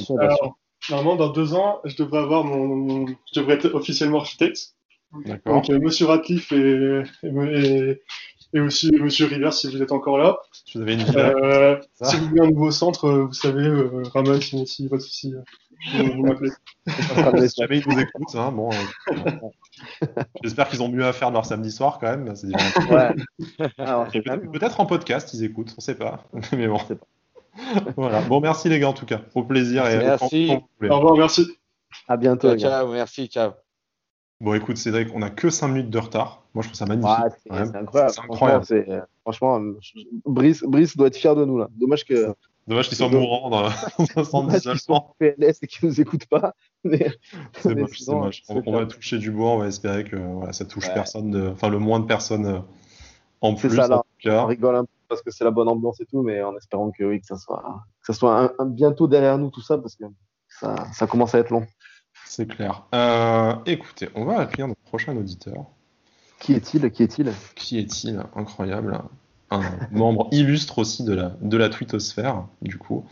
normalement, 0.91 1.17
dans 1.17 1.33
deux 1.33 1.55
ans, 1.55 1.81
je 1.85 1.97
devrais 1.97 2.21
avoir 2.21 2.45
mon. 2.45 3.07
Je 3.07 3.41
devrais 3.41 3.55
être 3.55 3.75
officiellement 3.75 4.21
architecte. 4.21 4.77
Donc, 5.13 5.71
euh, 5.71 5.79
Monsieur 5.79 6.07
Ratcliffe 6.07 6.53
et, 6.53 7.03
et, 7.23 8.01
et, 8.53 8.61
aussi 8.61 8.93
Monsieur 8.93 9.27
River, 9.27 9.51
si 9.53 9.71
vous 9.71 9.83
êtes 9.83 9.93
encore 9.93 10.19
là. 10.19 10.39
Vous 10.75 10.83
avez 10.83 10.95
une 10.95 11.05
euh, 11.17 11.81
si 12.03 12.17
vous 12.17 12.29
voulez 12.29 12.43
un 12.43 12.51
nouveau 12.51 12.71
centre, 12.71 13.07
euh, 13.07 13.25
vous 13.25 13.33
savez, 13.33 13.67
euh, 13.67 14.03
Ramon, 14.13 14.41
si, 14.41 14.67
si 14.67 14.89
pas 14.89 14.97
de 14.97 15.03
souci, 15.03 15.35
euh, 15.35 16.03
vous, 16.15 16.27
m'appelez. 16.27 16.51
si 17.49 17.61
jamais 17.61 17.79
ils 17.79 17.89
nous 17.89 17.99
écoutent, 17.99 18.35
hein, 18.35 18.53
bon. 18.53 18.69
J'espère 20.43 20.69
qu'ils 20.69 20.83
ont 20.83 20.89
mieux 20.89 21.07
à 21.07 21.13
faire 21.15 21.31
leur 21.31 21.47
samedi 21.47 21.71
soir 21.71 21.99
quand 21.99 22.09
même. 22.09 22.35
Ouais. 22.91 23.15
Peut-être 24.53 24.81
en 24.81 24.87
podcast, 24.87 25.33
ils 25.33 25.45
écoutent, 25.45 25.75
on 25.77 25.81
sait 25.81 25.95
pas. 25.95 26.25
Mais 26.53 26.69
bon. 26.69 26.81
voilà. 27.97 28.21
Bon, 28.23 28.41
merci 28.41 28.69
les 28.69 28.79
gars 28.79 28.89
en 28.89 28.93
tout 28.93 29.07
cas. 29.07 29.23
Au 29.35 29.43
plaisir 29.43 29.87
et 29.89 29.97
merci. 29.99 30.53
Au 30.83 30.97
revoir, 30.97 31.17
merci. 31.17 31.47
À 32.07 32.17
bientôt. 32.17 32.49
Ciao, 32.57 32.59
ciao 32.59 32.93
merci, 32.93 33.27
ciao. 33.29 33.53
Bon, 34.41 34.55
écoute, 34.55 34.77
Cédric, 34.77 35.09
on 35.15 35.23
a 35.23 35.31
que 35.31 35.51
5 35.51 35.67
minutes 35.67 35.91
de 35.91 35.99
retard. 35.99 36.45
Moi, 36.55 36.63
je 36.63 36.69
trouve 36.69 36.79
ça 36.79 36.87
magnifique. 36.87 37.35
c'est 37.43 37.77
incroyable. 37.77 38.15
incroyable. 38.23 39.07
Franchement, 39.23 39.61
Brice, 40.25 40.63
Brice, 40.63 40.97
doit 40.97 41.09
être 41.09 41.17
fier 41.17 41.35
de 41.35 41.45
nous. 41.45 41.59
là. 41.59 41.69
Dommage 41.77 42.05
que. 42.05 42.35
Dommage 42.69 42.89
qu'ils 42.89 42.99
soient 42.99 43.09
mourants 43.09 43.51
dans, 43.51 43.65
un 43.65 44.25
centre 44.25 44.53
d'isolement. 44.53 45.17
PLS 45.19 45.59
et 45.63 45.67
qu'ils 45.67 45.89
nous 45.89 46.01
écoutent 46.01 46.27
pas. 46.27 46.55
C'est 46.85 47.75
moche, 47.75 47.99
c'est 47.99 48.15
moche. 48.15 48.43
On, 48.49 48.73
va 48.73 48.87
toucher 48.87 49.19
du 49.19 49.33
bois, 49.33 49.51
on 49.51 49.59
va 49.59 49.67
espérer 49.67 50.05
que 50.05 50.17
voilà, 50.17 50.53
ça 50.53 50.65
touche 50.65 50.87
personne, 50.95 51.31
de... 51.31 51.49
enfin 51.49 51.71
le 51.71 51.79
moins 51.79 51.99
de 51.99 52.07
personnes 52.07 52.47
euh, 52.47 52.59
en 53.41 53.55
plus. 53.55 53.75
Ça, 53.75 53.89
là. 53.89 54.05
On 54.25 54.47
rigole 54.47 54.77
un 54.77 54.85
peu 54.85 54.91
parce 55.09 55.23
que 55.23 55.31
c'est 55.31 55.45
la 55.45 55.51
bonne 55.51 55.69
ambiance 55.69 56.01
et 56.01 56.07
tout, 56.07 56.23
mais 56.23 56.43
en 56.43 56.57
espérant 56.57 56.91
que 56.91 57.03
oui, 57.03 57.21
que 57.21 57.27
ça 57.27 57.37
soit, 57.37 57.83
que 58.01 58.07
ça 58.07 58.13
soit 58.13 58.55
un, 58.59 58.67
bientôt 58.67 59.09
derrière 59.09 59.39
nous 59.39 59.51
tout 59.51 59.63
ça 59.63 59.79
parce 59.79 59.97
que 59.97 60.05
ça, 60.49 60.77
ça 60.93 61.07
commence 61.07 61.35
à 61.35 61.39
être 61.39 61.51
long. 61.51 61.67
C'est 62.29 62.47
clair. 62.47 62.85
Euh, 62.95 63.55
écoutez, 63.65 64.11
on 64.15 64.27
va 64.27 64.41
accueillir 64.41 64.69
notre 64.69 64.83
prochain 64.83 65.17
auditeur. 65.17 65.65
Qui 66.39 66.53
est-il 66.53 66.91
Qui 66.91 67.03
est-il? 67.03 67.33
Qui 67.55 67.79
est-il? 67.79 68.23
Incroyable. 68.37 69.01
Un 69.51 69.63
membre 69.93 70.29
illustre 70.31 70.79
aussi 70.79 71.05
de 71.05 71.15
la, 71.15 71.33
de 71.41 71.57
la 71.57 71.71
twittosphère, 71.71 72.47
du 72.61 72.77
coup. 72.77 73.07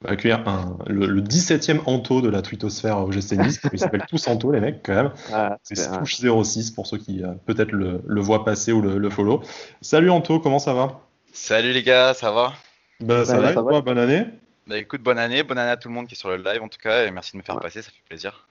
On 0.00 0.08
va 0.08 0.12
accueillir 0.12 0.44
le, 0.86 1.20
17e 1.20 1.80
Anto 1.86 2.20
de 2.20 2.28
la 2.28 2.40
twittosphère 2.40 2.98
au 2.98 3.10
GC 3.10 3.36
Nice. 3.36 3.60
Ils 3.72 3.78
s'appellent 3.80 4.06
tous 4.08 4.28
Anto, 4.28 4.52
les 4.52 4.60
mecs, 4.60 4.82
quand 4.84 4.94
même. 4.94 5.10
Ah, 5.32 5.58
c'est 5.64 5.76
Stouche06 5.76 6.72
pour 6.72 6.86
ceux 6.86 6.98
qui 6.98 7.24
euh, 7.24 7.32
peut-être 7.46 7.72
le, 7.72 8.00
le, 8.06 8.20
voient 8.20 8.44
passer 8.44 8.70
ou 8.70 8.80
le, 8.80 9.10
follow. 9.10 9.42
Salut 9.80 10.10
Anto, 10.10 10.38
comment 10.38 10.60
ça 10.60 10.72
va? 10.72 11.00
Salut 11.32 11.72
les 11.72 11.82
gars, 11.82 12.14
ça 12.14 12.30
va? 12.30 12.52
Bah, 13.00 13.24
ça, 13.24 13.40
va, 13.40 13.52
ça 13.52 13.62
va, 13.62 13.80
bonne 13.80 13.98
année 13.98 14.24
bah 14.66 14.78
écoute, 14.78 15.02
bonne 15.02 15.18
année, 15.18 15.42
bonne 15.42 15.58
année 15.58 15.70
à 15.70 15.76
tout 15.76 15.88
le 15.88 15.94
monde 15.94 16.06
qui 16.06 16.14
est 16.14 16.16
sur 16.16 16.30
le 16.30 16.36
live 16.36 16.62
en 16.62 16.68
tout 16.68 16.78
cas, 16.78 17.06
et 17.06 17.10
merci 17.10 17.32
de 17.32 17.38
me 17.38 17.42
faire 17.42 17.58
passer, 17.58 17.82
ça 17.82 17.90
fait 17.90 18.02
plaisir. 18.08 18.46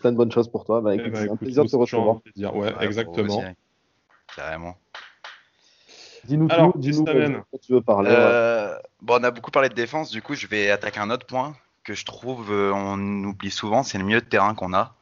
Plein 0.00 0.12
de 0.12 0.16
bonnes 0.16 0.32
choses 0.32 0.48
pour 0.48 0.64
toi, 0.64 0.80
bah, 0.80 0.94
eh 0.94 0.98
écoute, 0.98 1.12
c'est 1.16 1.30
un 1.30 1.36
plaisir 1.36 1.64
de 1.64 1.70
te 1.70 1.76
recevoir. 1.76 2.20
Ouais, 2.36 2.72
exactement. 2.80 3.42
Carrément. 4.36 4.76
Dis-nous 6.24 6.48
tout, 6.48 6.72
dis-nous 6.76 7.04
quoi 7.04 7.58
tu 7.60 7.72
veux 7.72 7.82
parler. 7.82 8.10
Euh, 8.12 8.76
bon, 9.02 9.20
on 9.20 9.24
a 9.24 9.30
beaucoup 9.30 9.50
parlé 9.50 9.68
de 9.68 9.74
défense, 9.74 10.10
du 10.10 10.22
coup, 10.22 10.34
je 10.34 10.46
vais 10.46 10.70
attaquer 10.70 11.00
un 11.00 11.10
autre 11.10 11.26
point 11.26 11.54
que 11.84 11.94
je 11.94 12.04
trouve 12.04 12.50
euh, 12.50 12.72
on 12.74 13.24
oublie 13.24 13.50
souvent, 13.50 13.82
c'est 13.82 13.98
le 13.98 14.04
milieu 14.04 14.20
de 14.20 14.26
terrain 14.26 14.54
qu'on 14.54 14.72
a. 14.72 14.94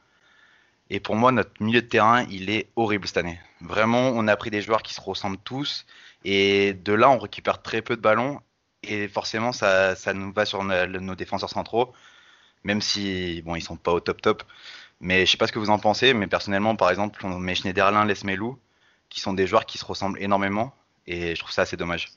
Et 0.90 1.00
pour 1.00 1.14
moi, 1.14 1.32
notre 1.32 1.50
milieu 1.60 1.80
de 1.80 1.86
terrain, 1.86 2.26
il 2.28 2.50
est 2.50 2.68
horrible 2.76 3.06
cette 3.06 3.16
année. 3.16 3.40
Vraiment, 3.60 4.10
on 4.10 4.28
a 4.28 4.36
pris 4.36 4.50
des 4.50 4.60
joueurs 4.60 4.82
qui 4.82 4.92
se 4.92 5.00
ressemblent 5.00 5.38
tous. 5.42 5.86
Et 6.24 6.74
de 6.74 6.92
là, 6.92 7.08
on 7.08 7.18
récupère 7.18 7.62
très 7.62 7.80
peu 7.80 7.96
de 7.96 8.02
ballons 8.02 8.40
et 8.82 9.08
forcément 9.08 9.52
ça, 9.52 9.94
ça 9.96 10.14
nous 10.14 10.32
va 10.32 10.44
sur 10.44 10.62
nos, 10.64 11.14
défenseurs 11.14 11.50
centraux, 11.50 11.92
même 12.64 12.80
si 12.80 13.42
bon 13.42 13.56
ils 13.56 13.62
sont 13.62 13.76
pas 13.76 13.92
au 13.92 14.00
top 14.00 14.22
top. 14.22 14.42
Mais 15.00 15.26
je 15.26 15.32
sais 15.32 15.36
pas 15.36 15.46
ce 15.46 15.52
que 15.52 15.58
vous 15.58 15.70
en 15.70 15.78
pensez, 15.78 16.14
mais 16.14 16.26
personnellement 16.26 16.76
par 16.76 16.90
exemple 16.90 17.24
on 17.26 17.38
met 17.38 17.54
Schneiderlin, 17.54 18.04
Lesmelou, 18.04 18.58
qui 19.08 19.20
sont 19.20 19.34
des 19.34 19.46
joueurs 19.46 19.66
qui 19.66 19.78
se 19.78 19.84
ressemblent 19.84 20.20
énormément, 20.22 20.72
et 21.06 21.34
je 21.34 21.40
trouve 21.40 21.52
ça 21.52 21.62
assez 21.62 21.76
dommage. 21.76 22.10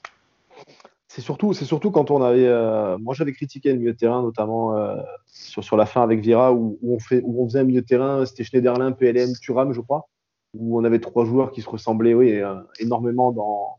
C'est 1.07 1.21
surtout, 1.21 1.53
c'est 1.53 1.65
surtout 1.65 1.91
quand 1.91 2.11
on 2.11 2.21
avait, 2.21 2.47
euh, 2.47 2.97
moi 2.97 3.13
j'avais 3.13 3.31
critiqué 3.31 3.71
le 3.71 3.79
milieu 3.79 3.93
de 3.93 3.97
terrain 3.97 4.21
notamment 4.21 4.75
euh, 4.75 4.97
sur, 5.27 5.63
sur 5.63 5.77
la 5.77 5.85
fin 5.85 6.01
avec 6.01 6.19
Vira 6.19 6.51
où, 6.51 6.77
on 6.81 6.99
faisait 6.99 7.59
un 7.59 7.63
milieu 7.63 7.81
de 7.81 7.85
terrain, 7.85 8.25
c'était 8.25 8.43
Schneiderlin, 8.43 8.91
PLM, 8.91 9.33
Thuram 9.39 9.71
je 9.71 9.79
crois, 9.79 10.09
où 10.53 10.77
on 10.79 10.83
avait 10.83 10.99
trois 10.99 11.23
joueurs 11.25 11.51
qui 11.51 11.61
se 11.61 11.69
ressemblaient 11.69 12.13
oui, 12.13 12.39
euh, 12.39 12.55
énormément 12.79 13.31
dans, 13.31 13.77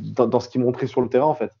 dans, 0.00 0.40
ce 0.40 0.48
qu'il 0.48 0.60
montrait 0.60 0.86
sur 0.86 1.00
le 1.00 1.08
terrain 1.08 1.26
en 1.26 1.34
fait. 1.34 1.52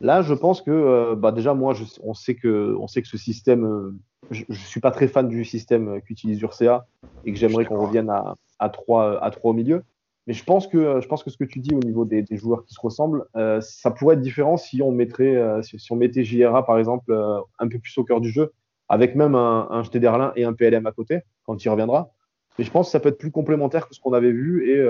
Là, 0.00 0.22
je 0.22 0.34
pense 0.34 0.62
que 0.62 0.70
euh, 0.70 1.14
bah 1.16 1.32
déjà 1.32 1.54
moi, 1.54 1.74
on 2.02 2.14
sait 2.14 2.34
que 2.34 2.76
on 2.78 2.86
sait 2.86 3.02
que 3.02 3.08
ce 3.08 3.18
système, 3.18 3.64
euh, 3.64 3.98
je, 4.30 4.44
ne 4.48 4.54
suis 4.54 4.80
pas 4.80 4.90
très 4.90 5.08
fan 5.08 5.28
du 5.28 5.44
système 5.44 6.00
qu'utilise 6.02 6.40
Urca 6.40 6.86
et 7.24 7.32
que 7.32 7.38
j'aimerais 7.38 7.64
qu'on 7.64 7.84
revienne 7.84 8.10
à, 8.10 8.36
à 8.58 8.68
3 8.68 9.22
à 9.22 9.30
trois 9.30 9.50
au 9.50 9.54
milieu. 9.54 9.82
Mais 10.26 10.34
je 10.34 10.44
pense 10.44 10.66
que 10.66 11.00
je 11.00 11.08
pense 11.08 11.24
que 11.24 11.30
ce 11.30 11.36
que 11.36 11.44
tu 11.44 11.58
dis 11.58 11.74
au 11.74 11.80
niveau 11.80 12.04
des, 12.04 12.22
des 12.22 12.36
joueurs 12.36 12.64
qui 12.64 12.74
se 12.74 12.80
ressemblent, 12.80 13.24
euh, 13.36 13.60
ça 13.60 13.90
pourrait 13.90 14.14
être 14.14 14.20
différent 14.20 14.56
si 14.56 14.82
on 14.82 14.92
mettrait 14.92 15.36
si, 15.62 15.92
on 15.92 15.96
mettait 15.96 16.22
JRA 16.22 16.64
par 16.64 16.78
exemple 16.78 17.12
un 17.58 17.68
peu 17.68 17.78
plus 17.78 17.96
au 17.98 18.04
cœur 18.04 18.20
du 18.20 18.30
jeu, 18.30 18.52
avec 18.88 19.16
même 19.16 19.34
un, 19.34 19.68
un 19.70 19.84
Stederlin 19.84 20.32
et 20.36 20.44
un 20.44 20.52
PLM 20.52 20.86
à 20.86 20.92
côté 20.92 21.20
quand 21.44 21.64
il 21.64 21.68
reviendra. 21.70 22.12
Mais 22.58 22.64
je 22.64 22.70
pense 22.70 22.88
que 22.88 22.92
ça 22.92 23.00
peut 23.00 23.08
être 23.08 23.18
plus 23.18 23.30
complémentaire 23.30 23.88
que 23.88 23.94
ce 23.94 24.00
qu'on 24.00 24.12
avait 24.12 24.32
vu 24.32 24.68
et, 24.70 24.84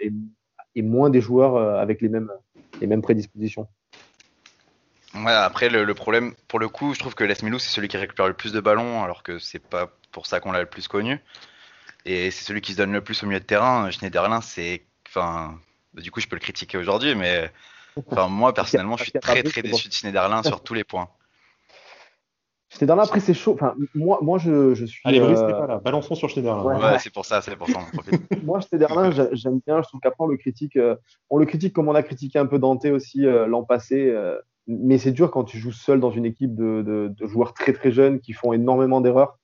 et 0.00 0.12
et 0.78 0.82
moins 0.82 1.10
des 1.10 1.20
joueurs 1.20 1.56
euh, 1.56 1.76
avec 1.76 2.00
les 2.00 2.08
mêmes, 2.08 2.30
les 2.80 2.86
mêmes 2.86 3.02
prédispositions. 3.02 3.66
Ouais, 5.14 5.32
après, 5.32 5.68
le, 5.70 5.94
problème, 5.94 6.34
pour 6.48 6.58
le 6.58 6.68
coup, 6.68 6.94
je 6.94 6.98
trouve 6.98 7.14
que 7.14 7.24
Lesmelou, 7.24 7.58
c'est 7.58 7.70
celui 7.70 7.88
qui 7.88 7.96
récupère 7.96 8.28
le 8.28 8.34
plus 8.34 8.52
de 8.52 8.60
ballons, 8.60 9.02
alors 9.02 9.22
que 9.22 9.38
c'est 9.38 9.58
pas 9.58 9.90
pour 10.12 10.26
ça 10.26 10.40
qu'on 10.40 10.52
l'a 10.52 10.60
le 10.60 10.66
plus 10.66 10.86
connu. 10.86 11.20
Et 12.04 12.30
c'est 12.30 12.44
celui 12.44 12.60
qui 12.60 12.72
se 12.72 12.76
donne 12.78 12.92
le 12.92 13.00
plus 13.00 13.22
au 13.22 13.26
milieu 13.26 13.40
de 13.40 13.44
terrain. 13.44 13.90
Schneiderlin, 13.90 14.40
c'est. 14.40 14.84
Enfin, 15.08 15.58
du 15.94 16.10
coup, 16.10 16.20
je 16.20 16.28
peux 16.28 16.36
le 16.36 16.40
critiquer 16.40 16.78
aujourd'hui, 16.78 17.14
mais 17.14 17.50
enfin, 18.10 18.28
moi, 18.28 18.52
personnellement, 18.52 18.96
je 18.96 19.04
suis 19.04 19.12
très, 19.12 19.42
très 19.42 19.62
déçu 19.62 19.88
de 19.88 19.92
Schneiderlin 19.92 20.42
sur 20.42 20.62
tous 20.62 20.74
les 20.74 20.84
points. 20.84 21.08
Schneiderlin, 22.70 23.02
après, 23.02 23.20
c'est 23.20 23.34
chaud. 23.34 23.54
Enfin, 23.54 23.74
moi, 23.94 24.18
moi 24.20 24.38
je, 24.38 24.74
je 24.74 24.84
suis. 24.84 25.00
Allez, 25.04 25.20
Brice, 25.20 25.38
euh... 25.38 25.52
pas 25.52 25.66
là. 25.66 25.78
Balançons 25.78 26.14
sur 26.14 26.28
Schneiderlin. 26.28 26.62
Ouais, 26.64 26.98
c'est 26.98 27.12
pour 27.12 27.24
ça, 27.24 27.40
c'est 27.40 27.56
pour 27.56 27.68
ça. 27.68 27.80
moi, 28.44 28.60
Schneiderlin, 28.60 29.10
j'aime 29.32 29.60
bien. 29.66 29.80
Je 29.82 29.88
trouve 29.88 30.00
qu'après, 30.00 30.22
on 30.22 30.26
le 30.26 30.36
critique. 30.36 30.76
Euh, 30.76 30.96
on 31.30 31.38
le 31.38 31.46
critique 31.46 31.72
comme 31.72 31.88
on 31.88 31.94
a 31.94 32.02
critiqué 32.02 32.38
un 32.38 32.46
peu 32.46 32.58
Dante 32.58 32.84
aussi 32.84 33.26
euh, 33.26 33.46
l'an 33.46 33.64
passé. 33.64 34.14
Euh, 34.68 34.74
mais 34.78 34.98
c'est 34.98 35.12
dur 35.12 35.30
quand 35.30 35.44
tu 35.44 35.58
joues 35.58 35.72
seul 35.72 36.00
dans 36.00 36.10
une 36.10 36.24
équipe 36.24 36.54
de, 36.54 37.14
joueurs 37.20 37.54
très 37.54 37.72
très 37.72 37.90
jeunes 37.90 38.20
qui 38.20 38.32
font 38.32 38.52
énormément 38.52 39.00
d'erreurs. 39.00 39.38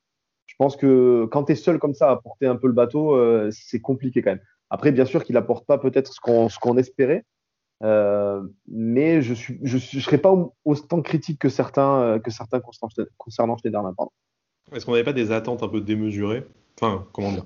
Je 0.46 0.54
pense 0.58 0.76
que 0.76 1.26
quand 1.30 1.44
tu 1.44 1.52
es 1.52 1.54
seul 1.54 1.78
comme 1.78 1.94
ça 1.94 2.10
à 2.10 2.16
porter 2.16 2.46
un 2.46 2.56
peu 2.56 2.66
le 2.66 2.72
bateau, 2.74 3.18
c'est 3.50 3.80
compliqué 3.80 4.22
quand 4.22 4.30
même. 4.30 4.42
Après, 4.70 4.92
bien 4.92 5.04
sûr 5.04 5.24
qu'il 5.24 5.36
apporte 5.36 5.66
pas 5.66 5.78
peut-être 5.78 6.12
ce 6.12 6.20
qu'on 6.58 6.76
espérait. 6.76 7.24
Euh, 7.82 8.42
mais 8.68 9.20
je 9.20 9.34
suis, 9.34 9.58
je, 9.62 9.78
serais 9.78 10.18
pas 10.18 10.34
autant 10.64 11.02
critique 11.02 11.38
que 11.38 11.48
certains, 11.48 12.00
euh, 12.00 12.18
concernant 13.18 13.56
Schneiderlin. 13.58 13.94
Est-ce 14.72 14.86
qu'on 14.86 14.92
n'avait 14.92 15.04
pas 15.04 15.12
des 15.12 15.32
attentes 15.32 15.62
un 15.62 15.68
peu 15.68 15.80
démesurées? 15.80 16.46
Enfin, 16.80 17.06
comment 17.12 17.32
dire? 17.32 17.44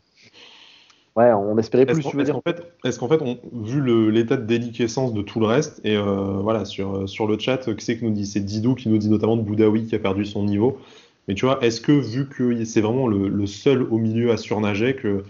Ouais, 1.19 1.33
on 1.33 1.59
espérait 1.59 1.85
plus. 1.85 1.99
Est-ce 1.99 2.31
qu'en 2.31 2.43
fait, 2.43 2.63
est 2.85 2.99
qu'en 2.99 3.09
fait, 3.09 3.21
on, 3.23 3.39
vu 3.65 4.13
l'état 4.13 4.37
de 4.37 4.47
déliquescence 4.47 5.13
de 5.13 5.23
tout 5.23 5.41
le 5.41 5.47
reste, 5.47 5.81
et 5.83 5.97
euh, 5.97 6.39
voilà, 6.41 6.65
sur, 6.65 7.09
sur 7.09 7.27
le 7.27 7.37
chat, 7.37 7.75
qui 7.75 7.85
c'est 7.85 7.99
qui 7.99 8.05
nous 8.05 8.13
dit? 8.13 8.25
C'est 8.25 8.39
Didou 8.39 8.77
qui 8.77 8.89
nous 8.89 8.99
dit 8.99 9.11
notamment 9.11 9.37
de 9.37 9.43
Boudaoui 9.43 9.87
qui 9.87 9.97
a 9.97 9.99
perdu 9.99 10.25
son 10.25 10.45
niveau. 10.45 10.79
Mais 11.27 11.35
tu 11.35 11.45
vois, 11.45 11.59
est-ce 11.61 11.81
que 11.81 11.91
vu 11.91 12.29
que 12.29 12.65
c'est 12.65 12.81
vraiment 12.81 13.09
le, 13.09 13.47
seul 13.47 13.83
au 13.83 13.99
milieu 13.99 14.31
à 14.31 14.37
surnager, 14.37 14.95
que, 14.95 15.25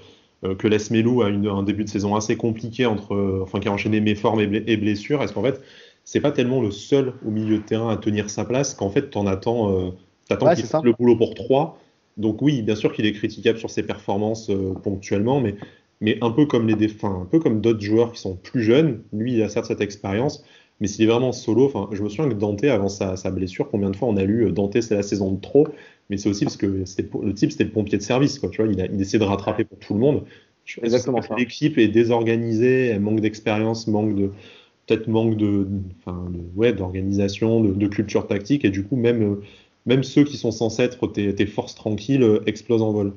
euh, 0.45 0.55
que 0.55 0.69
Lesmelou 0.69 1.23
a 1.23 1.31
une, 1.31 1.49
un 1.49 1.63
début 1.63 1.85
de 1.85 1.89
saison 1.89 2.15
assez 2.17 2.37
compliqué, 2.37 2.85
entre, 2.85 3.41
enfin, 3.43 3.59
qui 3.59 3.69
a 3.69 3.73
enchaîné 3.73 4.03
méformes 4.03 4.41
et, 4.41 4.65
et 4.67 4.77
blessures, 4.77 5.23
est-ce 5.23 5.33
qu'en 5.33 5.43
fait, 5.43 5.63
c'est 6.05 6.21
pas 6.21 6.33
tellement 6.33 6.61
le 6.61 6.71
seul 6.71 7.15
au 7.27 7.31
milieu 7.31 7.57
de 7.57 7.63
terrain 7.63 7.91
à 7.91 7.97
tenir 7.97 8.29
sa 8.29 8.45
place 8.45 8.75
qu'en 8.75 8.91
fait, 8.91 9.09
t'en 9.09 9.27
attends, 9.27 9.73
euh, 9.73 9.91
t'attends 10.29 10.55
qu'il 10.55 10.65
fasse 10.65 10.85
le 10.85 10.93
boulot 10.93 11.17
pour 11.17 11.35
trois. 11.35 11.79
Donc 12.19 12.43
oui, 12.43 12.63
bien 12.63 12.75
sûr 12.75 12.93
qu'il 12.93 13.07
est 13.07 13.13
critiquable 13.13 13.59
sur 13.59 13.71
ses 13.71 13.83
performances 13.83 14.51
euh, 14.51 14.75
ponctuellement, 14.75 15.41
mais, 15.41 15.55
mais 16.01 16.19
un 16.21 16.31
peu 16.31 16.47
comme 16.47 16.67
les 16.67 16.75
défunts, 16.75 17.21
un 17.23 17.25
peu 17.25 17.39
comme 17.39 17.61
d'autres 17.61 17.81
joueurs 17.81 18.13
qui 18.13 18.21
sont 18.21 18.37
plus 18.37 18.63
jeunes, 18.63 19.03
lui, 19.13 19.35
il 19.35 19.43
a 19.43 19.49
certes 19.49 19.67
cette 19.67 19.81
expérience, 19.81 20.45
mais 20.81 20.89
s'il 20.89 21.05
est 21.05 21.09
vraiment 21.11 21.33
solo, 21.33 21.67
enfin, 21.67 21.89
je 21.93 22.03
me 22.03 22.09
souviens 22.09 22.29
que 22.29 22.35
Dante, 22.35 22.65
avant 22.65 22.89
sa, 22.89 23.31
blessure, 23.31 23.69
combien 23.71 23.91
de 23.91 23.97
fois 23.97 24.09
on 24.09 24.17
a 24.17 24.25
lu 24.25 24.47
euh, 24.47 24.53
Dante, 24.53 24.81
c'est 24.81 24.95
la 24.95 25.03
saison 25.03 25.33
de 25.33 25.41
trop, 25.41 25.69
mais 26.11 26.17
c'est 26.17 26.29
aussi 26.29 26.45
parce 26.45 26.57
que 26.57 26.67
le 26.67 27.35
type, 27.35 27.53
c'était 27.53 27.65
le 27.65 27.71
pompier 27.71 27.99
de 27.99 28.03
service, 28.03 28.39
quoi, 28.39 28.49
tu 28.51 28.63
vois, 28.63 28.73
il, 28.73 28.81
a, 28.81 28.87
il 28.87 29.01
essaie 29.01 29.19
de 29.19 29.25
rattraper 29.25 29.65
pour 29.65 29.79
tout 29.79 29.95
le 29.95 30.01
monde. 30.01 30.25
Exactement 30.83 31.21
L'équipe 31.39 31.79
est 31.79 31.89
désorganisée, 31.89 32.89
elle 32.89 33.01
manque 33.01 33.21
d'expérience, 33.21 33.87
manque 33.87 34.15
de 34.15 34.31
peut-être 34.89 35.07
manque 35.07 35.37
de, 35.37 35.67
enfin, 35.99 36.31
ouais, 36.57 36.73
d'organisation, 36.73 37.63
de, 37.63 37.87
culture 37.87 38.27
tactique, 38.27 38.65
et 38.65 38.71
du 38.71 38.85
coup 38.85 38.97
même, 38.97 39.23
euh, 39.23 39.43
même 39.89 40.03
ceux 40.03 40.23
qui 40.23 40.37
sont 40.37 40.51
censés 40.51 40.83
être 40.83 41.07
tes, 41.07 41.47
forces 41.47 41.75
tranquilles 41.75 42.23
euh, 42.23 42.43
explosent 42.47 42.83
en 42.83 42.93
vol. 42.93 43.15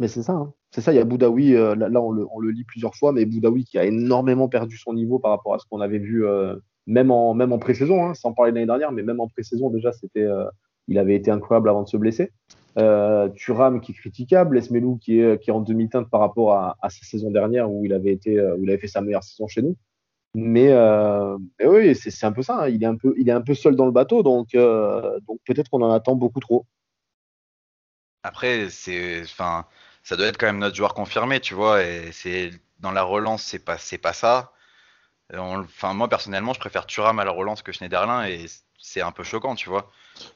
Mais 0.00 0.08
c'est 0.08 0.22
ça, 0.22 0.32
hein. 0.32 0.52
c'est 0.72 0.80
ça. 0.80 0.92
Il 0.92 0.96
y 0.96 0.98
a 0.98 1.04
Boudaoui, 1.04 1.54
euh, 1.54 1.76
là, 1.76 1.88
on, 2.02 2.10
le, 2.10 2.50
lit 2.50 2.64
plusieurs 2.64 2.96
fois, 2.96 3.12
mais 3.12 3.24
Boudaoui 3.24 3.64
qui 3.64 3.78
a 3.78 3.84
énormément 3.84 4.48
perdu 4.48 4.76
son 4.76 4.92
niveau 4.92 5.20
par 5.20 5.30
rapport 5.30 5.54
à 5.54 5.60
ce 5.60 5.64
qu'on 5.70 5.80
avait 5.80 6.00
vu, 6.00 6.24
même 6.88 7.12
en, 7.12 7.32
même 7.34 7.52
en 7.52 7.58
pré-saison, 7.58 8.04
hein, 8.04 8.14
sans 8.14 8.32
parler 8.32 8.50
de 8.50 8.56
l'année 8.56 8.66
dernière, 8.66 8.90
mais 8.90 9.04
même 9.04 9.20
en 9.20 9.28
pré-saison 9.28 9.70
déjà, 9.70 9.92
c'était, 9.92 10.26
il 10.88 10.98
avait 10.98 11.14
été 11.14 11.30
incroyable 11.30 11.68
avant 11.68 11.84
de 11.84 11.88
se 11.88 11.96
blesser. 11.96 12.32
Euh, 12.78 13.28
Thuram 13.28 13.80
qui 13.80 13.92
est 13.92 13.94
critiquable, 13.94 14.58
Esmelou 14.58 14.96
qui 14.96 15.20
est, 15.20 15.40
qui 15.40 15.50
est 15.50 15.52
en 15.52 15.60
demi-teinte 15.60 16.10
par 16.10 16.20
rapport 16.20 16.54
à, 16.54 16.76
à, 16.82 16.90
sa 16.90 17.04
saison 17.04 17.30
dernière 17.30 17.70
où 17.70 17.84
il 17.84 17.92
avait 17.92 18.12
été, 18.12 18.40
où 18.40 18.64
il 18.64 18.70
avait 18.70 18.78
fait 18.78 18.88
sa 18.88 19.00
meilleure 19.00 19.22
saison 19.22 19.46
chez 19.46 19.62
nous. 19.62 19.76
Mais, 20.34 20.72
euh, 20.72 21.36
oui, 21.62 21.94
c'est 21.94 22.24
un 22.24 22.32
peu 22.32 22.42
ça. 22.42 22.62
Hein. 22.62 22.68
Il, 22.68 22.82
est 22.82 22.86
un 22.86 22.96
peu, 22.96 23.14
il 23.18 23.28
est 23.28 23.32
un 23.32 23.42
peu 23.42 23.54
seul 23.54 23.76
dans 23.76 23.84
le 23.84 23.92
bateau, 23.92 24.22
donc, 24.22 24.54
euh, 24.54 25.20
donc 25.26 25.40
peut-être 25.44 25.68
qu'on 25.68 25.82
en 25.82 25.92
attend 25.92 26.14
beaucoup 26.14 26.40
trop. 26.40 26.66
Après, 28.22 28.70
c'est, 28.70 29.22
enfin, 29.22 29.66
ça 30.02 30.16
doit 30.16 30.26
être 30.26 30.38
quand 30.38 30.46
même 30.46 30.58
notre 30.58 30.76
joueur 30.76 30.94
confirmé, 30.94 31.40
tu 31.40 31.54
vois. 31.54 31.82
Et 31.82 32.12
c'est 32.12 32.50
dans 32.80 32.92
la 32.92 33.02
relance, 33.02 33.42
c'est 33.42 33.64
pas, 33.64 33.78
c'est 33.78 33.98
pas 33.98 34.12
ça. 34.12 34.52
Enfin, 35.34 35.94
moi 35.94 36.08
personnellement, 36.08 36.52
je 36.52 36.60
préfère 36.60 36.86
Thuram 36.86 37.18
à 37.18 37.24
la 37.24 37.30
relance 37.30 37.62
que 37.62 37.72
Schneiderlin, 37.72 38.26
et 38.26 38.46
c'est 38.78 39.00
un 39.00 39.12
peu 39.12 39.24
choquant, 39.24 39.54
tu 39.54 39.68
vois. 39.68 39.90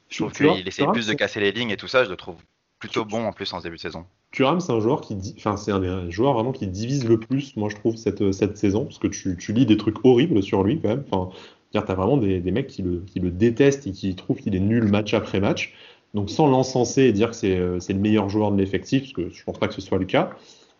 Je 0.08 0.18
trouve 0.18 0.32
qu'il 0.32 0.66
essaie 0.66 0.86
plus 0.86 1.06
de 1.06 1.14
casser 1.14 1.40
les 1.40 1.52
lignes 1.52 1.70
et 1.70 1.76
tout 1.76 1.88
ça. 1.88 2.04
Je 2.04 2.10
le 2.10 2.16
trouve 2.16 2.40
plutôt 2.78 3.04
bon 3.04 3.26
en 3.26 3.32
plus 3.32 3.52
en 3.52 3.60
début 3.60 3.76
de 3.76 3.80
saison. 3.80 4.06
Thuram, 4.32 4.60
c'est 4.60 4.72
un 4.72 4.80
joueur 4.80 5.00
qui, 5.00 5.16
enfin, 5.38 5.56
c'est 5.56 5.72
un 5.72 5.80
des 5.80 6.10
joueurs 6.10 6.34
vraiment 6.34 6.52
qui 6.52 6.66
divise 6.66 7.08
le 7.08 7.18
plus, 7.18 7.56
moi 7.56 7.68
je 7.70 7.76
trouve 7.76 7.96
cette, 7.96 8.32
cette 8.32 8.58
saison, 8.58 8.84
parce 8.84 8.98
que 8.98 9.08
tu, 9.08 9.36
tu 9.38 9.52
lis 9.52 9.66
des 9.66 9.76
trucs 9.76 10.04
horribles 10.04 10.42
sur 10.42 10.62
lui 10.62 10.80
quand 10.80 10.88
même. 10.88 11.04
Enfin, 11.10 11.30
t'as 11.72 11.94
vraiment 11.94 12.16
des, 12.16 12.40
des, 12.40 12.50
mecs 12.50 12.68
qui 12.68 12.82
le, 12.82 13.02
qui 13.06 13.20
le 13.20 13.30
détestent 13.30 13.86
et 13.86 13.92
qui 13.92 14.14
trouvent 14.14 14.38
qu'il 14.38 14.54
est 14.54 14.60
nul 14.60 14.84
match 14.84 15.14
après 15.14 15.40
match. 15.40 15.74
Donc 16.14 16.30
sans 16.30 16.46
l'encenser 16.46 17.02
et 17.02 17.12
dire 17.12 17.30
que 17.30 17.36
c'est 17.36 17.92
le 17.92 17.98
meilleur 17.98 18.28
joueur 18.28 18.52
de 18.52 18.56
l'effectif, 18.56 19.02
parce 19.02 19.12
que 19.12 19.30
je 19.30 19.44
pense 19.44 19.58
pas 19.58 19.68
que 19.68 19.74
ce 19.74 19.80
soit 19.80 19.98
le 19.98 20.06
cas. 20.06 20.30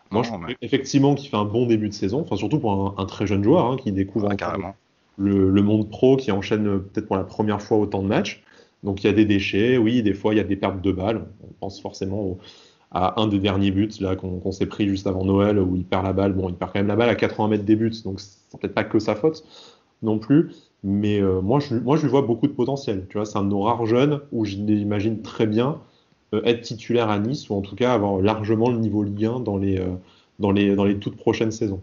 Moi, 0.09 0.23
je 0.23 0.29
trouve 0.29 0.45
effectivement 0.61 1.15
qu'il 1.15 1.29
fait 1.29 1.37
un 1.37 1.45
bon 1.45 1.65
début 1.65 1.89
de 1.89 1.93
saison, 1.93 2.21
enfin 2.21 2.37
surtout 2.37 2.59
pour 2.59 2.95
un, 2.97 3.05
très 3.05 3.27
jeune 3.27 3.43
joueur 3.43 3.65
hein, 3.65 3.77
qui 3.77 3.91
découvre 3.91 4.29
le, 5.17 5.49
le, 5.49 5.61
monde 5.61 5.89
pro, 5.89 6.15
qui 6.15 6.31
enchaîne 6.31 6.79
peut-être 6.79 7.07
pour 7.07 7.17
la 7.17 7.23
première 7.23 7.61
fois 7.61 7.77
autant 7.77 8.01
de 8.01 8.07
matchs. 8.07 8.43
Donc 8.83 9.03
il 9.03 9.07
y 9.07 9.09
a 9.09 9.13
des 9.13 9.25
déchets, 9.25 9.77
oui, 9.77 10.01
des 10.01 10.13
fois 10.13 10.33
il 10.33 10.37
y 10.37 10.39
a 10.39 10.43
des 10.43 10.55
pertes 10.55 10.81
de 10.81 10.91
balles. 10.91 11.25
On 11.43 11.53
pense 11.59 11.81
forcément 11.81 12.37
à 12.91 13.19
un 13.21 13.27
des 13.27 13.39
derniers 13.39 13.71
buts 13.71 13.91
là 13.99 14.15
qu'on 14.15 14.51
s'est 14.51 14.65
pris 14.65 14.87
juste 14.87 15.07
avant 15.07 15.25
Noël 15.25 15.59
où 15.59 15.75
il 15.75 15.83
perd 15.83 16.05
la 16.05 16.13
balle. 16.13 16.33
Bon, 16.33 16.49
il 16.49 16.55
perd 16.55 16.71
quand 16.71 16.79
même 16.79 16.87
la 16.87 16.95
balle 16.95 17.09
à 17.09 17.15
80 17.15 17.49
mètres 17.49 17.65
des 17.65 17.75
buts, 17.75 17.93
donc 18.05 18.19
c'est 18.19 18.57
peut-être 18.59 18.73
pas 18.73 18.83
que 18.83 18.99
sa 18.99 19.15
faute 19.15 19.43
non 20.01 20.19
plus. 20.19 20.51
Mais 20.83 21.19
euh, 21.19 21.41
moi, 21.41 21.59
je, 21.59 21.75
moi, 21.75 21.97
je 21.97 22.03
lui 22.03 22.09
vois 22.09 22.21
beaucoup 22.21 22.47
de 22.47 22.53
potentiel. 22.53 23.07
Tu 23.09 23.17
vois, 23.17 23.25
c'est 23.25 23.37
un 23.37 23.43
de 23.43 23.49
nos 23.49 23.61
rares 23.61 23.85
jeunes 23.85 24.21
où 24.31 24.45
je 24.45 24.55
l'imagine 24.55 25.21
très 25.21 25.47
bien 25.47 25.81
euh, 26.33 26.41
être 26.45 26.61
titulaire 26.61 27.09
à 27.09 27.19
Nice 27.19 27.49
ou 27.49 27.55
en 27.55 27.61
tout 27.61 27.75
cas 27.75 27.93
avoir 27.93 28.21
largement 28.21 28.69
le 28.69 28.77
niveau 28.77 29.03
Ligue 29.03 29.25
1 29.25 29.39
dans 29.41 29.57
les, 29.57 29.79
euh, 29.79 29.95
dans 30.39 30.51
les, 30.51 30.75
dans 30.75 30.85
les 30.85 30.97
toutes 30.97 31.17
prochaines 31.17 31.51
saisons. 31.51 31.81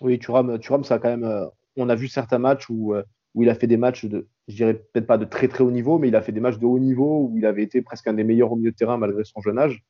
Oui, 0.00 0.18
tu 0.18 0.26
Thuram, 0.26 0.84
ça 0.84 0.98
quand 0.98 1.16
même. 1.16 1.48
on 1.76 1.88
a 1.88 1.94
vu 1.94 2.08
certains 2.08 2.38
matchs 2.38 2.68
où 2.68 2.94
où 3.34 3.42
il 3.42 3.48
a 3.48 3.54
fait 3.54 3.66
des 3.66 3.76
matchs 3.76 4.04
de, 4.04 4.26
je 4.48 4.56
dirais 4.56 4.74
peut-être 4.74 5.06
pas 5.06 5.18
de 5.18 5.24
très 5.24 5.48
très 5.48 5.64
haut 5.64 5.70
niveau, 5.70 5.98
mais 5.98 6.08
il 6.08 6.16
a 6.16 6.22
fait 6.22 6.32
des 6.32 6.40
matchs 6.40 6.58
de 6.58 6.66
haut 6.66 6.78
niveau 6.78 7.28
où 7.28 7.38
il 7.38 7.46
avait 7.46 7.62
été 7.62 7.82
presque 7.82 8.06
un 8.06 8.14
des 8.14 8.24
meilleurs 8.24 8.52
au 8.52 8.56
milieu 8.56 8.70
de 8.70 8.76
terrain 8.76 8.98
malgré 8.98 9.24
son 9.24 9.40
jeune 9.40 9.58
âge. 9.58 9.82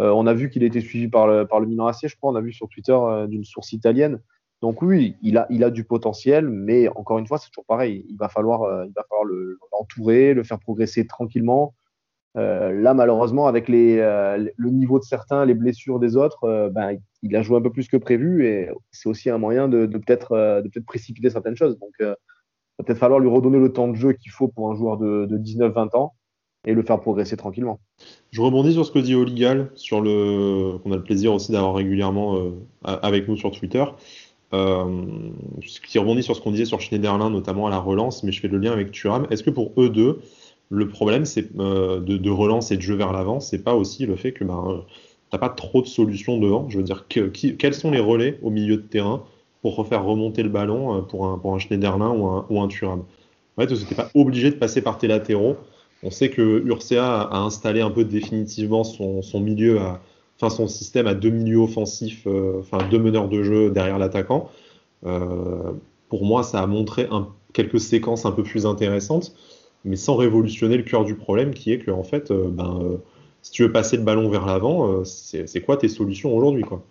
Euh, 0.00 0.10
on 0.10 0.26
a 0.26 0.34
vu 0.34 0.50
qu'il 0.50 0.62
été 0.62 0.80
suivi 0.80 1.08
par 1.08 1.26
le, 1.26 1.46
par 1.46 1.60
le 1.60 1.66
Milan 1.66 1.86
AC, 1.86 2.06
je 2.08 2.16
crois, 2.16 2.32
on 2.32 2.36
a 2.36 2.40
vu 2.40 2.52
sur 2.52 2.68
Twitter 2.68 2.92
euh, 2.92 3.26
d'une 3.26 3.44
source 3.44 3.72
italienne. 3.72 4.20
Donc 4.62 4.80
oui, 4.80 5.16
il 5.22 5.36
a, 5.36 5.46
il 5.50 5.64
a 5.64 5.70
du 5.70 5.84
potentiel, 5.84 6.48
mais 6.48 6.88
encore 6.88 7.18
une 7.18 7.26
fois, 7.26 7.38
c'est 7.38 7.48
toujours 7.50 7.66
pareil. 7.66 8.06
Il 8.08 8.16
va 8.16 8.28
falloir, 8.28 8.62
euh, 8.62 8.84
il 8.86 8.92
va 8.94 9.04
falloir 9.08 9.26
l'entourer, 9.72 10.34
le, 10.34 10.44
faire 10.44 10.60
progresser 10.60 11.06
tranquillement. 11.06 11.74
là, 12.34 12.94
malheureusement, 12.94 13.46
avec 13.46 13.68
les, 13.68 13.96
le 13.96 14.70
niveau 14.70 14.98
de 14.98 15.04
certains, 15.04 15.44
les 15.44 15.54
blessures 15.54 15.98
des 15.98 16.16
autres, 16.16 16.70
ben, 16.72 16.96
il 17.22 17.36
a 17.36 17.42
joué 17.42 17.58
un 17.58 17.60
peu 17.60 17.72
plus 17.72 17.88
que 17.88 17.96
prévu 17.96 18.46
et 18.46 18.70
c'est 18.92 19.08
aussi 19.08 19.30
un 19.30 19.38
moyen 19.38 19.68
de, 19.68 19.86
de 19.86 19.98
peut-être 19.98 20.62
peut 20.72 20.82
précipiter 20.82 21.28
certaines 21.28 21.56
choses. 21.56 21.78
Donc, 21.78 21.92
va 22.78 22.84
peut-être 22.84 22.98
falloir 22.98 23.20
lui 23.20 23.28
redonner 23.28 23.58
le 23.58 23.72
temps 23.72 23.88
de 23.88 23.94
jeu 23.94 24.12
qu'il 24.12 24.32
faut 24.32 24.48
pour 24.48 24.70
un 24.70 24.74
joueur 24.74 24.98
de, 24.98 25.26
19-20 25.26 25.96
ans 25.96 26.14
et 26.66 26.74
le 26.74 26.82
faire 26.82 27.00
progresser 27.00 27.36
tranquillement. 27.36 27.80
Je 28.30 28.40
rebondis 28.40 28.72
sur 28.72 28.86
ce 28.86 28.92
que 28.92 28.98
dit 28.98 29.14
Oligal, 29.14 29.70
sur 29.74 30.00
le 30.00 30.78
qu'on 30.82 30.92
a 30.92 30.96
le 30.96 31.02
plaisir 31.02 31.32
aussi 31.32 31.52
d'avoir 31.52 31.74
régulièrement 31.74 32.36
euh, 32.36 32.50
avec 32.82 33.28
nous 33.28 33.36
sur 33.36 33.50
Twitter. 33.50 33.84
Euh, 34.54 35.06
qui 35.86 35.98
rebondit 35.98 36.22
sur 36.22 36.36
ce 36.36 36.42
qu'on 36.42 36.50
disait 36.50 36.66
sur 36.66 36.80
Schneiderlin, 36.80 37.30
notamment 37.30 37.66
à 37.66 37.70
la 37.70 37.78
relance, 37.78 38.22
mais 38.22 38.32
je 38.32 38.40
fais 38.40 38.48
le 38.48 38.58
lien 38.58 38.72
avec 38.72 38.92
Thuram. 38.92 39.26
Est-ce 39.30 39.42
que 39.42 39.48
pour 39.48 39.72
eux 39.78 39.88
deux, 39.88 40.20
le 40.68 40.88
problème 40.88 41.24
c'est 41.24 41.48
euh, 41.58 42.00
de, 42.00 42.30
relance 42.30 42.70
et 42.70 42.76
de 42.76 42.82
jeu 42.82 42.94
vers 42.94 43.12
l'avant, 43.12 43.40
c'est 43.40 43.64
pas 43.64 43.74
aussi 43.74 44.04
le 44.04 44.14
fait 44.14 44.32
que 44.32 44.44
ben, 44.44 44.84
t'as 45.30 45.38
pas 45.38 45.48
trop 45.48 45.80
de 45.80 45.86
solutions 45.86 46.38
devant? 46.38 46.68
Je 46.68 46.76
veux 46.76 46.84
dire, 46.84 47.06
quels 47.08 47.74
sont 47.74 47.90
les 47.90 47.98
relais 47.98 48.38
au 48.42 48.50
milieu 48.50 48.76
de 48.76 48.82
terrain 48.82 49.24
pour 49.62 49.74
refaire 49.74 50.04
remonter 50.04 50.42
le 50.42 50.50
ballon 50.50 51.02
pour 51.02 51.26
un, 51.26 51.38
pour 51.38 51.54
un 51.54 51.58
Schneiderlin 51.58 52.10
ou 52.10 52.60
un, 52.60 52.68
Thuram? 52.68 53.04
En 53.56 53.62
fait, 53.62 53.74
tu 53.74 53.94
pas 53.94 54.10
obligé 54.14 54.50
de 54.50 54.56
passer 54.56 54.82
par 54.82 54.98
tes 54.98 55.08
latéraux. 55.08 55.56
On 56.02 56.10
sait 56.10 56.30
que 56.30 56.62
Urcea 56.66 57.22
a 57.22 57.38
installé 57.38 57.80
un 57.80 57.90
peu 57.90 58.04
définitivement 58.04 58.84
son, 58.84 59.22
milieu, 59.40 59.80
à, 59.80 60.00
enfin 60.36 60.50
son 60.50 60.66
système 60.66 61.06
à 61.06 61.14
deux 61.14 61.30
milieux 61.30 61.58
offensifs, 61.58 62.26
euh, 62.26 62.60
enfin 62.60 62.78
deux 62.90 62.98
meneurs 62.98 63.28
de 63.28 63.42
jeu 63.42 63.70
derrière 63.70 63.98
l'attaquant. 63.98 64.50
Euh, 65.06 65.72
pour 66.08 66.24
moi, 66.24 66.42
ça 66.42 66.60
a 66.60 66.66
montré 66.66 67.08
quelques 67.52 67.80
séquences 67.80 68.26
un 68.26 68.32
peu 68.32 68.42
plus 68.42 68.66
intéressantes, 68.66 69.34
mais 69.84 69.96
sans 69.96 70.16
révolutionner 70.16 70.76
le 70.76 70.82
cœur 70.82 71.04
du 71.04 71.14
problème, 71.14 71.54
qui 71.54 71.72
est 71.72 71.78
que 71.78 71.90
en 71.90 72.02
fait, 72.02 72.32
ben, 72.32 72.98
si 73.42 73.52
tu 73.52 73.62
veux 73.62 73.72
passer 73.72 73.96
le 73.96 74.02
ballon 74.02 74.28
vers 74.28 74.46
l'avant, 74.46 75.04
c'est 75.04 75.62
quoi 75.64 75.76
tes 75.76 75.88
solutions 75.88 76.36
aujourd'hui, 76.36 76.62
quoi? 76.62 76.82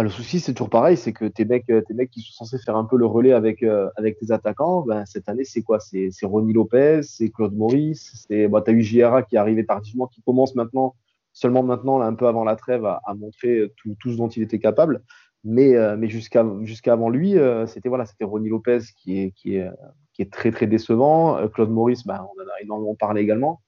Bah, 0.00 0.04
le 0.04 0.08
souci, 0.08 0.40
c'est 0.40 0.54
toujours 0.54 0.70
pareil, 0.70 0.96
c'est 0.96 1.12
que 1.12 1.26
tes 1.26 1.44
mecs, 1.44 1.66
tes 1.66 1.92
mecs 1.92 2.10
qui 2.10 2.22
sont 2.22 2.32
censés 2.32 2.56
faire 2.56 2.76
un 2.76 2.86
peu 2.86 2.96
le 2.96 3.04
relais 3.04 3.34
avec, 3.34 3.62
euh, 3.62 3.90
avec 3.96 4.18
tes 4.18 4.32
attaquants, 4.32 4.80
ben, 4.80 5.04
cette 5.04 5.28
année, 5.28 5.44
c'est 5.44 5.60
quoi? 5.60 5.78
C'est 5.78 6.10
Ronny 6.22 6.54
Lopez, 6.54 7.02
c'est 7.02 7.28
Claude 7.28 7.54
Maurice, 7.54 8.24
c'est 8.26 8.48
bah, 8.48 8.64
as 8.66 8.70
eu 8.70 8.80
JRA 8.80 9.22
qui 9.22 9.36
est 9.36 9.38
arrivé 9.38 9.66
tardivement, 9.66 10.06
qui 10.06 10.22
commence 10.22 10.54
maintenant, 10.54 10.94
seulement 11.34 11.62
maintenant, 11.62 11.98
là, 11.98 12.06
un 12.06 12.14
peu 12.14 12.28
avant 12.28 12.44
la 12.44 12.56
trêve, 12.56 12.86
à, 12.86 13.02
montrer 13.14 13.70
tout, 13.76 13.94
tout, 14.00 14.12
ce 14.12 14.16
dont 14.16 14.28
il 14.28 14.42
était 14.42 14.58
capable. 14.58 15.02
Mais, 15.44 15.76
euh, 15.76 15.98
mais 15.98 16.08
jusqu'à 16.08 16.46
jusqu'à 16.62 16.94
avant 16.94 17.10
lui, 17.10 17.36
euh, 17.36 17.66
c'était 17.66 17.90
voilà, 17.90 18.06
c'était 18.06 18.24
Ronny 18.24 18.48
Lopez 18.48 18.80
qui 18.96 19.20
est, 19.20 19.32
qui, 19.32 19.56
est, 19.56 19.68
qui 20.14 20.22
est 20.22 20.32
très 20.32 20.50
très 20.50 20.66
décevant. 20.66 21.46
Claude 21.48 21.70
Maurice, 21.70 22.06
ben, 22.06 22.24
on 22.24 22.42
en 22.42 22.46
a 22.46 22.62
énormément 22.62 22.94
parlé 22.94 23.20
également 23.20 23.60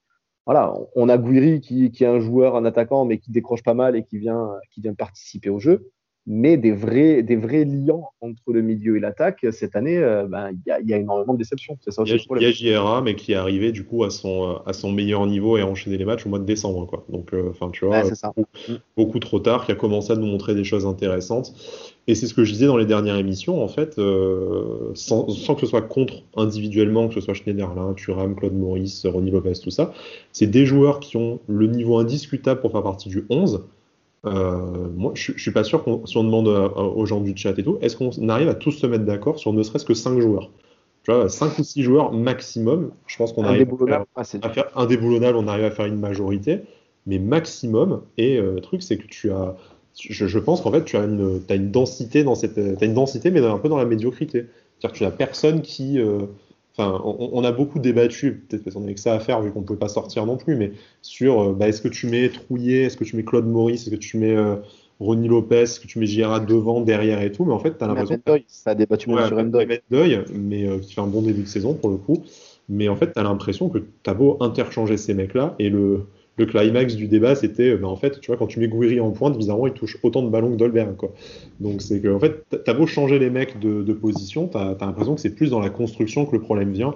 voilà, 0.46 0.74
on 0.96 1.08
a 1.08 1.18
Guiri 1.18 1.60
qui, 1.60 1.92
qui, 1.92 2.02
est 2.02 2.08
un 2.08 2.18
joueur, 2.18 2.56
un 2.56 2.64
attaquant, 2.64 3.04
mais 3.04 3.18
qui 3.18 3.30
décroche 3.30 3.62
pas 3.62 3.74
mal 3.74 3.94
et 3.94 4.02
qui 4.02 4.18
vient, 4.18 4.50
qui 4.72 4.80
vient 4.80 4.92
participer 4.92 5.50
au 5.50 5.60
jeu 5.60 5.92
mais 6.26 6.56
des 6.56 6.70
vrais, 6.70 7.22
des 7.22 7.34
vrais 7.34 7.64
liants 7.64 8.10
entre 8.20 8.52
le 8.52 8.62
milieu 8.62 8.96
et 8.96 9.00
l'attaque, 9.00 9.44
cette 9.50 9.74
année, 9.74 9.98
euh, 9.98 10.26
ben, 10.26 10.50
il 10.52 10.60
y, 10.68 10.70
a, 10.70 10.80
y, 10.80 10.94
a 10.94 10.98
énormément 10.98 11.32
de 11.32 11.38
déceptions. 11.38 11.76
il, 11.84 12.42
y 12.42 12.44
a, 12.44 12.52
JRA, 12.52 13.02
mais 13.02 13.16
qui 13.16 13.32
est 13.32 13.36
arrivé 13.36 13.72
du 13.72 13.84
coup 13.84 14.04
à 14.04 14.10
son, 14.10 14.50
euh, 14.50 14.54
à 14.64 14.72
son 14.72 14.92
meilleur 14.92 15.26
niveau 15.26 15.56
et 15.56 15.62
a 15.62 15.66
enchaîné 15.66 15.98
les 15.98 16.04
matchs 16.04 16.24
au 16.24 16.28
mois 16.28 16.38
de 16.38 16.44
décembre. 16.44 16.86
Quoi. 16.86 17.04
Donc, 17.08 17.34
euh, 17.34 17.50
enfin, 17.50 17.70
tu 17.72 17.86
vois, 17.86 18.04
beaucoup, 18.96 19.18
trop 19.18 19.40
tard, 19.40 19.66
qui 19.66 19.72
a 19.72 19.74
commencé 19.74 20.12
à 20.12 20.16
nous 20.16 20.26
montrer 20.26 20.54
des 20.54 20.64
choses 20.64 20.86
intéressantes. 20.86 21.54
Et 22.06 22.14
c'est 22.14 22.26
ce 22.26 22.34
que 22.34 22.44
je 22.44 22.52
disais 22.52 22.66
dans 22.66 22.76
les 22.76 22.86
dernières 22.86 23.16
émissions, 23.16 23.62
en 23.62 23.68
fait, 23.68 24.00
sans, 24.94 25.28
sans, 25.28 25.54
que 25.54 25.60
ce 25.60 25.66
soit 25.66 25.82
contre 25.82 26.22
individuellement, 26.36 27.08
que 27.08 27.14
ce 27.14 27.20
soit 27.20 27.34
Schneiderlin, 27.34 27.94
Thuram, 27.94 28.34
Claude 28.34 28.54
Maurice, 28.54 29.06
Ronnie 29.06 29.30
Lopez, 29.30 29.52
tout 29.62 29.70
ça, 29.70 29.92
c'est 30.32 30.48
des 30.48 30.66
joueurs 30.66 30.98
qui 30.98 31.16
ont 31.16 31.40
le 31.46 31.68
niveau 31.68 31.98
indiscutable 31.98 32.60
pour 32.60 32.72
faire 32.72 32.82
partie 32.82 33.08
du 33.08 33.24
11 33.30 33.64
euh, 34.24 34.88
moi, 34.94 35.12
je, 35.14 35.32
je, 35.34 35.42
suis 35.42 35.50
pas 35.50 35.64
sûr 35.64 35.82
qu'on, 35.82 36.06
si 36.06 36.16
on 36.16 36.24
demande 36.24 36.46
aux 36.48 37.06
gens 37.06 37.20
du 37.20 37.36
chat 37.36 37.58
et 37.58 37.62
tout, 37.62 37.78
est-ce 37.80 37.96
qu'on 37.96 38.28
arrive 38.28 38.48
à 38.48 38.54
tous 38.54 38.72
se 38.72 38.86
mettre 38.86 39.04
d'accord 39.04 39.38
sur 39.38 39.52
ne 39.52 39.62
serait-ce 39.62 39.84
que 39.84 39.94
5 39.94 40.20
joueurs? 40.20 40.50
Tu 41.02 41.10
vois, 41.10 41.28
5 41.28 41.58
ou 41.58 41.64
6 41.64 41.82
joueurs 41.82 42.12
maximum. 42.12 42.92
Je 43.06 43.16
pense 43.16 43.32
qu'on 43.32 43.44
arrive 43.44 43.66
à 44.14 44.24
faire, 44.24 44.66
un 44.76 44.86
déboulonnable, 44.86 45.36
on 45.36 45.48
arrive 45.48 45.64
à 45.64 45.70
faire 45.72 45.86
une 45.86 45.98
majorité, 45.98 46.60
mais 47.06 47.18
maximum. 47.18 48.02
Et 48.16 48.40
le 48.40 48.60
truc, 48.60 48.82
c'est 48.82 48.98
que 48.98 49.06
tu 49.06 49.32
as. 49.32 49.56
Je, 49.94 50.38
pense 50.38 50.62
qu'en 50.62 50.70
fait, 50.70 50.84
tu 50.84 50.96
as 50.96 51.04
une, 51.04 51.42
as 51.48 51.54
une 51.56 51.72
densité 51.72 52.22
dans 52.22 52.36
cette. 52.36 52.56
As 52.56 52.84
une 52.84 52.94
densité, 52.94 53.32
mais 53.32 53.44
un 53.44 53.58
peu 53.58 53.68
dans 53.68 53.78
la 53.78 53.84
médiocrité. 53.84 54.46
C'est-à-dire 54.78 54.92
que 54.92 54.98
tu 54.98 55.04
n'as 55.04 55.10
personne 55.10 55.62
qui. 55.62 55.98
Enfin, 56.76 57.02
on, 57.04 57.44
a 57.44 57.52
beaucoup 57.52 57.78
débattu, 57.78 58.44
peut-être 58.48 58.64
parce 58.64 58.74
qu'on 58.74 58.84
avait 58.84 58.94
que 58.94 59.00
ça 59.00 59.12
à 59.12 59.20
faire 59.20 59.42
vu 59.42 59.52
qu'on 59.52 59.60
ne 59.60 59.64
pouvait 59.66 59.78
pas 59.78 59.88
sortir 59.88 60.24
non 60.24 60.38
plus, 60.38 60.56
mais 60.56 60.72
sur 61.02 61.52
bah, 61.52 61.68
est-ce 61.68 61.82
que 61.82 61.88
tu 61.88 62.06
mets 62.06 62.30
Trouillet, 62.30 62.84
est-ce 62.84 62.96
que 62.96 63.04
tu 63.04 63.14
mets 63.14 63.24
Claude 63.24 63.46
Maurice, 63.46 63.82
est-ce 63.82 63.90
que 63.90 64.00
tu 64.00 64.16
mets 64.16 64.34
Ronnie 65.02 65.28
Lopez, 65.28 65.64
que 65.80 65.86
tu 65.86 65.98
mets 65.98 66.06
Gira 66.06 66.40
devant, 66.40 66.80
derrière 66.80 67.20
et 67.22 67.32
tout, 67.32 67.44
mais 67.44 67.52
en 67.52 67.58
fait, 67.58 67.76
tu 67.76 67.84
as 67.84 67.88
l'impression. 67.88 68.20
Ça 68.46 68.70
a 68.70 68.74
débattu 68.74 69.10
ouais, 69.10 69.26
sur 69.26 69.44
Deuil, 69.90 70.24
mais 70.32 70.66
euh, 70.66 70.78
qui 70.78 70.94
fait 70.94 71.00
un 71.00 71.06
bon 71.06 71.22
début 71.22 71.42
de 71.42 71.48
saison 71.48 71.74
pour 71.74 71.90
le 71.90 71.96
coup. 71.96 72.22
Mais 72.68 72.88
en 72.88 72.96
fait, 72.96 73.12
tu 73.12 73.18
as 73.18 73.22
l'impression 73.24 73.68
que 73.68 73.78
tu 73.78 74.10
as 74.10 74.14
beau 74.14 74.36
interchanger 74.40 74.96
ces 74.96 75.14
mecs-là, 75.14 75.54
et 75.58 75.68
le, 75.68 76.06
le 76.36 76.46
climax 76.46 76.94
du 76.94 77.08
débat, 77.08 77.34
c'était, 77.34 77.76
bah, 77.76 77.88
en 77.88 77.96
fait, 77.96 78.20
tu 78.20 78.28
vois, 78.28 78.36
quand 78.36 78.46
tu 78.46 78.58
mets 78.58 78.68
Gouiri 78.68 79.00
en 79.00 79.10
pointe, 79.10 79.36
bizarrement, 79.36 79.66
il 79.66 79.74
touche 79.74 79.98
autant 80.02 80.22
de 80.22 80.30
ballons 80.30 80.52
que 80.52 80.56
Dolberg, 80.56 80.96
quoi. 80.96 81.12
Donc, 81.60 81.82
c'est 81.82 82.00
que, 82.00 82.08
en 82.08 82.18
fait, 82.18 82.44
tu 82.50 82.70
as 82.70 82.74
beau 82.74 82.86
changer 82.86 83.18
les 83.18 83.30
mecs 83.30 83.58
de, 83.60 83.92
position, 83.92 84.48
tu 84.48 84.56
as, 84.56 84.76
l'impression 84.80 85.14
que 85.14 85.20
c'est 85.20 85.34
plus 85.34 85.50
dans 85.50 85.60
la 85.60 85.70
construction 85.70 86.24
que 86.24 86.32
le 86.32 86.40
problème 86.40 86.72
vient 86.72 86.94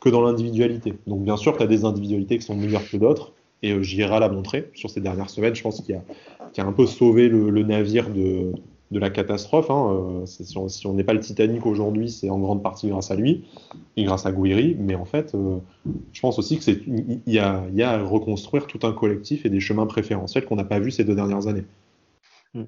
que 0.00 0.08
dans 0.08 0.22
l'individualité. 0.22 0.94
Donc, 1.06 1.22
bien 1.22 1.36
sûr, 1.36 1.56
tu 1.56 1.62
as 1.62 1.66
des 1.66 1.84
individualités 1.84 2.38
qui 2.38 2.44
sont 2.44 2.56
meilleures 2.56 2.88
que 2.88 2.96
d'autres, 2.96 3.32
et 3.62 3.72
euh, 3.72 3.82
l'a 4.08 4.28
montré 4.30 4.70
sur 4.74 4.88
ces 4.88 5.00
dernières 5.00 5.28
semaines. 5.28 5.54
Je 5.54 5.62
pense 5.62 5.82
qu'il 5.82 5.94
a, 5.94 6.66
un 6.66 6.72
peu 6.72 6.86
sauvé 6.86 7.28
le, 7.28 7.50
navire 7.62 8.08
de, 8.08 8.52
de, 8.90 8.98
la 8.98 9.10
catastrophe. 9.10 9.70
Hein. 9.70 10.22
Euh, 10.22 10.26
si 10.26 10.86
on 10.86 10.94
n'est 10.94 11.04
pas 11.04 11.12
le 11.12 11.20
Titanic 11.20 11.66
aujourd'hui, 11.66 12.10
c'est 12.10 12.30
en 12.30 12.38
grande 12.38 12.62
partie 12.62 12.88
grâce 12.88 13.10
à 13.10 13.16
lui 13.16 13.44
et 13.96 14.04
grâce 14.04 14.26
à 14.26 14.32
Guiri. 14.32 14.76
Mais 14.78 14.94
en 14.94 15.04
fait, 15.04 15.34
euh, 15.34 15.58
je 16.12 16.20
pense 16.20 16.38
aussi 16.38 16.58
qu'il 16.58 17.20
y, 17.26 17.38
a, 17.38 17.64
y 17.72 17.82
a 17.82 17.90
à 17.90 18.02
reconstruire 18.02 18.66
tout 18.66 18.80
un 18.86 18.92
collectif 18.92 19.46
et 19.46 19.50
des 19.50 19.60
chemins 19.60 19.86
préférentiels 19.86 20.44
qu'on 20.44 20.56
n'a 20.56 20.64
pas 20.64 20.80
vus 20.80 20.90
ces 20.92 21.04
deux 21.04 21.14
dernières 21.14 21.46
années. 21.46 21.64
Hmm. 22.54 22.64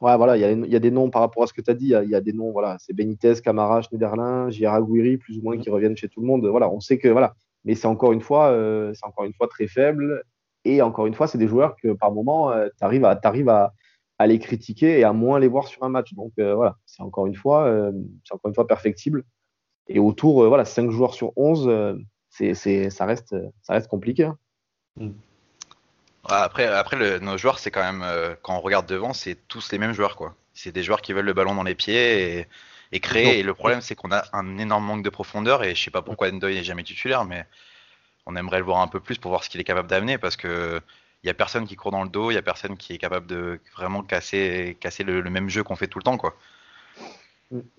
Ouais, 0.00 0.16
voilà, 0.16 0.36
il 0.36 0.66
y, 0.66 0.70
y, 0.70 0.76
a 0.76 0.80
des 0.80 0.90
noms 0.90 1.10
par 1.10 1.22
rapport 1.22 1.42
à 1.42 1.46
ce 1.46 1.52
que 1.52 1.60
tu 1.60 1.70
as 1.70 1.74
dit. 1.74 1.94
Il 2.02 2.10
y, 2.10 2.14
a 2.14 2.20
des 2.20 2.32
noms, 2.32 2.52
voilà, 2.52 2.76
c'est 2.78 2.92
Benitez, 2.92 3.34
Camara, 3.42 3.82
Schneiderlin, 3.82 4.50
Gira 4.50 4.80
Guiri, 4.80 5.18
plus 5.18 5.38
ou 5.38 5.42
moins 5.42 5.58
qui 5.58 5.70
reviennent 5.70 5.96
chez 5.96 6.08
tout 6.08 6.20
le 6.20 6.26
monde. 6.26 6.46
Voilà, 6.46 6.70
on 6.70 6.80
sait 6.80 6.98
que 6.98 7.08
voilà, 7.08 7.34
mais 7.64 7.74
c'est 7.74 7.86
encore 7.86 8.12
une 8.12 8.20
fois, 8.20 8.56
c'est 8.94 9.06
encore 9.06 9.24
une 9.24 9.34
fois 9.34 9.48
très 9.48 9.66
faible. 9.66 10.24
Et 10.64 10.82
encore 10.82 11.06
une 11.06 11.14
fois, 11.14 11.26
c'est 11.26 11.38
des 11.38 11.48
joueurs 11.48 11.76
que 11.76 11.92
par 11.92 12.12
moment, 12.12 12.50
euh, 12.50 12.68
tu 12.76 12.84
arrives, 12.84 13.04
à, 13.04 13.18
arrives 13.22 13.48
à, 13.48 13.72
à, 14.20 14.26
les 14.26 14.38
critiquer 14.38 14.98
et 14.98 15.04
à 15.04 15.12
moins 15.12 15.38
les 15.38 15.48
voir 15.48 15.66
sur 15.68 15.82
un 15.82 15.88
match. 15.88 16.12
Donc 16.14 16.32
euh, 16.38 16.54
voilà, 16.54 16.76
c'est 16.86 17.02
encore 17.02 17.26
une 17.26 17.34
fois, 17.34 17.64
euh, 17.66 17.92
c'est 18.24 18.34
encore 18.34 18.48
une 18.48 18.54
fois 18.54 18.66
perfectible. 18.66 19.24
Et 19.88 19.98
autour, 19.98 20.46
voilà, 20.46 20.64
5 20.64 20.90
joueurs 20.90 21.14
sur 21.14 21.32
11, 21.36 21.98
c'est, 22.28 22.54
c'est, 22.54 22.90
ça, 22.90 23.06
reste, 23.06 23.34
ça 23.62 23.72
reste 23.72 23.88
compliqué. 23.88 24.24
Hein. 24.24 24.38
Mm. 24.96 25.10
Après, 26.24 26.66
après 26.66 27.18
nos 27.18 27.38
joueurs, 27.38 27.58
c'est 27.58 27.70
quand 27.70 27.80
même, 27.82 28.04
quand 28.42 28.56
on 28.56 28.60
regarde 28.60 28.86
devant, 28.86 29.12
c'est 29.12 29.36
tous 29.48 29.72
les 29.72 29.78
mêmes 29.78 29.94
joueurs. 29.94 30.14
quoi. 30.16 30.36
C'est 30.54 30.70
des 30.70 30.82
joueurs 30.82 31.00
qui 31.00 31.12
veulent 31.12 31.24
le 31.24 31.32
ballon 31.32 31.54
dans 31.54 31.62
les 31.62 31.74
pieds 31.74 32.38
et, 32.38 32.46
et 32.92 33.00
créer. 33.00 33.40
Et 33.40 33.42
le 33.42 33.54
problème, 33.54 33.80
c'est 33.80 33.94
qu'on 33.94 34.12
a 34.12 34.22
un 34.32 34.58
énorme 34.58 34.84
manque 34.84 35.02
de 35.02 35.10
profondeur. 35.10 35.64
Et 35.64 35.74
je 35.74 35.82
sais 35.82 35.90
pas 35.90 36.02
pourquoi 36.02 36.30
Ndoye 36.30 36.54
n'est 36.54 36.62
jamais 36.62 36.84
titulaire, 36.84 37.24
mais 37.24 37.46
on 38.26 38.36
aimerait 38.36 38.58
le 38.58 38.64
voir 38.64 38.80
un 38.80 38.88
peu 38.88 39.00
plus 39.00 39.18
pour 39.18 39.30
voir 39.30 39.44
ce 39.44 39.50
qu'il 39.50 39.60
est 39.60 39.64
capable 39.64 39.88
d'amener 39.88 40.18
parce 40.18 40.36
que 40.36 40.80
il 41.22 41.26
y 41.26 41.30
a 41.30 41.34
personne 41.34 41.66
qui 41.66 41.76
court 41.76 41.90
dans 41.90 42.02
le 42.02 42.08
dos, 42.08 42.30
il 42.30 42.34
y 42.34 42.38
a 42.38 42.42
personne 42.42 42.76
qui 42.76 42.94
est 42.94 42.98
capable 42.98 43.26
de 43.26 43.60
vraiment 43.76 44.02
casser, 44.02 44.76
le, 45.06 45.22
même 45.30 45.48
jeu 45.48 45.62
qu'on 45.62 45.76
fait 45.76 45.86
tout 45.86 45.98
le 45.98 46.04
temps, 46.04 46.16
quoi. 46.16 46.34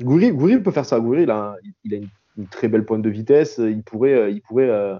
Goury, 0.02 0.60
peut 0.60 0.72
faire 0.72 0.86
ça. 0.86 1.00
Goury, 1.00 1.24
il 1.24 1.32
a, 1.32 1.56
une, 1.86 2.48
très 2.50 2.68
belle 2.68 2.86
pointe 2.86 3.02
de 3.02 3.10
vitesse. 3.10 3.58
Il 3.58 3.84
pourrait, 3.84 4.32
il 4.34 4.42
pourrait 4.42 4.70
euh, 4.70 4.96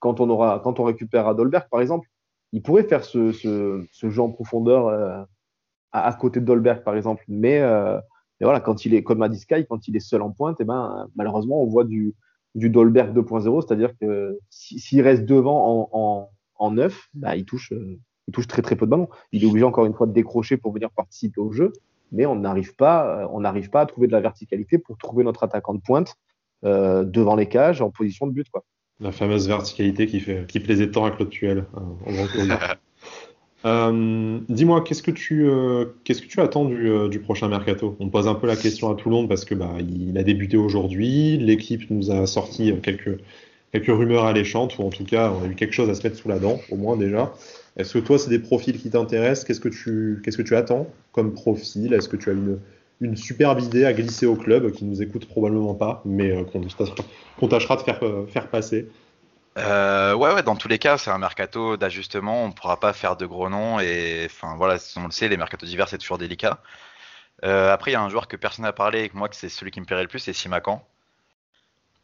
quand 0.00 0.20
on 0.20 0.28
aura, 0.28 0.60
quand 0.64 0.80
on 0.80 0.84
récupère 0.84 1.28
Adolberg, 1.28 1.68
par 1.70 1.80
exemple, 1.80 2.08
il 2.52 2.62
pourrait 2.62 2.84
faire 2.84 3.04
ce, 3.04 3.32
jeu 3.32 4.22
en 4.22 4.30
profondeur 4.30 4.88
euh, 4.88 5.22
à, 5.92 6.12
côté 6.14 6.40
de 6.40 6.44
Dolberg, 6.44 6.82
par 6.82 6.96
exemple. 6.96 7.24
Mais, 7.28 7.60
euh, 7.60 7.98
voilà, 8.40 8.60
quand 8.60 8.84
il 8.84 8.94
est 8.94 9.02
comme 9.02 9.22
à 9.22 9.32
Sky, 9.32 9.66
quand 9.68 9.88
il 9.88 9.96
est 9.96 10.00
seul 10.00 10.22
en 10.22 10.30
pointe, 10.30 10.60
et 10.60 10.64
eh 10.64 10.66
ben, 10.66 11.06
malheureusement, 11.16 11.62
on 11.62 11.66
voit 11.66 11.84
du, 11.84 12.14
du 12.54 12.70
Dolberg 12.70 13.16
2.0, 13.16 13.66
c'est-à-dire 13.66 13.92
que 14.00 14.38
s'il 14.50 15.00
reste 15.02 15.24
devant 15.24 15.88
en, 15.92 16.30
neuf, 16.60 17.08
bah, 17.14 17.36
il, 17.36 17.44
touche, 17.44 17.72
euh, 17.72 17.98
il 18.28 18.32
touche 18.32 18.46
très 18.46 18.62
très 18.62 18.76
peu 18.76 18.86
de 18.86 18.90
ballons. 18.90 19.08
Il 19.32 19.44
est 19.44 19.46
obligé 19.46 19.64
encore 19.64 19.86
une 19.86 19.94
fois 19.94 20.06
de 20.06 20.12
décrocher 20.12 20.56
pour 20.56 20.72
venir 20.72 20.90
participer 20.90 21.40
au 21.40 21.52
jeu, 21.52 21.72
mais 22.12 22.26
on 22.26 22.36
n'arrive 22.36 22.74
pas, 22.74 23.22
euh, 23.22 23.28
on 23.30 23.40
n'arrive 23.40 23.70
pas 23.70 23.82
à 23.82 23.86
trouver 23.86 24.06
de 24.06 24.12
la 24.12 24.20
verticalité 24.20 24.78
pour 24.78 24.96
trouver 24.96 25.24
notre 25.24 25.42
attaquant 25.44 25.74
de 25.74 25.80
pointe 25.80 26.16
euh, 26.64 27.04
devant 27.04 27.36
les 27.36 27.48
cages 27.48 27.82
en 27.82 27.90
position 27.90 28.26
de 28.26 28.32
but. 28.32 28.48
Quoi. 28.50 28.64
La 29.00 29.12
fameuse 29.12 29.48
verticalité 29.48 30.06
qui, 30.06 30.20
fait, 30.20 30.46
qui 30.46 30.60
plaisait 30.60 30.90
tant 30.90 31.04
à 31.04 31.10
Claude 31.10 31.30
Tuel. 31.30 31.66
Euh, 33.64 34.40
dis-moi, 34.48 34.82
qu'est-ce 34.82 35.02
que 35.02 35.10
tu 35.10 35.48
euh, 35.48 35.86
qu'est-ce 36.04 36.20
que 36.20 36.26
tu 36.26 36.40
attends 36.40 36.66
du, 36.66 36.86
euh, 36.86 37.08
du, 37.08 37.18
prochain 37.18 37.48
mercato? 37.48 37.96
On 37.98 38.10
pose 38.10 38.28
un 38.28 38.34
peu 38.34 38.46
la 38.46 38.56
question 38.56 38.90
à 38.90 38.94
tout 38.94 39.08
le 39.08 39.14
monde 39.14 39.28
parce 39.28 39.46
que 39.46 39.54
bah 39.54 39.76
il 39.80 40.18
a 40.18 40.22
débuté 40.22 40.58
aujourd'hui, 40.58 41.38
l'équipe 41.38 41.88
nous 41.88 42.10
a 42.10 42.26
sorti 42.26 42.74
quelques 42.82 43.18
quelques 43.74 43.86
rumeurs 43.88 44.24
alléchantes 44.24 44.78
ou 44.78 44.84
en 44.84 44.90
tout 44.90 45.04
cas 45.04 45.30
on 45.30 45.42
a 45.42 45.46
eu 45.48 45.56
quelque 45.56 45.72
chose 45.72 45.90
à 45.90 45.94
se 45.94 46.02
mettre 46.04 46.16
sous 46.16 46.28
la 46.28 46.38
dent 46.38 46.60
au 46.70 46.76
moins 46.76 46.96
déjà. 46.96 47.32
Est-ce 47.76 47.94
que 47.94 47.98
toi 47.98 48.20
c'est 48.20 48.30
des 48.30 48.38
profils 48.38 48.80
qui 48.80 48.88
t'intéressent? 48.88 49.44
Qu'est-ce 49.44 49.60
que 49.60 49.68
tu 49.68 50.22
qu'est-ce 50.24 50.36
que 50.36 50.42
tu 50.42 50.54
attends 50.54 50.86
comme 51.10 51.34
profil? 51.34 51.92
Est-ce 51.92 52.08
que 52.08 52.16
tu 52.16 52.30
as 52.30 52.34
une 52.34 52.60
une 53.00 53.16
superbe 53.16 53.60
idée 53.60 53.84
à 53.84 53.92
glisser 53.92 54.26
au 54.26 54.36
club 54.36 54.70
qui 54.70 54.84
nous 54.84 55.02
écoute 55.02 55.26
probablement 55.26 55.74
pas, 55.74 56.00
mais 56.04 56.32
qu'on 56.44 57.48
tâchera 57.48 57.76
de 57.76 57.82
faire 57.82 58.00
faire 58.28 58.48
passer? 58.48 58.88
Euh, 59.58 60.14
ouais, 60.14 60.32
ouais, 60.32 60.42
dans 60.42 60.56
tous 60.56 60.68
les 60.68 60.78
cas, 60.78 60.96
c'est 60.96 61.10
un 61.10 61.18
mercato 61.18 61.76
d'ajustement. 61.76 62.44
On 62.44 62.48
ne 62.48 62.52
pourra 62.52 62.78
pas 62.78 62.92
faire 62.92 63.16
de 63.16 63.26
gros 63.26 63.48
noms. 63.48 63.80
Et 63.80 64.22
enfin, 64.26 64.54
voilà, 64.56 64.78
on 64.96 65.04
le 65.06 65.10
sait, 65.10 65.28
les 65.28 65.36
mercatos 65.36 65.68
d'hiver, 65.68 65.88
c'est 65.88 65.98
toujours 65.98 66.18
délicat. 66.18 66.60
Euh, 67.44 67.72
après, 67.72 67.90
il 67.90 67.94
y 67.94 67.96
a 67.96 68.02
un 68.02 68.08
joueur 68.08 68.28
que 68.28 68.36
personne 68.36 68.64
n'a 68.64 68.72
parlé 68.72 69.02
et 69.02 69.08
que 69.08 69.16
moi, 69.16 69.28
que 69.28 69.36
c'est 69.36 69.48
celui 69.48 69.70
qui 69.70 69.80
me 69.80 69.86
plairait 69.86 70.02
le 70.02 70.08
plus, 70.08 70.20
c'est 70.20 70.32
Simacan. 70.32 70.84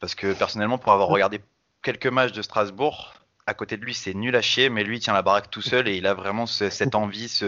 Parce 0.00 0.14
que 0.14 0.32
personnellement, 0.32 0.78
pour 0.78 0.92
avoir 0.92 1.08
regardé 1.08 1.40
quelques 1.82 2.06
matchs 2.06 2.32
de 2.32 2.42
Strasbourg, 2.42 3.14
à 3.46 3.54
côté 3.54 3.76
de 3.76 3.84
lui, 3.84 3.94
c'est 3.94 4.14
nul 4.14 4.36
à 4.36 4.42
chier, 4.42 4.68
mais 4.70 4.84
lui, 4.84 4.98
il 4.98 5.00
tient 5.00 5.12
la 5.12 5.22
baraque 5.22 5.50
tout 5.50 5.62
seul 5.62 5.88
et 5.88 5.96
il 5.96 6.06
a 6.06 6.14
vraiment 6.14 6.46
cette 6.46 6.94
envie, 6.94 7.40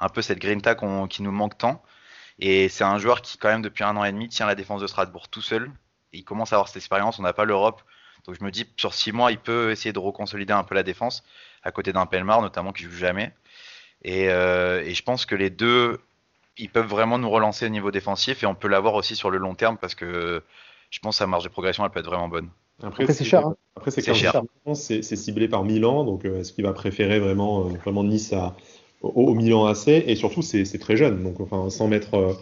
un 0.00 0.08
peu 0.08 0.22
cette 0.22 0.38
grinta 0.38 0.74
qui 1.08 1.22
nous 1.22 1.32
manque 1.32 1.58
tant. 1.58 1.82
Et 2.38 2.68
c'est 2.68 2.84
un 2.84 2.98
joueur 2.98 3.22
qui, 3.22 3.38
quand 3.38 3.48
même, 3.48 3.62
depuis 3.62 3.84
un 3.84 3.96
an 3.96 4.04
et 4.04 4.12
demi, 4.12 4.28
tient 4.28 4.46
la 4.46 4.54
défense 4.54 4.80
de 4.80 4.86
Strasbourg 4.86 5.28
tout 5.28 5.42
seul. 5.42 5.70
il 6.12 6.24
commence 6.24 6.52
à 6.52 6.56
avoir 6.56 6.68
cette 6.68 6.78
expérience. 6.78 7.18
On 7.18 7.22
n'a 7.22 7.32
pas 7.32 7.44
l'Europe. 7.44 7.82
Donc 8.26 8.36
je 8.38 8.44
me 8.44 8.50
dis, 8.50 8.66
sur 8.76 8.94
six 8.94 9.12
mois, 9.12 9.30
il 9.32 9.38
peut 9.38 9.70
essayer 9.70 9.92
de 9.92 9.98
reconsolider 9.98 10.52
un 10.52 10.64
peu 10.64 10.74
la 10.74 10.82
défense, 10.82 11.24
à 11.62 11.70
côté 11.72 11.92
d'un 11.92 12.06
Pelmar 12.06 12.40
notamment 12.42 12.72
qui 12.72 12.84
joue 12.84 12.96
jamais. 12.96 13.32
Et, 14.02 14.28
euh, 14.30 14.82
et, 14.84 14.94
je 14.94 15.02
pense 15.02 15.26
que 15.26 15.34
les 15.34 15.50
deux, 15.50 16.00
ils 16.58 16.70
peuvent 16.70 16.86
vraiment 16.86 17.18
nous 17.18 17.30
relancer 17.30 17.66
au 17.66 17.70
niveau 17.70 17.90
défensif 17.90 18.42
et 18.42 18.46
on 18.46 18.54
peut 18.54 18.68
l'avoir 18.68 18.94
aussi 18.94 19.16
sur 19.16 19.30
le 19.30 19.38
long 19.38 19.54
terme 19.54 19.78
parce 19.78 19.94
que 19.94 20.42
je 20.90 20.98
pense 21.00 21.16
que 21.16 21.18
sa 21.18 21.26
marge 21.26 21.44
de 21.44 21.48
progression, 21.48 21.84
elle 21.84 21.90
peut 21.90 22.00
être 22.00 22.06
vraiment 22.06 22.28
bonne. 22.28 22.50
Après, 22.82 23.12
c'est 23.12 23.24
cher. 23.24 23.46
Hein. 23.46 23.56
Après, 23.76 23.90
c'est 23.90 24.02
cher. 24.14 24.42
C'est 24.74 25.02
ciblé 25.02 25.48
par 25.48 25.64
Milan, 25.64 26.04
donc 26.04 26.24
euh, 26.24 26.40
est-ce 26.40 26.52
qu'il 26.52 26.64
va 26.64 26.72
préférer 26.72 27.18
vraiment, 27.18 27.66
euh, 27.66 27.68
vraiment 27.82 28.04
Nice 28.04 28.32
à, 28.32 28.56
au, 29.02 29.34
Milan 29.34 29.66
AC? 29.66 29.88
Et 29.88 30.16
surtout, 30.16 30.42
c'est 30.42 30.78
très 30.78 30.96
jeune, 30.96 31.22
donc 31.22 31.40
enfin, 31.40 31.70
sans 31.70 31.88
mettre 31.88 32.36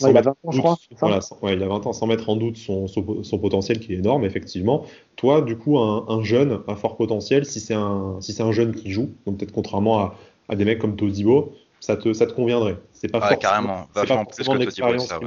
il 0.00 0.16
a 0.16 0.22
20 0.22 0.30
ans, 0.30 0.50
je 0.50 0.58
crois. 0.58 0.76
Voilà, 1.00 1.20
ouais, 1.42 1.54
il 1.54 1.62
a 1.62 1.68
20 1.68 1.86
ans, 1.86 1.92
sans 1.92 2.06
mettre 2.06 2.28
en 2.28 2.36
doute 2.36 2.56
son, 2.56 2.86
son, 2.88 3.38
potentiel 3.38 3.78
qui 3.78 3.94
est 3.94 3.96
énorme, 3.96 4.24
effectivement. 4.24 4.84
Toi, 5.16 5.42
du 5.42 5.56
coup, 5.56 5.78
un, 5.78 6.04
un 6.08 6.22
jeune 6.22 6.60
à 6.66 6.74
fort 6.74 6.96
potentiel, 6.96 7.44
si 7.44 7.60
c'est 7.60 7.74
un, 7.74 8.16
si 8.20 8.40
un 8.40 8.52
jeune 8.52 8.74
qui 8.74 8.90
joue, 8.90 9.10
donc 9.26 9.38
peut-être 9.38 9.52
contrairement 9.52 10.00
à, 10.00 10.14
à, 10.48 10.56
des 10.56 10.64
mecs 10.64 10.78
comme 10.78 10.96
Todibo, 10.96 11.54
ça 11.80 11.96
te, 11.96 12.12
ça 12.12 12.26
te 12.26 12.32
conviendrait. 12.32 12.76
C'est 12.92 13.08
pas 13.08 13.28
ouais, 13.28 13.36
carrément, 13.36 13.86
vachement 13.94 14.24
plus 14.24 14.46
que 14.46 14.64
Todibo, 14.64 14.98
ça. 14.98 15.20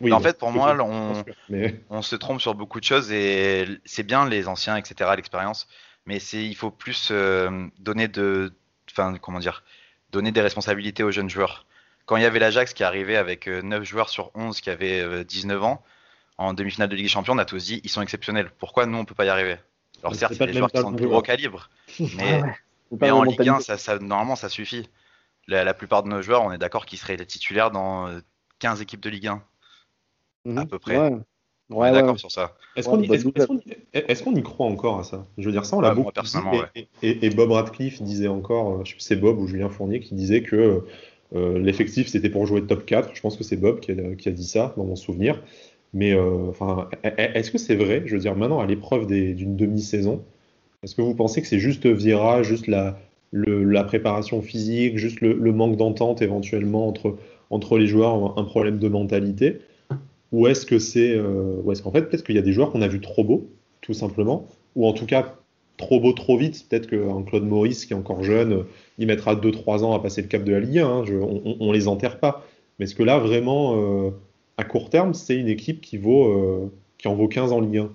Oui, 0.00 0.12
en 0.12 0.20
fait, 0.20 0.38
pour 0.38 0.52
moi, 0.52 0.76
on, 0.80 1.24
on, 1.90 2.02
se 2.02 2.16
trompe 2.16 2.40
sur 2.40 2.54
beaucoup 2.54 2.80
de 2.80 2.84
choses 2.84 3.10
et 3.12 3.66
c'est 3.84 4.02
bien 4.02 4.28
les 4.28 4.46
anciens, 4.46 4.76
etc., 4.76 5.10
l'expérience, 5.16 5.68
mais 6.04 6.18
il 6.18 6.54
faut 6.54 6.70
plus 6.70 7.08
euh, 7.10 7.66
donner 7.78 8.06
de, 8.06 8.52
enfin, 8.90 9.16
comment 9.20 9.38
dire, 9.38 9.64
donner 10.12 10.32
des 10.32 10.42
responsabilités 10.42 11.02
aux 11.02 11.10
jeunes 11.10 11.30
joueurs 11.30 11.66
quand 12.06 12.16
il 12.16 12.22
y 12.22 12.26
avait 12.26 12.38
l'Ajax 12.38 12.72
qui 12.72 12.84
arrivait 12.84 13.16
avec 13.16 13.48
9 13.48 13.80
euh, 13.80 13.84
joueurs 13.84 14.08
sur 14.08 14.30
11 14.34 14.60
qui 14.60 14.70
avaient 14.70 15.24
19 15.24 15.56
euh, 15.56 15.64
ans, 15.64 15.82
en 16.38 16.54
demi-finale 16.54 16.88
de 16.88 16.94
Ligue 16.94 17.06
des 17.06 17.10
Champions, 17.10 17.34
on 17.34 17.38
a 17.38 17.44
tous 17.44 17.64
dit 17.66 17.80
ils 17.84 17.90
sont 17.90 18.00
exceptionnels. 18.00 18.50
Pourquoi 18.58 18.86
nous 18.86 18.96
on 18.96 19.04
peut 19.04 19.14
pas 19.14 19.24
y 19.24 19.28
arriver? 19.28 19.56
Alors 20.02 20.14
certes, 20.14 20.34
c'est 20.34 20.46
des 20.46 20.52
joueurs 20.52 20.70
qui 20.70 20.80
sont 20.80 20.92
de 20.92 20.96
plus 20.96 21.08
gros 21.08 21.22
calibre, 21.22 21.68
mais, 21.98 23.10
en 23.10 23.22
Ligue 23.24 23.48
1, 23.48 23.60
ça, 23.60 23.98
normalement 23.98 24.36
ça 24.36 24.48
suffit. 24.48 24.88
La, 25.48 25.74
plupart 25.74 26.02
de 26.02 26.08
nos 26.08 26.22
joueurs, 26.22 26.42
on 26.42 26.50
est 26.50 26.58
d'accord 26.58 26.86
qu'ils 26.86 26.98
seraient 26.98 27.16
les 27.16 27.26
titulaires 27.26 27.70
dans 27.70 28.08
15 28.58 28.78
euh, 28.78 28.82
équipes 28.82 29.00
de 29.00 29.10
Ligue 29.10 29.28
1, 29.28 29.42
à 30.48 30.62
mhm. 30.62 30.68
peu 30.68 30.78
près. 30.78 31.12
Ouais. 31.68 31.90
D'accord 31.90 32.18
sur 32.18 32.30
ça. 32.30 32.54
Est-ce 32.76 32.88
qu'on 32.88 34.34
y, 34.34 34.42
croit 34.42 34.66
encore 34.66 35.00
à 35.00 35.04
ça? 35.04 35.26
Je 35.36 35.46
veux 35.46 35.52
dire, 35.52 35.64
ça, 35.64 35.76
on 35.76 35.80
l'a 35.80 35.94
beaucoup 35.94 36.12
dit. 36.12 36.86
Et, 37.02 37.26
et, 37.26 37.30
Bob 37.30 37.50
Radcliffe 37.50 38.02
disait 38.02 38.28
encore, 38.28 38.84
je 38.84 38.94
sais 38.98 39.16
Bob 39.16 39.38
ou 39.38 39.48
Julien 39.48 39.68
Fournier 39.68 39.98
qui 39.98 40.14
disait 40.14 40.42
que 40.42 40.84
euh, 41.34 41.58
l'effectif, 41.58 42.06
c'était 42.06 42.30
pour 42.30 42.46
jouer 42.46 42.62
top 42.62 42.86
4. 42.86 43.10
Je 43.14 43.20
pense 43.20 43.36
que 43.36 43.42
c'est 43.42 43.56
Bob 43.56 43.80
qui 43.80 43.90
a, 43.90 44.32
dit 44.32 44.46
ça, 44.46 44.74
dans 44.76 44.84
mon 44.84 44.96
souvenir. 44.96 45.42
Mais 45.92 46.14
enfin, 46.14 46.88
est-ce 47.02 47.50
que 47.50 47.58
c'est 47.58 47.76
vrai? 47.76 48.02
Je 48.06 48.14
veux 48.14 48.20
dire, 48.20 48.36
maintenant, 48.36 48.60
à 48.60 48.66
l'épreuve 48.66 49.06
d'une 49.06 49.56
demi-saison, 49.56 50.22
est-ce 50.82 50.94
que 50.94 51.02
vous 51.02 51.14
pensez 51.14 51.40
que 51.40 51.48
c'est 51.48 51.58
juste 51.58 51.86
Vieira, 51.86 52.42
juste 52.42 52.68
la, 52.68 52.98
la 53.32 53.82
préparation 53.82 54.40
physique, 54.42 54.98
juste 54.98 55.20
le, 55.20 55.52
manque 55.52 55.76
d'entente 55.76 56.22
éventuellement 56.22 56.86
entre, 56.86 57.16
entre 57.50 57.78
les 57.78 57.86
joueurs, 57.86 58.38
un 58.38 58.44
problème 58.44 58.78
de 58.78 58.88
mentalité? 58.88 59.58
Ou 60.32 60.46
est-ce 60.46 60.66
que 60.66 60.78
c'est. 60.78 61.14
Euh, 61.14 61.60
ou 61.62 61.72
est-ce 61.72 61.82
qu'en 61.82 61.92
fait, 61.92 62.02
peut-être 62.02 62.24
qu'il 62.24 62.34
y 62.34 62.38
a 62.38 62.42
des 62.42 62.52
joueurs 62.52 62.72
qu'on 62.72 62.82
a 62.82 62.88
vu 62.88 63.00
trop 63.00 63.24
beaux, 63.24 63.48
tout 63.80 63.94
simplement, 63.94 64.46
ou 64.74 64.86
en 64.86 64.92
tout 64.92 65.06
cas 65.06 65.36
trop 65.76 66.00
beaux 66.00 66.12
trop 66.12 66.36
vite. 66.36 66.66
Peut-être 66.68 66.88
qu'un 66.88 67.22
Claude 67.22 67.44
Maurice, 67.44 67.86
qui 67.86 67.92
est 67.92 67.96
encore 67.96 68.22
jeune, 68.22 68.64
il 68.98 69.06
mettra 69.06 69.34
2-3 69.34 69.84
ans 69.84 69.94
à 69.94 70.00
passer 70.00 70.22
le 70.22 70.28
cap 70.28 70.42
de 70.42 70.52
la 70.52 70.60
Ligue 70.60 70.78
1. 70.78 70.86
Hein, 70.86 71.04
on, 71.60 71.68
ne 71.68 71.72
les 71.72 71.88
enterre 71.88 72.18
pas. 72.18 72.44
Mais 72.78 72.84
est-ce 72.84 72.94
que 72.94 73.02
là, 73.02 73.18
vraiment, 73.18 73.76
euh, 73.76 74.10
à 74.56 74.64
court 74.64 74.90
terme, 74.90 75.14
c'est 75.14 75.36
une 75.36 75.48
équipe 75.48 75.80
qui, 75.80 75.96
vaut, 75.96 76.26
euh, 76.28 76.72
qui 76.98 77.08
en 77.08 77.14
vaut 77.14 77.28
15 77.28 77.52
en 77.52 77.60
Ligue 77.60 77.78
1 77.78 77.90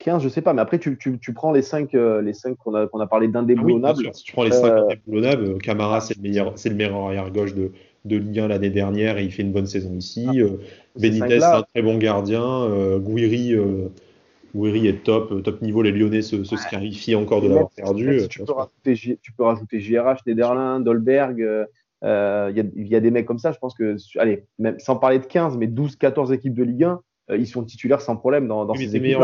15, 0.00 0.22
je 0.22 0.28
sais 0.28 0.42
pas, 0.42 0.52
mais 0.52 0.62
après, 0.62 0.78
tu, 0.78 0.96
prends 1.34 1.50
les 1.50 1.60
5, 1.60 1.92
les 1.92 2.32
cinq 2.32 2.56
qu'on 2.56 2.72
a, 2.72 3.06
parlé 3.08 3.26
d'indéboulonnables. 3.26 4.04
Ah 4.06 4.12
si 4.12 4.22
tu 4.22 4.32
prends 4.32 4.44
les 4.44 4.52
5 4.52 4.64
indéboulonnables, 4.64 5.58
Camara, 5.58 6.00
c'est 6.00 6.16
le 6.16 6.22
meilleur, 6.22 6.52
c'est 6.54 6.68
le 6.68 6.76
meilleur 6.76 6.94
arrière-gauche 6.94 7.52
de, 7.54 7.72
de 8.04 8.16
Ligue 8.16 8.38
1 8.40 8.48
l'année 8.48 8.70
dernière 8.70 9.18
et 9.18 9.24
il 9.24 9.32
fait 9.32 9.42
une 9.42 9.52
bonne 9.52 9.66
saison 9.66 9.94
ici. 9.94 10.26
Ah, 10.28 10.32
euh, 10.36 10.58
Benitez, 10.96 11.42
un 11.42 11.62
très 11.62 11.82
bon 11.82 11.98
gardien. 11.98 12.42
Euh, 12.42 12.98
Gouiri, 12.98 13.54
euh, 13.54 13.88
est 14.54 15.04
top, 15.04 15.42
top 15.42 15.62
niveau. 15.62 15.82
Les 15.82 15.92
Lyonnais 15.92 16.22
se, 16.22 16.44
se 16.44 16.56
scarifient 16.56 17.14
encore 17.14 17.42
de 17.42 17.48
l'avoir 17.48 17.70
perdu. 17.70 18.22
tu, 18.28 18.42
peux 18.44 18.52
rajouter, 18.52 19.18
tu 19.22 19.32
peux 19.32 19.44
rajouter 19.44 19.80
JRH, 19.80 20.26
Nederland, 20.26 20.80
Dolberg. 20.80 21.38
Il 22.02 22.86
y, 22.88 22.96
a 22.96 23.00
des 23.00 23.10
mecs 23.10 23.26
comme 23.26 23.38
ça. 23.38 23.52
Je 23.52 23.58
pense 23.58 23.74
que, 23.74 23.96
allez, 24.18 24.44
même, 24.58 24.78
sans 24.78 24.96
parler 24.96 25.18
de 25.18 25.26
15, 25.26 25.56
mais 25.56 25.66
12-14 25.66 26.32
équipes 26.32 26.54
de 26.54 26.64
Ligue 26.64 26.84
1, 26.84 27.00
ils 27.36 27.46
sont 27.46 27.62
titulaires 27.62 28.00
sans 28.00 28.16
problème 28.16 28.48
dans, 28.48 28.64
dans 28.64 28.74
ces 28.74 28.96
équipes. 28.96 29.18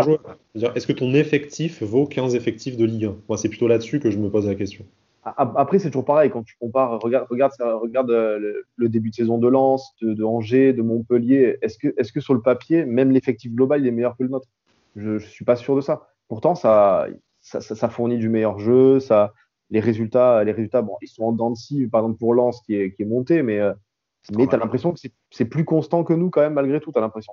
Est-ce 0.75 0.87
que 0.87 0.93
ton 0.93 1.15
effectif 1.15 1.83
vaut 1.83 2.07
15 2.07 2.35
effectifs 2.35 2.77
de 2.77 2.85
Ligue 2.85 3.07
1 3.07 3.17
Moi, 3.29 3.39
c'est 3.39 3.49
plutôt 3.49 3.69
là-dessus 3.69 4.01
que 4.01 4.11
je 4.11 4.19
me 4.19 4.29
pose 4.29 4.47
la 4.47 4.55
question. 4.55 4.85
Après, 5.25 5.79
c'est 5.79 5.89
toujours 5.89 6.05
pareil. 6.05 6.31
Quand 6.31 6.43
tu 6.43 6.55
compares, 6.61 7.01
regarde, 7.01 7.27
regarde, 7.31 7.53
regarde 7.59 8.11
euh, 8.11 8.63
le, 8.77 8.89
début 8.91 9.09
de 9.09 9.15
saison 9.15 9.39
de 9.39 9.49
Lens, 9.49 9.95
de, 10.03 10.23
Angers, 10.23 10.75
de 10.75 10.83
Montpellier. 10.83 11.57
Est-ce 11.63 11.79
que, 11.79 11.89
est 11.97 12.13
que 12.13 12.21
sur 12.21 12.35
le 12.35 12.43
papier, 12.43 12.85
même 12.85 13.11
l'effectif 13.11 13.53
global, 13.53 13.81
il 13.81 13.87
est 13.87 13.91
meilleur 13.91 14.17
que 14.19 14.23
le 14.23 14.29
nôtre? 14.29 14.49
Je 14.97 15.13
ne 15.13 15.19
suis 15.19 15.47
pas 15.47 15.57
sûr 15.57 15.77
de 15.77 15.81
ça. 15.81 16.09
Pourtant, 16.29 16.55
ça, 16.55 17.07
ça, 17.41 17.89
fournit 17.89 18.19
du 18.19 18.29
meilleur 18.29 18.59
jeu. 18.59 19.01
Ça, 19.01 19.33
les 19.71 19.81
résultats, 19.81 20.45
les 20.45 20.53
résultats 20.53 20.83
bon, 20.83 20.97
ils 21.01 21.09
sont 21.09 21.25
en 21.25 21.33
dents 21.33 21.51
de 21.51 21.87
par 21.87 22.03
exemple 22.03 22.19
pour 22.19 22.35
Lens 22.35 22.61
qui 22.61 22.75
est, 22.75 22.93
qui 22.93 23.03
est 23.03 23.07
monté, 23.07 23.43
mais, 23.43 23.59
euh, 23.59 23.73
mais 24.37 24.47
tu 24.47 24.55
as 24.55 24.59
l'impression 24.59 24.93
que 24.93 25.01
c'est 25.31 25.45
plus 25.47 25.65
constant 25.65 26.05
que 26.05 26.13
nous 26.13 26.29
quand 26.29 26.43
même, 26.43 26.55
malgré 26.55 26.81
tout, 26.81 26.93
tu 26.93 26.99
as 26.99 27.03
l'impression. 27.03 27.33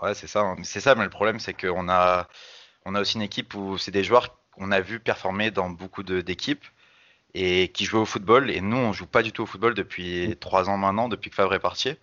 Ouais, 0.00 0.14
c'est 0.14 0.26
ça. 0.26 0.40
Hein. 0.40 0.56
C'est 0.62 0.80
ça, 0.80 0.94
mais 0.94 1.04
le 1.04 1.10
problème, 1.10 1.38
c'est 1.38 1.54
qu'on 1.54 1.88
a, 1.88 2.28
on 2.86 2.94
a 2.94 3.00
aussi 3.00 3.16
une 3.16 3.22
équipe 3.22 3.54
où 3.54 3.76
c'est 3.76 3.90
des 3.90 4.04
joueurs 4.04 4.38
on 4.58 4.70
a 4.70 4.80
vu 4.80 5.00
performer 5.00 5.50
dans 5.50 5.70
beaucoup 5.70 6.02
d'équipes 6.02 6.64
et 7.34 7.68
qui 7.68 7.84
jouaient 7.84 8.00
au 8.00 8.06
football. 8.06 8.50
Et 8.50 8.60
nous, 8.60 8.76
on 8.76 8.92
joue 8.92 9.06
pas 9.06 9.22
du 9.22 9.32
tout 9.32 9.42
au 9.42 9.46
football 9.46 9.74
depuis 9.74 10.36
trois 10.40 10.68
ans 10.68 10.76
maintenant, 10.76 11.08
depuis 11.08 11.30
que 11.30 11.36
Favre 11.36 11.54
est 11.54 11.60
parti. 11.60 11.96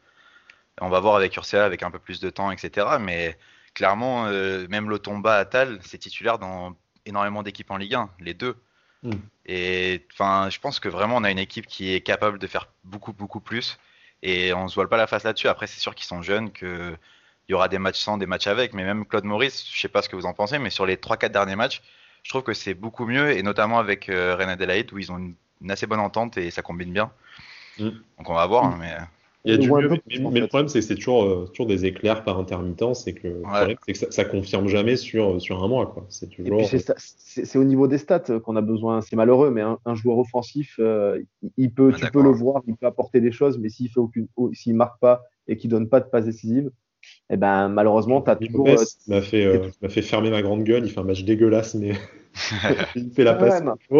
On 0.82 0.90
va 0.90 0.99
voir 0.99 1.15
avec 1.15 1.36
Ursula 1.36 1.65
avec 1.65 1.84
un 1.84 1.91
peu 1.91 1.99
plus 1.99 2.19
de 2.19 2.30
temps, 2.30 2.52
etc. 2.52 2.98
Mais 2.99 3.38
clairement, 3.73 4.26
euh, 4.26 4.68
même 4.69 4.90
Lotomba 4.90 5.38
Atal, 5.38 5.80
c'est 5.84 5.98
titulaire 5.98 6.40
dans 6.40 6.76
énormément 7.06 7.44
d'équipes 7.44 7.72
en 7.72 7.77
Ligue 7.77 7.95
1, 7.95 8.10
les 8.19 8.34
deux. 8.34 8.56
Hmm. 9.03 9.14
Et 9.45 10.06
enfin, 10.14 10.49
je 10.49 10.60
pense 10.60 10.80
que 10.80 10.90
vraiment, 10.90 11.18
on 11.18 11.23
a 11.23 11.32
une 11.32 11.40
équipe 11.40 11.68
qui 11.68 11.94
est 11.94 12.02
capable 12.02 12.40
de 12.40 12.48
faire 12.48 12.68
beaucoup, 12.84 13.14
beaucoup 13.14 13.40
plus. 13.40 13.77
Et 14.22 14.53
on 14.53 14.68
se 14.68 14.76
voile 14.76 14.90
pas 14.90 14.98
la 14.98 15.07
face 15.07 15.23
là-dessus. 15.23 15.48
Après, 15.48 15.68
c'est 15.68 15.80
sûr 15.80 15.94
qu'ils 15.94 16.07
sont 16.07 16.22
jeunes, 16.22 16.52
qu'il 16.52 16.98
y 17.49 17.53
aura 17.53 17.68
des 17.68 17.77
matchs 17.77 17.99
sans, 17.99 18.18
des 18.18 18.26
matchs 18.26 18.48
avec. 18.48 18.73
Mais 18.73 18.84
même 18.84 19.06
Claude 19.06 19.26
Maurice, 19.26 19.65
je 19.72 19.80
sais 19.80 19.88
pas 19.88 20.02
ce 20.02 20.10
que 20.10 20.15
vous 20.15 20.26
en 20.26 20.34
pensez, 20.34 20.57
mais 20.60 20.72
sur 20.72 20.86
les 20.86 20.95
3-4 20.95 21.30
derniers 21.30 21.56
matchs, 21.56 21.82
je 22.26 22.31
trouve 22.31 22.41
que 22.41 22.53
c'est 22.53 22.73
beaucoup 22.73 23.06
mieux, 23.06 23.38
et 23.38 23.43
notamment 23.43 23.77
avec 23.77 24.10
euh, 24.10 24.35
René 24.35 24.53
Adelaide, 24.53 24.91
où 24.91 24.97
ils 24.97 25.11
ont 25.11 25.19
une, 25.19 25.35
assez 25.69 25.85
bonne 25.85 25.99
entente 25.99 26.38
et 26.38 26.49
ça 26.49 26.64
combine 26.64 26.91
bien. 26.91 27.11
Mm. 27.77 27.89
Donc 28.18 28.30
on 28.30 28.34
va 28.34 28.47
voir, 28.47 28.65
hein, 28.65 28.77
mais. 28.80 28.93
Il 29.47 29.52
y 29.52 29.53
a 29.53 29.57
du 29.60 29.72
mieux, 29.72 29.89
mais, 30.31 30.39
le 30.39 30.47
problème, 30.47 30.68
c'est 30.68 30.80
que 30.80 30.85
c'est 30.85 30.95
toujours, 30.95 31.23
euh, 31.23 31.45
toujours 31.53 31.68
des 31.68 31.85
éclairs 31.85 32.23
par 32.23 32.39
intermittence, 32.39 33.03
c'est 33.03 33.14
que, 33.14 33.43
que 33.85 33.93
ça, 33.93 34.23
ne 34.23 34.30
confirme 34.30 34.68
jamais 34.68 34.95
sur, 34.95 35.39
sur 35.39 35.64
un 35.64 35.68
mois. 35.68 35.93
C'est 36.10 36.31
toujours... 36.31 36.64
c'est 36.65 37.56
au 37.60 37.64
niveau 37.64 37.88
des 37.88 37.99
stats 37.99 38.39
qu'on 38.43 38.56
a 38.56 38.61
besoin. 38.61 39.02
C'est 39.02 39.15
malheureux, 39.15 39.52
mais 39.52 39.61
un, 39.61 39.93
joueur 39.93 40.18
offensif, 40.18 40.77
euh, 40.80 41.22
il 41.57 41.72
peut, 41.72 41.93
tu 41.93 42.10
peux 42.10 42.23
le 42.23 42.31
voir, 42.31 42.64
il 42.65 42.76
peut 42.76 42.88
apporter 42.88 43.22
des 43.22 43.31
choses, 43.31 43.60
mais 43.60 43.69
s'il 43.69 43.91
ne 43.93 44.73
marque 44.73 44.99
pas 44.99 45.22
et 45.47 45.57
qu'il 45.57 45.69
donne 45.69 45.89
pas 45.89 45.99
de 45.99 46.06
passe 46.06 46.26
décisive, 46.26 46.72
et 47.27 47.34
eh 47.34 47.38
ben 47.38 47.69
malheureusement, 47.69 48.22
tu 48.22 48.30
as 48.30 48.35
toujours. 48.35 48.68
Euh, 48.68 48.76
m'a 49.07 49.19
fait, 49.19 49.45
euh, 49.45 49.72
m'a 49.81 49.89
fait 49.89 50.03
fermer 50.03 50.30
ma 50.30 50.43
grande 50.43 50.64
gueule. 50.64 50.85
Il 50.85 50.91
fait 50.91 50.99
un 50.99 51.03
match 51.03 51.23
dégueulasse, 51.23 51.73
mais 51.73 51.93
il 52.95 53.10
fait 53.10 53.23
la 53.23 53.34
passe. 53.34 53.64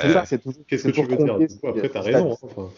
c'est 0.00 0.12
ça, 0.12 0.24
c'est 0.24 0.38
toujours. 0.38 0.62
Qu'est-ce 0.68 0.84
que 0.84 0.92
tu 0.92 1.02
veux 1.02 1.16
dire 1.16 1.36
Après, 1.68 1.90
tu 1.90 1.98
as 1.98 2.00
raison. 2.00 2.38
Hein, 2.56 2.68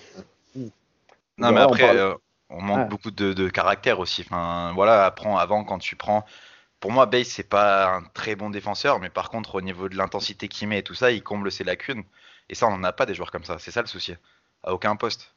non, 1.37 1.53
mais 1.53 1.61
après, 1.61 1.91
on, 1.91 1.95
euh, 1.95 2.15
on 2.49 2.63
manque 2.63 2.89
beaucoup 2.89 3.11
de, 3.11 3.35
de, 3.35 3.49
caractère 3.51 4.01
aussi. 4.01 4.23
Enfin, 4.23 4.73
voilà, 4.75 5.05
apprends 5.05 5.37
avant 5.37 5.63
quand 5.63 5.79
tu 5.79 5.95
prends. 5.95 6.25
Pour 6.81 6.91
moi, 6.91 7.05
Base, 7.05 7.27
c'est 7.27 7.49
pas 7.49 7.97
un 7.97 8.03
très 8.15 8.35
bon 8.35 8.49
défenseur, 8.49 8.99
mais 8.99 9.11
par 9.11 9.29
contre, 9.29 9.57
au 9.57 9.61
niveau 9.61 9.91
de 9.91 9.97
l'intensité 9.97 10.49
qu'il 10.49 10.69
met 10.69 10.79
et 10.79 10.83
tout 10.83 10.95
ça, 10.95 11.13
il 11.13 11.23
comble 11.23 11.53
ses 11.53 11.65
lacunes. 11.65 12.05
Et 12.49 12.55
ça, 12.55 12.67
on 12.67 12.79
n'en 12.79 12.85
a 12.85 12.93
pas 12.93 13.05
des 13.05 13.15
joueurs 13.15 13.31
comme 13.31 13.45
ça. 13.45 13.59
C'est 13.59 13.73
ça 13.73 13.83
le 13.83 13.89
souci. 13.89 14.15
À 14.63 14.73
aucun 14.73 14.97
poste. 14.97 15.36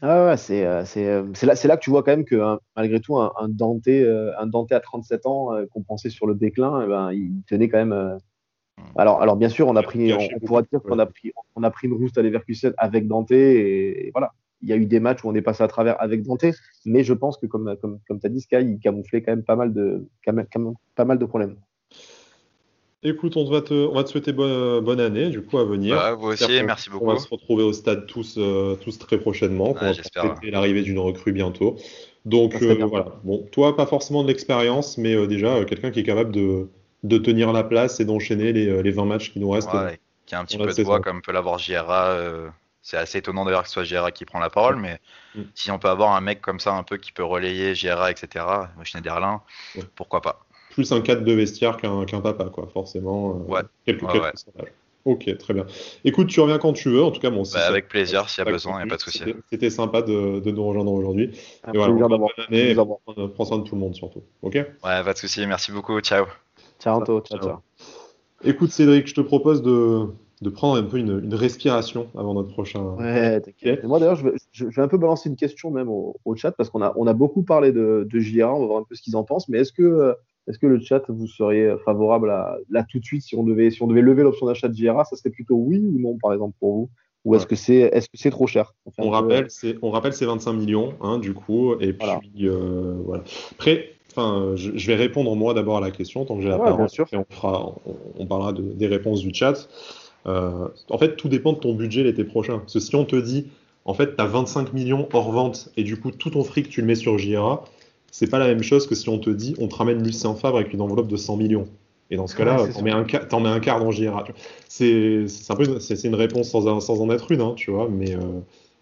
Ah 0.00 0.26
ouais, 0.26 0.36
c'est 0.36 0.64
euh, 0.64 0.84
euh, 0.96 1.32
là, 1.42 1.54
là, 1.64 1.76
que 1.76 1.82
tu 1.82 1.90
vois 1.90 2.04
quand 2.04 2.12
même 2.12 2.24
que 2.24 2.36
hein, 2.36 2.60
malgré 2.76 3.00
tout, 3.00 3.16
un, 3.16 3.32
un, 3.36 3.48
Dante, 3.48 3.88
euh, 3.88 4.32
un 4.38 4.46
Dante 4.46 4.70
à 4.70 4.78
37 4.78 5.26
ans 5.26 5.50
qu'on 5.72 5.82
pensait 5.82 6.10
sur 6.10 6.26
le 6.26 6.34
déclin, 6.34 6.82
eh 6.84 6.86
ben, 6.86 7.12
il 7.12 7.42
tenait 7.48 7.68
quand 7.68 7.78
même. 7.78 8.18
Alors, 8.96 9.20
alors 9.20 9.36
bien 9.36 9.48
sûr, 9.48 9.66
on 9.66 9.74
a 9.74 9.82
pris, 9.82 10.12
on, 10.12 10.46
pourra 10.46 10.62
dire 10.62 10.80
qu'on 10.82 11.00
a 11.00 11.06
pris, 11.06 11.32
on 11.56 11.64
a 11.64 11.70
pris 11.70 11.88
une 11.88 11.94
rousse 11.94 12.16
à 12.16 12.22
Leverkusen 12.22 12.74
avec 12.78 13.08
Dante 13.08 13.32
et, 13.32 14.10
voilà. 14.14 14.32
Il 14.60 14.68
y 14.68 14.72
a 14.72 14.76
eu 14.76 14.86
des 14.86 14.98
matchs 14.98 15.22
où 15.22 15.28
on 15.28 15.36
est 15.36 15.42
passé 15.42 15.62
à 15.62 15.68
travers 15.68 16.00
avec 16.02 16.24
Dante, 16.24 16.46
mais 16.84 17.04
je 17.04 17.12
pense 17.12 17.36
que 17.38 17.46
comme, 17.46 17.76
comme, 17.80 18.00
comme 18.08 18.18
tu 18.18 18.26
as 18.26 18.28
dit, 18.28 18.40
Sky, 18.40 18.56
il 18.56 18.80
camouflait 18.80 19.22
quand 19.22 19.30
même 19.30 19.44
pas 19.44 19.54
mal 19.54 19.72
de, 19.72 20.08
quand 20.24 20.32
même, 20.32 20.46
pas 20.96 21.04
mal 21.04 21.16
de 21.16 21.24
problèmes. 21.24 21.54
Écoute, 23.04 23.36
on 23.36 23.48
va 23.48 23.60
te, 23.60 23.74
on 23.74 23.94
va 23.94 24.02
te 24.02 24.10
souhaiter 24.10 24.32
bonne, 24.32 24.80
bonne 24.80 24.98
année, 24.98 25.28
du 25.28 25.40
coup, 25.40 25.58
à 25.58 25.64
venir. 25.64 25.94
Bah, 25.94 26.14
vous 26.14 26.28
aussi, 26.28 26.62
merci 26.64 26.90
beaucoup. 26.90 27.04
On 27.04 27.14
va 27.14 27.20
se 27.20 27.28
retrouver 27.28 27.62
au 27.62 27.72
stade 27.72 28.06
tous, 28.06 28.34
euh, 28.38 28.74
tous 28.74 28.98
très 28.98 29.18
prochainement. 29.18 29.72
Ouais, 29.72 29.92
on 30.16 30.22
va 30.22 30.34
l'arrivée 30.42 30.82
d'une 30.82 30.98
recrue 30.98 31.32
bientôt. 31.32 31.76
Donc, 32.24 32.60
euh, 32.60 32.84
voilà. 32.84 33.12
Bon, 33.22 33.46
toi, 33.52 33.76
pas 33.76 33.86
forcément 33.86 34.24
de 34.24 34.28
l'expérience, 34.28 34.98
mais 34.98 35.14
euh, 35.14 35.28
déjà, 35.28 35.64
quelqu'un 35.64 35.92
qui 35.92 36.00
est 36.00 36.04
capable 36.04 36.32
de, 36.32 36.68
de 37.04 37.18
tenir 37.18 37.52
la 37.52 37.62
place 37.62 38.00
et 38.00 38.04
d'enchaîner 38.04 38.52
les, 38.52 38.82
les 38.82 38.90
20 38.90 39.04
matchs 39.04 39.32
qui 39.32 39.38
nous 39.38 39.50
restent. 39.50 39.72
Ouais, 39.72 40.00
qui 40.26 40.34
a 40.34 40.40
un 40.40 40.44
petit 40.44 40.58
peu 40.58 40.66
de 40.66 40.82
voix, 40.82 41.00
comme 41.00 41.22
peut 41.22 41.32
l'avoir 41.32 41.58
JRA. 41.58 42.18
c'est 42.82 42.96
assez 42.96 43.18
étonnant 43.18 43.44
d'ailleurs 43.44 43.62
que 43.62 43.68
ce 43.68 43.74
soit 43.74 43.84
JRA 43.84 44.10
qui 44.10 44.24
prend 44.24 44.40
la 44.40 44.50
parole, 44.50 44.74
mais 44.74 44.98
mm. 45.36 45.42
si 45.54 45.70
on 45.70 45.78
peut 45.78 45.88
avoir 45.88 46.16
un 46.16 46.20
mec 46.20 46.40
comme 46.40 46.58
ça, 46.58 46.72
un 46.74 46.82
peu 46.82 46.96
qui 46.96 47.12
peut 47.12 47.24
relayer 47.24 47.76
JRA, 47.76 48.10
etc., 48.10 48.44
Schneiderlin, 48.82 49.40
pourquoi 49.94 50.20
pas 50.20 50.47
plus 50.70 50.92
un 50.92 51.00
cadre 51.00 51.24
de 51.24 51.32
vestiaire 51.32 51.76
qu'un 51.76 52.20
papa, 52.20 52.46
quoi, 52.46 52.68
forcément. 52.72 53.42
Euh, 53.48 53.52
ouais. 53.52 53.62
Ok, 55.04 55.38
très 55.38 55.54
bien. 55.54 55.64
Écoute, 56.04 56.26
tu 56.26 56.40
reviens 56.40 56.58
quand 56.58 56.74
tu 56.74 56.90
veux. 56.90 57.02
En 57.02 57.10
tout 57.10 57.20
cas, 57.20 57.30
bon, 57.30 57.42
bah, 57.54 57.66
avec 57.66 57.88
plaisir, 57.88 58.28
s'il 58.28 58.44
y 58.44 58.48
a 58.48 58.50
besoin, 58.50 58.74
il 58.74 58.84
n'y 58.84 58.90
a 58.90 58.90
pas 58.90 58.96
de 58.96 59.00
souci. 59.00 59.22
C'était 59.50 59.70
sympa 59.70 60.02
de, 60.02 60.40
de, 60.40 60.50
nous 60.50 60.66
rejoindre 60.66 60.92
aujourd'hui. 60.92 61.30
Et 61.72 61.78
voilà, 61.78 61.94
bonne 61.94 62.28
année. 62.46 62.74
Prends 63.34 63.44
soin 63.44 63.58
de 63.58 63.62
tout 63.62 63.74
le 63.74 63.80
monde 63.80 63.94
surtout. 63.94 64.22
Ok? 64.42 64.54
Ouais, 64.54 64.66
pas 64.82 65.12
de 65.12 65.18
souci. 65.18 65.46
Merci 65.46 65.72
beaucoup. 65.72 65.98
Ciao. 66.00 66.26
Ciao, 66.78 67.04
ciao, 67.04 67.20
ciao. 67.20 67.40
ciao. 67.40 67.56
Écoute, 68.44 68.70
Cédric, 68.70 69.08
je 69.08 69.14
te 69.14 69.20
propose 69.20 69.62
de, 69.62 70.08
de 70.42 70.50
prendre 70.50 70.78
un 70.78 70.84
peu 70.84 70.98
une, 70.98 71.20
une, 71.24 71.34
respiration 71.34 72.08
avant 72.16 72.34
notre 72.34 72.50
prochain. 72.50 72.82
Ouais, 72.98 73.40
t'inquiète. 73.40 73.82
Moi, 73.84 73.98
d'ailleurs, 73.98 74.16
je, 74.16 74.28
je, 74.52 74.66
vais 74.66 74.82
un 74.82 74.88
peu 74.88 74.98
balancer 74.98 75.28
une 75.28 75.36
question 75.36 75.70
même 75.70 75.88
au, 75.88 76.16
au 76.24 76.36
chat 76.36 76.52
parce 76.52 76.70
qu'on 76.70 76.82
a, 76.82 76.92
on 76.96 77.06
a 77.06 77.14
beaucoup 77.14 77.42
parlé 77.42 77.72
de, 77.72 78.06
de 78.08 78.20
JRA. 78.20 78.54
On 78.54 78.60
va 78.60 78.66
voir 78.66 78.80
un 78.80 78.84
peu 78.84 78.94
ce 78.94 79.02
qu'ils 79.02 79.16
en 79.16 79.24
pensent. 79.24 79.48
Mais 79.48 79.58
est-ce 79.58 79.72
que 79.72 79.82
euh, 79.82 80.12
est-ce 80.48 80.58
que 80.58 80.66
le 80.66 80.80
chat, 80.80 81.02
vous 81.08 81.26
seriez 81.26 81.74
favorable 81.84 82.30
à, 82.30 82.56
là 82.70 82.84
tout 82.88 82.98
de 82.98 83.04
suite, 83.04 83.22
si 83.22 83.36
on 83.36 83.42
devait, 83.42 83.70
si 83.70 83.82
on 83.82 83.86
devait 83.86 84.00
lever 84.00 84.22
l'option 84.22 84.46
d'achat 84.46 84.68
de 84.68 84.74
JRA, 84.74 85.04
ça 85.04 85.16
serait 85.16 85.30
plutôt 85.30 85.56
oui 85.56 85.78
ou 85.78 85.98
non, 85.98 86.16
par 86.20 86.32
exemple, 86.32 86.56
pour 86.58 86.74
vous? 86.74 86.90
Ou 87.24 87.34
est-ce 87.34 87.46
que 87.46 87.56
c'est 87.56 87.76
est 87.76 87.98
-ce 87.98 88.08
c'est 88.14 88.30
trop 88.30 88.46
cher? 88.46 88.74
On, 88.96 89.10
rappelle, 89.10 89.50
c'est, 89.50 89.76
on 89.82 89.90
rappelle 89.90 90.14
ces 90.14 90.24
25 90.24 90.52
millions, 90.54 90.94
hein, 91.02 91.18
du 91.18 91.34
coup, 91.34 91.74
et 91.80 91.92
puis 91.92 92.48
euh, 92.48 92.94
voilà. 93.04 93.24
Après, 93.52 93.90
enfin, 94.10 94.52
je, 94.54 94.86
vais 94.86 94.94
répondre 94.94 95.34
moi 95.36 95.52
d'abord 95.52 95.76
à 95.76 95.80
la 95.80 95.90
question, 95.90 96.24
tant 96.24 96.36
que 96.36 96.42
j'ai 96.42 96.48
la 96.48 96.58
parole, 96.58 96.86
et 97.12 97.16
on, 97.16 97.26
fera, 97.28 97.74
on, 98.18 98.26
parlera 98.26 98.52
des 98.52 98.86
réponses 98.86 99.20
du 99.20 99.34
chat. 99.34 99.68
Euh, 100.26 100.68
en 100.90 100.98
fait, 100.98 101.16
tout 101.16 101.28
dépend 101.28 101.52
de 101.52 101.58
ton 101.58 101.74
budget 101.74 102.02
l'été 102.02 102.24
prochain. 102.24 102.58
Parce 102.58 102.74
que 102.74 102.80
si 102.80 102.94
on 102.94 103.04
te 103.04 103.16
dit, 103.16 103.48
en 103.84 103.94
fait, 103.94 104.16
tu 104.16 104.22
as 104.22 104.26
25 104.26 104.72
millions 104.72 105.08
hors 105.12 105.32
vente, 105.32 105.70
et 105.76 105.82
du 105.82 105.98
coup, 105.98 106.10
tout 106.10 106.30
ton 106.30 106.44
fric, 106.44 106.68
tu 106.68 106.80
le 106.80 106.86
mets 106.86 106.94
sur 106.94 107.18
JRA, 107.18 107.64
c'est 108.10 108.28
pas 108.28 108.38
la 108.38 108.46
même 108.46 108.62
chose 108.62 108.86
que 108.86 108.94
si 108.94 109.08
on 109.08 109.18
te 109.18 109.30
dit 109.30 109.54
on 109.58 109.68
te 109.68 109.74
ramène 109.74 110.02
Lucien 110.02 110.34
Favre 110.34 110.56
avec 110.56 110.72
une 110.72 110.80
enveloppe 110.80 111.08
de 111.08 111.16
100 111.16 111.36
millions. 111.36 111.68
Et 112.10 112.16
dans 112.16 112.26
ce 112.26 112.34
cas-là, 112.36 112.66
t'en 112.72 112.80
mets, 112.80 112.90
un, 112.90 113.02
mets 113.02 113.48
un 113.48 113.60
quart 113.60 113.80
dans 113.80 113.90
JRA. 113.90 114.24
C'est 114.66 115.26
un 115.50 115.54
peu 115.56 115.78
c'est 115.78 116.04
une 116.04 116.14
réponse 116.14 116.48
sans, 116.48 116.80
sans 116.80 117.00
en 117.02 117.10
être 117.10 117.30
une, 117.32 117.42
hein, 117.42 117.52
tu 117.54 117.70
vois, 117.70 117.88
mais, 117.90 118.14
euh, 118.14 118.40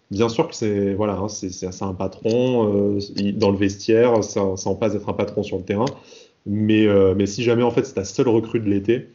Bien 0.09 0.29
sûr 0.29 0.47
que 0.47 0.55
c'est 0.55 0.93
voilà, 0.93 1.17
hein, 1.17 1.27
c'est 1.27 1.83
un 1.83 1.93
patron 1.93 2.95
euh, 2.95 2.99
dans 3.33 3.51
le 3.51 3.57
vestiaire, 3.57 4.23
ça, 4.23 4.55
ça 4.55 4.69
en 4.69 4.75
passe 4.75 4.93
d'être 4.93 5.09
un 5.09 5.13
patron 5.13 5.43
sur 5.43 5.57
le 5.57 5.63
terrain. 5.63 5.85
Mais, 6.45 6.87
euh, 6.87 7.13
mais 7.13 7.25
si 7.25 7.43
jamais 7.43 7.63
en 7.63 7.71
fait 7.71 7.85
c'est 7.85 7.95
ta 7.95 8.05
seule 8.05 8.29
recrue 8.29 8.61
de 8.61 8.69
l'été, 8.69 9.09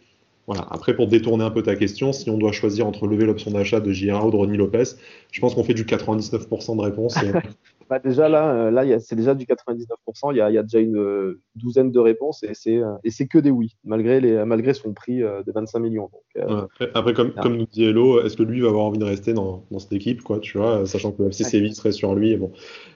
voilà. 0.46 0.66
Après, 0.70 0.94
pour 0.94 1.06
détourner 1.06 1.44
un 1.44 1.50
peu 1.50 1.62
ta 1.62 1.76
question, 1.76 2.12
si 2.12 2.28
on 2.28 2.36
doit 2.36 2.52
choisir 2.52 2.86
entre 2.86 3.06
lever 3.06 3.24
l'option 3.24 3.52
d'achat 3.52 3.80
de 3.80 3.90
Gira 3.92 4.26
ou 4.26 4.30
de 4.30 4.36
Ronnie 4.36 4.56
Lopez, 4.56 4.84
je 5.30 5.40
pense 5.40 5.54
qu'on 5.54 5.64
fait 5.64 5.72
du 5.72 5.84
99% 5.84 6.76
de 6.76 6.82
réponses. 6.82 7.14
bah 7.88 7.98
déjà, 7.98 8.28
là, 8.28 8.52
euh, 8.52 8.70
là 8.70 8.98
c'est 9.00 9.16
déjà 9.16 9.34
du 9.34 9.44
99%. 9.46 10.32
Il 10.32 10.36
y 10.36 10.40
a, 10.40 10.50
y 10.50 10.58
a 10.58 10.62
déjà 10.62 10.78
une 10.78 10.96
euh, 10.96 11.40
douzaine 11.56 11.90
de 11.90 11.98
réponses 11.98 12.42
et 12.42 12.54
c'est, 12.54 12.76
euh, 12.76 12.94
et 13.04 13.10
c'est 13.10 13.26
que 13.26 13.38
des 13.38 13.50
oui, 13.50 13.76
malgré, 13.84 14.20
les, 14.20 14.44
malgré 14.44 14.74
son 14.74 14.92
prix 14.92 15.18
de 15.18 15.52
25 15.52 15.78
millions. 15.80 16.10
Donc, 16.36 16.68
après, 16.94 17.14
comme, 17.14 17.32
comme, 17.32 17.56
nous 17.56 17.66
dit 17.66 17.84
Hello, 17.84 18.22
est-ce 18.22 18.36
que 18.36 18.42
lui 18.42 18.60
va 18.60 18.68
avoir 18.68 18.84
envie 18.84 18.98
de 18.98 19.04
rester 19.04 19.32
dans, 19.32 19.64
dans 19.70 19.78
cette 19.78 19.92
équipe, 19.92 20.22
quoi, 20.22 20.38
tu 20.38 20.58
vois, 20.58 20.86
sachant 20.86 21.12
que 21.12 21.22
le 21.22 21.28
FC 21.28 21.44
Séville 21.44 21.74
serait 21.74 21.92
sur 21.92 22.14
lui. 22.14 22.32
Et 22.32 22.36
bon, 22.36 22.52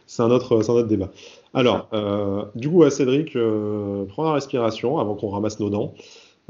c'est 0.07 0.23
un, 0.23 0.31
autre, 0.31 0.63
c'est 0.63 0.71
un 0.71 0.75
autre 0.75 0.89
débat. 0.89 1.11
Alors, 1.55 1.89
du 2.55 2.69
coup, 2.69 2.83
à 2.83 2.91
Cédric, 2.91 3.37
prends 4.09 4.25
la 4.25 4.33
respiration 4.33 4.99
avant 4.99 5.15
qu'on 5.15 5.29
ramasse 5.29 5.61
nos 5.61 5.71
dents. 5.71 5.95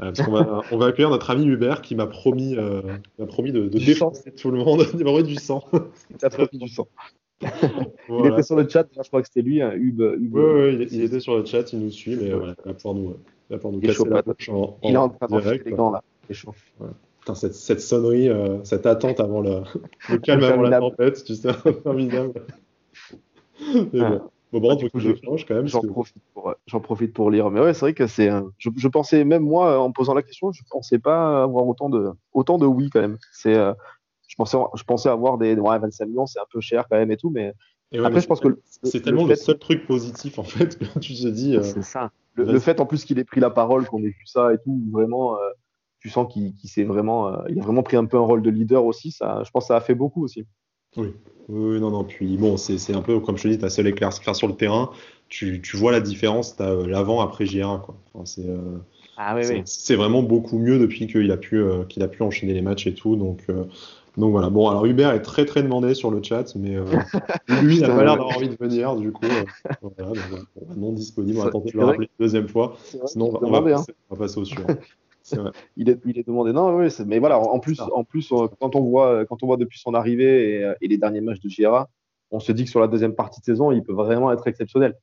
Euh, 0.01 0.11
parce 0.11 0.21
qu'on 0.21 0.31
va, 0.31 0.61
on 0.71 0.77
va 0.77 0.87
accueillir 0.87 1.09
notre 1.09 1.29
ami 1.31 1.45
Hubert 1.45 1.81
qui 1.81 1.95
m'a 1.95 2.07
promis, 2.07 2.55
euh, 2.55 2.81
promis 3.27 3.51
de, 3.51 3.67
de 3.67 3.79
défoncer 3.79 4.31
tout 4.31 4.51
le 4.51 4.59
monde. 4.59 4.85
Il 4.93 5.03
m'a 5.03 5.09
envoyé 5.09 5.27
du 5.27 5.35
sang. 5.35 5.63
Il 6.11 6.29
promis 6.29 6.59
du 6.59 6.67
sang. 6.67 6.87
Il 8.09 8.25
était 8.25 8.43
sur 8.43 8.55
le 8.55 8.67
chat, 8.67 8.87
je 8.95 9.07
crois 9.07 9.21
que 9.21 9.27
c'était 9.27 9.47
lui, 9.47 9.61
hein, 9.61 9.71
Hub. 9.75 9.99
Oui, 9.99 10.41
ouais, 10.41 10.73
il, 10.89 11.03
était 11.03 11.19
sur 11.19 11.37
le 11.37 11.45
chat, 11.45 11.71
il 11.73 11.79
nous 11.79 11.91
suit, 11.91 12.15
mais 12.15 12.31
voilà, 12.31 12.55
il 12.65 12.67
va 12.67 12.73
pouvoir 12.73 12.95
nous, 12.95 13.15
il 13.49 13.53
va 13.53 13.57
pouvoir 13.57 13.73
nous 13.73 13.79
casser 13.79 14.09
la 14.09 14.23
poche 14.23 14.49
en, 14.49 14.77
Il 14.83 14.93
est 14.93 14.97
en 14.97 15.09
train 15.09 15.27
de 15.27 15.63
les 15.63 15.71
gants 15.71 15.91
là, 15.91 16.03
chaud. 16.31 16.53
Ouais. 16.79 16.87
Putain, 17.19 17.35
cette, 17.35 17.53
cette 17.53 17.81
sonnerie, 17.81 18.29
euh, 18.29 18.63
cette 18.63 18.85
attente 18.85 19.19
avant 19.19 19.41
le, 19.41 19.61
le 20.09 20.17
calme 20.17 20.43
avant 20.43 20.61
la 20.63 20.79
tempête, 20.79 21.23
tu 21.23 21.35
sais, 21.35 21.53
formidable. 21.83 22.33
Mais 23.93 23.99
bon. 23.99 24.21
Bon, 24.53 24.61
bon, 24.61 24.75
du 24.75 24.89
coup, 24.89 24.99
je, 25.01 25.11
quand 25.45 25.55
même. 25.55 25.67
J'en 25.67 25.81
profite, 25.81 26.23
pour, 26.33 26.55
j'en 26.67 26.79
profite 26.79 27.13
pour 27.13 27.29
lire. 27.29 27.51
Mais 27.51 27.59
ouais, 27.59 27.73
c'est 27.73 27.81
vrai 27.81 27.93
que 27.93 28.07
c'est. 28.07 28.29
Je, 28.57 28.69
je, 28.77 28.87
pensais, 28.87 29.25
même 29.25 29.43
moi, 29.43 29.77
en 29.77 29.91
posant 29.91 30.13
la 30.13 30.23
question, 30.23 30.53
je 30.53 30.63
pensais 30.69 30.99
pas 30.99 31.43
avoir 31.43 31.67
autant 31.67 31.89
de, 31.89 32.11
autant 32.31 32.57
de 32.57 32.65
oui 32.65 32.89
quand 32.89 33.01
même. 33.01 33.17
C'est, 33.33 33.55
euh, 33.55 33.73
je, 34.27 34.35
pensais, 34.35 34.57
je 34.75 34.83
pensais 34.83 35.09
avoir 35.09 35.37
des. 35.37 35.55
Ouais, 35.55 35.79
25 35.79 36.05
millions, 36.05 36.25
c'est 36.25 36.39
un 36.39 36.47
peu 36.51 36.61
cher 36.61 36.85
quand 36.89 36.97
même 36.97 37.11
et 37.11 37.17
tout, 37.17 37.29
mais. 37.29 37.53
Et 37.91 37.99
ouais, 37.99 38.05
après, 38.05 38.15
mais 38.15 38.21
je 38.21 38.27
pense 38.27 38.39
que. 38.39 38.59
C'est 38.83 39.01
tellement 39.01 39.25
le, 39.25 39.35
seul 39.35 39.57
truc 39.57 39.87
positif, 39.87 40.39
en 40.39 40.43
fait, 40.43 40.77
que 40.77 40.99
tu 40.99 41.13
te 41.13 41.27
dis. 41.27 41.55
Euh, 41.55 41.63
c'est 41.63 41.83
ça. 41.83 42.11
Le, 42.35 42.59
fait, 42.59 42.79
en 42.79 42.85
plus, 42.85 43.03
qu'il 43.03 43.17
ait 43.17 43.23
pris 43.23 43.41
la 43.41 43.49
parole, 43.49 43.85
qu'on 43.85 44.03
ait 44.03 44.09
vu 44.09 44.25
ça 44.25 44.53
et 44.53 44.57
tout, 44.59 44.79
vraiment. 44.91 45.35
Euh, 45.35 45.49
tu 45.99 46.09
sens 46.09 46.31
qu'il, 46.31 46.53
s'est 46.63 46.83
vraiment. 46.83 47.27
Euh, 47.27 47.37
il 47.49 47.59
a 47.59 47.63
vraiment 47.63 47.83
pris 47.83 47.97
un 47.97 48.05
peu 48.05 48.17
un 48.17 48.21
rôle 48.21 48.41
de 48.41 48.49
leader 48.49 48.85
aussi. 48.85 49.11
Ça, 49.11 49.41
je 49.43 49.51
pense 49.51 49.65
que 49.65 49.67
ça 49.67 49.77
a 49.77 49.81
fait 49.81 49.95
beaucoup 49.95 50.23
aussi. 50.23 50.45
Oui. 50.95 51.13
Oui, 51.49 51.79
non, 51.79 51.91
non. 51.91 52.03
Puis 52.03 52.37
bon, 52.37 52.57
c'est 52.57 52.93
un 52.93 53.01
peu 53.01 53.19
comme 53.19 53.37
je 53.37 53.43
te 53.43 53.47
dis, 53.47 53.57
ta 53.57 53.69
seule 53.69 53.87
éclair 53.87 54.11
sur 54.13 54.47
le 54.47 54.55
terrain. 54.55 54.91
Tu, 55.29 55.61
tu 55.61 55.77
vois 55.77 55.91
la 55.91 56.01
différence, 56.01 56.55
tu 56.55 56.63
as 56.63 56.71
euh, 56.71 56.87
l'avant 56.87 57.21
après 57.21 57.45
GR. 57.45 57.81
Quoi. 57.81 57.95
Enfin, 58.13 58.25
c'est 58.25 58.45
ah, 59.17 59.35
oui, 59.35 59.43
oui. 59.49 59.61
c'est 59.65 59.95
vraiment 59.95 60.21
beaucoup 60.21 60.59
mieux 60.59 60.77
depuis 60.77 61.07
qu'il 61.07 61.31
a, 61.31 61.37
pu, 61.37 61.63
qu'il 61.89 62.03
a 62.03 62.07
pu 62.07 62.21
enchaîner 62.21 62.53
les 62.53 62.61
matchs 62.61 62.85
et 62.85 62.93
tout. 62.93 63.15
Donc, 63.15 63.47
donc 64.17 64.31
voilà. 64.31 64.49
Bon, 64.49 64.67
alors 64.67 64.85
Hubert 64.85 65.11
est 65.11 65.21
très 65.21 65.45
très 65.45 65.61
demandé 65.61 65.93
sur 65.93 66.11
le 66.11 66.21
chat, 66.23 66.55
mais 66.55 66.75
euh, 66.75 66.85
lui, 67.61 67.75
il 67.77 67.81
n'a 67.81 67.89
pas 67.89 68.03
l'air 68.03 68.17
d'avoir 68.17 68.35
envie 68.35 68.49
de 68.49 68.57
venir. 68.59 68.95
Du 68.95 69.11
coup, 69.11 69.25
voilà, 69.81 70.09
donc, 70.09 70.75
non 70.75 70.91
disponible. 70.91 71.39
On 71.39 71.43
va 71.43 71.51
tenter 71.51 71.71
de 71.71 71.77
le 71.77 71.85
rappeler 71.85 72.09
une 72.19 72.25
deuxième 72.25 72.47
fois. 72.47 72.75
Sinon, 73.05 73.27
on 73.27 73.31
va, 73.31 73.39
on, 73.43 73.51
va 73.51 73.61
passer, 73.61 73.91
hein. 73.91 73.95
on 74.09 74.15
va 74.15 74.25
passer 74.25 74.39
au 74.39 74.45
suivant. 74.45 74.67
il, 75.77 75.89
est, 75.89 75.99
il 76.05 76.17
est 76.17 76.25
demandé. 76.25 76.51
Non, 76.51 76.75
oui, 76.75 76.87
mais 77.05 77.19
voilà, 77.19 77.39
en 77.39 77.59
plus, 77.59 77.79
en 77.79 78.03
plus 78.03 78.33
quand, 78.59 78.75
on 78.75 78.81
voit, 78.81 79.25
quand 79.25 79.43
on 79.43 79.45
voit 79.45 79.57
depuis 79.57 79.79
son 79.79 79.93
arrivée 79.93 80.61
et, 80.61 80.73
et 80.81 80.87
les 80.87 80.97
derniers 80.97 81.21
matchs 81.21 81.41
de 81.41 81.49
Gira, 81.49 81.87
on 82.31 82.39
se 82.39 82.51
dit 82.51 82.65
que 82.65 82.69
sur 82.69 82.79
la 82.79 82.87
deuxième 82.87 83.13
partie 83.13 83.39
de 83.39 83.45
saison, 83.45 83.71
il 83.71 83.83
peut 83.83 83.93
vraiment 83.93 84.31
être 84.31 84.47
exceptionnel. 84.47 84.95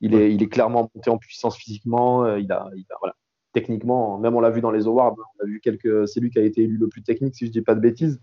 Il, 0.00 0.14
ouais. 0.14 0.22
est, 0.22 0.34
il 0.34 0.42
est 0.42 0.48
clairement 0.48 0.90
monté 0.94 1.10
en 1.10 1.18
puissance 1.18 1.56
physiquement. 1.56 2.24
Euh, 2.24 2.40
il 2.40 2.50
a, 2.52 2.68
il 2.74 2.86
a 2.90 2.96
voilà. 3.00 3.14
Techniquement, 3.52 4.18
même 4.18 4.34
on 4.34 4.40
l'a 4.40 4.50
vu 4.50 4.62
dans 4.62 4.70
les 4.70 4.86
awards, 4.86 5.14
on 5.38 5.44
a 5.44 5.46
vu 5.46 5.60
quelques. 5.60 6.08
C'est 6.08 6.20
lui 6.20 6.30
qui 6.30 6.38
a 6.38 6.42
été 6.42 6.62
élu 6.62 6.78
le 6.78 6.88
plus 6.88 7.02
technique, 7.02 7.34
si 7.34 7.46
je 7.46 7.50
dis 7.50 7.60
pas 7.60 7.74
de 7.74 7.80
bêtises. 7.80 8.18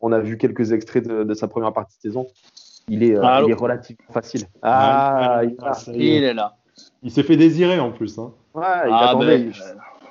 On 0.00 0.12
a 0.12 0.20
vu 0.20 0.38
quelques 0.38 0.72
extraits 0.72 1.06
de, 1.06 1.24
de 1.24 1.34
sa 1.34 1.48
première 1.48 1.72
partie 1.72 1.96
de 1.98 2.02
saison. 2.02 2.26
Il 2.88 3.02
est, 3.02 3.16
euh, 3.16 3.42
il 3.44 3.50
est 3.50 3.54
relativement 3.54 4.12
facile. 4.12 4.44
Ah, 4.62 5.42
il, 5.44 5.56
il, 5.94 6.24
est 6.24 6.34
là. 6.34 6.56
Il 7.02 7.10
s'est 7.10 7.22
fait 7.22 7.36
désirer 7.36 7.78
en 7.78 7.92
plus. 7.92 8.18
Hein. 8.18 8.32
Ouais, 8.54 8.64
il 8.86 8.92
ah, 8.92 9.10
attendait. 9.10 9.50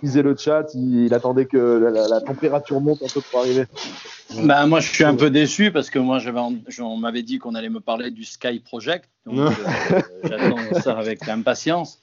Ben, 0.04 0.22
le 0.22 0.36
chat, 0.36 0.66
il, 0.76 1.06
il 1.06 1.14
attendait 1.14 1.46
que 1.46 1.58
la, 1.58 1.90
la, 1.90 2.08
la, 2.08 2.22
température 2.22 2.80
monte 2.80 3.02
un 3.02 3.08
peu 3.12 3.22
pour 3.22 3.40
arriver. 3.40 3.66
Bah, 4.44 4.66
moi, 4.68 4.80
je 4.80 4.90
suis 4.90 5.04
un 5.04 5.16
peu 5.16 5.30
déçu 5.30 5.72
parce 5.72 5.90
que 5.90 6.00
moi, 6.00 6.20
on 6.80 6.98
m'avait 6.98 7.24
dit 7.24 7.40
qu'on 7.40 7.56
allait 7.56 7.70
me 7.70 7.80
parler 7.80 8.12
du 8.12 8.24
Sky 8.24 8.60
Project. 8.60 9.10
Donc, 9.26 9.38
euh, 9.92 10.02
j'attends 10.24 10.82
ça 10.82 10.98
avec 10.98 11.28
impatience. 11.28 12.02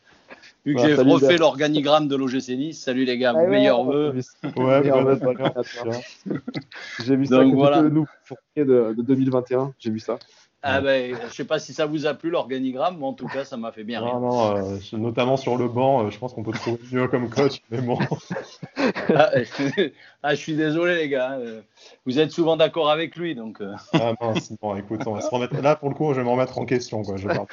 Vu 0.64 0.74
que 0.74 0.80
ouais, 0.80 0.88
j'ai 0.88 0.94
refait 0.94 1.36
l'organigramme 1.36 2.08
de 2.08 2.16
l'OGC 2.16 2.56
Nice, 2.56 2.82
salut 2.82 3.04
les 3.04 3.18
gars, 3.18 3.34
ah, 3.36 3.46
meilleurs 3.46 3.84
vœux. 3.84 4.14
Ouais, 4.56 4.82
j'ai 7.04 7.16
vu 7.16 7.26
ça 7.26 7.44
donc, 7.44 7.54
voilà. 7.54 7.82
le 7.82 7.90
nouveau 7.90 8.08
de, 8.56 8.64
de 8.64 9.02
2021, 9.02 9.74
j'ai 9.78 9.90
vu 9.90 9.98
ça. 9.98 10.18
Ah 10.66 10.80
ben, 10.80 11.14
je 11.28 11.34
sais 11.34 11.44
pas 11.44 11.58
si 11.58 11.74
ça 11.74 11.84
vous 11.84 12.06
a 12.06 12.14
plu 12.14 12.30
l'organigramme, 12.30 12.96
mais 12.98 13.04
en 13.04 13.12
tout 13.12 13.26
cas, 13.26 13.44
ça 13.44 13.58
m'a 13.58 13.70
fait 13.70 13.84
bien 13.84 14.02
rire. 14.02 14.18
Non, 14.18 14.56
euh, 14.56 14.78
notamment 14.94 15.36
sur 15.36 15.58
le 15.58 15.68
banc, 15.68 16.06
euh, 16.06 16.10
je 16.10 16.18
pense 16.18 16.32
qu'on 16.32 16.42
peut 16.42 16.52
trouver 16.52 16.78
mieux 16.90 17.06
comme 17.06 17.28
coach, 17.28 17.60
mais 17.70 17.82
bon. 17.82 17.98
ah, 19.14 19.30
ah, 20.22 20.34
je 20.34 20.40
suis 20.40 20.56
désolé 20.56 20.96
les 20.96 21.10
gars, 21.10 21.32
euh, 21.32 21.60
vous 22.06 22.18
êtes 22.18 22.30
souvent 22.30 22.56
d'accord 22.56 22.90
avec 22.90 23.14
lui, 23.16 23.34
donc. 23.34 23.60
Euh... 23.60 23.74
Ah 23.92 24.14
mince, 24.18 24.54
bon, 24.62 24.74
écoute, 24.74 25.02
on 25.04 25.12
va 25.12 25.20
se 25.20 25.28
remettre. 25.28 25.60
Là, 25.60 25.76
pour 25.76 25.90
le 25.90 25.94
coup, 25.94 26.14
je 26.14 26.20
vais 26.20 26.24
me 26.24 26.30
remettre 26.30 26.56
en 26.56 26.64
question, 26.64 27.02
quoi. 27.02 27.18
Je 27.18 27.28
parle 27.28 27.46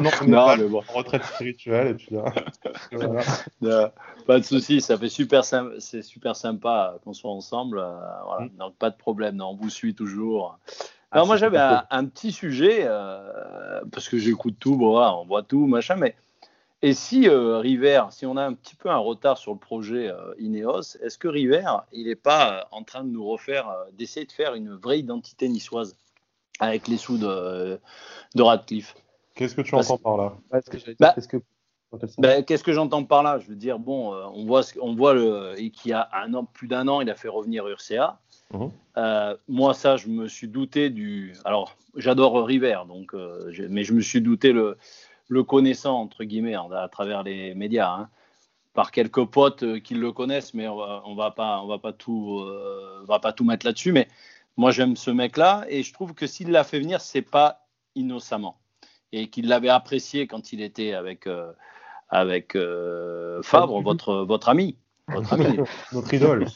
non, 0.26 0.26
non 0.26 0.56
mais 0.56 0.68
bon. 0.68 0.82
retraite 0.88 1.24
spirituelle 1.24 1.88
et 1.88 1.94
puis 1.94 2.14
là. 2.14 2.32
voilà. 3.60 3.92
pas 4.26 4.38
de 4.38 4.44
souci, 4.44 4.80
ça 4.80 4.96
fait 4.96 5.08
super, 5.08 5.44
c'est 5.44 6.02
super 6.02 6.36
sympa 6.36 6.96
qu'on 7.04 7.12
soit 7.12 7.30
ensemble, 7.30 7.84
voilà. 8.24 8.46
Mm. 8.46 8.56
Donc 8.58 8.76
pas 8.76 8.90
de 8.90 8.96
problème, 8.96 9.36
non, 9.36 9.50
on 9.50 9.56
vous 9.56 9.70
suit 9.70 9.94
toujours. 9.94 10.58
Alors 11.10 11.24
ah, 11.24 11.26
moi 11.26 11.36
j'avais 11.36 11.58
un, 11.58 11.84
un, 11.90 12.04
petit 12.04 12.32
sujet, 12.32 12.80
euh, 12.82 13.80
parce 13.92 14.08
que 14.08 14.18
j'écoute 14.18 14.56
tout, 14.58 14.76
bon, 14.76 14.90
voilà, 14.90 15.16
on 15.16 15.24
voit 15.24 15.42
tout, 15.42 15.66
machin, 15.66 15.96
mais 15.96 16.14
et 16.80 16.94
si 16.94 17.28
euh, 17.28 17.58
River, 17.58 18.04
si 18.10 18.24
on 18.24 18.36
a 18.36 18.44
un 18.44 18.54
petit 18.54 18.76
peu 18.76 18.88
un 18.88 18.98
retard 18.98 19.36
sur 19.36 19.52
le 19.52 19.58
projet 19.58 20.08
euh, 20.08 20.34
Ineos, 20.38 20.96
est-ce 21.02 21.18
que 21.18 21.26
River, 21.26 21.66
il 21.92 22.06
n'est 22.06 22.14
pas 22.14 22.52
euh, 22.52 22.64
en 22.70 22.84
train 22.84 23.02
de 23.02 23.08
nous 23.08 23.26
refaire, 23.26 23.68
euh, 23.68 23.84
d'essayer 23.92 24.26
de 24.26 24.32
faire 24.32 24.54
une 24.54 24.74
vraie 24.74 25.00
identité 25.00 25.48
niçoise 25.48 25.96
avec 26.60 26.86
les 26.86 26.96
sous 26.96 27.18
de, 27.18 27.80
de 28.36 28.42
Radcliffe? 28.42 28.94
Qu'est-ce 29.38 29.54
que 29.54 29.62
tu 29.62 29.70
parce, 29.70 29.88
entends 29.88 30.02
par 30.02 30.16
là 30.16 30.34
bah, 30.50 30.60
Qu'est-ce 31.14 31.28
que 31.28 31.36
ben, 32.18 32.44
qu'est-ce 32.44 32.64
que 32.64 32.72
j'entends 32.72 33.04
par 33.04 33.22
là? 33.22 33.38
Je 33.38 33.46
veux 33.46 33.56
dire, 33.56 33.78
bon, 33.78 34.12
on 34.12 34.44
voit, 34.44 34.62
on 34.82 34.94
voit 34.94 35.14
le, 35.14 35.54
qu'il 35.70 35.92
y 35.92 35.94
a 35.94 36.08
un 36.12 36.34
an, 36.34 36.44
plus 36.44 36.66
d'un 36.66 36.86
an, 36.88 37.00
il 37.00 37.08
a 37.08 37.14
fait 37.14 37.28
revenir 37.28 37.66
Urca. 37.66 38.18
Mmh. 38.52 38.66
Euh, 38.96 39.36
moi, 39.46 39.74
ça, 39.74 39.96
je 39.96 40.08
me 40.08 40.26
suis 40.26 40.48
douté 40.48 40.90
du. 40.90 41.34
Alors, 41.44 41.76
j'adore 41.96 42.44
River, 42.44 42.80
donc, 42.88 43.14
euh, 43.14 43.48
je... 43.52 43.62
mais 43.62 43.84
je 43.84 43.94
me 43.94 44.00
suis 44.00 44.20
douté 44.20 44.52
le, 44.52 44.76
le 45.28 45.44
connaissant 45.44 46.00
entre 46.00 46.24
guillemets 46.24 46.54
à 46.54 46.88
travers 46.90 47.22
les 47.22 47.54
médias, 47.54 47.92
hein, 47.92 48.08
par 48.74 48.90
quelques 48.90 49.24
potes 49.24 49.62
euh, 49.62 49.78
qui 49.78 49.94
le 49.94 50.12
connaissent, 50.12 50.52
mais 50.52 50.66
on 50.66 50.76
va, 50.76 51.02
on 51.06 51.14
va 51.14 51.30
pas, 51.30 51.62
on 51.62 51.68
va 51.68 51.78
pas 51.78 51.92
tout, 51.92 52.40
euh, 52.40 53.04
va 53.06 53.18
pas 53.18 53.32
tout 53.32 53.44
mettre 53.44 53.64
là-dessus. 53.64 53.92
Mais 53.92 54.08
moi, 54.56 54.72
j'aime 54.72 54.96
ce 54.96 55.10
mec-là 55.10 55.64
et 55.68 55.82
je 55.82 55.92
trouve 55.92 56.12
que 56.12 56.26
s'il 56.26 56.50
l'a 56.50 56.64
fait 56.64 56.80
venir, 56.80 57.00
c'est 57.00 57.22
pas 57.22 57.66
innocemment 57.94 58.58
et 59.12 59.28
qu'il 59.28 59.48
l'avait 59.48 59.68
apprécié 59.68 60.26
quand 60.26 60.52
il 60.52 60.60
était 60.60 60.92
avec 60.92 61.26
euh, 61.26 61.52
avec 62.10 62.56
Fabre, 63.42 63.82
votre 63.82 64.24
votre 64.24 64.48
ami. 64.48 64.76
Votre, 65.08 65.32
ami. 65.34 65.58
Notre 65.92 66.14
idole. 66.18 66.46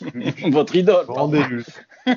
Votre 0.50 0.76
idole. 0.76 1.04
Rendez-vous. 1.08 1.62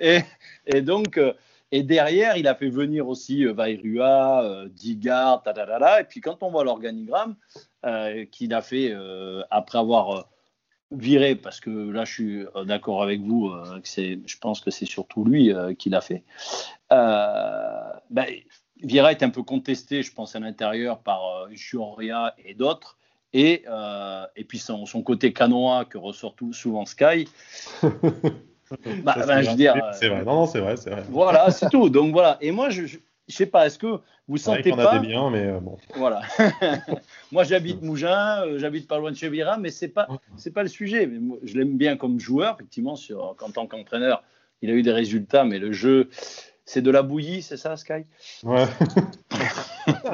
et, 0.00 0.20
et, 0.66 0.82
donc, 0.82 1.16
euh, 1.16 1.32
et 1.70 1.82
derrière, 1.82 2.36
il 2.36 2.48
a 2.48 2.54
fait 2.54 2.68
venir 2.68 3.08
aussi 3.08 3.44
euh, 3.44 3.52
Vairua, 3.52 4.44
euh, 4.44 4.68
Digard, 4.68 5.42
ta, 5.42 6.00
Et 6.00 6.04
puis 6.04 6.20
quand 6.20 6.42
on 6.42 6.50
voit 6.50 6.64
l'organigramme 6.64 7.36
euh, 7.84 8.24
qu'il 8.26 8.54
a 8.54 8.62
fait 8.62 8.90
euh, 8.92 9.42
après 9.50 9.78
avoir 9.78 10.10
euh, 10.10 10.22
viré, 10.90 11.34
parce 11.34 11.60
que 11.60 11.70
là, 11.70 12.04
je 12.04 12.12
suis 12.12 12.44
d'accord 12.66 13.02
avec 13.02 13.20
vous, 13.20 13.50
que 13.82 13.88
c'est, 13.88 14.20
je 14.26 14.38
pense 14.38 14.60
que 14.60 14.70
c'est 14.70 14.86
surtout 14.86 15.24
lui 15.24 15.52
qui 15.76 15.90
l'a 15.90 16.00
fait. 16.00 16.22
Ben, 16.90 18.26
Vira 18.82 19.12
est 19.12 19.22
un 19.22 19.30
peu 19.30 19.42
contesté, 19.42 20.02
je 20.02 20.12
pense, 20.12 20.34
à 20.36 20.40
l'intérieur 20.40 20.98
par 20.98 21.48
Juria 21.52 22.34
et 22.44 22.54
d'autres 22.54 22.98
et, 23.34 23.64
euh, 23.68 24.24
et 24.36 24.44
puis 24.44 24.58
son, 24.58 24.86
son, 24.86 25.02
côté 25.02 25.32
canois 25.32 25.84
que 25.84 25.98
ressort 25.98 26.36
tout, 26.36 26.52
souvent 26.52 26.86
Sky. 26.86 27.28
bah, 27.82 27.96
bah, 29.04 29.42
je 29.42 29.50
veux 29.50 29.56
dire, 29.56 29.74
c'est 29.92 30.08
vrai, 30.08 30.24
non, 30.24 30.34
non, 30.36 30.46
c'est 30.46 30.60
vrai, 30.60 30.76
c'est 30.76 30.90
vrai. 30.90 31.02
Voilà, 31.10 31.50
c'est 31.50 31.68
tout. 31.68 31.90
Donc 31.90 32.12
voilà. 32.12 32.38
Et 32.40 32.52
moi, 32.52 32.70
je, 32.70 32.86
je, 32.86 32.98
je 33.26 33.34
sais 33.34 33.46
pas, 33.46 33.66
est-ce 33.66 33.78
que 33.78 33.98
vous 34.28 34.36
sentez 34.36 34.72
on 34.72 34.76
pas 34.76 34.92
a 34.92 34.98
des 35.00 35.08
biens, 35.08 35.30
mais 35.30 35.46
euh, 35.46 35.58
bon. 35.58 35.76
Voilà. 35.96 36.22
moi, 37.32 37.42
j'habite 37.42 37.82
Mougins, 37.82 38.42
euh, 38.42 38.58
j'habite 38.58 38.86
pas 38.86 38.98
loin 38.98 39.10
de 39.10 39.16
Chevira, 39.16 39.58
mais 39.58 39.70
c'est 39.70 39.88
pas, 39.88 40.06
c'est 40.36 40.52
pas 40.52 40.62
le 40.62 40.68
sujet. 40.68 41.06
Mais 41.06 41.18
moi, 41.18 41.38
je 41.42 41.58
l'aime 41.58 41.76
bien 41.76 41.96
comme 41.96 42.20
joueur, 42.20 42.54
effectivement, 42.54 42.94
sur, 42.94 43.34
en 43.42 43.50
tant 43.50 43.66
qu'entraîneur, 43.66 44.22
il 44.62 44.70
a 44.70 44.74
eu 44.74 44.82
des 44.82 44.92
résultats, 44.92 45.44
mais 45.44 45.58
le 45.58 45.72
jeu 45.72 46.08
c'est 46.64 46.80
de 46.80 46.90
la 46.90 47.02
bouillie, 47.02 47.42
c'est 47.42 47.58
ça, 47.58 47.76
Sky? 47.76 48.04
Ouais. 48.42 48.64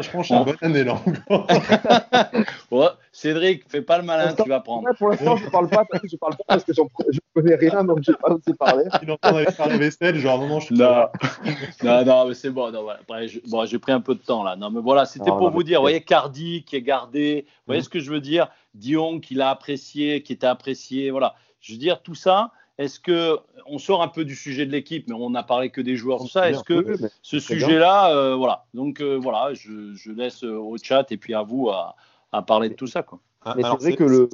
je 0.01 0.11
pense 0.11 0.29
que 0.29 0.35
un 0.35 0.43
bon 0.43 0.57
année 0.63 0.83
là 0.83 1.01
ouais, 2.73 2.89
Cédric, 3.13 3.69
fais 3.69 3.83
pas 3.83 3.99
le 3.99 4.05
malin, 4.05 4.35
tu 4.35 4.49
vas 4.49 4.61
prendre. 4.61 4.89
pour 4.99 5.11
l'instant, 5.11 5.37
je 5.37 5.49
parle 5.49 5.69
pas 5.69 5.85
parce 5.85 6.03
que 6.03 6.09
je 6.09 6.17
parle 6.17 6.37
pas 6.37 6.45
parce 6.49 6.65
que 6.65 6.73
je 6.73 7.21
connais 7.35 7.55
rien, 7.55 7.85
donc 7.85 7.99
je 8.01 8.11
sais 8.11 8.19
pas 8.21 8.33
osé 8.33 8.55
parler. 8.59 8.85
Il 9.03 9.13
entend 9.13 9.37
aller 9.37 9.51
faire 9.53 9.69
la 9.69 9.79
vaisselle, 9.79 10.17
genre 10.17 10.41
non, 10.41 10.49
non, 10.49 10.61
je 10.61 10.67
suis 10.67 10.75
non. 10.75 11.07
non, 11.85 12.05
non, 12.05 12.29
mais 12.29 12.35
c'est 12.35 12.51
bon. 12.51 12.73
Non, 12.73 12.83
voilà. 12.83 13.01
Après, 13.01 13.27
bon, 13.47 13.65
j'ai 13.65 13.79
pris 13.79 13.93
un 13.93 14.01
peu 14.01 14.17
de 14.17 14.21
temps 14.21 14.43
là. 14.43 14.57
Non, 14.57 14.71
mais 14.71 14.81
voilà, 14.81 15.05
c'était 15.07 15.31
pour 15.31 15.51
vous 15.51 15.63
dire, 15.63 15.79
vous 15.79 15.85
voyez, 15.85 16.03
Cardi 16.03 16.65
qui 16.65 16.75
est 16.75 16.83
gardé, 16.83 17.47
vous 17.47 17.63
voyez 17.67 17.81
mm. 17.81 17.85
ce 17.85 17.89
que 17.89 18.01
je 18.01 18.11
veux 18.11 18.21
dire? 18.21 18.49
Dion 18.75 19.21
qui 19.21 19.35
l'a 19.35 19.51
apprécié, 19.51 20.23
qui 20.23 20.33
était 20.33 20.47
apprécié, 20.47 21.11
voilà. 21.11 21.35
Je 21.61 21.73
veux 21.73 21.79
dire, 21.79 22.03
tout 22.03 22.15
ça, 22.15 22.51
est-ce 22.81 22.99
que 22.99 23.39
on 23.67 23.79
sort 23.79 24.03
un 24.03 24.09
peu 24.09 24.25
du 24.25 24.35
sujet 24.35 24.65
de 24.65 24.73
l'équipe, 24.73 25.07
mais 25.07 25.15
on 25.15 25.31
n'a 25.31 25.43
parlé 25.43 25.69
que 25.69 25.83
des 25.83 25.97
joueurs, 25.97 26.19
tout 26.19 26.29
ça. 26.29 26.51
Est-ce 26.51 26.65
que 26.65 26.97
ce 27.23 27.39
sujet-là, 27.39 28.17
euh, 28.17 28.35
voilà. 28.35 28.65
Donc 28.73 29.01
euh, 29.01 29.19
voilà, 29.21 29.53
je, 29.53 30.11
laisse 30.11 30.43
euh, 30.45 30.57
au 30.57 30.77
chat 30.83 31.13
et 31.13 31.19
puis 31.19 31.35
à 31.35 31.43
vous 31.43 31.69
à, 31.69 31.95
parler 32.43 32.71
de 32.71 32.75
tout 32.75 32.87
ça, 32.87 33.03
quoi. 33.03 33.21
Ah, 33.43 33.55
mais 33.57 33.63
c'est 33.63 33.77
vrai 33.77 33.97
que 33.97 34.05
le, 34.05 34.29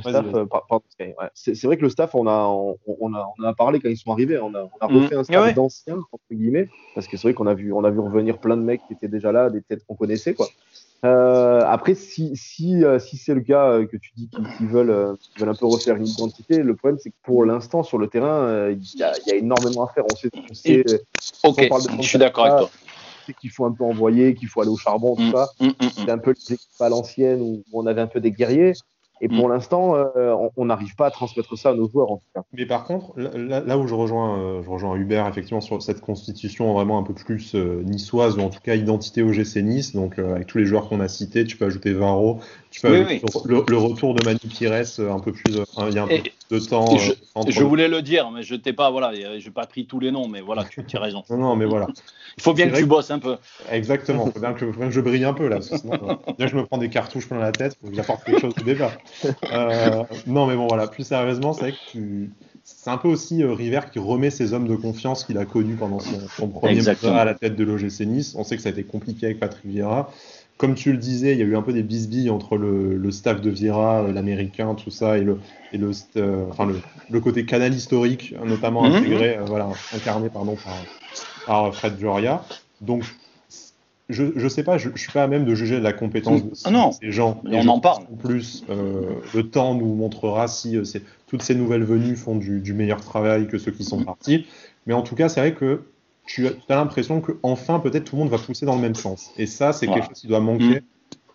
staff, 0.00 0.26
c'est 1.34 1.64
vrai 1.64 1.78
que 1.78 1.82
le 1.82 1.88
staff, 1.88 2.14
on 2.14 2.26
a, 2.26 2.46
on, 2.86 3.14
a, 3.14 3.32
on 3.38 3.44
a 3.44 3.54
parlé 3.54 3.80
quand 3.80 3.88
ils 3.88 3.96
sont 3.96 4.12
arrivés, 4.12 4.38
on 4.38 4.54
a, 4.54 4.64
on 4.64 4.78
a 4.78 4.86
refait 4.86 5.14
mmh. 5.14 5.18
un 5.18 5.24
staff 5.24 5.54
d'anciens 5.54 5.96
entre 6.12 6.24
guillemets, 6.30 6.68
parce 6.94 7.06
que 7.06 7.16
c'est 7.16 7.28
vrai 7.28 7.34
qu'on 7.34 7.46
a 7.46 7.54
vu, 7.54 7.72
on 7.72 7.82
a 7.82 7.90
vu 7.90 8.00
revenir 8.00 8.38
plein 8.38 8.58
de 8.58 8.62
mecs 8.62 8.82
qui 8.86 8.92
étaient 8.92 9.08
déjà 9.08 9.32
là, 9.32 9.48
des 9.48 9.62
têtes 9.62 9.84
qu'on 9.86 9.94
connaissait, 9.94 10.34
quoi. 10.34 10.48
Euh, 11.04 11.62
après, 11.66 11.94
si, 11.94 12.36
si, 12.36 12.84
euh, 12.84 13.00
si 13.00 13.16
c'est 13.16 13.34
le 13.34 13.40
cas 13.40 13.70
euh, 13.70 13.86
que 13.86 13.96
tu 13.96 14.12
dis 14.16 14.28
qu'ils 14.28 14.68
veulent, 14.68 15.16
veulent 15.36 15.48
un 15.48 15.54
peu 15.54 15.66
refaire 15.66 15.96
une 15.96 16.06
identité, 16.06 16.58
le 16.58 16.76
problème 16.76 16.98
c'est 17.02 17.10
que 17.10 17.16
pour 17.24 17.44
l'instant 17.44 17.82
sur 17.82 17.98
le 17.98 18.06
terrain, 18.06 18.70
il 18.70 18.82
y, 18.94 19.02
a, 19.02 19.12
y, 19.26 19.32
a 19.32 19.34
énormément 19.34 19.84
à 19.84 19.92
faire. 19.92 20.04
On 20.12 20.14
sait, 20.14 20.30
on 20.48 20.54
sait 20.54 20.84
ok, 21.42 21.68
je 22.00 22.08
suis 22.08 22.18
d'accord 22.18 22.46
avec 22.46 22.58
toi. 22.58 22.70
C'est 23.26 23.34
qu'il 23.34 23.50
faut 23.50 23.64
un 23.64 23.72
peu 23.72 23.84
envoyer, 23.84 24.34
qu'il 24.34 24.48
faut 24.48 24.60
aller 24.60 24.70
au 24.70 24.76
charbon, 24.76 25.16
tout 25.16 25.22
mm, 25.22 25.32
ça. 25.32 25.48
Mm, 25.60 25.66
mm, 25.66 25.90
c'est 25.94 26.10
un 26.10 26.18
peu 26.18 26.34
l'équipe 26.48 26.80
à 26.80 26.88
l'ancienne 26.88 27.40
où 27.40 27.62
on 27.72 27.86
avait 27.86 28.00
un 28.00 28.06
peu 28.06 28.20
des 28.20 28.32
guerriers. 28.32 28.72
Et 29.24 29.28
pour 29.28 29.48
mm. 29.48 29.52
l'instant, 29.52 29.94
euh, 29.94 30.34
on 30.56 30.64
n'arrive 30.64 30.96
pas 30.96 31.06
à 31.06 31.10
transmettre 31.12 31.56
ça 31.56 31.70
à 31.70 31.74
nos 31.74 31.88
joueurs, 31.88 32.10
en 32.10 32.16
tout 32.16 32.26
cas. 32.34 32.42
Mais 32.52 32.66
par 32.66 32.84
contre, 32.84 33.12
là, 33.16 33.78
où 33.78 33.86
je 33.86 33.94
rejoins, 33.94 34.36
euh, 34.36 34.62
je 34.64 34.68
rejoins 34.68 34.96
Hubert, 34.96 35.28
effectivement, 35.28 35.60
sur 35.60 35.80
cette 35.80 36.00
constitution 36.00 36.74
vraiment 36.74 36.98
un 36.98 37.04
peu 37.04 37.14
plus 37.14 37.54
euh, 37.54 37.82
niçoise, 37.84 38.36
ou 38.36 38.40
en 38.40 38.50
tout 38.50 38.58
cas 38.60 38.74
identité 38.74 39.22
OGC 39.22 39.62
Nice, 39.62 39.94
donc 39.94 40.18
avec 40.18 40.48
tous 40.48 40.58
les 40.58 40.64
joueurs 40.64 40.88
qu'on 40.88 40.98
a 40.98 41.06
cités, 41.06 41.44
tu 41.44 41.56
peux 41.56 41.66
ajouter 41.66 41.92
Varro, 41.92 42.40
tu 42.72 42.86
Le, 42.86 43.76
retour 43.76 44.14
de 44.14 44.24
Manu 44.24 44.38
Pires, 44.48 44.72
un 44.72 45.20
peu 45.20 45.32
plus, 45.32 45.44
il 45.48 45.94
y 45.94 45.98
a 45.98 46.02
un 46.02 46.08
peu 46.48 46.58
de 46.58 46.64
temps. 46.64 46.96
Je, 46.96 47.12
je, 47.48 47.62
voulais 47.62 47.88
le 47.88 48.02
dire, 48.02 48.30
mais 48.30 48.42
je 48.42 48.54
t'ai 48.54 48.72
pas, 48.72 48.90
voilà, 48.90 49.12
j'ai 49.38 49.50
pas 49.50 49.66
pris 49.66 49.86
tous 49.86 50.00
les 50.00 50.10
noms, 50.10 50.26
mais 50.26 50.40
voilà, 50.40 50.64
tu 50.64 50.96
as 50.96 51.00
raison. 51.00 51.22
non, 51.30 51.36
non, 51.36 51.56
mais 51.56 51.66
voilà. 51.66 51.86
Il 52.38 52.42
faut 52.42 52.54
bien 52.54 52.70
que 52.70 52.76
tu 52.76 52.86
bosses 52.86 53.10
un 53.10 53.18
peu. 53.18 53.36
Exactement, 53.70 54.24
il 54.26 54.32
faut 54.32 54.40
bien 54.40 54.54
que, 54.54 54.90
je 54.90 55.00
brille 55.02 55.24
un 55.24 55.34
peu 55.34 55.48
là, 55.48 55.60
sinon, 55.60 56.18
bien 56.38 56.46
je 56.46 56.56
me 56.56 56.64
prends 56.64 56.78
des 56.78 56.88
cartouches 56.88 57.28
plein 57.28 57.38
la 57.38 57.52
tête, 57.52 57.76
il 57.76 57.84
faut 57.84 57.90
que 57.90 57.96
j'apporte 57.96 58.24
quelque 58.24 58.40
chose 58.40 58.54
au 58.58 58.64
débat. 58.64 58.92
Euh, 59.52 60.02
non, 60.26 60.46
mais 60.46 60.56
bon, 60.56 60.66
voilà, 60.66 60.88
plus 60.88 61.06
sérieusement, 61.06 61.52
c'est 61.52 61.60
vrai 61.60 61.72
que 61.72 61.90
tu... 61.90 62.30
c'est 62.64 62.88
un 62.88 62.96
peu 62.96 63.08
aussi 63.08 63.42
euh, 63.42 63.52
River 63.52 63.80
qui 63.92 63.98
remet 63.98 64.30
ses 64.30 64.54
hommes 64.54 64.66
de 64.66 64.76
confiance 64.76 65.24
qu'il 65.24 65.36
a 65.36 65.44
connus 65.44 65.76
pendant 65.76 65.98
son, 66.00 66.48
premier 66.48 66.80
mandat 66.80 67.20
à 67.20 67.24
la 67.26 67.34
tête 67.34 67.54
de 67.54 67.64
l'OGC 67.64 68.00
Nice. 68.06 68.34
On 68.34 68.44
sait 68.44 68.56
que 68.56 68.62
ça 68.62 68.70
a 68.70 68.72
été 68.72 68.84
compliqué 68.84 69.26
avec 69.26 69.38
Patrick 69.38 69.66
Vieira. 69.66 70.10
Comme 70.58 70.74
tu 70.74 70.92
le 70.92 70.98
disais, 70.98 71.32
il 71.32 71.38
y 71.38 71.42
a 71.42 71.44
eu 71.44 71.56
un 71.56 71.62
peu 71.62 71.72
des 71.72 71.82
bisbilles 71.82 72.30
entre 72.30 72.56
le, 72.56 73.10
staff 73.10 73.40
de 73.40 73.50
Vieira, 73.50 74.02
euh, 74.02 74.12
l'américain, 74.12 74.74
tout 74.74 74.90
ça, 74.90 75.18
et 75.18 75.22
le, 75.22 75.38
et 75.72 75.78
le, 75.78 75.90
enfin, 76.50 76.68
le, 77.10 77.20
côté 77.20 77.44
canal 77.44 77.74
historique, 77.74 78.34
notamment 78.44 78.88
mhm. 78.88 78.94
intégré, 78.94 79.38
voilà, 79.44 79.68
incarné 79.94 80.28
pardon, 80.28 80.56
par, 80.56 80.74
par 81.46 81.74
Fred 81.74 81.98
Joria. 81.98 82.44
Donc, 82.80 83.04
je 84.12 84.24
ne 84.24 84.48
sais 84.48 84.62
pas, 84.62 84.78
je 84.78 84.88
ne 84.88 84.96
suis 84.96 85.12
pas 85.12 85.24
à 85.24 85.26
même 85.26 85.44
de 85.44 85.54
juger 85.54 85.80
la 85.80 85.92
compétence 85.92 86.44
de 86.44 86.50
ah 86.64 86.90
ces 87.00 87.10
gens. 87.10 87.40
on 87.44 87.68
en 87.68 87.80
parle. 87.80 88.04
En 88.12 88.16
plus, 88.16 88.64
euh, 88.68 89.14
le 89.34 89.48
temps 89.48 89.74
nous 89.74 89.94
montrera 89.94 90.48
si 90.48 90.76
euh, 90.76 90.84
toutes 91.26 91.42
ces 91.42 91.54
nouvelles 91.54 91.84
venues 91.84 92.16
font 92.16 92.36
du, 92.36 92.72
meilleur 92.72 93.00
travail 93.00 93.48
que 93.48 93.58
ceux 93.58 93.72
qui 93.72 93.84
sont 93.84 94.04
partis. 94.04 94.46
Mais 94.86 94.94
en 94.94 95.02
tout 95.02 95.14
cas, 95.14 95.28
c'est 95.28 95.40
vrai 95.40 95.54
que 95.54 95.82
tu 96.26 96.46
as 96.46 96.74
l'impression 96.74 97.20
que 97.20 97.32
enfin 97.42 97.80
peut-être 97.80 98.04
tout 98.04 98.16
le 98.16 98.22
monde 98.22 98.30
va 98.30 98.38
pousser 98.38 98.66
dans 98.66 98.76
le 98.76 98.80
même 98.80 98.94
sens. 98.94 99.30
Et 99.36 99.46
ça, 99.46 99.72
c'est 99.72 99.86
quelque 99.86 100.08
chose 100.08 100.20
qui 100.20 100.28
doit 100.28 100.40
manquer 100.40 100.80
mm 100.80 100.82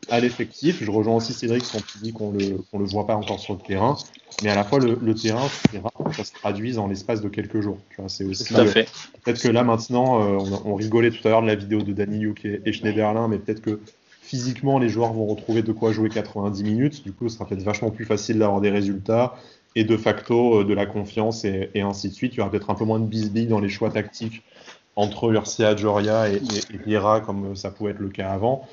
à 0.10 0.20
l'effectif. 0.20 0.84
Je 0.84 0.92
rejoins 0.92 1.16
aussi 1.16 1.34
Cédric 1.34 1.64
quand 1.72 1.86
tu 1.86 1.98
dis 2.00 2.14
qu'on 2.14 2.32
le, 2.32 2.58
le 2.74 2.86
voit 2.86 3.08
pas 3.08 3.16
encore 3.16 3.40
sur 3.40 3.54
le 3.54 3.60
terrain. 3.60 3.98
Mais 4.44 4.50
à 4.50 4.56
la 4.56 4.64
fois, 4.64 4.80
le, 4.80 4.98
le 5.02 5.16
terrain, 5.16 5.48
c'est 5.72 5.80
rare 5.80 5.92
que 6.10 6.16
ça 6.16 6.24
se 6.24 6.34
traduise 6.34 6.78
en 6.78 6.88
l'espace 6.88 7.22
de 7.22 7.30
quelques 7.30 7.62
jours. 7.62 7.78
Tu 7.90 8.02
vois, 8.02 8.10
c'est 8.10 8.24
aussi. 8.24 8.46
Fait. 8.46 8.88
peut-être 9.24 9.42
que 9.42 9.48
là, 9.48 9.64
maintenant, 9.64 10.22
euh, 10.22 10.38
on, 10.40 10.72
on, 10.72 10.76
rigolait 10.76 11.12
tout 11.12 11.26
à 11.28 11.32
l'heure 11.32 11.42
de 11.42 11.48
la 11.48 11.56
vidéo 11.56 11.82
de 11.82 11.94
Danny 11.94 12.20
Luke 12.20 12.46
et, 12.46 12.62
et 12.66 12.74
Schneiderlin, 12.74 13.28
mais 13.28 13.40
peut-être 13.40 13.62
que 13.62 13.80
physiquement, 14.22 14.80
les 14.80 14.90
joueurs 14.90 15.14
vont 15.14 15.26
retrouver 15.26 15.62
de 15.64 15.72
quoi 15.72 15.92
jouer 15.92 16.10
90 16.10 16.64
minutes. 16.64 17.04
Du 17.04 17.12
coup, 17.12 17.30
ce 17.30 17.36
sera 17.36 17.48
peut-être 17.48 17.64
vachement 17.64 17.92
plus 17.92 18.06
facile 18.06 18.40
d'avoir 18.40 18.62
des 18.62 18.70
résultats 18.70 19.36
et 19.76 19.84
de 19.84 19.98
facto 19.98 20.62
euh, 20.62 20.64
de 20.64 20.74
la 20.74 20.86
confiance 20.86 21.46
et, 21.46 21.70
et, 21.74 21.82
ainsi 21.82 22.10
de 22.10 22.14
suite. 22.14 22.34
Il 22.36 22.38
y 22.38 22.42
aura 22.42 22.52
peut-être 22.52 22.70
un 22.70 22.76
peu 22.76 22.86
moins 22.86 23.00
de 23.00 23.06
bisbilles 23.06 23.48
dans 23.48 23.60
les 23.60 23.70
choix 23.70 23.90
tactiques 23.90 24.44
entre 24.98 25.32
Urcia, 25.32 25.78
Joria 25.78 26.30
et, 26.30 26.36
et, 26.36 26.76
et 26.76 26.78
Vieira, 26.86 27.22
comme 27.22 27.56
ça 27.56 27.72
pouvait 27.72 27.92
être 27.92 28.00
le 28.00 28.10
cas 28.10 28.32
avant. 28.32 28.68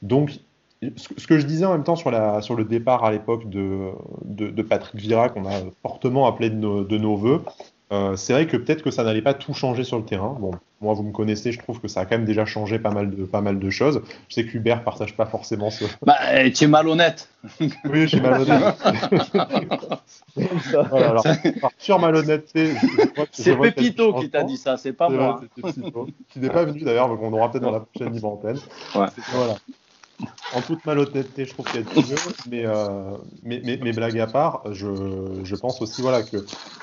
Donc, 0.00 0.38
ce 0.82 1.26
que 1.26 1.38
je 1.38 1.46
disais 1.46 1.64
en 1.64 1.72
même 1.72 1.84
temps 1.84 1.96
sur, 1.96 2.10
le 2.10 2.64
départ 2.64 3.04
à 3.04 3.10
l'époque 3.10 3.48
de, 3.48 4.62
Patrick 4.62 5.00
Vira, 5.00 5.28
qu'on 5.28 5.46
a 5.46 5.60
fortement 5.82 6.26
appelé 6.26 6.50
de 6.50 6.98
nos 6.98 7.16
voeux, 7.16 7.42
euh, 7.92 8.16
c'est 8.16 8.32
vrai 8.32 8.46
que 8.46 8.56
peut-être 8.56 8.82
que 8.82 8.90
ça 8.90 9.04
n'allait 9.04 9.22
pas 9.22 9.34
tout 9.34 9.54
changer 9.54 9.84
sur 9.84 9.96
le 9.96 10.04
terrain. 10.04 10.36
Bon, 10.40 10.50
moi, 10.80 10.94
vous 10.94 11.04
me 11.04 11.12
connaissez, 11.12 11.52
je 11.52 11.58
trouve 11.60 11.80
que 11.80 11.86
ça 11.86 12.00
a 12.00 12.04
quand 12.04 12.16
même 12.16 12.24
déjà 12.24 12.44
changé 12.44 12.80
pas 12.80 12.90
mal 12.90 13.14
de, 13.14 13.24
pas 13.24 13.40
mal 13.40 13.60
de 13.60 13.70
choses. 13.70 14.02
Je 14.28 14.34
sais 14.34 14.44
qu'Hubert 14.44 14.82
partage 14.82 15.14
pas 15.14 15.26
forcément 15.26 15.70
ce. 15.70 15.84
Bah, 16.04 16.16
eh, 16.34 16.52
tu 16.52 16.64
es 16.64 16.66
malhonnête. 16.66 17.28
oui, 17.60 18.02
je 18.02 18.06
suis 18.06 18.20
malhonnête. 18.20 18.74
alors, 20.92 21.24
sur 21.78 22.00
malhonnêteté. 22.00 22.74
C'est 23.30 23.56
Pépito 23.56 24.14
qui 24.14 24.30
t'a 24.30 24.42
dit 24.42 24.56
ça, 24.56 24.76
c'est 24.76 24.92
pas 24.92 25.08
moi. 25.08 25.40
qui 26.30 26.40
n'est 26.40 26.50
pas 26.50 26.64
venu 26.64 26.80
d'ailleurs, 26.80 27.08
mais 27.08 27.16
qu'on 27.16 27.32
aura 27.32 27.52
peut-être 27.52 27.64
dans 27.64 27.70
la 27.70 27.80
prochaine 27.80 28.12
libre 28.12 28.28
antenne. 28.28 28.58
Ouais. 28.96 29.06
Voilà 29.32 29.54
en 30.54 30.62
toute 30.62 30.84
malhonnêteté, 30.84 31.44
je 31.44 31.52
trouve 31.52 31.66
qu'il 31.66 31.80
y 31.80 31.84
a 31.84 32.02
du 32.02 32.14
mais, 32.48 32.64
euh, 32.64 33.16
mais, 33.42 33.60
mais, 33.64 33.78
mais, 33.82 33.92
blague 33.92 34.18
à 34.18 34.26
part, 34.26 34.62
je, 34.72 35.40
je 35.44 35.56
pense 35.56 35.82
aussi 35.82 36.02
voilà, 36.02 36.22
que, 36.22 36.38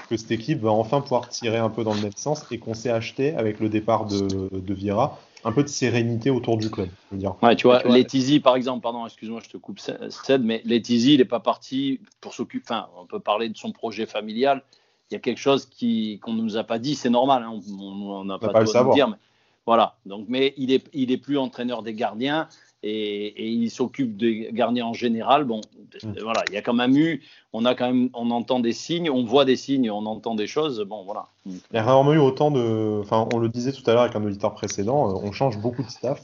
que, 0.10 0.18
cette 0.18 0.32
équipe 0.32 0.62
va 0.62 0.72
enfin 0.72 1.02
pouvoir 1.02 1.30
tirer 1.30 1.58
un 1.58 1.70
peu 1.70 1.84
dans 1.84 1.94
le 1.94 2.02
même 2.02 2.16
sens 2.16 2.46
et 2.52 2.60
qu'on 2.60 2.74
s'est 2.74 2.92
acheté 2.92 3.36
avec 3.36 3.60
le 3.60 3.70
départ 3.70 4.06
de, 4.06 4.50
de 4.52 4.74
Vieira 4.74 5.20
un 5.46 5.52
peu 5.52 5.64
de 5.64 5.68
sérénité 5.68 6.30
autour 6.30 6.58
du 6.58 6.70
club. 6.70 6.90
Je 7.10 7.16
veux 7.16 7.20
dire. 7.20 7.36
Ouais, 7.42 7.56
tu 7.56 7.68
vois, 7.68 7.84
Letizy, 7.84 8.40
par 8.40 8.56
exemple, 8.56 8.82
pardon, 8.82 9.06
excuse-moi, 9.06 9.42
je 9.44 9.50
te 9.50 9.58
coupe, 9.58 9.80
Ced, 9.80 10.44
mais 10.44 10.62
Letizy, 10.66 11.16
il 11.16 11.18
n'est 11.18 11.26
pas 11.26 11.40
parti 11.40 12.00
pour 12.22 12.34
s'occuper. 12.34 12.64
Enfin, 12.66 12.88
on 12.98 13.06
peut 13.06 13.20
parler 13.20 13.50
de 13.50 13.58
son 13.58 13.72
projet 13.72 14.06
familial. 14.06 14.64
Il 15.12 15.16
y 15.16 15.18
a 15.18 15.20
quelque 15.20 15.40
chose 15.40 15.66
qu'on 15.66 16.34
ne 16.34 16.42
nous 16.42 16.58
a 16.58 16.64
pas 16.64 16.80
dit, 16.80 16.96
c'est 16.96 17.10
normal, 17.10 17.44
hein, 17.44 17.60
on 17.80 18.24
n'a 18.24 18.40
pas, 18.40 18.50
pas 18.50 18.62
le 18.62 18.94
dire. 18.94 19.10
Mais, 19.10 19.18
voilà, 19.66 19.98
donc, 20.06 20.26
mais 20.30 20.54
il 20.58 20.70
n'est 20.70 20.84
il 20.94 21.12
est 21.12 21.18
plus 21.18 21.38
entraîneur 21.38 21.84
des 21.84 21.94
gardiens 21.94 22.48
et, 22.84 23.48
il 23.48 23.70
s'occupe 23.70 24.18
des 24.18 24.50
gardiens 24.52 24.86
en 24.86 24.94
général. 24.94 25.46
Bon, 25.46 25.62
mm. 26.04 26.20
voilà, 26.22 26.44
il 26.50 26.54
y 26.54 26.58
a 26.58 26.62
quand 26.62 26.74
même 26.74 26.96
eu, 26.96 27.24
on 27.54 27.66
a 27.66 27.76
quand 27.76 27.88
même, 27.88 28.10
on 28.14 28.30
entend 28.32 28.60
des 28.60 28.74
signes, 28.74 29.10
on 29.10 29.24
voit 29.24 29.46
des 29.46 29.56
signes, 29.56 29.90
on 29.90 30.06
entend 30.06 30.36
des 30.36 30.48
choses. 30.48 30.82
Bon, 30.82 31.04
voilà. 31.04 31.28
Il 31.46 31.60
y 31.74 31.78
a 31.78 31.84
rarement 31.84 32.14
eu 32.14 32.20
autant 32.20 32.52
de, 32.52 33.00
enfin, 33.02 33.28
on 33.34 33.40
le 33.40 33.50
disait 33.50 33.72
tout 33.72 33.84
à 33.90 33.94
l'heure 33.94 34.04
avec 34.04 34.16
un 34.16 34.24
auditeur 34.24 34.54
précédent, 34.54 35.10
euh, 35.10 35.20
on 35.24 35.32
change 35.32 35.58
beaucoup 35.58 35.84
de 35.84 35.90
staff. 35.90 36.22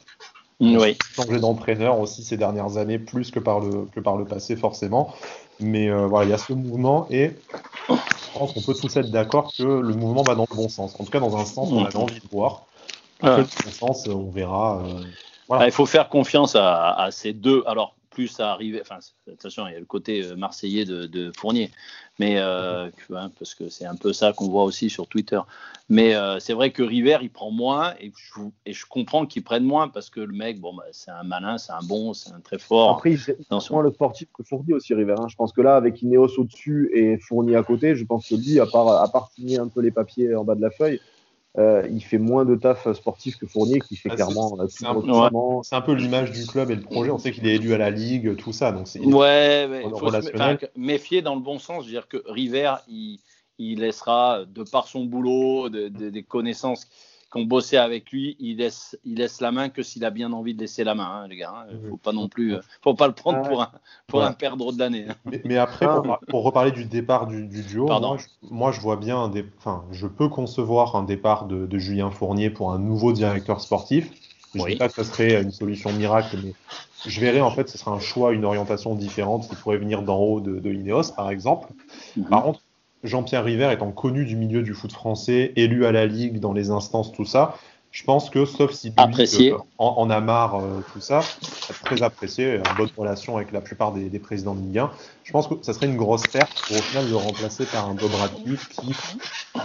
Mm, 0.60 0.78
oui. 0.78 0.98
Changé 1.16 1.40
d'entraîneur 1.40 2.00
aussi 2.00 2.24
ces 2.24 2.36
dernières 2.36 2.78
années, 2.78 3.00
plus 3.00 3.32
que 3.32 3.40
par 3.40 3.62
le, 3.62 3.86
que 3.94 4.02
par 4.02 4.18
le 4.18 4.26
passé 4.26 4.56
forcément. 4.56 5.14
Mais 5.62 5.90
euh, 5.90 6.08
voilà, 6.08 6.26
il 6.26 6.32
y 6.32 6.34
a 6.34 6.38
ce 6.38 6.54
mouvement 6.54 7.08
et 7.10 7.32
je 7.90 8.38
pense 8.38 8.54
qu'on 8.54 8.62
peut 8.62 8.74
tous 8.74 8.96
être 8.98 9.12
d'accord 9.12 9.52
que 9.58 9.64
le 9.64 9.94
mouvement 9.94 10.24
va 10.24 10.36
dans 10.36 10.46
le 10.50 10.56
bon 10.56 10.70
sens. 10.70 10.96
En 11.00 11.04
tout 11.04 11.12
cas, 11.12 11.20
dans 11.20 11.38
un 11.38 11.46
sens, 11.46 11.70
on 11.72 11.86
a 11.86 11.90
mm. 11.90 12.02
envie 12.02 12.20
de 12.20 12.28
voir. 12.32 12.66
Dans 13.22 13.38
le 13.38 13.44
bon 13.44 13.72
sens, 13.72 14.08
on 14.08 14.30
verra. 14.30 14.82
Euh, 14.86 15.04
ah, 15.50 15.66
il 15.66 15.72
faut 15.72 15.86
faire 15.86 16.10
confiance 16.10 16.56
à, 16.56 17.10
ces 17.12 17.34
deux. 17.34 17.64
Alors, 17.66 17.96
plus 18.10 18.40
à 18.40 18.52
arriver. 18.52 18.82
Enfin, 18.82 19.00
attention, 19.32 19.68
il 19.68 19.74
y 19.74 19.76
a 19.76 19.80
le 19.80 19.86
côté 19.86 20.24
euh, 20.24 20.36
marseillais 20.36 20.84
de, 20.86 21.32
Fournier, 21.38 21.72
mais 22.20 22.38
euh, 22.38 22.90
hein, 23.16 23.32
parce 23.38 23.56
que 23.56 23.70
c'est 23.70 23.86
un 23.86 23.96
peu 23.96 24.14
ça 24.14 24.34
qu'on 24.34 24.50
voit 24.50 24.64
aussi 24.64 24.90
sur 24.90 25.08
Twitter. 25.08 25.40
Mais 25.90 26.16
euh, 26.16 26.40
c'est 26.40 26.54
vrai 26.54 26.72
que 26.72 26.84
River, 26.84 27.20
il 27.22 27.30
prend 27.30 27.52
moins 27.52 27.94
et 28.00 28.12
je, 28.16 28.42
et 28.66 28.74
je 28.74 28.86
comprends 28.86 29.26
qu'il 29.26 29.44
prenne 29.44 29.64
moins 29.64 29.88
parce 29.88 30.10
que 30.10 30.20
le 30.20 30.34
mec, 30.34 30.60
bon, 30.60 30.74
bah, 30.74 30.84
c'est 30.92 31.12
un 31.12 31.24
malin, 31.24 31.58
c'est 31.58 31.72
un 31.72 31.82
bon, 31.84 32.14
c'est 32.14 32.32
un 32.32 32.40
très 32.42 32.60
fort. 32.60 32.98
Après, 32.98 33.16
c'est 33.16 33.38
moins 33.72 33.84
le 33.84 33.92
sportif 33.92 34.28
que 34.34 34.44
Fournier 34.44 34.74
aussi, 34.74 34.94
River. 34.94 35.16
Hein. 35.18 35.28
Je 35.30 35.36
pense 35.36 35.54
que 35.54 35.62
là, 35.62 35.76
avec 35.76 36.02
Ineos 36.02 36.38
au-dessus 36.38 36.92
et 36.94 37.18
Fournier 37.18 37.56
à 37.56 37.64
côté, 37.64 37.96
je 37.96 38.06
pense 38.06 38.28
que 38.28 38.36
lui, 38.36 38.60
à 38.60 38.66
part, 38.66 38.88
à 38.88 39.08
part 39.08 39.32
signer 39.34 39.60
un 39.60 39.68
peu 39.68 39.82
les 39.82 39.92
papiers 39.92 40.36
en 40.36 40.44
bas 40.44 40.56
de 40.56 40.62
la 40.62 40.72
feuille, 40.72 41.00
euh, 41.58 41.88
il 41.92 42.04
fait 42.04 42.20
moins 42.20 42.46
de 42.46 42.56
taf 42.56 42.92
sportif 42.94 43.38
que 43.38 43.48
Fournier, 43.48 43.80
qui 43.80 43.96
fait 43.96 44.10
ah, 44.12 44.16
clairement. 44.16 44.56
C'est 44.68 44.86
un, 45.76 45.82
peu 45.82 45.94
l'image 45.94 46.32
du 46.32 46.46
club 46.46 46.70
et 46.70 46.76
le 46.76 46.82
projet. 46.82 47.10
On 47.10 47.18
sait 47.18 47.32
qu'il 47.32 47.48
est 47.48 47.56
élu 47.56 47.74
à 47.74 47.78
la 47.78 47.90
Ligue, 47.90 48.36
tout 48.36 48.54
ça. 48.54 48.72
Donc 48.72 48.88
ouais, 48.96 49.68
mais 49.68 49.84
il 49.84 49.90
faut 49.90 50.12
se 50.12 50.70
méfier 50.78 51.22
dans 51.22 51.36
le 51.36 51.42
bon 51.42 51.58
sens. 51.58 51.84
Je 51.84 51.90
veux 51.90 51.94
dire 51.94 52.08
que 52.08 52.24
River, 52.28 52.76
il, 52.88 53.20
laissera, 53.80 54.46
de 54.46 54.64
par 54.64 54.88
son 54.88 55.06
boulot, 55.06 55.70
des 55.70 56.24
connaissances 56.24 56.88
ont 57.38 57.44
bossé 57.44 57.78
avec 57.78 58.12
lui, 58.12 58.36
il 58.40 58.58
laisse, 58.58 58.98
il 59.06 59.16
laisse 59.16 59.40
la 59.40 59.52
main 59.52 59.70
que 59.70 59.84
s'il 59.84 60.04
a 60.04 60.10
bien 60.10 60.34
envie 60.34 60.56
de 60.56 60.60
laisser 60.60 60.84
la 60.84 60.96
main, 60.96 61.22
hein, 61.24 61.28
les 61.28 61.38
gars. 61.38 61.68
Il 61.70 61.76
hein. 61.76 61.80
faut 61.90 61.98
pas 61.98 62.12
non 62.12 62.28
plus, 62.28 62.56
euh, 62.56 62.60
faut 62.82 62.96
pas 62.96 63.08
le 63.08 63.14
prendre 63.14 63.48
pour 63.48 63.62
un, 63.62 63.72
pour 64.08 64.24
un 64.24 64.34
perdre 64.34 64.74
de 64.74 64.80
l'année. 64.80 65.06
Hein. 65.10 65.32
Mais, 65.46 65.58
après, 65.58 65.88
pour, 66.28 66.44
reparler 66.44 66.72
du 66.72 66.86
départ 66.86 67.28
du, 67.28 67.46
duo, 67.48 67.88
moi 68.50 68.72
je, 68.72 68.80
vois 68.80 68.96
bien, 68.96 69.32
enfin, 69.58 69.86
je 69.92 70.08
peux 70.08 70.28
concevoir 70.28 70.96
un 70.96 71.04
départ 71.04 71.46
de, 71.46 71.78
Julien 71.78 72.10
Fournier 72.10 72.50
pour 72.50 72.74
un 72.74 72.80
nouveau 72.80 73.14
directeur 73.14 73.62
sportif. 73.62 74.10
Je 74.56 74.62
ne 74.62 74.68
dis 74.68 74.76
pas 74.78 74.88
que 74.88 74.96
ce 74.96 75.04
serait 75.04 75.44
une 75.44 75.52
solution 75.52 75.94
miracle, 75.94 76.38
mais 76.44 76.54
je 77.06 77.22
verrais 77.22 77.42
en 77.42 77.52
fait, 77.52 77.70
ce 77.70 77.78
serait 77.78 77.92
un 77.92 78.00
choix, 78.00 78.34
une 78.34 78.46
orientation 78.46 78.96
différente 78.96 79.48
qui 79.48 79.56
pourrait 79.56 79.78
venir 79.78 80.02
d'en 80.02 80.18
haut 80.18 80.42
de, 80.42 80.60
de 80.60 80.70
l'Ineos, 80.70 81.12
par 81.16 81.30
exemple. 81.30 81.70
Mhm. 82.18 82.26
Par 82.26 82.44
contre, 82.44 82.59
Jean-Pierre 83.04 83.44
River 83.44 83.72
étant 83.72 83.92
connu 83.92 84.26
du 84.26 84.36
milieu 84.36 84.62
du 84.62 84.74
foot 84.74 84.92
français, 84.92 85.54
élu 85.56 85.86
à 85.86 85.92
la 85.92 86.06
Ligue 86.06 86.40
dans 86.40 86.54
les 86.54 86.70
instances, 86.70 87.12
tout 87.12 87.26
ça, 87.26 87.58
je 87.92 88.04
pense 88.04 88.30
que, 88.30 88.46
sauf 88.46 88.72
si 88.72 88.90
lui 88.90 89.52
euh, 89.52 89.58
en, 89.80 90.10
a 90.12 90.22
marre, 90.22 90.60
euh, 90.60 90.82
tout 90.94 91.02
ça, 91.02 91.22
très 91.84 92.04
apprécié, 92.04 92.60
en 92.60 92.76
bonne 92.76 92.90
relation 92.96 93.38
avec 93.38 93.52
la 93.52 93.62
plupart 93.62 93.94
des, 93.94 94.20
présidents 94.20 94.54
de 94.54 94.62
Ligue 94.62 94.78
1, 94.78 94.92
je 95.24 95.32
pense 95.32 95.48
que 95.48 95.56
ça 95.64 95.74
serait 95.74 95.88
une 95.88 95.98
grosse 95.98 96.28
perte 96.28 96.54
pour 96.68 96.78
au 96.78 96.82
final 96.82 97.10
le 97.10 97.16
remplacer 97.16 97.66
par 97.66 97.90
un 97.90 97.96
Bob 97.96 98.12
Radcliffe 98.14 98.70
qui, 98.70 98.94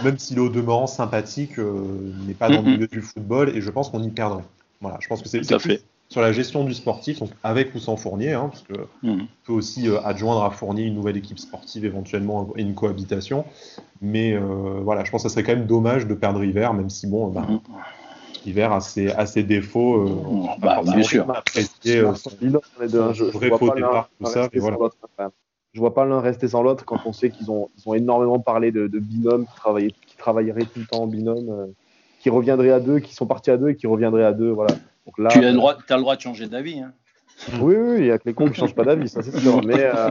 même 0.03 0.17
s'il 0.17 0.37
est 0.37 0.41
au 0.41 0.49
demeurant 0.49 0.87
sympathique, 0.87 1.59
euh, 1.59 2.13
n'est 2.25 2.33
pas 2.33 2.49
dans 2.49 2.61
le 2.63 2.71
milieu 2.71 2.87
du 2.87 3.01
football 3.01 3.55
et 3.55 3.61
je 3.61 3.69
pense 3.69 3.89
qu'on 3.89 4.01
y 4.01 4.09
perdrait. 4.09 4.43
Voilà, 4.81 4.97
je 5.01 5.07
pense 5.07 5.21
que 5.21 5.29
c'est 5.29 5.41
sur 6.09 6.21
la 6.21 6.31
gestion 6.31 6.63
du 6.63 6.73
sportif, 6.73 7.19
donc 7.19 7.31
avec 7.43 7.73
ou 7.73 7.79
sans 7.79 7.97
Fournier, 7.97 8.33
hein, 8.33 8.49
parce 8.49 8.61
que 8.61 8.73
mhm. 9.03 9.27
peut 9.43 9.53
aussi 9.53 9.87
euh, 9.87 9.99
adjoindre 10.03 10.43
à 10.43 10.51
Fournier 10.51 10.83
une 10.83 10.95
nouvelle 10.95 11.17
équipe 11.17 11.39
sportive 11.39 11.83
éventuellement 11.83 12.47
et 12.55 12.61
une 12.61 12.75
cohabitation. 12.75 13.45
Mais 14.01 14.33
euh, 14.33 14.79
voilà, 14.81 15.03
je 15.03 15.11
pense 15.11 15.23
que 15.23 15.29
ça 15.29 15.33
serait 15.33 15.43
quand 15.43 15.55
même 15.55 15.65
dommage 15.65 16.05
de 16.05 16.13
perdre 16.13 16.43
Hiver, 16.43 16.73
même 16.73 16.89
si 16.89 17.07
bon, 17.07 17.27
bah, 17.27 17.45
mhm. 17.49 17.59
Hiver 18.45 18.71
a 18.71 18.81
ses, 18.81 19.09
a 19.11 19.25
ses 19.25 19.43
défauts. 19.43 20.07
Euh, 20.07 20.47
bah, 20.59 20.81
bien 20.83 21.01
sûr. 21.01 21.29
Apprécier, 21.29 21.97
euh, 21.97 22.13
je, 23.13 23.47
vois 23.47 23.59
pas 23.59 23.75
l'un 23.75 24.05
voilà. 24.19 25.31
Je 25.73 25.79
vois 25.79 25.93
pas 25.93 26.05
l'un 26.05 26.21
rester 26.21 26.47
sans 26.47 26.61
l'autre 26.61 26.85
quand 26.85 26.99
on 27.05 27.11
sait 27.13 27.31
qu'ils 27.31 27.51
ont, 27.51 27.69
ils 27.77 27.89
ont 27.89 27.93
énormément 27.95 28.39
parlé 28.39 28.71
de, 28.71 28.87
de 28.87 28.99
binômes 28.99 29.45
qui, 29.45 29.93
qui 30.07 30.17
travailleraient 30.17 30.65
tout 30.65 30.79
le 30.79 30.85
temps 30.85 31.01
en 31.01 31.07
binôme, 31.07 31.73
qui 32.25 32.31
reviendraient 32.31 32.71
à 32.71 32.79
deux, 32.79 32.97
qui 32.97 33.13
sont 33.13 33.27
partis 33.27 33.51
à 33.51 33.57
deux 33.57 33.69
et 33.69 33.75
qui 33.75 33.85
reviendraient 33.85 34.23
à 34.23 34.33
deux. 34.33 34.49
Voilà 34.49 34.73
tu 35.15 35.45
as 35.45 35.51
le, 35.51 35.53
droit, 35.53 35.77
as 35.87 35.95
le 35.95 36.01
droit 36.01 36.15
de 36.15 36.21
changer 36.21 36.47
d'avis. 36.47 36.79
Hein. 36.79 36.91
Oui, 37.61 37.75
oui, 37.75 37.97
il 37.99 38.05
y 38.07 38.11
a 38.11 38.17
que 38.17 38.27
les 38.27 38.33
cons 38.33 38.45
qui 38.45 38.53
ne 38.53 38.55
changent 38.55 38.73
pas 38.73 38.83
d'avis, 38.83 39.07
ça 39.07 39.21
c'est 39.21 39.39
sûr. 39.39 39.63
Mais, 39.63 39.83
euh, 39.83 40.09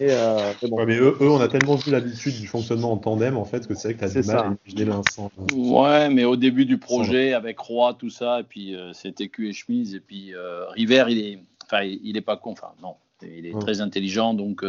euh, 0.00 0.52
mais 0.86 0.96
eux, 0.96 1.16
on 1.20 1.38
a 1.38 1.48
tellement 1.48 1.74
vu 1.74 1.90
l'habitude 1.90 2.40
du 2.40 2.46
fonctionnement 2.46 2.92
en 2.92 2.96
tandem 2.96 3.36
en 3.36 3.44
fait 3.44 3.66
que 3.66 3.74
c'est 3.74 3.88
vrai 3.88 3.94
que 3.94 3.98
tu 3.98 4.18
as 4.18 4.22
du 4.22 4.26
mal 4.26 4.38
à 4.38 4.46
imaginer 4.46 4.90
l'instant. 4.90 5.30
Ouais, 5.52 6.08
mais 6.08 6.24
au 6.24 6.36
début 6.36 6.64
du 6.64 6.78
projet, 6.78 7.34
avec 7.34 7.58
Roy, 7.58 7.92
tout 7.92 8.08
ça, 8.08 8.40
et 8.40 8.44
puis 8.44 8.74
euh, 8.74 8.94
c'était 8.94 9.28
cul 9.28 9.50
et 9.50 9.52
chemise, 9.52 9.94
et 9.94 10.00
puis 10.00 10.32
River, 10.70 11.04
il 11.10 11.18
est, 11.18 11.38
enfin, 11.66 11.82
il 11.82 12.16
est 12.16 12.22
pas 12.22 12.38
con, 12.38 12.52
enfin 12.52 12.72
non, 12.80 12.94
il 13.20 13.44
est 13.44 13.58
très 13.60 13.82
intelligent, 13.82 14.32
donc 14.32 14.64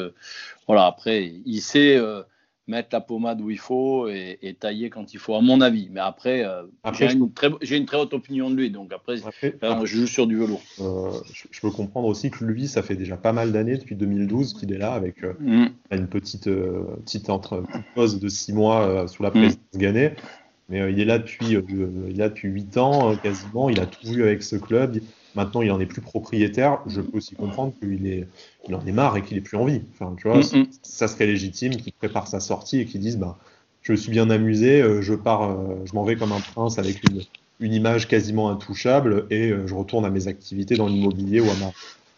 voilà. 0.68 0.88
Après, 0.88 1.32
il 1.46 1.62
sait 1.62 1.98
mettre 2.68 2.90
la 2.94 3.02
pommade 3.02 3.42
où 3.42 3.50
il 3.52 3.60
faut 3.60 4.08
et, 4.08 4.56
tailler 4.60 4.90
quand 4.90 5.14
il 5.14 5.20
faut, 5.20 5.36
à 5.36 5.42
mon 5.42 5.62
avis. 5.62 5.90
Mais 5.92 6.00
après, 6.00 6.44
euh, 6.44 6.64
j'ai 6.94 7.12
une, 7.12 7.32
très, 7.32 7.50
une 7.70 7.86
très 7.86 7.98
haute 7.98 8.14
opinion 8.14 8.50
de 8.50 8.56
lui, 8.56 8.72
donc 8.72 8.92
après, 8.94 9.18
je 9.18 9.86
joue 9.86 10.08
sur 10.08 10.28
du 10.28 10.38
velours. 10.38 10.64
Euh, 10.80 11.12
je, 11.52 11.60
peux 11.62 11.72
comprendre 11.72 12.08
aussi 12.08 12.32
que 12.32 12.44
lui, 12.44 12.68
ça 12.68 12.82
fait 12.82 12.96
déjà 12.96 13.18
pas 13.18 13.34
mal 13.34 13.52
d'années, 13.52 13.78
depuis 13.78 13.96
2012, 13.96 14.56
qu'il 14.56 14.74
est 14.74 14.78
là 14.78 14.94
avec 14.94 15.24
euh, 15.24 15.34
mm. 15.40 15.68
une 15.92 16.08
petite, 16.08 16.46
petite, 16.46 17.30
entre, 17.30 17.64
pause 17.94 18.20
de 18.20 18.30
six 18.30 18.54
mois 18.54 19.08
sous 19.08 19.24
la 19.24 19.30
mm. 19.30 19.34
présidence 19.34 19.60
mm. 19.74 20.10
Mais 20.68 20.92
il 20.92 21.00
est 21.00 21.06
là 21.06 21.20
depuis, 21.20 21.50
il 21.50 22.10
est 22.10 22.18
là 22.18 22.30
depuis 22.30 22.50
8 22.50 22.78
ans 22.78 23.16
quasiment. 23.18 23.70
Il 23.70 23.80
a 23.80 23.86
tout 23.86 24.08
vu 24.08 24.24
avec 24.24 24.42
ce 24.42 24.56
club. 24.56 25.00
Maintenant, 25.36 25.62
il 25.62 25.72
en 25.72 25.80
est 25.80 25.86
plus 25.86 26.02
propriétaire. 26.02 26.80
Je 26.88 27.02
peux 27.02 27.18
aussi 27.18 27.36
comprendre 27.36 27.74
qu'il 27.80 28.08
est, 28.08 28.28
il 28.68 28.76
en 28.76 28.86
est 28.86 28.92
marre 28.92 29.18
et 29.18 29.22
qu'il 29.22 29.38
ait 29.38 29.42
plus 29.42 29.58
envie. 29.58 29.82
Enfin, 29.94 30.14
tu 30.18 30.28
vois, 30.28 30.40
mm, 30.40 30.68
ça 30.82 31.08
serait 31.08 31.26
légitime 31.26 31.76
qu'il 31.76 31.94
prépare 31.94 32.28
sa 32.28 32.40
sortie 32.40 32.80
et 32.80 32.86
qu'il 32.86 33.02
dise, 33.02 33.18
bah, 33.18 33.38
je 33.82 33.92
me 33.92 33.98
suis 33.98 34.12
bien 34.12 34.30
amusé, 34.30 34.82
euh, 34.82 35.02
je 35.02 35.14
pars, 35.14 35.52
euh, 35.52 35.76
je 35.86 35.94
m'en 35.94 36.04
vais 36.04 36.16
comme 36.16 36.32
un 36.32 36.40
prince 36.40 36.80
avec 36.80 37.04
une, 37.10 37.22
une 37.60 37.74
image 37.74 38.08
quasiment 38.08 38.50
intouchable 38.50 39.28
et 39.30 39.50
euh, 39.50 39.68
je 39.68 39.76
retourne 39.76 40.06
à 40.06 40.10
mes 40.10 40.28
activités 40.28 40.76
dans 40.76 40.88
l'immobilier 40.88 41.42
ou 41.42 41.50
à 41.50 41.56
ma, 41.56 41.72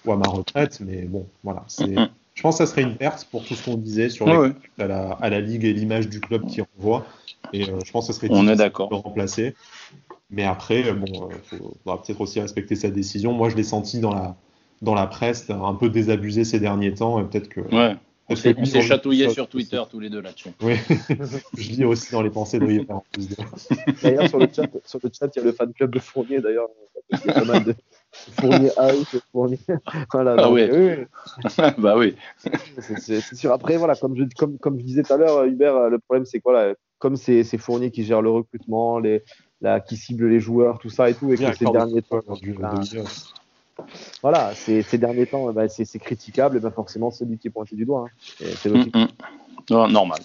ou 0.05 0.11
à 0.13 0.17
ma 0.17 0.27
retraite. 0.27 0.79
Mais 0.85 1.01
bon, 1.03 1.25
voilà, 1.43 1.63
c'est. 1.67 1.87
Mm, 1.87 2.09
je 2.35 2.43
pense 2.43 2.59
que 2.59 2.65
ça 2.65 2.69
serait 2.69 2.83
une 2.83 2.97
perte 2.97 3.27
pour 3.31 3.43
tout 3.43 3.55
ce 3.55 3.65
qu'on 3.65 3.77
disait 3.77 4.09
sur 4.09 4.29
À, 4.29 4.51
la, 4.77 5.11
à, 5.13 5.29
la, 5.31 5.41
ligue 5.41 5.65
et 5.65 5.73
l'image 5.73 6.07
du 6.07 6.19
club 6.19 6.45
qui 6.45 6.61
renvoie. 6.61 7.03
Et 7.51 7.63
je 7.63 7.91
pense 7.91 8.07
que 8.07 8.13
ça 8.13 8.19
serait 8.19 8.27
On 8.29 8.47
est 8.47 8.55
de 8.55 8.63
le 8.63 8.95
remplacer. 8.95 9.55
Mais 10.29 10.43
après, 10.43 10.87
euh, 10.87 10.93
bon, 10.93 11.05
il 11.07 11.35
euh, 11.35 11.59
faudra 11.83 12.01
peut-être 12.01 12.21
aussi 12.21 12.39
respecter 12.39 12.75
sa 12.75 12.89
décision. 12.89 13.33
Moi, 13.33 13.49
je 13.49 13.55
l'ai 13.55 13.63
senti 13.63 13.99
dans 13.99 14.13
la, 14.13 14.35
dans 14.81 14.93
la 14.93 15.07
presse, 15.07 15.49
un 15.49 15.73
peu 15.73 15.89
désabusé 15.89 16.43
ces 16.43 16.59
derniers 16.59 16.93
temps. 16.93 17.19
Et 17.19 17.23
peut-être 17.23 17.49
que. 17.49 17.61
Ouais. 17.61 17.95
On 18.29 18.35
s'est 18.35 18.81
chatouillé 18.81 19.29
sur 19.29 19.47
Twitter 19.47 19.81
tous 19.89 20.01
les 20.01 20.09
deux 20.09 20.19
là-dessus. 20.19 20.49
Oui, 20.61 20.75
je 21.57 21.69
lis 21.69 21.85
aussi 21.85 22.11
dans 22.11 22.21
les 22.21 22.29
pensées 22.29 22.59
de 22.59 22.91
en 22.91 23.01
plus. 23.13 23.29
D'ailleurs, 24.03 24.27
sur 24.27 24.37
le 24.37 24.47
chat, 24.53 24.67
sur 24.83 24.99
le 25.01 25.09
chat, 25.17 25.29
il 25.33 25.39
y 25.39 25.41
a 25.41 25.45
le 25.45 25.53
fan 25.53 25.71
club 25.71 25.91
de 25.93 25.99
Fournier. 25.99 26.41
D'ailleurs, 26.41 26.67
il 27.09 27.19
y 27.25 27.29
a 27.29 27.33
pas 27.33 27.45
mal 27.45 27.63
de 27.63 27.75
Fournier 28.11 28.69
out, 28.77 29.21
Fournier. 29.31 29.59
Voilà, 30.11 30.35
ah 30.39 30.51
oui. 30.51 30.67
bah 31.77 31.95
oui. 31.97 32.15
C'est 32.97 33.21
sûr. 33.33 33.53
Après, 33.53 33.77
voilà, 33.77 33.95
comme 33.95 34.17
je, 34.17 34.23
comme, 34.37 34.57
comme 34.57 34.77
je 34.77 34.83
disais 34.83 35.03
tout 35.03 35.13
à 35.13 35.17
l'heure, 35.17 35.45
Hubert, 35.45 35.89
le 35.89 35.97
problème 35.97 36.25
c'est 36.25 36.41
quoi 36.41 36.73
comme 36.99 37.15
c'est 37.15 37.57
Fournier 37.57 37.91
qui 37.91 38.03
gère 38.03 38.21
le 38.21 38.29
recrutement, 38.29 38.99
les, 38.99 39.23
là, 39.61 39.79
qui 39.79 39.97
cible 39.97 40.27
les 40.27 40.39
joueurs, 40.39 40.79
tout 40.79 40.89
ça 40.89 41.09
et 41.09 41.13
tout, 41.13 41.31
et 41.31 41.37
que 41.37 41.53
ces 41.53 41.65
derniers 41.65 42.01
temps, 42.01 42.19
voilà, 44.21 44.53
ces, 44.55 44.81
ces, 44.81 44.97
derniers 44.97 45.27
temps, 45.27 45.51
bah, 45.53 45.69
c'est 45.69 45.99
critiquable, 45.99 46.57
et 46.57 46.59
ben 46.59 46.71
forcément 46.71 47.11
c'est 47.11 47.25
lui 47.25 47.37
qui 47.37 47.47
est 47.47 47.51
pointé 47.51 47.75
du 47.75 47.85
doigt. 47.85 48.07
Hein. 48.07 48.45
C'est 48.55 48.69
logique. 48.69 48.95
Mm, 48.95 49.07
mm. 49.69 49.91
normal. 49.91 50.19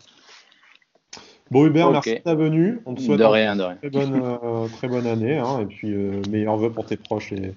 Bon 1.50 1.66
Hubert, 1.66 1.90
merci 1.90 2.14
de 2.14 2.20
ta 2.20 2.34
venue. 2.34 2.80
On 2.86 2.94
te 2.94 3.02
souhaite 3.02 3.18
de 3.18 3.24
rien, 3.24 3.56
de 3.56 3.62
rien. 3.62 3.76
Très, 3.76 3.90
bonne, 3.90 4.22
euh, 4.24 4.68
très 4.68 4.88
bonne 4.88 5.06
année, 5.06 5.36
hein, 5.36 5.60
et 5.60 5.66
puis 5.66 5.92
euh, 5.92 6.22
meilleurs 6.30 6.56
vœux 6.56 6.70
pour 6.70 6.86
tes 6.86 6.96
proches 6.96 7.32
et, 7.32 7.52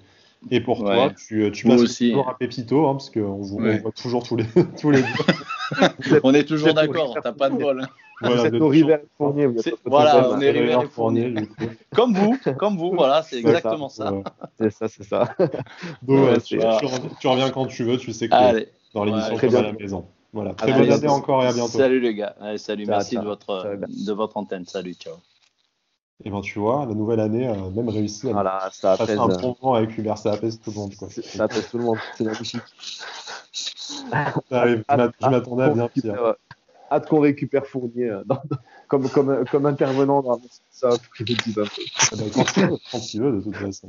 et 0.51 0.59
pour 0.59 0.79
toi. 0.79 1.11
Tu, 1.15 1.43
euh, 1.43 1.51
tu 1.51 1.65
passes 1.65 1.81
aussi. 1.81 2.09
toujours 2.09 2.29
à 2.29 2.37
Pépito, 2.37 2.87
hein, 2.87 2.93
parce 2.93 3.09
qu'on 3.09 3.37
vous 3.37 3.55
ouais. 3.55 3.79
voit 3.79 3.93
toujours 3.93 4.23
tous 4.23 4.35
les, 4.35 4.45
tous 4.81 4.91
les 4.91 5.01
deux. 5.01 5.33
on 6.23 6.33
est 6.33 6.43
toujours 6.43 6.73
d'accord, 6.73 7.17
t'as 7.21 7.31
pas 7.31 7.49
de 7.49 7.57
bol. 7.57 7.87
Voilà, 8.21 8.35
vous 8.37 8.45
êtes 8.45 8.61
au 8.61 8.67
River 8.69 8.97
Fournier. 9.17 9.49
Voilà, 9.85 10.29
on 10.31 10.39
est 10.39 10.51
River 10.51 10.79
Fournier. 10.89 11.33
Comme 11.93 12.13
vous, 12.13 12.37
comme 12.57 12.77
vous, 12.77 12.91
voilà, 12.93 13.23
c'est 13.23 13.37
exactement 13.39 13.89
ça. 13.89 14.13
C'est 14.57 14.69
ça, 14.71 14.87
c'est 14.87 15.03
ça. 15.03 15.35
Donc, 16.01 16.29
ouais, 16.29 16.39
tu, 16.39 16.57
tu, 17.19 17.27
reviens 17.27 17.49
quand 17.49 17.65
tu 17.65 17.83
veux, 17.83 17.97
tu 17.97 18.13
sais 18.13 18.29
que 18.29 18.33
Allez. 18.33 18.69
dans 18.93 19.03
l'émission, 19.03 19.37
tu 19.37 19.45
es 19.47 19.55
à 19.55 19.61
la 19.61 19.73
maison. 19.73 20.05
Voilà, 20.31 20.53
très 20.53 20.71
bonne 20.71 20.91
année 20.91 21.07
encore 21.09 21.43
et 21.43 21.47
à 21.47 21.53
bientôt. 21.53 21.77
Salut 21.77 21.99
les 21.99 22.15
gars, 22.15 22.35
Allez, 22.39 22.57
salut, 22.57 22.85
merci 22.85 23.17
de 23.17 23.23
votre, 23.23 23.77
de 23.87 24.13
votre 24.13 24.37
antenne. 24.37 24.65
Salut, 24.65 24.93
ciao. 24.93 25.15
Et 26.23 26.29
ben 26.29 26.41
tu 26.41 26.59
vois, 26.59 26.85
la 26.85 26.93
nouvelle 26.93 27.19
année 27.19 27.47
a 27.47 27.55
même 27.55 27.89
réussi 27.89 28.29
à 28.29 28.33
voilà, 28.33 28.69
ça 28.71 28.95
un 28.99 29.27
bon 29.27 29.55
moment 29.61 29.75
avec 29.75 29.97
Hubert, 29.97 30.17
ça 30.17 30.31
apaise 30.31 30.59
tout 30.61 30.71
le 30.71 30.77
monde. 30.77 30.95
Quoi. 30.95 31.09
Ça 31.09 31.43
apaise 31.43 31.69
tout 31.69 31.77
le 31.77 31.83
monde, 31.83 31.97
c'est 32.17 32.23
magnifique. 32.23 32.61
je 33.53 35.29
m'attendais 35.29 35.63
à 35.63 35.69
bien 35.69 35.89
pire 35.89 36.35
hâte 36.91 37.07
qu'on 37.07 37.19
récupère 37.19 37.65
Fournier 37.65 38.09
euh, 38.09 38.23
comme, 38.87 39.09
comme, 39.09 39.45
comme 39.51 39.65
intervenant 39.65 40.21
dans 40.21 40.39
ça 40.71 40.89
pour 40.89 41.13
qu'il 41.15 41.25
dise 41.25 41.57
un 41.57 41.63
peu. 41.63 42.23
Quand 42.91 43.13
il 43.13 43.21
veut, 43.21 43.31
de 43.31 43.41
toute 43.41 43.55
façon. 43.55 43.87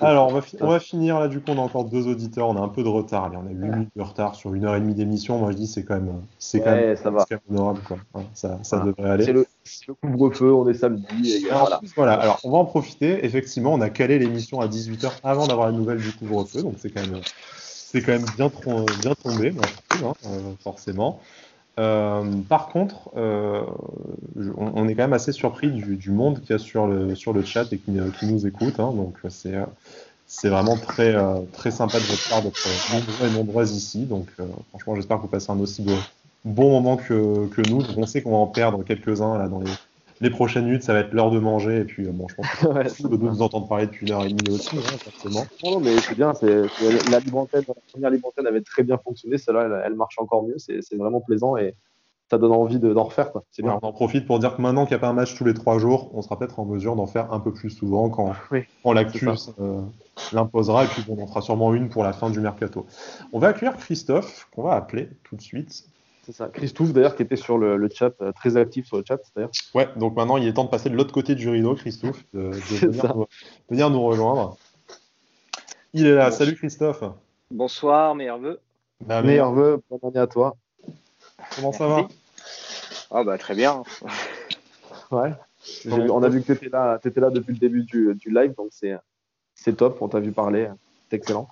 Alors, 0.00 0.28
on 0.28 0.32
va, 0.32 0.40
on 0.60 0.68
va, 0.68 0.80
finir 0.80 1.18
là, 1.18 1.28
du 1.28 1.40
coup, 1.40 1.50
on 1.52 1.58
a 1.58 1.62
encore 1.62 1.84
deux 1.84 2.06
auditeurs, 2.06 2.48
on 2.48 2.56
a 2.56 2.60
un 2.60 2.68
peu 2.68 2.82
de 2.82 2.88
retard, 2.88 3.30
on 3.34 3.46
a 3.46 3.50
8 3.50 3.54
minutes 3.54 3.90
de 3.96 4.02
retard 4.02 4.34
sur 4.34 4.54
une 4.54 4.64
heure 4.64 4.74
et 4.76 4.80
demie 4.80 4.94
d'émission. 4.94 5.38
Moi, 5.38 5.52
je 5.52 5.56
dis, 5.56 5.66
c'est 5.66 5.84
quand 5.84 5.94
même, 5.94 6.22
c'est 6.38 6.60
quand, 6.60 6.74
même, 6.74 6.96
ça 6.96 7.10
va. 7.10 7.24
Quand 7.28 7.36
même 7.36 7.58
honorable, 7.58 7.80
quoi. 7.86 7.98
ça, 8.34 8.58
ça 8.62 8.80
devrait 8.80 9.10
aller. 9.10 9.24
C'est 9.24 9.32
le, 9.32 9.46
le 9.86 9.94
couvre-feu, 9.94 10.52
on 10.52 10.68
est 10.68 10.74
samedi. 10.74 11.32
Et 11.32 11.48
voilà. 11.50 11.80
voilà. 11.96 12.14
alors 12.14 12.40
on 12.44 12.50
va 12.50 12.58
en 12.58 12.64
profiter. 12.64 13.24
Effectivement, 13.24 13.74
on 13.74 13.80
a 13.80 13.90
calé 13.90 14.18
l'émission 14.18 14.60
à 14.60 14.66
18h 14.66 15.10
avant 15.22 15.46
d'avoir 15.46 15.66
la 15.66 15.72
nouvelle 15.72 15.98
du 15.98 16.12
couvre-feu, 16.12 16.62
donc 16.62 16.74
c'est 16.78 16.90
quand 16.90 17.00
même, 17.00 17.20
c'est 17.90 18.02
quand 18.02 18.12
même 18.12 18.26
bien, 18.36 18.50
bien 19.00 19.14
tombé, 19.14 19.50
moi, 19.50 19.64
je 19.66 19.96
trouve, 19.96 20.08
hein, 20.08 20.14
euh, 20.26 20.52
forcément. 20.62 21.20
Euh, 21.78 22.24
par 22.48 22.68
contre, 22.68 23.10
euh, 23.16 23.62
on, 24.56 24.88
est 24.88 24.94
quand 24.94 25.04
même 25.04 25.12
assez 25.12 25.32
surpris 25.32 25.70
du, 25.70 26.10
monde 26.10 26.40
qu'il 26.40 26.50
y 26.50 26.52
a 26.54 26.58
sur 26.58 26.86
le, 26.86 27.14
chat 27.44 27.72
et 27.72 27.78
qui, 27.78 27.92
nous 27.92 28.46
écoute. 28.46 28.80
Hein. 28.80 28.92
donc 28.92 29.16
c'est 30.26 30.48
vraiment 30.48 30.76
très, 30.76 31.14
euh, 31.14 31.36
sympa 31.70 31.98
de 31.98 32.04
votre 32.04 32.28
part 32.28 32.42
d'être 32.42 32.68
nombreux 32.92 33.28
et 33.28 33.30
nombreuses 33.30 33.76
ici. 33.76 34.06
Donc 34.06 34.26
franchement, 34.70 34.96
j'espère 34.96 35.18
que 35.18 35.22
vous 35.22 35.28
passez 35.28 35.52
un 35.52 35.60
aussi 35.60 35.86
bon 36.44 36.70
moment 36.70 36.96
que, 36.96 37.46
que 37.46 37.68
nous. 37.70 37.82
on 37.96 38.06
sait 38.06 38.22
qu'on 38.22 38.32
va 38.32 38.38
en 38.38 38.46
perdre 38.46 38.82
quelques-uns 38.82 39.38
là 39.38 39.46
dans 39.48 39.60
les, 39.60 39.70
les 40.20 40.30
prochaines 40.30 40.64
minutes, 40.64 40.82
ça 40.82 40.92
va 40.92 41.00
être 41.00 41.12
l'heure 41.12 41.30
de 41.30 41.38
manger. 41.38 41.78
Et 41.78 41.84
puis, 41.84 42.06
bon, 42.06 42.26
je 42.28 42.34
pense 42.34 42.46
que 42.46 42.66
ouais, 42.72 42.84
de 42.84 43.16
nous 43.16 43.42
entendre 43.42 43.68
parler 43.68 43.86
depuis 43.86 44.06
une 44.06 44.12
heure 44.12 44.24
et 44.24 44.32
demie 44.32 44.54
aussi, 44.54 44.76
hein, 44.76 44.98
forcément. 44.98 45.44
Non, 45.64 45.72
non, 45.72 45.80
mais 45.80 45.96
c'est 45.98 46.14
bien. 46.14 46.34
C'est, 46.34 46.62
la 47.10 47.20
la 47.20 47.74
première 47.92 48.10
libre 48.10 48.32
avait 48.36 48.60
très 48.62 48.82
bien 48.82 48.98
fonctionné. 48.98 49.38
Celle-là, 49.38 49.64
elle, 49.66 49.82
elle, 49.86 49.94
marche 49.94 50.18
encore 50.18 50.42
mieux. 50.42 50.56
C'est, 50.58 50.96
vraiment 50.96 51.20
plaisant. 51.20 51.56
Et, 51.56 51.74
ça 52.30 52.38
donne 52.38 52.52
envie 52.52 52.78
d'en 52.78 53.04
refaire. 53.04 53.32
Quoi. 53.32 53.44
C'est 53.50 53.62
bien. 53.62 53.78
on 53.82 53.86
en 53.86 53.92
profite 53.92 54.26
pour 54.26 54.38
dire 54.38 54.54
que 54.56 54.62
maintenant 54.62 54.84
qu'il 54.84 54.94
n'y 54.94 54.98
a 54.98 55.00
pas 55.00 55.08
un 55.08 55.14
match 55.14 55.34
tous 55.34 55.44
les 55.44 55.54
trois 55.54 55.78
jours, 55.78 56.10
on 56.14 56.22
sera 56.22 56.38
peut-être 56.38 56.60
en 56.60 56.66
mesure 56.66 56.94
d'en 56.94 57.06
faire 57.06 57.32
un 57.32 57.40
peu 57.40 57.52
plus 57.52 57.70
souvent 57.70 58.10
quand, 58.10 58.34
l'actus 58.92 59.50
euh, 59.58 59.80
l'imposera. 60.32 60.84
Et 60.84 60.88
puis 60.88 61.02
bon, 61.06 61.16
on 61.18 61.22
en 61.22 61.26
fera 61.26 61.40
sûrement 61.40 61.74
une 61.74 61.88
pour 61.88 62.04
la 62.04 62.12
fin 62.12 62.30
du 62.30 62.40
mercato. 62.40 62.86
On 63.32 63.38
va 63.38 63.48
accueillir 63.48 63.76
Christophe, 63.76 64.48
qu'on 64.54 64.64
va 64.64 64.74
appeler 64.74 65.08
tout 65.24 65.36
de 65.36 65.40
suite. 65.40 65.86
C'est 66.28 66.34
ça. 66.34 66.48
Christophe, 66.48 66.92
d'ailleurs, 66.92 67.16
qui 67.16 67.22
était 67.22 67.36
sur 67.36 67.56
le, 67.56 67.88
chat, 67.88 68.12
euh, 68.20 68.32
très 68.32 68.58
actif 68.58 68.84
sur 68.84 68.98
le 68.98 69.04
chat, 69.08 69.18
d'ailleurs. 69.34 69.50
Ouais, 69.72 69.88
donc 69.96 70.14
maintenant, 70.14 70.36
il 70.36 70.46
est 70.46 70.52
temps 70.52 70.64
de 70.64 70.68
passer 70.68 70.90
de 70.90 70.94
l'autre 70.94 71.14
côté 71.14 71.34
du 71.34 71.48
rideau, 71.48 71.74
Christophe, 71.74 72.22
de, 72.34 72.50
venir, 73.70 73.88
nous, 73.88 74.02
rejoindre. 74.02 74.58
Il 75.94 76.06
est 76.06 76.14
là. 76.14 76.30
Salut, 76.30 76.54
Christophe. 76.54 77.02
Bonsoir, 77.50 78.14
meilleurs 78.14 78.36
vœux. 78.36 78.60
Bah, 79.00 79.22
meilleurs 79.22 79.52
vœux, 79.52 79.80
bonne 79.88 80.00
année 80.02 80.18
à 80.18 80.26
toi. 80.26 80.54
Comment 81.56 81.72
ça 81.72 81.86
va 81.86 82.08
Ah 83.10 83.24
bah 83.24 83.38
très 83.38 83.54
bien. 83.54 83.82
ouais. 85.10 85.32
on 85.86 86.22
a 86.22 86.28
vu 86.28 86.42
que 86.42 86.52
tu 86.52 86.52
étais 86.52 86.68
là, 86.68 87.00
étais 87.02 87.20
là 87.20 87.30
depuis 87.30 87.54
le 87.54 87.58
début 87.58 87.84
du, 87.84 88.14
live, 88.26 88.54
donc 88.54 88.68
c'est 89.54 89.76
top. 89.78 90.02
On 90.02 90.08
t'a 90.08 90.20
vu 90.20 90.32
parler, 90.32 90.68
c'est 91.08 91.16
excellent. 91.16 91.48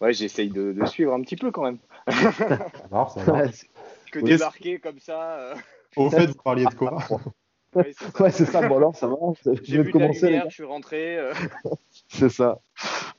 Ouais, 0.00 0.12
j'essaye 0.12 0.50
de, 0.50 0.74
suivre 0.86 1.14
un 1.14 1.22
petit 1.22 1.36
peu 1.36 1.52
quand 1.52 1.62
même. 1.62 1.78
ça 2.08 2.88
marche, 2.90 3.12
ça 3.14 3.24
marche. 3.32 3.66
Que 4.20 4.24
débarquer 4.24 4.78
comme 4.78 4.98
ça. 4.98 5.38
Euh. 5.38 5.54
Au 5.96 6.10
fait, 6.10 6.26
vous 6.26 6.42
parliez 6.42 6.64
de 6.64 6.74
quoi 6.74 6.98
Ouais, 7.74 8.30
c'est 8.30 8.46
ça. 8.46 8.66
Bon, 8.66 8.76
alors, 8.78 8.96
ça 8.96 9.06
va. 9.06 9.16
J'ai 9.62 9.82
vu 9.82 9.90
commencer. 9.90 10.30
La 10.30 10.48
je 10.48 10.54
suis 10.54 10.64
rentré. 10.64 11.18
Euh. 11.18 11.34
c'est 12.08 12.30
ça. 12.30 12.60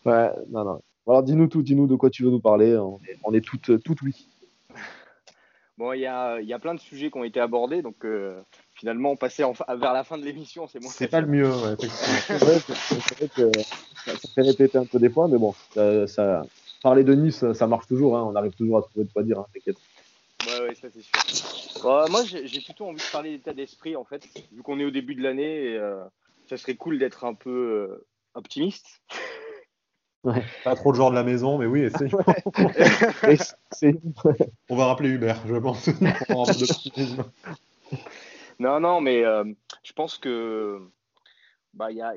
Ouais, 0.06 0.32
non, 0.50 0.64
non. 0.64 0.82
Alors, 1.08 1.24
dis-nous 1.24 1.48
tout, 1.48 1.62
dis-nous 1.62 1.88
de 1.88 1.96
quoi 1.96 2.10
tu 2.10 2.24
veux 2.24 2.32
nous 2.32 2.40
parler. 2.40 2.76
On 2.76 3.00
est, 3.08 3.18
on 3.24 3.34
est 3.34 3.42
toutes, 3.42 3.84
toutes 3.84 4.02
oui. 4.02 4.28
Bon, 5.78 5.94
il 5.94 6.00
y 6.00 6.08
a, 6.08 6.42
y 6.42 6.54
a, 6.54 6.60
plein 6.60 6.74
de 6.74 6.80
sujets 6.80 7.12
qui 7.12 7.18
ont 7.20 7.24
été 7.24 7.40
abordés, 7.40 7.84
donc 7.84 8.04
euh, 8.04 8.42
finalement, 8.74 9.16
passer 9.16 9.44
vers 9.44 9.94
la 9.94 10.04
fin 10.04 10.18
de 10.18 10.24
l'émission, 10.24 10.66
c'est 10.66 10.82
moins. 10.82 10.90
C'est 10.90 11.08
pas 11.08 11.22
le 11.22 11.28
mieux, 11.28 11.52
ouais, 11.52 11.76
c'est 11.80 12.38
vrai 12.44 12.60
que 13.30 13.52
ça, 13.60 14.14
fait 14.34 14.42
répéter 14.42 14.80
un 14.80 14.86
peu 14.86 14.98
des 14.98 15.12
fois, 15.12 15.28
mais 15.28 15.38
bon, 15.38 15.54
ça, 16.08 16.42
parler 16.82 17.04
de 17.04 17.14
Nice, 17.14 17.46
ça 17.54 17.68
marche 17.68 17.86
toujours, 17.86 18.18
hein, 18.18 18.28
on 18.28 18.36
arrive 18.36 18.54
toujours 18.54 18.80
à 18.80 18.82
trouver 18.82 19.06
de 19.06 19.12
quoi 19.12 19.22
dire, 19.22 19.38
hein, 19.40 19.46
t'inquiète. 19.54 19.78
Ouais, 20.48 20.62
ouais, 20.62 20.76
ça 20.76 20.88
c'est 20.92 21.02
sûr. 21.02 21.20
moi, 22.10 22.24
j'ai 22.26 22.62
plutôt 22.62 22.88
envie 22.88 23.04
de 23.04 23.12
parler 23.12 23.38
d'état 23.38 23.54
d'esprit, 23.54 23.96
en 23.96 24.06
fait, 24.06 24.28
vu 24.52 24.64
qu'on 24.64 24.80
est 24.80 24.86
au 24.86 24.92
début 24.92 25.16
de 25.16 25.22
l'année, 25.22 25.72
et 25.72 25.78
euh, 25.78 26.04
ça 26.48 26.58
serait 26.58 26.76
cool 26.76 27.00
d'être 27.00 27.26
un 27.26 27.34
peu 27.34 27.50
euh, 27.50 28.06
optimiste. 28.34 29.02
Pas 30.64 30.76
trop 30.76 30.92
le 30.92 30.98
genre 30.98 31.12
de 31.12 31.16
la 31.16 31.24
maison, 31.24 31.58
mais 31.58 31.66
oui, 31.66 31.90
On 34.70 34.76
va 34.76 34.88
rappeler 34.88 35.10
Hubert, 35.10 35.42
je 35.48 35.56
pense. 35.56 35.88
non, 38.60 38.80
non, 38.80 39.02
mais 39.02 39.26
euh, 39.26 39.44
je 39.84 39.94
pense 39.94 40.18
que 40.18 40.80
bah 41.74 41.92
il 41.92 41.98
y 41.98 42.02
a, 42.02 42.14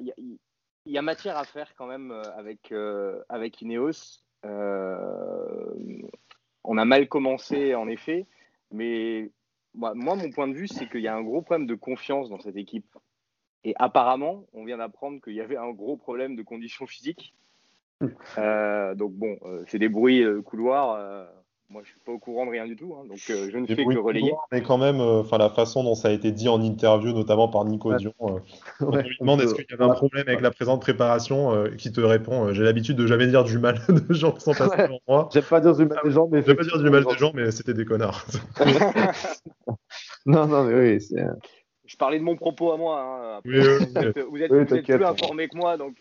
y 0.86 0.98
a, 0.98 1.02
matière 1.02 1.36
à 1.36 1.44
faire 1.44 1.74
quand 1.76 1.86
même 1.86 2.12
avec 2.36 2.72
euh, 2.72 3.20
avec 3.28 3.60
Ineos. 3.60 4.22
On 6.64 6.78
a 6.78 6.84
mal 6.84 7.08
commencé 7.08 7.74
en 7.74 7.88
effet, 7.88 8.26
mais 8.70 9.30
moi, 9.74 9.94
mon 9.94 10.30
point 10.30 10.48
de 10.48 10.54
vue, 10.54 10.68
c'est 10.68 10.88
qu'il 10.88 11.00
y 11.00 11.08
a 11.08 11.14
un 11.14 11.22
gros 11.22 11.42
problème 11.42 11.66
de 11.66 11.74
confiance 11.74 12.28
dans 12.28 12.40
cette 12.40 12.56
équipe. 12.56 12.96
Et 13.64 13.74
apparemment, 13.78 14.46
on 14.52 14.64
vient 14.64 14.78
d'apprendre 14.78 15.20
qu'il 15.20 15.34
y 15.34 15.40
avait 15.40 15.56
un 15.56 15.70
gros 15.70 15.96
problème 15.96 16.34
de 16.34 16.42
conditions 16.42 16.86
physiques. 16.86 17.34
Euh, 18.38 18.94
donc 18.94 19.12
bon, 19.12 19.36
euh, 19.42 19.62
c'est 19.66 19.78
des 19.78 19.90
bruits 19.90 20.22
euh, 20.22 20.40
couloirs. 20.40 21.26
Moi, 21.70 21.82
je 21.84 21.90
suis 21.90 22.00
pas 22.04 22.10
au 22.10 22.18
courant 22.18 22.46
de 22.46 22.50
rien 22.50 22.66
du 22.66 22.74
tout, 22.74 22.96
hein, 22.96 23.04
donc 23.08 23.18
je 23.26 23.56
ne 23.56 23.66
fais 23.66 23.76
que 23.76 23.98
relayer. 23.98 24.32
mais 24.50 24.60
quand 24.60 24.76
même, 24.76 25.00
enfin 25.00 25.38
la 25.38 25.50
façon 25.50 25.84
dont 25.84 25.94
ça 25.94 26.08
a 26.08 26.10
été 26.10 26.32
dit 26.32 26.48
en 26.48 26.60
interview, 26.60 27.12
notamment 27.12 27.48
par 27.48 27.64
Nico 27.64 27.94
Dion, 27.94 28.12
on 28.80 28.96
lui 28.96 29.16
demande 29.20 29.40
est-ce 29.40 29.54
qu'il 29.54 29.66
y 29.70 29.74
avait 29.74 29.84
un 29.84 29.94
problème 29.94 30.24
avec 30.26 30.40
la 30.40 30.50
présente 30.50 30.80
préparation, 30.80 31.64
qui 31.78 31.92
te 31.92 32.00
répond 32.00 32.52
j'ai 32.52 32.64
l'habitude 32.64 32.96
de 32.96 33.06
jamais 33.06 33.28
dire 33.28 33.44
du 33.44 33.58
mal 33.58 33.80
de 33.88 34.12
gens 34.12 34.32
qui 34.32 34.40
sont 34.40 34.52
passés 34.52 34.82
devant 34.82 35.00
moi. 35.06 35.28
J'aime 35.32 35.44
pas 35.44 35.60
dire 35.60 35.76
du 35.76 35.86
mal 35.86 36.00
des 36.02 36.10
gens, 36.10 36.28
mais 36.30 36.42
j'aime 36.42 36.56
pas 36.56 36.64
dire 36.64 36.78
du 36.78 36.90
mal 36.90 37.04
des 37.04 37.18
gens, 37.18 37.32
mais 37.34 37.50
c'était 37.52 37.74
des 37.74 37.84
connards. 37.84 38.26
non, 40.26 40.46
non, 40.46 40.64
mais 40.64 40.74
oui, 40.74 41.00
c'est 41.00 41.24
je 41.86 41.96
parlais 41.96 42.20
de 42.20 42.24
mon 42.24 42.36
propos 42.36 42.70
à 42.70 42.76
moi. 42.76 43.02
Hein. 43.02 43.40
vous 43.44 43.98
êtes, 43.98 44.18
vous 44.20 44.36
êtes, 44.40 44.84
plus 44.84 45.04
informé 45.04 45.48
que 45.48 45.56
moi, 45.56 45.76
donc. 45.76 46.00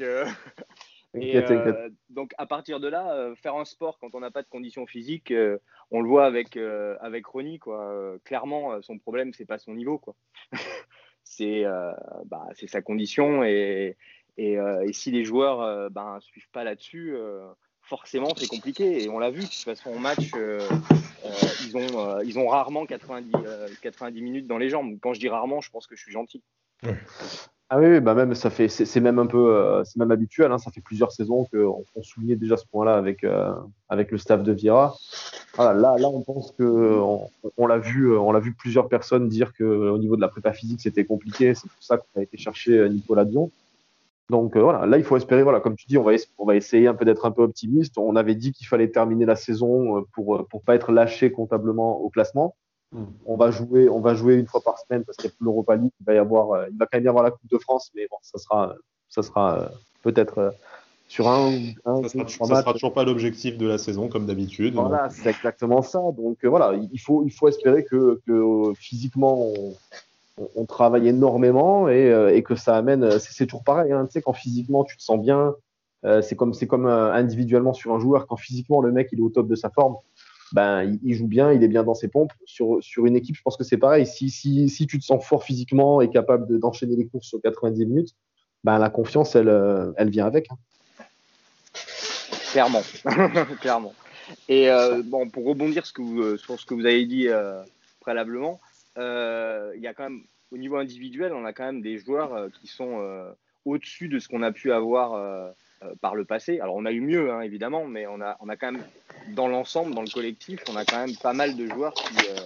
Et 1.15 1.37
euh, 1.37 1.89
donc 2.09 2.33
à 2.37 2.45
partir 2.45 2.79
de 2.79 2.87
là, 2.87 3.13
euh, 3.13 3.35
faire 3.35 3.55
un 3.55 3.65
sport 3.65 3.97
quand 3.99 4.13
on 4.13 4.19
n'a 4.19 4.29
pas 4.29 4.43
de 4.43 4.47
conditions 4.47 4.85
physiques, 4.85 5.31
euh, 5.31 5.57
on 5.89 6.01
le 6.01 6.07
voit 6.07 6.25
avec 6.25 6.55
avec 6.57 7.25
Ronnie 7.25 7.57
quoi. 7.57 8.15
clairement, 8.25 8.81
son 8.81 8.99
problème 8.99 9.33
c'est 9.33 9.45
pas 9.45 9.57
son 9.57 9.73
niveau 9.73 9.97
quoi. 9.97 10.15
c'est 11.23 11.63
bah, 12.25 12.47
c'est 12.53 12.67
sa 12.67 12.81
condition 12.81 13.43
et 13.43 13.97
et, 14.37 14.53
et, 14.53 14.93
si 14.93 15.11
les 15.11 15.25
joueurs 15.25 15.89
ben 15.89 16.19
suivent 16.21 16.49
pas 16.51 16.63
là-dessus, 16.63 17.17
forcément 17.81 18.29
c'est 18.37 18.47
compliqué. 18.47 19.03
Et 19.03 19.09
on 19.09 19.17
l'a 19.17 19.31
vu 19.31 19.41
de 19.41 19.45
toute 19.45 19.55
façon 19.55 19.89
en 19.89 19.99
match, 19.99 20.31
ils 21.65 21.75
ont 21.75 22.21
ils 22.21 22.37
ont 22.37 22.47
rarement 22.47 22.85
90 22.85 23.31
90 23.81 24.21
minutes 24.21 24.47
dans 24.47 24.59
les 24.59 24.69
jambes. 24.69 24.99
Quand 25.01 25.13
je 25.13 25.19
dis 25.19 25.27
rarement, 25.27 25.59
je 25.59 25.71
pense 25.71 25.87
que 25.87 25.95
je 25.95 26.03
suis 26.03 26.11
gentil. 26.11 26.43
Ah 27.71 27.77
oui, 27.77 27.99
bah 27.99 28.15
même 28.15 28.33
ça 28.33 28.49
fait, 28.49 28.67
c'est 28.67 28.99
même 28.99 29.19
un 29.19 29.27
peu, 29.27 29.55
euh, 29.55 29.83
c'est 29.83 29.97
même 29.97 30.09
habituel. 30.09 30.51
Hein, 30.51 30.57
ça 30.57 30.71
fait 30.71 30.81
plusieurs 30.81 31.11
saisons 31.11 31.45
qu'on 31.45 31.85
on 31.95 32.01
soulignait 32.01 32.35
déjà 32.35 32.57
ce 32.57 32.65
point-là 32.65 32.95
avec 32.95 33.23
euh, 33.23 33.53
avec 33.89 34.09
le 34.09 34.17
staff 34.17 34.41
de 34.41 34.51
Vira. 34.51 34.95
Là, 35.55 35.73
là, 35.73 36.09
on 36.09 36.21
pense 36.21 36.51
que 36.51 36.63
on, 37.57 37.67
l'a 37.67 37.77
vu, 37.77 38.17
on 38.17 38.31
l'a 38.31 38.39
vu 38.39 38.53
plusieurs 38.53 38.89
personnes 38.89 39.29
dire 39.29 39.53
que 39.53 39.63
au 39.63 39.99
niveau 39.99 40.15
de 40.15 40.21
la 40.21 40.29
prépa 40.29 40.51
physique 40.51 40.81
c'était 40.81 41.05
compliqué. 41.05 41.53
C'est 41.53 41.69
pour 41.69 41.83
ça 41.83 41.97
qu'on 41.97 42.19
a 42.19 42.23
été 42.23 42.37
chercher 42.37 42.75
euh, 42.75 42.89
Nicolas 42.89 43.25
Dion. 43.25 43.51
Donc 44.31 44.57
voilà, 44.57 44.87
là 44.87 44.97
il 44.97 45.03
faut 45.03 45.17
espérer, 45.17 45.43
voilà, 45.43 45.59
comme 45.59 45.75
tu 45.75 45.85
dis, 45.87 45.97
on 45.97 46.03
va, 46.03 46.13
on 46.39 46.45
va 46.45 46.55
essayer 46.55 46.87
un 46.87 46.95
peu 46.95 47.05
d'être 47.05 47.25
un 47.25 47.31
peu 47.31 47.43
optimiste. 47.43 47.99
On 47.99 48.15
avait 48.15 48.35
dit 48.35 48.51
qu'il 48.51 48.65
fallait 48.65 48.89
terminer 48.89 49.25
la 49.25 49.35
saison 49.35 50.03
pour 50.13 50.47
pour 50.47 50.63
pas 50.63 50.73
être 50.73 50.91
lâché 50.91 51.31
comptablement 51.31 51.99
au 52.01 52.09
classement. 52.09 52.55
On 53.25 53.37
va 53.37 53.51
jouer, 53.51 53.87
on 53.87 53.99
va 53.99 54.15
jouer 54.15 54.35
une 54.35 54.47
fois 54.47 54.61
par 54.61 54.79
semaine 54.79 55.03
parce 55.03 55.17
qu'il 55.17 55.29
y 55.29 55.31
a 55.31 55.35
plus 55.35 55.45
l'Europa 55.45 55.75
League. 55.75 55.91
Il 55.99 56.05
va 56.05 56.13
y 56.15 56.17
avoir, 56.17 56.51
euh, 56.51 56.65
il 56.71 56.77
va 56.77 56.85
quand 56.85 56.97
même 56.97 57.05
y 57.05 57.07
avoir 57.07 57.23
la 57.23 57.31
Coupe 57.31 57.49
de 57.49 57.57
France, 57.59 57.91
mais 57.95 58.07
bon, 58.09 58.17
ça 58.23 58.39
sera, 58.39 58.75
ça 59.09 59.21
sera 59.21 59.59
euh, 59.59 59.67
peut-être 60.01 60.37
euh, 60.39 60.49
sur 61.07 61.27
un, 61.27 61.51
un 61.85 62.01
ça 62.03 62.09
sera, 62.09 62.61
sera 62.61 62.73
toujours 62.73 62.93
pas 62.93 63.03
l'objectif 63.03 63.57
de 63.57 63.67
la 63.67 63.77
saison 63.77 64.07
comme 64.07 64.25
d'habitude. 64.25 64.73
Voilà, 64.73 65.09
c'est 65.11 65.29
exactement 65.29 65.83
ça. 65.83 65.99
Donc 65.99 66.43
voilà, 66.43 66.73
il 66.91 66.99
faut, 66.99 67.23
il 67.25 67.31
faut 67.31 67.47
espérer 67.47 67.83
que, 67.83 68.21
que 68.25 68.73
physiquement 68.75 69.39
on, 69.39 69.75
on, 70.55 70.65
travaille 70.65 71.07
énormément 71.07 71.89
et, 71.89 72.11
et, 72.33 72.41
que 72.43 72.55
ça 72.55 72.75
amène. 72.75 73.19
C'est 73.19 73.45
toujours 73.45 73.63
pareil. 73.63 73.91
Hein, 73.91 74.05
tu 74.05 74.13
sais, 74.13 74.21
quand 74.21 74.33
physiquement 74.33 74.83
tu 74.83 74.97
te 74.97 75.03
sens 75.03 75.19
bien, 75.19 75.55
c'est 76.21 76.35
comme, 76.35 76.53
c'est 76.53 76.67
comme 76.67 76.85
individuellement 76.85 77.73
sur 77.73 77.93
un 77.93 77.99
joueur. 77.99 78.27
Quand 78.27 78.37
physiquement 78.37 78.81
le 78.81 78.91
mec 78.91 79.09
il 79.11 79.19
est 79.19 79.23
au 79.23 79.29
top 79.29 79.47
de 79.47 79.55
sa 79.55 79.69
forme, 79.69 79.95
ben, 80.53 80.97
il, 81.03 81.15
joue 81.15 81.27
bien, 81.27 81.51
il 81.51 81.63
est 81.63 81.67
bien 81.67 81.83
dans 81.83 81.93
ses 81.93 82.07
pompes. 82.07 82.33
Sur, 82.45 82.77
sur 82.81 83.05
une 83.05 83.15
équipe, 83.15 83.35
je 83.35 83.41
pense 83.41 83.57
que 83.57 83.63
c'est 83.63 83.77
pareil. 83.77 84.05
Si, 84.05 84.29
si, 84.29 84.69
si 84.69 84.87
tu 84.87 84.99
te 84.99 85.03
sens 85.03 85.23
fort 85.23 85.43
physiquement 85.43 86.01
et 86.01 86.09
capable 86.09 86.59
d'enchaîner 86.59 86.95
les 86.95 87.07
courses 87.07 87.27
sur 87.27 87.41
90 87.41 87.85
minutes, 87.85 88.15
ben, 88.63 88.77
la 88.79 88.89
confiance, 88.89 89.35
elle, 89.35 89.49
euh, 89.49 89.91
elle 89.97 90.09
vient 90.09 90.25
avec. 90.25 90.47
Hein. 90.51 90.57
Clairement. 92.51 92.81
Clairement. 93.61 93.93
Et 94.47 94.69
euh, 94.69 95.01
bon, 95.03 95.29
pour 95.29 95.45
rebondir 95.45 95.85
ce 95.85 95.93
que 95.93 96.01
vous, 96.01 96.21
euh, 96.21 96.37
sur 96.37 96.59
ce 96.59 96.65
que 96.65 96.73
vous 96.73 96.85
avez 96.85 97.05
dit 97.05 97.27
préalablement, 97.99 98.59
il 98.97 99.81
y 99.81 99.87
a 99.87 99.93
quand 99.93 100.03
même, 100.03 100.23
au 100.51 100.57
niveau 100.57 100.77
individuel, 100.77 101.33
on 101.33 101.45
a 101.45 101.53
quand 101.53 101.65
même 101.65 101.81
des 101.81 101.99
joueurs 101.99 102.49
qui 102.59 102.67
sont 102.67 103.01
au-dessus 103.65 104.07
de 104.07 104.19
ce 104.19 104.27
qu'on 104.27 104.41
a 104.41 104.51
pu 104.51 104.71
avoir 104.71 105.53
euh, 105.83 105.95
par 106.01 106.13
le 106.13 106.25
passé. 106.25 106.59
Alors 106.59 106.75
on 106.75 106.85
a 106.85 106.91
eu 106.91 106.99
mieux 106.99 107.31
hein, 107.31 107.39
évidemment, 107.39 107.85
mais 107.85 108.05
on 108.05 108.19
a, 108.19 108.35
on 108.41 108.49
a 108.49 108.57
quand 108.57 108.73
même 108.73 108.83
dans 109.29 109.47
l'ensemble, 109.47 109.95
dans 109.95 110.01
le 110.01 110.09
collectif, 110.09 110.59
on 110.69 110.75
a 110.75 110.83
quand 110.83 111.05
même 111.05 111.15
pas 111.15 111.31
mal 111.31 111.55
de 111.55 111.67
joueurs 111.67 111.93
qui, 111.93 112.17
euh, 112.29 112.39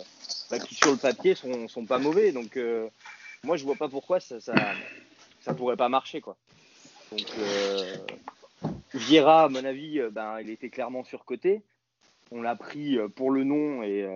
bah, 0.51 0.59
qui 0.59 0.75
sur 0.75 0.91
le 0.91 0.97
papier 0.97 1.33
sont, 1.33 1.67
sont 1.67 1.85
pas 1.85 1.97
mauvais. 1.97 2.31
Donc 2.31 2.57
euh, 2.57 2.87
moi 3.43 3.57
je 3.57 3.63
vois 3.63 3.73
pas 3.75 3.89
pourquoi 3.89 4.19
ça, 4.19 4.39
ça, 4.39 5.53
pourrait 5.55 5.77
pas 5.77 5.89
marcher 5.89 6.21
quoi. 6.21 6.37
Donc 7.11 7.25
Vieira, 8.93 9.45
à 9.45 9.49
mon 9.49 9.65
avis, 9.65 9.99
ben, 10.11 10.39
il 10.39 10.51
était 10.51 10.69
clairement 10.69 11.03
surcoté. 11.03 11.63
On 12.31 12.43
l'a 12.43 12.55
pris 12.55 12.97
pour 13.15 13.31
le 13.31 13.43
nom 13.43 13.81
et, 13.81 14.07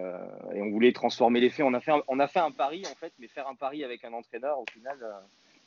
on 0.54 0.70
voulait 0.70 0.94
transformer 0.94 1.40
les 1.40 1.50
faits. 1.50 1.66
On 1.66 1.74
a, 1.74 1.80
fait 1.80 1.94
on 2.08 2.20
a 2.20 2.28
fait 2.28 2.40
un 2.40 2.52
pari 2.52 2.84
en 2.86 2.96
fait, 2.96 3.14
mais 3.18 3.28
faire 3.28 3.48
un 3.48 3.56
pari 3.56 3.84
avec 3.84 4.06
un 4.06 4.14
entraîneur, 4.14 4.60
au 4.60 4.66
final, 4.72 4.98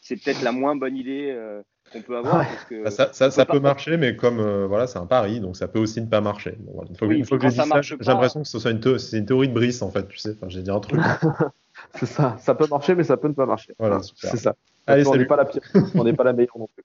c'est 0.00 0.16
peut-être 0.16 0.42
la 0.42 0.52
moins 0.52 0.76
bonne 0.76 0.96
idée 0.96 1.30
euh, 1.30 1.62
qu'on 1.92 2.02
peut 2.02 2.16
avoir. 2.16 2.44
Bah, 2.84 2.90
ça, 2.90 3.46
peut 3.46 3.60
marcher, 3.60 3.96
mais 3.96 4.16
comme 4.16 4.40
euh, 4.40 4.66
voilà, 4.66 4.86
c'est 4.86 4.98
un 4.98 5.06
pari, 5.06 5.40
donc 5.40 5.56
ça 5.56 5.68
peut 5.68 5.78
aussi 5.78 6.00
ne 6.00 6.06
pas 6.06 6.20
marcher. 6.20 6.56
Une 7.02 7.24
fois, 7.24 7.38
que 7.38 7.48
j'ai 7.48 7.56
ça, 7.56 7.80
j'ai 7.82 7.96
l'impression 8.00 8.42
que 8.42 8.48
ce 8.48 8.58
soit 8.58 8.70
une, 8.70 8.80
une, 9.12 9.26
théorie 9.26 9.48
de 9.48 9.54
Brice 9.54 9.82
en 9.82 9.90
fait. 9.90 10.08
Tu 10.08 10.18
sais, 10.18 10.32
enfin, 10.32 10.48
j'ai 10.48 10.62
dit 10.62 10.70
un 10.70 10.80
truc. 10.80 11.00
c'est 11.94 12.06
ça. 12.06 12.36
Ça 12.38 12.54
peut 12.54 12.66
marcher, 12.68 12.94
mais 12.94 13.04
ça 13.04 13.16
peut 13.16 13.28
ne 13.28 13.34
pas 13.34 13.46
marcher. 13.46 13.74
Voilà, 13.78 14.00
c'est 14.02 14.36
ça. 14.36 14.56
Allez, 14.86 15.06
on 15.06 15.16
n'est 15.16 15.26
pas 15.26 15.36
la 15.36 15.44
pire, 15.44 15.62
on 15.94 16.04
n'est 16.04 16.14
pas 16.14 16.24
la 16.24 16.32
meilleure 16.32 16.58
non 16.58 16.66
plus. 16.66 16.84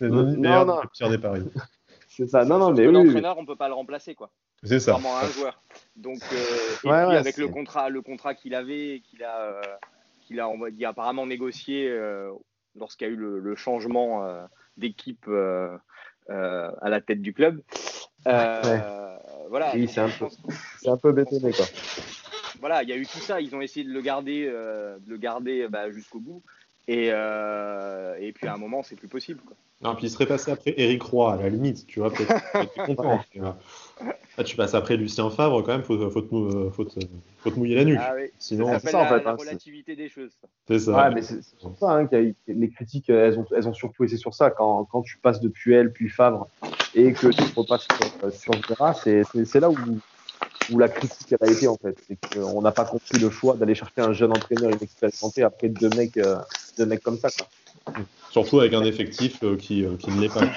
non, 0.00 0.64
non. 0.64 0.80
Le 0.82 0.88
pire 0.88 1.10
des 1.10 1.18
paris. 1.18 1.44
C'est 2.08 2.26
ça. 2.26 2.44
Non, 2.44 2.58
non, 2.58 2.72
mais 2.72 2.84
l'entraîneur, 2.86 3.38
on 3.38 3.44
peut 3.46 3.56
pas 3.56 3.68
le 3.68 3.74
remplacer, 3.74 4.14
quoi. 4.14 4.30
C'est 4.64 4.80
ça. 4.80 4.94
Vraiment 4.94 5.18
un 5.18 5.28
joueur. 5.28 5.62
Donc, 5.94 6.18
euh, 6.32 6.36
et 6.36 7.06
puis 7.06 7.16
avec 7.16 7.36
le 7.36 7.46
contrat, 7.46 7.90
le 7.90 8.02
contrat 8.02 8.34
qu'il 8.34 8.54
avait, 8.54 9.02
qu'il 9.08 9.22
a, 9.22 9.40
euh, 9.40 9.62
qu'il 10.28 10.40
a, 10.40 10.48
on 10.48 10.58
va 10.58 10.70
dire, 10.70 10.90
apparemment 10.90 11.26
négocié 11.26 11.88
euh, 11.88 12.30
lorsqu'il 12.76 13.08
y 13.08 13.10
a 13.10 13.12
eu 13.12 13.16
le, 13.16 13.56
changement 13.56 14.24
d'équipe 14.76 15.28
à 16.28 16.88
la 16.88 17.00
tête 17.00 17.22
du 17.22 17.32
club. 17.32 17.60
Voilà. 18.24 19.72
Oui, 19.74 19.88
c'est 19.88 20.00
un 20.00 20.10
peu, 20.10 20.26
c'est 20.80 20.90
un 20.90 20.98
peu 20.98 21.12
bétonné, 21.12 21.52
quoi. 21.52 21.64
Voilà, 22.60 22.82
il 22.82 22.88
y 22.88 22.92
a 22.92 22.96
eu 22.96 23.06
tout 23.06 23.18
ça. 23.18 23.40
Ils 23.40 23.54
ont 23.56 23.60
essayé 23.60 23.86
de 23.86 23.92
le 23.92 24.00
garder, 24.02 24.44
de 24.46 25.10
le 25.10 25.16
garder 25.16 25.66
bah, 25.68 25.90
jusqu'au 25.90 26.20
bout. 26.20 26.42
Et, 26.86 27.06
et 27.06 28.32
puis 28.32 28.46
à 28.46 28.54
un 28.54 28.58
moment, 28.58 28.82
c'est 28.82 28.96
plus 28.96 29.08
possible. 29.08 29.40
Quoi. 29.40 29.56
Non, 29.80 29.94
puis 29.94 30.06
il 30.06 30.10
serait 30.10 30.26
passé 30.26 30.50
après 30.50 30.74
Eric 30.76 31.02
Roy, 31.02 31.32
à 31.32 31.36
la 31.36 31.48
limite, 31.48 31.86
tu 31.86 32.00
vois, 32.00 32.10
peut-être 32.12 32.74
content. 32.84 33.20
Ah, 34.38 34.44
tu 34.44 34.54
passes 34.54 34.74
après 34.74 34.96
Lucien 34.96 35.28
Favre, 35.30 35.62
quand 35.62 35.72
même, 35.72 35.82
faut, 35.82 36.10
faut, 36.10 36.22
te, 36.22 36.70
faut, 36.70 36.86
faut 37.38 37.50
te 37.50 37.58
mouiller 37.58 37.74
la 37.74 37.84
nuque. 37.84 37.98
Ah, 38.00 38.12
oui. 38.14 38.30
Sinon, 38.38 38.78
c'est 38.78 38.90
ça, 38.90 38.98
en 39.00 39.06
fait. 39.08 39.24
La 39.24 39.30
hein, 39.30 39.36
relativité 39.36 39.96
des 39.96 40.08
choses. 40.08 40.30
C'est 40.68 40.78
ça. 40.78 40.92
Ouais, 40.92 41.14
mais 41.14 41.22
c'est 41.22 41.40
ça 41.80 41.90
hein, 41.90 42.08
les 42.46 42.70
critiques, 42.70 43.10
elles 43.10 43.36
ont, 43.36 43.46
elles 43.54 43.68
ont 43.68 43.74
surtout 43.74 44.04
été 44.04 44.16
sur 44.16 44.34
ça. 44.34 44.50
Quand, 44.50 44.84
quand 44.84 45.02
tu 45.02 45.18
passes 45.18 45.40
de 45.40 45.48
Puel, 45.48 45.92
puis 45.92 46.08
Favre, 46.08 46.46
et 46.94 47.12
que 47.12 47.26
tu 47.26 47.42
repasses 47.56 47.88
sur, 47.90 48.32
sur 48.32 48.52
Vera, 48.68 48.94
c'est 48.94 49.60
là 49.60 49.70
où, 49.70 49.76
où 50.70 50.78
la 50.78 50.88
critique 50.88 51.34
a 51.40 51.46
été, 51.50 51.66
en 51.66 51.76
fait. 51.76 51.96
C'est 52.06 52.16
qu'on 52.38 52.62
n'a 52.62 52.70
pas 52.70 52.84
compris 52.84 53.18
le 53.18 53.30
choix 53.30 53.56
d'aller 53.56 53.74
chercher 53.74 54.02
un 54.02 54.12
jeune 54.12 54.30
entraîneur 54.30 54.70
inexpérimenté 54.70 55.42
après 55.42 55.68
deux 55.68 55.90
mecs, 55.90 56.16
euh, 56.16 56.36
deux 56.78 56.86
mecs 56.86 57.02
comme 57.02 57.18
ça. 57.18 57.28
Quoi. 57.30 57.94
Surtout 58.42 58.60
avec 58.60 58.72
un 58.72 58.84
effectif 58.84 59.42
euh, 59.42 59.56
qui, 59.56 59.84
euh, 59.84 59.96
qui, 59.96 60.10
ne 60.10 60.20
l'est 60.20 60.32
pas. 60.32 60.40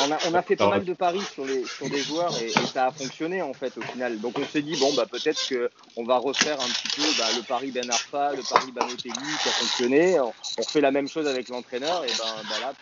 On 0.00 0.12
a, 0.12 0.18
on 0.30 0.34
a 0.34 0.42
fait 0.42 0.56
pas 0.56 0.70
mal 0.70 0.84
de 0.84 0.94
paris 0.94 1.20
sur, 1.32 1.44
les, 1.44 1.64
sur 1.64 1.88
des 1.90 1.98
joueurs 1.98 2.32
et, 2.40 2.50
ça 2.50 2.86
a 2.86 2.92
fonctionné 2.92 3.42
en 3.42 3.52
fait 3.52 3.76
au 3.76 3.80
final. 3.82 4.20
Donc 4.20 4.38
on 4.38 4.44
s'est 4.44 4.62
dit 4.62 4.76
bon 4.78 4.94
bah 4.94 5.06
peut-être 5.10 5.40
qu'on 5.48 6.04
va 6.04 6.18
refaire 6.18 6.56
un 6.60 6.68
petit 6.68 7.00
peu 7.00 7.02
bah, 7.18 7.26
le 7.36 7.42
pari 7.42 7.72
Ben 7.72 7.90
Arfa, 7.90 8.32
le 8.32 8.42
pari 8.48 8.70
Banotelli 8.70 9.12
qui 9.12 9.48
a 9.48 9.52
fonctionné. 9.52 10.20
On, 10.20 10.32
on, 10.58 10.62
fait 10.62 10.80
la 10.80 10.92
même 10.92 11.08
chose 11.08 11.26
avec 11.26 11.48
l'entraîneur 11.48 12.04
et 12.04 12.08
ben 12.08 12.24
bah, 12.48 12.60
là 12.60 12.72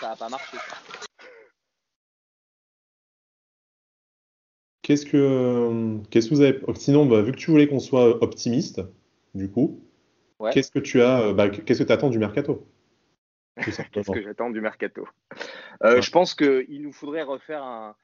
ça 0.00 0.08
n'a 0.08 0.16
pas 0.16 0.28
marché. 0.30 0.56
Qu'est-ce 4.82 5.06
que, 5.06 5.98
qu'est-ce 6.10 6.30
que 6.30 6.34
vous 6.34 6.40
avez. 6.40 6.60
Sinon, 6.76 7.06
bah, 7.06 7.22
vu 7.22 7.32
que 7.32 7.36
tu 7.38 7.50
voulais 7.50 7.68
qu'on 7.68 7.80
soit 7.80 8.22
optimiste, 8.22 8.80
du 9.34 9.50
coup, 9.50 9.80
qu'est-ce 10.50 10.70
que 10.70 10.78
tu 10.78 11.02
as, 11.02 11.32
bah, 11.34 11.50
qu'est-ce 11.50 11.82
que 11.82 11.86
tu 11.86 11.92
attends 11.92 12.10
du 12.10 12.18
mercato? 12.18 12.66
Qu'est-ce 13.56 13.82
que 14.12 14.22
j'attends 14.22 14.50
du 14.50 14.60
mercato 14.60 15.06
euh, 15.82 16.00
Je 16.00 16.10
pense 16.10 16.34
qu'il 16.34 16.82
nous 16.82 16.92
faudrait 16.92 17.22
refaire 17.22 17.62
un, 17.62 17.94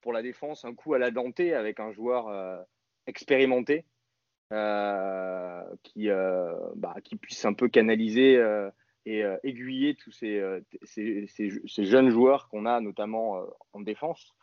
pour 0.00 0.12
la 0.12 0.22
défense 0.22 0.64
un 0.64 0.74
coup 0.74 0.94
à 0.94 0.98
la 0.98 1.10
dentée 1.10 1.54
avec 1.54 1.80
un 1.80 1.92
joueur 1.92 2.28
euh, 2.28 2.58
expérimenté 3.06 3.84
euh, 4.52 5.62
qui, 5.82 6.08
bah, 6.76 6.94
qui 7.04 7.16
puisse 7.16 7.44
un 7.44 7.52
peu 7.52 7.68
canaliser 7.68 8.42
et 9.06 9.22
aiguiller 9.42 9.94
tous 9.94 10.12
ces, 10.12 10.42
ces, 10.82 11.26
ces, 11.26 11.84
jeunes 11.84 12.10
joueurs 12.10 12.48
qu'on 12.48 12.66
a 12.66 12.80
notamment 12.80 13.42
en 13.72 13.80
défense. 13.80 14.34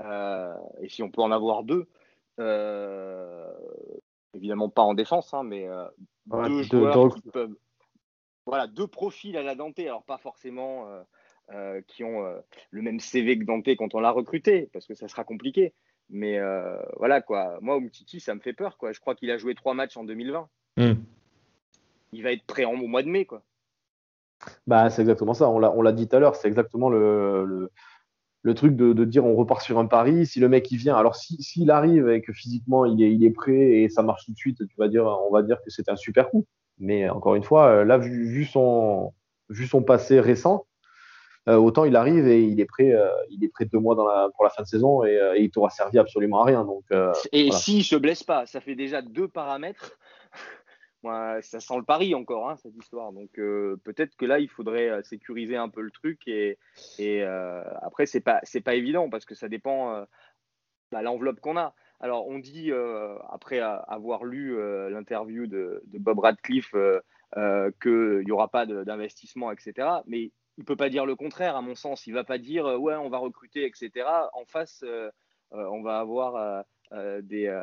et 0.00 0.88
si 0.88 1.02
on 1.02 1.10
peut 1.10 1.22
en 1.22 1.32
avoir 1.32 1.64
deux, 1.64 1.88
évidemment 4.34 4.68
pas 4.68 4.82
en 4.82 4.94
défense, 4.94 5.32
hein, 5.34 5.42
mais 5.42 5.66
deux 6.26 6.62
joueurs 6.62 7.14
qui 7.14 7.30
peuvent 7.30 7.56
voilà, 8.46 8.66
deux 8.66 8.86
profils 8.86 9.36
à 9.36 9.42
la 9.42 9.54
Dante, 9.54 9.78
alors 9.78 10.04
pas 10.04 10.18
forcément 10.18 10.88
euh, 10.88 11.02
euh, 11.52 11.80
qui 11.86 12.04
ont 12.04 12.24
euh, 12.24 12.38
le 12.70 12.82
même 12.82 13.00
CV 13.00 13.38
que 13.38 13.44
Dante 13.44 13.68
quand 13.76 13.94
on 13.94 14.00
l'a 14.00 14.10
recruté, 14.10 14.68
parce 14.72 14.86
que 14.86 14.94
ça 14.94 15.08
sera 15.08 15.24
compliqué. 15.24 15.74
Mais 16.10 16.38
voilà, 16.98 17.22
quoi. 17.22 17.56
Moi, 17.62 17.76
Umtiti, 17.76 18.20
ça 18.20 18.34
me 18.34 18.40
fait 18.40 18.52
peur, 18.52 18.76
quoi. 18.76 18.92
Je 18.92 19.00
crois 19.00 19.14
qu'il 19.14 19.30
a 19.30 19.38
joué 19.38 19.54
trois 19.54 19.72
matchs 19.72 19.96
en 19.96 20.04
2020. 20.04 20.46
Hmm. 20.76 20.92
Il 22.12 22.22
va 22.22 22.32
être 22.32 22.44
prêt 22.44 22.66
en, 22.66 22.72
au 22.72 22.86
mois 22.86 23.02
de 23.02 23.08
mai, 23.08 23.24
quoi. 23.24 23.42
Bah, 24.66 24.90
c'est 24.90 25.00
exactement 25.00 25.32
ça. 25.32 25.48
On 25.48 25.58
l'a 25.58 25.92
dit 25.92 26.08
tout 26.08 26.16
à 26.16 26.18
l'heure. 26.18 26.36
C'est 26.36 26.48
exactement 26.48 26.90
le, 26.90 27.70
le, 28.42 28.54
truc 28.54 28.76
de, 28.76 29.04
dire 29.04 29.24
on 29.24 29.34
repart 29.34 29.62
sur 29.62 29.78
un 29.78 29.86
pari. 29.86 30.26
Si 30.26 30.38
le 30.38 30.50
mec 30.50 30.70
il 30.70 30.76
vient, 30.76 30.96
alors 30.96 31.16
s'il 31.16 31.70
arrive 31.70 32.10
et 32.10 32.20
que 32.20 32.34
physiquement 32.34 32.84
il 32.84 33.02
est, 33.02 33.14
il 33.14 33.24
est 33.24 33.30
prêt 33.30 33.80
et 33.80 33.88
ça 33.88 34.02
marche 34.02 34.26
tout 34.26 34.32
de 34.32 34.36
suite, 34.36 34.58
tu 34.58 34.74
vas 34.76 34.88
dire, 34.88 35.06
on 35.06 35.32
va 35.32 35.42
dire 35.42 35.62
que 35.64 35.70
c'est 35.70 35.88
un 35.88 35.96
super 35.96 36.28
coup. 36.28 36.44
Mais 36.82 37.08
encore 37.08 37.36
une 37.36 37.44
fois, 37.44 37.68
euh, 37.68 37.84
là, 37.84 37.96
vu, 37.96 38.44
son, 38.44 39.14
vu 39.48 39.68
son 39.68 39.84
passé 39.84 40.18
récent, 40.18 40.66
euh, 41.48 41.56
autant 41.56 41.84
il 41.84 41.94
arrive 41.94 42.26
et 42.26 42.42
il 42.42 42.60
est 42.60 42.66
prêt, 42.66 42.92
euh, 42.92 43.08
il 43.30 43.44
est 43.44 43.48
prêt 43.48 43.66
deux 43.66 43.78
mois 43.78 43.94
dans 43.94 44.06
la, 44.06 44.28
pour 44.34 44.42
la 44.44 44.50
fin 44.50 44.64
de 44.64 44.68
saison 44.68 45.04
et, 45.04 45.16
il 45.38 45.50
t'aura 45.50 45.70
servi 45.70 45.98
absolument 46.00 46.42
à 46.42 46.46
rien. 46.46 46.64
Donc, 46.64 46.84
et 47.30 47.52
s'il 47.52 47.78
ne 47.78 47.82
se 47.82 47.96
blesse 47.96 48.24
pas, 48.24 48.46
ça 48.46 48.60
fait 48.60 48.74
déjà 48.74 49.00
deux 49.00 49.28
paramètres. 49.28 49.96
ça 51.04 51.60
sent 51.60 51.76
le 51.76 51.84
pari 51.84 52.16
encore, 52.16 52.50
hein, 52.50 52.56
cette 52.56 52.76
histoire. 52.76 53.12
Donc 53.12 53.30
peut-être 53.34 54.16
que 54.16 54.26
là, 54.26 54.40
il 54.40 54.48
faudrait 54.48 55.02
sécuriser 55.04 55.56
un 55.56 55.68
peu 55.68 55.82
le 55.82 55.92
truc. 55.92 56.20
Et, 56.26 56.58
et 56.98 57.22
après, 57.22 58.06
c'est 58.06 58.20
pas, 58.20 58.40
c'est 58.42 58.60
pas 58.60 58.74
évident 58.74 59.08
parce 59.08 59.24
que 59.24 59.36
ça 59.36 59.48
dépend 59.48 60.00
de 60.00 60.06
bah, 60.90 61.02
l'enveloppe 61.02 61.38
qu'on 61.38 61.56
a. 61.56 61.74
Alors, 62.02 62.26
on 62.26 62.40
dit, 62.40 62.72
euh, 62.72 63.16
après 63.30 63.60
avoir 63.60 64.24
lu 64.24 64.58
euh, 64.58 64.90
l'interview 64.90 65.46
de, 65.46 65.80
Bob 65.86 66.18
Radcliffe, 66.18 66.74
euh, 66.74 67.70
qu'il 67.80 68.24
n'y 68.24 68.32
aura 68.32 68.48
pas 68.48 68.66
d'investissement, 68.66 69.52
etc. 69.52 69.88
Mais 70.06 70.22
il 70.22 70.32
ne 70.58 70.64
peut 70.64 70.76
pas 70.76 70.88
dire 70.88 71.06
le 71.06 71.14
contraire, 71.14 71.54
à 71.54 71.62
mon 71.62 71.76
sens. 71.76 72.08
Il 72.08 72.10
ne 72.10 72.16
va 72.16 72.24
pas 72.24 72.38
dire, 72.38 72.64
ouais, 72.64 72.96
on 72.96 73.08
va 73.08 73.18
recruter, 73.18 73.64
etc. 73.64 74.04
En 74.34 74.44
face, 74.44 74.84
on 75.52 75.82
va 75.82 76.00
avoir 76.00 76.64
des, 76.92 77.62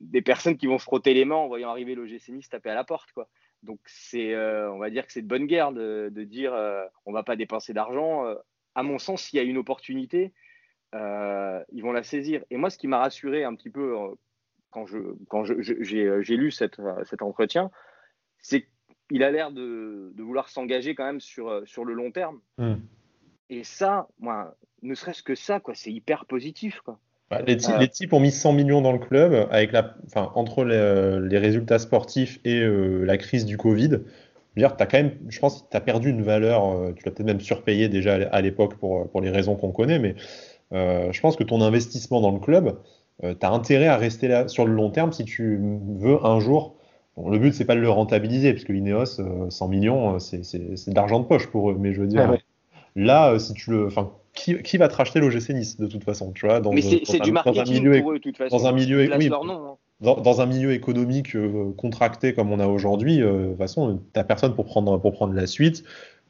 des 0.00 0.22
personnes 0.22 0.56
qui 0.56 0.68
vont 0.68 0.78
se 0.78 0.84
frotter 0.84 1.12
les 1.12 1.24
mains 1.24 1.34
en 1.34 1.48
voyant 1.48 1.70
arriver 1.70 1.96
l'OGC 1.96 2.28
Nice 2.28 2.48
taper 2.48 2.70
à 2.70 2.74
la 2.74 2.84
porte. 2.84 3.10
Quoi. 3.12 3.28
Donc, 3.64 3.80
on 4.14 4.78
va 4.78 4.90
dire 4.90 5.06
que 5.06 5.12
c'est 5.12 5.22
de 5.22 5.26
bonne 5.26 5.46
guerre 5.46 5.72
de, 5.72 6.08
de 6.10 6.22
dire, 6.22 6.52
on 7.04 7.10
ne 7.10 7.16
va 7.16 7.24
pas 7.24 7.34
dépenser 7.34 7.72
d'argent. 7.72 8.32
à 8.76 8.82
mon 8.84 8.98
sens, 9.00 9.24
s'il 9.24 9.38
y 9.38 9.40
a 9.40 9.44
une 9.44 9.58
opportunité, 9.58 10.32
ils 11.72 11.82
vont 11.82 11.92
la 11.92 12.02
saisir. 12.02 12.42
Et 12.50 12.56
moi, 12.56 12.70
ce 12.70 12.78
qui 12.78 12.86
m'a 12.86 12.98
rassuré 12.98 13.44
un 13.44 13.54
petit 13.54 13.70
peu 13.70 13.96
euh, 13.96 14.14
quand 14.70 14.86
je 14.86 14.98
quand 15.28 15.48
euh, 15.50 15.62
j'ai 16.22 16.36
lu 16.36 16.50
cette, 16.50 16.80
cet 17.08 17.22
entretien, 17.22 17.70
c'est 18.40 18.66
qu'il 19.08 19.22
a 19.22 19.30
l'air 19.30 19.50
de, 19.50 20.12
de, 20.14 20.22
vouloir 20.22 20.48
s'engager 20.48 20.94
quand 20.94 21.04
même 21.04 21.20
sur, 21.20 21.62
sur 21.66 21.84
le 21.84 21.94
long 21.94 22.10
terme. 22.10 22.40
Hmm. 22.58 22.76
Et 23.50 23.64
ça, 23.64 24.08
moi, 24.18 24.56
ne 24.82 24.94
serait-ce 24.94 25.22
que 25.22 25.34
ça, 25.34 25.60
quoi, 25.60 25.74
c'est 25.74 25.92
hyper 25.92 26.24
positif. 26.24 26.80
Quoi. 26.80 26.98
Bah, 27.30 27.42
les, 27.42 27.56
les, 27.78 27.88
types 27.88 28.12
ont 28.12 28.20
mis 28.20 28.30
100 28.30 28.52
millions 28.52 28.80
dans 28.80 28.92
le 28.92 28.98
club 28.98 29.48
avec 29.50 29.72
la, 29.72 29.94
enfin, 30.06 30.32
entre 30.34 30.64
les, 30.64 31.20
les 31.28 31.38
résultats 31.38 31.78
sportifs 31.78 32.40
et 32.44 32.60
la 32.60 33.18
crise 33.18 33.44
du 33.44 33.56
Covid. 33.56 34.00
Je 34.56 34.64
as 34.64 34.70
quand 34.70 34.92
même, 34.92 35.18
je 35.28 35.40
pense 35.40 35.62
que 35.62 35.68
tu 35.70 35.76
as 35.76 35.80
perdu 35.80 36.10
une 36.10 36.22
valeur, 36.22 36.94
tu 36.94 37.04
l'as 37.04 37.10
peut-être 37.10 37.26
même 37.26 37.40
surpayé 37.40 37.88
déjà 37.88 38.14
à 38.14 38.40
l'époque 38.40 38.76
pour, 38.76 39.10
pour 39.10 39.20
les 39.20 39.30
raisons 39.30 39.56
qu'on 39.56 39.72
connaît, 39.72 39.98
mais 39.98 40.14
euh, 40.14 40.53
je 40.72 41.20
pense 41.20 41.36
que 41.36 41.44
ton 41.44 41.60
investissement 41.60 42.20
dans 42.20 42.32
le 42.32 42.40
club, 42.40 42.76
euh, 43.22 43.34
tu 43.38 43.46
as 43.46 43.50
intérêt 43.50 43.86
à 43.86 43.96
rester 43.96 44.28
là 44.28 44.48
sur 44.48 44.66
le 44.66 44.72
long 44.72 44.90
terme 44.90 45.12
si 45.12 45.24
tu 45.24 45.60
veux 45.98 46.24
un 46.24 46.40
jour. 46.40 46.76
le 47.16 47.38
but, 47.38 47.54
c'est 47.54 47.64
pas 47.64 47.76
de 47.76 47.80
le 47.80 47.90
rentabiliser, 47.90 48.52
parce 48.52 48.64
que 48.64 48.72
l'Ineos, 48.72 49.06
100 49.06 49.20
euh, 49.22 49.68
millions, 49.68 50.18
c'est 50.18 50.40
de 50.42 50.94
l'argent 50.94 51.20
de 51.20 51.26
poche 51.26 51.46
pour 51.46 51.70
eux. 51.70 51.76
Mais 51.78 51.92
je 51.92 52.00
veux 52.00 52.06
dire, 52.06 52.36
là, 52.96 53.38
si 53.38 53.54
tu 53.54 53.70
le. 53.70 53.86
Enfin, 53.86 54.10
qui, 54.34 54.60
qui, 54.62 54.78
va 54.78 54.88
te 54.88 54.96
racheter 54.96 55.20
l'OGC 55.20 55.50
Nice 55.50 55.76
de 55.78 55.86
toute 55.86 56.02
façon 56.02 56.32
tu 56.32 56.46
vois, 56.46 56.60
dans, 56.60 56.72
Mais 56.72 56.82
c'est 56.82 57.20
du 57.20 57.30
marketing 57.30 57.84
milieu, 57.84 58.00
pour 58.00 58.10
eux, 58.10 58.14
de 58.14 58.18
toute 58.18 58.36
façon. 58.36 58.56
Dans 58.56 58.66
un 58.66 58.72
milieu, 58.72 59.08
oui, 59.16 59.30
hein. 59.32 59.76
dans, 60.00 60.40
un 60.40 60.46
milieu 60.46 60.72
économique 60.72 61.36
contracté 61.76 62.34
comme 62.34 62.50
on 62.50 62.58
a 62.58 62.66
aujourd'hui, 62.66 63.18
de 63.18 63.50
toute 63.50 63.58
façon, 63.58 63.98
tu 63.98 64.18
n'as 64.18 64.24
personne 64.24 64.56
pour 64.56 64.64
prendre, 64.64 64.98
pour 64.98 65.12
prendre 65.12 65.34
la 65.34 65.46
suite. 65.46 65.84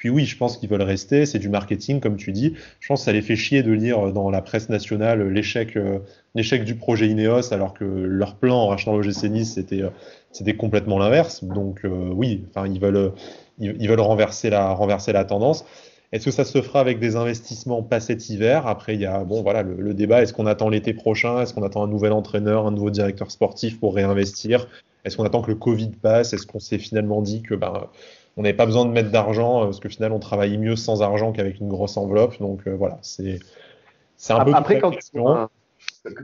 Puis 0.05 0.11
oui, 0.11 0.27
je 0.27 0.37
pense 0.37 0.59
qu'ils 0.59 0.69
veulent 0.69 0.83
rester, 0.83 1.25
c'est 1.25 1.39
du 1.39 1.49
marketing, 1.49 1.99
comme 1.99 2.19
tu 2.19 2.31
dis. 2.31 2.53
Je 2.79 2.89
pense 2.89 3.01
que 3.01 3.05
ça 3.07 3.13
les 3.13 3.23
fait 3.23 3.37
chier 3.37 3.63
de 3.63 3.73
lire 3.73 4.13
dans 4.13 4.29
la 4.29 4.43
presse 4.43 4.69
nationale 4.69 5.27
l'échec 5.31 5.79
euh, 5.79 6.01
l'échec 6.35 6.63
du 6.65 6.75
projet 6.75 7.09
Ineos, 7.09 7.55
alors 7.55 7.73
que 7.73 7.87
leur 7.87 8.35
plan 8.35 8.55
en 8.55 8.67
rachetant 8.67 8.95
l'OGC 8.95 9.31
Nice, 9.31 9.55
c'était 9.55 9.81
euh, 9.81 9.89
c'était 10.31 10.57
complètement 10.57 10.99
l'inverse. 10.99 11.43
Donc 11.43 11.87
euh, 11.87 12.11
oui, 12.13 12.45
enfin 12.51 12.69
ils 12.69 12.79
veulent 12.79 13.13
ils, 13.59 13.89
veulent 13.89 13.99
renverser 13.99 14.51
la 14.51 14.75
renverser 14.75 15.15
la 15.15 15.25
tendance. 15.25 15.65
Est-ce 16.13 16.27
que 16.27 16.33
ça 16.33 16.45
se 16.45 16.61
fera 16.61 16.81
avec 16.81 16.99
des 16.99 17.17
investissements 17.17 17.83
pas 17.83 17.99
cet 17.99 18.29
hiver? 18.29 18.67
Après, 18.67 18.93
il 18.93 19.01
y 19.01 19.07
a 19.07 19.25
bon 19.25 19.41
voilà 19.41 19.63
le, 19.63 19.95
débat. 19.95 20.21
Est-ce 20.21 20.35
qu'on 20.35 20.45
attend 20.45 20.69
l'été 20.69 20.93
prochain? 20.93 21.41
Est-ce 21.41 21.55
qu'on 21.55 21.63
attend 21.63 21.83
un 21.83 21.89
nouvel 21.89 22.13
entraîneur, 22.13 22.67
un 22.67 22.73
nouveau 22.73 22.91
directeur 22.91 23.31
sportif 23.31 23.81
pour 23.81 23.95
réinvestir? 23.95 24.69
Est-ce 25.07 25.17
qu'on 25.17 25.25
attend 25.25 25.41
que 25.41 25.51
le 25.51 25.57
Covid 25.57 25.93
passe? 26.03 26.35
Est-ce 26.35 26.47
qu'on 26.47 26.61
s'est 26.61 26.79
finalement 26.79 27.23
dit 27.23 27.41
que 27.41 27.55
ben 27.55 27.89
on 28.36 28.43
n'avait 28.43 28.56
pas 28.56 28.66
besoin 28.66 28.85
de 28.85 28.90
mettre 28.90 29.11
d'argent 29.11 29.62
euh, 29.62 29.65
parce 29.66 29.81
que 29.81 29.89
finalement 29.89 30.16
on 30.16 30.20
travaillait 30.20 30.59
mieux 30.59 30.77
sans 30.77 31.02
argent 31.02 31.32
qu'avec 31.32 31.61
une 31.61 31.69
grosse 31.69 31.97
enveloppe. 31.97 32.39
Donc 32.40 32.66
euh, 32.66 32.74
voilà, 32.74 32.98
c'est 33.02 33.39
un 34.31 34.44
peu 34.44 34.52
après 34.55 34.81
quand 34.81 34.90
tu, 34.90 35.01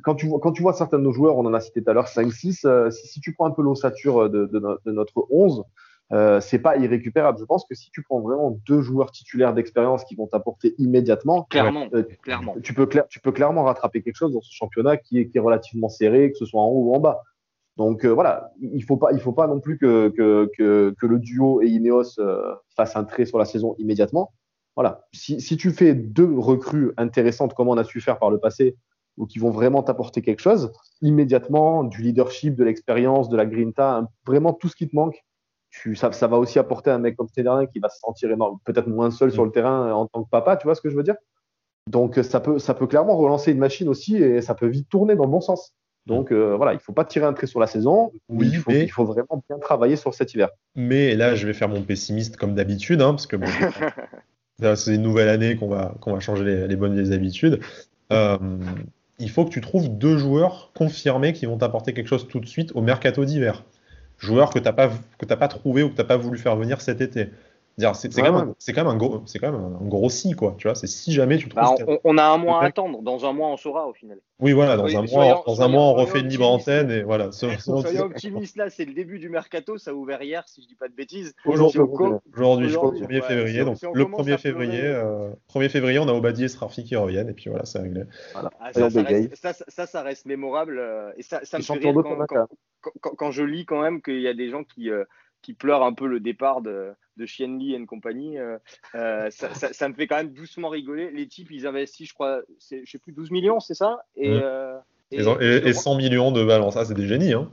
quand 0.02 0.14
tu, 0.14 0.26
vois, 0.26 0.40
quand 0.40 0.52
tu 0.52 0.62
vois 0.62 0.72
certains 0.72 0.98
de 0.98 1.04
nos 1.04 1.12
joueurs, 1.12 1.36
on 1.36 1.46
en 1.46 1.54
a 1.54 1.60
cité 1.60 1.82
tout 1.82 1.90
à 1.90 1.94
l'heure 1.94 2.06
5-6, 2.06 2.66
euh, 2.66 2.90
si, 2.90 3.20
tu 3.20 3.32
prends 3.32 3.46
un 3.46 3.50
peu 3.50 3.62
l'ossature 3.62 4.28
de, 4.28 4.46
de, 4.46 4.92
notre 4.92 5.26
11, 5.30 5.64
euh, 6.12 6.40
c'est 6.40 6.58
pas 6.58 6.76
irrécupérable. 6.76 7.38
Je 7.38 7.44
pense 7.44 7.64
que 7.64 7.74
si 7.74 7.90
tu 7.90 8.02
prends 8.02 8.20
vraiment 8.20 8.58
deux 8.66 8.80
joueurs 8.80 9.12
titulaires 9.12 9.54
d'expérience 9.54 10.04
qui 10.04 10.16
vont 10.16 10.26
t'apporter 10.26 10.74
immédiatement, 10.78 11.44
clairement, 11.44 11.86
euh, 11.94 12.02
clairement. 12.22 12.56
Tu, 12.62 12.74
peux 12.74 12.88
tu 13.08 13.20
peux 13.20 13.32
clairement 13.32 13.64
rattraper 13.64 14.02
quelque 14.02 14.16
chose 14.16 14.32
dans 14.32 14.40
ce 14.40 14.52
championnat 14.52 14.96
qui 14.96 15.20
est, 15.20 15.28
qui 15.28 15.38
est 15.38 15.40
relativement 15.40 15.88
serré, 15.88 16.32
que 16.32 16.38
ce 16.38 16.46
soit 16.46 16.60
en 16.60 16.66
haut 16.66 16.90
ou 16.90 16.94
en 16.94 16.98
bas. 16.98 17.22
Donc 17.80 18.04
euh, 18.04 18.10
voilà, 18.10 18.52
il 18.60 18.84
faut 18.84 18.98
pas, 18.98 19.10
il 19.12 19.20
faut 19.20 19.32
pas 19.32 19.46
non 19.46 19.58
plus 19.58 19.78
que, 19.78 20.10
que, 20.10 20.50
que, 20.54 20.94
que 21.00 21.06
le 21.06 21.18
duo 21.18 21.62
et 21.62 21.68
Ineos 21.68 22.20
euh, 22.20 22.54
fassent 22.76 22.94
un 22.94 23.04
trait 23.04 23.24
sur 23.24 23.38
la 23.38 23.46
saison 23.46 23.74
immédiatement. 23.78 24.34
Voilà, 24.76 25.06
si, 25.14 25.40
si 25.40 25.56
tu 25.56 25.70
fais 25.70 25.94
deux 25.94 26.38
recrues 26.38 26.92
intéressantes 26.98 27.54
comme 27.54 27.68
on 27.68 27.78
a 27.78 27.84
su 27.84 28.02
faire 28.02 28.18
par 28.18 28.30
le 28.30 28.38
passé, 28.38 28.76
ou 29.16 29.24
qui 29.24 29.38
vont 29.38 29.50
vraiment 29.50 29.82
t'apporter 29.82 30.20
quelque 30.20 30.40
chose, 30.40 30.70
immédiatement, 31.00 31.82
du 31.82 32.02
leadership, 32.02 32.54
de 32.54 32.64
l'expérience, 32.64 33.30
de 33.30 33.38
la 33.38 33.46
grinta, 33.46 34.06
vraiment 34.26 34.52
tout 34.52 34.68
ce 34.68 34.76
qui 34.76 34.86
te 34.86 34.94
manque, 34.94 35.24
ça, 35.94 36.12
ça, 36.12 36.26
va 36.26 36.36
aussi 36.36 36.58
apporter 36.58 36.90
un 36.90 36.98
mec 36.98 37.16
comme 37.16 37.28
Stéphane 37.28 37.66
qui 37.68 37.78
va 37.78 37.88
se 37.88 37.98
sentir 37.98 38.28
peut-être 38.66 38.88
moins 38.88 39.10
seul 39.10 39.32
sur 39.32 39.46
le 39.46 39.52
terrain 39.52 39.90
en 39.94 40.06
tant 40.06 40.22
que 40.22 40.28
papa, 40.28 40.58
tu 40.58 40.66
vois 40.66 40.74
ce 40.74 40.82
que 40.82 40.90
je 40.90 40.96
veux 40.96 41.02
dire? 41.02 41.16
Donc 41.86 42.16
ça 42.16 42.40
peut, 42.40 42.58
ça 42.58 42.74
peut 42.74 42.86
clairement 42.86 43.16
relancer 43.16 43.52
une 43.52 43.58
machine 43.58 43.88
aussi 43.88 44.16
et 44.16 44.42
ça 44.42 44.54
peut 44.54 44.66
vite 44.66 44.90
tourner 44.90 45.16
dans 45.16 45.24
le 45.24 45.30
bon 45.30 45.40
sens. 45.40 45.74
Donc 46.06 46.32
euh, 46.32 46.56
voilà, 46.56 46.72
il 46.72 46.76
ne 46.76 46.80
faut 46.80 46.92
pas 46.92 47.04
tirer 47.04 47.26
un 47.26 47.32
trait 47.32 47.46
sur 47.46 47.60
la 47.60 47.66
saison, 47.66 48.12
oui, 48.28 48.48
il, 48.52 48.58
faut, 48.58 48.70
il 48.70 48.90
faut 48.90 49.04
vraiment 49.04 49.42
bien 49.48 49.58
travailler 49.58 49.96
sur 49.96 50.14
cet 50.14 50.34
hiver. 50.34 50.48
Mais 50.74 51.14
là, 51.14 51.34
je 51.34 51.46
vais 51.46 51.52
faire 51.52 51.68
mon 51.68 51.82
pessimiste 51.82 52.36
comme 52.36 52.54
d'habitude, 52.54 53.02
hein, 53.02 53.10
parce 53.10 53.26
que 53.26 53.36
bon, 53.36 53.46
c'est 54.76 54.94
une 54.94 55.02
nouvelle 55.02 55.28
année 55.28 55.56
qu'on 55.56 55.68
va, 55.68 55.94
qu'on 56.00 56.12
va 56.12 56.20
changer 56.20 56.44
les, 56.44 56.68
les 56.68 56.76
bonnes 56.76 56.94
vieilles 56.94 57.14
habitudes. 57.14 57.60
Euh, 58.12 58.38
il 59.18 59.30
faut 59.30 59.44
que 59.44 59.50
tu 59.50 59.60
trouves 59.60 59.88
deux 59.88 60.16
joueurs 60.16 60.72
confirmés 60.74 61.32
qui 61.32 61.46
vont 61.46 61.58
t'apporter 61.58 61.92
quelque 61.92 62.08
chose 62.08 62.26
tout 62.26 62.40
de 62.40 62.46
suite 62.46 62.72
au 62.74 62.80
mercato 62.80 63.24
d'hiver 63.24 63.62
joueurs 64.20 64.50
que 64.50 64.58
tu 64.58 64.64
n'as 64.64 64.72
pas, 64.72 64.90
pas 65.36 65.48
trouvé 65.48 65.82
ou 65.82 65.88
que 65.88 65.94
tu 65.94 66.00
n'as 66.00 66.06
pas 66.06 66.16
voulu 66.16 66.38
faire 66.38 66.56
venir 66.56 66.80
cet 66.80 67.00
été. 67.00 67.30
C'est 67.78 68.14
quand, 68.14 68.22
même, 68.22 68.54
quand, 68.54 68.76
même 68.76 68.86
un 68.86 68.96
gros, 68.96 69.22
c'est 69.26 69.38
quand 69.38 69.52
même 69.52 69.60
un 69.60 69.86
gros 69.86 70.10
si 70.10 70.32
quoi. 70.32 70.54
Tu 70.58 70.68
vois, 70.68 70.74
c'est 70.74 70.86
si 70.86 71.12
jamais 71.12 71.38
tu 71.38 71.48
trouves. 71.48 71.62
Bah, 71.62 71.98
on, 72.04 72.18
a 72.18 72.24
un 72.24 72.36
mois 72.36 72.62
à 72.62 72.66
attendre. 72.66 73.00
Dans 73.02 73.24
un 73.24 73.32
mois, 73.32 73.48
on 73.48 73.56
saura 73.56 73.86
au 73.86 73.94
final. 73.94 74.18
Oui, 74.38 74.52
voilà. 74.52 74.76
Dans 74.76 74.86
un 74.86 75.02
mois, 75.02 75.42
dans 75.46 75.62
un 75.62 75.68
mois, 75.68 75.82
on 75.82 75.94
refait 75.94 76.20
une 76.20 76.28
libre 76.28 76.48
antenne 76.48 76.90
et 76.90 77.02
voilà. 77.02 77.32
Soyons 77.32 77.56
optimistes 78.00 78.56
là. 78.56 78.70
C'est 78.70 78.84
le 78.84 78.92
début 78.92 79.18
du 79.18 79.28
mercato. 79.28 79.78
Ça 79.78 79.92
a 79.92 79.94
ouvert 79.94 80.22
hier, 80.22 80.46
si 80.46 80.62
je 80.62 80.68
dis 80.68 80.74
pas 80.74 80.88
de 80.88 80.94
bêtises. 80.94 81.34
Aujourd'hui, 81.44 81.80
aujourd'hui, 81.80 82.68
je 82.68 82.76
crois, 82.76 82.92
1er 82.92 83.22
février. 83.22 83.64
donc 83.64 83.78
le 83.94 84.04
1er 84.04 84.38
février, 84.38 84.82
1er 84.82 85.64
euh, 85.64 85.68
février, 85.68 85.98
on 85.98 86.08
a 86.08 86.12
Obadier 86.12 86.46
et 86.46 86.48
Srafi 86.48 86.84
qui 86.84 86.96
reviennent 86.96 87.28
et 87.28 87.34
puis 87.34 87.48
voilà, 87.48 87.64
c'est 87.64 87.78
réglé. 87.78 88.02
Ah, 88.34 88.72
ça, 88.72 89.86
ça, 89.86 90.02
reste, 90.02 90.26
mémorable 90.26 90.78
euh, 90.78 91.12
et 91.16 91.22
ça, 91.22 91.40
ça 91.44 91.58
me 91.58 91.62
fait 91.62 91.80
quand, 93.00 93.30
je 93.30 93.42
lis 93.42 93.66
quand 93.66 93.80
même 93.80 94.00
qu'il 94.02 94.20
y 94.20 94.28
a 94.28 94.34
des 94.34 94.48
gens 94.50 94.64
qui 94.64 94.90
euh, 94.90 95.04
qui 95.42 95.54
pleure 95.54 95.82
un 95.82 95.92
peu 95.92 96.06
le 96.06 96.20
départ 96.20 96.60
de, 96.60 96.92
de 97.16 97.26
Chien 97.26 97.58
Li 97.58 97.74
et 97.74 97.86
compagnie, 97.86 98.38
euh, 98.38 98.58
euh, 98.94 99.30
ça, 99.30 99.54
ça, 99.54 99.88
me 99.88 99.94
fait 99.94 100.06
quand 100.06 100.16
même 100.16 100.32
doucement 100.32 100.68
rigoler. 100.68 101.10
Les 101.10 101.28
types, 101.28 101.50
ils 101.50 101.66
investissent, 101.66 102.08
je 102.08 102.14
crois, 102.14 102.40
je 102.70 102.90
sais 102.90 102.98
plus, 102.98 103.12
12 103.12 103.30
millions, 103.30 103.60
c'est 103.60 103.74
ça? 103.74 104.00
Et, 104.16 104.30
mmh. 104.30 104.40
euh, 104.42 104.78
et, 105.10 105.72
100 105.72 105.96
millions 105.96 106.32
de 106.32 106.44
balles, 106.44 106.70
ça 106.72 106.84
c'est 106.84 106.94
des 106.94 107.06
génies. 107.06 107.32
Hein. 107.32 107.50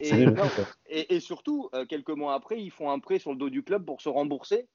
Et, 0.00 1.20
surtout, 1.20 1.70
quelques 1.88 2.10
mois 2.10 2.34
après, 2.34 2.60
ils 2.60 2.70
font 2.70 2.90
un 2.90 2.98
prêt 2.98 3.18
sur 3.18 3.32
le 3.32 3.36
dos 3.36 3.50
du 3.50 3.62
club 3.62 3.84
pour 3.84 4.00
se 4.00 4.08
rembourser. 4.08 4.66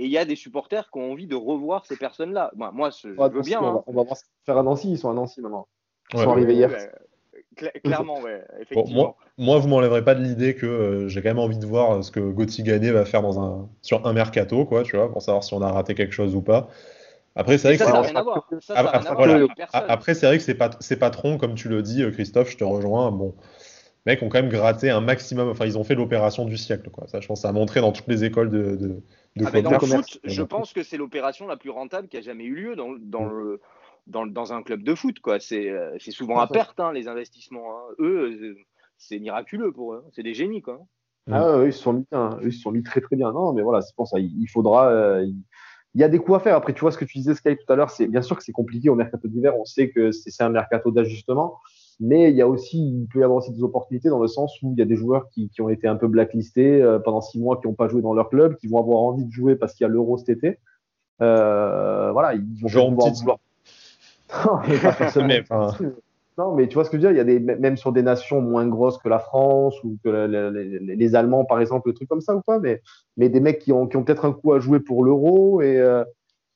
Et 0.00 0.06
il 0.06 0.10
y 0.10 0.18
a 0.18 0.24
des 0.24 0.34
supporters 0.34 0.90
qui 0.90 0.98
ont 0.98 1.12
envie 1.12 1.28
de 1.28 1.36
revoir 1.36 1.86
ces 1.86 1.96
personnes-là. 1.96 2.50
moi, 2.56 2.90
je, 2.90 3.08
veux 3.08 3.42
bien. 3.42 3.60
On 3.60 3.62
va, 3.62 3.78
hein. 3.78 3.84
on 3.86 3.92
va, 3.92 4.14
faire 4.44 4.58
un 4.58 4.64
Nancy, 4.64 4.90
ils 4.90 4.98
sont 4.98 5.10
à 5.10 5.14
Nancy 5.14 5.40
maintenant. 5.40 5.68
Ils 6.12 6.20
sont 6.20 6.30
arrivés 6.30 6.54
hier 6.54 6.70
clairement, 7.54 8.20
ouais, 8.20 8.44
effectivement. 8.60 9.16
moi, 9.38 9.58
vous 9.58 9.68
m'enlèverez 9.68 10.04
pas 10.04 10.14
de 10.14 10.22
l'idée 10.22 10.54
que 10.54 10.66
euh, 10.66 11.08
j'ai 11.08 11.22
quand 11.22 11.30
même 11.30 11.38
envie 11.38 11.58
de 11.58 11.66
voir 11.66 11.92
euh, 11.92 12.02
ce 12.02 12.10
que 12.10 12.20
Gauthier 12.20 12.64
Gagné 12.64 12.90
va 12.90 13.04
faire 13.04 13.22
dans 13.22 13.40
un, 13.40 13.68
sur 13.82 14.06
un 14.06 14.12
mercato, 14.12 14.64
quoi, 14.64 14.82
tu 14.82 14.96
vois, 14.96 15.10
pour 15.10 15.22
savoir 15.22 15.42
si 15.44 15.54
on 15.54 15.62
a 15.62 15.70
raté 15.70 15.94
quelque 15.94 16.12
chose 16.12 16.34
ou 16.34 16.42
pas. 16.42 16.68
Après, 17.36 17.58
c'est 17.58 17.74
vrai 17.74 17.78
que. 17.78 17.84
Après, 19.72 20.14
c'est 20.14 20.26
vrai 20.26 20.38
que 20.38 20.44
c'est 20.44 20.54
pas, 20.54 20.70
c'est 20.80 20.96
patron, 20.96 21.38
comme 21.38 21.54
tu 21.54 21.68
le 21.68 21.82
dis, 21.82 22.02
euh, 22.02 22.10
Christophe, 22.10 22.50
je 22.50 22.56
te 22.56 22.64
rejoins. 22.64 23.10
Bon, 23.10 23.34
mecs 24.06 24.22
ont 24.22 24.28
quand 24.28 24.40
même 24.40 24.50
gratté 24.50 24.90
un 24.90 25.00
maximum. 25.00 25.48
Enfin, 25.48 25.66
ils 25.66 25.76
ont 25.76 25.84
fait 25.84 25.94
l'opération 25.96 26.44
du 26.44 26.56
siècle, 26.56 26.90
quoi. 26.90 27.06
Ça, 27.08 27.20
je 27.20 27.26
pense, 27.26 27.42
ça 27.42 27.48
a 27.48 27.52
montré 27.52 27.80
dans 27.80 27.92
toutes 27.92 28.08
les 28.08 28.24
écoles 28.24 28.50
de. 28.50 28.76
de, 28.76 29.02
de 29.36 29.46
ah, 29.46 29.62
dans 29.62 29.72
le 29.72 29.78
foot, 29.78 30.20
je 30.22 30.42
pense 30.42 30.72
que 30.72 30.84
c'est 30.84 30.96
l'opération 30.96 31.46
la 31.46 31.56
plus 31.56 31.70
rentable 31.70 32.06
qui 32.06 32.16
a 32.16 32.20
jamais 32.20 32.44
eu 32.44 32.54
lieu 32.54 32.76
dans, 32.76 32.92
dans 33.00 33.24
mm. 33.24 33.38
le 33.38 33.60
dans, 34.06 34.26
dans, 34.26 34.52
un 34.52 34.62
club 34.62 34.82
de 34.82 34.94
foot. 34.94 35.20
quoi. 35.20 35.40
C'est 35.40 35.70
euh, 35.70 35.96
souvent 35.98 36.38
à 36.38 36.46
perte, 36.46 36.80
hein, 36.80 36.92
les 36.92 37.08
investissements. 37.08 37.78
Hein. 37.78 37.94
Eux, 37.98 38.30
euh, 38.30 38.56
c'est 38.98 39.18
miraculeux 39.18 39.72
pour 39.72 39.94
eux. 39.94 40.02
Hein. 40.04 40.10
C'est 40.12 40.22
des 40.22 40.34
génies. 40.34 40.62
quoi. 40.62 40.80
Ah, 41.30 41.58
eux, 41.58 41.68
ils 41.68 41.72
se 41.72 41.82
sont 41.82 41.94
mis, 41.94 42.06
ils 42.42 42.52
se 42.52 42.60
sont 42.60 42.70
mis 42.70 42.82
très 42.82 43.00
très 43.00 43.16
bien. 43.16 43.32
Non, 43.32 43.52
mais 43.52 43.62
voilà, 43.62 43.80
c'est 43.80 43.94
pour 43.96 44.06
ça. 44.06 44.18
Il, 44.18 44.46
faudra. 44.46 44.90
Euh, 44.90 45.26
il 45.94 46.00
y 46.00 46.04
a 46.04 46.08
des 46.08 46.18
coups 46.18 46.36
à 46.36 46.40
faire. 46.40 46.56
Après, 46.56 46.74
tu 46.74 46.80
vois 46.80 46.90
ce 46.90 46.98
que 46.98 47.04
tu 47.04 47.18
disais, 47.18 47.34
Sky, 47.34 47.56
tout 47.56 47.72
à 47.72 47.76
l'heure, 47.76 47.90
c'est 47.90 48.06
bien 48.06 48.22
sûr 48.22 48.36
que 48.36 48.42
c'est 48.42 48.52
compliqué 48.52 48.90
au 48.90 48.94
mercato 48.94 49.26
d'hiver. 49.28 49.54
On 49.58 49.64
sait 49.64 49.90
que 49.90 50.12
c'est 50.12 50.42
un 50.42 50.50
mercato 50.50 50.90
d'ajustement. 50.90 51.58
Mais 52.00 52.30
il 52.30 52.36
y 52.36 52.42
a 52.42 52.48
aussi, 52.48 52.78
il 52.78 53.06
peut 53.06 53.20
y 53.20 53.22
avoir 53.22 53.38
aussi 53.38 53.52
des 53.52 53.62
opportunités 53.62 54.08
dans 54.08 54.18
le 54.18 54.26
sens 54.26 54.60
où 54.62 54.72
il 54.72 54.78
y 54.80 54.82
a 54.82 54.84
des 54.84 54.96
joueurs 54.96 55.28
qui, 55.28 55.48
qui 55.48 55.62
ont 55.62 55.68
été 55.68 55.86
un 55.86 55.94
peu 55.94 56.08
blacklistés 56.08 56.82
pendant 57.04 57.20
six 57.20 57.38
mois, 57.38 57.60
qui 57.60 57.68
n'ont 57.68 57.74
pas 57.74 57.86
joué 57.86 58.02
dans 58.02 58.14
leur 58.14 58.30
club, 58.30 58.56
qui 58.56 58.66
vont 58.66 58.78
avoir 58.78 58.98
envie 58.98 59.24
de 59.24 59.30
jouer 59.30 59.54
parce 59.54 59.74
qu'il 59.74 59.84
y 59.84 59.86
a 59.86 59.88
l'Euro 59.88 60.18
cet 60.18 60.28
été. 60.30 60.58
voilà, 61.20 62.34
ils 62.34 62.60
vont 62.60 62.90
vouloir, 62.90 63.38
non, 66.38 66.54
mais 66.54 66.68
tu 66.68 66.74
vois 66.74 66.84
ce 66.84 66.90
que 66.90 66.98
je 66.98 67.02
veux 67.02 67.08
dire, 67.08 67.12
il 67.12 67.16
y 67.16 67.20
a 67.20 67.24
des, 67.24 67.38
même 67.38 67.76
sur 67.76 67.92
des 67.92 68.02
nations 68.02 68.40
moins 68.40 68.66
grosses 68.66 68.98
que 68.98 69.08
la 69.08 69.18
France 69.18 69.74
ou 69.84 69.96
que 70.04 70.08
les, 70.08 71.14
Allemands, 71.14 71.44
par 71.44 71.60
exemple, 71.60 71.88
le 71.88 71.94
truc 71.94 72.08
comme 72.08 72.20
ça 72.20 72.34
ou 72.34 72.40
pas, 72.40 72.58
mais, 72.58 72.82
mais 73.16 73.28
des 73.28 73.40
mecs 73.40 73.60
qui 73.60 73.72
ont, 73.72 73.86
qui 73.86 73.96
ont 73.96 74.04
peut-être 74.04 74.24
un 74.24 74.32
coup 74.32 74.52
à 74.52 74.60
jouer 74.60 74.80
pour 74.80 75.04
l'euro 75.04 75.62
et, 75.62 75.78
euh, 75.78 76.04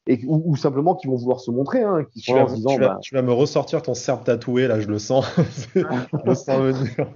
et 0.08 0.20
ou, 0.26 0.56
simplement 0.56 0.94
qui 0.94 1.06
vont 1.06 1.16
vouloir 1.16 1.40
se 1.40 1.50
montrer. 1.50 1.82
Hein, 1.82 2.04
qui 2.10 2.20
tu, 2.20 2.32
vas, 2.32 2.44
disant, 2.44 2.70
tu, 2.70 2.80
vas, 2.80 2.88
bah 2.88 2.98
tu, 3.00 3.14
vas, 3.14 3.22
me 3.22 3.32
ressortir 3.32 3.82
ton 3.82 3.94
serbe 3.94 4.24
tatoué, 4.24 4.66
là, 4.66 4.80
je 4.80 4.88
le 4.88 4.98
sens. 4.98 5.26
je 5.74 5.80
le 6.24 6.34
sens 6.34 6.60
venir. 6.60 7.08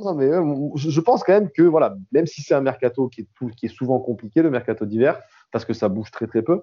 Non, 0.00 0.14
mais 0.14 0.26
euh, 0.26 0.70
je 0.76 1.00
pense 1.00 1.22
quand 1.22 1.32
même 1.32 1.50
que, 1.50 1.62
voilà, 1.62 1.96
même 2.12 2.26
si 2.26 2.42
c'est 2.42 2.54
un 2.54 2.60
mercato 2.60 3.08
qui 3.08 3.22
est, 3.22 3.26
tout, 3.34 3.50
qui 3.56 3.66
est 3.66 3.74
souvent 3.74 3.98
compliqué, 3.98 4.42
le 4.42 4.50
mercato 4.50 4.86
d'hiver, 4.86 5.20
parce 5.52 5.64
que 5.64 5.72
ça 5.72 5.88
bouge 5.88 6.10
très 6.10 6.26
très 6.26 6.42
peu, 6.42 6.62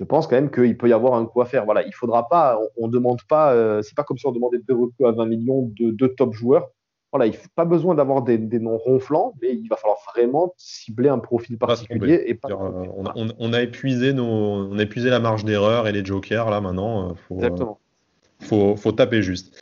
je 0.00 0.04
pense 0.06 0.26
quand 0.26 0.36
même 0.36 0.50
qu'il 0.50 0.78
peut 0.78 0.88
y 0.88 0.94
avoir 0.94 1.14
un 1.14 1.26
coup 1.26 1.42
à 1.42 1.44
faire. 1.44 1.66
Voilà, 1.66 1.86
il 1.86 1.92
faudra 1.92 2.26
pas, 2.26 2.58
on, 2.78 2.86
ne 2.86 2.92
demande 2.92 3.20
pas, 3.28 3.52
euh, 3.52 3.82
c'est 3.82 3.94
pas 3.94 4.02
comme 4.02 4.16
si 4.16 4.26
on 4.26 4.32
demandait 4.32 4.58
deux 4.66 4.74
recrues 4.74 5.06
à 5.06 5.12
20 5.12 5.26
millions 5.26 5.70
de 5.78 5.90
deux 5.90 6.08
top 6.08 6.32
joueurs. 6.32 6.70
Voilà, 7.12 7.26
il 7.26 7.34
faut 7.34 7.48
pas 7.54 7.66
besoin 7.66 7.94
d'avoir 7.94 8.22
des, 8.22 8.38
noms 8.38 8.78
ronflants, 8.78 9.34
mais 9.42 9.52
il 9.52 9.68
va 9.68 9.76
falloir 9.76 9.98
vraiment 10.14 10.54
cibler 10.56 11.10
un 11.10 11.18
profil 11.18 11.58
particulier. 11.58 12.22
Et 12.26 12.38
euh, 12.48 13.32
on, 13.38 13.52
a, 13.52 13.62
épuisé 13.62 14.14
nos, 14.14 14.24
on 14.24 14.78
a 14.78 14.82
épuisé 14.82 15.10
la 15.10 15.18
marge 15.18 15.44
d'erreur 15.44 15.86
et 15.86 15.92
les 15.92 16.04
jokers 16.04 16.48
là 16.48 16.60
maintenant. 16.62 17.10
Euh, 17.10 17.14
faut, 17.28 17.34
Exactement. 17.34 17.78
faut, 18.38 18.76
faut 18.76 18.92
taper 18.92 19.22
juste. 19.22 19.54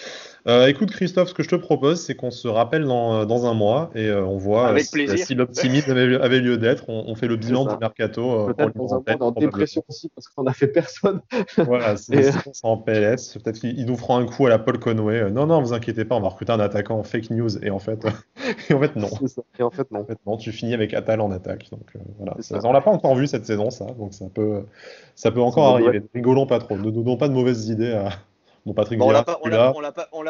Euh, 0.48 0.66
écoute 0.66 0.90
Christophe, 0.90 1.28
ce 1.28 1.34
que 1.34 1.42
je 1.42 1.50
te 1.50 1.56
propose, 1.56 2.00
c'est 2.00 2.14
qu'on 2.14 2.30
se 2.30 2.48
rappelle 2.48 2.86
dans, 2.86 3.26
dans, 3.26 3.44
un 3.44 3.52
mois 3.52 3.90
et 3.94 4.06
euh, 4.06 4.24
on 4.24 4.38
voit 4.38 4.72
euh, 4.72 4.78
si, 4.78 5.18
si 5.18 5.34
l'optimisme 5.34 5.90
avait, 5.90 6.40
lieu 6.40 6.56
d'être. 6.56 6.88
On, 6.88 7.14
fait 7.14 7.26
le 7.26 7.36
bilan 7.36 7.66
du 7.66 7.76
mercato. 7.78 8.46
Peut-être 8.46 8.74
dans 8.74 8.94
un 8.94 9.02
en 9.20 9.30
dépression 9.30 9.82
aussi 9.88 10.08
parce 10.14 10.26
qu'on 10.28 10.44
n'a 10.44 10.54
fait 10.54 10.68
personne. 10.68 11.20
voilà, 11.58 11.98
c'est 11.98 12.32
en 12.62 12.78
PLS. 12.78 13.36
Peut-être 13.36 13.60
qu'ils 13.60 13.84
nous 13.84 13.96
feront 13.98 14.16
un 14.16 14.24
coup 14.24 14.46
à 14.46 14.48
la 14.48 14.58
Paul 14.58 14.78
Conway. 14.78 15.30
Non, 15.30 15.46
non, 15.46 15.60
vous 15.60 15.74
inquiétez 15.74 16.06
pas, 16.06 16.14
on 16.14 16.20
va 16.20 16.28
recruter 16.28 16.52
un 16.52 16.60
attaquant 16.60 16.98
en 16.98 17.02
fake 17.02 17.28
news 17.28 17.62
et 17.62 17.68
en 17.68 17.78
fait, 17.78 18.06
et 18.70 18.72
en 18.72 18.80
fait 18.80 18.96
non. 18.96 19.10
Et 19.58 19.62
en 19.62 19.70
fait 19.70 19.90
non. 19.90 20.00
En 20.00 20.04
fait, 20.06 20.18
non. 20.26 20.38
Tu 20.38 20.52
finis 20.52 20.72
avec 20.72 20.94
Atal 20.94 21.20
en 21.20 21.30
attaque. 21.30 21.68
Donc 21.70 21.92
voilà, 22.16 22.36
on 22.64 22.72
l'a 22.72 22.80
pas 22.80 22.90
encore 22.90 23.16
vu 23.16 23.26
cette 23.26 23.44
saison 23.44 23.68
ça, 23.68 23.84
donc 23.98 24.14
ça 24.14 24.24
peut, 24.32 24.62
ça 25.14 25.30
peut 25.30 25.42
encore 25.42 25.74
arriver. 25.74 26.02
Rigolons 26.14 26.46
pas 26.46 26.58
trop. 26.58 26.78
Ne 26.78 26.90
donnons 26.90 27.18
pas 27.18 27.28
de 27.28 27.34
mauvaises 27.34 27.68
idées 27.68 27.92
à 27.92 28.12
Patrick 28.74 29.00
on 29.02 29.10
l'a 29.10 29.22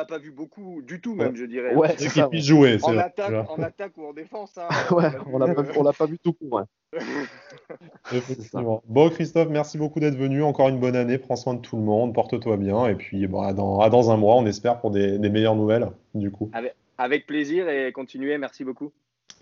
pas, 0.05 0.19
vu 0.19 0.31
beaucoup 0.31 0.83
du 0.83 1.01
tout, 1.01 1.15
même, 1.15 1.37
je 1.37 1.45
dirais. 1.45 1.75
Ouais, 1.75 1.95
c'est 1.97 2.09
qu'il 2.11 2.27
puisse 2.29 2.45
jouer. 2.45 2.79
En 2.83 2.97
attaque, 2.97 3.49
en 3.51 3.63
attaque 3.63 3.97
ou 3.97 4.07
en 4.07 4.13
défense. 4.13 4.59
Hein, 4.59 4.69
ouais, 4.91 5.11
on 5.33 5.39
l'a 5.39 5.55
pas, 5.55 5.93
pas, 5.93 6.07
vu 6.07 6.19
tout 6.19 6.33
court. 6.33 6.63
bon, 8.89 9.11
Christophe, 9.11 9.49
merci 9.49 9.79
beaucoup 9.79 10.01
d'être 10.01 10.17
venu. 10.17 10.43
Encore 10.43 10.69
une 10.69 10.81
bonne 10.81 10.97
année. 10.97 11.19
Prends 11.19 11.37
soin 11.37 11.55
de 11.55 11.61
tout 11.61 11.77
le 11.77 11.83
monde. 11.83 12.15
Porte-toi 12.15 12.57
bien. 12.57 12.87
Et 12.87 12.95
puis, 12.95 13.27
bon, 13.27 13.43
à, 13.43 13.53
dans, 13.53 13.89
dans, 13.89 14.11
un 14.11 14.17
mois, 14.17 14.37
on 14.37 14.47
espère 14.47 14.81
pour 14.81 14.91
des, 14.91 15.19
meilleures 15.19 15.57
nouvelles, 15.57 15.91
du 16.15 16.31
coup. 16.31 16.51
Avec, 16.99 17.27
plaisir 17.27 17.69
et 17.69 17.93
continuez. 17.93 18.39
Merci 18.39 18.65
beaucoup. 18.65 18.93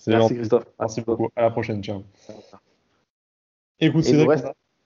Merci, 0.06 0.35
Christophe. 0.35 0.66
Merci, 0.78 1.01
beaucoup. 1.01 1.28
À 1.36 1.43
la 1.43 1.51
prochaine. 1.51 1.82
Ciao. 1.82 2.02
Écoute, 3.81 4.05
c'est 4.05 4.27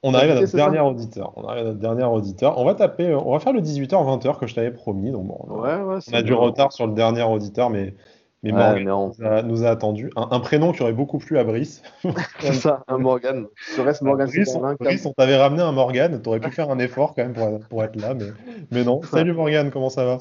on 0.02 0.14
arrive 0.14 0.30
à 0.30 0.40
notre 0.40 0.56
dernier 0.56 0.80
auditeur. 0.80 1.32
On 1.36 1.44
arrive 1.46 1.62
à 1.62 1.68
notre 1.68 1.78
dernier 1.78 2.04
auditeur. 2.04 2.58
On 2.58 2.64
va 2.64 2.74
taper, 2.74 3.08
euh, 3.08 3.18
on 3.18 3.32
va 3.32 3.40
faire 3.40 3.52
le 3.52 3.60
18h 3.60 3.90
20h 3.90 4.38
que 4.38 4.46
je 4.46 4.54
t'avais 4.54 4.70
promis. 4.70 5.10
Donc 5.10 5.26
bon, 5.26 5.38
on 5.48 5.62
a, 5.62 6.22
du 6.22 6.32
retard 6.32 6.72
sur 6.72 6.86
le 6.86 6.94
dernier 6.94 7.22
auditeur, 7.22 7.70
mais 7.70 7.94
mais 8.42 8.52
Morgan 8.52 9.12
nous, 9.44 9.64
a, 9.64 9.68
attendu. 9.68 10.10
Un, 10.16 10.40
prénom 10.40 10.72
qui 10.72 10.80
aurait 10.82 10.94
beaucoup 10.94 11.18
plu 11.18 11.38
à 11.38 11.44
Brice. 11.44 11.82
C'est 12.40 12.54
ça, 12.54 12.84
un 12.88 12.96
Morgan. 12.96 13.46
Serait-ce 13.76 14.02
Morgan 14.02 14.28
Brice, 14.28 14.56
on, 14.56 14.74
Brice, 14.80 15.04
on 15.04 15.12
t'avait 15.12 15.36
ramené 15.36 15.62
un 15.62 15.72
Morgan. 15.72 16.22
T'aurais 16.22 16.40
pu 16.40 16.50
faire 16.50 16.70
un 16.70 16.78
effort 16.78 17.14
quand 17.14 17.22
même 17.22 17.34
pour, 17.34 17.60
pour 17.68 17.84
être 17.84 17.96
là, 17.96 18.14
mais, 18.14 18.28
mais 18.70 18.82
non. 18.82 19.02
Salut 19.02 19.34
Morgan, 19.34 19.70
comment 19.70 19.90
ça 19.90 20.06
va? 20.06 20.18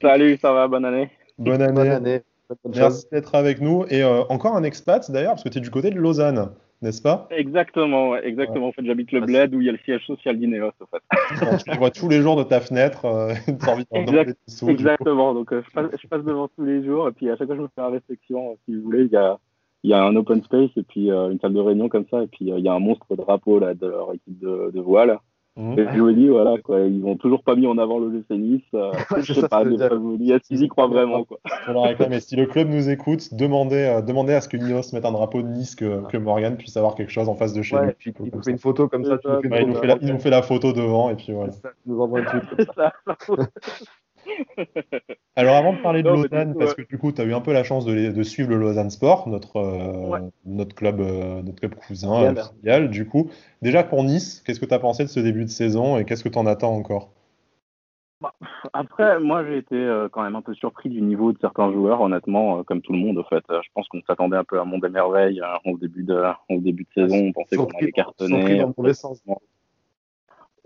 Salut, 0.00 0.38
ça 0.40 0.52
va, 0.52 0.68
bonne 0.68 0.84
année. 0.84 1.10
Bonne 1.38 1.60
année. 1.60 2.22
Merci 2.72 3.06
d'être 3.10 3.34
avec 3.34 3.60
nous. 3.60 3.84
Et 3.90 4.04
encore 4.04 4.54
un 4.54 4.62
expat 4.62 5.10
d'ailleurs, 5.10 5.32
parce 5.32 5.42
que 5.42 5.48
tu 5.48 5.58
es 5.58 5.60
du 5.60 5.72
côté 5.72 5.90
de 5.90 5.98
Lausanne 5.98 6.50
n'est-ce 6.82 7.02
pas? 7.02 7.26
Exactement, 7.30 8.16
exactement. 8.16 8.68
En 8.68 8.72
fait, 8.72 8.84
j'habite 8.84 9.12
le 9.12 9.22
ah, 9.22 9.26
bled 9.26 9.54
où 9.54 9.60
il 9.60 9.66
y 9.66 9.68
a 9.68 9.72
le 9.72 9.78
siège 9.84 10.04
social 10.06 10.38
d'Ineos. 10.38 10.72
En 10.80 10.86
fait. 10.86 11.64
tu 11.70 11.78
vois 11.78 11.90
tous 11.90 12.08
les 12.08 12.20
jours 12.20 12.36
de 12.36 12.42
ta 12.42 12.60
fenêtre. 12.60 13.04
Euh, 13.04 13.34
exactement. 14.68 15.34
Donc, 15.34 15.52
euh, 15.52 15.62
je, 15.66 16.06
passe, 16.08 16.24
devant 16.24 16.48
tous 16.48 16.64
les 16.64 16.84
jours 16.84 17.08
et 17.08 17.12
puis 17.12 17.30
à 17.30 17.36
chaque 17.36 17.46
fois, 17.46 17.56
je 17.56 17.62
me 17.62 17.68
fais 17.68 17.80
la 17.80 17.88
réflexion. 17.88 18.58
Si 18.64 18.74
vous 18.74 18.82
voulez, 18.82 19.04
il 19.04 19.12
y 19.12 19.16
a, 19.16 19.38
il 19.82 19.90
y 19.90 19.94
a 19.94 20.02
un 20.02 20.16
open 20.16 20.42
space 20.42 20.70
et 20.76 20.82
puis 20.82 21.10
euh, 21.10 21.30
une 21.30 21.40
salle 21.40 21.54
de 21.54 21.60
réunion 21.60 21.88
comme 21.88 22.06
ça 22.10 22.22
et 22.22 22.26
puis 22.26 22.46
il 22.46 22.58
y 22.58 22.68
a 22.68 22.72
un 22.72 22.80
monstre 22.80 23.16
drapeau 23.16 23.58
là 23.58 23.74
de 23.74 23.86
leur 23.86 24.12
équipe 24.12 24.38
de, 24.38 24.70
de 24.72 24.80
voile. 24.80 25.18
Mmh. 25.56 25.78
Et 25.78 25.86
je 25.94 26.02
me 26.02 26.12
dis, 26.12 26.28
voilà, 26.28 26.58
quoi, 26.58 26.80
ils 26.80 27.02
ont 27.06 27.16
toujours 27.16 27.42
pas 27.42 27.56
mis 27.56 27.66
en 27.66 27.78
avant 27.78 27.98
le 27.98 28.22
Nice. 28.30 28.62
Euh, 28.74 28.92
je 29.22 29.32
sais 29.32 29.48
pas, 29.48 29.62
ils 29.64 30.62
y 30.62 30.68
croient 30.68 30.86
vraiment. 30.86 31.24
Quoi? 31.24 31.38
si 32.20 32.36
le 32.36 32.44
club 32.44 32.68
nous 32.68 32.90
écoute, 32.90 33.32
demandez, 33.32 33.84
euh, 33.84 34.02
demandez 34.02 34.34
à 34.34 34.42
ce 34.42 34.48
que 34.48 34.58
Nios 34.58 34.92
mette 34.92 35.06
un 35.06 35.12
drapeau 35.12 35.40
de 35.40 35.48
Nice, 35.48 35.74
que, 35.74 36.06
que 36.08 36.18
Morgan 36.18 36.56
puisse 36.56 36.76
avoir 36.76 36.94
quelque 36.94 37.12
chose 37.12 37.30
en 37.30 37.34
face 37.34 37.54
de 37.54 37.62
chez 37.62 37.76
lui. 37.76 37.92
Puis, 37.98 38.12
il 38.20 38.30
nous 38.34 38.42
fait 38.42 38.50
une 38.50 38.58
photo 38.58 38.88
comme 38.88 39.04
ça. 39.04 39.18
il, 39.42 39.66
nous 39.66 39.74
fait 39.74 39.86
la, 39.86 39.96
il, 40.02 40.12
nous 40.12 40.18
fait 40.18 40.30
la, 40.30 40.42
photo 40.42 40.74
devant 40.74 41.08
et 41.08 41.14
puis 41.14 41.32
voilà. 41.32 41.52
Ça, 41.52 41.70
il 41.86 41.92
nous 41.92 42.00
envoie 42.02 42.20
un 42.20 42.24
truc 42.24 42.42
comme 42.50 42.66
ça. 42.76 42.92
Alors 45.36 45.56
avant 45.56 45.74
de 45.74 45.78
parler 45.78 46.02
de 46.02 46.08
Lausanne, 46.08 46.54
parce 46.58 46.74
que 46.74 46.82
du 46.82 46.98
coup 46.98 47.12
tu 47.12 47.20
as 47.20 47.24
eu 47.24 47.34
un 47.34 47.40
peu 47.40 47.52
la 47.52 47.64
chance 47.64 47.84
de, 47.84 48.22
suivre 48.22 48.50
le 48.50 48.56
Lausanne 48.56 48.90
Sport, 48.90 49.28
notre, 49.28 49.56
euh, 49.56 50.18
notre, 50.44 50.74
club, 50.74 51.00
euh, 51.00 51.42
notre 51.42 51.60
club 51.60 51.74
cousin 51.74 52.34
filial, 52.34 52.90
du 52.90 53.06
coup. 53.06 53.30
Déjà 53.62 53.82
pour 53.82 54.02
Nice, 54.02 54.42
qu'est-ce 54.46 54.60
que 54.60 54.66
tu 54.66 54.74
as 54.74 54.78
pensé 54.78 55.04
de 55.04 55.08
ce 55.08 55.20
début 55.20 55.44
de 55.44 55.50
saison 55.50 55.98
et 55.98 56.04
qu'est-ce 56.04 56.24
que 56.24 56.28
tu 56.28 56.38
en 56.38 56.46
attends 56.46 56.74
encore? 56.74 57.10
Bah, 58.22 58.32
après, 58.72 59.20
moi 59.20 59.44
j'ai 59.44 59.58
été 59.58 59.76
euh, 59.76 60.08
quand 60.10 60.22
même 60.22 60.36
un 60.36 60.42
peu 60.42 60.54
surpris 60.54 60.88
du 60.88 61.02
niveau 61.02 61.32
de 61.32 61.38
certains 61.38 61.70
joueurs, 61.70 62.00
honnêtement, 62.00 62.64
comme 62.64 62.80
tout 62.80 62.92
le 62.92 62.98
monde. 62.98 63.18
En 63.18 63.24
fait, 63.24 63.44
je 63.48 63.68
pense 63.74 63.86
qu'on 63.88 64.00
s'attendait 64.06 64.38
un 64.38 64.44
peu 64.44 64.58
à 64.58 64.62
un 64.62 64.64
monde 64.64 64.80
des 64.80 64.88
merveilles 64.88 65.42
au 65.66 65.76
début 65.76 66.02
de, 66.02 66.18
au 66.48 66.60
début 66.60 66.84
de 66.84 67.02
saison. 67.02 67.26
On 67.26 67.32
pensait 67.32 67.56
qu'on 67.56 67.66
allait 67.78 67.92
cartonner. 67.92 68.60
Dans 68.60 68.82
le 68.82 68.92
sens. 68.94 69.22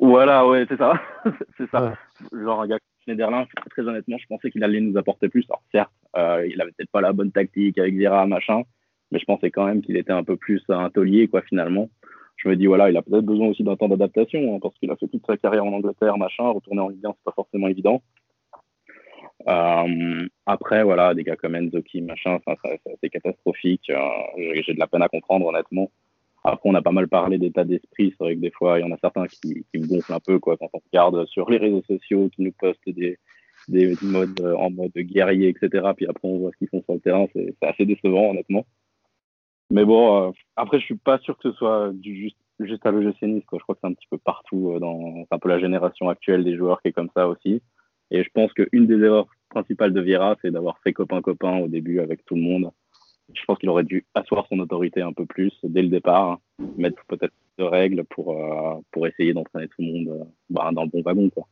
Voilà, 0.00 0.46
ouais, 0.46 0.64
c'est 0.68 0.78
ça. 0.78 0.94
c'est 1.58 1.68
ça. 1.70 1.92
Genre 2.32 2.62
un 2.62 2.66
gars 2.66 2.78
Schneiderlin, 3.04 3.46
très 3.70 3.82
honnêtement, 3.82 4.18
je 4.18 4.26
pensais 4.26 4.50
qu'il 4.50 4.62
allait 4.64 4.80
nous 4.80 4.96
apporter 4.96 5.28
plus. 5.28 5.44
Alors 5.48 5.62
certes, 5.72 5.92
euh, 6.16 6.46
il 6.46 6.60
avait 6.60 6.72
peut-être 6.72 6.90
pas 6.90 7.00
la 7.00 7.12
bonne 7.12 7.32
tactique 7.32 7.78
avec 7.78 7.94
Vira, 7.94 8.26
machin, 8.26 8.62
mais 9.10 9.18
je 9.18 9.24
pensais 9.24 9.50
quand 9.50 9.66
même 9.66 9.82
qu'il 9.82 9.96
était 9.96 10.12
un 10.12 10.24
peu 10.24 10.36
plus 10.36 10.62
un 10.68 10.90
taulier, 10.90 11.28
quoi, 11.28 11.42
finalement. 11.42 11.88
Je 12.36 12.48
me 12.48 12.56
dis, 12.56 12.66
voilà, 12.66 12.90
il 12.90 12.96
a 12.96 13.02
peut-être 13.02 13.24
besoin 13.24 13.48
aussi 13.48 13.62
d'un 13.62 13.76
temps 13.76 13.88
d'adaptation, 13.88 14.54
hein, 14.54 14.58
parce 14.62 14.74
qu'il 14.78 14.90
a 14.90 14.96
fait 14.96 15.08
toute 15.08 15.26
sa 15.26 15.36
carrière 15.36 15.64
en 15.64 15.72
Angleterre, 15.72 16.16
machin, 16.16 16.48
retourner 16.48 16.80
en 16.80 16.88
Ligue 16.88 17.04
1, 17.04 17.10
c'est 17.12 17.24
pas 17.24 17.32
forcément 17.32 17.68
évident. 17.68 18.02
Euh, 19.48 20.28
après, 20.46 20.82
voilà, 20.84 21.14
des 21.14 21.24
gars 21.24 21.36
comme 21.36 21.54
Enzoki, 21.54 22.02
machin, 22.02 22.38
c'est 23.02 23.10
catastrophique. 23.10 23.90
Euh, 23.90 24.62
j'ai 24.64 24.74
de 24.74 24.78
la 24.78 24.86
peine 24.86 25.02
à 25.02 25.08
comprendre, 25.08 25.46
honnêtement. 25.46 25.90
Après, 26.42 26.68
on 26.68 26.74
a 26.74 26.82
pas 26.82 26.92
mal 26.92 27.08
parlé 27.08 27.38
d'état 27.38 27.64
d'esprit. 27.64 28.14
C'est 28.16 28.24
vrai 28.24 28.34
que 28.34 28.40
des 28.40 28.50
fois, 28.50 28.78
il 28.78 28.82
y 28.82 28.84
en 28.84 28.94
a 28.94 28.98
certains 28.98 29.26
qui, 29.26 29.64
me 29.74 29.86
gonflent 29.86 30.14
un 30.14 30.20
peu 30.20 30.38
quoi, 30.38 30.56
quand 30.56 30.70
on 30.72 30.80
regarde 30.92 31.26
sur 31.26 31.50
les 31.50 31.58
réseaux 31.58 31.82
sociaux, 31.82 32.30
qui 32.34 32.42
nous 32.42 32.52
postent 32.52 32.88
des, 32.88 33.18
des 33.68 33.94
modes 34.02 34.40
euh, 34.40 34.54
en 34.56 34.70
mode 34.70 34.92
guerrier, 34.92 35.48
etc. 35.48 35.90
Puis 35.96 36.06
après, 36.06 36.28
on 36.28 36.38
voit 36.38 36.50
ce 36.52 36.56
qu'ils 36.56 36.68
font 36.68 36.82
sur 36.82 36.94
le 36.94 37.00
terrain. 37.00 37.26
C'est 37.34 37.54
assez 37.60 37.84
décevant, 37.84 38.30
honnêtement. 38.30 38.64
Mais 39.70 39.84
bon, 39.84 40.28
euh, 40.28 40.30
après, 40.56 40.80
je 40.80 40.84
suis 40.86 40.96
pas 40.96 41.18
sûr 41.18 41.36
que 41.36 41.50
ce 41.50 41.56
soit 41.56 41.90
du 41.92 42.16
juste, 42.16 42.38
juste 42.58 42.84
à 42.86 42.90
l'OGC 42.90 43.22
Nice. 43.22 43.44
Quoi. 43.46 43.58
Je 43.58 43.62
crois 43.62 43.74
que 43.74 43.80
c'est 43.82 43.88
un 43.90 43.94
petit 43.94 44.08
peu 44.10 44.18
partout. 44.18 44.72
Euh, 44.74 44.78
dans, 44.78 45.24
c'est 45.28 45.34
un 45.34 45.38
peu 45.38 45.48
la 45.50 45.60
génération 45.60 46.08
actuelle 46.08 46.42
des 46.42 46.56
joueurs 46.56 46.80
qui 46.80 46.88
est 46.88 46.92
comme 46.92 47.10
ça 47.14 47.28
aussi. 47.28 47.62
Et 48.10 48.24
je 48.24 48.30
pense 48.32 48.52
qu'une 48.54 48.86
des 48.86 48.98
erreurs 48.98 49.28
principales 49.50 49.92
de 49.92 50.00
Vieira, 50.00 50.36
c'est 50.40 50.50
d'avoir 50.50 50.78
fait 50.80 50.92
copain-copain 50.92 51.58
au 51.58 51.68
début 51.68 52.00
avec 52.00 52.24
tout 52.24 52.34
le 52.34 52.40
monde 52.40 52.70
je 53.34 53.44
pense 53.44 53.58
qu'il 53.58 53.68
aurait 53.68 53.84
dû 53.84 54.06
asseoir 54.14 54.46
son 54.48 54.58
autorité 54.60 55.02
un 55.02 55.12
peu 55.12 55.26
plus 55.26 55.52
dès 55.62 55.82
le 55.82 55.88
départ, 55.88 56.38
mettre 56.76 57.04
peut-être 57.06 57.34
de 57.58 57.64
règles 57.64 58.04
pour, 58.04 58.32
euh, 58.32 58.80
pour 58.92 59.06
essayer 59.06 59.32
d'entraîner 59.32 59.68
tout 59.68 59.80
le 59.80 59.86
monde 59.86 60.20
euh, 60.20 60.24
bah, 60.48 60.70
dans 60.72 60.84
le 60.84 60.88
bon 60.88 61.02
wagon. 61.02 61.30
Quoi. 61.30 61.46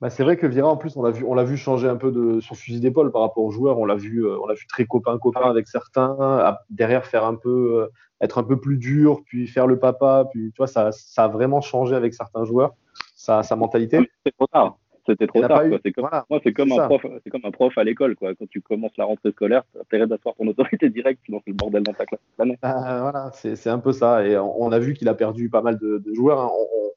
Bah, 0.00 0.10
c'est 0.10 0.22
vrai 0.22 0.36
que 0.36 0.46
Vira, 0.46 0.68
en 0.68 0.76
plus, 0.76 0.96
on 0.96 1.02
l'a 1.02 1.10
vu, 1.10 1.24
on 1.24 1.34
l'a 1.34 1.44
vu 1.44 1.56
changer 1.56 1.88
un 1.88 1.96
peu 1.96 2.12
de 2.12 2.40
son 2.40 2.54
fusil 2.54 2.80
d'épaule 2.80 3.10
par 3.10 3.22
rapport 3.22 3.42
aux 3.42 3.50
joueurs. 3.50 3.78
On 3.78 3.84
l'a 3.84 3.96
vu, 3.96 4.24
euh, 4.24 4.38
on 4.40 4.46
l'a 4.46 4.54
vu 4.54 4.66
très 4.66 4.86
copain 4.86 5.18
copain 5.18 5.48
avec 5.50 5.66
certains. 5.66 6.56
derrière, 6.70 7.04
faire 7.04 7.24
un 7.24 7.34
peu, 7.34 7.88
être 8.20 8.38
un 8.38 8.44
peu 8.44 8.60
plus 8.60 8.78
dur, 8.78 9.22
puis 9.24 9.46
faire 9.46 9.66
le 9.66 9.78
papa. 9.78 10.26
Puis 10.30 10.52
tu 10.52 10.56
vois, 10.58 10.68
ça, 10.68 10.92
ça 10.92 11.24
a 11.24 11.28
vraiment 11.28 11.60
changé 11.60 11.94
avec 11.94 12.14
certains 12.14 12.44
joueurs, 12.44 12.74
sa, 13.14 13.42
sa 13.42 13.56
mentalité. 13.56 13.98
C'est 14.24 14.32
trop 14.36 14.46
tard 14.46 14.78
c'était 15.08 15.26
trop 15.26 15.40
tard. 15.40 15.62
C'est 15.84 15.92
comme, 15.92 16.08
moi, 16.30 16.40
c'est 16.42 16.52
comme, 16.52 16.72
un 16.72 16.86
prof, 16.86 17.06
c'est 17.24 17.30
comme 17.30 17.44
un 17.44 17.50
prof 17.50 17.76
à 17.76 17.84
l'école. 17.84 18.16
Quoi. 18.16 18.34
Quand 18.34 18.48
tu 18.48 18.60
commences 18.60 18.96
la 18.96 19.04
rentrée 19.04 19.32
scolaire, 19.32 19.62
tu 19.72 19.78
as 19.78 19.82
intérêt 19.82 20.06
d'asseoir 20.06 20.34
ton 20.36 20.46
autorité 20.46 20.90
directe, 20.90 21.20
sinon 21.24 21.40
c'est 21.44 21.50
le 21.50 21.56
bordel 21.56 21.82
dans 21.82 21.92
ta 21.92 22.06
classe. 22.06 22.20
Bah, 22.38 22.44
voilà, 22.62 23.30
c'est, 23.32 23.68
un 23.68 23.78
peu 23.78 23.92
ça. 23.92 24.26
Et 24.26 24.36
on, 24.38 24.70
a 24.72 24.78
vu 24.78 24.94
qu'il 24.94 25.08
a 25.08 25.14
perdu 25.14 25.48
pas 25.48 25.62
mal 25.62 25.78
de, 25.78 26.02
joueurs. 26.14 26.40
Hein. 26.40 26.50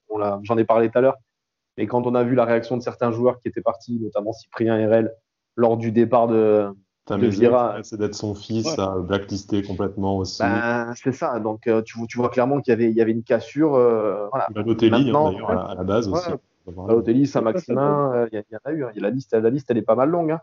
On, 0.10 0.44
j'en 0.44 0.58
ai 0.58 0.66
parlé 0.66 0.90
tout 0.90 0.98
à 0.98 1.02
l'heure. 1.02 1.18
Mais 1.78 1.88
quand 1.88 2.06
on 2.06 2.16
a 2.16 2.24
vu 2.24 2.36
la 2.36 2.46
réaction 2.46 2.78
de 2.78 2.82
certains 2.82 3.12
joueurs 3.12 3.40
qui 3.40 3.48
étaient 3.48 3.62
partis, 3.62 4.00
notamment 4.00 4.34
Cyprien 4.34 4.78
et 4.78 4.86
RL, 4.86 5.12
lors 5.56 5.78
du 5.78 5.92
départ 5.92 6.28
de, 6.28 6.74
Vira. 7.10 7.78
C'est 7.84 7.98
d'être 7.98 8.16
son 8.16 8.36
fils, 8.36 8.78
à 8.78 8.96
blacklisté 9.00 9.64
complètement 9.64 10.18
aussi. 10.18 10.42
Ben, 10.42 10.94
c'est 10.96 11.12
ça. 11.12 11.40
Donc 11.40 11.68
euh, 11.68 11.82
tu, 11.82 11.98
tu, 12.08 12.18
vois 12.18 12.30
clairement 12.30 12.62
qu'il 12.62 12.72
y 12.72 12.74
avait, 12.74 12.90
il 12.90 12.96
y 12.96 13.02
avait 13.02 13.12
une 13.12 13.24
cassure. 13.24 13.76
Euh, 13.76 14.28
voilà. 14.30 14.48
Maintenant, 14.54 15.32
d'ailleurs, 15.32 15.70
à, 15.70 15.76
la 15.76 15.84
base 15.84 16.08
aussi. 16.08 16.30
Balotelli, 16.68 17.26
Saint-Maximin, 17.26 18.14
euh, 18.14 18.28
il 18.32 18.44
y, 18.52 18.56
en 18.56 18.60
a 18.64 18.72
eu. 18.72 18.84
Hein. 18.84 18.92
La, 18.96 19.10
liste, 19.10 19.34
la 19.34 19.50
liste, 19.50 19.70
elle 19.72 19.78
est 19.78 19.84
pas 19.84 19.96
mal 19.96 20.10
longue. 20.10 20.32
Hein. 20.32 20.42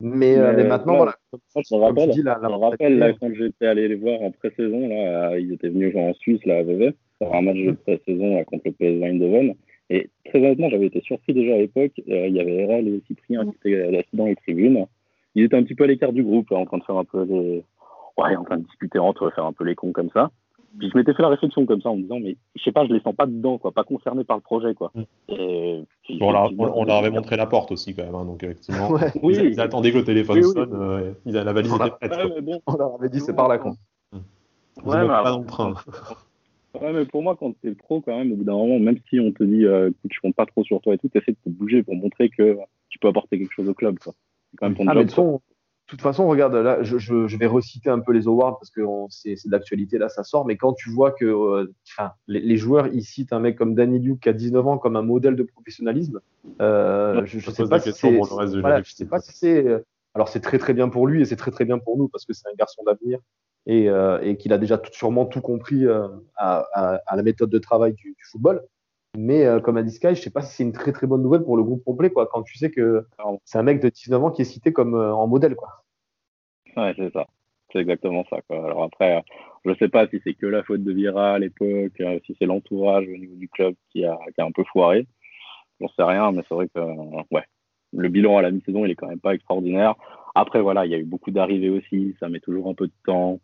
Mais, 0.00 0.36
euh, 0.36 0.52
mais, 0.56 0.64
maintenant, 0.64 0.96
voilà. 0.96 1.14
Je 1.32 1.74
me 1.74 1.80
rappelle, 1.80 2.10
dis, 2.10 2.22
la, 2.22 2.34
rappelle 2.34 2.98
là, 2.98 3.12
quand 3.12 3.32
j'étais 3.32 3.66
allé 3.66 3.88
les 3.88 3.94
voir 3.94 4.20
en 4.22 4.30
pré-saison, 4.32 4.88
là, 4.88 5.38
ils 5.38 5.52
étaient 5.52 5.68
venus 5.68 5.92
jouer 5.92 6.02
en 6.02 6.14
Suisse, 6.14 6.44
là, 6.44 6.58
à 6.58 6.62
Vevey, 6.62 6.94
pour 7.18 7.34
un 7.34 7.42
match 7.42 7.56
de 7.56 7.72
pré-saison 7.72 8.42
contre 8.44 8.62
le 8.66 8.72
PSV 8.72 9.04
Eindhoven. 9.04 9.54
Et 9.90 10.10
très 10.24 10.38
honnêtement, 10.38 10.70
j'avais 10.70 10.86
été 10.86 11.00
surpris 11.00 11.34
déjà 11.34 11.54
à 11.54 11.58
l'époque. 11.58 11.92
Euh, 12.08 12.26
il 12.26 12.34
y 12.34 12.40
avait 12.40 12.64
RL 12.64 12.88
et 12.88 13.02
Cyprien 13.06 13.44
qui 13.44 13.68
étaient 13.68 13.98
assis 13.98 14.16
dans 14.16 14.26
les 14.26 14.36
tribunes. 14.36 14.86
Ils 15.34 15.44
étaient 15.44 15.56
un 15.56 15.62
petit 15.62 15.74
peu 15.74 15.84
à 15.84 15.86
l'écart 15.86 16.12
du 16.12 16.22
groupe, 16.22 16.50
en 16.52 16.64
train 16.64 16.78
de 16.78 16.84
faire 16.84 16.96
un 16.96 17.04
peu 17.04 17.24
les. 17.24 17.64
Ouais, 18.16 18.36
en 18.36 18.44
train 18.44 18.58
de 18.58 18.64
discuter 18.64 18.98
entre 18.98 19.26
eux, 19.26 19.30
faire 19.34 19.44
un 19.44 19.52
peu 19.52 19.64
les 19.64 19.74
cons 19.74 19.92
comme 19.92 20.10
ça. 20.10 20.30
Puis 20.78 20.90
je 20.90 20.98
m'étais 20.98 21.14
fait 21.14 21.22
la 21.22 21.28
réflexion 21.28 21.64
comme 21.66 21.80
ça 21.80 21.90
en 21.90 21.96
me 21.96 22.02
disant, 22.02 22.18
mais 22.20 22.36
je 22.56 22.62
sais 22.62 22.72
pas, 22.72 22.84
je 22.86 22.92
les 22.92 23.00
sens 23.00 23.14
pas 23.14 23.26
dedans, 23.26 23.58
quoi, 23.58 23.72
pas 23.72 23.84
concernés 23.84 24.24
par 24.24 24.36
le 24.36 24.42
projet, 24.42 24.74
quoi. 24.74 24.92
Mm. 24.94 25.84
bon, 26.18 26.34
on, 26.58 26.84
leur 26.84 26.96
avait 26.96 27.10
montré 27.10 27.36
la 27.36 27.46
porte 27.46 27.70
aussi, 27.72 27.94
quand 27.94 28.04
même, 28.04 28.14
hein, 28.14 28.24
donc 28.24 28.42
effectivement, 28.42 28.90
oui, 29.22 29.36
ils, 29.36 29.60
attendaient 29.60 29.92
que 29.92 29.98
le 29.98 30.04
téléphone 30.04 30.42
sonne, 30.42 30.74
euh, 30.74 31.12
la 31.26 31.52
valise 31.52 31.72
était 31.74 31.90
prête. 31.90 32.12
on 32.66 32.76
leur 32.76 32.94
avait 32.94 33.08
dit, 33.08 33.20
c'est 33.20 33.34
par 33.34 33.48
là, 33.48 33.58
quoi. 33.58 33.74
Mm. 34.12 34.18
Ouais, 34.84 35.02
mais 35.02 35.06
pas 35.06 35.30
dans 35.30 35.40
le 35.40 35.46
train. 35.46 35.74
Ouais, 36.80 36.92
mais 36.92 37.04
pour 37.04 37.22
moi, 37.22 37.36
quand 37.38 37.52
t'es 37.60 37.72
pro, 37.72 38.00
quand 38.00 38.16
même, 38.16 38.32
au 38.32 38.36
bout 38.36 38.44
d'un 38.44 38.54
moment, 38.54 38.80
même 38.80 38.98
si 39.08 39.20
on 39.20 39.30
te 39.30 39.44
dit, 39.44 39.64
euh, 39.64 39.90
écoute, 39.90 40.10
je 40.12 40.20
compte 40.20 40.34
pas 40.34 40.46
trop 40.46 40.64
sur 40.64 40.80
toi 40.80 40.94
et 40.94 40.98
tout, 40.98 41.08
t'essaies 41.08 41.32
de 41.32 41.36
te 41.44 41.48
bouger 41.48 41.84
pour 41.84 41.94
montrer 41.94 42.30
que 42.30 42.58
tu 42.88 42.98
peux 42.98 43.06
apporter 43.06 43.38
quelque 43.38 43.52
chose 43.52 43.68
au 43.68 43.74
club, 43.74 43.98
quoi. 44.00 44.12
C'est 44.50 44.56
quand 44.56 44.68
même 44.68 44.76
ton 44.76 44.88
ah, 44.88 44.94
job 44.94 45.40
toute 45.96 46.02
façon, 46.02 46.26
regarde, 46.26 46.54
là, 46.54 46.82
je, 46.82 46.98
je, 46.98 47.36
vais 47.36 47.46
reciter 47.46 47.90
un 47.90 48.00
peu 48.00 48.12
les 48.12 48.26
awards 48.26 48.58
parce 48.58 48.70
que 48.70 48.82
c'est 49.08 49.48
d'actualité, 49.48 49.98
là, 49.98 50.08
ça 50.08 50.24
sort. 50.24 50.46
Mais 50.46 50.56
quand 50.56 50.72
tu 50.72 50.90
vois 50.90 51.12
que 51.12 51.24
euh, 51.24 51.72
les, 52.26 52.56
joueurs, 52.56 52.88
ils 52.88 53.04
citent 53.04 53.32
un 53.32 53.40
mec 53.40 53.56
comme 53.56 53.74
Danny 53.74 54.00
Duke 54.00 54.26
a 54.26 54.32
19 54.32 54.66
ans 54.66 54.78
comme 54.78 54.96
un 54.96 55.02
modèle 55.02 55.36
de 55.36 55.42
professionnalisme, 55.42 56.20
euh, 56.60 57.24
je 57.26 57.36
ne 57.36 57.54
sais, 57.54 57.68
pas 57.68 57.80
si 57.80 57.92
sais 58.94 59.06
pas 59.06 59.20
si 59.20 59.32
c'est. 59.32 59.66
Euh, 59.66 59.80
alors, 60.14 60.28
c'est 60.28 60.40
très, 60.40 60.58
très 60.58 60.74
bien 60.74 60.88
pour 60.88 61.06
lui 61.06 61.22
et 61.22 61.24
c'est 61.24 61.36
très, 61.36 61.50
très 61.50 61.64
bien 61.64 61.78
pour 61.78 61.96
nous 61.96 62.08
parce 62.08 62.24
que 62.24 62.32
c'est 62.32 62.48
un 62.48 62.54
garçon 62.56 62.82
d'avenir 62.84 63.18
et, 63.66 63.88
euh, 63.88 64.20
et 64.22 64.36
qu'il 64.36 64.52
a 64.52 64.58
déjà 64.58 64.78
tout, 64.78 64.92
sûrement 64.92 65.26
tout 65.26 65.40
compris 65.40 65.86
euh, 65.86 66.08
à, 66.36 66.66
à, 66.72 67.00
à, 67.06 67.16
la 67.16 67.22
méthode 67.22 67.50
de 67.50 67.58
travail 67.58 67.94
du, 67.94 68.10
du 68.10 68.24
football. 68.30 68.62
Mais 69.16 69.44
euh, 69.46 69.60
comme 69.60 69.76
a 69.76 69.82
dit 69.82 69.92
Sky, 69.92 70.14
je 70.14 70.22
sais 70.22 70.30
pas 70.30 70.42
si 70.42 70.54
c'est 70.54 70.62
une 70.64 70.72
très 70.72 70.92
très 70.92 71.06
bonne 71.06 71.22
nouvelle 71.22 71.44
pour 71.44 71.56
le 71.56 71.62
groupe 71.62 71.84
complet, 71.84 72.10
quoi, 72.10 72.26
quand 72.26 72.42
tu 72.42 72.58
sais 72.58 72.70
que 72.70 73.06
c'est 73.44 73.58
un 73.58 73.62
mec 73.62 73.80
de 73.80 73.88
19 73.88 74.24
ans 74.24 74.30
qui 74.30 74.42
est 74.42 74.46
cité 74.46 74.72
comme 74.72 74.94
euh, 74.94 75.14
en 75.14 75.26
modèle, 75.26 75.54
quoi. 75.54 75.83
C'est 76.74 77.12
ça. 77.12 77.26
C'est 77.72 77.80
exactement 77.80 78.24
ça. 78.30 78.38
Alors 78.50 78.84
après, 78.84 79.22
je 79.64 79.74
sais 79.74 79.88
pas 79.88 80.06
si 80.08 80.20
c'est 80.24 80.34
que 80.34 80.46
la 80.46 80.62
faute 80.62 80.84
de 80.84 80.92
Vira 80.92 81.34
à 81.34 81.38
l'époque, 81.38 82.00
euh, 82.00 82.18
si 82.26 82.36
c'est 82.38 82.46
l'entourage 82.46 83.06
au 83.08 83.16
niveau 83.16 83.34
du 83.36 83.48
club 83.48 83.74
qui 83.90 84.04
a, 84.04 84.18
qui 84.34 84.40
a 84.40 84.44
un 84.44 84.52
peu 84.52 84.64
foiré. 84.64 85.06
J'en 85.80 85.88
sais 85.88 86.02
rien, 86.04 86.30
mais 86.32 86.42
c'est 86.48 86.54
vrai 86.54 86.68
que, 86.72 86.80
ouais, 87.34 87.42
le 87.92 88.08
bilan 88.08 88.38
à 88.38 88.42
la 88.42 88.50
mi-saison, 88.52 88.84
il 88.84 88.92
est 88.92 88.94
quand 88.94 89.08
même 89.08 89.20
pas 89.20 89.34
extraordinaire. 89.34 89.94
Après, 90.34 90.60
voilà, 90.60 90.86
il 90.86 90.92
y 90.92 90.94
a 90.94 90.98
eu 90.98 91.04
beaucoup 91.04 91.30
d'arrivées 91.30 91.70
aussi, 91.70 92.14
ça 92.20 92.28
met 92.28 92.40
toujours 92.40 92.68
un 92.68 92.74
peu 92.74 92.86
de 92.86 92.92
temps 93.04 93.40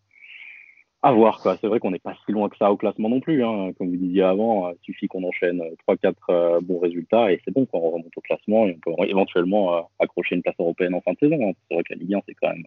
à 1.03 1.13
voir. 1.13 1.41
C'est 1.41 1.67
vrai 1.67 1.81
qu'on 1.81 1.91
n'est 1.91 1.99
pas 1.99 2.15
si 2.27 2.33
loin 2.33 2.49
que 2.49 2.57
ça 2.57 2.71
au 2.71 2.77
classement 2.77 3.09
non 3.09 3.21
plus. 3.21 3.43
Hein. 3.45 3.73
Comme 3.79 3.89
vous 3.89 3.97
disiez 3.97 4.23
avant, 4.23 4.71
il 4.71 4.79
suffit 4.83 5.09
qu'on 5.09 5.25
enchaîne 5.25 5.63
3-4 5.89 6.15
euh, 6.29 6.61
bons 6.61 6.79
résultats 6.79 7.33
et 7.33 7.41
c'est 7.45 7.53
bon 7.53 7.65
qu'on 7.67 7.81
remonte 7.81 8.17
au 8.17 8.21
classement 8.21 8.67
et 8.67 8.77
on 8.77 8.97
peut 8.97 9.05
éventuellement 9.09 9.77
euh, 9.77 9.81
accrocher 9.99 10.35
une 10.35 10.43
place 10.43 10.57
européenne 10.59 10.95
en 10.95 11.01
fin 11.01 11.13
de 11.13 11.19
saison. 11.19 11.49
Hein. 11.49 11.53
C'est 11.69 11.75
vrai 11.75 11.85
que 11.85 11.95
la 11.95 12.01
Ligue 12.01 12.15
1 12.15 12.21
c'est 12.27 12.35
quand 12.35 12.49
même 12.49 12.65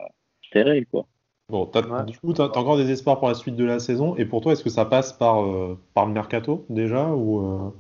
euh, 0.55 0.63
serré 0.63 0.85
quoi. 0.91 1.05
Bon, 1.49 1.69
du 2.07 2.17
coup, 2.17 2.33
tu 2.33 2.41
as, 2.41 2.45
encore 2.45 2.77
des 2.77 2.89
espoirs 2.89 3.19
pour 3.19 3.27
la 3.27 3.33
suite 3.33 3.55
de 3.55 3.65
la 3.65 3.79
saison 3.79 4.15
et 4.15 4.25
pour 4.25 4.41
toi, 4.41 4.53
est-ce 4.53 4.63
que 4.63 4.69
ça 4.69 4.85
passe 4.85 5.13
par, 5.13 5.43
par 5.93 6.05
le 6.05 6.13
mercato 6.13 6.65
déjà 6.69 7.09
ou 7.09 7.73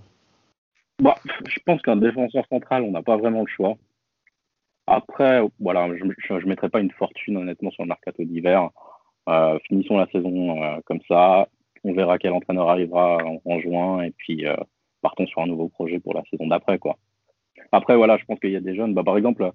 bah, 1.01 1.15
Je 1.23 1.59
pense 1.65 1.81
qu'un 1.81 1.95
défenseur 1.95 2.45
central, 2.47 2.83
on 2.83 2.91
n'a 2.91 3.01
pas 3.01 3.17
vraiment 3.17 3.39
le 3.39 3.47
choix. 3.47 3.75
Après, 4.85 5.41
voilà, 5.59 5.87
je 5.95 6.03
ne 6.03 6.49
mettrai 6.49 6.69
pas 6.69 6.81
une 6.81 6.91
fortune 6.91 7.37
honnêtement 7.37 7.71
sur 7.71 7.83
le 7.83 7.87
mercato 7.87 8.23
d'hiver. 8.23 8.69
Euh, 9.29 9.57
finissons 9.67 9.97
la 9.97 10.07
saison 10.07 10.61
euh, 10.61 10.79
comme 10.85 10.99
ça. 11.07 11.47
On 11.83 11.93
verra 11.93 12.17
quel 12.17 12.33
entraîneur 12.33 12.69
arrivera 12.69 13.19
en, 13.45 13.59
juin 13.59 14.01
et 14.03 14.11
puis 14.11 14.45
euh, 14.45 14.55
partons 15.01 15.27
sur 15.27 15.41
un 15.41 15.47
nouveau 15.47 15.69
projet 15.69 15.99
pour 15.99 16.13
la 16.13 16.23
saison 16.29 16.47
d'après. 16.47 16.79
quoi. 16.79 16.97
Après, 17.71 17.95
voilà, 17.95 18.17
je 18.17 18.25
pense 18.25 18.39
qu'il 18.39 18.51
y 18.51 18.55
a 18.55 18.61
des 18.61 18.75
jeunes. 18.75 18.93
Bah, 18.93 19.03
par 19.03 19.17
exemple, 19.17 19.51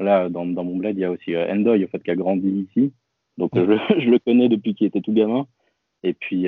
là, 0.00 0.28
dans, 0.28 0.46
dans 0.46 0.64
mon 0.64 0.76
bled, 0.76 0.96
il 0.96 1.00
y 1.00 1.04
a 1.04 1.10
aussi 1.10 1.36
Endoy, 1.36 1.84
au 1.84 1.88
fait, 1.88 2.02
qui 2.02 2.10
a 2.10 2.16
grandi 2.16 2.68
ici. 2.70 2.92
Donc, 3.38 3.50
je, 3.54 3.60
je, 4.00 4.10
le 4.10 4.18
connais 4.18 4.48
depuis 4.48 4.74
qu'il 4.74 4.86
était 4.86 5.00
tout 5.00 5.12
gamin. 5.12 5.46
Et 6.02 6.14
puis, 6.14 6.46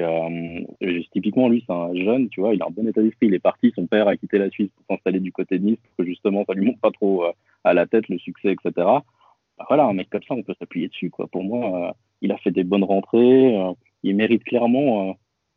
typiquement, 1.12 1.48
lui, 1.48 1.62
c'est 1.66 1.72
un 1.72 1.94
jeune, 1.94 2.30
tu 2.30 2.40
vois, 2.40 2.54
il 2.54 2.62
a 2.62 2.66
un 2.66 2.70
bon 2.70 2.88
état 2.88 3.02
d'esprit. 3.02 3.26
Il 3.26 3.34
est 3.34 3.38
parti, 3.38 3.70
son 3.74 3.86
père 3.86 4.08
a 4.08 4.16
quitté 4.16 4.38
la 4.38 4.48
Suisse 4.48 4.70
pour 4.74 4.86
s'installer 4.88 5.20
du 5.20 5.30
côté 5.30 5.58
de 5.58 5.64
Nice, 5.64 5.78
pour 5.82 5.96
que 5.96 6.04
justement, 6.04 6.44
ça 6.46 6.54
lui 6.54 6.64
monte 6.64 6.80
pas 6.80 6.90
trop 6.90 7.24
à 7.64 7.74
la 7.74 7.86
tête 7.86 8.08
le 8.08 8.18
succès, 8.18 8.52
etc. 8.52 8.72
Bah, 8.76 9.66
voilà, 9.68 9.84
un 9.84 9.92
mec 9.92 10.08
comme 10.10 10.22
ça, 10.22 10.34
on 10.34 10.42
peut 10.42 10.54
s'appuyer 10.58 10.88
dessus. 10.88 11.10
Quoi. 11.10 11.26
Pour 11.26 11.44
moi, 11.44 11.94
il 12.22 12.32
a 12.32 12.38
fait 12.38 12.50
des 12.50 12.64
bonnes 12.64 12.84
rentrées. 12.84 13.56
Euh, 13.56 13.72
il 14.02 14.16
mérite 14.16 14.44
clairement 14.44 15.10
euh, 15.10 15.12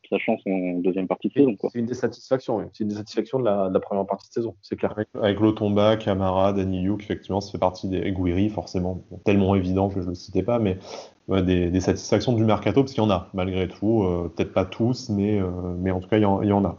sa 0.10 0.18
chance 0.18 0.41
en 0.45 0.80
deuxième 0.80 1.07
partie 1.07 1.30
de 1.30 1.34
saison. 1.34 1.56
C'est 1.61 1.80
une 1.80 1.86
des 1.86 1.94
satisfactions, 1.94 2.69
c'est 2.73 2.84
une 2.84 2.90
des 2.90 2.95
satisfactions 2.95 3.40
de 3.40 3.45
la, 3.45 3.80
première 3.80 4.06
partie 4.06 4.27
de 4.30 4.34
saison, 4.34 4.56
c'est 4.61 4.76
clair. 4.76 4.95
Avec, 5.22 5.40
Lotomba, 5.40 5.98
Camara, 5.98 6.53
Danny 6.53 6.88
effectivement, 6.99 7.41
ça 7.41 7.52
fait 7.52 7.57
partie 7.57 7.88
des 7.88 8.11
Guiri, 8.11 8.49
forcément, 8.49 9.02
tellement 9.23 9.56
évident 9.56 9.90
que 9.90 9.95
je 9.95 10.06
ne 10.06 10.10
le 10.10 10.15
citais 10.15 10.44
pas, 10.44 10.60
mais 10.60 10.77
des, 11.30 11.80
satisfactions 11.80 12.34
du 12.34 12.45
mercato, 12.45 12.82
parce 12.82 12.94
qu'il 12.94 13.03
y 13.03 13.06
en 13.06 13.10
a, 13.10 13.30
malgré 13.34 13.68
tout. 13.68 14.03
Euh, 14.03 14.32
peut-être 14.36 14.53
pas 14.53 14.65
tous, 14.65 15.10
mais, 15.10 15.40
mais 15.80 15.91
en 15.91 15.99
tout 15.99 16.10
cas, 16.10 16.18
il 16.18 16.23
y 16.23 16.26
en, 16.26 16.65
a. 16.65 16.77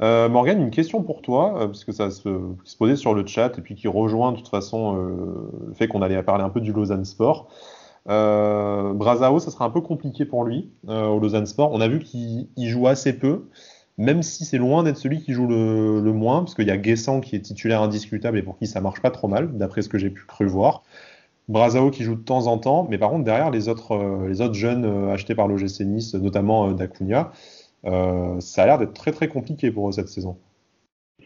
Euh, 0.00 0.28
Morgane, 0.28 0.60
une 0.60 0.70
question 0.70 1.02
pour 1.02 1.22
toi, 1.22 1.54
parce 1.58 1.84
que 1.84 1.92
ça 1.92 2.10
se, 2.10 2.22
se, 2.64 2.76
posait 2.76 2.96
sur 2.96 3.14
le 3.14 3.26
chat 3.26 3.58
et 3.58 3.62
puis 3.62 3.74
qui 3.74 3.88
rejoint 3.88 4.32
de 4.32 4.36
toute 4.36 4.48
façon 4.48 4.94
le 4.94 5.74
fait 5.74 5.88
qu'on 5.88 6.02
allait 6.02 6.22
parler 6.22 6.44
un 6.44 6.50
peu 6.50 6.60
du 6.60 6.72
Lausanne 6.72 7.04
Sport. 7.04 7.48
Euh, 8.08 8.92
Brazao, 8.94 9.38
ça 9.38 9.50
sera 9.50 9.64
un 9.64 9.70
peu 9.70 9.80
compliqué 9.80 10.24
pour 10.24 10.44
lui 10.44 10.70
euh, 10.88 11.06
au 11.06 11.18
Lausanne 11.18 11.46
Sport. 11.46 11.72
On 11.72 11.80
a 11.80 11.88
vu 11.88 12.00
qu'il 12.00 12.48
joue 12.56 12.86
assez 12.86 13.18
peu, 13.18 13.48
même 13.96 14.22
si 14.22 14.44
c'est 14.44 14.58
loin 14.58 14.82
d'être 14.82 14.96
celui 14.96 15.20
qui 15.20 15.32
joue 15.32 15.46
le, 15.46 16.12
moins, 16.12 16.40
parce 16.40 16.54
qu'il 16.54 16.66
y 16.66 16.70
a 16.70 16.76
Guessant 16.76 17.20
qui 17.20 17.36
est 17.36 17.40
titulaire 17.40 17.82
indiscutable 17.82 18.38
et 18.38 18.42
pour 18.42 18.58
qui 18.58 18.66
ça 18.66 18.80
marche 18.80 19.00
pas 19.00 19.10
trop 19.10 19.28
mal, 19.28 19.56
d'après 19.56 19.82
ce 19.82 19.88
que 19.88 19.98
j'ai 19.98 20.10
pu 20.10 20.24
cru 20.26 20.46
voir. 20.46 20.82
Brazao 21.48 21.90
qui 21.90 22.04
joue 22.04 22.14
de 22.14 22.20
temps 22.20 22.46
en 22.46 22.58
temps, 22.58 22.86
mais 22.90 22.98
par 22.98 23.10
contre 23.10 23.24
derrière 23.24 23.50
les 23.50 23.68
autres, 23.68 23.92
euh, 23.92 24.28
les 24.28 24.40
autres 24.40 24.54
jeunes 24.54 25.10
achetés 25.10 25.34
par 25.34 25.48
l'OGC 25.48 25.80
Nice, 25.80 26.14
notamment 26.14 26.72
Dacunia, 26.72 27.32
ça 27.84 28.62
a 28.62 28.66
l'air 28.66 28.78
d'être 28.78 28.92
très 28.92 29.12
très 29.12 29.28
compliqué 29.28 29.70
pour 29.70 29.88
eux 29.88 29.92
cette 29.92 30.08
saison. 30.08 30.36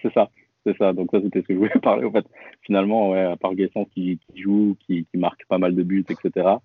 C'est 0.00 0.12
ça, 0.12 0.28
c'est 0.64 0.76
ça. 0.76 0.92
Donc 0.92 1.10
ça 1.10 1.20
c'était 1.22 1.40
ce 1.42 1.46
que 1.46 1.54
je 1.54 1.58
voulais 1.58 1.70
parler. 1.82 2.04
En 2.04 2.12
fait, 2.12 2.26
finalement, 2.62 3.10
ouais, 3.10 3.20
à 3.20 3.36
part 3.36 3.54
Guessant 3.54 3.84
qui, 3.86 4.18
joue, 4.34 4.76
qui, 4.86 5.06
qui, 5.10 5.18
marque 5.18 5.44
pas 5.48 5.58
mal 5.58 5.74
de 5.74 5.82
buts, 5.82 6.04
etc. 6.08 6.56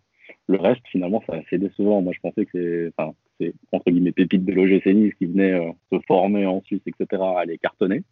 Le 0.47 0.57
reste, 0.57 0.85
finalement, 0.87 1.23
c'est 1.25 1.35
assez 1.35 1.57
décevant. 1.57 2.01
Moi, 2.01 2.13
je 2.13 2.19
pensais 2.19 2.45
que 2.45 2.51
c'est, 2.53 2.93
enfin, 2.97 3.13
c'est 3.39 3.53
entre 3.71 3.91
guillemets 3.91 4.11
pépites 4.11 4.45
de 4.45 4.53
l'OGC 4.53 4.85
Nice 4.87 5.13
qui 5.15 5.25
venaient 5.25 5.53
euh, 5.53 5.71
se 5.91 5.99
former 6.07 6.45
en 6.45 6.61
Suisse, 6.61 6.81
etc., 6.85 7.21
à 7.37 7.45
les 7.45 7.57
cartonner. 7.57 8.03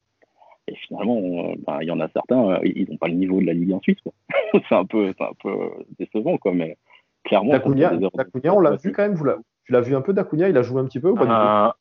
Et 0.68 0.76
finalement, 0.88 1.18
euh, 1.18 1.56
ben, 1.66 1.80
il 1.82 1.88
y 1.88 1.92
en 1.92 2.00
a 2.00 2.08
certains, 2.10 2.54
euh, 2.54 2.60
ils 2.64 2.90
n'ont 2.90 2.98
pas 2.98 3.08
le 3.08 3.14
niveau 3.14 3.40
de 3.40 3.46
la 3.46 3.54
Ligue 3.54 3.74
en 3.74 3.82
Suisse. 3.82 4.00
c'est 4.70 4.76
un 4.76 4.86
peu, 4.86 5.14
un 5.20 5.34
peu 5.42 5.56
décevant, 6.00 6.38
quoi. 6.38 6.54
Mais 6.54 6.78
clairement, 7.24 7.52
Dacunia, 7.52 7.94
on 8.56 8.60
l'a 8.60 8.76
vu 8.76 8.92
quand 8.92 9.04
même. 9.04 9.16
Vous 9.16 9.26
tu 9.66 9.72
l'as 9.72 9.82
vu 9.82 9.96
un 9.96 10.02
peu, 10.02 10.14
Dacunia 10.14 10.48
Il 10.50 10.58
a 10.58 10.62
joué 10.62 10.80
un 10.80 10.86
petit 10.86 11.00
peu 11.00 11.10
ou 11.10 11.16
pas 11.16 11.76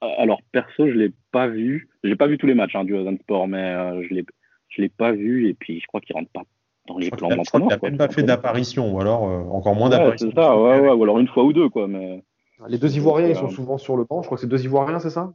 Alors 0.00 0.40
perso, 0.52 0.86
je 0.86 0.92
l'ai 0.92 1.12
pas 1.32 1.48
vu. 1.48 1.88
J'ai 2.04 2.16
pas 2.16 2.26
vu 2.26 2.38
tous 2.38 2.46
les 2.46 2.54
matchs 2.54 2.76
hein, 2.76 2.84
du 2.84 2.94
Hosan 2.94 3.16
Sport, 3.18 3.48
mais 3.48 4.02
je 4.08 4.14
l'ai, 4.14 4.24
je 4.68 4.82
l'ai 4.82 4.88
pas 4.88 5.12
vu. 5.12 5.48
Et 5.48 5.54
puis, 5.54 5.80
je 5.80 5.86
crois 5.86 6.00
qu'il 6.00 6.14
rentre 6.14 6.30
pas 6.30 6.42
dans 6.86 6.98
les 6.98 7.10
plans 7.10 7.28
d'entraînement. 7.28 7.68
Il 7.70 7.74
n'a 7.74 7.90
même 7.90 7.98
pas 7.98 8.08
fait 8.08 8.22
d'apparition, 8.22 8.94
ou 8.94 9.00
alors 9.00 9.28
euh, 9.28 9.42
encore 9.50 9.74
moins 9.74 9.88
d'apparition. 9.88 10.28
C'est 10.30 10.40
ça, 10.40 10.56
ouais, 10.56 10.80
ouais, 10.80 10.92
ou 10.92 11.02
alors 11.02 11.18
une 11.18 11.28
fois 11.28 11.44
ou 11.44 11.52
deux, 11.52 11.68
quoi. 11.68 11.88
Mais... 11.88 12.22
Les 12.68 12.78
deux 12.78 12.96
Ivoiriens, 12.96 13.28
ils 13.28 13.36
sont 13.36 13.50
souvent 13.50 13.76
sur 13.76 13.96
le 13.96 14.04
banc. 14.04 14.22
Je 14.22 14.26
crois 14.26 14.36
que 14.36 14.40
c'est 14.40 14.48
deux 14.48 14.64
Ivoiriens, 14.64 14.98
c'est 14.98 15.10
ça 15.10 15.32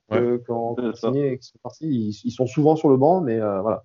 Quand 0.47 0.75
signé, 0.95 1.37
sont 1.41 1.59
partis, 1.61 2.21
ils, 2.23 2.31
sont 2.31 2.47
souvent 2.47 2.75
sur 2.75 2.89
le 2.89 2.97
banc, 2.97 3.21
mais 3.21 3.39
euh, 3.39 3.61
voilà. 3.61 3.83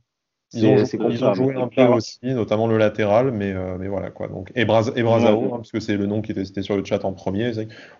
Ils 0.52 0.66
ont, 0.66 0.76
ils 1.10 1.24
ont 1.24 1.34
joué 1.34 1.54
un 1.56 1.68
peu 1.68 1.82
aussi, 1.86 2.18
notamment 2.22 2.68
le 2.68 2.78
latéral, 2.78 3.32
mais, 3.32 3.52
euh, 3.52 3.76
mais 3.78 3.88
voilà 3.88 4.10
quoi. 4.10 4.28
Donc, 4.28 4.52
et, 4.54 4.64
Braz 4.64 4.92
et 4.94 5.02
Brazao, 5.02 5.46
hein, 5.46 5.56
parce 5.56 5.72
que 5.72 5.80
c'est 5.80 5.96
le 5.96 6.06
nom 6.06 6.22
qui 6.22 6.32
était 6.32 6.62
sur 6.62 6.76
le 6.76 6.84
chat 6.84 7.04
en 7.04 7.12
premier. 7.12 7.50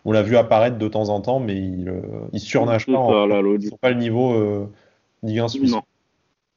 On 0.05 0.13
l'a 0.13 0.23
vu 0.23 0.37
apparaître 0.37 0.79
de 0.79 0.89
temps 0.89 1.09
en 1.09 1.21
temps, 1.21 1.41
mais 1.41 1.57
il, 1.57 1.93
il 2.33 2.41
surnage 2.41 2.87
pas. 2.87 2.93
ils 2.93 3.69
n'ont 3.71 3.77
pas 3.81 3.91
le 3.91 3.99
niveau 3.99 4.69
Ligue 5.23 5.41
1 5.41 5.49
Suisse. 5.49 5.73
Non. 5.73 5.83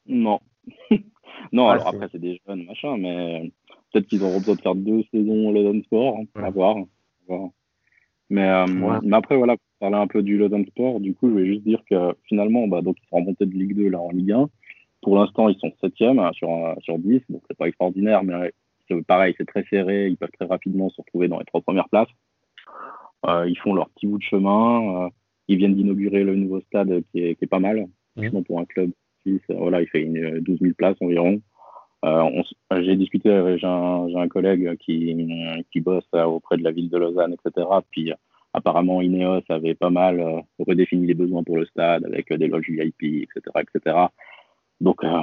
Non. 0.06 0.40
non, 1.52 1.68
alors 1.68 1.88
après, 1.88 2.08
c'est 2.12 2.20
des 2.20 2.40
jeunes, 2.46 2.64
machin, 2.64 2.96
mais 2.96 3.50
peut-être 3.92 4.06
qu'ils 4.06 4.22
auront 4.22 4.38
besoin 4.38 4.54
de 4.54 4.60
faire 4.60 4.74
deux 4.74 5.02
saisons 5.12 5.48
au 5.48 5.52
Lausanne 5.52 5.82
Sport, 5.84 6.18
hein, 6.18 6.42
à, 6.42 6.50
voir, 6.50 6.76
Mais, 8.28 8.48
euh, 8.48 8.66
mais, 9.02 9.16
après, 9.16 9.36
voilà, 9.36 9.56
pour 9.56 9.66
parler 9.78 9.96
un 9.96 10.06
peu 10.06 10.22
du 10.22 10.38
Lausanne 10.38 10.66
Sport, 10.66 11.00
du 11.00 11.14
coup, 11.14 11.30
je 11.30 11.34
vais 11.34 11.46
juste 11.46 11.62
dire 11.62 11.82
que 11.88 12.14
finalement, 12.24 12.66
bah, 12.68 12.82
donc, 12.82 12.96
ils 13.02 13.08
sont 13.08 13.16
remontés 13.16 13.46
de 13.46 13.52
Ligue 13.52 13.76
2 13.76 13.88
là 13.88 14.00
en 14.00 14.10
Ligue 14.10 14.32
1. 14.32 14.48
Pour 15.02 15.16
l'instant, 15.16 15.48
ils 15.48 15.58
sont 15.58 15.72
7 15.80 15.92
hein, 16.02 16.30
sur, 16.34 16.48
sur 16.82 16.98
10, 16.98 17.22
donc 17.28 17.42
c'est 17.48 17.56
pas 17.56 17.68
extraordinaire, 17.68 18.22
mais 18.22 18.52
c'est 18.88 19.06
pareil, 19.06 19.34
c'est 19.38 19.46
très 19.46 19.64
serré, 19.64 20.08
ils 20.08 20.16
peuvent 20.16 20.30
très 20.38 20.46
rapidement 20.46 20.90
se 20.90 21.00
retrouver 21.00 21.28
dans 21.28 21.38
les 21.38 21.44
trois 21.46 21.60
premières 21.60 21.88
places. 21.88 22.08
Euh, 23.26 23.48
ils 23.48 23.58
font 23.58 23.74
leur 23.74 23.88
petit 23.90 24.06
bout 24.06 24.18
de 24.18 24.22
chemin, 24.22 25.04
euh, 25.04 25.08
ils 25.48 25.56
viennent 25.56 25.74
d'inaugurer 25.74 26.24
le 26.24 26.36
nouveau 26.36 26.60
stade 26.62 27.02
qui 27.10 27.22
est, 27.22 27.34
qui 27.36 27.44
est 27.44 27.48
pas 27.48 27.58
mal, 27.58 27.86
mmh. 28.16 28.42
pour 28.42 28.60
un 28.60 28.64
club 28.64 28.90
voilà, 29.48 29.82
il 29.82 29.88
fait 29.88 30.02
une, 30.02 30.40
12 30.40 30.60
000 30.60 30.74
places 30.76 30.96
environ. 31.00 31.40
Euh, 32.04 32.42
j'ai 32.80 32.96
discuté 32.96 33.30
avec 33.30 33.60
j'ai 33.60 33.66
un, 33.66 34.06
un, 34.16 34.28
collègue 34.28 34.76
qui, 34.78 35.14
qui 35.70 35.80
bosse 35.80 36.08
auprès 36.14 36.56
de 36.56 36.64
la 36.64 36.70
ville 36.70 36.88
de 36.88 36.96
Lausanne, 36.96 37.34
etc. 37.34 37.66
Puis 37.90 38.12
apparemment 38.54 39.02
Ineos 39.02 39.42
avait 39.48 39.74
pas 39.74 39.90
mal 39.90 40.20
euh, 40.20 40.40
redéfini 40.58 41.06
les 41.06 41.14
besoins 41.14 41.42
pour 41.42 41.58
le 41.58 41.66
stade 41.66 42.06
avec 42.06 42.32
des 42.32 42.48
loges 42.48 42.70
VIP, 42.70 43.02
etc., 43.02 43.40
etc. 43.56 43.96
Donc 44.80 45.04
euh, 45.04 45.22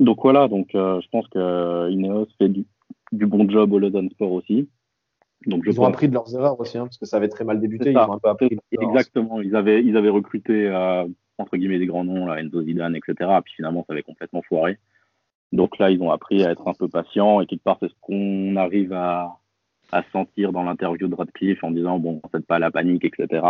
donc 0.00 0.18
voilà, 0.22 0.48
donc 0.48 0.68
je 0.72 1.08
pense 1.10 1.26
que 1.28 1.90
Ineos 1.90 2.28
fait 2.38 2.48
du, 2.48 2.64
du, 3.12 3.26
bon 3.26 3.48
job 3.50 3.72
au 3.72 3.78
Lausanne 3.78 4.10
Sport 4.10 4.32
aussi. 4.32 4.68
Donc 5.46 5.64
ils 5.66 5.80
ont 5.80 5.84
appris 5.84 6.08
de 6.08 6.14
leurs 6.14 6.34
erreurs 6.34 6.58
aussi, 6.60 6.78
hein, 6.78 6.84
parce 6.84 6.98
que 6.98 7.06
ça 7.06 7.16
avait 7.16 7.28
très 7.28 7.44
mal 7.44 7.60
débuté. 7.60 7.90
Ils 7.90 7.98
ont 7.98 8.12
un 8.12 8.18
peu 8.18 8.28
appris. 8.28 8.58
Exactement, 8.72 9.40
ils 9.40 9.56
avaient 9.56 9.82
ils 9.84 9.96
avaient 9.96 10.08
recruté 10.08 10.68
entre 11.38 11.56
guillemets 11.56 11.78
des 11.78 11.86
grands 11.86 12.04
noms, 12.04 12.26
là, 12.26 12.40
Enzo 12.40 12.62
Zidane, 12.62 12.96
etc. 12.96 13.30
Puis 13.44 13.54
finalement, 13.54 13.84
ça 13.86 13.92
avait 13.92 14.02
complètement 14.02 14.42
foiré. 14.42 14.78
Donc 15.52 15.78
là, 15.78 15.90
ils 15.90 16.02
ont 16.02 16.10
appris 16.10 16.44
à 16.44 16.50
être 16.50 16.66
un 16.68 16.74
peu 16.74 16.88
patients 16.88 17.40
et 17.40 17.46
quelque 17.46 17.62
part, 17.62 17.78
c'est 17.80 17.88
ce 17.88 17.94
qu'on 18.00 18.56
arrive 18.56 18.92
à, 18.92 19.38
à 19.92 20.02
sentir 20.12 20.52
dans 20.52 20.62
l'interview 20.62 21.08
de 21.08 21.14
Radcliffe 21.14 21.64
en 21.64 21.70
disant 21.70 21.98
bon, 21.98 22.20
faites 22.30 22.46
pas 22.46 22.58
la 22.58 22.70
panique, 22.70 23.04
etc. 23.04 23.46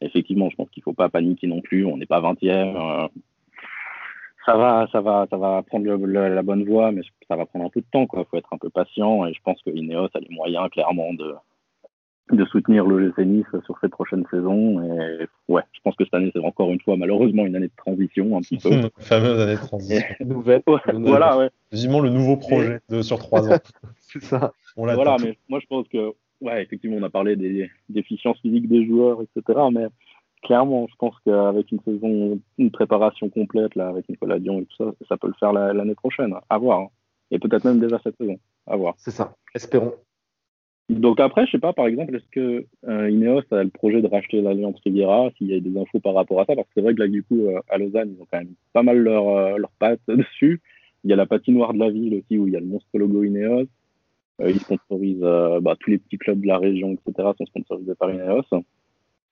Effectivement, 0.00 0.50
je 0.50 0.56
pense 0.56 0.70
qu'il 0.70 0.82
faut 0.82 0.92
pas 0.92 1.08
paniquer 1.08 1.46
non 1.46 1.60
plus. 1.60 1.84
On 1.86 1.96
n'est 1.96 2.06
pas 2.06 2.20
20e. 2.20 2.46
Euh, 2.50 3.08
ça 4.46 4.56
va, 4.56 4.86
ça 4.92 5.00
va, 5.00 5.26
ça 5.30 5.36
va 5.36 5.62
prendre 5.62 5.86
la 5.86 6.42
bonne 6.42 6.64
voie, 6.64 6.92
mais 6.92 7.02
ça 7.28 7.36
va 7.36 7.46
prendre 7.46 7.64
un 7.64 7.70
peu 7.70 7.80
de 7.80 7.86
temps. 7.90 8.06
Il 8.12 8.24
faut 8.30 8.36
être 8.36 8.52
un 8.52 8.58
peu 8.58 8.70
patient 8.70 9.26
et 9.26 9.32
je 9.32 9.40
pense 9.42 9.60
que 9.62 9.70
Ineos 9.70 10.08
a 10.14 10.20
les 10.20 10.34
moyens 10.34 10.68
clairement 10.70 11.14
de, 11.14 11.34
de 12.32 12.44
soutenir 12.46 12.84
le 12.84 13.12
Nice 13.18 13.46
sur 13.64 13.78
cette 13.80 13.90
prochaine 13.90 14.24
saison. 14.30 14.82
Et 14.82 15.26
ouais, 15.48 15.62
je 15.72 15.80
pense 15.82 15.94
que 15.96 16.04
cette 16.04 16.14
année, 16.14 16.30
c'est 16.34 16.44
encore 16.44 16.70
une 16.70 16.80
fois, 16.80 16.96
malheureusement, 16.96 17.44
une 17.44 17.56
année 17.56 17.68
de 17.68 17.76
transition, 17.76 18.36
un 18.36 18.40
petit 18.40 18.58
peu. 18.58 18.70
fameuse 18.98 19.40
année 19.40 19.54
de 19.54 19.66
transition. 19.66 20.02
Nouvelle. 20.24 20.62
voilà, 20.66 21.38
ouais. 21.38 21.50
Quasiment 21.70 22.00
le 22.00 22.10
nouveau 22.10 22.36
projet 22.36 22.80
de, 22.88 23.02
sur 23.02 23.18
trois 23.18 23.50
ans. 23.50 23.58
c'est 23.98 24.22
ça. 24.22 24.52
voilà, 24.76 25.16
mais 25.22 25.36
moi, 25.48 25.60
je 25.60 25.66
pense 25.66 25.86
que, 25.88 26.12
ouais, 26.40 26.62
effectivement, 26.62 26.96
on 26.98 27.02
a 27.02 27.10
parlé 27.10 27.36
des 27.36 27.70
déficiences 27.88 28.40
physiques 28.40 28.68
des 28.68 28.86
joueurs, 28.86 29.20
etc. 29.22 29.58
Mais 29.72 29.86
clairement, 30.44 30.86
je 30.88 30.94
pense 30.96 31.14
qu'avec 31.24 31.72
une 31.72 31.80
saison, 31.80 32.40
une 32.58 32.70
préparation 32.70 33.28
complète, 33.30 33.74
là, 33.74 33.88
avec 33.88 34.08
Nicolas 34.08 34.38
Dion 34.38 34.60
et 34.60 34.66
tout 34.66 34.76
ça, 34.76 34.92
ça 35.08 35.16
peut 35.16 35.26
le 35.26 35.34
faire 35.40 35.52
l'année 35.52 35.94
prochaine. 35.94 36.34
À 36.48 36.58
voir. 36.58 36.80
Hein. 36.80 36.88
Et 37.30 37.38
peut-être 37.38 37.64
même 37.64 37.80
déjà 37.80 37.98
cette 38.04 38.16
saison. 38.16 38.38
À 38.66 38.76
voir. 38.76 38.94
C'est 38.98 39.10
ça. 39.10 39.34
Espérons. 39.54 39.94
Donc 40.90 41.18
après, 41.18 41.46
je 41.46 41.52
sais 41.52 41.58
pas, 41.58 41.72
par 41.72 41.86
exemple, 41.86 42.14
est-ce 42.14 42.28
que 42.30 42.66
euh, 42.86 43.10
Ineos 43.10 43.42
a 43.50 43.64
le 43.64 43.70
projet 43.70 44.02
de 44.02 44.06
racheter 44.06 44.42
l'Alliance 44.42 44.78
Riviera, 44.84 45.30
s'il 45.36 45.48
y 45.48 45.54
a 45.54 45.60
des 45.60 45.78
infos 45.78 45.98
par 45.98 46.14
rapport 46.14 46.40
à 46.40 46.44
ça, 46.44 46.54
parce 46.54 46.68
que 46.68 46.74
c'est 46.74 46.82
vrai 46.82 46.94
que 46.94 47.00
là, 47.00 47.08
du 47.08 47.22
coup, 47.22 47.46
euh, 47.46 47.58
à 47.70 47.78
Lausanne, 47.78 48.14
ils 48.14 48.20
ont 48.20 48.26
quand 48.30 48.38
même 48.38 48.54
pas 48.74 48.82
mal 48.82 48.98
leurs 48.98 49.58
leur 49.58 49.70
euh, 49.70 49.78
pattes 49.78 50.00
dessus. 50.08 50.60
Il 51.02 51.10
y 51.10 51.12
a 51.14 51.16
la 51.16 51.26
patinoire 51.26 51.72
de 51.72 51.78
la 51.78 51.90
ville 51.90 52.14
aussi, 52.16 52.38
où 52.38 52.46
il 52.46 52.52
y 52.52 52.56
a 52.56 52.60
le 52.60 52.66
monstre 52.66 52.98
logo 52.98 53.24
Ineos. 53.24 53.66
ils 54.40 54.60
sponsorisent 54.60 55.20
bah, 55.62 55.74
tous 55.80 55.90
les 55.90 55.98
petits 55.98 56.18
clubs 56.18 56.40
de 56.40 56.46
la 56.46 56.58
région, 56.58 56.92
etc., 56.92 57.30
sont 57.38 57.46
sponsorisés 57.46 57.94
par 57.94 58.10
Ineos. 58.10 58.44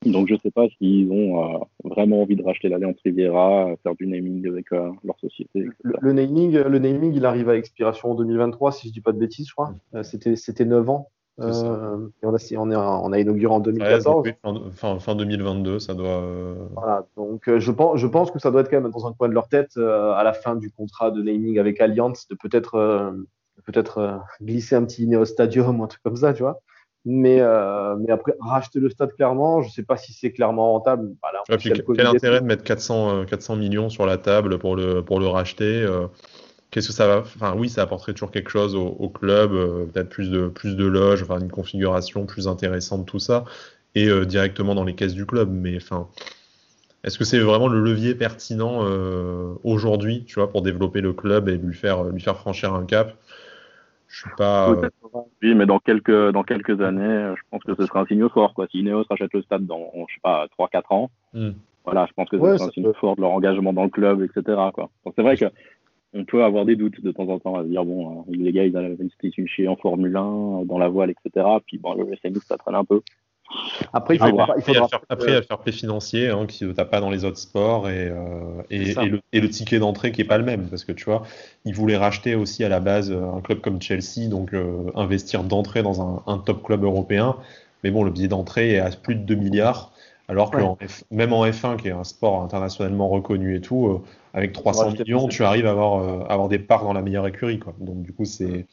Donc 0.05 0.29
je 0.29 0.35
sais 0.43 0.51
pas 0.51 0.69
s'ils 0.79 1.11
ont 1.11 1.67
vraiment 1.85 2.23
envie 2.23 2.37
de 2.37 2.43
racheter 2.43 2.69
l'Alliance 2.69 2.97
Riviera, 3.05 3.69
faire 3.83 3.95
du 3.95 4.07
naming 4.07 4.47
avec 4.49 4.71
leur 4.71 5.19
société. 5.21 5.67
Le, 5.83 6.13
naming, 6.13 6.57
le 6.57 6.79
naming, 6.79 7.15
il 7.15 7.25
arrive 7.25 7.49
à 7.49 7.57
expiration 7.57 8.13
en 8.13 8.15
2023, 8.15 8.73
si 8.73 8.89
je 8.89 8.93
dis 8.93 9.01
pas 9.01 9.13
de 9.13 9.19
bêtises, 9.19 9.49
je 9.49 9.53
crois. 9.53 9.75
C'était, 10.03 10.37
c'était 10.37 10.65
9 10.65 10.89
ans. 10.91 11.09
Euh, 11.41 12.09
on, 12.23 12.71
a, 12.71 12.77
on, 12.77 13.13
a 13.13 13.19
inauguré 13.19 13.55
en 13.55 13.61
2014. 13.61 14.29
fin, 14.75 14.99
fin, 14.99 15.15
2022, 15.15 15.79
ça 15.79 15.95
doit. 15.95 16.23
Euh, 16.23 16.67
voilà, 16.75 17.07
donc 17.17 17.49
euh, 17.49 17.59
je, 17.59 17.71
pense, 17.73 17.99
je 17.99 18.07
pense 18.07 18.31
que 18.31 18.39
ça 18.39 18.51
doit 18.51 18.61
être 18.61 18.71
quand 18.71 18.81
même 18.81 18.91
dans 18.91 19.07
un 19.07 19.15
coin 19.15 19.29
de 19.29 19.35
leur 19.35 19.49
tête 19.49 19.77
à 19.79 20.23
la 20.23 20.35
fin 20.35 20.57
du 20.57 20.71
contrat 20.71 21.11
de 21.11 21.23
naming 21.23 21.59
avec 21.59 21.81
Allianz 21.81 22.27
de 22.29 22.37
peut-être 22.37 23.15
peut-être 23.65 24.21
glisser 24.43 24.75
un 24.75 24.85
petit 24.85 25.05
Ineos 25.05 25.25
Stadium 25.25 25.81
ou 25.81 25.85
un 25.85 25.87
truc 25.87 26.03
comme 26.03 26.17
ça, 26.17 26.35
tu 26.35 26.43
vois. 26.43 26.61
Mais, 27.05 27.43
mais 27.99 28.13
après, 28.13 28.35
racheter 28.41 28.79
le 28.79 28.89
stade 28.89 29.13
clairement, 29.15 29.61
je 29.63 29.69
ne 29.69 29.73
sais 29.73 29.83
pas 29.83 29.97
si 29.97 30.13
c'est 30.13 30.31
clairement 30.31 30.73
rentable. 30.73 31.11
quel 31.59 32.07
intérêt 32.07 32.41
de 32.41 32.47
mettre 32.47 32.63
400, 32.63 33.25
400 33.25 33.57
millions 33.57 33.89
sur 33.89 34.07
la 34.07 34.19
table 34.19 34.59
pour 34.59 34.77
le, 34.77 35.03
pour 35.03 35.19
le 35.19 35.27
racheter 35.27 35.85
Qu'est-ce 36.71 36.89
que 36.89 36.95
ça 36.95 37.07
va 37.09 37.19
Enfin, 37.19 37.55
oui, 37.57 37.69
ça 37.69 37.83
apporterait 37.83 38.13
toujours 38.13 38.31
quelque 38.31 38.51
chose 38.51 38.77
au, 38.77 39.09
club, 39.09 39.51
peut-être 39.93 40.09
plus 40.09 40.31
de, 40.31 40.47
plus 40.47 40.77
de 40.77 40.87
loges, 40.87 41.23
enfin, 41.23 41.41
une 41.41 41.51
configuration 41.51 42.25
plus 42.25 42.47
intéressante, 42.47 43.05
tout 43.07 43.19
ça, 43.19 43.45
et 43.97 44.09
directement 44.25 44.75
dans 44.77 44.85
les 44.85 44.95
caisses 44.95 45.15
du 45.15 45.27
club. 45.27 45.51
Mais 45.51 45.77
enfin, 45.77 46.09
est-ce 47.05 47.19
que 47.19 47.25
c'est 47.25 47.41
vraiment 47.41 47.67
le 47.67 47.81
levier 47.81 48.15
pertinent 48.15 48.85
euh, 48.85 49.55
aujourd'hui, 49.65 50.25
tu 50.25 50.35
vois, 50.35 50.51
pour 50.51 50.63
développer 50.63 51.01
le 51.01 51.13
club 51.13 51.49
et 51.49 51.57
lui 51.57 51.75
faire, 51.75 52.05
lui 52.05 52.21
faire 52.21 52.37
franchir 52.37 52.73
un 52.75 52.85
cap? 52.85 53.15
Je 54.13 54.19
suis 54.19 54.31
pas. 54.37 54.71
Euh, 54.71 54.91
oui, 55.43 55.55
mais 55.55 55.65
dans 55.65 55.79
quelques, 55.79 56.31
dans 56.33 56.43
quelques 56.43 56.81
années, 56.83 57.35
je 57.35 57.43
pense 57.51 57.65
que 57.65 57.75
ce 57.75 57.87
sera 57.87 58.01
un 58.01 58.07
signe 58.07 58.29
fort. 58.29 58.53
Quoi. 58.53 58.67
Si 58.71 58.81
Ineos 58.81 59.05
rachète 59.09 59.33
le 59.33 59.41
stade 59.43 59.67
dans, 59.67 59.91
je 60.07 60.15
sais 60.15 60.21
pas, 60.23 60.47
3-4 60.59 60.83
ans, 60.91 61.11
hmm. 61.33 61.53
voilà, 61.85 62.05
je 62.07 62.13
pense 62.13 62.29
que 62.29 62.39
ce 62.39 62.57
sera 62.59 62.69
un 62.69 62.71
signe 62.71 62.93
fort 62.93 63.17
de 63.17 63.23
leur 63.23 63.31
engagement 63.31 63.73
dans 63.73 63.85
le 63.85 63.89
club, 63.89 64.23
etc. 64.23 64.61
Quoi. 64.75 64.91
c'est 65.17 65.23
vrai 65.23 65.37
que 65.39 65.47
on 66.15 66.27
peut 66.27 66.45
avoir 66.45 66.67
des 66.67 66.77
doutes 66.77 67.01
de 67.01 67.11
temps 67.11 67.27
en 67.29 67.39
temps 67.39 67.57
à 67.57 67.63
se 67.63 67.69
dire 67.69 67.87
bon, 67.87 68.25
euh, 68.29 68.33
les 68.37 68.53
gars, 68.53 68.67
ils 68.67 69.11
une 69.39 69.49
chez 69.49 69.67
en 69.67 69.77
Formule 69.77 70.15
1, 70.15 70.65
dans 70.67 70.79
la 70.79 70.89
voile, 70.89 71.11
etc. 71.11 71.47
Puis 71.67 71.79
bon, 71.79 71.95
le 71.95 72.15
SNI, 72.17 72.39
ça 72.47 72.59
traîne 72.59 72.75
un 72.75 72.85
peu. 72.85 73.01
Après, 73.93 74.15
il, 74.15 74.19
faut 74.19 74.41
après, 74.41 74.55
il, 74.59 74.63
faire, 74.63 74.87
après, 75.09 75.33
le 75.33 75.43
fair 75.43 75.59
play 75.59 75.73
financier 75.73 76.29
hein, 76.29 76.47
qui 76.47 76.65
ne 76.65 76.73
pas 76.73 77.01
dans 77.01 77.11
les 77.11 77.25
autres 77.25 77.39
sports 77.39 77.89
et, 77.89 78.09
euh, 78.09 78.63
et, 78.71 79.41
le, 79.41 79.49
ticket 79.49 79.79
d'entrée 79.79 80.13
qui 80.13 80.21
n'est 80.21 80.27
pas 80.27 80.39
le 80.39 80.45
même. 80.45 80.69
Parce 80.69 80.85
que 80.85 80.93
tu 80.93 81.05
vois, 81.05 81.23
ils 81.65 81.75
voulaient 81.75 81.97
racheter 81.97 82.35
aussi 82.35 82.65
à 82.65 82.69
la 82.69 82.81
base 82.81 83.13
un 83.13 83.41
club 83.41 83.61
comme 83.61 83.81
Chelsea, 83.81 84.29
donc 84.29 84.55
euh, 84.55 84.91
investir 84.95 85.45
d'entrée 85.45 85.83
dans 85.83 86.23
un, 86.27 86.39
top 86.39 86.63
club 86.63 86.85
européen. 86.85 87.37
Mais 87.85 87.91
bon, 87.91 88.05
le 88.05 88.11
billet 88.11 88.29
d'entrée 88.29 88.73
est 88.73 88.79
à 88.79 88.91
plus 88.91 89.15
de 89.15 89.23
2 89.23 89.35
milliards. 89.35 89.93
Alors 90.29 90.51
que 90.51 90.59
même 91.11 91.33
en 91.33 91.45
F1, 91.45 91.77
qui 91.77 91.89
est 91.89 91.93
un 91.93 92.05
sport 92.05 92.43
internationalement 92.43 93.09
reconnu 93.09 93.57
et 93.57 93.61
tout, 93.61 93.89
euh, 93.89 94.01
avec 94.33 94.53
300 94.53 94.93
millions, 94.93 95.29
tu 95.29 95.45
arrives 95.45 95.67
à 95.67 95.73
avoir, 95.73 96.31
avoir 96.31 96.49
des 96.49 96.59
parts 96.59 96.85
dans 96.85 96.93
la 96.93 97.03
meilleure 97.03 97.27
écurie. 97.27 97.59
Quoi. 97.59 97.75
Donc 97.81 98.03
du 98.03 98.13
coup, 98.13 98.25
c'est 98.25 98.67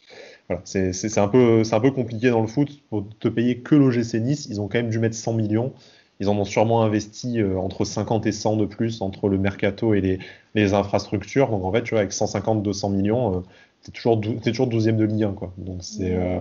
voilà, 0.49 0.63
c'est 0.65 1.17
un, 1.19 1.27
peu, 1.27 1.61
un 1.71 1.80
peu 1.80 1.91
compliqué 1.91 2.30
dans 2.31 2.41
le 2.41 2.47
foot. 2.47 2.81
Pour 2.89 3.05
te 3.19 3.27
payer 3.27 3.59
que 3.59 3.76
l'OGC 3.76 4.15
Nice, 4.15 4.47
ils 4.49 4.59
ont 4.59 4.67
quand 4.67 4.80
même 4.80 4.89
dû 4.89 4.97
mettre 4.97 5.15
100 5.15 5.34
millions. 5.34 5.73
Ils 6.19 6.27
en 6.27 6.38
ont 6.38 6.45
sûrement 6.45 6.81
investi 6.84 7.39
euh, 7.39 7.57
entre 7.57 7.85
50 7.85 8.26
et 8.26 8.31
100 8.31 8.57
de 8.57 8.65
plus 8.65 9.01
entre 9.01 9.30
le 9.30 9.38
mercato 9.38 9.93
et 9.93 10.01
les, 10.01 10.19
les 10.55 10.73
infrastructures. 10.73 11.49
Donc 11.49 11.63
en 11.63 11.71
fait, 11.71 11.84
tu 11.84 11.91
vois, 11.91 11.99
avec 11.99 12.11
150-200 12.11 12.91
millions, 12.91 13.38
euh, 13.38 13.39
tu 13.84 13.91
es 13.91 13.93
toujours, 13.93 14.19
toujours 14.19 14.67
12e 14.67 14.95
de 14.95 15.05
Ligue 15.05 15.23
1. 15.23 15.34
Quoi. 15.34 15.53
Donc 15.57 15.77
c'est. 15.81 16.13
Euh, 16.13 16.39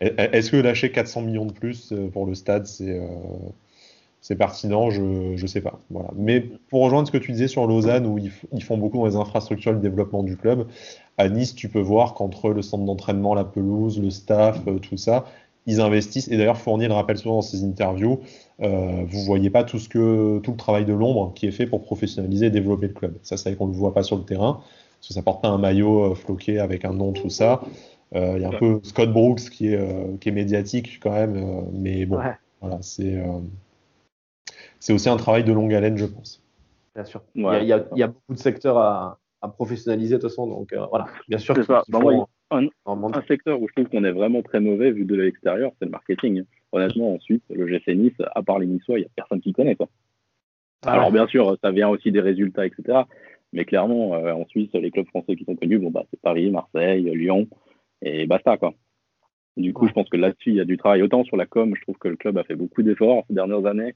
est-ce 0.00 0.50
que 0.50 0.56
lâcher 0.56 0.90
400 0.90 1.22
millions 1.22 1.46
de 1.46 1.52
plus 1.52 1.94
pour 2.12 2.26
le 2.26 2.34
stade, 2.34 2.66
c'est 2.66 3.00
c'est 4.26 4.34
pertinent, 4.34 4.90
je 4.90 5.40
ne 5.40 5.46
sais 5.46 5.60
pas. 5.60 5.78
Voilà. 5.88 6.08
Mais 6.16 6.40
pour 6.40 6.82
rejoindre 6.82 7.06
ce 7.06 7.12
que 7.12 7.18
tu 7.18 7.30
disais 7.30 7.46
sur 7.46 7.64
Lausanne, 7.68 8.06
où 8.06 8.18
ils, 8.18 8.62
font 8.62 8.76
beaucoup 8.76 8.98
dans 8.98 9.06
les 9.06 9.14
infrastructures 9.14 9.70
le 9.70 9.78
développement 9.78 10.24
du 10.24 10.36
club, 10.36 10.66
à 11.18 11.28
Nice, 11.28 11.54
tu 11.54 11.68
peux 11.68 11.80
voir 11.80 12.14
qu'entre 12.14 12.50
le 12.50 12.62
centre 12.62 12.84
d'entraînement, 12.84 13.34
la 13.34 13.44
pelouse, 13.44 14.00
le 14.00 14.10
staff, 14.10 14.60
euh, 14.66 14.78
tout 14.78 14.96
ça, 14.96 15.24
ils 15.66 15.80
investissent. 15.80 16.28
Et 16.28 16.36
d'ailleurs, 16.36 16.58
Fournier 16.58 16.88
le 16.88 16.94
rappelle 16.94 17.18
souvent 17.18 17.36
dans 17.36 17.42
ses 17.42 17.64
interviews, 17.64 18.20
euh, 18.62 19.04
vous 19.06 19.20
voyez 19.20 19.50
pas 19.50 19.64
tout, 19.64 19.78
ce 19.78 19.88
que, 19.88 20.38
tout 20.38 20.52
le 20.52 20.56
travail 20.56 20.84
de 20.84 20.92
l'ombre 20.92 21.32
qui 21.34 21.46
est 21.46 21.52
fait 21.52 21.66
pour 21.66 21.82
professionnaliser 21.82 22.46
et 22.46 22.50
développer 22.50 22.88
le 22.88 22.94
club. 22.94 23.14
Ça, 23.22 23.36
c'est 23.36 23.50
vrai 23.50 23.56
qu'on 23.56 23.66
ne 23.66 23.72
le 23.72 23.78
voit 23.78 23.94
pas 23.94 24.02
sur 24.02 24.16
le 24.16 24.24
terrain, 24.24 24.60
parce 24.98 25.08
que 25.08 25.14
ça 25.14 25.22
porte 25.22 25.42
pas 25.42 25.48
un 25.48 25.58
maillot 25.58 26.12
euh, 26.12 26.14
floqué 26.14 26.58
avec 26.58 26.84
un 26.84 26.92
nom, 26.92 27.12
tout 27.12 27.30
ça. 27.30 27.60
Euh, 28.14 28.34
il 28.36 28.42
y 28.42 28.44
a 28.44 28.48
un 28.48 28.58
peu 28.58 28.80
Scott 28.84 29.12
Brooks 29.12 29.50
qui 29.50 29.68
est, 29.68 30.18
qui 30.20 30.28
est 30.28 30.32
médiatique 30.32 31.00
quand 31.02 31.10
même, 31.10 31.66
mais 31.72 32.06
bon, 32.06 32.20
voilà, 32.60 32.78
c'est 32.80 33.20
c'est 34.78 34.92
aussi 34.92 35.08
un 35.08 35.16
travail 35.16 35.42
de 35.42 35.52
longue 35.52 35.74
haleine, 35.74 35.98
je 35.98 36.06
pense. 36.06 36.40
Bien 36.94 37.04
sûr. 37.04 37.20
Il, 37.34 37.42
y 37.42 37.72
a, 37.72 38.06
beaucoup 38.06 38.34
de 38.34 38.38
secteurs 38.38 38.78
à, 38.78 39.18
professionnaliser 39.48 40.16
de 40.16 40.20
toute 40.20 40.30
façon, 40.30 40.46
donc 40.46 40.72
euh, 40.72 40.84
voilà. 40.90 41.06
Bien 41.28 41.38
sûr. 41.38 41.56
Ça. 41.64 41.82
Bah, 41.88 42.00
un, 42.50 42.68
secteur 43.26 43.60
où 43.60 43.68
je 43.68 43.72
trouve 43.72 43.90
qu'on 43.90 44.04
est 44.04 44.12
vraiment 44.12 44.42
très 44.42 44.60
mauvais 44.60 44.92
vu 44.92 45.04
de 45.04 45.14
l'extérieur, 45.16 45.72
c'est 45.78 45.86
le 45.86 45.90
marketing. 45.90 46.44
Honnêtement, 46.72 47.14
en 47.14 47.20
Suisse, 47.20 47.42
le 47.50 47.66
GC 47.66 47.94
Nice, 47.94 48.14
à 48.34 48.42
part 48.42 48.58
les 48.58 48.66
Niçois, 48.66 48.98
il 48.98 49.02
n'y 49.02 49.06
a 49.06 49.10
personne 49.16 49.40
qui 49.40 49.52
connaît. 49.52 49.74
Quoi. 49.74 49.88
Ah 50.84 50.92
Alors 50.92 51.10
bien 51.10 51.26
sûr, 51.26 51.56
ça 51.62 51.70
vient 51.70 51.88
aussi 51.88 52.12
des 52.12 52.20
résultats, 52.20 52.66
etc. 52.66 53.00
Mais 53.52 53.64
clairement, 53.64 54.14
euh, 54.14 54.32
en 54.32 54.46
Suisse, 54.46 54.70
les 54.74 54.90
clubs 54.90 55.06
français 55.08 55.34
qui 55.34 55.44
sont 55.44 55.56
connus, 55.56 55.78
bon, 55.78 55.90
bah, 55.90 56.04
c'est 56.10 56.20
Paris, 56.20 56.50
Marseille, 56.50 57.02
Lyon, 57.02 57.48
et 58.02 58.26
basta. 58.26 58.56
Quoi. 58.56 58.74
Du 59.56 59.72
coup, 59.72 59.88
je 59.88 59.92
pense 59.92 60.08
que 60.08 60.16
là-dessus, 60.16 60.50
il 60.50 60.56
y 60.56 60.60
a 60.60 60.64
du 60.64 60.76
travail. 60.76 61.02
Autant 61.02 61.24
sur 61.24 61.36
la 61.36 61.46
com, 61.46 61.74
je 61.74 61.82
trouve 61.82 61.98
que 61.98 62.08
le 62.08 62.16
club 62.16 62.38
a 62.38 62.44
fait 62.44 62.56
beaucoup 62.56 62.82
d'efforts 62.82 63.24
ces 63.28 63.34
dernières 63.34 63.66
années 63.66 63.94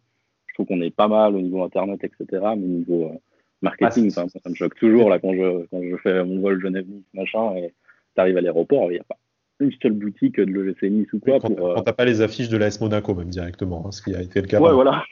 qu'on 0.64 0.81
est 0.81 0.94
pas 0.94 1.09
mal 1.09 1.36
au 1.36 1.40
niveau 1.40 1.62
internet, 1.62 2.02
etc. 2.05 2.27
Mais 2.56 2.64
au 2.64 2.68
niveau 2.68 3.05
euh, 3.05 3.18
marketing, 3.62 4.11
ça, 4.11 4.24
me 4.24 4.55
choque 4.55 4.74
toujours 4.77 5.11
là 5.11 5.19
quand 5.19 5.32
je, 5.32 5.66
quand 5.66 5.82
je 5.82 5.97
fais 5.97 6.24
mon 6.24 6.41
vol 6.41 6.61
Genève-Nice, 6.61 7.05
machin, 7.15 7.55
et 7.57 7.74
tu 8.15 8.20
arrives 8.20 8.37
à 8.37 8.41
l'aéroport, 8.41 8.91
il 8.91 8.95
n'y 8.95 9.01
a 9.01 9.05
pas 9.05 9.16
une 9.61 9.73
seule 9.82 9.93
boutique 9.93 10.37
de 10.37 10.45
l'OGC 10.45 10.85
Nice 10.85 11.12
ou 11.12 11.20
quoi. 11.20 11.39
Quand, 11.39 11.55
pour, 11.55 11.78
euh, 11.78 11.82
t'as 11.82 11.93
pas 11.93 12.07
les 12.07 12.23
affiches 12.23 12.49
de 12.49 12.57
l'AS 12.57 12.81
Monaco, 12.81 13.15
même 13.15 13.28
directement, 13.28 13.87
hein, 13.87 13.93
ce 13.93 14.03
qui 14.03 14.15
a 14.15 14.23
été 14.23 14.41
le 14.41 14.47
cas. 14.47 14.59
Ouais, 14.59 14.73
voilà. 14.73 15.05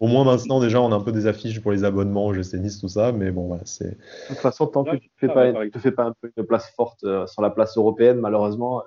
au 0.00 0.06
moins 0.06 0.24
maintenant, 0.24 0.60
déjà, 0.60 0.80
on 0.80 0.90
a 0.92 0.96
un 0.96 1.00
peu 1.00 1.12
des 1.12 1.26
affiches 1.26 1.60
pour 1.60 1.72
les 1.72 1.84
abonnements 1.84 2.26
au 2.26 2.34
GC 2.34 2.58
Nice, 2.58 2.80
tout 2.80 2.88
ça, 2.88 3.12
mais 3.12 3.30
bon, 3.30 3.46
voilà, 3.48 3.62
c'est. 3.66 3.90
De 3.90 4.28
toute 4.28 4.38
façon, 4.38 4.66
tant 4.66 4.84
que 4.84 4.96
tu 4.96 5.10
ne 5.22 5.28
fais, 5.28 5.34
pas, 5.34 5.52
te 5.52 5.78
fais 5.78 5.92
pas 5.92 6.04
un 6.04 6.14
peu 6.20 6.32
une 6.36 6.46
place 6.46 6.72
forte 6.74 7.04
euh, 7.04 7.26
sur 7.26 7.42
la 7.42 7.50
place 7.50 7.76
européenne, 7.76 8.18
malheureusement, 8.18 8.82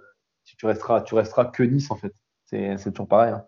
tu 0.57 0.65
resteras, 0.65 1.01
tu 1.01 1.15
resteras 1.15 1.45
que 1.45 1.63
Nice, 1.63 1.91
en 1.91 1.95
fait. 1.95 2.13
C'est 2.45 2.91
toujours 2.91 3.07
pareil. 3.07 3.33
Hein. 3.33 3.45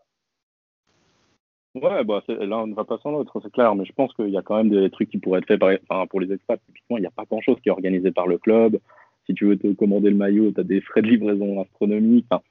Ouais, 1.81 2.03
bah, 2.03 2.23
là, 2.27 2.59
on 2.59 2.67
ne 2.67 2.73
va 2.73 2.85
pas 2.85 2.97
sans 3.03 3.11
l'autre, 3.11 3.39
c'est 3.43 3.51
clair, 3.51 3.75
mais 3.75 3.85
je 3.85 3.93
pense 3.93 4.13
qu'il 4.13 4.29
y 4.29 4.37
a 4.37 4.41
quand 4.41 4.57
même 4.57 4.69
des 4.69 4.89
trucs 4.89 5.09
qui 5.09 5.17
pourraient 5.17 5.39
être 5.39 5.47
faits 5.47 5.59
par, 5.59 5.71
enfin, 5.89 6.07
pour 6.07 6.19
les 6.19 6.31
expats. 6.33 6.59
Typiquement, 6.65 6.97
il 6.97 7.01
n'y 7.01 7.07
a 7.07 7.11
pas 7.11 7.25
grand-chose 7.25 7.57
qui 7.61 7.69
est 7.69 7.71
organisé 7.71 8.11
par 8.11 8.27
le 8.27 8.37
club. 8.37 8.79
Si 9.25 9.33
tu 9.33 9.45
veux 9.45 9.57
te 9.57 9.71
commander 9.73 10.09
le 10.09 10.15
maillot, 10.15 10.51
tu 10.51 10.59
as 10.59 10.63
des 10.63 10.81
frais 10.81 11.01
de 11.01 11.07
livraison 11.07 11.61
astronomiques. 11.61 12.25
Enfin, 12.29 12.41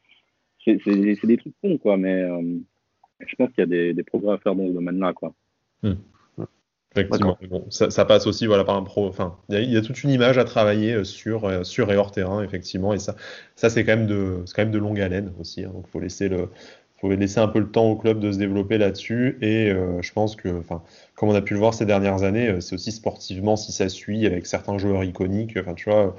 c'est 0.64 1.26
des 1.26 1.36
trucs 1.36 1.54
cons, 1.62 1.78
quoi, 1.78 1.96
mais 1.96 2.22
euh, 2.22 2.58
je 3.20 3.36
pense 3.36 3.48
qu'il 3.50 3.60
y 3.60 3.62
a 3.62 3.66
des, 3.66 3.94
des, 3.94 4.02
progrès 4.02 4.34
à 4.34 4.38
faire 4.38 4.54
dans 4.54 4.66
ce 4.66 4.72
domaine-là, 4.72 5.12
quoi. 5.12 5.32
Hmm. 5.82 5.94
Effectivement. 6.92 7.36
Bon, 7.50 7.66
ça, 7.70 7.90
ça, 7.90 8.04
passe 8.04 8.26
aussi 8.26 8.46
voilà, 8.46 8.64
par 8.64 8.76
un 8.76 8.82
pro. 8.82 9.06
Enfin, 9.06 9.36
il 9.50 9.70
y, 9.70 9.76
a 9.76 9.82
toute 9.82 10.02
une 10.02 10.10
image 10.10 10.38
à 10.38 10.44
travailler 10.44 10.94
euh, 10.94 11.04
sur, 11.04 11.44
euh, 11.44 11.62
sur 11.62 11.92
et 11.92 11.96
hors 11.96 12.10
terrain, 12.10 12.42
effectivement. 12.42 12.94
Et 12.94 12.98
ça, 12.98 13.16
ça 13.54 13.68
c'est 13.68 13.84
quand, 13.84 13.96
même 13.96 14.06
de, 14.06 14.44
quand 14.54 14.62
même 14.62 14.70
de 14.70 14.78
longue 14.78 15.00
haleine 15.00 15.32
aussi. 15.38 15.64
Hein, 15.64 15.72
donc, 15.74 15.84
il 15.86 15.90
faut 15.90 16.00
laisser 16.00 16.28
le, 16.28 16.48
faut 16.98 17.10
laisser 17.10 17.40
un 17.40 17.48
peu 17.48 17.58
le 17.58 17.70
temps 17.70 17.86
au 17.86 17.96
club 17.96 18.20
de 18.20 18.32
se 18.32 18.38
développer 18.38 18.78
là-dessus. 18.78 19.38
Et 19.42 19.70
euh, 19.70 20.00
je 20.00 20.12
pense 20.12 20.36
que, 20.36 20.58
enfin, 20.58 20.82
comme 21.14 21.28
on 21.28 21.34
a 21.34 21.42
pu 21.42 21.54
le 21.54 21.60
voir 21.60 21.74
ces 21.74 21.86
dernières 21.86 22.22
années, 22.22 22.48
euh, 22.48 22.60
c'est 22.60 22.74
aussi 22.74 22.92
sportivement 22.92 23.56
si 23.56 23.72
ça 23.72 23.88
suit 23.88 24.26
avec 24.26 24.46
certains 24.46 24.78
joueurs 24.78 25.04
iconiques. 25.04 25.56
Enfin, 25.60 25.74
tu 25.74 25.90
vois, 25.90 26.14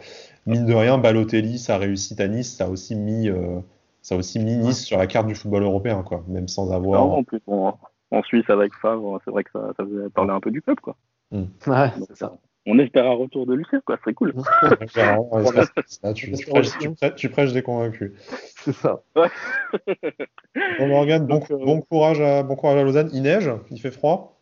mine 0.46 0.66
de 0.66 0.74
rien, 0.74 0.98
Balotelli, 0.98 1.58
sa 1.58 1.78
réussite 1.78 2.20
à 2.20 2.28
Nice, 2.28 2.56
ça 2.56 2.66
a 2.66 2.70
aussi 2.70 2.96
mis, 2.96 3.28
euh, 3.30 3.60
ça 4.02 4.16
a 4.16 4.18
aussi 4.18 4.40
mis 4.40 4.56
Nice 4.58 4.86
sur 4.86 4.98
la 4.98 5.08
carte 5.08 5.28
du 5.28 5.36
football 5.36 5.64
européen, 5.64 6.04
quoi, 6.04 6.24
même 6.28 6.48
sans 6.48 6.72
avoir. 6.72 7.04
en 7.04 7.24
plus, 7.24 7.42
en 7.48 8.24
Suisse 8.24 8.50
avec 8.50 8.74
Favre, 8.76 9.20
c'est 9.26 9.32
vrai 9.32 9.44
que 9.44 9.52
ça, 9.52 9.74
ça 9.76 9.84
faisait 9.84 10.10
parler 10.10 10.32
un 10.32 10.40
peu 10.40 10.52
du 10.52 10.62
club, 10.62 10.80
quoi. 10.80 10.96
Hmm. 11.32 11.46
Ouais, 11.66 11.92
c'est 12.08 12.18
ça 12.18 12.38
on 12.68 12.78
espère 12.80 13.06
un 13.06 13.14
retour 13.14 13.46
de 13.46 13.54
Lucien, 13.54 13.82
quoi, 13.86 13.98
c'est 14.04 14.14
cool. 14.14 14.34
tu, 17.16 17.30
prêches, 17.30 17.54
des 17.54 17.62
convaincus. 17.62 18.12
C'est 18.58 18.74
ça. 18.74 19.02
bon, 19.16 20.88
Morgane, 20.88 21.26
bon, 21.26 21.42
euh, 21.50 21.58
bon, 21.58 21.82
courage 21.82 22.20
à, 22.20 22.44
bon 22.44 22.58
courage 22.58 22.78
à 22.78 22.84
Lausanne. 22.84 23.10
Il 23.14 23.22
neige 23.22 23.50
Il 23.72 23.80
fait 23.80 23.92
froid? 23.92 24.38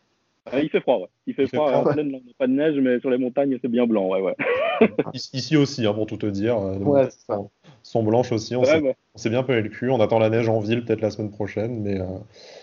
Euh, 0.52 0.60
Il 0.60 0.70
fait 0.70 0.80
froid, 0.80 0.98
ouais. 0.98 1.08
Il 1.28 1.34
fait, 1.34 1.46
froid. 1.46 1.72
En 1.72 1.84
plaine, 1.84 2.08
on 2.08 2.18
n'a 2.18 2.32
pas 2.36 2.48
de 2.48 2.52
neige, 2.52 2.74
mais 2.80 2.98
sur 2.98 3.10
les 3.10 3.18
montagnes, 3.18 3.58
c'est 3.62 3.68
bien 3.68 3.86
blanc, 3.86 4.08
ouais, 4.08 4.20
ouais. 4.20 4.34
Ici 5.14 5.56
aussi, 5.56 5.86
hein, 5.86 5.94
pour 5.94 6.06
tout 6.06 6.16
te 6.16 6.26
dire. 6.26 6.58
Euh, 6.58 6.78
ouais, 6.78 7.08
ça. 7.10 7.38
Sont 7.84 8.02
blanches 8.02 8.32
aussi. 8.32 8.56
On 8.56 8.64
s'est 8.64 9.30
bien 9.30 9.44
pelé 9.44 9.62
le 9.62 9.68
cul. 9.68 9.88
On 9.88 10.00
attend 10.00 10.18
la 10.18 10.30
neige 10.30 10.48
en 10.48 10.58
ville, 10.58 10.84
peut-être 10.84 11.00
la 11.00 11.10
semaine 11.10 11.30
prochaine, 11.30 11.80
mais, 11.80 12.00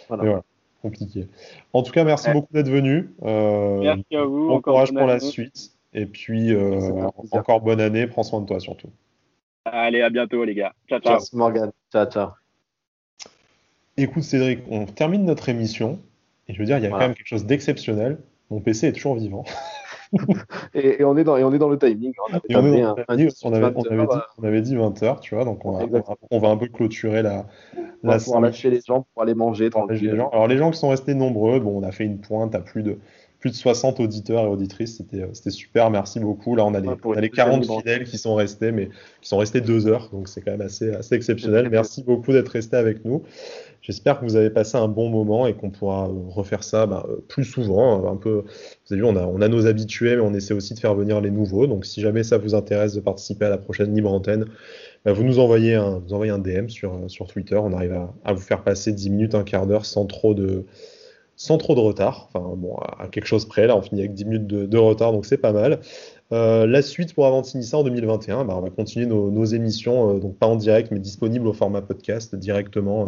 voilà. 0.09 0.23
mais 0.23 0.29
voilà 0.29 0.43
compliqué. 0.83 1.27
En 1.71 1.81
tout 1.81 1.91
cas, 1.91 2.03
merci 2.03 2.29
beaucoup 2.31 2.53
d'être 2.53 2.69
venu. 2.69 3.09
Euh, 3.23 3.79
merci 3.79 4.15
à 4.15 4.23
vous. 4.25 4.49
Bon 4.49 4.61
courage 4.61 4.93
pour 4.93 5.07
la 5.07 5.19
suite. 5.19 5.71
Et 5.93 6.05
puis, 6.05 6.53
euh, 6.53 7.07
encore 7.31 7.61
bonne 7.61 7.81
année. 7.81 8.05
Prends 8.05 8.23
soin 8.23 8.41
de 8.41 8.45
toi 8.45 8.59
surtout. 8.59 8.89
Allez, 9.65 10.01
à 10.01 10.09
bientôt, 10.09 10.43
les 10.43 10.53
gars. 10.53 10.73
Ciao, 10.89 10.99
ciao. 10.99 11.13
Merci, 11.13 11.35
Morgan. 11.37 11.71
Ciao, 11.91 12.05
ciao. 12.05 12.29
Écoute, 13.95 14.23
Cédric, 14.23 14.59
on 14.69 14.85
termine 14.85 15.23
notre 15.23 15.49
émission. 15.49 15.99
Et 16.47 16.53
je 16.53 16.59
veux 16.59 16.65
dire, 16.65 16.77
il 16.77 16.83
y 16.83 16.87
a 16.87 16.89
quand 16.89 16.97
même 16.97 17.15
quelque 17.15 17.27
chose 17.27 17.45
d'exceptionnel. 17.45 18.19
Mon 18.49 18.59
PC 18.59 18.87
est 18.87 18.93
toujours 18.93 19.15
vivant. 19.15 19.45
et, 20.73 21.03
on 21.03 21.17
est 21.17 21.23
dans, 21.23 21.37
et 21.37 21.43
on 21.43 21.53
est 21.53 21.57
dans 21.57 21.69
le 21.69 21.77
timing. 21.77 22.13
On 22.19 22.33
avait, 22.55 22.83
on 22.85 24.43
avait, 24.43 24.61
dit, 24.61 24.75
20 24.75 25.03
heures, 25.03 25.19
tu 25.19 25.35
vois, 25.35 25.45
donc 25.45 25.65
on 25.65 25.71
va, 25.71 25.85
on 26.31 26.39
va, 26.39 26.49
un 26.49 26.57
peu 26.57 26.67
clôturer 26.67 27.21
la. 27.21 27.45
On 28.03 28.09
va 28.09 28.39
lâcher 28.41 28.69
les 28.69 28.81
gens 28.81 29.05
pour 29.13 29.23
aller 29.23 29.33
manger 29.33 29.69
tranquille. 29.69 30.11
Alors 30.31 30.47
les 30.47 30.57
gens 30.57 30.71
qui 30.71 30.79
sont 30.79 30.89
restés 30.89 31.13
nombreux, 31.13 31.59
bon, 31.59 31.79
on 31.79 31.83
a 31.83 31.91
fait 31.91 32.05
une 32.05 32.19
pointe 32.19 32.53
à 32.55 32.59
plus 32.59 32.83
de 32.83 32.97
plus 33.43 33.49
de 33.49 33.55
60 33.57 33.99
auditeurs 33.99 34.45
et 34.45 34.47
auditrices. 34.47 34.95
C'était, 34.95 35.27
c'était 35.33 35.49
super. 35.49 35.89
Merci 35.89 36.21
beaucoup. 36.21 36.55
Là, 36.55 36.63
on 36.63 36.73
a 36.73 36.79
les, 36.79 36.87
on 37.03 37.11
a 37.11 37.19
les 37.19 37.29
40 37.29 37.65
fidèles 37.65 38.05
qui 38.05 38.17
sont 38.17 38.35
restés, 38.35 38.71
mais 38.71 38.87
qui 39.19 39.27
sont 39.27 39.35
restés 39.35 39.59
deux 39.59 39.85
heures. 39.85 40.09
Donc, 40.13 40.29
c'est 40.29 40.39
quand 40.39 40.51
même 40.51 40.61
assez, 40.61 40.93
assez 40.93 41.15
exceptionnel. 41.15 41.67
Merci 41.69 42.03
beaucoup 42.03 42.31
d'être 42.31 42.47
resté 42.47 42.77
avec 42.77 43.03
nous. 43.03 43.23
J'espère 43.81 44.21
que 44.21 44.23
vous 44.23 44.37
avez 44.37 44.49
passé 44.49 44.77
un 44.77 44.87
bon 44.87 45.09
moment 45.09 45.45
et 45.45 45.55
qu'on 45.55 45.71
pourra 45.71 46.09
refaire 46.29 46.63
ça 46.63 46.85
bah, 46.85 47.05
plus 47.27 47.43
souvent. 47.43 48.09
Un 48.09 48.15
peu, 48.15 48.45
vous 48.45 48.93
avez 48.93 49.01
vu, 49.01 49.03
on 49.03 49.17
a, 49.17 49.25
on 49.25 49.41
a 49.41 49.49
nos 49.49 49.67
habitués, 49.67 50.15
mais 50.15 50.21
on 50.21 50.33
essaie 50.33 50.53
aussi 50.53 50.73
de 50.73 50.79
faire 50.79 50.95
venir 50.95 51.19
les 51.19 51.29
nouveaux. 51.29 51.67
Donc, 51.67 51.85
si 51.85 51.99
jamais 51.99 52.23
ça 52.23 52.37
vous 52.37 52.55
intéresse 52.55 52.93
de 52.93 53.01
participer 53.01 53.43
à 53.43 53.49
la 53.49 53.57
prochaine 53.57 53.93
libre 53.93 54.13
antenne, 54.13 54.45
bah, 55.03 55.11
vous 55.11 55.25
nous 55.25 55.39
envoyez 55.39 55.75
un, 55.75 55.99
vous 55.99 56.13
envoyez 56.13 56.31
un 56.31 56.39
DM 56.39 56.69
sur, 56.69 56.97
sur 57.07 57.27
Twitter. 57.27 57.57
On 57.57 57.73
arrive 57.73 57.91
à, 57.91 58.13
à 58.23 58.31
vous 58.31 58.41
faire 58.41 58.63
passer 58.63 58.93
10 58.93 59.09
minutes, 59.09 59.35
un 59.35 59.43
quart 59.43 59.67
d'heure 59.67 59.85
sans 59.85 60.05
trop 60.05 60.33
de 60.33 60.63
sans 61.35 61.57
trop 61.57 61.75
de 61.75 61.79
retard. 61.79 62.29
Enfin, 62.33 62.55
bon, 62.55 62.75
à 62.99 63.07
quelque 63.07 63.25
chose 63.25 63.45
près, 63.45 63.67
là, 63.67 63.75
on 63.75 63.81
finit 63.81 64.01
avec 64.01 64.13
10 64.13 64.25
minutes 64.25 64.47
de, 64.47 64.77
retard, 64.77 65.11
donc 65.11 65.25
c'est 65.25 65.37
pas 65.37 65.51
mal. 65.51 65.79
Euh, 66.31 66.65
la 66.65 66.81
suite 66.81 67.13
pour 67.13 67.27
Avantinissa 67.27 67.77
en 67.77 67.83
2021, 67.83 68.45
bah, 68.45 68.55
on 68.57 68.61
va 68.61 68.71
continuer 68.71 69.05
nos, 69.05 69.45
émissions, 69.45 70.15
euh, 70.15 70.19
donc 70.19 70.35
pas 70.37 70.47
en 70.47 70.55
direct, 70.55 70.89
mais 70.89 70.97
disponibles 70.97 71.47
au 71.47 71.53
format 71.53 71.81
podcast 71.81 72.35
directement 72.35 73.01
euh, 73.01 73.05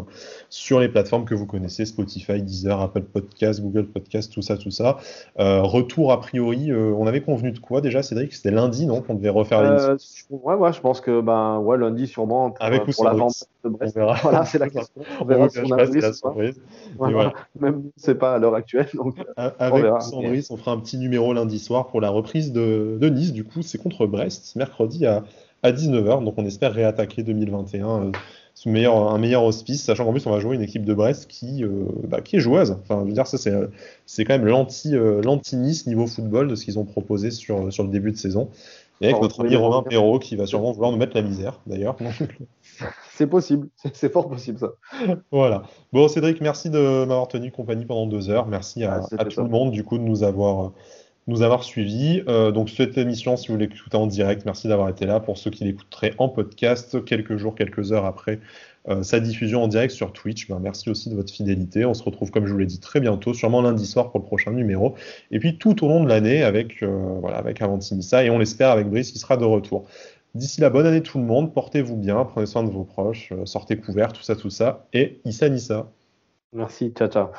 sur 0.50 0.80
les 0.80 0.90
plateformes 0.90 1.26
que 1.26 1.34
vous 1.34 1.48
connaissez, 1.48 1.86
Spotify, 1.86 2.44
Deezer, 2.44 2.80
Apple 2.80 3.02
Podcast, 3.02 3.62
Google 3.62 3.88
Podcast, 3.88 4.32
tout 4.32 4.44
ça, 4.44 4.58
tout 4.58 4.70
ça. 4.70 4.98
retour 5.38 6.12
a 6.12 6.20
priori, 6.20 6.72
on 6.72 7.08
avait 7.08 7.22
convenu 7.22 7.52
de 7.52 7.60
quoi 7.60 7.82
déjà, 7.82 8.04
Cédric? 8.04 8.34
C'était 8.34 8.52
lundi, 8.52 8.86
non 8.86 9.02
Qu'on 9.02 9.16
devait 9.16 9.30
refaire 9.30 9.64
l'émission? 9.64 9.98
Ouais, 10.30 10.56
ouais, 10.56 10.74
je 10.74 10.82
pense 10.82 11.02
que 11.02 11.22
ben, 11.22 11.60
ouais, 11.60 11.78
lundi 11.78 12.08
sûrement 12.08 12.54
Avec 12.60 12.86
pour 12.86 13.06
la 13.06 13.14
de 13.66 13.70
Brest. 13.70 13.98
Voilà, 14.24 14.46
c'est 14.46 14.60
la 14.60 14.70
question. 14.70 15.02
On 15.20 15.26
verra 15.26 15.50
si 15.50 15.60
on 15.60 15.72
a 15.72 15.86
la 15.86 16.14
surprise. 16.14 16.62
Voilà. 16.98 17.34
Même 17.60 17.84
c'est 17.98 18.16
pas 18.16 18.36
à 18.36 18.40
l'heure 18.40 18.56
actuelle. 18.56 18.90
Donc, 18.94 19.18
Avec 19.36 19.86
Sandris, 20.02 20.48
on 20.50 20.58
fera 20.58 20.72
un 20.72 20.80
petit 20.80 20.98
numéro 20.98 21.34
lundi 21.34 21.60
soir 21.60 21.88
pour 21.88 22.02
la 22.02 22.10
reprise 22.10 22.52
de, 22.52 22.98
de 23.00 23.10
Nice. 23.10 23.34
Du 23.34 23.44
coup, 23.44 23.62
c'est 23.62 23.78
contre 23.78 24.06
Brest, 24.06 24.56
mercredi 24.56 25.06
à, 25.06 25.24
à 25.64 25.72
19h. 25.72 26.24
Donc, 26.24 26.36
on 26.38 26.46
espère 26.46 26.74
réattaquer 26.74 27.24
2021 27.24 27.88
euh, 27.88 28.12
sous 28.54 28.70
meilleur, 28.70 28.96
un 28.96 29.18
meilleur 29.18 29.44
auspice, 29.44 29.84
sachant 29.84 30.06
qu'en 30.06 30.12
plus, 30.12 30.26
on 30.28 30.32
va 30.32 30.40
jouer 30.40 30.56
une 30.56 30.62
équipe 30.62 30.86
de 30.86 30.94
Brest 30.94 31.28
qui, 31.28 31.64
euh, 31.64 31.86
bah, 32.08 32.22
qui 32.22 32.38
est 32.38 32.40
joueuse. 32.40 32.78
Enfin, 32.84 33.02
je 33.04 33.08
veux 33.08 33.14
dire, 33.14 33.28
ça, 33.28 33.38
c'est, 33.38 33.54
c'est 34.06 34.24
quand 34.24 34.34
même 34.34 34.46
l'anti, 34.46 34.96
euh, 34.96 35.22
l'anti-Nice 35.22 35.88
niveau 35.88 36.08
football 36.08 36.48
de 36.48 36.56
ce 36.56 36.64
qu'ils 36.64 36.80
ont 36.80 36.86
proposé 36.86 37.32
sur, 37.32 37.72
sur 37.74 37.84
le 37.84 37.90
début 37.90 38.12
de 38.12 38.18
saison. 38.18 38.50
Et 39.02 39.08
avec 39.08 39.22
notre 39.22 39.42
ami 39.42 39.56
Romain 39.56 39.84
Perrault 39.84 40.20
qui 40.20 40.36
va 40.36 40.46
sûrement 40.46 40.72
vouloir 40.72 40.92
nous 40.92 40.98
mettre 40.98 41.16
la 41.16 41.22
misère, 41.22 41.60
d'ailleurs. 41.68 41.98
c'est 43.16 43.28
possible, 43.28 43.70
c'est 43.94 44.12
fort 44.12 44.30
possible 44.30 44.60
ça. 44.60 44.74
voilà. 45.32 45.64
Bon, 45.94 46.08
Cédric, 46.08 46.42
merci 46.42 46.70
de 46.70 47.06
m'avoir 47.06 47.28
tenu 47.28 47.52
compagnie 47.52 47.86
pendant 47.86 48.08
deux 48.08 48.30
heures. 48.30 48.48
Merci 48.48 48.84
à, 48.84 49.02
ah, 49.12 49.22
à 49.22 49.26
tout 49.26 49.42
le 49.42 49.50
monde, 49.50 49.72
du 49.72 49.84
coup, 49.84 49.98
de 49.98 50.04
nous 50.04 50.24
avoir 50.24 50.72
nous 51.28 51.42
avoir 51.42 51.64
suivis. 51.64 52.22
Euh, 52.28 52.52
donc 52.52 52.70
cette 52.70 52.98
émission, 52.98 53.36
si 53.38 53.48
vous 53.52 53.58
l'écoutez 53.58 53.98
en 53.98 54.08
direct, 54.08 54.44
merci 54.46 54.68
d'avoir 54.68 54.90
été 54.90 55.06
là. 55.06 55.20
Pour 55.20 55.38
ceux 55.38 55.50
qui 55.50 55.64
l'écouteraient 55.64 56.14
en 56.18 56.30
podcast, 56.30 57.04
quelques 57.04 57.38
jours, 57.38 57.56
quelques 57.56 57.92
heures 57.92 58.06
après 58.06 58.40
euh, 58.88 59.02
sa 59.02 59.20
diffusion 59.20 59.64
en 59.64 59.68
direct 59.68 59.92
sur 59.94 60.14
Twitch, 60.14 60.48
ben, 60.48 60.60
merci 60.60 60.90
aussi 60.90 61.10
de 61.10 61.16
votre 61.16 61.34
fidélité. 61.34 61.86
On 61.86 61.96
se 61.96 62.04
retrouve, 62.04 62.30
comme 62.30 62.46
je 62.46 62.52
vous 62.52 62.60
l'ai 62.60 62.68
dit, 62.68 62.80
très 62.80 63.00
bientôt, 63.00 63.34
sûrement 63.34 63.62
lundi 63.62 63.88
soir 63.88 64.12
pour 64.12 64.20
le 64.20 64.26
prochain 64.26 64.52
numéro. 64.52 64.96
Et 65.32 65.40
puis 65.40 65.58
tout 65.58 65.84
au 65.84 65.88
long 65.88 66.04
de 66.04 66.10
l'année 66.10 66.44
avec, 66.44 66.84
euh, 66.84 67.18
voilà, 67.20 67.38
avec 67.38 67.62
Avantinissa 67.62 68.24
et 68.24 68.30
on 68.30 68.38
l'espère 68.38 68.70
avec 68.70 68.88
Brice 68.88 69.12
qui 69.12 69.20
sera 69.20 69.38
de 69.38 69.46
retour. 69.46 69.88
D'ici 70.36 70.60
la 70.60 70.70
bonne 70.70 70.86
année 70.86 71.02
tout 71.02 71.18
le 71.18 71.24
monde, 71.24 71.54
portez-vous 71.54 71.96
bien, 71.96 72.26
prenez 72.26 72.46
soin 72.46 72.64
de 72.64 72.70
vos 72.70 72.84
proches, 72.84 73.34
sortez 73.46 73.78
couverts, 73.78 74.12
tout 74.12 74.22
ça, 74.22 74.36
tout 74.36 74.50
ça. 74.50 74.86
Et 74.92 75.22
Issa 75.24 75.48
Nissa. 75.48 75.90
Merci, 76.52 76.92
ciao. 76.92 77.30